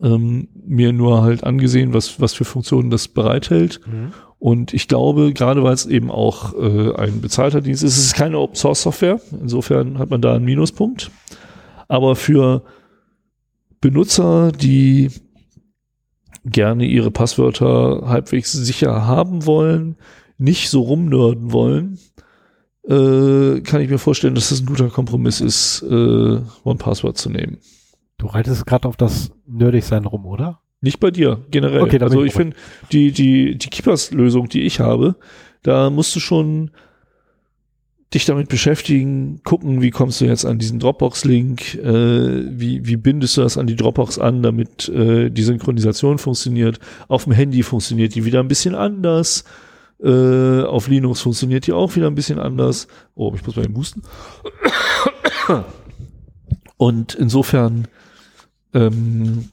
Ähm, 0.00 0.50
mir 0.54 0.92
nur 0.92 1.22
halt 1.22 1.42
angesehen, 1.42 1.94
was, 1.94 2.20
was 2.20 2.32
für 2.32 2.44
Funktionen 2.44 2.90
das 2.90 3.08
bereithält. 3.08 3.80
Mhm. 3.88 4.12
Und 4.38 4.72
ich 4.72 4.86
glaube, 4.86 5.32
gerade 5.32 5.64
weil 5.64 5.74
es 5.74 5.86
eben 5.86 6.12
auch 6.12 6.54
äh, 6.54 6.94
ein 6.94 7.20
bezahlter 7.20 7.60
Dienst 7.60 7.82
ist, 7.82 7.98
es 7.98 8.04
ist 8.04 8.14
keine 8.14 8.38
Open 8.38 8.54
Source 8.54 8.82
Software. 8.82 9.20
Insofern 9.32 9.98
hat 9.98 10.10
man 10.10 10.22
da 10.22 10.36
einen 10.36 10.44
Minuspunkt. 10.44 11.10
Aber 11.88 12.14
für 12.14 12.62
Benutzer, 13.80 14.52
die 14.52 15.10
gerne 16.44 16.84
ihre 16.84 17.10
Passwörter 17.10 18.02
halbwegs 18.06 18.52
sicher 18.52 19.06
haben 19.06 19.46
wollen, 19.46 19.96
nicht 20.38 20.68
so 20.68 20.82
rumnörden 20.82 21.52
wollen, 21.52 21.98
äh, 22.86 23.60
kann 23.60 23.80
ich 23.80 23.88
mir 23.88 23.98
vorstellen, 23.98 24.34
dass 24.34 24.50
es 24.50 24.60
ein 24.60 24.66
guter 24.66 24.90
Kompromiss 24.90 25.40
ist, 25.40 25.82
äh, 25.82 26.40
OnePassword 26.64 27.16
zu 27.16 27.30
nehmen. 27.30 27.58
Du 28.18 28.26
reitest 28.26 28.66
gerade 28.66 28.88
auf 28.88 28.96
das 28.96 29.32
Nerdig-Sein 29.46 30.04
rum, 30.04 30.26
oder? 30.26 30.60
Nicht 30.80 31.00
bei 31.00 31.10
dir, 31.10 31.40
generell. 31.50 31.80
Okay, 31.80 31.98
also 32.00 32.20
ich 32.20 32.28
ich 32.28 32.34
finde, 32.34 32.56
die, 32.92 33.10
die, 33.10 33.56
die 33.56 33.68
Keepers-Lösung, 33.68 34.50
die 34.50 34.62
ich 34.62 34.80
habe, 34.80 35.16
da 35.62 35.88
musst 35.88 36.14
du 36.14 36.20
schon 36.20 36.70
dich 38.14 38.24
damit 38.24 38.48
beschäftigen, 38.48 39.40
gucken, 39.44 39.82
wie 39.82 39.90
kommst 39.90 40.20
du 40.20 40.24
jetzt 40.24 40.44
an 40.44 40.58
diesen 40.58 40.78
Dropbox-Link, 40.78 41.74
äh, 41.74 42.58
wie, 42.58 42.86
wie 42.86 42.96
bindest 42.96 43.36
du 43.36 43.42
das 43.42 43.58
an 43.58 43.66
die 43.66 43.76
Dropbox 43.76 44.18
an, 44.18 44.42
damit 44.42 44.88
äh, 44.88 45.30
die 45.30 45.42
Synchronisation 45.42 46.18
funktioniert. 46.18 46.78
Auf 47.08 47.24
dem 47.24 47.32
Handy 47.32 47.62
funktioniert 47.62 48.14
die 48.14 48.24
wieder 48.24 48.40
ein 48.40 48.48
bisschen 48.48 48.74
anders. 48.74 49.44
Äh, 50.02 50.62
auf 50.62 50.88
Linux 50.88 51.20
funktioniert 51.20 51.66
die 51.66 51.72
auch 51.72 51.94
wieder 51.96 52.06
ein 52.06 52.14
bisschen 52.14 52.38
anders. 52.38 52.88
Oh, 53.14 53.32
ich 53.34 53.44
muss 53.44 53.56
mal 53.56 53.64
eben 53.64 53.76
husten. 53.76 54.02
Und 56.76 57.14
insofern 57.14 57.88
ähm, 58.74 59.50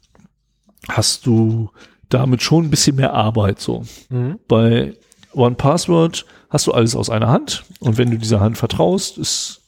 hast 0.90 1.26
du 1.26 1.70
damit 2.10 2.42
schon 2.42 2.66
ein 2.66 2.70
bisschen 2.70 2.96
mehr 2.96 3.14
Arbeit 3.14 3.60
so. 3.60 3.84
Mhm. 4.10 4.40
Bei 4.48 4.94
One 5.34 5.56
Password 5.56 6.26
hast 6.52 6.68
du 6.68 6.74
alles 6.74 6.96
aus 6.96 7.10
einer 7.10 7.30
Hand 7.30 7.64
und 7.80 7.98
wenn 7.98 8.12
du 8.12 8.20
dieser 8.20 8.40
Hand 8.40 8.60
vertraust, 8.60 9.18
ist 9.18 9.62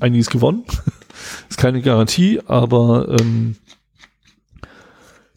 einiges 0.00 0.30
gewonnen. 0.30 0.64
ist 1.48 1.58
keine 1.58 1.82
Garantie, 1.82 2.40
aber 2.46 3.16
ähm, 3.20 3.56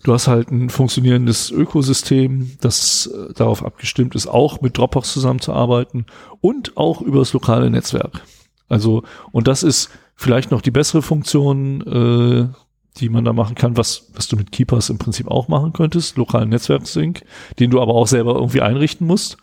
Du 0.04 0.12
hast 0.12 0.28
halt 0.28 0.52
ein 0.52 0.70
funktionierendes 0.70 1.50
Ökosystem, 1.50 2.58
das 2.60 3.08
äh, 3.08 3.34
darauf 3.34 3.64
abgestimmt 3.64 4.16
ist, 4.16 4.28
auch 4.28 4.60
mit 4.60 4.78
Dropbox 4.78 5.14
zusammenzuarbeiten 5.14 6.06
und 6.42 6.76
auch 6.76 7.02
über 7.02 7.20
das 7.20 7.32
lokale 7.32 7.70
Netzwerk. 7.70 8.22
Also, 8.68 9.04
und 9.32 9.48
das 9.48 9.64
ist 9.64 9.90
vielleicht 10.16 10.52
noch 10.52 10.62
die 10.62 10.72
bessere 10.72 11.02
Funktion, 11.02 11.82
äh, 11.88 12.54
die 13.00 13.10
man 13.10 13.24
da 13.24 13.32
machen 13.32 13.56
kann, 13.56 13.78
was, 13.78 14.12
was 14.14 14.28
du 14.28 14.36
mit 14.36 14.52
Keepers 14.52 14.90
im 14.90 14.98
Prinzip 14.98 15.30
auch 15.30 15.48
machen 15.48 15.72
könntest, 15.72 16.18
lokalen 16.18 16.50
Netzwerksync, 16.50 17.24
den 17.60 17.72
du 17.72 17.82
aber 17.82 17.96
auch 17.96 18.08
selber 18.08 18.36
irgendwie 18.36 18.62
einrichten 18.62 19.08
musst. 19.08 19.38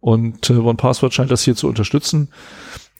Und 0.00 0.48
äh, 0.50 0.54
OnePassword 0.54 1.12
scheint 1.12 1.30
das 1.30 1.42
hier 1.42 1.54
zu 1.54 1.68
unterstützen, 1.68 2.28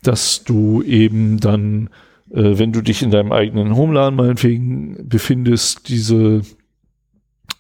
dass 0.03 0.45
du 0.45 0.83
eben 0.83 1.41
dann, 1.41 1.89
äh, 2.31 2.59
wenn 2.59 2.73
du 2.73 2.83
dich 2.83 3.03
in 3.03 3.11
deinem 3.11 3.33
eigenen 3.33 3.75
Homeland 3.75 4.17
meinetwegen 4.17 5.09
befindest, 5.09 5.89
diese 5.89 6.43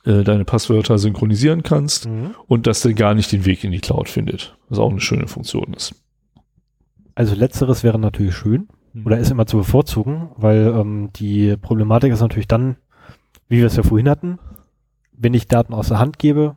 äh, 0.04 0.24
deine 0.24 0.44
Passwörter 0.44 0.98
synchronisieren 0.98 1.62
kannst 1.62 2.08
mhm. 2.08 2.34
und 2.46 2.66
dass 2.66 2.80
der 2.80 2.94
gar 2.94 3.14
nicht 3.14 3.32
den 3.32 3.44
Weg 3.44 3.64
in 3.64 3.70
die 3.70 3.80
Cloud 3.80 4.08
findet. 4.08 4.56
Was 4.68 4.78
auch 4.78 4.90
eine 4.90 5.00
schöne 5.00 5.26
Funktion 5.26 5.74
ist. 5.74 5.94
Also 7.14 7.34
letzteres 7.34 7.84
wäre 7.84 7.98
natürlich 7.98 8.34
schön 8.34 8.68
mhm. 8.94 9.06
oder 9.06 9.18
ist 9.18 9.30
immer 9.30 9.46
zu 9.46 9.58
bevorzugen, 9.58 10.30
weil 10.36 10.68
ähm, 10.74 11.10
die 11.16 11.56
Problematik 11.56 12.12
ist 12.12 12.20
natürlich 12.20 12.48
dann, 12.48 12.76
wie 13.48 13.58
wir 13.58 13.66
es 13.66 13.76
ja 13.76 13.82
vorhin 13.82 14.08
hatten, 14.08 14.38
wenn 15.12 15.34
ich 15.34 15.48
Daten 15.48 15.74
aus 15.74 15.88
der 15.88 15.98
Hand 15.98 16.18
gebe, 16.18 16.56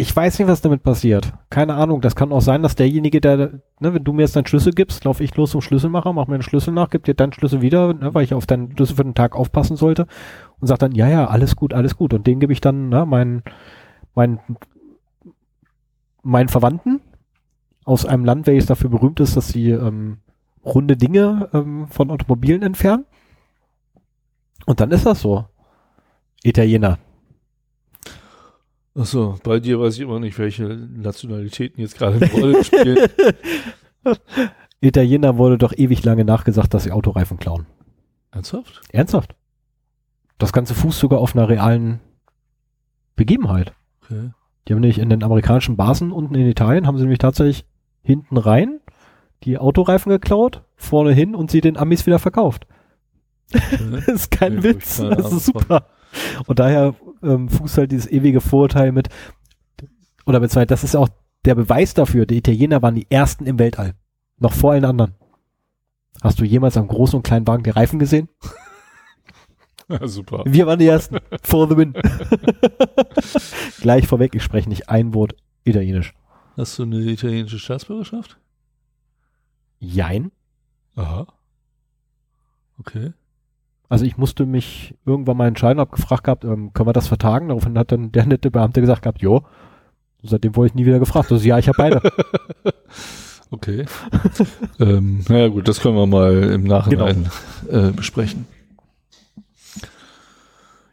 ich 0.00 0.16
weiß 0.16 0.38
nicht, 0.38 0.48
was 0.48 0.62
damit 0.62 0.82
passiert. 0.82 1.34
Keine 1.50 1.74
Ahnung. 1.74 2.00
Das 2.00 2.16
kann 2.16 2.32
auch 2.32 2.40
sein, 2.40 2.62
dass 2.62 2.74
derjenige, 2.74 3.20
der, 3.20 3.36
ne, 3.36 3.60
wenn 3.94 4.02
du 4.02 4.14
mir 4.14 4.22
jetzt 4.22 4.34
deinen 4.34 4.46
Schlüssel 4.46 4.72
gibst, 4.72 5.04
laufe 5.04 5.22
ich 5.22 5.36
los 5.36 5.50
zum 5.50 5.60
Schlüsselmacher, 5.60 6.12
mach 6.14 6.26
mir 6.26 6.38
den 6.38 6.42
Schlüssel 6.42 6.72
nach, 6.72 6.88
gib 6.88 7.04
dir 7.04 7.14
deinen 7.14 7.34
Schlüssel 7.34 7.60
wieder, 7.60 7.92
ne, 7.92 8.14
weil 8.14 8.24
ich 8.24 8.32
auf 8.32 8.46
deinen 8.46 8.72
Schlüssel 8.72 8.96
für 8.96 9.04
den 9.04 9.14
Tag 9.14 9.36
aufpassen 9.36 9.76
sollte 9.76 10.06
und 10.58 10.68
sag 10.68 10.78
dann, 10.78 10.92
ja, 10.92 11.06
ja, 11.06 11.26
alles 11.26 11.54
gut, 11.54 11.74
alles 11.74 11.96
gut. 11.96 12.14
Und 12.14 12.26
den 12.26 12.40
gebe 12.40 12.52
ich 12.52 12.62
dann, 12.62 12.88
ne, 12.88 13.04
meinen, 13.04 13.42
meinen, 14.14 14.40
meinen 16.22 16.48
Verwandten 16.48 17.02
aus 17.84 18.06
einem 18.06 18.24
Land, 18.24 18.46
welches 18.46 18.66
dafür 18.66 18.88
berühmt 18.88 19.20
ist, 19.20 19.36
dass 19.36 19.48
sie 19.48 19.70
ähm, 19.70 20.18
runde 20.64 20.96
Dinge 20.96 21.50
ähm, 21.52 21.88
von 21.88 22.10
Automobilen 22.10 22.62
entfernen. 22.62 23.04
Und 24.64 24.80
dann 24.80 24.92
ist 24.92 25.04
das 25.04 25.20
so. 25.20 25.44
Italiener. 26.42 26.98
Achso, 28.94 29.36
bei 29.44 29.60
dir 29.60 29.80
weiß 29.80 29.94
ich 29.94 30.00
immer 30.00 30.18
nicht, 30.18 30.38
welche 30.38 30.64
Nationalitäten 30.64 31.80
jetzt 31.80 31.96
gerade 31.96 32.16
eine 32.16 32.32
Rolle 32.32 32.64
spielen. 32.64 33.08
Italiener 34.80 35.38
wurde 35.38 35.58
doch 35.58 35.72
ewig 35.76 36.04
lange 36.04 36.24
nachgesagt, 36.24 36.74
dass 36.74 36.84
sie 36.84 36.92
Autoreifen 36.92 37.38
klauen. 37.38 37.66
Ernsthaft? 38.30 38.80
Ernsthaft. 38.90 39.34
Das 40.38 40.52
Ganze 40.52 40.74
fußt 40.74 40.98
sogar 40.98 41.20
auf 41.20 41.36
einer 41.36 41.48
realen 41.48 42.00
Begebenheit. 43.14 43.74
Okay. 44.02 44.30
Die 44.66 44.72
haben 44.72 44.80
nämlich 44.80 44.98
in 44.98 45.10
den 45.10 45.22
amerikanischen 45.22 45.76
Basen 45.76 46.12
unten 46.12 46.34
in 46.34 46.46
Italien, 46.46 46.86
haben 46.86 46.96
sie 46.96 47.02
nämlich 47.02 47.18
tatsächlich 47.18 47.66
hinten 48.02 48.36
rein 48.36 48.80
die 49.44 49.58
Autoreifen 49.58 50.10
geklaut, 50.10 50.64
vorne 50.76 51.12
hin 51.12 51.34
und 51.34 51.50
sie 51.50 51.60
den 51.60 51.76
Amis 51.76 52.06
wieder 52.06 52.18
verkauft. 52.18 52.66
das 53.50 54.08
ist 54.08 54.30
kein 54.30 54.56
nee, 54.56 54.62
Witz, 54.62 54.98
das 54.98 55.32
ist 55.32 55.46
super. 55.46 55.86
Und 56.46 56.58
daher 56.58 56.94
ähm, 57.22 57.48
fußt 57.48 57.78
halt 57.78 57.92
dieses 57.92 58.10
ewige 58.10 58.40
Vorurteil 58.40 58.92
mit, 58.92 59.08
oder 60.26 60.40
beziehungsweise 60.40 60.66
das 60.66 60.84
ist 60.84 60.96
auch 60.96 61.08
der 61.44 61.54
Beweis 61.54 61.94
dafür, 61.94 62.26
die 62.26 62.38
Italiener 62.38 62.82
waren 62.82 62.94
die 62.94 63.10
ersten 63.10 63.46
im 63.46 63.58
Weltall. 63.58 63.94
Noch 64.38 64.52
vor 64.52 64.72
allen 64.72 64.84
anderen. 64.84 65.14
Hast 66.22 66.38
du 66.40 66.44
jemals 66.44 66.76
am 66.76 66.88
großen 66.88 67.16
und 67.16 67.22
kleinen 67.22 67.46
Wagen 67.46 67.62
die 67.62 67.70
Reifen 67.70 67.98
gesehen? 67.98 68.28
Ja, 69.88 70.06
super. 70.06 70.44
Wir 70.46 70.68
waren 70.68 70.78
die 70.78 70.86
ersten. 70.86 71.18
For 71.42 71.68
the 71.68 71.76
win. 71.76 71.94
Gleich 73.80 74.06
vorweg, 74.06 74.36
ich 74.36 74.44
spreche 74.44 74.68
nicht 74.68 74.88
ein 74.88 75.14
Wort 75.14 75.34
Italienisch. 75.64 76.14
Hast 76.56 76.78
du 76.78 76.84
eine 76.84 77.00
italienische 77.00 77.58
Staatsbürgerschaft? 77.58 78.38
Jein. 79.80 80.30
Aha. 80.94 81.26
Okay. 82.78 83.14
Also 83.90 84.04
ich 84.04 84.16
musste 84.16 84.46
mich 84.46 84.94
irgendwann 85.04 85.36
mal 85.36 85.48
entscheiden, 85.48 85.80
habe 85.80 85.90
gefragt 85.90 86.22
gehabt, 86.22 86.44
ähm, 86.44 86.72
können 86.72 86.88
wir 86.88 86.92
das 86.92 87.08
vertagen? 87.08 87.48
Daraufhin 87.48 87.76
hat 87.76 87.90
dann 87.90 88.12
der 88.12 88.24
nette 88.24 88.50
Beamte 88.50 88.80
gesagt 88.80 89.02
gehabt, 89.02 89.20
jo. 89.20 89.42
Seitdem 90.22 90.54
wurde 90.54 90.68
ich 90.68 90.74
nie 90.74 90.86
wieder 90.86 91.00
gefragt. 91.00 91.32
Also 91.32 91.44
ja, 91.44 91.58
ich 91.58 91.66
habe 91.66 91.76
beide. 91.76 92.00
okay. 93.50 93.86
ähm, 94.78 95.24
naja 95.28 95.48
gut, 95.48 95.66
das 95.66 95.80
können 95.80 95.96
wir 95.96 96.06
mal 96.06 96.32
im 96.52 96.64
Nachhinein 96.64 97.26
genau. 97.66 97.88
äh, 97.88 97.90
besprechen. 97.90 98.46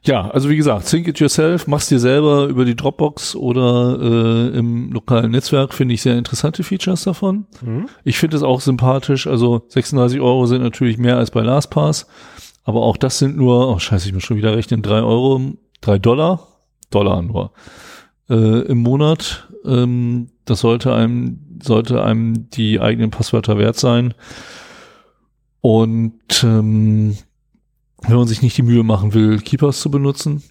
Ja, 0.01 0.31
also 0.31 0.49
wie 0.49 0.57
gesagt, 0.57 0.89
think 0.89 1.07
it 1.07 1.19
yourself, 1.19 1.67
mach's 1.67 1.89
dir 1.89 1.99
selber 1.99 2.45
über 2.47 2.65
die 2.65 2.75
Dropbox 2.75 3.35
oder 3.35 3.99
äh, 4.01 4.57
im 4.57 4.91
lokalen 4.91 5.31
Netzwerk, 5.31 5.73
finde 5.73 5.93
ich 5.93 6.01
sehr 6.01 6.17
interessante 6.17 6.63
Features 6.63 7.03
davon. 7.03 7.45
Mhm. 7.61 7.89
Ich 8.05 8.17
finde 8.17 8.37
es 8.37 8.43
auch 8.43 8.61
sympathisch, 8.61 9.27
also 9.27 9.65
36 9.67 10.19
Euro 10.19 10.47
sind 10.47 10.63
natürlich 10.63 10.97
mehr 10.97 11.17
als 11.17 11.29
bei 11.29 11.41
LastPass, 11.41 12.07
aber 12.67 12.81
auch 12.81 12.97
das 12.97 13.17
sind 13.17 13.37
nur, 13.37 13.69
oh 13.69 13.79
scheiße, 13.79 14.09
ich 14.09 14.13
muss 14.13 14.23
schon 14.23 14.35
wieder 14.35 14.53
rechnen, 14.53 14.81
drei 14.81 15.01
Euro, 15.01 15.53
drei 15.79 15.97
Dollar, 15.97 16.45
Dollar 16.89 17.21
nur, 17.21 17.53
äh, 18.29 18.63
im 18.63 18.79
Monat. 18.79 19.47
Ähm, 19.63 20.31
das 20.43 20.59
sollte 20.59 20.93
einem, 20.93 21.59
sollte 21.63 22.03
einem 22.03 22.49
die 22.49 22.81
eigenen 22.81 23.09
Passwörter 23.09 23.57
wert 23.57 23.77
sein. 23.77 24.13
Und 25.61 26.43
ähm, 26.43 27.15
wenn 28.01 28.17
man 28.17 28.27
sich 28.27 28.41
nicht 28.41 28.57
die 28.57 28.63
Mühe 28.63 28.83
machen 28.83 29.13
will, 29.13 29.39
Keepers 29.39 29.79
zu 29.79 29.89
benutzen. 29.89 30.43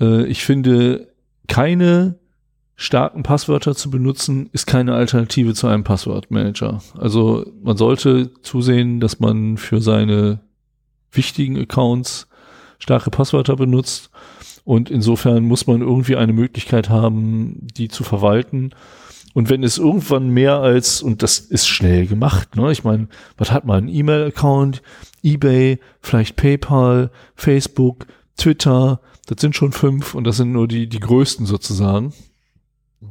Äh, 0.00 0.26
ich 0.26 0.44
finde, 0.44 1.12
keine 1.48 2.20
starken 2.76 3.24
Passwörter 3.24 3.74
zu 3.74 3.90
benutzen, 3.90 4.50
ist 4.52 4.66
keine 4.68 4.94
Alternative 4.94 5.52
zu 5.54 5.66
einem 5.66 5.82
Passwortmanager. 5.82 6.80
Also 6.96 7.44
man 7.60 7.76
sollte 7.76 8.30
zusehen, 8.42 9.00
dass 9.00 9.18
man 9.18 9.56
für 9.56 9.80
seine 9.80 10.38
wichtigen 11.16 11.58
Accounts 11.58 12.26
starke 12.78 13.10
Passwörter 13.10 13.56
benutzt. 13.56 14.10
Und 14.64 14.90
insofern 14.90 15.44
muss 15.44 15.66
man 15.66 15.82
irgendwie 15.82 16.16
eine 16.16 16.32
Möglichkeit 16.32 16.88
haben, 16.88 17.66
die 17.76 17.88
zu 17.88 18.02
verwalten. 18.02 18.70
Und 19.34 19.50
wenn 19.50 19.64
es 19.64 19.78
irgendwann 19.78 20.30
mehr 20.30 20.60
als, 20.60 21.02
und 21.02 21.22
das 21.22 21.38
ist 21.38 21.66
schnell 21.66 22.06
gemacht, 22.06 22.56
ne? 22.56 22.70
Ich 22.70 22.84
meine, 22.84 23.08
was 23.36 23.50
hat 23.50 23.64
man? 23.64 23.84
Ein 23.84 23.88
E-Mail-Account, 23.88 24.80
eBay, 25.22 25.80
vielleicht 26.00 26.36
PayPal, 26.36 27.10
Facebook, 27.34 28.06
Twitter, 28.36 29.00
das 29.26 29.40
sind 29.40 29.56
schon 29.56 29.72
fünf 29.72 30.14
und 30.14 30.24
das 30.24 30.36
sind 30.36 30.52
nur 30.52 30.68
die, 30.68 30.88
die 30.88 31.00
größten 31.00 31.46
sozusagen. 31.46 32.12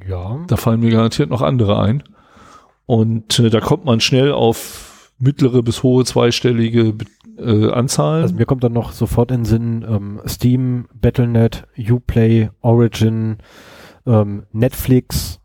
Ja. 0.07 0.43
Da 0.47 0.57
fallen 0.57 0.79
mir 0.79 0.91
garantiert 0.91 1.29
noch 1.29 1.41
andere 1.41 1.79
ein. 1.81 2.03
Und 2.85 3.39
äh, 3.39 3.49
da 3.49 3.59
kommt 3.59 3.85
man 3.85 3.99
schnell 3.99 4.31
auf 4.31 5.11
mittlere 5.19 5.61
bis 5.61 5.83
hohe 5.83 6.05
zweistellige 6.05 6.93
äh, 7.37 7.71
Anzahlen. 7.71 8.23
Also 8.23 8.35
mir 8.35 8.45
kommt 8.45 8.63
dann 8.63 8.73
noch 8.73 8.91
sofort 8.91 9.31
in 9.31 9.41
den 9.41 9.45
Sinn 9.45 9.85
ähm, 9.87 10.21
Steam, 10.27 10.87
Battlenet, 10.93 11.67
Uplay, 11.77 12.49
Origin, 12.61 13.37
ähm, 14.05 14.43
Netflix, 14.51 15.39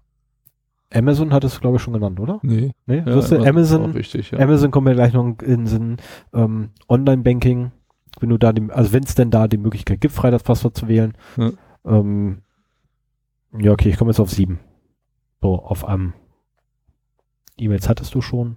Amazon 0.92 1.32
hat 1.32 1.44
es, 1.44 1.60
glaube 1.60 1.76
ich, 1.76 1.82
schon 1.82 1.92
genannt, 1.92 2.18
oder? 2.18 2.38
Nee. 2.42 2.72
Nee, 2.86 3.02
ja, 3.04 3.20
du, 3.20 3.44
Amazon, 3.44 3.94
wichtig, 3.94 4.30
ja. 4.30 4.38
Amazon 4.38 4.70
kommt 4.70 4.86
mir 4.86 4.94
gleich 4.94 5.12
noch 5.12 5.24
in 5.24 5.36
den 5.36 5.66
Sinn. 5.66 5.96
Ähm, 6.32 6.70
Online-Banking, 6.88 7.72
wenn 8.20 8.28
du 8.28 8.38
da 8.38 8.52
die, 8.52 8.70
also 8.70 8.92
wenn 8.92 9.02
es 9.02 9.14
denn 9.14 9.30
da 9.30 9.48
die 9.48 9.58
Möglichkeit 9.58 10.00
gibt, 10.00 10.14
frei 10.14 10.30
das 10.30 10.42
Passwort 10.42 10.76
zu 10.76 10.88
wählen. 10.88 11.12
Ja, 11.36 11.50
ähm, 11.84 12.38
ja 13.58 13.72
okay, 13.72 13.90
ich 13.90 13.98
komme 13.98 14.10
jetzt 14.10 14.20
auf 14.20 14.30
sieben. 14.30 14.60
So, 15.42 15.62
auf 15.62 15.84
einem. 15.84 16.14
E-Mails 17.58 17.88
hattest 17.88 18.14
du 18.14 18.20
schon. 18.20 18.56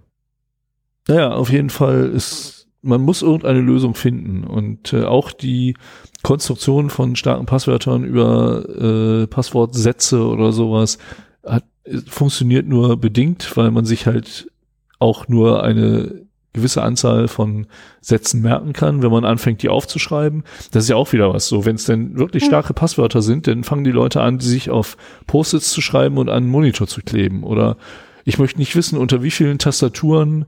Naja, 1.08 1.34
auf 1.34 1.51
jeden 1.51 1.72
Fall 1.72 2.06
ist, 2.10 2.60
man 2.82 3.01
muss 3.01 3.22
irgendeine 3.22 3.61
Lösung 3.61 3.93
finden 3.93 4.43
und 4.43 4.93
äh, 4.93 5.03
auch 5.03 5.32
die 5.32 5.76
Konstruktion 6.24 6.90
von 6.90 7.16
starken 7.16 7.45
Passwörtern 7.45 8.03
über 8.03 9.24
äh, 9.24 9.27
Passwortsätze 9.27 10.26
oder 10.26 10.51
sowas 10.51 10.98
hat 11.45 11.64
funktioniert 12.08 12.68
nur 12.68 12.98
bedingt, 12.98 13.56
weil 13.58 13.72
man 13.72 13.85
sich 13.85 14.06
halt 14.06 14.51
auch 15.00 15.27
nur 15.27 15.64
eine 15.64 16.26
gewisse 16.53 16.84
Anzahl 16.84 17.27
von 17.27 17.68
Sätzen 18.01 18.42
merken 18.42 18.74
kann, 18.74 19.01
wenn 19.01 19.11
man 19.11 19.24
anfängt, 19.24 19.64
die 19.64 19.69
aufzuschreiben. 19.69 20.43
Das 20.72 20.84
ist 20.84 20.90
ja 20.90 20.98
auch 20.98 21.14
wieder 21.14 21.34
was. 21.34 21.48
So, 21.48 21.66
wenn 21.66 21.76
es 21.76 21.85
denn 21.85 22.18
wirklich 22.18 22.43
hm. 22.43 22.50
starke 22.50 22.74
Passwörter 22.74 23.22
sind, 23.22 23.48
dann 23.48 23.64
fangen 23.64 23.85
die 23.85 23.92
Leute 23.92 24.22
an, 24.22 24.38
die 24.38 24.48
sich 24.48 24.69
auf 24.69 24.98
Post-its 25.27 25.72
zu 25.72 25.82
schreiben 25.82 26.18
und 26.18 26.30
an 26.30 26.43
den 26.43 26.51
Monitor 26.51 26.88
zu 26.88 27.01
kleben. 27.01 27.43
Oder 27.43 27.77
ich 28.26 28.38
möchte 28.38 28.60
nicht 28.60 28.76
wissen, 28.76 28.98
unter 28.98 29.24
wie 29.24 29.32
vielen 29.32 29.60
Tastaturen 29.60 30.45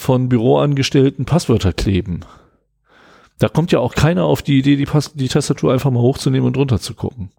von 0.00 0.28
Büroangestellten 0.28 1.24
Passwörter 1.24 1.72
kleben. 1.72 2.20
Da 3.38 3.48
kommt 3.48 3.72
ja 3.72 3.80
auch 3.80 3.94
keiner 3.94 4.24
auf 4.24 4.42
die 4.42 4.58
Idee, 4.58 4.76
die, 4.76 4.84
Pass 4.84 5.12
die 5.12 5.28
Tastatur 5.28 5.72
einfach 5.72 5.90
mal 5.90 6.00
hochzunehmen 6.00 6.46
und 6.46 6.56
runter 6.56 6.80
zu 6.80 6.94
gucken. 6.94 7.30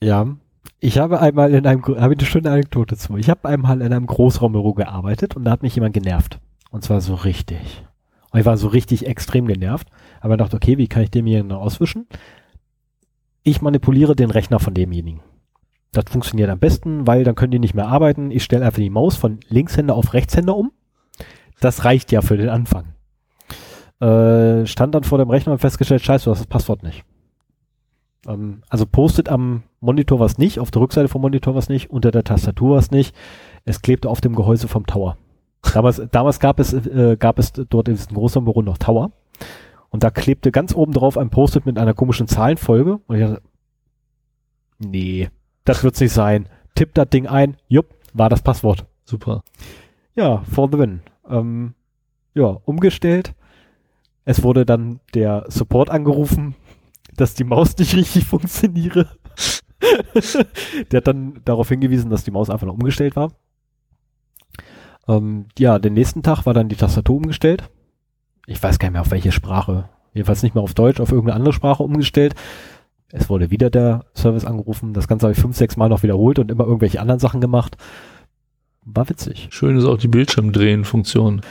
Ja, 0.00 0.36
ich 0.80 0.98
habe 0.98 1.20
einmal 1.20 1.52
in 1.52 1.66
einem, 1.66 1.82
habe 1.84 2.14
ich 2.14 2.20
eine 2.20 2.26
schöne 2.26 2.50
Anekdote 2.50 2.96
zu. 2.96 3.16
Ich 3.16 3.28
habe 3.28 3.48
einmal 3.48 3.80
in 3.82 3.92
einem 3.92 4.06
Großraumbüro 4.06 4.74
gearbeitet 4.74 5.36
und 5.36 5.44
da 5.44 5.50
hat 5.50 5.62
mich 5.62 5.74
jemand 5.74 5.94
genervt. 5.94 6.38
Und 6.70 6.84
zwar 6.84 7.00
so 7.00 7.14
richtig. 7.14 7.84
Und 8.30 8.40
ich 8.40 8.46
war 8.46 8.56
so 8.56 8.68
richtig 8.68 9.06
extrem 9.06 9.46
genervt. 9.46 9.88
Aber 10.20 10.36
dachte, 10.36 10.56
okay, 10.56 10.78
wie 10.78 10.88
kann 10.88 11.02
ich 11.02 11.10
dem 11.10 11.26
hier 11.26 11.44
auswischen? 11.50 12.06
Ich 13.42 13.60
manipuliere 13.60 14.14
den 14.14 14.30
Rechner 14.30 14.60
von 14.60 14.74
demjenigen. 14.74 15.20
Das 16.02 16.12
funktioniert 16.12 16.50
am 16.50 16.58
besten, 16.58 17.06
weil 17.06 17.24
dann 17.24 17.34
können 17.34 17.50
die 17.50 17.58
nicht 17.58 17.74
mehr 17.74 17.88
arbeiten. 17.88 18.30
Ich 18.30 18.44
stelle 18.44 18.64
einfach 18.64 18.80
die 18.80 18.90
Maus 18.90 19.16
von 19.16 19.40
Linkshänder 19.48 19.94
auf 19.94 20.14
Rechtshänder 20.14 20.56
um. 20.56 20.72
Das 21.60 21.84
reicht 21.84 22.12
ja 22.12 22.20
für 22.20 22.36
den 22.36 22.48
Anfang. 22.48 22.94
Äh, 24.00 24.66
stand 24.66 24.94
dann 24.94 25.02
vor 25.02 25.18
dem 25.18 25.30
Rechner 25.30 25.52
und 25.52 25.58
festgestellt, 25.58 26.02
scheiße, 26.02 26.26
du 26.26 26.30
hast 26.30 26.40
das 26.40 26.46
Passwort 26.46 26.82
nicht. 26.82 27.04
Ähm, 28.26 28.62
also 28.68 28.86
postet 28.86 29.28
am 29.28 29.64
Monitor 29.80 30.20
was 30.20 30.38
nicht, 30.38 30.60
auf 30.60 30.70
der 30.70 30.82
Rückseite 30.82 31.08
vom 31.08 31.22
Monitor 31.22 31.54
was 31.54 31.68
nicht, 31.68 31.90
unter 31.90 32.10
der 32.10 32.24
Tastatur 32.24 32.76
was 32.76 32.90
nicht. 32.90 33.14
Es 33.64 33.82
klebte 33.82 34.08
auf 34.08 34.20
dem 34.20 34.36
Gehäuse 34.36 34.68
vom 34.68 34.86
Tower. 34.86 35.16
Damals, 35.74 36.00
damals 36.12 36.38
gab 36.38 36.60
es, 36.60 36.72
äh, 36.72 37.16
gab 37.18 37.38
es 37.38 37.52
dort 37.52 37.88
in 37.88 37.96
diesem 37.96 38.14
großen 38.14 38.44
Büro 38.44 38.62
noch 38.62 38.78
Tower. 38.78 39.10
Und 39.90 40.04
da 40.04 40.10
klebte 40.10 40.52
ganz 40.52 40.74
oben 40.74 40.92
drauf 40.92 41.18
ein 41.18 41.30
Post-it 41.30 41.66
mit 41.66 41.78
einer 41.78 41.94
komischen 41.94 42.28
Zahlenfolge. 42.28 43.00
Und 43.06 43.16
ich 43.16 43.22
dachte, 43.22 43.42
nee, 44.78 45.30
das 45.68 45.84
wird's 45.84 46.00
nicht 46.00 46.12
sein. 46.12 46.48
Tipp 46.74 46.94
das 46.94 47.10
Ding 47.10 47.26
ein, 47.26 47.56
jupp, 47.68 47.94
war 48.14 48.28
das 48.28 48.42
Passwort. 48.42 48.86
Super. 49.04 49.42
Ja, 50.14 50.42
for 50.42 50.68
the 50.70 50.78
win. 50.78 51.00
Ähm, 51.28 51.74
ja, 52.34 52.56
umgestellt. 52.64 53.34
Es 54.24 54.42
wurde 54.42 54.64
dann 54.64 55.00
der 55.14 55.44
Support 55.48 55.90
angerufen, 55.90 56.54
dass 57.16 57.34
die 57.34 57.44
Maus 57.44 57.76
nicht 57.76 57.94
richtig 57.94 58.24
funktioniere. 58.26 59.08
der 60.90 60.98
hat 60.98 61.06
dann 61.06 61.40
darauf 61.44 61.68
hingewiesen, 61.68 62.10
dass 62.10 62.24
die 62.24 62.30
Maus 62.30 62.50
einfach 62.50 62.66
noch 62.66 62.74
umgestellt 62.74 63.16
war. 63.16 63.32
Ähm, 65.06 65.46
ja, 65.58 65.78
den 65.78 65.94
nächsten 65.94 66.22
Tag 66.22 66.46
war 66.46 66.54
dann 66.54 66.68
die 66.68 66.76
Tastatur 66.76 67.16
umgestellt. 67.16 67.68
Ich 68.46 68.62
weiß 68.62 68.78
gar 68.78 68.88
nicht 68.88 68.94
mehr 68.94 69.02
auf 69.02 69.10
welche 69.10 69.32
Sprache. 69.32 69.88
Jedenfalls 70.14 70.42
nicht 70.42 70.54
mehr 70.54 70.64
auf 70.64 70.74
Deutsch, 70.74 71.00
auf 71.00 71.12
irgendeine 71.12 71.36
andere 71.36 71.52
Sprache 71.52 71.82
umgestellt. 71.82 72.34
Es 73.10 73.30
wurde 73.30 73.50
wieder 73.50 73.70
der 73.70 74.04
Service 74.14 74.44
angerufen. 74.44 74.92
Das 74.92 75.08
Ganze 75.08 75.26
habe 75.26 75.32
ich 75.32 75.40
fünf, 75.40 75.56
sechs 75.56 75.76
Mal 75.76 75.88
noch 75.88 76.02
wiederholt 76.02 76.38
und 76.38 76.50
immer 76.50 76.64
irgendwelche 76.64 77.00
anderen 77.00 77.20
Sachen 77.20 77.40
gemacht. 77.40 77.76
War 78.84 79.08
witzig. 79.08 79.48
Schön 79.50 79.76
ist 79.76 79.84
auch 79.84 79.98
die 79.98 80.08
Bildschirmdrehen-Funktion. 80.08 81.42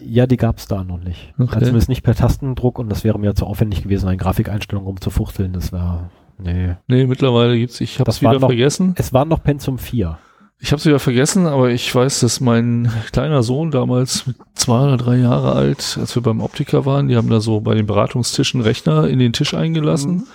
Ja, 0.00 0.26
die 0.26 0.36
gab 0.36 0.58
es 0.58 0.66
da 0.66 0.84
noch 0.84 0.98
nicht. 0.98 1.32
Okay. 1.38 1.54
Also 1.54 1.66
zumindest 1.66 1.88
nicht 1.88 2.02
per 2.02 2.14
Tastendruck 2.14 2.78
und 2.78 2.88
das 2.88 3.04
wäre 3.04 3.18
mir 3.18 3.34
zu 3.34 3.46
aufwendig 3.46 3.82
gewesen, 3.82 4.08
eine 4.08 4.16
Grafikeinstellung 4.16 4.84
rumzufuchteln. 4.84 5.52
Das 5.52 5.72
war, 5.72 6.10
nee. 6.38 6.76
Nee, 6.86 7.06
mittlerweile 7.06 7.58
gibt's, 7.58 7.80
ich 7.80 7.98
habe 7.98 8.10
es 8.10 8.20
wieder 8.20 8.38
noch, 8.38 8.48
vergessen. 8.48 8.94
Es 8.96 9.12
war 9.12 9.24
noch 9.24 9.42
Pentium 9.42 9.78
4. 9.78 10.18
Ich 10.58 10.72
habe 10.72 10.80
es 10.80 10.86
wieder 10.86 10.98
vergessen, 10.98 11.46
aber 11.46 11.70
ich 11.70 11.94
weiß, 11.94 12.20
dass 12.20 12.40
mein 12.40 12.90
kleiner 13.12 13.42
Sohn 13.42 13.70
damals 13.70 14.26
mit 14.26 14.36
zwei 14.54 14.80
oder 14.80 14.96
drei 14.96 15.16
Jahre 15.16 15.52
alt, 15.52 15.98
als 16.00 16.14
wir 16.14 16.22
beim 16.22 16.40
Optiker 16.40 16.86
waren, 16.86 17.08
die 17.08 17.16
haben 17.16 17.28
da 17.28 17.40
so 17.40 17.60
bei 17.60 17.74
den 17.74 17.86
Beratungstischen 17.86 18.62
Rechner 18.62 19.06
in 19.08 19.18
den 19.18 19.34
Tisch 19.34 19.52
eingelassen 19.52 20.12
mhm. 20.12 20.26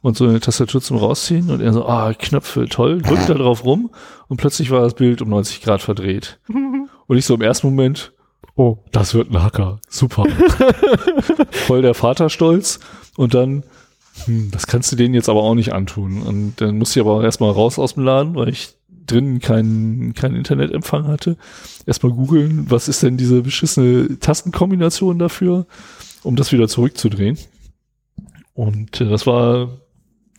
Und 0.00 0.16
so 0.16 0.26
eine 0.26 0.40
Tastatur 0.40 0.80
zum 0.80 0.96
Rausziehen 0.96 1.50
und 1.50 1.60
er 1.60 1.72
so, 1.72 1.86
ah, 1.86 2.14
Knöpfe, 2.14 2.68
toll, 2.68 3.02
drückt 3.02 3.28
da 3.28 3.34
drauf 3.34 3.64
rum 3.64 3.90
und 4.28 4.36
plötzlich 4.36 4.70
war 4.70 4.82
das 4.82 4.94
Bild 4.94 5.22
um 5.22 5.28
90 5.28 5.62
Grad 5.62 5.82
verdreht. 5.82 6.38
Und 7.08 7.16
ich 7.16 7.24
so 7.24 7.34
im 7.34 7.40
ersten 7.40 7.68
Moment, 7.68 8.12
oh, 8.54 8.76
das 8.92 9.14
wird 9.14 9.30
ein 9.30 9.42
Hacker, 9.42 9.80
super. 9.88 10.26
Voll 11.50 11.80
der 11.80 11.94
Vaterstolz 11.94 12.80
und 13.16 13.32
dann, 13.32 13.64
hm, 14.26 14.50
das 14.50 14.66
kannst 14.66 14.92
du 14.92 14.96
denen 14.96 15.14
jetzt 15.14 15.30
aber 15.30 15.42
auch 15.42 15.54
nicht 15.54 15.72
antun. 15.72 16.20
Und 16.20 16.60
dann 16.60 16.76
musste 16.76 17.00
ich 17.00 17.06
aber 17.06 17.14
auch 17.14 17.22
erstmal 17.22 17.50
raus 17.50 17.78
aus 17.78 17.94
dem 17.94 18.02
Laden, 18.04 18.34
weil 18.34 18.50
ich 18.50 18.74
drinnen 19.06 19.40
keinen 19.40 20.12
kein 20.12 20.34
Internetempfang 20.34 21.06
hatte. 21.06 21.38
Erstmal 21.86 22.12
googeln, 22.12 22.70
was 22.70 22.88
ist 22.88 23.02
denn 23.02 23.16
diese 23.16 23.40
beschissene 23.40 24.18
Tastenkombination 24.20 25.18
dafür, 25.18 25.66
um 26.22 26.36
das 26.36 26.52
wieder 26.52 26.68
zurückzudrehen. 26.68 27.38
Und 28.52 29.00
äh, 29.00 29.08
das 29.08 29.26
war 29.26 29.70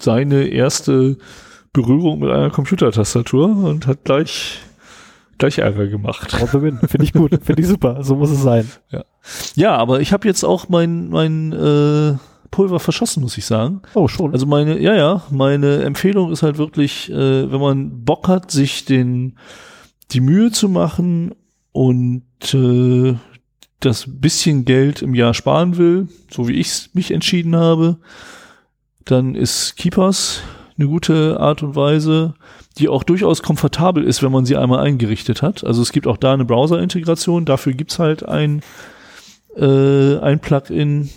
seine 0.02 0.48
erste 0.48 1.18
Berührung 1.74 2.19
mit 2.19 2.30
einer 2.30 2.50
Computertastatur 2.50 3.45
und 3.45 3.88
hat 3.88 4.03
gleich 4.03 4.60
gleich 5.40 5.58
Ärger 5.58 5.88
gemacht. 5.88 6.32
Finde 6.32 7.03
ich 7.03 7.14
gut, 7.14 7.32
finde 7.44 7.61
ich 7.61 7.68
super, 7.68 8.03
so 8.03 8.16
muss 8.16 8.30
es 8.30 8.42
sein. 8.42 8.69
Ja, 8.92 9.03
ja 9.56 9.76
aber 9.78 10.02
ich 10.02 10.14
habe 10.14 10.28
jetzt 10.28 10.44
auch 10.44 10.69
mein, 10.69 11.10
mein 11.10 11.53
äh, 11.53 12.18
Pulver 12.52 12.80
verschossen, 12.80 13.24
muss 13.24 13.38
ich 13.38 13.45
sagen. 13.45 13.82
Oh, 13.94 14.08
schon. 14.08 14.34
Also 14.34 14.45
meine, 14.45 14.80
ja, 14.80 14.95
ja, 14.95 15.24
meine 15.32 15.84
Empfehlung 15.84 16.32
ist 16.32 16.44
halt 16.44 16.58
wirklich, 16.58 17.10
äh, 17.10 17.52
wenn 17.52 17.60
man 17.60 18.03
Bock 18.03 18.28
hat, 18.28 18.52
sich 18.52 18.86
den, 18.86 19.38
die 20.11 20.22
Mühe 20.22 20.52
zu 20.52 20.69
machen 20.69 21.34
und 21.72 22.24
äh, 22.53 23.16
das 23.80 24.06
bisschen 24.08 24.66
Geld 24.66 25.02
im 25.02 25.16
Jahr 25.16 25.34
sparen 25.34 25.78
will, 25.78 26.10
so 26.30 26.48
wie 26.48 26.53
ich 26.53 26.90
mich 26.94 27.11
entschieden 27.11 27.56
habe, 27.56 27.98
dann 29.06 29.36
ist 29.36 29.76
Keepers 29.76 30.42
eine 30.78 30.88
gute 30.88 31.40
Art 31.40 31.61
und 31.64 31.76
Weise, 31.76 32.36
die 32.78 32.88
auch 32.88 33.03
durchaus 33.03 33.44
komfortabel 33.44 34.03
ist, 34.03 34.24
wenn 34.24 34.32
man 34.32 34.45
sie 34.45 34.56
einmal 34.56 34.80
eingerichtet 34.80 35.42
hat. 35.42 35.64
Also 35.64 35.82
es 35.82 35.92
gibt 35.92 36.08
auch 36.08 36.18
da 36.18 36.34
eine 36.34 36.45
Browser-Integration, 36.45 37.45
dafür 37.45 37.74
gibt's 37.74 38.00
halt 38.00 38.28
ein, 38.28 38.61
äh, 39.58 40.18
ein 40.19 40.40
Plugin, 40.40 41.10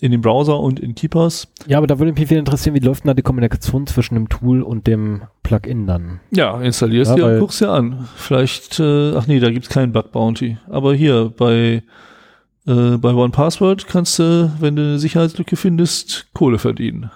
in 0.00 0.12
dem 0.12 0.22
Browser 0.22 0.58
und 0.58 0.80
in 0.80 0.94
Keepers. 0.94 1.48
Ja, 1.66 1.76
aber 1.76 1.86
da 1.86 1.98
würde 1.98 2.12
mich 2.12 2.28
viel 2.28 2.38
interessieren, 2.38 2.74
wie 2.74 2.80
läuft 2.80 3.04
denn 3.04 3.08
da 3.08 3.14
die 3.14 3.22
Kommunikation 3.22 3.86
zwischen 3.86 4.14
dem 4.14 4.28
Tool 4.30 4.62
und 4.62 4.86
dem 4.86 5.22
Plugin 5.42 5.86
dann? 5.86 6.20
Ja, 6.30 6.58
installierst 6.60 7.10
ja, 7.10 7.16
dir 7.16 7.26
und 7.26 7.38
guckst 7.40 7.60
dir 7.60 7.70
an. 7.70 8.08
Vielleicht, 8.16 8.80
äh, 8.80 9.14
ach 9.14 9.26
nee, 9.26 9.40
da 9.40 9.50
gibt's 9.50 9.68
keinen 9.68 9.92
Bug 9.92 10.10
Bounty. 10.12 10.56
Aber 10.70 10.94
hier 10.94 11.30
bei 11.36 11.82
äh, 12.66 12.96
bei 12.98 13.12
OnePassword 13.12 13.88
kannst 13.88 14.18
du, 14.18 14.52
wenn 14.58 14.76
du 14.76 14.82
eine 14.82 14.98
Sicherheitslücke 14.98 15.56
findest, 15.56 16.28
Kohle 16.34 16.58
verdienen. 16.58 17.10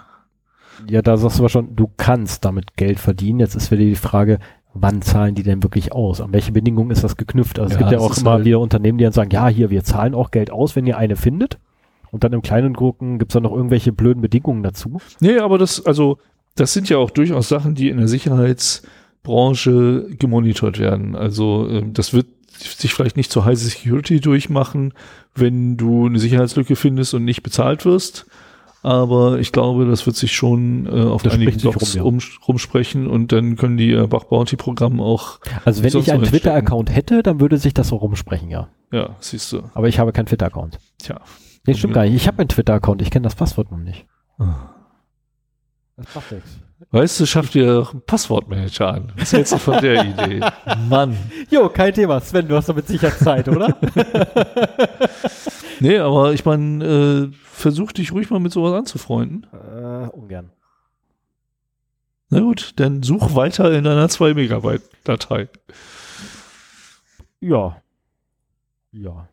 Ja, 0.89 1.03
da 1.03 1.17
sagst 1.17 1.39
du 1.39 1.43
aber 1.43 1.49
schon, 1.49 1.77
du 1.77 1.91
kannst 1.97 2.45
damit 2.45 2.77
Geld 2.77 3.01
verdienen. 3.01 3.41
Jetzt 3.41 3.55
ist 3.55 3.71
wieder 3.71 3.83
die 3.83 3.97
Frage, 3.97 4.39
wann 4.75 5.03
zahlen 5.03 5.35
die 5.35 5.43
denn 5.43 5.63
wirklich 5.63 5.93
aus? 5.93 6.21
An 6.21 6.33
welche 6.33 6.53
Bedingungen 6.53 6.91
ist 6.91 7.05
das 7.05 7.17
geknüpft? 7.17 7.59
Also 7.59 7.71
ja, 7.71 7.75
es 7.75 7.79
gibt 7.79 7.93
ja 7.93 7.99
auch 7.99 8.17
immer 8.17 8.33
halt 8.33 8.45
wieder 8.45 8.61
Unternehmen, 8.61 8.99
die 8.99 9.05
dann 9.05 9.13
sagen, 9.13 9.31
ja, 9.31 9.49
hier, 9.49 9.71
wir 9.71 9.85
zahlen 9.85 10.15
auch 10.15 10.31
Geld 10.31 10.51
aus, 10.51 10.77
wenn 10.77 10.87
ihr 10.87 10.99
eine 10.99 11.17
findet. 11.17 11.59
Und 12.11 12.23
dann 12.23 12.33
im 12.33 12.43
kleinen 12.43 12.75
Gucken 12.75 13.19
gibt 13.19 13.33
es 13.33 13.35
da 13.35 13.41
noch 13.41 13.53
irgendwelche 13.53 13.93
blöden 13.93 14.21
Bedingungen 14.21 14.63
dazu? 14.63 15.01
Nee, 15.21 15.39
aber 15.39 15.59
das, 15.59 15.85
also, 15.85 16.19
das 16.55 16.73
sind 16.73 16.89
ja 16.89 16.99
auch 16.99 17.11
durchaus 17.11 17.49
Sachen, 17.49 17.75
die 17.75 17.89
in 17.89 17.97
der 17.97 18.09
Sicherheitsbranche 18.09 20.09
gemonitort 20.19 20.79
werden. 20.79 21.17
Also, 21.17 21.69
ähm, 21.69 21.93
das 21.93 22.13
wird 22.13 22.27
sich 22.57 22.95
vielleicht 22.95 23.17
nicht 23.17 23.33
zur 23.33 23.45
High 23.45 23.59
Security 23.59 24.21
durchmachen, 24.21 24.93
wenn 25.35 25.77
du 25.77 26.07
eine 26.07 26.21
Sicherheitslücke 26.21 26.77
findest 26.77 27.15
und 27.15 27.25
nicht 27.25 27.43
bezahlt 27.43 27.85
wirst. 27.85 28.27
Aber 28.85 29.39
ich 29.39 29.51
glaube, 29.51 29.87
das 29.87 30.05
wird 30.05 30.15
sich 30.15 30.33
schon 30.33 30.85
äh, 30.85 30.91
auf 30.91 31.23
das 31.23 31.33
einigen 31.33 31.59
Blogs 31.59 31.99
rum, 31.99 32.19
ja. 32.19 32.27
rumsprechen 32.47 33.07
und 33.07 33.33
dann 33.33 33.57
können 33.57 33.79
die 33.79 33.93
äh, 33.93 34.07
Bach 34.07 34.25
Bounty 34.25 34.57
Programme 34.57 35.03
auch. 35.03 35.41
Also 35.65 35.83
wenn 35.83 35.99
ich 35.99 36.13
einen 36.13 36.25
Twitter-Account 36.25 36.95
hätte, 36.95 37.23
dann 37.23 37.41
würde 37.41 37.57
sich 37.57 37.73
das 37.73 37.89
so 37.89 37.97
rumsprechen, 37.97 38.51
ja. 38.51 38.69
Ja, 38.93 39.17
siehst 39.21 39.51
du. 39.53 39.63
Aber 39.73 39.89
ich 39.89 39.99
habe 39.99 40.13
keinen 40.13 40.27
Twitter-Account. 40.27 40.79
Tja. 40.99 41.19
Nee, 41.67 41.73
stimmt 41.73 41.95
gar 41.95 42.05
nicht. 42.05 42.15
Ich 42.15 42.27
habe 42.29 42.41
einen 42.41 42.51
Twitter-Account, 42.51 43.01
ich 43.01 43.11
kenne 43.11 43.23
das 43.23 43.35
Passwort 43.35 43.71
noch 43.71 43.79
nicht. 43.79 44.05
Das 45.97 46.15
macht 46.15 46.33
nichts. 46.33 46.59
Weißt 46.91 47.21
du, 47.21 47.27
schafft 47.27 47.55
dir 47.55 47.89
einen 47.91 48.03
Passwortmanager 48.03 48.93
an. 48.93 49.13
Was 49.17 49.33
hältst 49.33 49.55
du 49.55 49.59
von 49.59 49.81
der 49.81 50.05
Idee? 50.05 50.41
Mann. 50.91 51.17
Jo, 51.49 51.71
kein 51.71 51.95
Thema. 51.95 52.21
Sven, 52.21 52.47
du 52.47 52.55
hast 52.55 52.69
doch 52.69 52.77
mit 52.77 52.87
Sicherheit 52.87 53.19
Zeit, 53.19 53.49
oder? 53.49 53.75
nee, 55.81 55.99
aber 55.99 56.35
ich 56.35 56.45
meine, 56.45 56.85
äh, 56.85 57.31
versuch 57.55 57.93
dich 57.93 58.13
ruhig 58.13 58.31
mal 58.31 58.41
mit 58.41 58.53
sowas 58.53 58.73
anzufreunden. 58.75 59.47
Äh, 59.53 60.09
ungern. 60.09 60.51
Na 62.31 62.41
gut, 62.41 62.73
dann 62.77 63.03
such 63.03 63.35
weiter 63.35 63.73
in 63.73 63.85
deiner 63.85 64.09
2 64.09 64.35
Megabyte 64.35 64.83
Datei. 65.05 65.49
Ja. 67.41 67.81
Ja. 68.93 69.29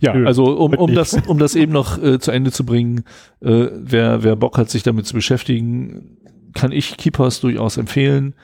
Ja, 0.00 0.14
Nö, 0.14 0.26
also 0.26 0.44
um, 0.44 0.74
um 0.74 0.94
das, 0.94 1.14
um 1.26 1.38
das 1.38 1.54
eben 1.54 1.72
noch 1.72 2.00
äh, 2.02 2.18
zu 2.18 2.30
Ende 2.30 2.52
zu 2.52 2.64
bringen, 2.64 3.04
äh, 3.40 3.68
wer, 3.72 4.22
wer 4.22 4.36
Bock 4.36 4.58
hat, 4.58 4.70
sich 4.70 4.82
damit 4.82 5.06
zu 5.06 5.14
beschäftigen, 5.14 6.18
kann 6.54 6.72
ich 6.72 6.96
Keepers 6.96 7.40
durchaus 7.40 7.76
empfehlen. 7.76 8.34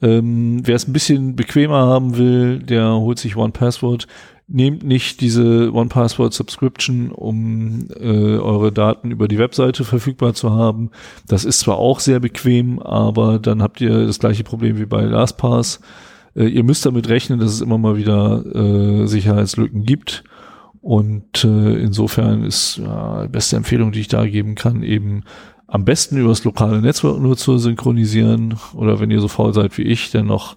Ähm, 0.00 0.60
wer 0.64 0.76
es 0.76 0.86
ein 0.86 0.92
bisschen 0.92 1.34
bequemer 1.34 1.86
haben 1.86 2.16
will, 2.16 2.60
der 2.60 2.92
holt 2.92 3.18
sich 3.18 3.36
One 3.36 3.52
Password. 3.52 4.06
Nehmt 4.50 4.82
nicht 4.82 5.20
diese 5.20 5.74
One 5.74 5.90
Password 5.90 6.32
Subscription, 6.32 7.10
um 7.10 7.88
äh, 8.00 8.38
eure 8.38 8.72
Daten 8.72 9.10
über 9.10 9.28
die 9.28 9.38
Webseite 9.38 9.84
verfügbar 9.84 10.32
zu 10.32 10.52
haben. 10.52 10.90
Das 11.26 11.44
ist 11.44 11.60
zwar 11.60 11.76
auch 11.76 12.00
sehr 12.00 12.18
bequem, 12.18 12.78
aber 12.78 13.38
dann 13.38 13.62
habt 13.62 13.82
ihr 13.82 14.06
das 14.06 14.18
gleiche 14.18 14.44
Problem 14.44 14.78
wie 14.78 14.86
bei 14.86 15.02
LastPass. 15.02 15.80
Äh, 16.34 16.46
ihr 16.46 16.64
müsst 16.64 16.86
damit 16.86 17.10
rechnen, 17.10 17.38
dass 17.38 17.52
es 17.52 17.60
immer 17.60 17.76
mal 17.76 17.98
wieder 17.98 18.42
äh, 18.54 19.06
Sicherheitslücken 19.06 19.84
gibt. 19.84 20.24
Und 20.80 21.44
äh, 21.44 21.74
insofern 21.74 22.44
ist 22.44 22.78
ja, 22.78 23.24
die 23.24 23.28
beste 23.28 23.56
Empfehlung, 23.56 23.92
die 23.92 24.00
ich 24.00 24.08
da 24.08 24.24
geben 24.24 24.54
kann, 24.54 24.82
eben 24.82 25.24
am 25.66 25.84
besten 25.84 26.16
übers 26.16 26.44
lokale 26.44 26.80
Netzwerk 26.80 27.20
nur 27.20 27.36
zu 27.36 27.58
synchronisieren 27.58 28.54
oder 28.74 28.98
wenn 29.00 29.10
ihr 29.10 29.20
so 29.20 29.28
faul 29.28 29.52
seid 29.52 29.76
wie 29.76 29.82
ich, 29.82 30.10
dann 30.10 30.26
noch 30.26 30.56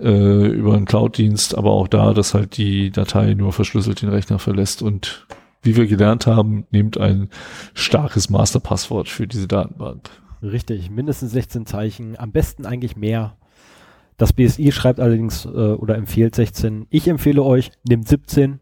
äh, 0.00 0.46
über 0.48 0.74
einen 0.74 0.84
Cloud-Dienst, 0.84 1.56
aber 1.56 1.70
auch 1.70 1.88
da, 1.88 2.12
dass 2.12 2.34
halt 2.34 2.56
die 2.56 2.90
Datei 2.90 3.34
nur 3.34 3.52
verschlüsselt 3.52 4.02
den 4.02 4.08
Rechner 4.08 4.38
verlässt 4.38 4.82
und 4.82 5.26
wie 5.62 5.76
wir 5.76 5.86
gelernt 5.86 6.26
haben, 6.26 6.66
nehmt 6.70 6.98
ein 6.98 7.28
starkes 7.74 8.30
Masterpasswort 8.30 9.08
für 9.08 9.26
diese 9.26 9.48
Datenbank. 9.48 10.08
Richtig, 10.42 10.90
mindestens 10.90 11.32
16 11.32 11.66
Zeichen, 11.66 12.18
am 12.18 12.30
besten 12.30 12.66
eigentlich 12.66 12.96
mehr. 12.96 13.36
Das 14.16 14.32
BSI 14.32 14.72
schreibt 14.72 15.00
allerdings 15.00 15.44
äh, 15.44 15.48
oder 15.48 15.96
empfiehlt 15.96 16.34
16. 16.34 16.86
Ich 16.90 17.08
empfehle 17.08 17.42
euch, 17.42 17.70
nehmt 17.86 18.08
17. 18.08 18.60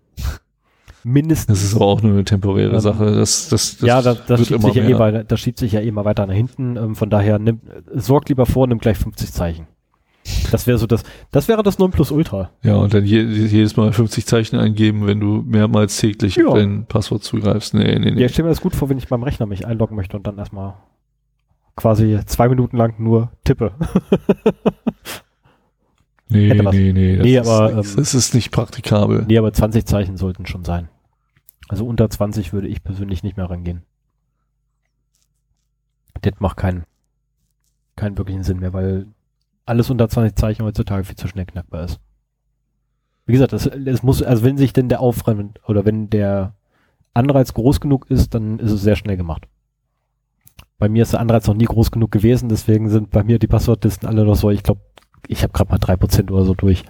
Mindestens. 1.04 1.60
Das 1.60 1.62
ist 1.62 1.76
aber 1.76 1.84
auch 1.84 2.02
nur 2.02 2.12
eine 2.12 2.24
temporäre 2.24 2.72
ähm, 2.72 2.80
Sache. 2.80 3.04
Das, 3.04 3.50
das, 3.50 3.76
das 3.76 3.86
ja, 3.86 4.00
das, 4.00 4.24
das, 4.26 4.46
schiebt 4.46 4.62
sich 4.62 4.74
ja 4.74 4.84
eh 4.84 4.98
weiter, 4.98 5.22
das 5.22 5.38
schiebt 5.38 5.58
sich 5.58 5.72
ja 5.72 5.80
eh 5.80 5.90
mal 5.90 6.06
weiter 6.06 6.26
nach 6.26 6.34
hinten. 6.34 6.76
Ähm, 6.76 6.94
von 6.94 7.10
daher 7.10 7.38
nimm, 7.38 7.60
sorgt 7.92 8.30
lieber 8.30 8.46
vor, 8.46 8.66
nimm 8.66 8.78
gleich 8.78 8.96
50 8.96 9.30
Zeichen. 9.30 9.66
Das 10.50 10.66
wäre 10.66 10.78
so 10.78 10.86
das, 10.86 11.02
das 11.30 11.48
wäre 11.48 11.62
das 11.62 11.78
Nonplusultra. 11.78 12.50
Ja, 12.62 12.76
und 12.76 12.94
dann 12.94 13.04
je, 13.04 13.22
jedes 13.22 13.76
Mal 13.76 13.92
50 13.92 14.24
Zeichen 14.24 14.56
eingeben, 14.56 15.06
wenn 15.06 15.20
du 15.20 15.42
mehrmals 15.46 15.98
täglich 15.98 16.36
ja. 16.36 16.46
auf 16.46 16.54
dein 16.54 16.86
Passwort 16.86 17.22
zugreifst. 17.24 17.74
Nee, 17.74 17.98
nee, 17.98 18.10
nee. 18.10 18.20
Ja, 18.20 18.26
ich 18.26 18.32
stelle 18.32 18.48
mir 18.48 18.52
das 18.52 18.62
gut 18.62 18.74
vor, 18.74 18.88
wenn 18.88 18.96
ich 18.96 19.08
beim 19.08 19.22
Rechner 19.22 19.46
mich 19.46 19.66
einloggen 19.66 19.96
möchte 19.96 20.16
und 20.16 20.26
dann 20.26 20.38
erstmal 20.38 20.74
quasi 21.76 22.18
zwei 22.26 22.48
Minuten 22.48 22.76
lang 22.76 22.94
nur 22.98 23.32
tippe. 23.44 23.74
nee, 26.28 26.54
nee, 26.54 26.92
nee, 26.92 27.16
das, 27.16 27.24
nee, 27.24 27.38
aber, 27.38 27.80
ist, 27.80 27.90
ähm, 27.90 27.96
das 27.96 28.14
ist 28.14 28.34
nicht 28.34 28.50
praktikabel. 28.50 29.24
Nee, 29.26 29.38
aber 29.38 29.52
20 29.52 29.84
Zeichen 29.84 30.16
sollten 30.16 30.46
schon 30.46 30.64
sein. 30.64 30.88
Also 31.68 31.86
unter 31.86 32.08
20 32.08 32.52
würde 32.52 32.68
ich 32.68 32.82
persönlich 32.82 33.22
nicht 33.22 33.36
mehr 33.36 33.50
rangehen. 33.50 33.82
Das 36.22 36.34
macht 36.38 36.56
keinen, 36.56 36.84
keinen 37.96 38.16
wirklichen 38.16 38.44
Sinn 38.44 38.60
mehr, 38.60 38.72
weil 38.72 39.06
alles 39.66 39.90
unter 39.90 40.08
20 40.08 40.36
Zeichen 40.36 40.64
heutzutage 40.64 41.04
viel 41.04 41.16
zu 41.16 41.28
schnell 41.28 41.46
knackbar 41.46 41.84
ist. 41.84 42.00
Wie 43.26 43.32
gesagt, 43.32 43.52
es, 43.52 43.66
es 43.66 44.02
muss, 44.02 44.22
also 44.22 44.44
wenn 44.44 44.58
sich 44.58 44.72
denn 44.72 44.88
der 44.88 45.00
Aufwand 45.00 45.60
oder 45.66 45.84
wenn 45.84 46.10
der 46.10 46.54
Anreiz 47.14 47.54
groß 47.54 47.80
genug 47.80 48.10
ist, 48.10 48.34
dann 48.34 48.58
ist 48.58 48.72
es 48.72 48.82
sehr 48.82 48.96
schnell 48.96 49.16
gemacht. 49.16 49.46
Bei 50.78 50.88
mir 50.88 51.02
ist 51.02 51.12
der 51.12 51.20
Anreiz 51.20 51.46
noch 51.46 51.54
nie 51.54 51.64
groß 51.64 51.90
genug 51.90 52.10
gewesen, 52.10 52.48
deswegen 52.48 52.90
sind 52.90 53.10
bei 53.10 53.22
mir 53.22 53.38
die 53.38 53.46
Passwortlisten 53.46 54.08
alle 54.08 54.24
noch 54.24 54.34
so, 54.34 54.50
ich 54.50 54.62
glaube, 54.62 54.80
ich 55.26 55.42
habe 55.42 55.52
gerade 55.52 55.70
mal 55.70 55.78
drei 55.78 55.96
Prozent 55.96 56.30
oder 56.30 56.44
so 56.44 56.54
durch. 56.54 56.84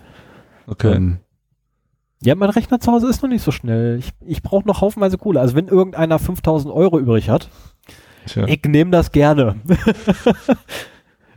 Okay. 0.66 0.94
Ähm, 0.94 1.18
ja, 2.20 2.34
mein 2.34 2.50
Rechner 2.50 2.80
zu 2.80 2.90
Hause 2.90 3.08
ist 3.08 3.22
noch 3.22 3.28
nicht 3.28 3.42
so 3.42 3.50
schnell. 3.50 3.98
Ich, 3.98 4.12
ich 4.20 4.42
brauche 4.42 4.66
noch 4.66 4.80
haufenweise 4.80 5.18
Kohle. 5.18 5.40
Also 5.40 5.54
wenn 5.54 5.68
irgendeiner 5.68 6.18
5000 6.18 6.72
Euro 6.72 6.98
übrig 6.98 7.28
hat, 7.28 7.50
Tja. 8.26 8.46
ich 8.46 8.62
nehme 8.64 8.90
das 8.90 9.12
gerne. 9.12 9.56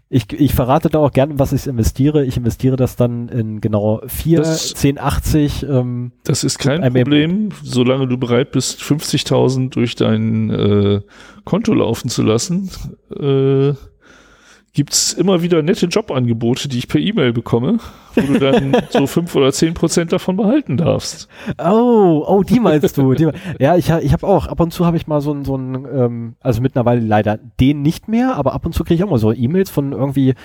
Ich, 0.09 0.31
ich 0.31 0.53
verrate 0.53 0.89
da 0.89 0.99
auch 0.99 1.11
gerne, 1.11 1.37
was 1.37 1.51
ich 1.51 1.67
investiere. 1.67 2.23
Ich 2.25 2.37
investiere 2.37 2.77
das 2.77 2.95
dann 2.95 3.27
in 3.27 3.59
genau 3.59 4.01
4, 4.07 4.37
das, 4.39 4.73
10, 4.73 4.99
80. 4.99 5.63
Ähm, 5.63 6.13
das 6.23 6.45
ist 6.45 6.59
kein 6.59 6.81
Problem, 6.81 7.49
solange 7.61 8.07
du 8.07 8.17
bereit 8.17 8.51
bist, 8.51 8.79
50.000 8.81 9.69
durch 9.69 9.95
dein 9.95 10.49
äh, 10.49 11.01
Konto 11.43 11.73
laufen 11.73 12.09
zu 12.09 12.23
lassen. 12.23 12.69
Äh, 13.13 13.73
gibt's 14.77 15.11
immer 15.11 15.41
wieder 15.41 15.63
nette 15.63 15.87
Jobangebote, 15.87 16.67
die 16.67 16.77
ich 16.77 16.87
per 16.87 17.01
E-Mail 17.01 17.33
bekomme, 17.33 17.79
wo 18.13 18.21
du 18.21 18.37
dann 18.37 18.77
so 18.91 19.07
fünf 19.07 19.35
oder 19.35 19.51
zehn 19.51 19.73
Prozent 19.73 20.13
davon 20.13 20.37
behalten 20.37 20.77
darfst. 20.77 21.27
Oh, 21.57 22.23
oh, 22.27 22.43
die 22.43 22.59
meinst 22.59 22.95
du. 22.95 23.15
Die, 23.15 23.27
ja, 23.57 23.75
ich, 23.75 23.89
ich 23.89 24.13
habe 24.13 24.27
auch, 24.27 24.45
ab 24.45 24.59
und 24.59 24.71
zu 24.71 24.85
habe 24.85 24.95
ich 24.95 25.07
mal 25.07 25.19
so 25.19 25.33
ein, 25.33 25.45
so 25.45 25.57
ein 25.57 25.87
ähm, 25.91 26.35
also 26.41 26.61
mittlerweile 26.61 27.01
leider 27.01 27.39
den 27.59 27.81
nicht 27.81 28.07
mehr, 28.07 28.35
aber 28.35 28.53
ab 28.53 28.67
und 28.67 28.73
zu 28.73 28.83
kriege 28.83 28.93
ich 28.93 29.03
auch 29.03 29.09
mal 29.09 29.17
so 29.17 29.33
E-Mails 29.33 29.71
von 29.71 29.93
irgendwie, 29.93 30.35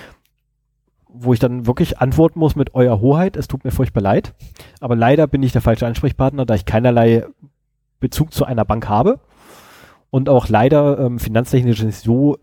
wo 1.09 1.31
ich 1.31 1.39
dann 1.39 1.67
wirklich 1.67 1.99
antworten 1.99 2.39
muss 2.39 2.55
mit 2.55 2.73
Euer 2.73 3.01
Hoheit, 3.01 3.37
es 3.37 3.47
tut 3.47 3.63
mir 3.63 3.69
furchtbar 3.69 4.01
leid, 4.01 4.33
aber 4.79 4.95
leider 4.95 5.27
bin 5.27 5.43
ich 5.43 5.51
der 5.51 5.61
falsche 5.61 5.85
Ansprechpartner, 5.85 6.47
da 6.47 6.55
ich 6.55 6.65
keinerlei 6.65 7.27
Bezug 7.99 8.33
zu 8.33 8.45
einer 8.45 8.65
Bank 8.65 8.89
habe 8.89 9.19
und 10.09 10.27
auch 10.27 10.49
leider 10.49 10.97
ähm, 10.97 11.19
finanztechnisch 11.19 11.83
nicht 11.83 11.99
so 11.99 12.39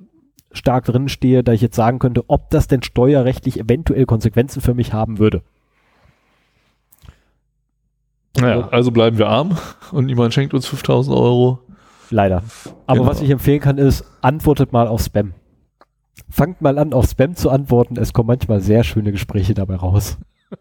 stark 0.53 0.85
drin 0.85 1.09
stehe, 1.09 1.45
da 1.45 1.53
ich 1.53 1.61
jetzt 1.61 1.77
sagen 1.77 1.99
könnte, 1.99 2.25
ob 2.29 2.51
das 2.51 2.67
denn 2.67 2.83
steuerrechtlich 2.83 3.59
eventuell 3.59 4.07
Konsequenzen 4.07 4.61
für 4.61 4.75
mich 4.75 4.93
haben 4.93 5.19
würde. 5.19 5.43
Naja, 8.37 8.69
also 8.69 8.91
bleiben 8.91 9.19
wir 9.19 9.29
arm 9.29 9.57
und 9.93 10.07
niemand 10.07 10.35
schenkt 10.35 10.55
uns 10.55 10.67
5000 10.67 11.17
Euro. 11.17 11.61
Leider. 12.11 12.43
Aber 12.87 13.01
genau. 13.01 13.11
was 13.11 13.21
ich 13.21 13.31
empfehlen 13.31 13.61
kann, 13.61 13.79
ist, 13.79 14.05
antwortet 14.21 14.73
mal 14.73 14.89
auf 14.89 15.03
Spam. 15.03 15.35
Fangt 16.29 16.61
mal 16.61 16.79
an, 16.79 16.93
auf 16.93 17.09
Spam 17.09 17.37
zu 17.37 17.51
antworten. 17.51 17.97
Es 17.97 18.13
kommen 18.13 18.29
manchmal 18.29 18.61
sehr 18.61 18.85
schöne 18.85 19.13
Gespräche 19.13 19.55
dabei 19.55 19.77
raus. 19.77 20.19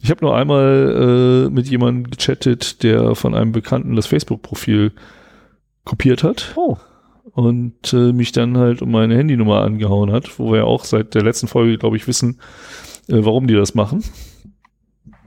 Ich 0.00 0.12
habe 0.12 0.24
nur 0.24 0.36
einmal 0.36 1.48
äh, 1.48 1.50
mit 1.50 1.66
jemandem 1.66 2.08
gechattet, 2.08 2.84
der 2.84 3.16
von 3.16 3.34
einem 3.34 3.50
Bekannten 3.50 3.96
das 3.96 4.06
Facebook-Profil 4.06 4.92
kopiert 5.84 6.22
hat. 6.22 6.52
Oh 6.54 6.76
und 7.38 7.92
äh, 7.92 8.12
mich 8.12 8.32
dann 8.32 8.58
halt 8.58 8.82
um 8.82 8.90
meine 8.90 9.16
Handynummer 9.16 9.60
angehauen 9.60 10.10
hat, 10.10 10.40
wo 10.40 10.50
wir 10.50 10.58
ja 10.58 10.64
auch 10.64 10.84
seit 10.84 11.14
der 11.14 11.22
letzten 11.22 11.46
Folge, 11.46 11.78
glaube 11.78 11.96
ich, 11.96 12.08
wissen, 12.08 12.40
äh, 13.06 13.18
warum 13.20 13.46
die 13.46 13.54
das 13.54 13.76
machen. 13.76 14.02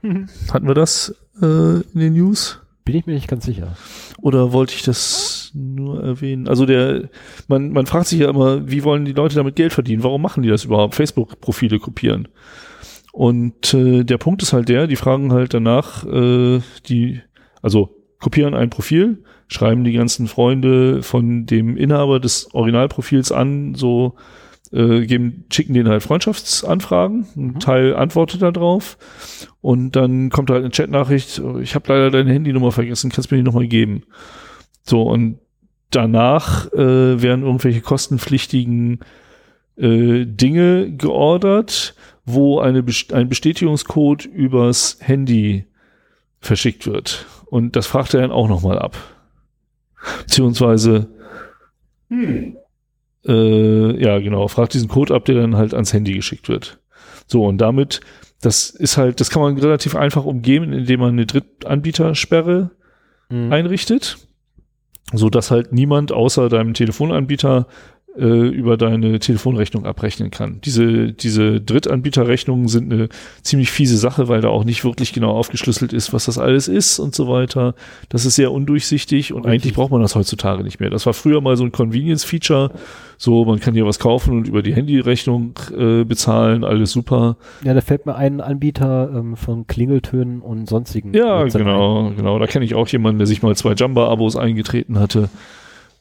Mhm. 0.01 0.27
Hatten 0.51 0.67
wir 0.67 0.73
das 0.73 1.15
äh, 1.41 1.45
in 1.80 1.99
den 2.01 2.11
News? 2.11 2.59
Bin 2.83 2.98
ich 2.98 3.06
mir 3.06 3.14
nicht 3.14 3.30
ganz 3.30 3.45
sicher. 3.45 3.77
Oder 4.22 4.51
wollte 4.51 4.73
ich 4.75 4.83
das 4.83 5.51
nur 5.53 6.03
erwähnen? 6.03 6.49
Also 6.49 6.65
der, 6.65 7.07
man, 7.48 7.72
man 7.72 7.85
fragt 7.85 8.07
sich 8.07 8.19
ja 8.19 8.30
immer, 8.30 8.69
wie 8.69 8.83
wollen 8.83 9.06
die 9.06 9.14
Leute 9.14 9.35
damit 9.35 9.56
Geld 9.56 9.72
verdienen? 9.72 10.03
Warum 10.03 10.22
machen 10.22 10.43
die 10.43 10.49
das 10.49 10.65
überhaupt? 10.65 10.95
Facebook-Profile 10.95 11.80
kopieren. 11.80 12.27
Und 13.14 13.73
äh, 13.73 14.03
der 14.03 14.17
Punkt 14.17 14.41
ist 14.41 14.51
halt 14.51 14.67
der, 14.67 14.85
die 14.88 14.98
fragen 14.98 15.31
halt 15.31 15.53
danach, 15.53 16.06
äh, 16.06 16.59
die, 16.90 17.22
also 17.61 17.95
kopieren 18.19 18.53
ein 18.53 18.69
Profil, 18.69 19.23
schreiben 19.51 19.83
die 19.83 19.91
ganzen 19.91 20.27
Freunde 20.27 21.03
von 21.03 21.45
dem 21.45 21.75
Inhaber 21.75 22.21
des 22.21 22.53
Originalprofils 22.53 23.33
an, 23.33 23.75
so 23.75 24.15
äh, 24.71 25.05
geben, 25.05 25.43
schicken 25.51 25.73
denen 25.73 25.89
halt 25.89 26.03
Freundschaftsanfragen, 26.03 27.27
ein 27.35 27.45
mhm. 27.47 27.59
Teil 27.59 27.93
antwortet 27.93 28.41
da 28.41 28.51
drauf 28.51 28.97
und 29.59 29.97
dann 29.97 30.30
kommt 30.30 30.49
halt 30.49 30.61
eine 30.61 30.71
Chatnachricht, 30.71 31.41
ich 31.61 31.75
habe 31.75 31.93
leider 31.93 32.11
deine 32.11 32.31
Handynummer 32.31 32.71
vergessen, 32.71 33.11
kannst 33.11 33.30
du 33.30 33.35
mir 33.35 33.41
die 33.41 33.45
nochmal 33.45 33.67
geben. 33.67 34.03
So, 34.83 35.01
und 35.03 35.39
danach 35.89 36.71
äh, 36.71 37.21
werden 37.21 37.43
irgendwelche 37.43 37.81
kostenpflichtigen 37.81 39.01
äh, 39.75 40.25
Dinge 40.25 40.93
geordert, 40.93 41.93
wo 42.25 42.61
eine, 42.61 42.85
ein 43.11 43.27
Bestätigungscode 43.27 44.23
übers 44.25 44.97
Handy 45.01 45.65
verschickt 46.39 46.88
wird. 46.88 47.25
Und 47.47 47.75
das 47.75 47.88
fragt 47.88 48.13
er 48.13 48.21
dann 48.21 48.31
auch 48.31 48.47
nochmal 48.47 48.80
ab. 48.80 48.95
Beziehungsweise, 50.25 51.09
hm. 52.09 52.58
äh, 53.25 54.03
ja, 54.03 54.19
genau, 54.19 54.48
fragt 54.48 54.74
diesen 54.74 54.90
Code 54.90 55.14
ab, 55.14 55.25
der 55.25 55.35
dann 55.35 55.56
halt 55.56 55.74
ans 55.74 55.93
Handy 55.93 56.14
geschickt 56.14 56.50
wird. 56.50 56.80
So, 57.27 57.45
und 57.45 57.59
damit, 57.59 58.01
das 58.41 58.69
ist 58.69 58.98
halt, 58.98 59.19
das 59.19 59.30
kann 59.30 59.41
man 59.41 59.58
relativ 59.58 59.95
einfach 59.95 60.25
umgehen, 60.25 60.74
indem 60.74 61.00
man 61.00 61.09
eine 61.09 61.25
Drittanbietersperre 61.25 62.72
mhm. 63.30 63.53
einrichtet, 63.53 64.17
so 65.14 65.30
dass 65.30 65.51
halt 65.51 65.72
niemand 65.74 66.11
außer 66.11 66.50
deinem 66.50 66.74
Telefonanbieter 66.74 67.67
äh, 68.17 68.23
über 68.23 68.77
deine 68.77 69.19
Telefonrechnung 69.19 69.85
abrechnen 69.85 70.31
kann. 70.31 70.59
Diese, 70.65 71.14
diese 71.14 71.61
Drittanbieterrechnungen 71.61 72.67
sind 72.67 72.91
eine 72.91 73.09
ziemlich 73.41 73.72
fiese 73.72 73.98
Sache, 73.98 74.27
weil 74.27 74.41
da 74.41 74.49
auch 74.49 74.64
nicht 74.64 74.83
wirklich 74.83 75.14
genau 75.14 75.31
aufgeschlüsselt 75.31 75.93
ist, 75.93 76.11
was 76.11 76.25
das 76.25 76.38
alles 76.38 76.67
ist 76.67 76.99
und 76.99 77.15
so 77.15 77.27
weiter. 77.27 77.73
Das 78.09 78.25
ist 78.25 78.35
sehr 78.35 78.51
undurchsichtig 78.51 79.31
und 79.31 79.45
Richtig. 79.45 79.51
eigentlich 79.51 79.73
braucht 79.75 79.91
man 79.91 80.01
das 80.01 80.15
heutzutage 80.15 80.64
nicht 80.64 80.80
mehr. 80.80 80.90
Das 80.90 81.06
war 81.06 81.14
früher 81.14 81.41
mal 81.41 81.56
so 81.56 81.64
ein 81.64 81.72
Convenience-Feature. 81.72 82.72
So, 83.17 83.45
man 83.45 83.59
kann 83.59 83.75
hier 83.75 83.85
was 83.85 83.99
kaufen 83.99 84.40
und 84.40 84.48
über 84.48 84.64
die 84.64 84.73
Handyrechnung 84.73 85.53
äh, 85.77 86.03
bezahlen, 86.03 86.64
alles 86.64 86.91
super. 86.91 87.38
Ja, 87.64 87.73
da 87.73 87.81
fällt 87.81 88.06
mir 88.06 88.15
ein 88.15 88.41
Anbieter 88.41 89.11
ähm, 89.14 89.38
von 89.38 89.67
Klingeltönen 89.67 90.41
und 90.41 90.67
sonstigen. 90.67 91.14
Ja, 91.14 91.43
genau, 91.43 92.07
ein. 92.07 92.17
genau. 92.17 92.40
Da 92.40 92.48
kenne 92.48 92.65
ich 92.65 92.73
auch 92.73 92.88
jemanden, 92.88 93.19
der 93.19 93.27
sich 93.27 93.43
mal 93.43 93.56
zwei 93.56 93.73
Jamba-Abos 93.73 94.35
eingetreten 94.35 94.99
hatte. 94.99 95.30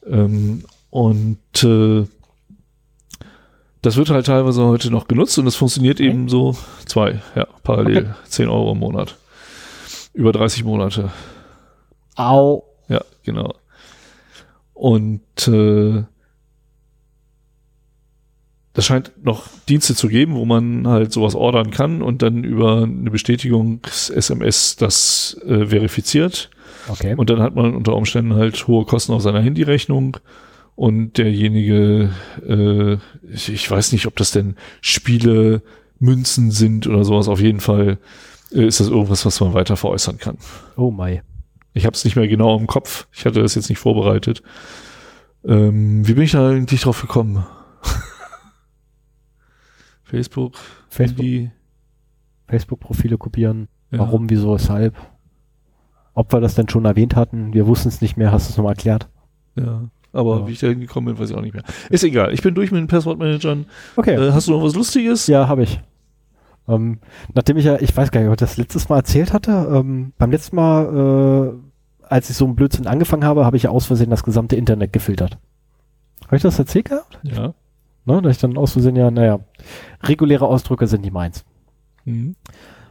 Ähm, 0.09 0.63
und 0.91 1.63
äh, 1.63 2.05
das 3.81 3.95
wird 3.97 4.11
halt 4.11 4.27
teilweise 4.27 4.63
heute 4.63 4.91
noch 4.91 5.07
genutzt 5.07 5.39
und 5.39 5.47
es 5.47 5.55
funktioniert 5.55 5.99
okay. 5.99 6.09
eben 6.09 6.29
so 6.29 6.55
zwei, 6.85 7.21
ja, 7.35 7.47
parallel. 7.63 7.97
Okay. 7.97 8.13
10 8.25 8.49
Euro 8.49 8.73
im 8.73 8.79
Monat. 8.79 9.17
Über 10.13 10.31
30 10.31 10.63
Monate. 10.63 11.11
Au. 12.15 12.63
Ja, 12.89 13.01
genau. 13.23 13.55
Und 14.73 15.47
äh, 15.47 16.03
das 18.73 18.85
scheint 18.85 19.11
noch 19.23 19.47
Dienste 19.67 19.95
zu 19.95 20.07
geben, 20.09 20.35
wo 20.35 20.45
man 20.45 20.87
halt 20.87 21.11
sowas 21.11 21.35
ordern 21.35 21.71
kann 21.71 22.01
und 22.01 22.21
dann 22.21 22.43
über 22.43 22.83
eine 22.83 23.11
Bestätigungs-SMS 23.11 24.75
das 24.75 25.37
äh, 25.45 25.67
verifiziert. 25.67 26.51
Okay. 26.87 27.15
Und 27.15 27.29
dann 27.29 27.41
hat 27.41 27.55
man 27.55 27.75
unter 27.75 27.95
Umständen 27.95 28.35
halt 28.35 28.67
hohe 28.67 28.85
Kosten 28.85 29.13
auf 29.13 29.21
seiner 29.21 29.41
Handyrechnung 29.41 30.17
und 30.75 31.17
derjenige, 31.17 32.11
äh, 32.47 32.97
ich, 33.31 33.49
ich 33.49 33.69
weiß 33.69 33.91
nicht, 33.91 34.07
ob 34.07 34.15
das 34.15 34.31
denn 34.31 34.55
Spiele 34.81 35.61
Münzen 35.99 36.51
sind 36.51 36.87
oder 36.87 37.03
sowas. 37.03 37.27
Auf 37.27 37.39
jeden 37.39 37.59
Fall 37.59 37.99
äh, 38.51 38.65
ist 38.65 38.79
das 38.79 38.87
irgendwas, 38.87 39.25
was 39.25 39.39
man 39.39 39.53
weiter 39.53 39.77
veräußern 39.77 40.17
kann. 40.17 40.37
Oh 40.75 40.91
my. 40.91 41.21
Ich 41.73 41.85
habe 41.85 41.95
es 41.95 42.03
nicht 42.03 42.15
mehr 42.15 42.27
genau 42.27 42.57
im 42.57 42.67
Kopf. 42.67 43.07
Ich 43.13 43.25
hatte 43.25 43.41
das 43.41 43.55
jetzt 43.55 43.69
nicht 43.69 43.79
vorbereitet. 43.79 44.41
Ähm, 45.45 46.07
wie 46.07 46.13
bin 46.13 46.23
ich 46.23 46.31
da 46.31 46.49
eigentlich 46.49 46.81
drauf 46.81 47.01
gekommen? 47.01 47.45
Facebook, 50.03 50.55
Facebook, 50.89 51.51
Facebook-Profile 52.47 53.17
kopieren. 53.17 53.67
Ja. 53.91 53.99
Warum, 53.99 54.29
wieso, 54.29 54.53
weshalb? 54.53 54.95
Ob 56.13 56.33
wir 56.33 56.41
das 56.41 56.55
denn 56.55 56.67
schon 56.67 56.85
erwähnt 56.85 57.15
hatten, 57.15 57.53
wir 57.53 57.67
wussten 57.67 57.87
es 57.87 58.01
nicht 58.01 58.17
mehr, 58.17 58.31
hast 58.31 58.47
du 58.47 58.51
es 58.51 58.57
nochmal 58.57 58.73
erklärt? 58.73 59.07
Ja, 59.55 59.89
aber 60.13 60.39
ja. 60.39 60.47
wie 60.47 60.51
ich 60.51 60.59
da 60.59 60.67
hingekommen 60.67 61.13
bin, 61.13 61.21
weiß 61.21 61.29
ich 61.29 61.35
auch 61.35 61.41
nicht 61.41 61.53
mehr. 61.53 61.63
Ist 61.89 62.03
egal, 62.03 62.33
ich 62.33 62.41
bin 62.41 62.53
durch 62.53 62.71
mit 62.71 62.79
den 62.79 62.87
Passwortmanagern. 62.87 63.65
Okay. 63.95 64.15
Äh, 64.15 64.31
hast 64.31 64.47
du 64.47 64.51
noch 64.51 64.63
was 64.63 64.75
Lustiges? 64.75 65.27
Ja, 65.27 65.47
habe 65.47 65.63
ich. 65.63 65.79
Ähm, 66.67 66.99
nachdem 67.33 67.57
ich 67.57 67.65
ja, 67.65 67.79
ich 67.79 67.95
weiß 67.95 68.11
gar 68.11 68.19
nicht, 68.21 68.27
ob 68.27 68.33
ich 68.33 68.39
das 68.39 68.57
letztes 68.57 68.89
Mal 68.89 68.97
erzählt 68.97 69.33
hatte, 69.33 69.51
ähm, 69.73 70.13
beim 70.17 70.31
letzten 70.31 70.55
Mal, 70.55 71.53
äh, 71.53 72.05
als 72.05 72.29
ich 72.29 72.35
so 72.35 72.45
einen 72.45 72.55
Blödsinn 72.55 72.87
angefangen 72.87 73.25
habe, 73.25 73.45
habe 73.45 73.57
ich 73.57 73.63
ja 73.63 73.69
aus 73.71 73.85
Versehen 73.85 74.09
das 74.09 74.23
gesamte 74.23 74.55
Internet 74.55 74.93
gefiltert. 74.93 75.37
Habe 76.25 76.35
ich 76.35 76.43
das 76.43 76.59
erzählt 76.59 76.85
gehabt? 76.89 77.19
Ja. 77.23 77.53
Ne, 78.05 78.21
dass 78.21 78.35
ich 78.35 78.41
dann 78.41 78.57
aus 78.57 78.73
Versehen 78.73 78.95
ja, 78.95 79.11
naja, 79.11 79.39
reguläre 80.03 80.47
Ausdrücke 80.47 80.87
sind 80.87 81.01
nicht 81.01 81.13
meins. 81.13 81.45
Mhm. 82.05 82.35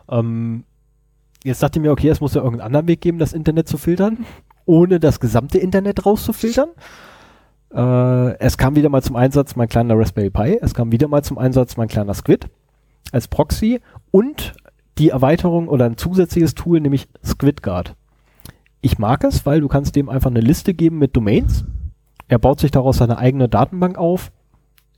Ähm, 0.09 0.65
jetzt 1.43 1.63
dachte 1.63 1.79
ich 1.79 1.83
mir, 1.83 1.91
okay, 1.91 2.09
es 2.09 2.21
muss 2.21 2.35
ja 2.35 2.43
irgendeinen 2.43 2.67
anderen 2.67 2.89
Weg 2.89 3.01
geben, 3.01 3.19
das 3.19 3.33
Internet 3.33 3.69
zu 3.69 3.77
filtern, 3.77 4.25
ohne 4.67 5.01
das 5.01 5.21
gesamte 5.21 5.59
Internet 5.59 6.07
rauszufiltern. 6.07 6.69
Äh, 7.73 8.39
es 8.39 8.59
kam 8.59 8.77
wieder 8.77 8.89
mal 8.89 9.03
zum 9.03 9.17
Einsatz 9.17 9.57
mein 9.57 9.69
kleiner 9.69 9.97
Raspberry 9.99 10.31
Pi, 10.31 10.59
es 10.61 10.75
kam 10.75 10.91
wieder 10.93 11.09
mal 11.09 11.23
zum 11.23 11.39
Einsatz 11.39 11.77
mein 11.77 11.89
kleiner 11.89 12.15
Squid 12.15 12.49
als 13.13 13.29
Proxy 13.29 13.81
und 14.11 14.55
die 14.99 15.11
Erweiterung 15.11 15.69
oder 15.69 15.87
ein 15.87 15.97
zusätzliches 15.97 16.55
Tool, 16.55 16.81
nämlich 16.81 17.09
SquidGuard. 17.25 17.95
Ich 18.83 18.99
mag 18.99 19.25
es, 19.25 19.47
weil 19.47 19.61
du 19.61 19.69
kannst 19.69 19.97
dem 19.97 20.09
einfach 20.09 20.31
eine 20.31 20.41
Liste 20.41 20.75
geben 20.75 20.99
mit 20.99 21.17
Domains. 21.17 21.65
Er 22.29 22.39
baut 22.39 22.61
sich 22.61 22.71
daraus 22.71 22.99
seine 22.99 23.19
eigene 23.19 23.49
Datenbank 23.49 23.99
auf, 23.99 24.33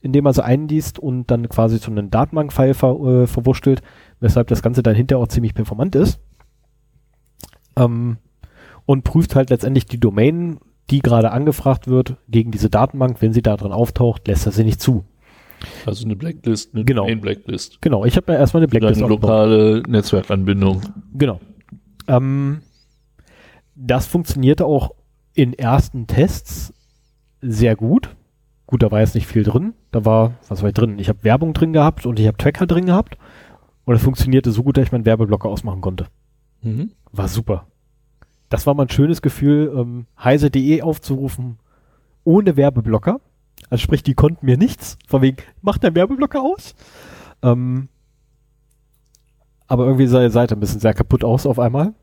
indem 0.01 0.26
er 0.26 0.33
sie 0.33 0.44
einliest 0.44 0.99
und 0.99 1.31
dann 1.31 1.49
quasi 1.49 1.81
zu 1.81 1.91
einem 1.91 2.10
Datenbankfile 2.10 2.75
ver, 2.75 3.01
äh, 3.01 3.26
verwurschtelt, 3.26 3.83
weshalb 4.20 4.49
das 4.49 4.62
Ganze 4.62 4.83
dann 4.83 4.94
hinterher 4.94 5.23
auch 5.23 5.28
ziemlich 5.28 5.55
performant 5.55 5.94
ist. 5.94 6.20
Ähm, 7.76 8.18
und 8.84 9.05
prüft 9.05 9.36
halt 9.36 9.51
letztendlich 9.51 9.86
die 9.86 10.01
Domain, 10.01 10.59
die 10.91 11.01
gerade 11.01 11.31
angefragt 11.31 11.89
wird, 11.89 12.17
gegen 12.28 12.51
diese 12.51 12.70
Datenbank. 12.70 13.20
Wenn 13.20 13.33
sie 13.33 13.43
da 13.43 13.57
drin 13.57 13.73
auftaucht, 13.73 14.27
lässt 14.28 14.47
er 14.47 14.52
sie 14.52 14.65
nicht 14.65 14.81
zu. 14.81 15.05
Also 15.86 16.05
eine 16.05 16.17
Blacklist, 16.17 16.75
eine 16.75 16.85
genau. 16.85 17.02
Domain-Blacklist. 17.02 17.81
Genau, 17.81 18.05
ich 18.05 18.17
habe 18.17 18.33
mir 18.33 18.39
erstmal 18.39 18.62
eine 18.62 18.69
Blacklist 18.69 19.01
Eine 19.01 19.09
lokale 19.09 19.83
Netzwerkanbindung. 19.86 20.83
Genau. 21.15 21.41
Ähm, 22.09 22.62
das 23.75 24.07
funktionierte 24.07 24.67
auch 24.67 24.91
in 25.35 25.52
ersten 25.52 26.07
Tests 26.07 26.75
sehr 27.41 27.77
gut. 27.77 28.15
Gut, 28.67 28.83
da 28.83 28.91
war 28.91 29.01
jetzt 29.01 29.15
nicht 29.15 29.27
viel 29.27 29.43
drin. 29.43 29.75
Da 29.91 30.05
war, 30.05 30.35
was 30.49 30.62
war 30.62 30.69
ich 30.69 30.75
drin? 30.75 30.99
Ich 30.99 31.09
habe 31.09 31.25
Werbung 31.25 31.52
drin 31.52 31.73
gehabt 31.73 32.07
und 32.07 32.19
ich 32.19 32.27
habe 32.27 32.39
Tracker 32.39 32.67
drin 32.67 32.86
gehabt. 32.86 33.19
Und 33.85 33.94
es 33.94 34.02
funktionierte 34.02 34.52
so 34.52 34.62
gut, 34.62 34.77
dass 34.77 34.85
ich 34.85 34.93
meinen 34.93 35.05
Werbeblocker 35.05 35.49
ausmachen 35.49 35.81
konnte. 35.81 36.07
Mhm. 36.62 36.93
War 37.11 37.28
super. 37.28 37.67
Das 38.53 38.67
war 38.67 38.75
mal 38.75 38.85
ein 38.85 38.91
schönes 38.91 39.23
Gefühl, 39.23 39.73
ähm, 39.75 40.07
heise.de 40.23 40.83
aufzurufen 40.83 41.59
ohne 42.23 42.57
Werbeblocker. 42.57 43.21
Also 43.71 43.83
sprich, 43.83 44.03
die 44.03 44.13
konnten 44.13 44.45
mir 44.45 44.59
nichts. 44.59 44.99
Von 45.09 45.23
wegen, 45.23 45.39
mach 45.63 45.79
dein 45.79 45.95
Werbeblocker 45.95 46.43
aus. 46.43 46.75
Ähm, 47.43 47.89
aber 49.69 49.87
irgendwie 49.87 50.07
sah 50.07 50.23
die 50.23 50.31
Seite 50.31 50.55
ein 50.55 50.61
bisschen 50.61 50.81
sehr 50.81 50.93
kaputt 50.93 51.25
aus 51.25 51.47
auf 51.47 51.59
einmal. 51.59 51.95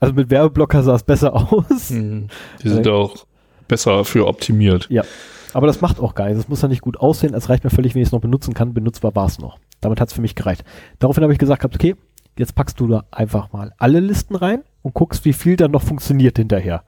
Also 0.00 0.14
mit 0.14 0.30
Werbeblocker 0.30 0.82
sah 0.82 0.94
es 0.94 1.02
besser 1.02 1.34
aus. 1.52 1.90
Mhm. 1.90 2.28
Die 2.62 2.68
sind 2.68 2.86
also, 2.86 2.94
auch 2.94 3.26
besser 3.68 4.06
für 4.06 4.26
optimiert. 4.26 4.88
Ja. 4.88 5.04
Aber 5.52 5.66
das 5.66 5.82
macht 5.82 6.00
auch 6.00 6.14
geil. 6.14 6.34
Das 6.34 6.48
muss 6.48 6.62
ja 6.62 6.68
nicht 6.68 6.80
gut 6.80 6.98
aussehen. 6.98 7.34
Es 7.34 7.50
reicht 7.50 7.62
mir 7.62 7.68
völlig, 7.68 7.94
wenn 7.94 8.00
ich 8.00 8.08
es 8.08 8.12
noch 8.12 8.22
benutzen 8.22 8.54
kann. 8.54 8.72
Benutzbar 8.72 9.14
war 9.14 9.26
es 9.26 9.38
noch. 9.38 9.58
Damit 9.82 10.00
hat 10.00 10.08
es 10.08 10.14
für 10.14 10.22
mich 10.22 10.34
gereicht. 10.34 10.64
Daraufhin 10.98 11.22
habe 11.22 11.34
ich 11.34 11.38
gesagt, 11.38 11.62
okay, 11.62 11.94
jetzt 12.38 12.54
packst 12.54 12.80
du 12.80 12.86
da 12.86 13.04
einfach 13.10 13.52
mal 13.52 13.72
alle 13.78 14.00
Listen 14.00 14.36
rein 14.36 14.62
und 14.82 14.94
guckst, 14.94 15.24
wie 15.24 15.32
viel 15.32 15.56
dann 15.56 15.70
noch 15.70 15.82
funktioniert 15.82 16.38
hinterher. 16.38 16.84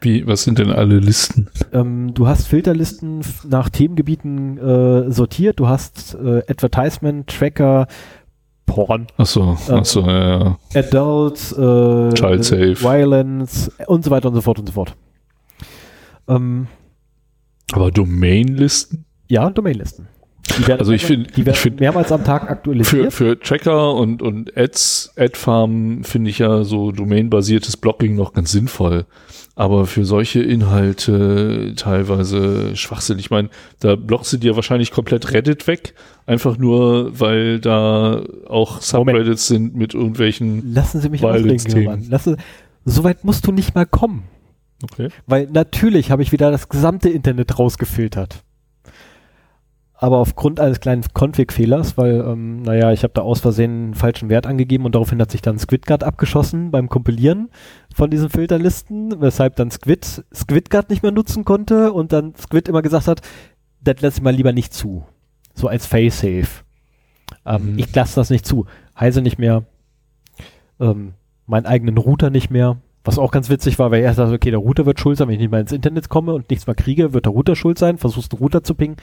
Wie, 0.00 0.26
was 0.26 0.44
sind 0.44 0.58
denn 0.58 0.70
alle 0.70 0.98
Listen? 0.98 1.48
Ähm, 1.72 2.12
du 2.12 2.26
hast 2.26 2.46
Filterlisten 2.46 3.22
nach 3.48 3.70
Themengebieten 3.70 4.58
äh, 4.58 5.10
sortiert. 5.10 5.58
Du 5.58 5.66
hast 5.66 6.14
äh, 6.14 6.42
Advertisement, 6.46 7.26
Tracker, 7.26 7.86
Porn. 8.66 9.06
Achso, 9.16 9.56
ähm, 9.68 9.74
achso, 9.74 10.02
ja, 10.02 10.38
ja. 10.38 10.58
Adult, 10.74 11.52
äh, 11.52 12.14
Child 12.14 12.44
Safe, 12.44 12.76
Violence 12.82 13.72
und 13.86 14.04
so 14.04 14.10
weiter 14.10 14.28
und 14.28 14.34
so 14.34 14.42
fort 14.42 14.58
und 14.58 14.66
so 14.66 14.72
fort. 14.72 14.94
Ähm, 16.28 16.66
Aber 17.72 17.90
Domainlisten? 17.90 19.06
Ja, 19.28 19.48
Domainlisten. 19.48 20.08
Werden, 20.66 20.78
also 20.78 20.92
ich 20.92 21.04
finde, 21.04 21.30
die 21.30 21.46
werden 21.46 21.56
find, 21.56 21.80
mehrmals 21.80 22.12
am 22.12 22.22
Tag 22.22 22.50
aktualisiert. 22.50 23.12
Für, 23.12 23.34
für 23.34 23.40
Tracker 23.40 23.94
und, 23.94 24.22
und 24.22 24.56
Ads, 24.56 25.14
Ad-Farm 25.16 26.04
finde 26.04 26.30
ich 26.30 26.38
ja 26.38 26.64
so 26.64 26.92
domainbasiertes 26.92 27.76
Blocking 27.76 28.14
noch 28.14 28.32
ganz 28.34 28.52
sinnvoll. 28.52 29.06
Aber 29.56 29.86
für 29.86 30.04
solche 30.04 30.42
Inhalte 30.42 31.74
teilweise 31.76 32.76
Schwachsinn. 32.76 33.18
Ich 33.18 33.30
meine, 33.30 33.50
da 33.80 33.94
blockst 33.96 34.32
du 34.32 34.36
dir 34.36 34.56
wahrscheinlich 34.56 34.90
komplett 34.90 35.32
Reddit 35.32 35.66
weg, 35.66 35.94
einfach 36.26 36.58
nur, 36.58 37.18
weil 37.18 37.60
da 37.60 38.22
auch 38.48 38.80
Subreddits 38.80 39.50
Moment. 39.50 39.70
sind 39.72 39.76
mit 39.76 39.94
irgendwelchen 39.94 40.74
Lassen 40.74 41.00
Sie 41.00 41.08
mich 41.08 41.24
ausreden. 41.24 42.06
Lassen, 42.10 42.36
so 42.84 43.04
weit 43.04 43.24
musst 43.24 43.46
du 43.46 43.52
nicht 43.52 43.74
mal 43.74 43.86
kommen. 43.86 44.24
Okay. 44.82 45.08
Weil 45.26 45.48
natürlich 45.50 46.10
habe 46.10 46.22
ich 46.22 46.32
wieder 46.32 46.50
das 46.50 46.68
gesamte 46.68 47.08
Internet 47.08 47.58
rausgefiltert 47.58 48.42
aber 50.04 50.18
aufgrund 50.18 50.60
eines 50.60 50.80
kleinen 50.80 51.02
Config-Fehlers, 51.14 51.96
weil, 51.96 52.20
ähm, 52.20 52.60
naja, 52.60 52.92
ich 52.92 53.04
habe 53.04 53.14
da 53.14 53.22
aus 53.22 53.40
Versehen 53.40 53.70
einen 53.70 53.94
falschen 53.94 54.28
Wert 54.28 54.46
angegeben 54.46 54.84
und 54.84 54.94
daraufhin 54.94 55.18
hat 55.18 55.30
sich 55.30 55.40
dann 55.40 55.58
SquidGuard 55.58 56.04
abgeschossen 56.04 56.70
beim 56.70 56.90
Kompilieren 56.90 57.48
von 57.94 58.10
diesen 58.10 58.28
Filterlisten, 58.28 59.22
weshalb 59.22 59.56
dann 59.56 59.70
Squid 59.70 60.22
SquidGuard 60.30 60.90
nicht 60.90 61.02
mehr 61.02 61.10
nutzen 61.10 61.46
konnte 61.46 61.90
und 61.94 62.12
dann 62.12 62.34
Squid 62.34 62.68
immer 62.68 62.82
gesagt 62.82 63.08
hat, 63.08 63.22
das 63.80 64.02
lasse 64.02 64.18
ich 64.18 64.22
mal 64.22 64.34
lieber 64.34 64.52
nicht 64.52 64.74
zu. 64.74 65.06
So 65.54 65.68
als 65.68 65.86
Fail-Safe. 65.86 66.48
Ähm, 67.46 67.72
mhm. 67.72 67.78
Ich 67.78 67.94
lasse 67.94 68.16
das 68.16 68.28
nicht 68.28 68.44
zu. 68.44 68.66
Heise 69.00 69.22
nicht 69.22 69.38
mehr, 69.38 69.64
ähm, 70.80 71.14
meinen 71.46 71.64
eigenen 71.64 71.96
Router 71.96 72.28
nicht 72.28 72.50
mehr, 72.50 72.76
was 73.04 73.18
auch 73.18 73.30
ganz 73.30 73.50
witzig 73.50 73.78
war, 73.78 73.90
weil 73.90 74.02
er 74.02 74.12
sagt, 74.12 74.32
okay, 74.32 74.50
der 74.50 74.58
Router 74.58 74.84
wird 74.84 74.98
schuld 74.98 75.18
sein, 75.18 75.28
wenn 75.28 75.34
ich 75.34 75.40
nicht 75.40 75.50
mal 75.50 75.60
ins 75.60 75.72
Internet 75.72 76.10
komme 76.10 76.34
und 76.34 76.50
nichts 76.50 76.66
mehr 76.66 76.74
kriege, 76.74 77.12
wird 77.14 77.26
der 77.26 77.32
Router 77.32 77.56
schuld 77.56 77.78
sein, 77.78 77.96
versuchst 77.96 78.32
den 78.32 78.38
Router 78.38 78.62
zu 78.64 78.74
pingen, 78.74 78.96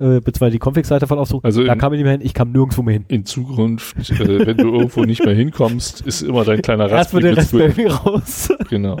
äh, 0.00 0.20
beziehungsweise 0.20 0.52
die 0.52 0.58
Config-Seite 0.58 1.06
von 1.06 1.18
ausdrucken. 1.18 1.46
Also 1.46 1.64
da 1.64 1.76
kam 1.76 1.92
ich 1.92 1.98
nicht 1.98 2.04
mehr 2.04 2.12
hin, 2.12 2.22
ich 2.22 2.34
kam 2.34 2.50
nirgendwo 2.50 2.82
mehr 2.82 2.94
hin. 2.94 3.04
In 3.08 3.24
Zukunft, 3.24 4.10
äh, 4.10 4.46
wenn 4.46 4.56
du 4.56 4.72
irgendwo 4.72 5.04
nicht 5.04 5.24
mehr 5.24 5.34
hinkommst, 5.34 6.00
ist 6.02 6.22
immer 6.22 6.44
dein 6.44 6.62
kleiner 6.62 6.90
Raspberry. 6.90 7.34
Erst 7.36 7.52
wird 7.52 7.76
der 7.76 7.84
Raspberry 7.84 7.86
raus. 7.86 8.48
Genau. 8.70 8.98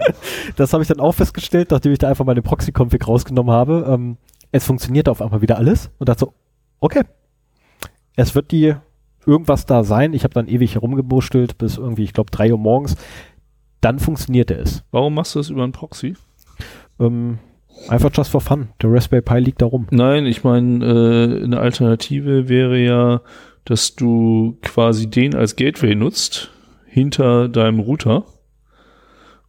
Das 0.56 0.72
habe 0.72 0.82
ich 0.82 0.88
dann 0.88 0.98
auch 1.00 1.12
festgestellt, 1.12 1.70
nachdem 1.70 1.92
ich 1.92 1.98
da 1.98 2.08
einfach 2.08 2.24
meine 2.24 2.42
Proxy-Config 2.42 3.06
rausgenommen 3.06 3.52
habe. 3.52 3.86
Ähm, 3.88 4.16
es 4.52 4.64
funktionierte 4.64 5.10
auf 5.10 5.22
einmal 5.22 5.42
wieder 5.42 5.58
alles 5.58 5.90
und 5.98 6.08
dachte 6.08 6.20
so, 6.20 6.34
okay, 6.80 7.02
es 8.16 8.34
wird 8.34 8.50
die 8.50 8.74
irgendwas 9.26 9.64
da 9.64 9.84
sein. 9.84 10.12
Ich 10.12 10.24
habe 10.24 10.34
dann 10.34 10.48
ewig 10.48 10.74
herumgeburschtelt 10.74 11.56
bis 11.56 11.76
irgendwie, 11.76 12.02
ich 12.02 12.12
glaube, 12.12 12.30
drei 12.30 12.50
Uhr 12.50 12.58
morgens 12.58 12.96
dann 13.80 13.98
funktionierte 13.98 14.54
es. 14.54 14.84
Warum 14.90 15.14
machst 15.14 15.34
du 15.34 15.38
das 15.38 15.50
über 15.50 15.62
einen 15.62 15.72
Proxy? 15.72 16.14
Ähm, 16.98 17.38
einfach 17.88 18.10
just 18.12 18.30
for 18.30 18.40
fun. 18.40 18.68
Der 18.82 18.92
Raspberry 18.92 19.22
Pi 19.22 19.38
liegt 19.38 19.62
da 19.62 19.66
rum. 19.66 19.86
Nein, 19.90 20.26
ich 20.26 20.44
meine, 20.44 20.84
äh, 20.84 21.44
eine 21.44 21.60
Alternative 21.60 22.48
wäre 22.48 22.78
ja, 22.78 23.20
dass 23.64 23.94
du 23.94 24.58
quasi 24.62 25.08
den 25.08 25.34
als 25.34 25.56
Gateway 25.56 25.94
nutzt 25.94 26.50
hinter 26.86 27.48
deinem 27.48 27.80
Router 27.80 28.24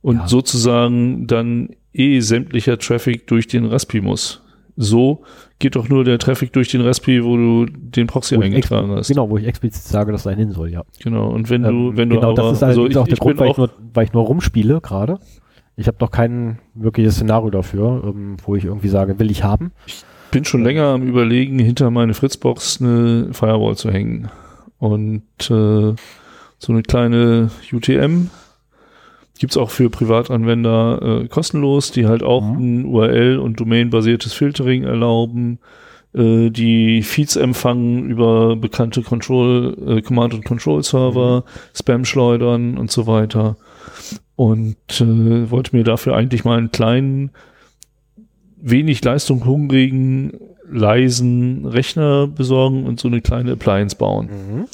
und 0.01 0.17
ja. 0.17 0.27
sozusagen 0.27 1.27
dann 1.27 1.69
eh 1.93 2.19
sämtlicher 2.19 2.77
Traffic 2.77 3.27
durch 3.27 3.47
den 3.47 3.65
Raspi 3.65 4.01
muss. 4.01 4.41
So 4.77 5.23
geht 5.59 5.75
doch 5.75 5.89
nur 5.89 6.03
der 6.03 6.17
Traffic 6.17 6.53
durch 6.53 6.69
den 6.69 6.81
Raspi, 6.81 7.23
wo 7.23 7.35
du 7.35 7.65
den 7.65 8.07
Proxy 8.07 8.37
wo 8.37 8.41
eingetragen 8.41 8.91
hast. 8.91 9.09
Genau, 9.09 9.29
wo 9.29 9.37
ich 9.37 9.45
explizit 9.45 9.83
sage, 9.83 10.11
dass 10.11 10.25
er 10.25 10.35
hin 10.35 10.51
soll, 10.51 10.69
ja. 10.69 10.83
Genau, 11.03 11.29
und 11.29 11.49
wenn 11.49 11.63
ähm, 11.65 11.91
du, 11.91 11.97
wenn 11.97 12.09
du 12.09 12.15
Genau, 12.15 12.31
aber, 12.31 12.41
das 12.43 12.53
ist 12.57 12.63
also 12.63 12.87
ich, 12.87 12.97
auch 12.97 13.07
der 13.07 13.17
Grund, 13.17 13.37
weil 13.39 13.51
ich, 13.51 13.57
nur, 13.57 13.69
weil 13.93 14.05
ich 14.05 14.13
nur 14.13 14.23
rumspiele 14.23 14.81
gerade. 14.81 15.19
Ich 15.75 15.87
habe 15.87 15.97
noch 15.99 16.11
kein 16.11 16.59
wirkliches 16.73 17.15
Szenario 17.15 17.49
dafür, 17.49 18.03
ähm, 18.05 18.37
wo 18.45 18.55
ich 18.55 18.65
irgendwie 18.65 18.89
sage, 18.89 19.19
will 19.19 19.31
ich 19.31 19.43
haben. 19.43 19.71
Ich 19.85 20.03
bin 20.31 20.45
schon 20.45 20.63
länger 20.63 20.85
am 20.85 21.03
überlegen, 21.03 21.59
hinter 21.59 21.91
meine 21.91 22.13
Fritzbox 22.13 22.81
eine 22.81 23.33
Firewall 23.33 23.75
zu 23.75 23.91
hängen. 23.91 24.29
Und 24.79 25.23
äh, 25.49 25.93
so 26.59 26.71
eine 26.71 26.83
kleine 26.83 27.51
UTM 27.71 28.29
Gibt's 29.41 29.57
auch 29.57 29.71
für 29.71 29.89
Privatanwender 29.89 31.23
äh, 31.23 31.27
kostenlos, 31.27 31.91
die 31.91 32.05
halt 32.05 32.21
auch 32.21 32.43
mhm. 32.43 32.59
ein 32.59 32.85
URL- 32.85 33.39
und 33.39 33.59
Domain-basiertes 33.59 34.33
Filtering 34.33 34.83
erlauben. 34.83 35.57
äh, 36.13 36.51
die 36.51 37.01
Feeds 37.01 37.37
empfangen 37.37 38.07
über 38.07 38.55
bekannte 38.55 39.01
Control, 39.01 39.75
äh, 39.87 40.01
Command 40.03 40.35
und 40.35 40.45
Control 40.45 40.83
Server, 40.83 41.37
mhm. 41.39 41.75
Spam 41.75 42.05
schleudern 42.05 42.77
und 42.77 42.91
so 42.91 43.07
weiter. 43.07 43.57
Und 44.41 44.75
äh, 44.99 45.51
wollte 45.51 45.75
mir 45.75 45.83
dafür 45.83 46.15
eigentlich 46.15 46.43
mal 46.43 46.57
einen 46.57 46.71
kleinen, 46.71 47.29
wenig 48.57 49.03
Leistung 49.03 49.45
hungrigen, 49.45 50.33
leisen 50.67 51.67
Rechner 51.67 52.25
besorgen 52.25 52.87
und 52.87 52.99
so 52.99 53.07
eine 53.07 53.21
kleine 53.21 53.51
Appliance 53.51 53.95
bauen. 53.95 54.25
Mhm. 54.25 54.65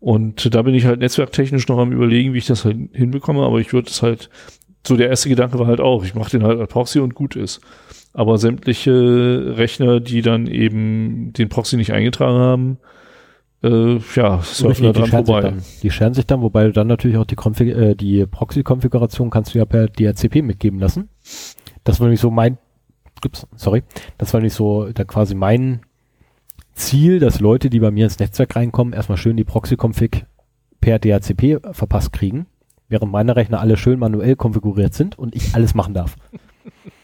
Und 0.00 0.52
da 0.52 0.62
bin 0.62 0.74
ich 0.74 0.86
halt 0.86 0.98
netzwerktechnisch 0.98 1.68
noch 1.68 1.78
am 1.78 1.92
überlegen, 1.92 2.32
wie 2.34 2.38
ich 2.38 2.46
das 2.46 2.64
halt 2.64 2.78
hinbekomme, 2.92 3.44
aber 3.44 3.60
ich 3.60 3.72
würde 3.72 3.88
es 3.88 4.02
halt, 4.02 4.28
so 4.84 4.96
der 4.96 5.08
erste 5.08 5.28
Gedanke 5.28 5.60
war 5.60 5.68
halt 5.68 5.80
auch, 5.80 6.04
ich 6.04 6.16
mache 6.16 6.32
den 6.32 6.42
halt 6.42 6.58
als 6.58 6.72
Proxy 6.72 6.98
und 6.98 7.14
gut 7.14 7.36
ist. 7.36 7.60
Aber 8.12 8.38
sämtliche 8.38 9.54
Rechner, 9.56 10.00
die 10.00 10.22
dann 10.22 10.48
eben 10.48 11.32
den 11.32 11.48
Proxy 11.48 11.76
nicht 11.76 11.92
eingetragen 11.92 12.38
haben, 12.40 12.78
äh, 13.62 13.98
ja, 14.14 14.40
surfen 14.42 14.84
da 14.84 14.92
dran 14.92 15.06
vorbei. 15.08 15.40
Dann, 15.42 15.62
die 15.82 15.90
scheren 15.90 16.14
sich 16.14 16.26
dann, 16.26 16.40
wobei 16.40 16.64
du 16.64 16.72
dann 16.72 16.86
natürlich 16.86 17.16
auch 17.18 17.26
die, 17.26 17.36
Konfig 17.36 17.68
äh, 17.68 17.94
die 17.94 18.26
Proxy-Konfiguration 18.26 19.30
kannst 19.30 19.54
du 19.54 19.58
ja 19.58 19.64
per 19.64 19.88
DHCP 19.88 20.42
mitgeben 20.42 20.78
lassen. 20.80 21.08
Das 21.84 22.00
war 22.00 22.06
nämlich 22.06 22.20
so 22.20 22.30
mein, 22.30 22.58
ups, 23.24 23.46
sorry, 23.56 23.82
das 24.18 24.32
war 24.32 24.40
nämlich 24.40 24.54
so 24.54 24.90
da 24.92 25.04
quasi 25.04 25.34
mein 25.34 25.80
Ziel, 26.74 27.18
dass 27.18 27.40
Leute, 27.40 27.68
die 27.68 27.80
bei 27.80 27.90
mir 27.90 28.04
ins 28.04 28.18
Netzwerk 28.18 28.56
reinkommen, 28.56 28.94
erstmal 28.94 29.18
schön 29.18 29.36
die 29.36 29.44
Proxy-Config 29.44 30.24
per 30.80 30.98
DHCP 30.98 31.60
verpasst 31.72 32.12
kriegen, 32.12 32.46
während 32.88 33.12
meine 33.12 33.36
Rechner 33.36 33.60
alle 33.60 33.76
schön 33.76 33.98
manuell 33.98 34.36
konfiguriert 34.36 34.94
sind 34.94 35.18
und 35.18 35.34
ich 35.34 35.54
alles 35.54 35.74
machen 35.74 35.92
darf. 35.92 36.16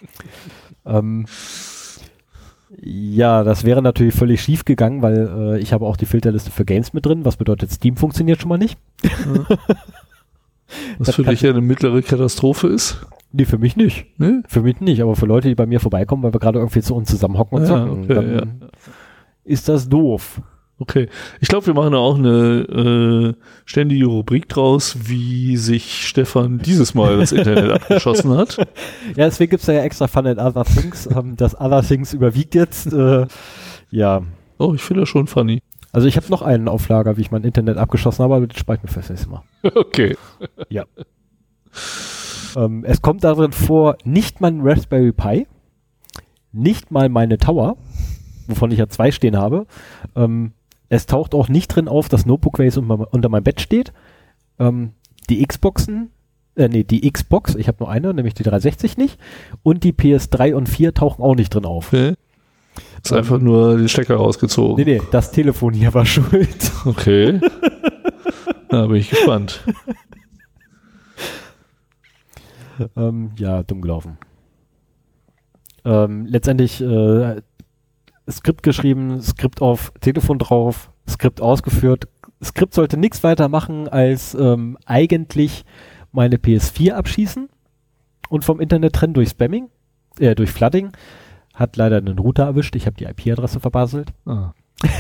ähm, 0.87 1.27
ja, 2.83 3.43
das 3.43 3.65
wäre 3.65 3.83
natürlich 3.83 4.15
völlig 4.15 4.43
schief 4.43 4.65
gegangen, 4.65 5.03
weil 5.03 5.57
äh, 5.57 5.59
ich 5.61 5.73
habe 5.73 5.87
auch 5.87 5.97
die 5.97 6.07
Filterliste 6.07 6.51
für 6.51 6.65
Games 6.65 6.93
mit 6.93 7.07
drin, 7.07 7.25
was 7.25 7.37
bedeutet, 7.37 7.71
Steam 7.71 7.97
funktioniert 7.97 8.41
schon 8.41 8.49
mal 8.49 8.59
nicht. 8.59 8.79
Ja. 9.03 9.57
Was 10.99 11.15
für 11.15 11.23
dich 11.23 11.43
ja 11.43 11.51
eine 11.51 11.61
mittlere 11.61 12.03
Katastrophe 12.03 12.67
ist. 12.67 13.07
Nee, 13.33 13.45
für 13.45 13.59
mich 13.59 13.77
nicht. 13.77 14.07
Nee? 14.19 14.41
Für 14.49 14.63
mich 14.63 14.81
nicht, 14.81 15.01
aber 15.01 15.15
für 15.15 15.27
Leute, 15.27 15.49
die 15.49 15.55
bei 15.55 15.67
mir 15.67 15.79
vorbeikommen, 15.79 16.25
weil 16.25 16.33
wir 16.33 16.41
gerade 16.41 16.59
irgendwie 16.59 16.81
zu 16.81 16.95
uns 16.95 17.09
zusammenhocken 17.09 17.59
und 17.59 17.65
ja, 17.65 17.69
zocken, 17.69 18.05
okay, 18.05 18.15
dann 18.15 18.35
ja. 18.35 18.43
ist 19.45 19.69
das 19.69 19.89
doof. 19.89 20.41
Okay. 20.79 21.09
Ich 21.41 21.49
glaube, 21.49 21.67
wir 21.67 21.75
machen 21.75 21.93
da 21.93 21.99
auch 21.99 22.19
eine 22.19 23.35
äh, 23.35 23.43
ständige 23.65 24.07
Rubrik 24.07 24.49
draus, 24.49 24.97
wie 25.09 25.57
sich 25.57 26.07
Stefan 26.07 26.59
dieses 26.59 26.95
Mal 26.95 27.17
das 27.17 27.33
Internet 27.33 27.73
abgeschossen 27.83 28.37
hat. 28.37 28.59
Ja, 29.17 29.25
deswegen 29.25 29.51
gibt's 29.51 29.67
da 29.67 29.73
ja 29.73 29.83
extra 29.83 30.07
Fun 30.07 30.27
and 30.27 30.39
Other 30.39 30.65
Things. 30.65 31.07
Ähm, 31.07 31.35
das 31.37 31.59
Other 31.59 31.83
Things 31.83 32.13
überwiegt 32.13 32.55
jetzt. 32.55 32.93
Äh, 32.93 33.27
ja. 33.91 34.23
Oh, 34.59 34.75
ich 34.75 34.83
finde 34.83 35.03
das 35.03 35.09
schon 35.09 35.27
funny. 35.27 35.61
Also 35.93 36.09
ich 36.09 36.19
habe 36.19 36.27
noch 36.29 36.43
einen 36.43 36.69
Auflager, 36.69 37.17
wie 37.17 37.23
ich 37.23 37.31
mein 37.31 37.45
Internet 37.45 37.79
abgeschossen 37.79 38.23
habe, 38.23 38.35
aber 38.35 38.47
das 38.47 38.59
ich 38.59 38.67
mir 38.67 38.79
fürs 38.87 39.09
nächste 39.09 39.31
Mal. 39.31 39.43
Okay. 39.75 40.15
Ja. 40.69 40.85
ähm, 42.55 42.85
es 42.85 43.01
kommt 43.01 43.25
darin 43.25 43.53
vor, 43.53 43.97
nicht 44.05 44.43
mein 44.43 44.61
Raspberry 44.61 45.13
Pi, 45.13 45.47
nicht 46.53 46.91
mal 46.91 47.09
meine 47.09 47.39
Tower, 47.39 47.79
wovon 48.47 48.71
ich 48.73 48.79
ja 48.79 48.89
zwei 48.89 49.11
stehen 49.11 49.39
habe, 49.39 49.67
ähm, 50.15 50.53
es 50.89 51.07
taucht 51.07 51.35
auch 51.35 51.49
nicht 51.49 51.69
drin 51.69 51.89
auf, 51.89 52.09
dass 52.09 52.27
Notebook 52.27 52.59
Waze 52.59 52.81
unter 52.81 53.29
meinem 53.29 53.45
Bett 53.45 53.61
steht. 53.61 53.93
Ähm, 54.59 54.93
die 55.29 55.45
Xboxen, 55.45 56.11
äh, 56.55 56.69
nee, 56.69 56.85
die 56.85 57.11
Xbox, 57.11 57.55
ich 57.55 57.69
habe 57.69 57.79
nur 57.81 57.91
eine, 57.91 58.15
nämlich 58.15 58.35
die 58.35 58.45
360 58.45 58.97
nicht. 58.97 59.19
Und 59.63 59.85
die 59.85 59.93
PS3 59.93 60.55
und 60.55 60.69
4 60.69 60.95
tauchen 60.95 61.23
auch 61.23 61.35
nicht 61.35 61.55
drin 61.55 61.65
auf. 61.65 61.89
Okay. 61.89 62.15
Ist 63.03 63.11
ähm, 63.13 63.19
einfach 63.19 63.39
nur 63.39 63.77
den 63.77 63.89
Stecker 63.89 64.17
rausgezogen. 64.17 64.85
Nee, 64.85 64.99
nee, 64.99 65.03
das 65.11 65.33
Telefon 65.33 65.75
hier 65.75 65.93
war 65.95 66.07
schuld. 66.07 66.73
Okay. 66.85 67.41
da 68.69 68.87
bin 68.87 68.97
ich 68.97 69.11
gespannt. 69.11 69.65
ähm, 72.97 73.31
ja, 73.37 73.63
dumm 73.63 73.81
gelaufen. 73.81 74.19
Ähm, 75.85 76.27
letztendlich 76.27 76.81
äh, 76.83 77.43
Skript 78.31 78.63
geschrieben, 78.63 79.21
Skript 79.23 79.63
auf 79.63 79.93
Telefon 80.01 80.39
drauf, 80.39 80.91
Skript 81.09 81.41
ausgeführt. 81.41 82.09
Skript 82.43 82.75
sollte 82.75 82.97
nichts 82.97 83.23
weiter 83.23 83.49
machen 83.49 83.89
als 83.89 84.35
ähm, 84.35 84.77
eigentlich 84.85 85.65
meine 86.13 86.37
PS4 86.37 86.93
abschießen 86.93 87.49
und 88.29 88.45
vom 88.45 88.61
Internet 88.61 88.95
trennen 88.95 89.15
durch 89.15 89.31
Spamming, 89.31 89.69
äh, 90.19 90.35
durch 90.35 90.51
Flooding. 90.51 90.93
Hat 91.55 91.77
leider 91.77 91.97
einen 91.97 92.19
Router 92.19 92.45
erwischt. 92.45 92.77
Ich 92.77 92.87
habe 92.87 92.97
die 92.97 93.05
IP-Adresse 93.05 93.61
verbaselt. 93.61 94.13
Ah. 94.27 94.53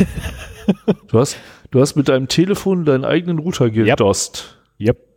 du, 1.08 1.18
hast, 1.18 1.36
du 1.70 1.80
hast 1.80 1.96
mit 1.96 2.08
deinem 2.08 2.28
Telefon 2.28 2.84
deinen 2.84 3.04
eigenen 3.04 3.38
Router 3.38 3.70
gedost. 3.70 4.58
Yep. 4.80 4.86
yep. 4.88 5.15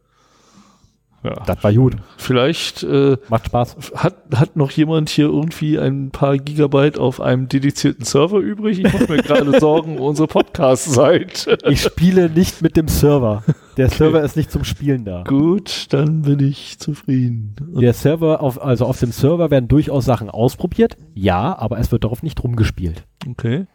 Ja. 1.24 1.44
Das 1.46 1.64
war 1.64 1.74
gut. 1.74 1.98
Vielleicht 2.18 2.84
äh, 2.84 3.18
macht 3.28 3.48
Spaß. 3.48 3.76
Hat, 3.96 4.16
hat 4.34 4.56
noch 4.56 4.72
jemand 4.72 5.10
hier 5.10 5.26
irgendwie 5.26 5.78
ein 5.78 6.12
paar 6.12 6.38
Gigabyte 6.38 6.98
auf 6.98 7.20
einem 7.20 7.50
dedizierten 7.50 8.06
Server 8.06 8.40
übrig? 8.40 8.80
Ich 8.80 8.94
mache 8.94 9.12
mir 9.12 9.18
gerade 9.24 9.60
Sorgen 9.60 9.98
um 9.98 10.06
unsere 10.06 10.28
Podcast-Seite. 10.28 11.58
Ich 11.66 11.82
spiele 11.82 12.30
nicht 12.30 12.62
mit 12.62 12.78
dem 12.78 12.88
Server. 12.88 13.44
Der 13.76 13.88
okay. 13.88 13.96
Server 13.96 14.24
ist 14.24 14.38
nicht 14.38 14.52
zum 14.52 14.64
Spielen 14.64 15.04
da. 15.04 15.24
Gut, 15.24 15.88
dann 15.90 16.22
bin 16.22 16.40
ich 16.40 16.80
zufrieden. 16.80 17.56
Der 17.60 17.94
Server, 17.94 18.42
auf, 18.42 18.62
also 18.62 18.86
auf 18.86 19.00
dem 19.00 19.12
Server 19.12 19.52
werden 19.52 19.68
durchaus 19.68 20.06
Sachen 20.06 20.30
ausprobiert. 20.30 20.98
Ja, 21.16 21.58
aber 21.58 21.80
es 21.80 21.92
wird 21.92 22.06
darauf 22.06 22.24
nicht 22.24 22.42
rumgespielt. 22.44 23.04
Okay. 23.28 23.68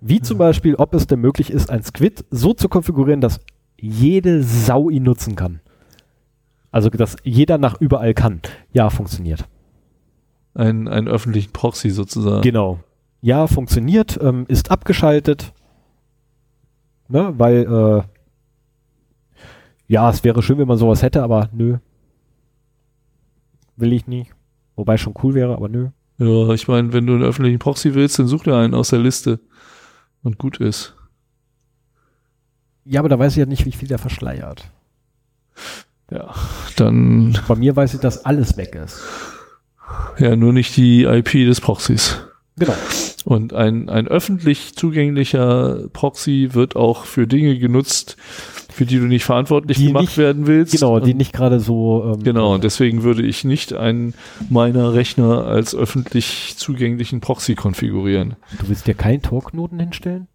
Wie 0.00 0.20
zum 0.20 0.38
Beispiel, 0.38 0.74
ob 0.76 0.94
es 0.94 1.06
denn 1.06 1.20
möglich 1.20 1.50
ist, 1.50 1.70
ein 1.70 1.82
Squid 1.82 2.24
so 2.30 2.54
zu 2.54 2.68
konfigurieren, 2.68 3.20
dass 3.20 3.38
jede 3.78 4.42
Sau 4.42 4.88
ihn 4.88 5.02
nutzen 5.02 5.36
kann. 5.36 5.60
Also, 6.70 6.88
dass 6.90 7.16
jeder 7.24 7.58
nach 7.58 7.80
überall 7.80 8.14
kann. 8.14 8.40
Ja, 8.72 8.90
funktioniert. 8.90 9.48
Ein, 10.54 10.88
einen 10.88 11.08
öffentlichen 11.08 11.52
Proxy 11.52 11.90
sozusagen. 11.90 12.42
Genau. 12.42 12.80
Ja, 13.20 13.46
funktioniert, 13.46 14.18
ähm, 14.22 14.46
ist 14.48 14.70
abgeschaltet. 14.70 15.52
Ne, 17.08 17.34
weil, 17.36 17.66
äh, 17.66 18.02
ja, 19.88 20.08
es 20.10 20.22
wäre 20.22 20.42
schön, 20.42 20.58
wenn 20.58 20.68
man 20.68 20.78
sowas 20.78 21.02
hätte, 21.02 21.22
aber 21.22 21.48
nö. 21.52 21.78
Will 23.76 23.92
ich 23.92 24.06
nicht. 24.06 24.32
Wobei 24.76 24.96
schon 24.96 25.14
cool 25.22 25.34
wäre, 25.34 25.56
aber 25.56 25.68
nö. 25.68 25.88
Ja, 26.18 26.50
ich 26.50 26.68
meine, 26.68 26.92
wenn 26.92 27.06
du 27.06 27.14
einen 27.14 27.24
öffentlichen 27.24 27.58
Proxy 27.58 27.94
willst, 27.94 28.18
dann 28.18 28.26
such 28.26 28.44
dir 28.44 28.54
einen 28.54 28.74
aus 28.74 28.90
der 28.90 29.00
Liste. 29.00 29.40
Und 30.22 30.38
gut 30.38 30.58
ist. 30.58 30.94
Ja, 32.84 33.00
aber 33.00 33.08
da 33.08 33.18
weiß 33.18 33.32
ich 33.32 33.38
ja 33.38 33.46
nicht, 33.46 33.66
wie 33.66 33.72
viel 33.72 33.88
der 33.88 33.98
verschleiert. 33.98 34.70
Ja, 36.10 36.34
dann. 36.76 37.38
Bei 37.46 37.54
mir 37.54 37.76
weiß 37.76 37.94
ich, 37.94 38.00
dass 38.00 38.24
alles 38.24 38.56
weg 38.56 38.74
ist. 38.74 39.00
Ja, 40.18 40.36
nur 40.36 40.52
nicht 40.52 40.76
die 40.76 41.04
IP 41.04 41.32
des 41.32 41.60
Proxys. 41.60 42.18
Genau. 42.58 42.74
Und 43.24 43.52
ein, 43.52 43.88
ein 43.88 44.08
öffentlich 44.08 44.74
zugänglicher 44.74 45.88
Proxy 45.92 46.50
wird 46.52 46.76
auch 46.76 47.04
für 47.04 47.26
Dinge 47.26 47.58
genutzt, 47.58 48.16
für 48.70 48.86
die 48.86 48.98
du 48.98 49.04
nicht 49.04 49.24
verantwortlich 49.24 49.78
die 49.78 49.86
gemacht 49.86 50.02
nicht, 50.02 50.18
werden 50.18 50.46
willst. 50.46 50.72
Genau, 50.72 51.00
die 51.00 51.14
nicht 51.14 51.32
gerade 51.32 51.60
so. 51.60 52.14
Ähm, 52.14 52.22
genau, 52.22 52.54
und 52.54 52.64
deswegen 52.64 53.02
würde 53.02 53.22
ich 53.22 53.44
nicht 53.44 53.72
einen 53.72 54.14
meiner 54.48 54.94
Rechner 54.94 55.46
als 55.46 55.74
öffentlich 55.74 56.54
zugänglichen 56.56 57.20
Proxy 57.20 57.54
konfigurieren. 57.54 58.36
Du 58.58 58.68
willst 58.68 58.86
dir 58.86 58.94
keinen 58.94 59.22
Tor-Knoten 59.22 59.78
hinstellen? 59.78 60.28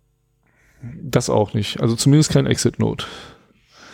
Das 1.01 1.29
auch 1.29 1.53
nicht. 1.53 1.81
Also 1.81 1.95
zumindest 1.95 2.31
kein 2.31 2.45
Exit-Node. 2.45 3.05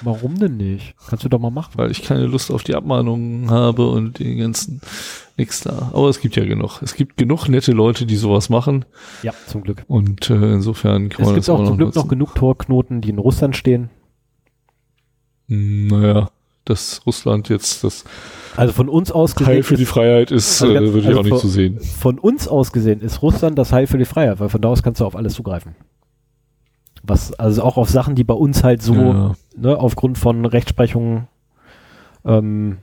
Warum 0.03 0.39
denn 0.39 0.57
nicht? 0.57 0.95
Kannst 1.07 1.23
du 1.23 1.29
doch 1.29 1.39
mal 1.39 1.51
machen. 1.51 1.73
Weil 1.75 1.91
ich 1.91 2.01
keine 2.01 2.25
Lust 2.25 2.51
auf 2.51 2.63
die 2.63 2.75
Abmahnungen 2.75 3.49
habe 3.51 3.87
und 3.87 4.19
den 4.19 4.37
ganzen 4.37 4.81
nix 5.37 5.61
da. 5.61 5.91
Aber 5.93 6.09
es 6.09 6.19
gibt 6.19 6.35
ja 6.35 6.45
genug. 6.45 6.81
Es 6.81 6.95
gibt 6.95 7.17
genug 7.17 7.47
nette 7.47 7.71
Leute, 7.71 8.05
die 8.05 8.15
sowas 8.15 8.49
machen. 8.49 8.85
Ja, 9.23 9.33
zum 9.47 9.63
Glück. 9.63 9.83
Und 9.87 10.29
äh, 10.29 10.53
insofern 10.53 11.09
kann 11.09 11.21
es 11.21 11.29
man 11.29 11.39
Es 11.39 11.45
gibt 11.45 11.59
auch 11.59 11.65
zum 11.65 11.77
Glück 11.77 11.87
nutzen. 11.87 11.99
noch 11.99 12.07
genug 12.07 12.35
Torknoten, 12.35 13.01
die 13.01 13.09
in 13.09 13.19
Russland 13.19 13.55
stehen. 13.55 13.89
Hm, 15.47 15.87
naja, 15.87 16.29
dass 16.65 17.01
Russland 17.05 17.49
jetzt 17.49 17.83
das 17.83 18.03
also 18.55 18.73
von 18.73 18.89
uns 18.89 19.11
aus 19.11 19.35
gesehen 19.35 19.53
Heil 19.53 19.63
für 19.63 19.75
die 19.75 19.85
Freiheit 19.85 20.31
ist, 20.31 20.61
also 20.61 20.75
äh, 20.75 20.93
würde 20.93 20.99
ich 20.99 21.07
also 21.07 21.19
auch 21.19 21.23
nicht 21.23 21.39
so 21.39 21.47
sehen. 21.47 21.79
Von 21.79 22.19
uns 22.19 22.47
aus 22.47 22.71
gesehen 22.71 23.01
ist 23.01 23.21
Russland 23.21 23.57
das 23.57 23.71
Heil 23.71 23.87
für 23.87 23.97
die 23.97 24.05
Freiheit, 24.05 24.39
weil 24.39 24.49
von 24.49 24.61
da 24.61 24.69
aus 24.69 24.83
kannst 24.83 24.99
du 24.99 25.05
auf 25.05 25.15
alles 25.15 25.33
zugreifen. 25.33 25.75
Was, 27.03 27.33
also 27.33 27.63
auch 27.63 27.77
auf 27.77 27.89
Sachen, 27.89 28.15
die 28.15 28.23
bei 28.23 28.33
uns 28.33 28.63
halt 28.63 28.81
so, 28.81 28.93
ja. 28.93 29.31
ne, 29.57 29.77
aufgrund 29.77 30.17
von 30.17 30.45
Rechtsprechung, 30.45 31.27
ähm, 32.25 32.77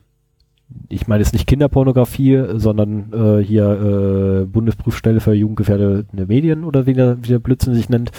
ich 0.88 1.06
meine 1.06 1.22
jetzt 1.22 1.32
nicht 1.32 1.46
Kinderpornografie, 1.46 2.44
sondern 2.54 3.12
äh, 3.12 3.42
hier 3.42 4.42
äh, 4.42 4.44
Bundesprüfstelle 4.44 5.20
für 5.20 5.32
jugendgefährdende 5.32 6.26
Medien 6.26 6.64
oder 6.64 6.86
wie 6.86 6.94
der, 6.94 7.22
wie 7.22 7.28
der 7.28 7.38
Blödsinn 7.38 7.74
sich 7.74 7.88
nennt. 7.88 8.10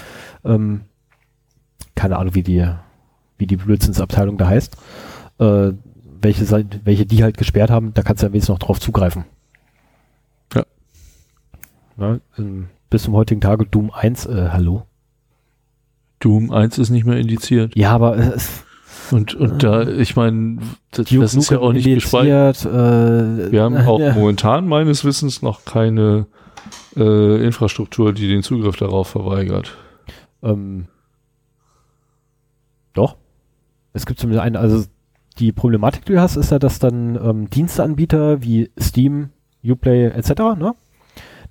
Ähm, 0.43 0.81
keine 1.95 2.17
Ahnung, 2.17 2.33
wie 2.33 2.43
die, 2.43 2.65
wie 3.37 3.45
die 3.45 3.57
Blödsinnsabteilung 3.57 4.37
da 4.37 4.47
heißt. 4.47 4.77
Äh, 5.39 5.73
welche, 6.21 6.65
welche 6.83 7.05
die 7.05 7.23
halt 7.23 7.37
gesperrt 7.37 7.69
haben, 7.69 7.93
da 7.93 8.01
kannst 8.01 8.23
du 8.23 8.27
ja 8.27 8.33
wenigstens 8.33 8.53
noch 8.53 8.59
drauf 8.59 8.79
zugreifen. 8.79 9.25
Ja. 10.53 10.63
ja 11.97 12.19
ähm, 12.37 12.69
bis 12.89 13.03
zum 13.03 13.13
heutigen 13.13 13.41
Tage 13.41 13.65
Doom 13.65 13.91
1, 13.91 14.25
äh, 14.25 14.49
hallo? 14.51 14.83
Doom 16.19 16.51
1 16.51 16.77
ist 16.77 16.89
nicht 16.89 17.05
mehr 17.05 17.17
indiziert. 17.17 17.75
Ja, 17.75 17.91
aber 17.91 18.17
es 18.17 18.63
Und, 19.11 19.33
und 19.35 19.63
da, 19.63 19.87
ich 19.87 20.15
meine, 20.15 20.59
das, 20.91 21.09
das 21.09 21.35
ist 21.35 21.49
ja 21.49 21.59
auch 21.59 21.73
nicht 21.73 21.85
gespeichert. 21.85 22.65
Äh, 22.65 23.51
Wir 23.51 23.63
haben 23.63 23.77
auch 23.87 23.99
ja. 23.99 24.13
momentan 24.13 24.67
meines 24.67 25.03
Wissens 25.03 25.41
noch 25.41 25.65
keine 25.65 26.27
äh, 26.95 27.43
Infrastruktur, 27.43 28.13
die 28.13 28.27
den 28.27 28.43
Zugriff 28.43 28.75
darauf 28.75 29.07
verweigert. 29.07 29.77
Ähm, 30.43 30.85
doch. 32.93 33.15
Es 33.93 34.05
gibt 34.05 34.19
zumindest 34.19 34.45
eine, 34.45 34.59
also 34.59 34.85
die 35.39 35.51
Problematik, 35.51 36.05
die 36.05 36.13
du 36.13 36.21
hast, 36.21 36.35
ist 36.35 36.51
ja, 36.51 36.59
dass 36.59 36.79
dann 36.79 37.15
ähm, 37.15 37.49
Diensteanbieter 37.49 38.43
wie 38.43 38.69
Steam, 38.79 39.29
Uplay 39.63 40.05
etc., 40.07 40.29
ne? 40.57 40.75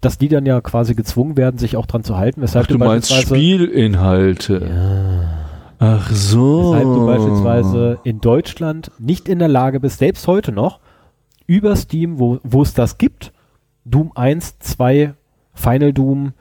Dass 0.00 0.18
die 0.18 0.28
dann 0.28 0.46
ja 0.46 0.60
quasi 0.60 0.94
gezwungen 0.94 1.36
werden, 1.36 1.58
sich 1.58 1.76
auch 1.76 1.86
dran 1.86 2.04
zu 2.04 2.16
halten, 2.16 2.40
weshalb 2.40 2.66
Ach, 2.66 2.68
du 2.72 2.78
meinst 2.78 3.10
beispielsweise- 3.10 3.34
Spielinhalte. 3.64 4.62
Ja. 4.64 5.28
Ach 5.80 6.10
so. 6.10 6.72
Weshalb 6.72 6.84
du 6.84 7.06
beispielsweise 7.06 7.98
in 8.04 8.20
Deutschland 8.20 8.90
nicht 8.98 9.28
in 9.28 9.38
der 9.38 9.48
Lage 9.48 9.80
bist, 9.80 9.98
selbst 9.98 10.26
heute 10.26 10.52
noch, 10.52 10.80
über 11.46 11.74
Steam, 11.76 12.18
wo, 12.18 12.38
wo 12.42 12.62
es 12.62 12.74
das 12.74 12.98
gibt, 12.98 13.32
Doom 13.84 14.12
1, 14.14 14.58
2, 14.58 15.14
Final 15.54 15.92
Doom 15.92 16.32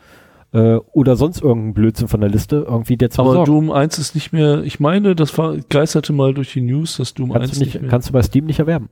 äh, 0.53 0.75
oder 0.91 1.15
sonst 1.15 1.41
irgendein 1.41 1.73
Blödsinn 1.73 2.07
von 2.07 2.19
der 2.21 2.29
Liste 2.29 2.65
irgendwie 2.67 2.97
der 2.97 3.09
zu 3.09 3.21
Aber 3.21 3.29
besorgen. 3.31 3.51
Doom 3.51 3.71
1 3.71 3.97
ist 3.99 4.15
nicht 4.15 4.33
mehr, 4.33 4.63
ich 4.63 4.79
meine, 4.79 5.15
das 5.15 5.37
war, 5.37 5.55
geisterte 5.69 6.13
mal 6.13 6.33
durch 6.33 6.53
die 6.53 6.61
News, 6.61 6.97
dass 6.97 7.13
Doom 7.13 7.31
1 7.31 7.39
kannst 7.39 7.55
du, 7.55 7.63
nicht, 7.63 7.81
mehr. 7.81 7.89
kannst 7.89 8.09
du 8.09 8.13
bei 8.13 8.21
Steam 8.23 8.45
nicht 8.45 8.59
erwerben. 8.59 8.89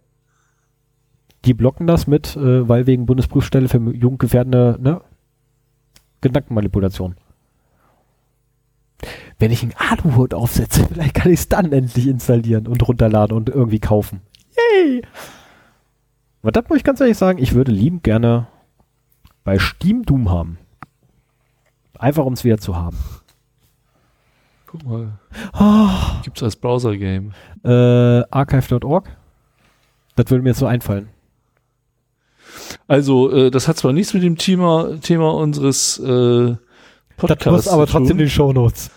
Die 1.46 1.54
blocken 1.54 1.88
das 1.88 2.08
mit, 2.08 2.36
äh, 2.36 2.68
weil 2.68 2.88
wegen 2.88 3.06
Bundesprüfstelle 3.06 3.70
für 3.70 3.78
jugendgefährdende 3.78 4.78
ne, 4.80 5.02
Gedankenmanipulation. 6.22 7.16
Wenn 9.38 9.52
ich 9.52 9.62
einen 9.62 9.74
Aluhut 9.78 10.34
aufsetze, 10.34 10.88
vielleicht 10.92 11.14
kann 11.14 11.32
ich 11.32 11.42
es 11.42 11.50
dann 11.50 11.72
endlich 11.72 12.08
installieren 12.08 12.68
und 12.68 12.88
runterladen 12.88 13.36
und 13.36 13.50
irgendwie 13.50 13.80
kaufen. 13.80 14.22
Yay! 14.58 15.04
Aber 16.42 16.52
das 16.52 16.68
muss 16.70 16.78
ich 16.78 16.84
ganz 16.84 17.00
ehrlich 17.00 17.18
sagen, 17.18 17.40
ich 17.40 17.54
würde 17.54 17.72
liebend 17.72 18.04
gerne 18.04 18.48
bei 19.44 19.60
Steam 19.60 20.04
Doom 20.04 20.30
haben. 20.30 20.58
Einfach 21.98 22.26
um 22.26 22.34
es 22.34 22.44
wieder 22.44 22.58
zu 22.58 22.76
haben. 22.76 22.98
Guck 24.68 24.84
mal. 24.84 25.20
Oh, 25.60 26.22
Gibt's 26.24 26.44
als 26.44 26.56
Browser-Game. 26.56 27.34
äh, 27.64 27.70
archive.org? 28.30 29.10
Das 30.16 30.30
würde 30.30 30.44
mir 30.44 30.50
jetzt 30.50 30.60
so 30.60 30.66
einfallen. 30.66 31.10
Also, 32.88 33.32
äh, 33.32 33.52
das 33.52 33.68
hat 33.68 33.78
zwar 33.78 33.94
nichts 33.94 34.14
mit 34.14 34.24
dem 34.24 34.38
Thema, 34.38 35.00
Thema 35.02 35.34
unseres 35.34 36.00
äh, 36.00 36.56
Podcasts 37.18 37.44
das 37.46 37.54
muss 37.54 37.68
aber 37.68 37.88
trotzdem 37.88 38.08
tun, 38.08 38.12
in 38.12 38.18
den 38.18 38.30
Shownotes. 38.30 38.92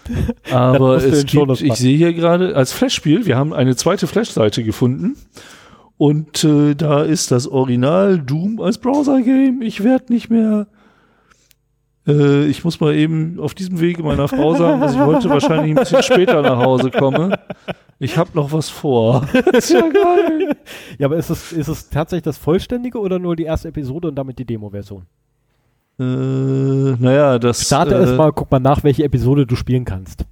aber 0.51 0.97
es 0.97 1.21
den 1.21 1.29
Shownotes 1.29 1.61
gibt, 1.61 1.73
ich 1.73 1.79
sehe 1.79 1.97
hier 1.97 2.13
gerade 2.13 2.57
als 2.57 2.73
Flash-Spiel, 2.73 3.27
wir 3.27 3.37
haben 3.37 3.53
eine 3.53 3.77
zweite 3.77 4.07
Flash-Seite 4.07 4.65
gefunden 4.65 5.17
und 5.99 6.45
äh, 6.45 6.75
da 6.75 7.03
ist 7.03 7.31
das 7.31 7.49
Original 7.49 8.19
Doom 8.19 8.61
als 8.61 8.79
Browser-Game. 8.79 9.63
Ich 9.63 9.83
werde 9.83 10.13
nicht 10.13 10.31
mehr 10.31 10.69
äh, 12.09 12.47
ich 12.47 12.65
muss 12.65 12.81
mal 12.81 12.95
eben 12.95 13.39
auf 13.39 13.55
diesem 13.55 13.81
Wege 13.81 14.03
meiner 14.03 14.27
Frau 14.29 14.55
sagen, 14.55 14.81
dass 14.81 14.95
ich 14.95 15.01
heute 15.01 15.29
wahrscheinlich 15.29 15.71
ein 15.71 15.77
bisschen 15.77 16.03
später 16.03 16.43
nach 16.43 16.59
Hause 16.59 16.91
komme. 16.91 17.39
Ich 17.99 18.17
habe 18.17 18.31
noch 18.35 18.53
was 18.53 18.69
vor. 18.69 19.27
ist 19.53 19.71
ja 19.71 19.81
geil. 19.81 20.57
Ja, 20.99 21.07
aber 21.07 21.17
ist 21.17 21.31
es, 21.31 21.53
ist 21.53 21.69
es 21.69 21.91
tatsächlich 21.91 22.25
das 22.25 22.39
vollständige 22.39 22.99
oder 22.99 23.19
nur 23.19 23.37
die 23.37 23.45
erste 23.45 23.69
Episode 23.69 24.09
und 24.09 24.15
damit 24.15 24.39
die 24.39 24.45
Demo-Version? 24.45 25.03
Äh, 25.99 26.03
naja, 26.03 27.39
das. 27.39 27.61
Starte 27.63 27.95
äh, 27.95 28.01
erstmal, 28.01 28.33
guck 28.33 28.51
mal 28.51 28.61
nach, 28.61 28.85
welche 28.85 29.05
Episode 29.05 29.47
du 29.47 29.57
spielen 29.57 29.85
kannst. 29.85 30.25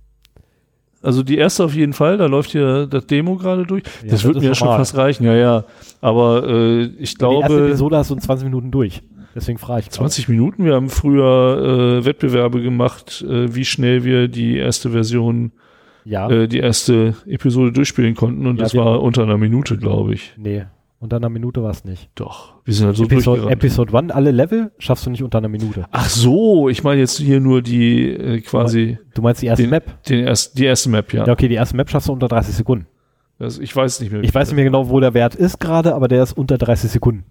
Also 1.02 1.22
die 1.22 1.38
erste 1.38 1.64
auf 1.64 1.74
jeden 1.74 1.92
Fall, 1.92 2.16
da 2.16 2.26
läuft 2.26 2.50
hier 2.50 2.86
das 2.86 3.06
Demo 3.06 3.36
gerade 3.36 3.64
durch. 3.64 3.84
Ja, 3.84 3.90
das 4.02 4.10
das 4.10 4.24
wird 4.24 4.36
ist 4.36 4.42
mir 4.42 4.48
ja 4.48 4.54
schon 4.54 4.68
fast 4.68 4.96
reichen, 4.96 5.24
ja, 5.24 5.34
ja. 5.34 5.64
Aber 6.00 6.48
äh, 6.48 6.82
ich 6.84 6.90
die 6.90 7.00
erste 7.00 7.18
glaube, 7.18 7.66
Episode 7.68 7.96
hast 7.98 8.10
du 8.10 8.14
in 8.14 8.20
20 8.20 8.44
Minuten 8.44 8.70
durch. 8.70 9.02
Deswegen 9.36 9.58
frage 9.58 9.80
ich. 9.80 9.86
gerade. 9.86 9.98
20 9.98 10.28
Minuten, 10.28 10.64
wir 10.64 10.74
haben 10.74 10.88
früher 10.88 11.98
äh, 12.00 12.04
Wettbewerbe 12.04 12.60
gemacht, 12.62 13.24
äh, 13.28 13.54
wie 13.54 13.64
schnell 13.64 14.02
wir 14.02 14.26
die 14.28 14.56
erste 14.56 14.90
Version, 14.90 15.52
Ja. 16.04 16.28
äh, 16.30 16.48
die 16.48 16.58
erste 16.58 17.14
Episode 17.26 17.70
durchspielen 17.72 18.14
konnten 18.14 18.46
und 18.46 18.56
Ja, 18.56 18.62
das 18.64 18.74
war 18.74 19.02
unter 19.02 19.22
einer 19.22 19.38
Minute, 19.38 19.76
glaube 19.76 20.14
ich. 20.14 20.32
nee. 20.36 20.64
Unter 20.98 21.16
einer 21.16 21.28
Minute 21.28 21.62
war 21.62 21.70
es 21.72 21.84
nicht. 21.84 22.08
Doch, 22.14 22.54
wir 22.64 22.72
sind 22.72 22.86
halt 22.86 22.96
so 22.96 23.04
Episode. 23.04 23.50
Episode 23.50 23.96
1, 23.98 24.12
alle 24.12 24.30
Level 24.30 24.72
schaffst 24.78 25.04
du 25.04 25.10
nicht 25.10 25.22
unter 25.22 25.36
einer 25.38 25.48
Minute. 25.50 25.84
Ach 25.92 26.08
so, 26.08 26.70
ich 26.70 26.82
meine 26.84 27.00
jetzt 27.02 27.18
hier 27.18 27.38
nur 27.38 27.60
die 27.60 28.08
äh, 28.08 28.40
quasi 28.40 28.96
Du 29.14 29.20
meinst 29.20 29.42
die 29.42 29.46
erste 29.46 29.64
den, 29.64 29.70
Map? 29.70 30.02
den 30.04 30.24
erst, 30.26 30.58
die 30.58 30.64
erste 30.64 30.88
Map, 30.88 31.12
ja. 31.12 31.26
Ja, 31.26 31.32
okay, 31.34 31.48
die 31.48 31.54
erste 31.56 31.76
Map 31.76 31.90
schaffst 31.90 32.08
du 32.08 32.14
unter 32.14 32.28
30 32.28 32.54
Sekunden. 32.54 32.86
Also 33.38 33.60
ich 33.60 33.76
weiß 33.76 34.00
nicht 34.00 34.10
mehr. 34.10 34.22
Ich 34.24 34.34
weiß 34.34 34.48
nicht 34.48 34.56
mehr 34.56 34.64
genau, 34.64 34.88
wo 34.88 34.98
der 34.98 35.12
Wert 35.12 35.34
ist 35.34 35.60
gerade, 35.60 35.94
aber 35.94 36.08
der 36.08 36.22
ist 36.22 36.32
unter 36.32 36.56
30 36.56 36.90
Sekunden. 36.90 37.24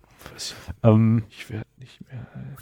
Ähm, 0.83 1.23
Ich 1.29 1.49
werde. 1.49 1.65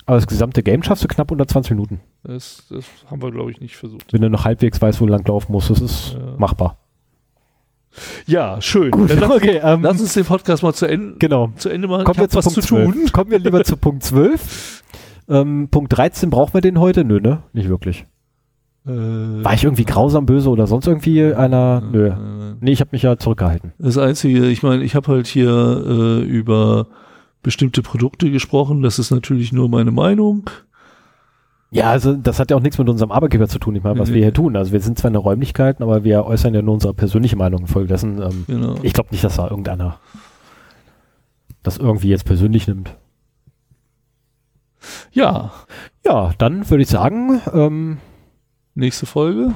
Aber 0.05 0.17
das 0.17 0.27
gesamte 0.27 0.63
Game 0.63 0.83
schaffst 0.83 1.03
du 1.03 1.07
knapp 1.07 1.31
unter 1.31 1.47
20 1.47 1.71
Minuten. 1.71 2.01
Das, 2.23 2.65
das 2.69 2.85
haben 3.09 3.21
wir, 3.21 3.31
glaube 3.31 3.51
ich, 3.51 3.59
nicht 3.61 3.75
versucht. 3.75 4.11
Wenn 4.13 4.21
du 4.21 4.29
noch 4.29 4.45
halbwegs 4.45 4.81
weißt, 4.81 4.99
wo 5.01 5.05
du 5.05 5.11
lang 5.11 5.25
laufen 5.27 5.51
musst. 5.51 5.69
Das 5.69 5.81
ist 5.81 6.13
Ja. 6.13 6.35
machbar. 6.37 6.77
Ja, 8.25 8.59
schön. 8.59 8.91
Dann 8.91 9.19
lass, 9.19 9.29
okay, 9.35 9.59
ähm, 9.63 9.83
lass 9.83 10.01
uns 10.01 10.13
den 10.13 10.25
Podcast 10.25 10.63
mal 10.63 10.73
zu 10.73 10.87
Ende, 10.87 11.15
genau. 11.19 11.51
zu 11.57 11.69
Ende 11.69 11.87
machen. 11.87 12.05
Kommen 12.05 12.19
wir 12.19 12.29
zu 12.29 12.37
was 12.37 12.45
Punkt 12.45 12.61
zu 12.61 12.67
tun. 12.67 12.93
12. 12.93 13.11
Kommen 13.13 13.31
wir 13.31 13.39
lieber 13.39 13.63
zu 13.63 13.77
Punkt 13.77 14.03
12. 14.03 14.83
Ähm, 15.29 15.67
Punkt 15.69 15.95
13, 15.95 16.29
brauchen 16.29 16.53
wir 16.55 16.61
den 16.61 16.79
heute? 16.79 17.03
Nö, 17.05 17.19
ne? 17.21 17.43
Nicht 17.53 17.69
wirklich. 17.69 18.05
Äh, 18.85 18.89
War 18.89 19.53
ich 19.53 19.63
irgendwie 19.63 19.85
grausam, 19.85 20.25
böse 20.25 20.49
oder 20.49 20.67
sonst 20.67 20.87
irgendwie 20.87 21.23
einer? 21.33 21.81
Nö. 21.81 22.07
äh, 22.07 22.15
Nee, 22.59 22.71
ich 22.71 22.79
habe 22.81 22.89
mich 22.93 23.03
ja 23.03 23.17
zurückgehalten. 23.17 23.73
Das 23.77 23.97
Einzige, 23.97 24.47
ich 24.47 24.63
meine, 24.63 24.83
ich 24.83 24.95
habe 24.95 25.11
halt 25.11 25.27
hier 25.27 25.49
äh, 25.85 26.21
über 26.23 26.87
bestimmte 27.43 27.81
Produkte 27.81 28.31
gesprochen. 28.31 28.81
Das 28.81 28.97
ist 28.99 29.11
natürlich 29.11 29.51
nur 29.53 29.69
meine 29.69 29.91
Meinung. 29.91 30.49
Ja, 31.71 31.89
also 31.89 32.13
das 32.13 32.39
hat 32.39 32.51
ja 32.51 32.57
auch 32.57 32.61
nichts 32.61 32.77
mit 32.77 32.87
unserem 32.87 33.11
Arbeitgeber 33.11 33.47
zu 33.47 33.57
tun, 33.59 33.75
ich 33.75 33.83
meine, 33.83 33.99
was 33.99 34.09
Nee. 34.09 34.15
wir 34.15 34.21
hier 34.23 34.33
tun. 34.33 34.55
Also 34.55 34.71
wir 34.71 34.79
sind 34.79 34.97
zwar 34.99 35.09
in 35.09 35.13
den 35.13 35.21
Räumlichkeiten, 35.23 35.81
aber 35.83 36.03
wir 36.03 36.23
äußern 36.25 36.53
ja 36.53 36.61
nur 36.61 36.75
unsere 36.75 36.93
persönliche 36.93 37.35
Meinung 37.35 37.61
infolgedessen. 37.61 38.21
Ähm, 38.21 38.43
Genau. 38.47 38.75
ich 38.83 38.93
glaube 38.93 39.09
nicht, 39.11 39.23
dass 39.23 39.37
da 39.37 39.47
irgendeiner 39.49 39.99
das 41.63 41.77
irgendwie 41.77 42.09
jetzt 42.09 42.25
persönlich 42.25 42.67
nimmt. 42.67 42.95
Ja, 45.11 45.51
Ja, 46.05 46.31
dann 46.37 46.69
würde 46.69 46.83
ich 46.83 46.89
sagen, 46.89 47.41
ähm, 47.53 47.97
nächste 48.75 49.05
Folge. 49.05 49.53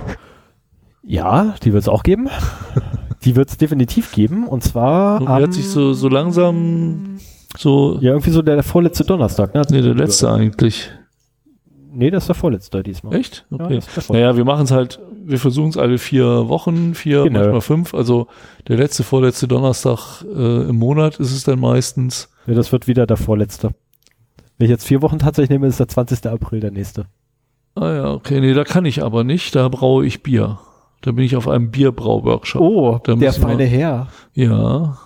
ja, 1.03 1.53
die 1.63 1.73
wird 1.73 1.83
es 1.83 1.89
auch 1.89 2.03
geben. 2.03 2.29
die 3.25 3.35
wird 3.35 3.49
es 3.49 3.57
definitiv 3.57 4.11
geben. 4.13 4.47
Und 4.47 4.63
zwar 4.63 5.19
Und 5.21 5.27
am, 5.27 5.43
hat 5.43 5.53
sich 5.53 5.67
so, 5.69 5.91
so 5.93 6.07
langsam 6.07 7.17
so. 7.57 7.97
ja, 8.01 8.11
irgendwie 8.11 8.31
so 8.31 8.41
der, 8.41 8.55
der 8.55 8.63
vorletzte 8.63 9.03
Donnerstag. 9.03 9.53
Ne? 9.53 9.61
Nee, 9.69 9.81
der 9.81 9.95
letzte 9.95 10.31
eigentlich. 10.31 10.89
Nee, 11.91 12.11
das 12.11 12.23
ist 12.23 12.27
der 12.27 12.35
vorletzte 12.35 12.83
diesmal. 12.83 13.15
Echt? 13.15 13.45
Ja, 13.49 13.55
Okay. 13.65 13.81
vorletzte. 13.81 14.13
naja, 14.13 14.37
wir 14.37 14.45
machen 14.45 14.65
es 14.65 14.71
halt, 14.71 14.99
wir 15.25 15.39
versuchen 15.39 15.69
es 15.69 15.77
alle 15.77 15.97
vier 15.97 16.47
Wochen, 16.47 16.93
vier, 16.93 17.23
Genau. 17.23 17.39
manchmal 17.39 17.61
fünf. 17.61 17.93
Also 17.93 18.27
der 18.67 18.77
letzte, 18.77 19.03
vorletzte 19.03 19.47
Donnerstag 19.47 20.23
äh, 20.23 20.69
im 20.69 20.75
Monat 20.77 21.19
ist 21.19 21.31
es 21.33 21.43
dann 21.43 21.59
meistens. 21.59 22.29
Ja, 22.45 22.53
das 22.53 22.71
wird 22.71 22.87
wieder 22.87 23.07
der 23.07 23.17
vorletzte. 23.17 23.71
Wenn 24.57 24.65
ich 24.65 24.69
jetzt 24.71 24.85
vier 24.85 25.01
Wochen 25.01 25.17
tatsächlich 25.19 25.49
nehme, 25.49 25.67
ist 25.67 25.79
der 25.79 25.87
20. 25.87 26.25
April 26.27 26.59
der 26.59 26.71
nächste. 26.71 27.05
Ah 27.75 27.93
ja, 27.93 28.11
okay, 28.11 28.41
nee, 28.41 28.53
da 28.53 28.63
kann 28.63 28.85
ich 28.85 29.03
aber 29.03 29.23
nicht, 29.23 29.55
da 29.55 29.67
braue 29.69 30.05
ich 30.05 30.23
Bier. 30.23 30.59
Da 31.01 31.11
bin 31.11 31.23
ich 31.23 31.35
auf 31.35 31.47
einem 31.47 31.69
Bierbrau-Workshop. 31.69 32.61
Oh, 32.61 32.99
Da 33.03 33.15
der 33.15 33.33
feine 33.33 33.65
Herr. 33.65 34.07
Ja, 34.33 34.97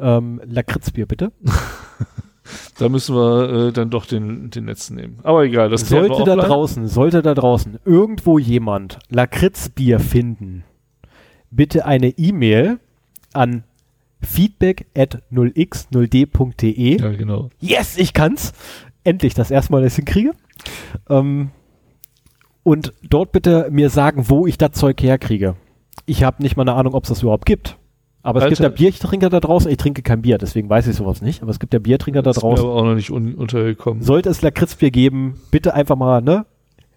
Ähm, 0.00 0.40
Lakritzbier, 0.44 1.06
bitte. 1.06 1.32
da 2.78 2.88
müssen 2.88 3.14
wir 3.14 3.68
äh, 3.68 3.72
dann 3.72 3.90
doch 3.90 4.06
den, 4.06 4.50
den 4.50 4.66
letzten 4.66 4.96
nehmen. 4.96 5.18
Aber 5.22 5.44
egal, 5.44 5.70
das 5.70 5.88
Sollte 5.88 6.24
da 6.24 6.32
offline. 6.32 6.38
draußen, 6.38 6.88
sollte 6.88 7.22
da 7.22 7.34
draußen 7.34 7.78
irgendwo 7.84 8.38
jemand 8.38 8.98
Lakritzbier 9.08 10.00
finden, 10.00 10.64
bitte 11.50 11.84
eine 11.84 12.10
E-Mail 12.10 12.78
an 13.32 13.64
feedback 14.20 14.86
at 14.96 15.22
0x0d.de. 15.32 17.00
Ja, 17.00 17.10
genau. 17.12 17.50
Yes, 17.60 17.96
ich 17.96 18.12
kann's. 18.12 18.52
Endlich 19.04 19.34
das 19.34 19.50
erste 19.50 19.72
Mal, 19.72 19.82
dass 19.82 19.92
ich 19.92 19.96
hinkriege. 20.04 20.32
Ähm, 21.08 21.50
und 22.62 22.92
dort 23.02 23.32
bitte 23.32 23.68
mir 23.70 23.88
sagen, 23.88 24.28
wo 24.28 24.46
ich 24.46 24.58
das 24.58 24.72
Zeug 24.72 25.02
herkriege. 25.02 25.56
Ich 26.04 26.24
habe 26.24 26.42
nicht 26.42 26.56
mal 26.56 26.62
eine 26.62 26.74
Ahnung, 26.74 26.94
ob 26.94 27.04
es 27.04 27.08
das 27.08 27.22
überhaupt 27.22 27.46
gibt. 27.46 27.77
Aber 28.22 28.42
es 28.42 28.48
gibt 28.48 28.58
ja 28.58 28.66
Alter. 28.66 28.76
Biertrinker 28.76 29.30
da 29.30 29.40
draußen. 29.40 29.70
Ich 29.70 29.76
trinke 29.76 30.02
kein 30.02 30.22
Bier, 30.22 30.38
deswegen 30.38 30.68
weiß 30.68 30.86
ich 30.88 30.96
sowas 30.96 31.22
nicht. 31.22 31.40
Aber 31.42 31.50
es 31.50 31.58
gibt 31.60 31.72
ja 31.72 31.78
Biertrinker 31.78 32.20
da 32.22 32.30
Das 32.30 32.38
ist 32.38 32.42
mir 32.42 32.50
draußen. 32.50 32.64
aber 32.64 32.74
auch 32.74 32.84
noch 32.84 32.94
nicht 32.94 33.10
un 33.10 33.34
untergekommen. 33.34 34.02
Sollte 34.02 34.28
es 34.28 34.42
Lakritzbier 34.42 34.90
geben, 34.90 35.40
bitte 35.50 35.74
einfach 35.74 35.96
mal, 35.96 36.20
ne? 36.20 36.44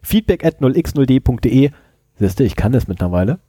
Feedback 0.02 0.44
at 0.44 0.60
0x0d.de. 0.62 1.70
Siehst 2.18 2.40
du, 2.40 2.44
ich 2.44 2.56
kann 2.56 2.72
das 2.72 2.88
mittlerweile. 2.88 3.40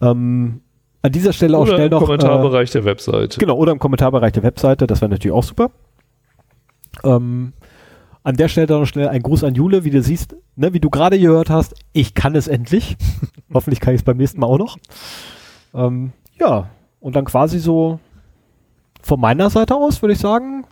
Ähm, 0.00 0.60
an 1.00 1.12
dieser 1.12 1.32
Stelle 1.32 1.56
auch 1.56 1.62
Oder 1.62 1.74
schnell 1.74 1.86
im 1.86 1.90
noch. 1.92 2.02
Äh, 2.02 2.04
Kommentarbereich 2.04 2.70
der 2.70 2.84
Webseite. 2.84 3.38
genau, 3.40 3.56
oder 3.56 3.72
im 3.72 3.78
Kommentarbereich 3.78 4.32
der 4.32 4.42
Webseite, 4.42 4.86
das 4.86 5.00
wäre 5.00 5.10
natürlich 5.10 5.34
auch 5.34 5.42
super. 5.42 5.70
Ähm, 7.04 7.52
an 8.22 8.36
der 8.36 8.48
Stelle 8.48 8.68
noch 8.78 8.86
schnell 8.86 9.08
ein 9.08 9.22
Gruß 9.22 9.44
an 9.44 9.54
Jule, 9.54 9.84
wie 9.84 9.90
du 9.90 10.02
siehst, 10.02 10.36
ne, 10.54 10.72
wie 10.72 10.80
du 10.80 10.90
gerade 10.90 11.18
gehört 11.18 11.50
hast, 11.50 11.74
ich 11.92 12.14
kann 12.14 12.36
es 12.36 12.46
endlich. 12.48 12.96
Hoffentlich 13.52 13.80
kann 13.80 13.94
ich 13.94 14.00
es 14.00 14.04
beim 14.04 14.16
nächsten 14.18 14.40
Mal 14.40 14.46
auch 14.46 14.58
noch. 14.58 14.78
Ähm, 15.74 16.12
ja, 16.38 16.68
und 17.02 17.16
dann 17.16 17.24
quasi 17.24 17.58
so 17.58 17.98
von 19.02 19.20
meiner 19.20 19.50
Seite 19.50 19.74
aus 19.74 20.00
würde 20.00 20.14
ich 20.14 20.20
sagen, 20.20 20.64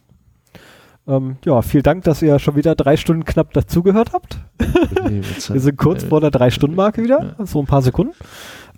ähm, 1.06 1.38
ja, 1.44 1.60
vielen 1.60 1.82
Dank, 1.82 2.04
dass 2.04 2.22
ihr 2.22 2.38
schon 2.38 2.54
wieder 2.54 2.76
drei 2.76 2.96
Stunden 2.96 3.24
knapp 3.24 3.52
dazugehört 3.52 4.12
habt. 4.12 4.38
Wir 5.08 5.60
sind 5.60 5.76
kurz 5.76 6.04
vor 6.04 6.20
der 6.20 6.30
Drei-Stunden-Marke 6.30 7.02
wieder, 7.02 7.34
so 7.40 7.58
ein 7.60 7.66
paar 7.66 7.82
Sekunden. 7.82 8.14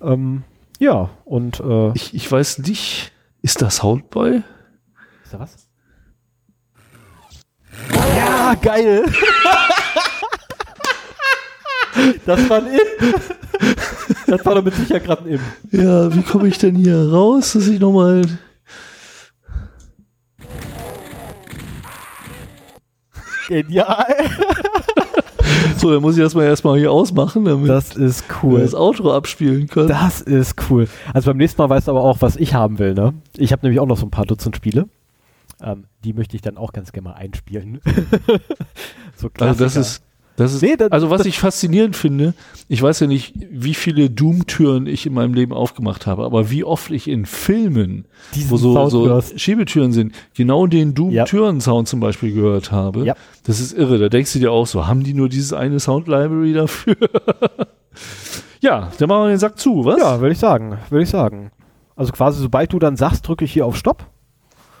Ähm, 0.01 0.43
ja, 0.79 1.11
und 1.25 1.59
äh, 1.59 1.91
ich, 1.93 2.15
ich 2.15 2.31
weiß 2.31 2.59
nicht, 2.59 3.11
ist 3.41 3.61
das 3.61 3.77
Soundboy? 3.77 4.41
Ist 5.23 5.33
da 5.33 5.39
was? 5.39 5.67
Ja, 8.17 8.55
geil! 8.55 9.05
das 12.25 12.49
war 12.49 12.57
ein 12.57 12.67
Im. 12.67 13.13
Das 14.27 14.45
war 14.45 14.55
doch 14.55 14.63
mit 14.63 14.75
Sicherheit 14.75 15.03
gerade 15.05 15.23
ein 15.23 15.27
Im. 15.27 15.39
Ja, 15.71 16.13
wie 16.13 16.23
komme 16.23 16.47
ich 16.47 16.57
denn 16.57 16.75
hier 16.75 17.11
raus, 17.11 17.53
dass 17.53 17.67
ich 17.67 17.79
nochmal 17.79 18.23
Genial. 23.47 24.05
so, 25.77 25.91
dann 25.91 26.01
muss 26.01 26.17
ich 26.17 26.23
das 26.23 26.33
mal 26.33 26.45
erstmal 26.45 26.79
hier 26.79 26.91
ausmachen, 26.91 27.45
damit 27.45 27.69
das 27.69 27.95
ist 27.95 28.25
cool. 28.41 28.57
wir 28.57 28.63
das 28.63 28.75
Outro 28.75 29.13
abspielen 29.13 29.67
können. 29.67 29.89
Das 29.89 30.21
ist 30.21 30.55
cool. 30.69 30.87
Also 31.13 31.29
beim 31.31 31.37
nächsten 31.37 31.61
Mal 31.61 31.69
weißt 31.69 31.87
du 31.87 31.91
aber 31.91 32.03
auch, 32.03 32.21
was 32.21 32.35
ich 32.35 32.53
haben 32.53 32.79
will, 32.79 32.93
ne? 32.93 33.13
Ich 33.37 33.51
habe 33.51 33.65
nämlich 33.65 33.79
auch 33.79 33.85
noch 33.85 33.97
so 33.97 34.05
ein 34.05 34.11
paar 34.11 34.25
Dutzend 34.25 34.55
Spiele. 34.55 34.87
Ähm, 35.61 35.85
die 36.03 36.13
möchte 36.13 36.35
ich 36.35 36.41
dann 36.41 36.57
auch 36.57 36.73
ganz 36.73 36.91
gerne 36.91 37.09
mal 37.09 37.15
einspielen. 37.15 37.79
so 39.15 39.29
also 39.39 39.63
das 39.63 39.75
ist 39.75 40.03
das 40.35 40.53
ist, 40.53 40.63
nee, 40.63 40.75
das, 40.75 40.91
also 40.91 41.11
was 41.11 41.25
ich 41.25 41.37
faszinierend 41.37 41.95
finde, 41.95 42.33
ich 42.67 42.81
weiß 42.81 43.01
ja 43.01 43.07
nicht, 43.07 43.33
wie 43.51 43.75
viele 43.75 44.09
Doom-Türen 44.09 44.87
ich 44.87 45.05
in 45.05 45.13
meinem 45.13 45.33
Leben 45.35 45.53
aufgemacht 45.53 46.07
habe, 46.07 46.23
aber 46.23 46.49
wie 46.49 46.63
oft 46.63 46.89
ich 46.89 47.07
in 47.07 47.25
Filmen, 47.27 48.05
wo 48.47 48.57
so, 48.57 48.89
so 48.89 49.21
Schiebetüren 49.35 49.91
sind, 49.91 50.13
genau 50.33 50.65
den 50.65 50.95
Doom-Türen-Sound 50.95 51.87
zum 51.87 51.99
Beispiel 51.99 52.33
gehört 52.33 52.71
habe. 52.71 53.05
Ja. 53.05 53.15
Das 53.43 53.59
ist 53.59 53.77
irre. 53.77 53.99
Da 53.99 54.09
denkst 54.09 54.33
du 54.33 54.39
dir 54.39 54.51
auch 54.51 54.65
so, 54.65 54.87
haben 54.87 55.03
die 55.03 55.13
nur 55.13 55.29
dieses 55.29 55.53
eine 55.53 55.79
Sound-Library 55.79 56.53
dafür? 56.53 56.95
ja, 58.61 58.89
dann 58.97 59.09
machen 59.09 59.25
wir 59.25 59.29
den 59.29 59.39
Sack 59.39 59.59
zu, 59.59 59.85
was? 59.85 59.99
Ja, 59.99 60.19
würde 60.19 60.33
ich 60.33 60.39
sagen, 60.39 60.79
würde 60.89 61.03
ich 61.03 61.09
sagen. 61.09 61.51
Also 61.95 62.11
quasi, 62.11 62.41
sobald 62.41 62.73
du 62.73 62.79
dann 62.79 62.95
sagst, 62.95 63.27
drücke 63.27 63.45
ich 63.45 63.53
hier 63.53 63.67
auf 63.67 63.77
Stopp 63.77 64.07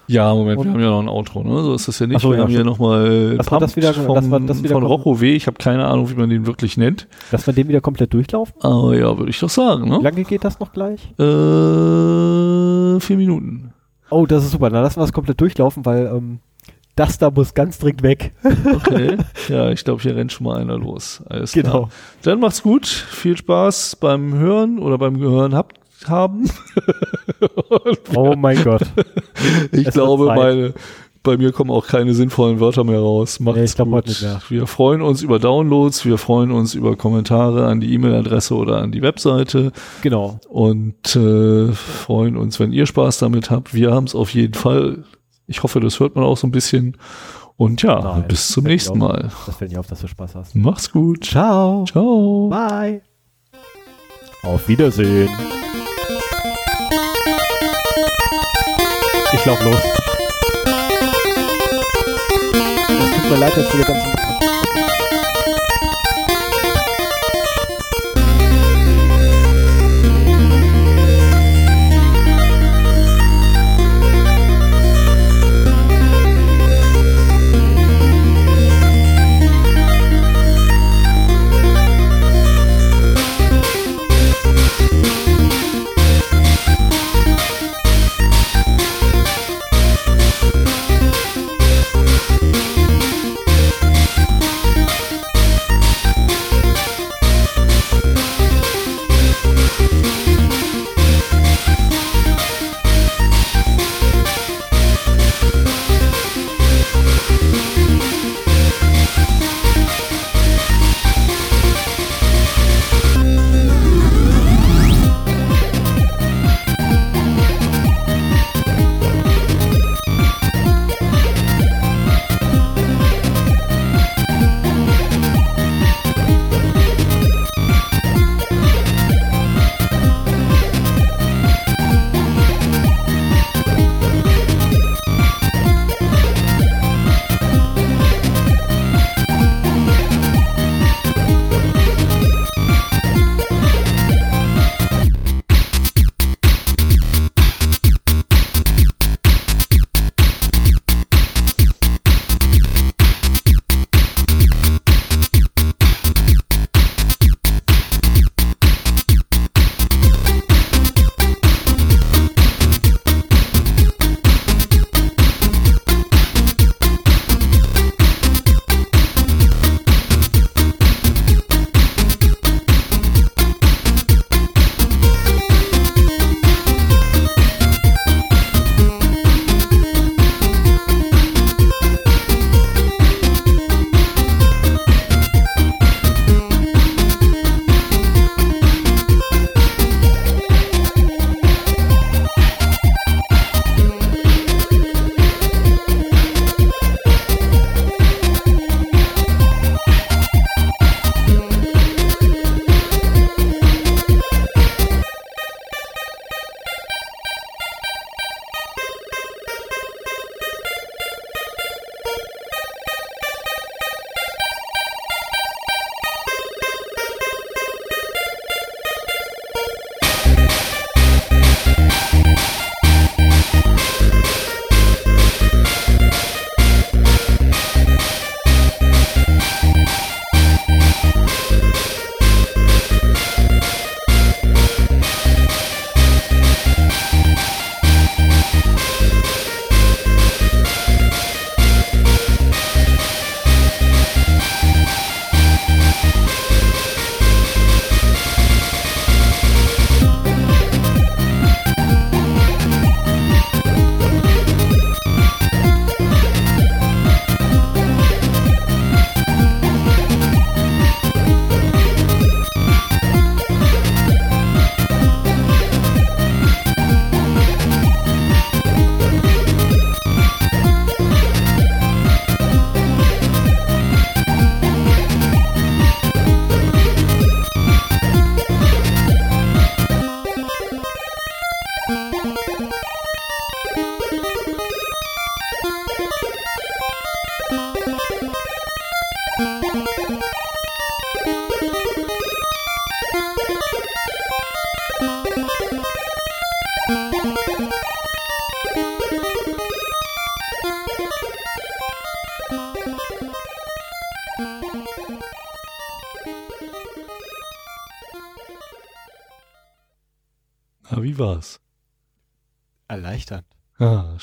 ja, 0.07 0.33
Moment, 0.33 0.59
und 0.59 0.65
wir 0.65 0.73
haben 0.73 0.81
ja 0.81 0.89
noch 0.89 1.01
ein 1.01 1.09
Outro, 1.09 1.43
ne? 1.43 1.63
So 1.63 1.73
ist 1.73 1.87
das 1.87 1.99
ja 1.99 2.07
nicht. 2.07 2.21
So, 2.21 2.29
wir 2.31 2.37
ja, 2.37 2.43
haben 2.43 2.49
hier 2.49 2.63
nochmal 2.63 3.37
das 3.37 3.47
das 3.47 3.75
wieder, 3.75 3.93
vom, 3.93 4.15
das 4.15 4.29
war 4.29 4.39
das 4.41 4.63
wieder 4.63 4.73
von 4.73 4.83
Rocco 4.83 5.21
W. 5.21 5.35
Ich 5.35 5.47
habe 5.47 5.57
keine 5.57 5.85
Ahnung, 5.85 6.09
wie 6.09 6.15
man 6.15 6.29
den 6.29 6.45
wirklich 6.45 6.77
nennt. 6.77 7.07
Dass 7.31 7.47
wir 7.47 7.53
den 7.53 7.67
wieder 7.67 7.81
komplett 7.81 8.13
durchlaufen? 8.13 8.53
Ah, 8.61 8.93
ja, 8.93 9.17
würde 9.17 9.29
ich 9.29 9.39
doch 9.39 9.49
sagen, 9.49 9.89
ne? 9.89 9.99
Wie 9.99 10.03
lange 10.03 10.23
geht 10.23 10.43
das 10.43 10.59
noch 10.59 10.73
gleich? 10.73 11.01
Äh, 11.19 12.99
vier 12.99 13.17
Minuten. 13.17 13.73
Oh, 14.09 14.25
das 14.25 14.43
ist 14.43 14.51
super. 14.51 14.69
Dann 14.69 14.83
lassen 14.83 14.99
wir 14.99 15.05
es 15.05 15.13
komplett 15.13 15.39
durchlaufen, 15.39 15.85
weil 15.85 16.05
ähm, 16.05 16.39
das 16.95 17.17
da 17.17 17.31
muss 17.31 17.53
ganz 17.53 17.79
dringend 17.79 18.03
weg. 18.03 18.33
okay. 18.75 19.17
Ja, 19.49 19.71
ich 19.71 19.83
glaube, 19.83 20.01
hier 20.01 20.15
rennt 20.15 20.31
schon 20.31 20.45
mal 20.45 20.57
einer 20.57 20.77
los. 20.77 21.23
Alles 21.27 21.53
genau. 21.53 21.69
Klar. 21.69 21.89
Dann 22.21 22.39
macht's 22.39 22.61
gut. 22.61 22.85
Viel 22.85 23.35
Spaß 23.37 23.95
beim 23.95 24.33
Hören 24.35 24.77
oder 24.79 24.97
beim 24.97 25.19
Gehören. 25.19 25.55
Habt 25.55 25.79
haben. 26.09 26.49
oh 28.15 28.35
mein 28.35 28.63
Gott. 28.63 28.83
Ich 29.71 29.87
es 29.87 29.93
glaube, 29.93 30.27
meine, 30.27 30.73
bei 31.23 31.37
mir 31.37 31.51
kommen 31.51 31.71
auch 31.71 31.87
keine 31.87 32.13
sinnvollen 32.13 32.59
Wörter 32.59 32.83
mehr 32.83 32.99
raus. 32.99 33.39
Macht's 33.39 33.77
nee, 33.77 33.85
gut. 33.85 34.25
Wir 34.49 34.67
freuen 34.67 35.01
uns 35.01 35.21
über 35.21 35.39
Downloads, 35.39 36.05
wir 36.05 36.17
freuen 36.17 36.51
uns 36.51 36.75
über 36.75 36.95
Kommentare 36.95 37.65
an 37.67 37.79
die 37.79 37.93
E-Mail-Adresse 37.93 38.55
oder 38.55 38.77
an 38.77 38.91
die 38.91 39.01
Webseite. 39.01 39.71
Genau. 40.01 40.39
Und 40.49 41.15
äh, 41.15 41.71
freuen 41.71 42.37
uns, 42.37 42.59
wenn 42.59 42.73
ihr 42.73 42.85
Spaß 42.85 43.17
damit 43.17 43.49
habt. 43.49 43.73
Wir 43.73 43.91
haben 43.91 44.05
es 44.05 44.15
auf 44.15 44.33
jeden 44.33 44.53
Fall. 44.53 45.05
Ich 45.47 45.63
hoffe, 45.63 45.79
das 45.79 45.99
hört 45.99 46.15
man 46.15 46.23
auch 46.25 46.37
so 46.37 46.47
ein 46.47 46.51
bisschen. 46.51 46.97
Und 47.55 47.81
ja, 47.83 48.01
Nein, 48.01 48.25
bis 48.27 48.49
zum 48.49 48.65
nächsten 48.65 48.97
Mal. 48.97 49.29
Das 49.45 49.55
fällt 49.55 49.71
nicht 49.71 49.79
auf, 49.79 49.87
dass 49.87 50.01
du 50.01 50.07
Spaß 50.07 50.35
hast. 50.35 50.55
Mach's 50.55 50.91
gut. 50.91 51.25
Ciao. 51.25 51.85
Ciao. 51.85 52.49
Bye. 52.49 53.01
Auf 54.43 54.67
Wiedersehen. 54.67 55.29
Ich 59.43 59.47
lauf 59.47 59.61
los. 59.61 59.75
Es 62.87 63.11
tut 63.11 63.29
mir 63.29 63.35
leid, 63.39 63.57
dass 63.57 63.67
du 63.67 63.77
dir 63.77 63.83
ganzen 63.83 64.22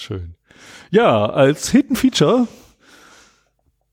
schön. 0.03 0.35
Ja, 0.91 1.27
als 1.27 1.71
Hidden 1.71 1.97
Feature 1.97 2.49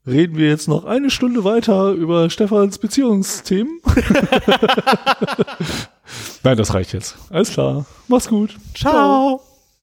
reden 0.05 0.37
wir 0.37 0.47
jetzt 0.47 0.67
noch 0.67 0.85
eine 0.85 1.09
Stunde 1.09 1.43
weiter 1.43 1.91
über 1.91 2.29
Stefans 2.29 2.77
Beziehungsthemen. 2.79 3.81
Nein, 6.43 6.57
das 6.57 6.73
reicht 6.73 6.93
jetzt. 6.93 7.17
Alles 7.29 7.51
klar. 7.51 7.85
Mach's 8.07 8.27
gut. 8.29 8.55
Ciao. 8.73 8.91
Ciao. 8.93 9.41